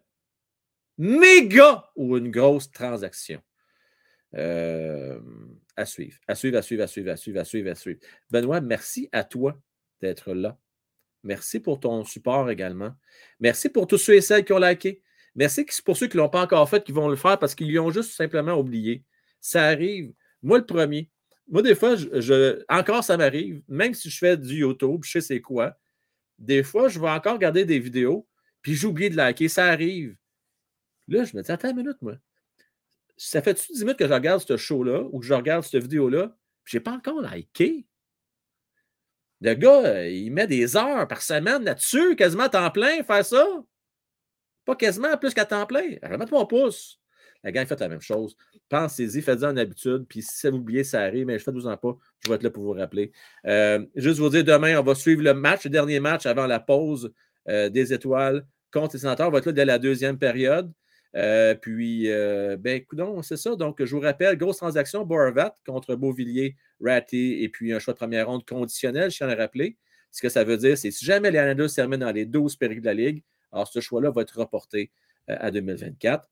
méga 0.98 1.90
ou 1.96 2.18
une 2.18 2.32
grosse 2.32 2.72
transaction? 2.72 3.42
Euh, 4.34 5.20
à 5.76 5.86
suivre, 5.86 6.18
à 6.28 6.36
suivre, 6.36 6.58
à 6.58 6.62
suivre, 6.62 6.84
à 6.84 6.88
suivre, 6.88 7.12
à 7.12 7.46
suivre, 7.46 7.70
à 7.70 7.76
suivre. 7.76 8.00
Benoît, 8.30 8.62
merci 8.62 9.10
à 9.12 9.24
toi 9.24 9.60
d'être 10.00 10.34
là. 10.34 10.58
Merci 11.24 11.60
pour 11.60 11.80
ton 11.80 12.04
support 12.04 12.50
également. 12.50 12.94
Merci 13.40 13.70
pour 13.70 13.88
tous 13.88 13.98
ceux 13.98 14.16
et 14.16 14.22
celles 14.22 14.46
qui 14.46 14.54
ont 14.54 14.60
liké. 14.60 15.02
Merci 15.36 15.66
pour 15.86 15.96
ceux 15.96 16.08
qui 16.08 16.18
ne 16.18 16.24
l'ont 16.24 16.30
pas 16.30 16.42
encore 16.42 16.68
fait, 16.70 16.84
qui 16.84 16.92
vont 16.92 17.08
le 17.08 17.16
faire 17.16 17.40
parce 17.40 17.56
qu'ils 17.56 17.74
l'ont 17.74 17.92
juste 17.92 18.12
simplement 18.12 18.54
oublié. 18.54 19.04
Ça 19.40 19.66
arrive. 19.68 20.14
Moi, 20.42 20.58
le 20.60 20.66
premier. 20.66 21.10
Moi, 21.48 21.62
des 21.62 21.76
fois, 21.76 21.96
encore, 22.70 23.04
ça 23.04 23.18
m'arrive. 23.18 23.62
Même 23.68 23.94
si 23.94 24.10
je 24.10 24.18
fais 24.18 24.38
du 24.38 24.56
YouTube, 24.56 25.02
je 25.04 25.12
sais 25.12 25.22
c'est 25.22 25.42
quoi. 25.42 25.78
Des 26.40 26.64
fois, 26.64 26.88
je 26.88 27.00
vais 27.00 27.10
encore 27.10 27.34
regarder 27.34 27.66
des 27.66 27.80
vidéos, 27.80 28.28
puis 28.62 28.76
j'oublie 28.76 29.10
de 29.10 29.18
liker. 29.18 29.48
Ça 29.48 29.66
arrive. 29.66 30.16
Là, 31.08 31.24
je 31.24 31.36
me 31.36 31.42
dis, 31.42 31.52
attends 31.52 31.70
une 31.70 31.78
minute, 31.78 32.02
moi. 32.02 32.16
Ça 33.18 33.42
fait-tu 33.42 33.72
10 33.74 33.82
minutes 33.82 34.00
que 34.00 34.08
je 34.08 34.14
regarde 34.14 34.42
ce 34.42 34.58
show-là 34.58 35.04
ou 35.12 35.20
que 35.20 35.26
je 35.26 35.34
regarde 35.34 35.64
cette 35.64 35.82
vidéo-là, 35.84 36.36
puis 36.64 36.72
je 36.74 36.78
n'ai 36.78 36.84
pas 36.84 36.94
encore 36.94 37.22
liké? 37.22 37.86
Le 39.42 39.54
gars, 39.56 40.08
il 40.08 40.32
met 40.32 40.48
des 40.48 40.78
heures 40.78 41.08
par 41.08 41.22
semaine 41.22 41.64
là-dessus, 41.64 42.16
quasiment 42.16 42.44
à 42.44 42.50
temps 42.50 42.72
plein, 42.72 43.04
faire 43.04 43.26
ça. 43.26 43.46
Pas 44.66 44.76
quasiment 44.76 45.18
plus 45.18 45.34
qu'à 45.34 45.46
temps 45.46 45.66
plein. 45.66 45.98
Remets 46.04 46.26
mon 46.32 46.46
pouce. 46.46 47.00
La 47.44 47.52
gang, 47.52 47.66
fait 47.66 47.80
la 47.80 47.90
même 47.90 48.02
chose. 48.02 48.36
Pensez-y, 48.70 49.22
faites-en 49.22 49.50
une 49.50 49.58
habitude. 49.58 50.06
Puis 50.08 50.22
si 50.22 50.38
ça 50.38 50.52
vous 50.52 50.58
oublie, 50.58 50.86
ça 50.86 51.02
arrive, 51.02 51.26
mais 51.26 51.40
je 51.40 51.44
faites-vous 51.44 51.66
en 51.66 51.76
pas. 51.76 51.98
Je 52.20 52.30
vais 52.30 52.36
être 52.36 52.44
là 52.44 52.52
pour 52.52 52.64
vous 52.64 52.74
rappeler. 52.74 53.12
Euh, 53.46 53.84
juste 53.96 54.20
vous 54.20 54.30
dire, 54.30 54.44
demain, 54.44 54.80
on 54.80 54.84
va 54.84 54.94
suivre 54.94 55.24
le 55.24 55.34
match, 55.34 55.64
le 55.64 55.72
dernier 55.72 56.00
match 56.00 56.28
avant 56.28 56.46
la 56.46 56.60
pause 56.60 57.12
des 57.48 57.94
étoiles 57.94 58.46
contre 58.72 58.96
les 58.96 59.00
sénateurs. 59.00 59.32
Va 59.32 59.40
être 59.40 59.48
là 59.48 59.52
dès 59.52 59.66
la 59.66 59.80
deuxième 59.80 60.18
période. 60.18 60.72
Euh, 61.16 61.56
puis, 61.56 62.08
ben, 62.08 62.78
écoute, 62.78 63.00
c'est 63.24 63.38
ça. 63.38 63.56
Donc, 63.56 63.84
je 63.84 63.96
vous 63.96 64.02
rappelle, 64.02 64.38
grosse 64.38 64.58
transaction, 64.58 65.06
Boravat 65.06 65.56
contre 65.66 65.96
Beauvilliers, 65.96 66.56
Ratty, 66.80 67.44
et 67.44 67.50
puis 67.50 67.74
un 67.74 67.80
choix 67.80 67.94
de 67.94 68.00
première 68.00 68.28
ronde 68.28 68.46
conditionnel, 68.46 69.12
je 69.12 69.18
tiens 69.18 69.28
à 69.28 69.36
le 69.36 69.42
rappeler. 69.42 69.78
Ce 70.12 70.22
que 70.22 70.30
ça 70.30 70.44
veut 70.44 70.58
dire, 70.58 70.78
c'est 70.78 70.92
si 70.92 71.06
jamais 71.06 71.32
les 71.32 71.40
Islanders 71.40 71.74
terminent 71.74 72.06
dans 72.06 72.12
les 72.12 72.26
12 72.26 72.58
périodes 72.58 72.82
de 72.82 72.86
la 72.86 72.94
Ligue, 72.94 73.24
alors 73.52 73.68
ce 73.68 73.80
choix-là 73.80 74.12
va 74.12 74.22
être 74.22 74.38
reporté 74.38 74.92
à 75.28 75.52
2024. 75.52 76.28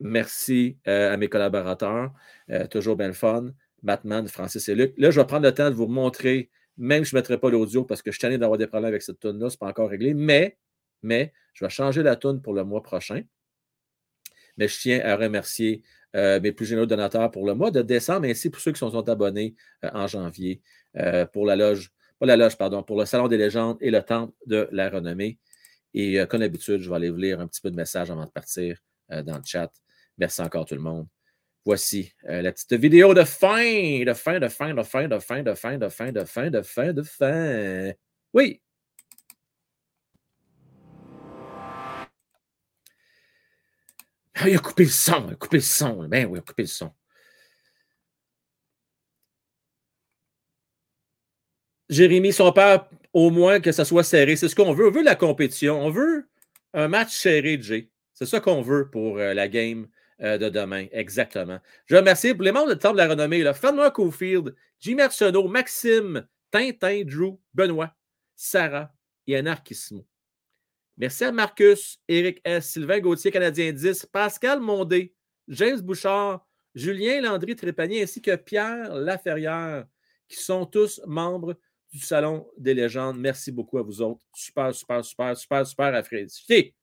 Merci 0.00 0.78
euh, 0.86 1.12
à 1.12 1.16
mes 1.16 1.28
collaborateurs. 1.28 2.12
Euh, 2.50 2.66
toujours 2.66 2.96
bien 2.96 3.12
fun. 3.12 3.52
Batman, 3.82 4.26
Francis 4.28 4.68
et 4.68 4.74
Luc. 4.74 4.94
Là, 4.96 5.10
je 5.10 5.20
vais 5.20 5.26
prendre 5.26 5.44
le 5.44 5.54
temps 5.54 5.70
de 5.70 5.74
vous 5.74 5.86
montrer, 5.86 6.50
même 6.78 7.04
si 7.04 7.10
je 7.10 7.16
ne 7.16 7.20
mettrai 7.20 7.38
pas 7.38 7.50
l'audio 7.50 7.84
parce 7.84 8.02
que 8.02 8.10
je 8.10 8.18
suis 8.18 8.38
d'avoir 8.38 8.58
des 8.58 8.66
problèmes 8.66 8.88
avec 8.88 9.02
cette 9.02 9.20
tune-là, 9.20 9.50
ce 9.50 9.54
n'est 9.54 9.58
pas 9.58 9.66
encore 9.66 9.90
réglé, 9.90 10.14
mais, 10.14 10.56
mais 11.02 11.32
je 11.52 11.64
vais 11.64 11.70
changer 11.70 12.02
la 12.02 12.16
tune 12.16 12.40
pour 12.40 12.54
le 12.54 12.64
mois 12.64 12.82
prochain. 12.82 13.22
Mais 14.56 14.68
je 14.68 14.80
tiens 14.80 15.00
à 15.04 15.16
remercier 15.16 15.82
euh, 16.16 16.40
mes 16.40 16.52
plus 16.52 16.66
généreux 16.66 16.86
donateurs 16.86 17.30
pour 17.30 17.46
le 17.46 17.54
mois 17.54 17.70
de 17.70 17.82
décembre, 17.82 18.26
ainsi 18.26 18.48
pour 18.50 18.60
ceux 18.60 18.72
qui 18.72 18.78
sont, 18.78 19.08
abonnés 19.08 19.54
en 19.82 20.06
janvier 20.06 20.62
pour 21.32 21.46
la 21.46 21.54
loge, 21.54 21.90
pas 22.18 22.26
la 22.26 22.36
loge, 22.36 22.56
pardon, 22.56 22.82
pour 22.82 22.98
le 22.98 23.04
Salon 23.04 23.28
des 23.28 23.36
légendes 23.36 23.76
et 23.80 23.90
le 23.90 24.02
Temple 24.02 24.32
de 24.46 24.68
la 24.72 24.90
renommée. 24.90 25.38
Et 25.94 26.18
comme 26.28 26.40
d'habitude, 26.40 26.80
je 26.80 26.88
vais 26.88 26.96
aller 26.96 27.10
vous 27.10 27.18
lire 27.18 27.40
un 27.40 27.46
petit 27.46 27.60
peu 27.60 27.70
de 27.70 27.76
messages 27.76 28.10
avant 28.10 28.24
de 28.24 28.30
partir 28.30 28.78
dans 29.08 29.36
le 29.36 29.44
chat. 29.44 29.70
Merci 30.16 30.42
encore 30.42 30.64
tout 30.64 30.74
le 30.74 30.80
monde. 30.80 31.06
Voici 31.68 32.14
euh, 32.30 32.40
la 32.40 32.50
petite 32.50 32.72
vidéo 32.72 33.12
de 33.12 33.24
fin, 33.24 34.02
de 34.02 34.14
fin, 34.14 34.40
de 34.40 34.48
fin, 34.48 34.72
de 34.72 34.82
fin, 34.82 35.06
de 35.06 35.18
fin, 35.18 35.42
de 35.42 35.54
fin, 35.54 35.76
de 35.76 35.88
fin, 35.90 36.12
de 36.12 36.24
fin, 36.24 36.50
de 36.50 36.62
fin, 36.62 36.92
de 36.94 37.02
fin. 37.02 37.92
Oui. 38.32 38.62
Ah, 44.34 44.48
il 44.48 44.56
a 44.56 44.58
coupé 44.60 44.84
le 44.84 44.88
son, 44.88 45.26
il 45.28 45.32
a 45.34 45.36
coupé 45.36 45.58
le 45.58 45.62
son. 45.62 46.08
Ben 46.08 46.24
oui, 46.24 46.38
il 46.38 46.40
a 46.40 46.42
coupé 46.42 46.62
le 46.62 46.68
son. 46.68 46.90
Jérémy, 51.90 52.32
son 52.32 52.50
père, 52.50 52.88
au 53.12 53.28
moins 53.28 53.60
que 53.60 53.72
ça 53.72 53.84
soit 53.84 54.04
serré. 54.04 54.36
C'est 54.36 54.48
ce 54.48 54.54
qu'on 54.54 54.72
veut. 54.72 54.88
On 54.88 54.90
veut 54.90 55.02
la 55.02 55.16
compétition. 55.16 55.78
On 55.84 55.90
veut 55.90 56.30
un 56.72 56.88
match 56.88 57.14
serré, 57.14 57.60
Jay. 57.60 57.90
C'est 58.14 58.24
ça 58.24 58.40
qu'on 58.40 58.62
veut 58.62 58.88
pour 58.88 59.18
euh, 59.18 59.34
la 59.34 59.48
game 59.48 59.86
euh, 60.22 60.38
de 60.38 60.48
demain. 60.48 60.86
Exactement. 60.92 61.60
Je 61.86 61.96
remercie 61.96 62.34
pour 62.34 62.42
les 62.42 62.52
membres 62.52 62.70
de 62.70 62.74
Temple 62.74 62.94
de 62.94 63.02
la 63.02 63.08
Renommée, 63.08 63.42
là, 63.42 63.54
Fernand 63.54 63.90
Cofield, 63.90 64.54
Jimmy 64.80 65.02
Arsenault, 65.02 65.48
Maxime, 65.48 66.26
Tintin, 66.50 67.02
Drew, 67.04 67.38
Benoît, 67.54 67.94
Sarah 68.34 68.92
et 69.26 69.36
Anarchismo. 69.36 70.06
Merci 70.96 71.24
à 71.24 71.32
Marcus, 71.32 72.00
Eric 72.08 72.40
S., 72.44 72.70
Sylvain 72.70 72.98
Gauthier, 72.98 73.30
Canadien 73.30 73.72
10, 73.72 74.06
Pascal 74.06 74.60
Mondé, 74.60 75.14
James 75.46 75.80
Bouchard, 75.80 76.44
Julien 76.74 77.20
Landry 77.20 77.54
Trépanier 77.54 78.02
ainsi 78.02 78.20
que 78.20 78.34
Pierre 78.34 78.94
Laferrière, 78.94 79.86
qui 80.28 80.36
sont 80.36 80.66
tous 80.66 81.00
membres 81.06 81.56
du 81.92 82.00
Salon 82.00 82.48
des 82.58 82.74
légendes. 82.74 83.18
Merci 83.18 83.52
beaucoup 83.52 83.78
à 83.78 83.82
vous 83.82 84.02
autres. 84.02 84.24
Super, 84.34 84.74
super, 84.74 85.04
super, 85.04 85.36
super, 85.36 85.66
super 85.66 85.94
apprécié. 85.94 86.74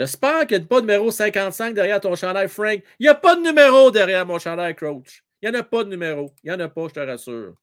J'espère 0.00 0.46
qu'il 0.46 0.56
n'y 0.56 0.64
a 0.64 0.66
pas 0.66 0.80
de 0.80 0.86
numéro 0.86 1.10
55 1.10 1.74
derrière 1.74 2.00
ton 2.00 2.16
chandail, 2.16 2.48
Frank. 2.48 2.82
Il 2.98 3.02
n'y 3.02 3.08
a 3.08 3.14
pas 3.14 3.36
de 3.36 3.42
numéro 3.42 3.90
derrière 3.90 4.24
mon 4.24 4.38
chandail, 4.38 4.74
Crouch. 4.74 5.22
Il 5.42 5.50
n'y 5.50 5.54
en 5.54 5.60
a 5.60 5.62
pas 5.62 5.84
de 5.84 5.90
numéro. 5.90 6.34
Il 6.42 6.46
n'y 6.46 6.56
en 6.56 6.60
a 6.60 6.70
pas, 6.70 6.88
je 6.88 6.94
te 6.94 7.00
rassure. 7.00 7.60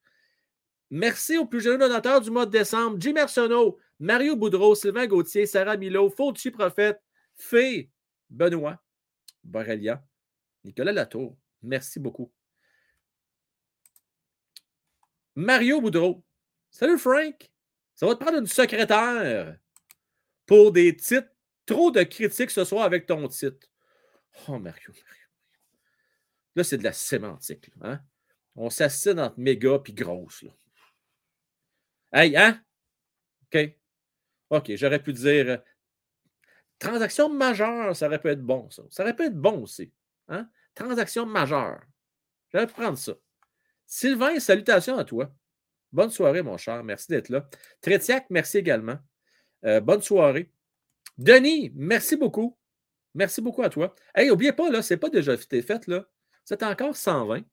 Merci 0.91 1.39
aux 1.39 1.47
plus 1.47 1.61
jeunes 1.61 1.79
donateurs 1.79 2.21
du 2.21 2.29
mois 2.29 2.45
de 2.45 2.51
décembre. 2.51 2.97
Jim 2.99 3.15
Arsenault, 3.15 3.79
Mario 3.99 4.35
Boudreau, 4.35 4.75
Sylvain 4.75 5.07
Gauthier, 5.07 5.47
Sarah 5.47 5.77
Milo, 5.77 6.11
Fauci 6.11 6.51
Prophète, 6.51 7.01
Fée, 7.35 7.89
Benoît, 8.29 8.83
Borrelia, 9.43 10.03
Nicolas 10.63 10.91
Latour. 10.91 11.35
Merci 11.63 11.99
beaucoup. 11.99 12.31
Mario 15.33 15.81
Boudreau. 15.81 16.23
Salut 16.69 16.99
Frank. 16.99 17.49
Ça 17.95 18.05
va 18.05 18.13
te 18.13 18.23
prendre 18.23 18.37
une 18.37 18.45
secrétaire 18.45 19.57
pour 20.45 20.71
des 20.71 20.95
titres 20.95 21.31
Trop 21.67 21.91
de 21.91 22.01
critiques 22.01 22.49
ce 22.49 22.63
soir 22.65 22.85
avec 22.85 23.05
ton 23.05 23.27
titre. 23.27 23.67
Oh, 24.47 24.57
Mario, 24.57 24.87
Mario. 24.87 25.27
Là, 26.55 26.63
c'est 26.63 26.77
de 26.77 26.83
la 26.83 26.93
sémantique. 26.93 27.69
hein? 27.81 27.99
On 28.55 28.71
s'assied 28.71 29.11
entre 29.11 29.37
méga 29.39 29.77
puis 29.77 29.93
grosse. 29.93 30.45
Hey, 32.11 32.35
hein? 32.35 32.59
OK. 33.43 33.77
OK, 34.49 34.75
j'aurais 34.75 35.03
pu 35.03 35.11
dire 35.13 35.49
euh, 35.49 35.57
transaction 36.79 37.29
majeure, 37.29 37.95
ça 37.95 38.07
aurait 38.07 38.19
pu 38.19 38.29
être 38.29 38.41
bon, 38.41 38.69
ça. 38.69 38.83
Ça 38.89 39.03
aurait 39.03 39.15
pu 39.15 39.25
être 39.25 39.35
bon 39.35 39.63
aussi. 39.63 39.91
Hein? 40.29 40.49
Transaction 40.73 41.25
majeure. 41.25 41.81
J'aurais 42.51 42.67
pu 42.67 42.73
prendre 42.73 42.97
ça. 42.97 43.13
Sylvain, 43.85 44.39
salutations 44.39 44.97
à 44.97 45.03
toi. 45.03 45.29
Bonne 45.91 46.11
soirée, 46.11 46.41
mon 46.43 46.57
cher. 46.57 46.83
Merci 46.83 47.07
d'être 47.09 47.29
là. 47.29 47.49
Trétiac, 47.81 48.27
merci 48.29 48.57
également. 48.57 48.97
Euh, 49.65 49.81
bonne 49.81 50.01
soirée. 50.01 50.51
Denis, 51.17 51.71
merci 51.75 52.15
beaucoup. 52.15 52.57
Merci 53.13 53.41
beaucoup 53.41 53.63
à 53.63 53.69
toi. 53.69 53.95
Hey, 54.13 54.27
n'oubliez 54.27 54.53
pas, 54.53 54.69
là, 54.69 54.81
c'est 54.81 54.97
pas 54.97 55.09
déjà 55.09 55.35
fait, 55.35 55.87
là. 55.87 56.07
C'est 56.43 56.61
encore 56.63 56.95
120. 56.95 57.43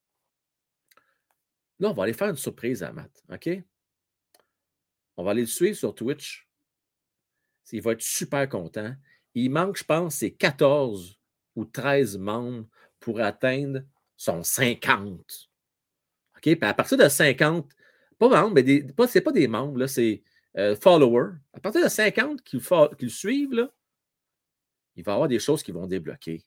Là, 1.80 1.90
on 1.90 1.94
va 1.94 2.04
aller 2.04 2.12
faire 2.12 2.28
une 2.28 2.36
surprise 2.36 2.82
à 2.82 2.92
Matt, 2.92 3.22
OK? 3.32 3.48
On 5.16 5.24
va 5.24 5.30
aller 5.30 5.42
le 5.42 5.46
suivre 5.46 5.76
sur 5.76 5.94
Twitch. 5.94 6.48
Il 7.72 7.82
va 7.82 7.92
être 7.92 8.02
super 8.02 8.48
content. 8.48 8.94
Il 9.34 9.50
manque, 9.50 9.78
je 9.78 9.84
pense, 9.84 10.16
c'est 10.16 10.32
14 10.32 11.18
ou 11.56 11.64
13 11.64 12.18
membres 12.18 12.66
pour 13.00 13.20
atteindre 13.20 13.80
son 14.16 14.42
50. 14.42 15.48
OK? 16.36 16.42
Puis 16.42 16.58
à 16.60 16.74
partir 16.74 16.98
de 16.98 17.08
50, 17.08 17.70
pas 18.18 18.28
membres, 18.28 18.54
mais 18.54 18.64
ce 18.64 19.18
n'est 19.18 19.22
pas 19.22 19.32
des 19.32 19.48
membres, 19.48 19.78
là, 19.78 19.88
c'est 19.88 20.22
euh, 20.56 20.76
followers, 20.76 21.32
à 21.52 21.60
partir 21.60 21.82
de 21.82 21.88
50 21.88 22.42
qui, 22.42 22.56
le 22.58 23.08
suivent, 23.08 23.54
là, 23.54 23.70
il 24.96 25.04
va 25.04 25.12
y 25.12 25.14
avoir 25.14 25.28
des 25.28 25.38
choses 25.38 25.62
qui 25.62 25.72
vont 25.72 25.86
débloquer. 25.86 26.44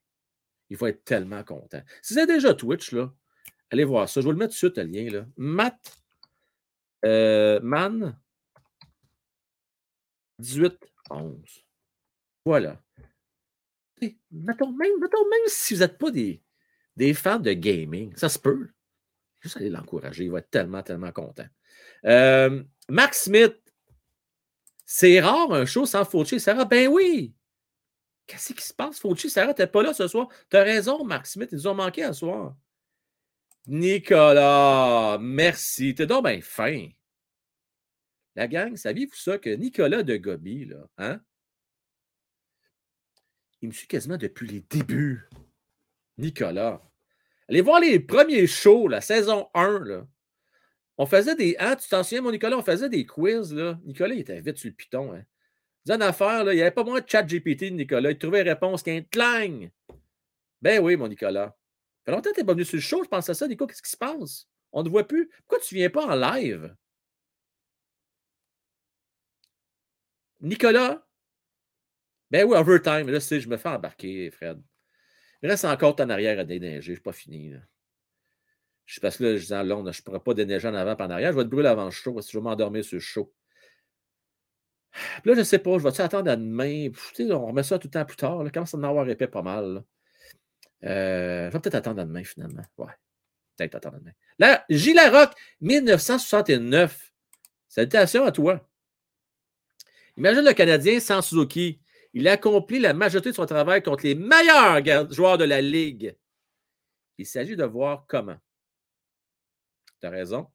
Il 0.69 0.77
va 0.77 0.89
être 0.89 1.03
tellement 1.03 1.43
content. 1.43 1.81
Si 2.01 2.17
avez 2.17 2.33
déjà 2.33 2.53
Twitch, 2.53 2.91
là, 2.91 3.13
allez 3.69 3.83
voir 3.83 4.07
ça. 4.07 4.21
Je 4.21 4.27
vais 4.27 4.31
le 4.31 4.37
mettre 4.37 4.53
tout 4.57 4.67
de 4.67 4.73
suite, 4.73 4.77
le 4.77 4.83
lien. 4.83 5.09
Là. 5.09 5.25
Matt 5.35 5.97
euh, 7.05 7.59
Man 7.61 8.17
1811. 10.39 11.65
Voilà. 12.45 12.81
mettons, 14.31 14.71
même, 14.71 14.99
mettons, 14.99 15.29
même 15.29 15.39
si 15.47 15.73
vous 15.73 15.81
n'êtes 15.81 15.97
pas 15.97 16.11
des, 16.11 16.41
des 16.95 17.13
fans 17.13 17.39
de 17.39 17.53
gaming, 17.53 18.15
ça 18.15 18.29
se 18.29 18.39
peut. 18.39 18.69
Juste 19.41 19.57
aller 19.57 19.69
l'encourager. 19.69 20.25
Il 20.25 20.31
va 20.31 20.39
être 20.39 20.49
tellement, 20.49 20.81
tellement 20.81 21.11
content. 21.11 21.47
Euh, 22.05 22.63
Max 22.89 23.25
Smith, 23.25 23.57
c'est 24.89 25.19
rare 25.19 25.53
un 25.53 25.65
show 25.65 25.85
sans 25.85 26.05
Fauci. 26.05 26.39
Sarah, 26.39 26.63
ben 26.63 26.87
oui. 26.87 27.35
Qu'est-ce 28.25 28.53
qui 28.53 28.63
se 28.63 28.73
passe? 28.73 28.99
Fauci, 28.99 29.29
Sarah, 29.29 29.53
t'es 29.53 29.67
pas 29.67 29.83
là 29.83 29.93
ce 29.93 30.07
soir. 30.07 30.29
T'as 30.49 30.63
raison, 30.63 31.03
Mark 31.03 31.27
Smith, 31.27 31.49
ils 31.51 31.67
ont 31.67 31.75
manqué 31.75 32.05
ce 32.07 32.13
soir. 32.13 32.55
Nicolas, 33.67 35.17
merci. 35.19 35.93
T'es 35.93 36.05
donc 36.07 36.25
bien 36.25 36.39
fin. 36.41 36.87
La 38.35 38.47
gang, 38.47 38.77
saviez-vous 38.77 39.15
ça 39.15 39.37
que 39.37 39.49
Nicolas 39.49 40.03
de 40.03 40.15
Gobi, 40.15 40.65
là, 40.65 40.87
hein? 40.97 41.19
Il 43.61 43.67
me 43.67 43.73
suit 43.73 43.87
quasiment 43.87 44.17
depuis 44.17 44.47
les 44.47 44.61
débuts. 44.61 45.27
Nicolas. 46.17 46.81
Allez 47.49 47.61
voir 47.61 47.81
les 47.81 47.99
premiers 47.99 48.47
shows, 48.47 48.87
la 48.87 49.01
saison 49.01 49.49
1, 49.53 49.79
là. 49.79 50.07
On 50.97 51.05
faisait 51.05 51.35
des. 51.35 51.55
Hein, 51.59 51.75
tu 51.75 51.87
t'en 51.89 52.03
souviens, 52.03 52.21
mon 52.21 52.31
Nicolas, 52.31 52.57
on 52.57 52.63
faisait 52.63 52.89
des 52.89 53.05
quiz, 53.05 53.53
là. 53.53 53.79
Nicolas, 53.85 54.15
il 54.15 54.21
était 54.21 54.41
vite 54.41 54.57
sur 54.57 54.69
le 54.69 54.75
piton, 54.75 55.13
hein. 55.13 55.23
une 55.87 56.01
affaire, 56.01 56.43
là, 56.43 56.53
il 56.53 56.55
n'y 56.55 56.61
avait 56.61 56.71
pas 56.71 56.83
moins 56.83 57.01
de 57.01 57.07
chat 57.07 57.23
GPT 57.23 57.65
de 57.65 57.75
Nicolas. 57.75 58.11
Il 58.11 58.17
trouvait 58.17 58.41
réponse 58.41 58.83
qu'un 58.83 59.01
clang. 59.01 59.69
Ben 60.61 60.83
oui, 60.83 60.95
mon 60.97 61.07
Nicolas. 61.07 61.55
Ça 61.99 62.05
fait 62.05 62.11
longtemps 62.11 62.29
que 62.31 62.35
tu 62.35 62.41
n'es 62.41 62.45
pas 62.45 62.53
venu 62.53 62.65
sur 62.65 62.77
le 62.77 62.81
show, 62.81 63.03
je 63.03 63.09
pense 63.09 63.29
à 63.29 63.33
ça. 63.33 63.47
Nico, 63.47 63.67
qu'est-ce 63.67 63.83
qui 63.83 63.91
se 63.91 63.97
passe? 63.97 64.47
On 64.71 64.83
ne 64.83 64.89
voit 64.89 65.07
plus. 65.07 65.29
Pourquoi 65.29 65.59
tu 65.59 65.75
ne 65.75 65.79
viens 65.79 65.89
pas 65.89 66.05
en 66.05 66.15
live? 66.15 66.75
Nicolas? 70.41 71.05
Ben 72.31 72.43
oui, 72.45 72.57
overtime. 72.57 73.09
Là, 73.09 73.19
je 73.19 73.47
me 73.47 73.57
fais 73.57 73.69
embarquer, 73.69 74.31
Fred. 74.31 74.61
Il 75.43 75.49
reste 75.49 75.65
encore 75.65 75.95
en 75.99 76.09
arrière 76.09 76.39
à 76.39 76.43
déneiger. 76.43 76.81
Je 76.81 76.93
suis 76.93 77.01
pas 77.01 77.13
fini. 77.13 77.51
Là. 77.51 77.59
Je 78.87 79.01
parce 79.01 79.17
que 79.17 79.25
là, 79.25 79.37
je 79.37 79.41
dis 79.41 79.47
je 79.49 79.53
ne 79.53 80.03
pourrais 80.03 80.21
pas 80.21 80.33
déneiger 80.33 80.67
en 80.67 80.73
avant 80.73 80.95
et 80.95 81.01
en 81.03 81.09
arrière. 81.09 81.33
Je 81.33 81.37
vais 81.37 81.43
te 81.43 81.49
brûler 81.49 81.67
avant 81.67 81.85
le 81.85 81.91
show 81.91 82.13
parce 82.13 82.31
je 82.31 82.37
vais 82.37 82.43
m'endormir 82.43 82.85
sur 82.85 82.95
le 82.95 83.01
show. 83.01 83.31
Là, 85.25 85.33
je 85.33 85.39
ne 85.39 85.43
sais 85.43 85.59
pas, 85.59 85.77
je 85.77 85.83
vais-tu 85.83 86.01
attendre 86.01 86.31
à 86.31 86.37
demain? 86.37 86.89
on 87.19 87.47
remet 87.47 87.63
ça 87.63 87.77
tout 87.77 87.87
le 87.87 87.91
temps 87.91 88.05
plus 88.05 88.15
tard. 88.15 88.43
Là. 88.43 88.49
Commence 88.49 88.73
à 88.73 88.77
en 88.77 88.83
avoir 88.83 89.07
épais 89.09 89.27
pas 89.27 89.41
mal. 89.41 89.83
Euh, 90.85 91.47
je 91.47 91.53
vais 91.53 91.59
peut-être 91.59 91.75
attendre 91.75 92.01
à 92.01 92.05
demain, 92.05 92.23
finalement. 92.23 92.63
Ouais. 92.77 92.93
Peut-être 93.57 93.75
attendre 93.75 93.97
à 93.97 93.99
demain. 93.99 94.13
Là, 94.39 94.65
Gilles 94.69 95.01
Rock, 95.11 95.33
1969. 95.59 97.11
Salutations 97.67 98.23
à 98.23 98.31
toi. 98.31 98.65
Imagine 100.15 100.45
le 100.45 100.53
Canadien 100.53 101.01
sans 101.01 101.21
Suzuki. 101.21 101.81
Il 102.13 102.25
a 102.29 102.31
accompli 102.31 102.79
la 102.79 102.93
majorité 102.93 103.31
de 103.31 103.35
son 103.35 103.45
travail 103.45 103.83
contre 103.83 104.05
les 104.05 104.15
meilleurs 104.15 105.11
joueurs 105.11 105.37
de 105.37 105.43
la 105.43 105.61
Ligue. 105.61 106.15
Il 107.17 107.25
s'agit 107.25 107.57
de 107.57 107.65
voir 107.65 108.05
comment. 108.07 108.37
Tu 110.01 110.07
as 110.07 110.09
raison. 110.09 110.47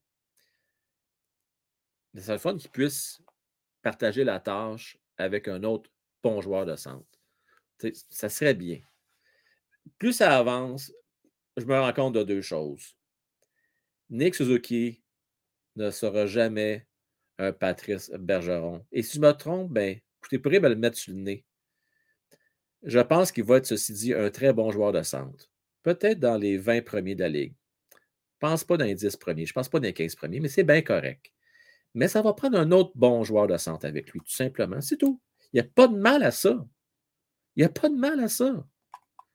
C'est 2.14 2.32
le 2.32 2.39
fun 2.39 2.56
qu'il 2.56 2.70
puisse 2.70 3.23
partager 3.81 4.24
la 4.24 4.39
tâche 4.39 4.98
avec 5.16 5.48
un 5.48 5.62
autre 5.64 5.90
bon 6.23 6.40
joueur 6.40 6.66
de 6.66 6.77
centre. 6.77 7.06
ça 8.10 8.28
serait 8.28 8.55
bien. 8.55 8.81
Plus 9.98 10.12
ça 10.12 10.39
avance, 10.39 10.93
je 11.56 11.64
me 11.64 11.78
rends 11.78 11.93
compte 11.93 12.14
de 12.14 12.23
deux 12.23 12.43
choses. 12.43 12.97
Nick 14.10 14.35
Suzuki 14.35 15.02
ne 15.77 15.90
sera 15.90 16.27
jamais 16.27 16.86
un 17.39 17.52
Patrice 17.52 18.10
Bergeron. 18.10 18.85
Et 18.93 19.02
si 19.02 19.16
je 19.16 19.23
me 19.23 19.32
trompe, 19.32 19.73
ben, 19.73 19.98
écoutez, 20.20 20.39
pourriez 20.39 20.60
me 20.60 20.69
le 20.69 20.77
mettre 20.77 20.98
sur 20.98 21.14
le 21.14 21.20
nez. 21.20 21.44
Je 22.82 23.01
pense 23.01 23.32
qu'il 23.32 23.44
va 23.44 23.56
être, 23.56 23.66
ceci 23.66 23.93
dit, 23.93 24.14
un 24.14 24.31
très 24.31 24.52
bon 24.52 24.70
joueur 24.70 24.93
de 24.93 25.02
centre. 25.02 25.51
Peut-être 25.82 26.20
dans 26.20 26.36
les 26.36 26.59
20 26.59 26.85
premiers 26.85 27.14
de 27.14 27.20
la 27.20 27.28
Ligue. 27.28 27.55
Je 28.43 28.48
pense 28.48 28.64
pas 28.64 28.77
dans 28.77 28.86
les 28.86 28.97
10 28.97 29.16
premiers, 29.19 29.47
je 29.47 29.52
pense 29.52 29.69
pas 29.69 29.78
dans 29.78 29.85
les 29.86 29.93
15 29.93 30.16
premiers, 30.16 30.40
mais 30.40 30.48
c'est 30.48 30.64
bien 30.64 30.82
correct. 30.82 31.32
Mais 31.94 32.09
ça 32.09 32.23
va 32.23 32.32
prendre 32.32 32.59
un 32.59 32.73
autre 32.73 32.90
bon 32.97 33.23
joueur 33.23 33.47
de 33.47 33.56
centre 33.56 33.86
avec 33.86 34.10
lui, 34.10 34.19
tout 34.19 34.32
simplement. 34.32 34.81
C'est 34.81 34.97
tout. 34.97 35.20
Il 35.52 35.60
n'y 35.60 35.60
a 35.60 35.70
pas 35.73 35.86
de 35.86 35.94
mal 35.94 36.24
à 36.24 36.32
ça. 36.32 36.66
Il 37.55 37.60
n'y 37.60 37.64
a 37.64 37.69
pas 37.69 37.89
de 37.89 37.94
mal 37.94 38.19
à 38.19 38.27
ça. 38.27 38.66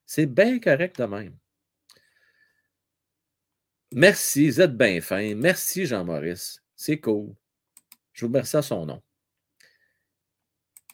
C'est 0.05 0.25
bien 0.25 0.59
correct 0.59 0.99
de 0.99 1.05
même. 1.05 1.38
Merci, 3.93 4.49
vous 4.49 4.59
êtes 4.59 4.75
bien 4.75 4.99
fin. 4.99 5.35
Merci, 5.35 5.85
Jean-Maurice. 5.85 6.61
C'est 6.75 6.99
cool. 6.99 7.34
Je 8.11 8.25
vous 8.25 8.29
remercie 8.29 8.57
à 8.57 8.61
son 8.61 8.85
nom. 8.88 9.01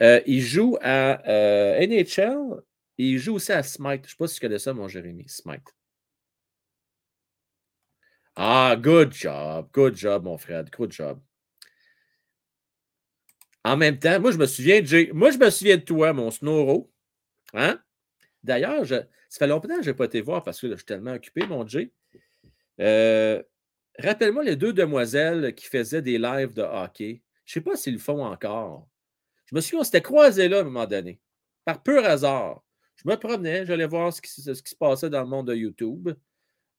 Euh, 0.03 0.21
il 0.27 0.41
joue 0.41 0.77
à 0.81 1.27
euh, 1.27 1.79
NHL 1.87 2.61
et 2.99 3.05
il 3.07 3.17
joue 3.17 3.33
aussi 3.35 3.53
à 3.53 3.63
Smite. 3.63 4.03
Je 4.03 4.05
ne 4.05 4.09
sais 4.09 4.15
pas 4.19 4.27
si 4.27 4.35
tu 4.35 4.41
connais 4.41 4.59
ça, 4.59 4.71
mon 4.71 4.87
Jérémy. 4.87 5.27
Smite. 5.27 5.73
Ah, 8.35 8.75
good 8.75 9.13
job. 9.13 9.69
Good 9.71 9.95
job, 9.95 10.23
mon 10.23 10.37
frère. 10.37 10.65
Good 10.65 10.91
job. 10.91 11.19
En 13.63 13.77
même 13.77 13.97
temps, 13.97 14.19
moi, 14.19 14.31
je 14.31 14.37
me 14.37 14.45
souviens 14.45 14.81
de, 14.81 15.13
moi, 15.13 15.31
je 15.31 15.37
me 15.37 15.49
souviens 15.49 15.77
de 15.77 15.83
toi, 15.83 16.13
mon 16.13 16.31
Snoro. 16.31 16.91
Hein? 17.53 17.79
D'ailleurs, 18.43 18.85
ça 18.85 19.05
fait 19.29 19.47
longtemps 19.47 19.77
que 19.77 19.83
je 19.83 19.91
n'ai 19.91 19.95
pas 19.95 20.05
été 20.05 20.21
voir 20.21 20.43
parce 20.43 20.59
que 20.59 20.69
je 20.69 20.75
suis 20.75 20.85
tellement 20.85 21.13
occupé, 21.13 21.45
mon 21.47 21.65
Jay. 21.65 21.91
Euh, 22.81 23.41
rappelle-moi 23.99 24.43
les 24.43 24.55
deux 24.55 24.73
demoiselles 24.73 25.53
qui 25.55 25.67
faisaient 25.67 26.01
des 26.01 26.17
lives 26.17 26.53
de 26.53 26.63
hockey. 26.63 27.21
Je 27.45 27.51
ne 27.51 27.53
sais 27.53 27.69
pas 27.69 27.75
s'ils 27.77 27.93
le 27.93 27.99
font 27.99 28.25
encore. 28.25 28.87
Je 29.45 29.55
me 29.55 29.61
souviens, 29.61 29.79
on 29.79 29.83
s'était 29.83 30.01
croisés 30.01 30.49
là 30.49 30.57
à 30.57 30.61
un 30.61 30.65
moment 30.65 30.85
donné, 30.85 31.19
par 31.65 31.83
pur 31.83 32.03
hasard. 32.03 32.63
Je 32.95 33.09
me 33.09 33.15
promenais, 33.15 33.65
j'allais 33.65 33.87
voir 33.87 34.11
ce 34.11 34.21
qui, 34.21 34.29
se 34.29 34.75
passait 34.75 35.09
dans 35.09 35.21
le 35.21 35.27
monde 35.27 35.47
de 35.47 35.55
YouTube, 35.55 36.09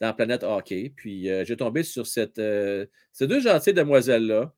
dans 0.01 0.09
la 0.09 0.13
planète 0.15 0.43
hockey. 0.43 0.93
Puis 0.95 1.31
euh, 1.31 1.45
j'ai 1.45 1.57
tombé 1.57 1.83
sur 1.83 2.05
euh, 2.39 2.87
ces 3.13 3.27
deux 3.27 3.41
gentilles 3.41 3.75
demoiselles-là 3.75 4.55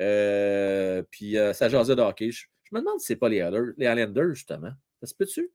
euh, 0.00 1.02
puis 1.10 1.36
ça 1.54 1.68
jasait 1.68 1.96
de 1.96 2.02
hockey. 2.02 2.30
Je, 2.30 2.46
me 2.72 2.80
demande 2.80 3.00
si 3.00 3.06
c'est 3.06 3.16
pas 3.16 3.28
les, 3.28 3.38
Islanders, 3.78 4.34
justement. 4.34 4.72
Ça 5.00 5.06
se 5.06 5.14
peut-tu? 5.14 5.50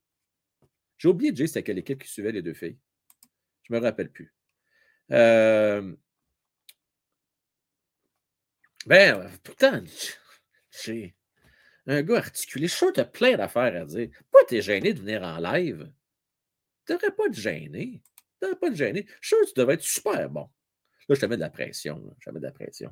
J'ai 0.98 1.08
oublié, 1.08 1.36
Jay, 1.36 1.48
c'était 1.48 1.64
quelle 1.64 1.78
équipe 1.78 2.02
qui 2.02 2.10
suivait 2.10 2.32
les 2.32 2.42
deux 2.42 2.54
filles. 2.54 2.78
Je 3.64 3.74
me 3.74 3.80
rappelle 3.80 4.10
plus. 4.12 4.34
Ben, 8.86 9.32
pourtant, 9.44 9.82
j'ai 10.84 11.16
un 11.88 12.02
gars 12.02 12.18
articulé. 12.18 12.68
Je 12.68 12.76
suis 12.76 12.86
que 12.88 12.94
tu 12.94 13.00
as 13.00 13.06
plein 13.06 13.38
d'affaires 13.38 13.82
à 13.82 13.86
dire. 13.86 14.10
Pourquoi 14.32 14.48
tu 14.48 14.58
es 14.58 14.62
gêné 14.62 14.94
de 14.94 15.00
venir 15.00 15.24
en 15.24 15.38
live? 15.40 15.92
Tu 16.86 16.94
n'aurais 16.94 17.12
pas 17.12 17.30
de 17.30 17.34
gêner. 17.34 18.02
Tu 18.44 18.50
n'aurais 18.50 18.60
pas 18.60 18.70
de 18.70 18.76
gêner. 18.76 19.06
Je 19.22 19.28
suis 19.28 19.36
sûr 19.38 19.46
que 19.46 19.54
tu 19.54 19.60
devrais 19.60 19.76
être 19.76 19.82
super 19.82 20.30
bon. 20.30 20.50
Là, 21.08 21.16
je 21.16 21.22
te 21.22 21.26
mets 21.26 21.38
de 21.38 21.42
la 21.42 21.50
pression. 21.50 22.04
Je 22.20 22.30
te 22.30 22.34
mets 22.34 22.42
de 22.42 22.46
la 22.46 22.52
pression 22.52 22.92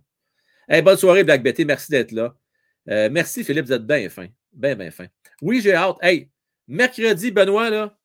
bonne 0.81 0.95
soirée, 0.95 1.25
Black 1.25 1.43
Betty. 1.43 1.65
Merci 1.65 1.91
d'être 1.91 2.13
là. 2.13 2.33
Euh, 2.89 3.09
merci, 3.11 3.43
Philippe. 3.43 3.65
Vous 3.65 3.73
êtes 3.73 3.85
bien 3.85 4.07
fin. 4.09 4.27
Bien, 4.53 4.75
bien 4.75 4.91
fin. 4.91 5.07
Oui, 5.41 5.59
j'ai 5.61 5.73
hâte. 5.73 5.97
Hey, 6.01 6.29
mercredi, 6.67 7.31
Benoît, 7.31 7.69
là, 7.69 7.97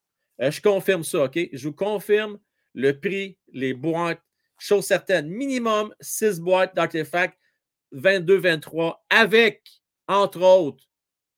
euh, 0.43 0.51
je 0.51 0.61
confirme 0.61 1.05
ça, 1.05 1.25
OK? 1.25 1.39
Je 1.53 1.69
vous 1.69 1.75
confirme 1.75 2.41
le 2.75 2.99
prix, 2.99 3.39
les 3.53 3.75
boîtes, 3.75 4.21
chose 4.59 4.85
certaine, 4.85 5.29
minimum 5.29 5.95
6 6.01 6.41
boîtes 6.41 6.75
d'artefacts 6.75 7.39
22-23 7.93 8.97
avec, 9.11 9.63
entre 10.09 10.43
autres, 10.43 10.85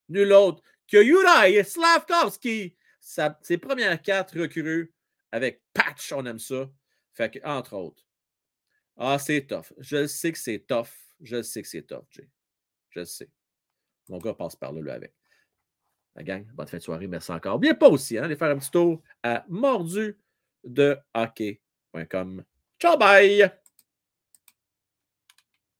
nul 0.08 0.32
autre 0.32 0.62
que 0.90 1.02
Yuri 1.02 1.62
Slavkovski. 1.62 2.74
Ses 3.00 3.58
premières 3.58 4.00
quatre 4.02 4.38
recrues 4.38 4.92
avec 5.32 5.62
patch, 5.72 6.12
on 6.12 6.24
aime 6.26 6.38
ça. 6.38 6.70
Fait 7.14 7.30
que, 7.30 7.38
entre 7.44 7.74
autres. 7.74 8.04
Ah, 8.96 9.18
c'est 9.18 9.46
tough. 9.46 9.72
Je 9.78 10.06
sais 10.06 10.32
que 10.32 10.38
c'est 10.38 10.60
tough. 10.66 10.88
Je 11.20 11.42
sais 11.42 11.62
que 11.62 11.68
c'est 11.68 11.82
tough, 11.82 12.04
Jay. 12.10 12.28
Je 12.90 13.04
sais. 13.04 13.30
Mon 14.08 14.18
gars 14.18 14.34
passe 14.34 14.56
par 14.56 14.72
là, 14.72 14.80
là 14.82 14.94
avec. 14.94 15.14
La 16.14 16.24
gang, 16.24 16.44
bonne 16.52 16.66
fin 16.66 16.78
de 16.78 16.82
soirée. 16.82 17.06
Merci 17.06 17.30
encore. 17.30 17.58
Bien 17.58 17.74
pas 17.74 17.88
aussi, 17.88 18.18
hein, 18.18 18.24
aller 18.24 18.36
faire 18.36 18.50
un 18.50 18.58
petit 18.58 18.70
tour 18.70 19.02
à 19.22 19.44
mordu 19.48 20.18
de 20.64 20.96
hockey.com. 21.14 22.44
Ciao, 22.80 22.96
bye! 22.96 23.67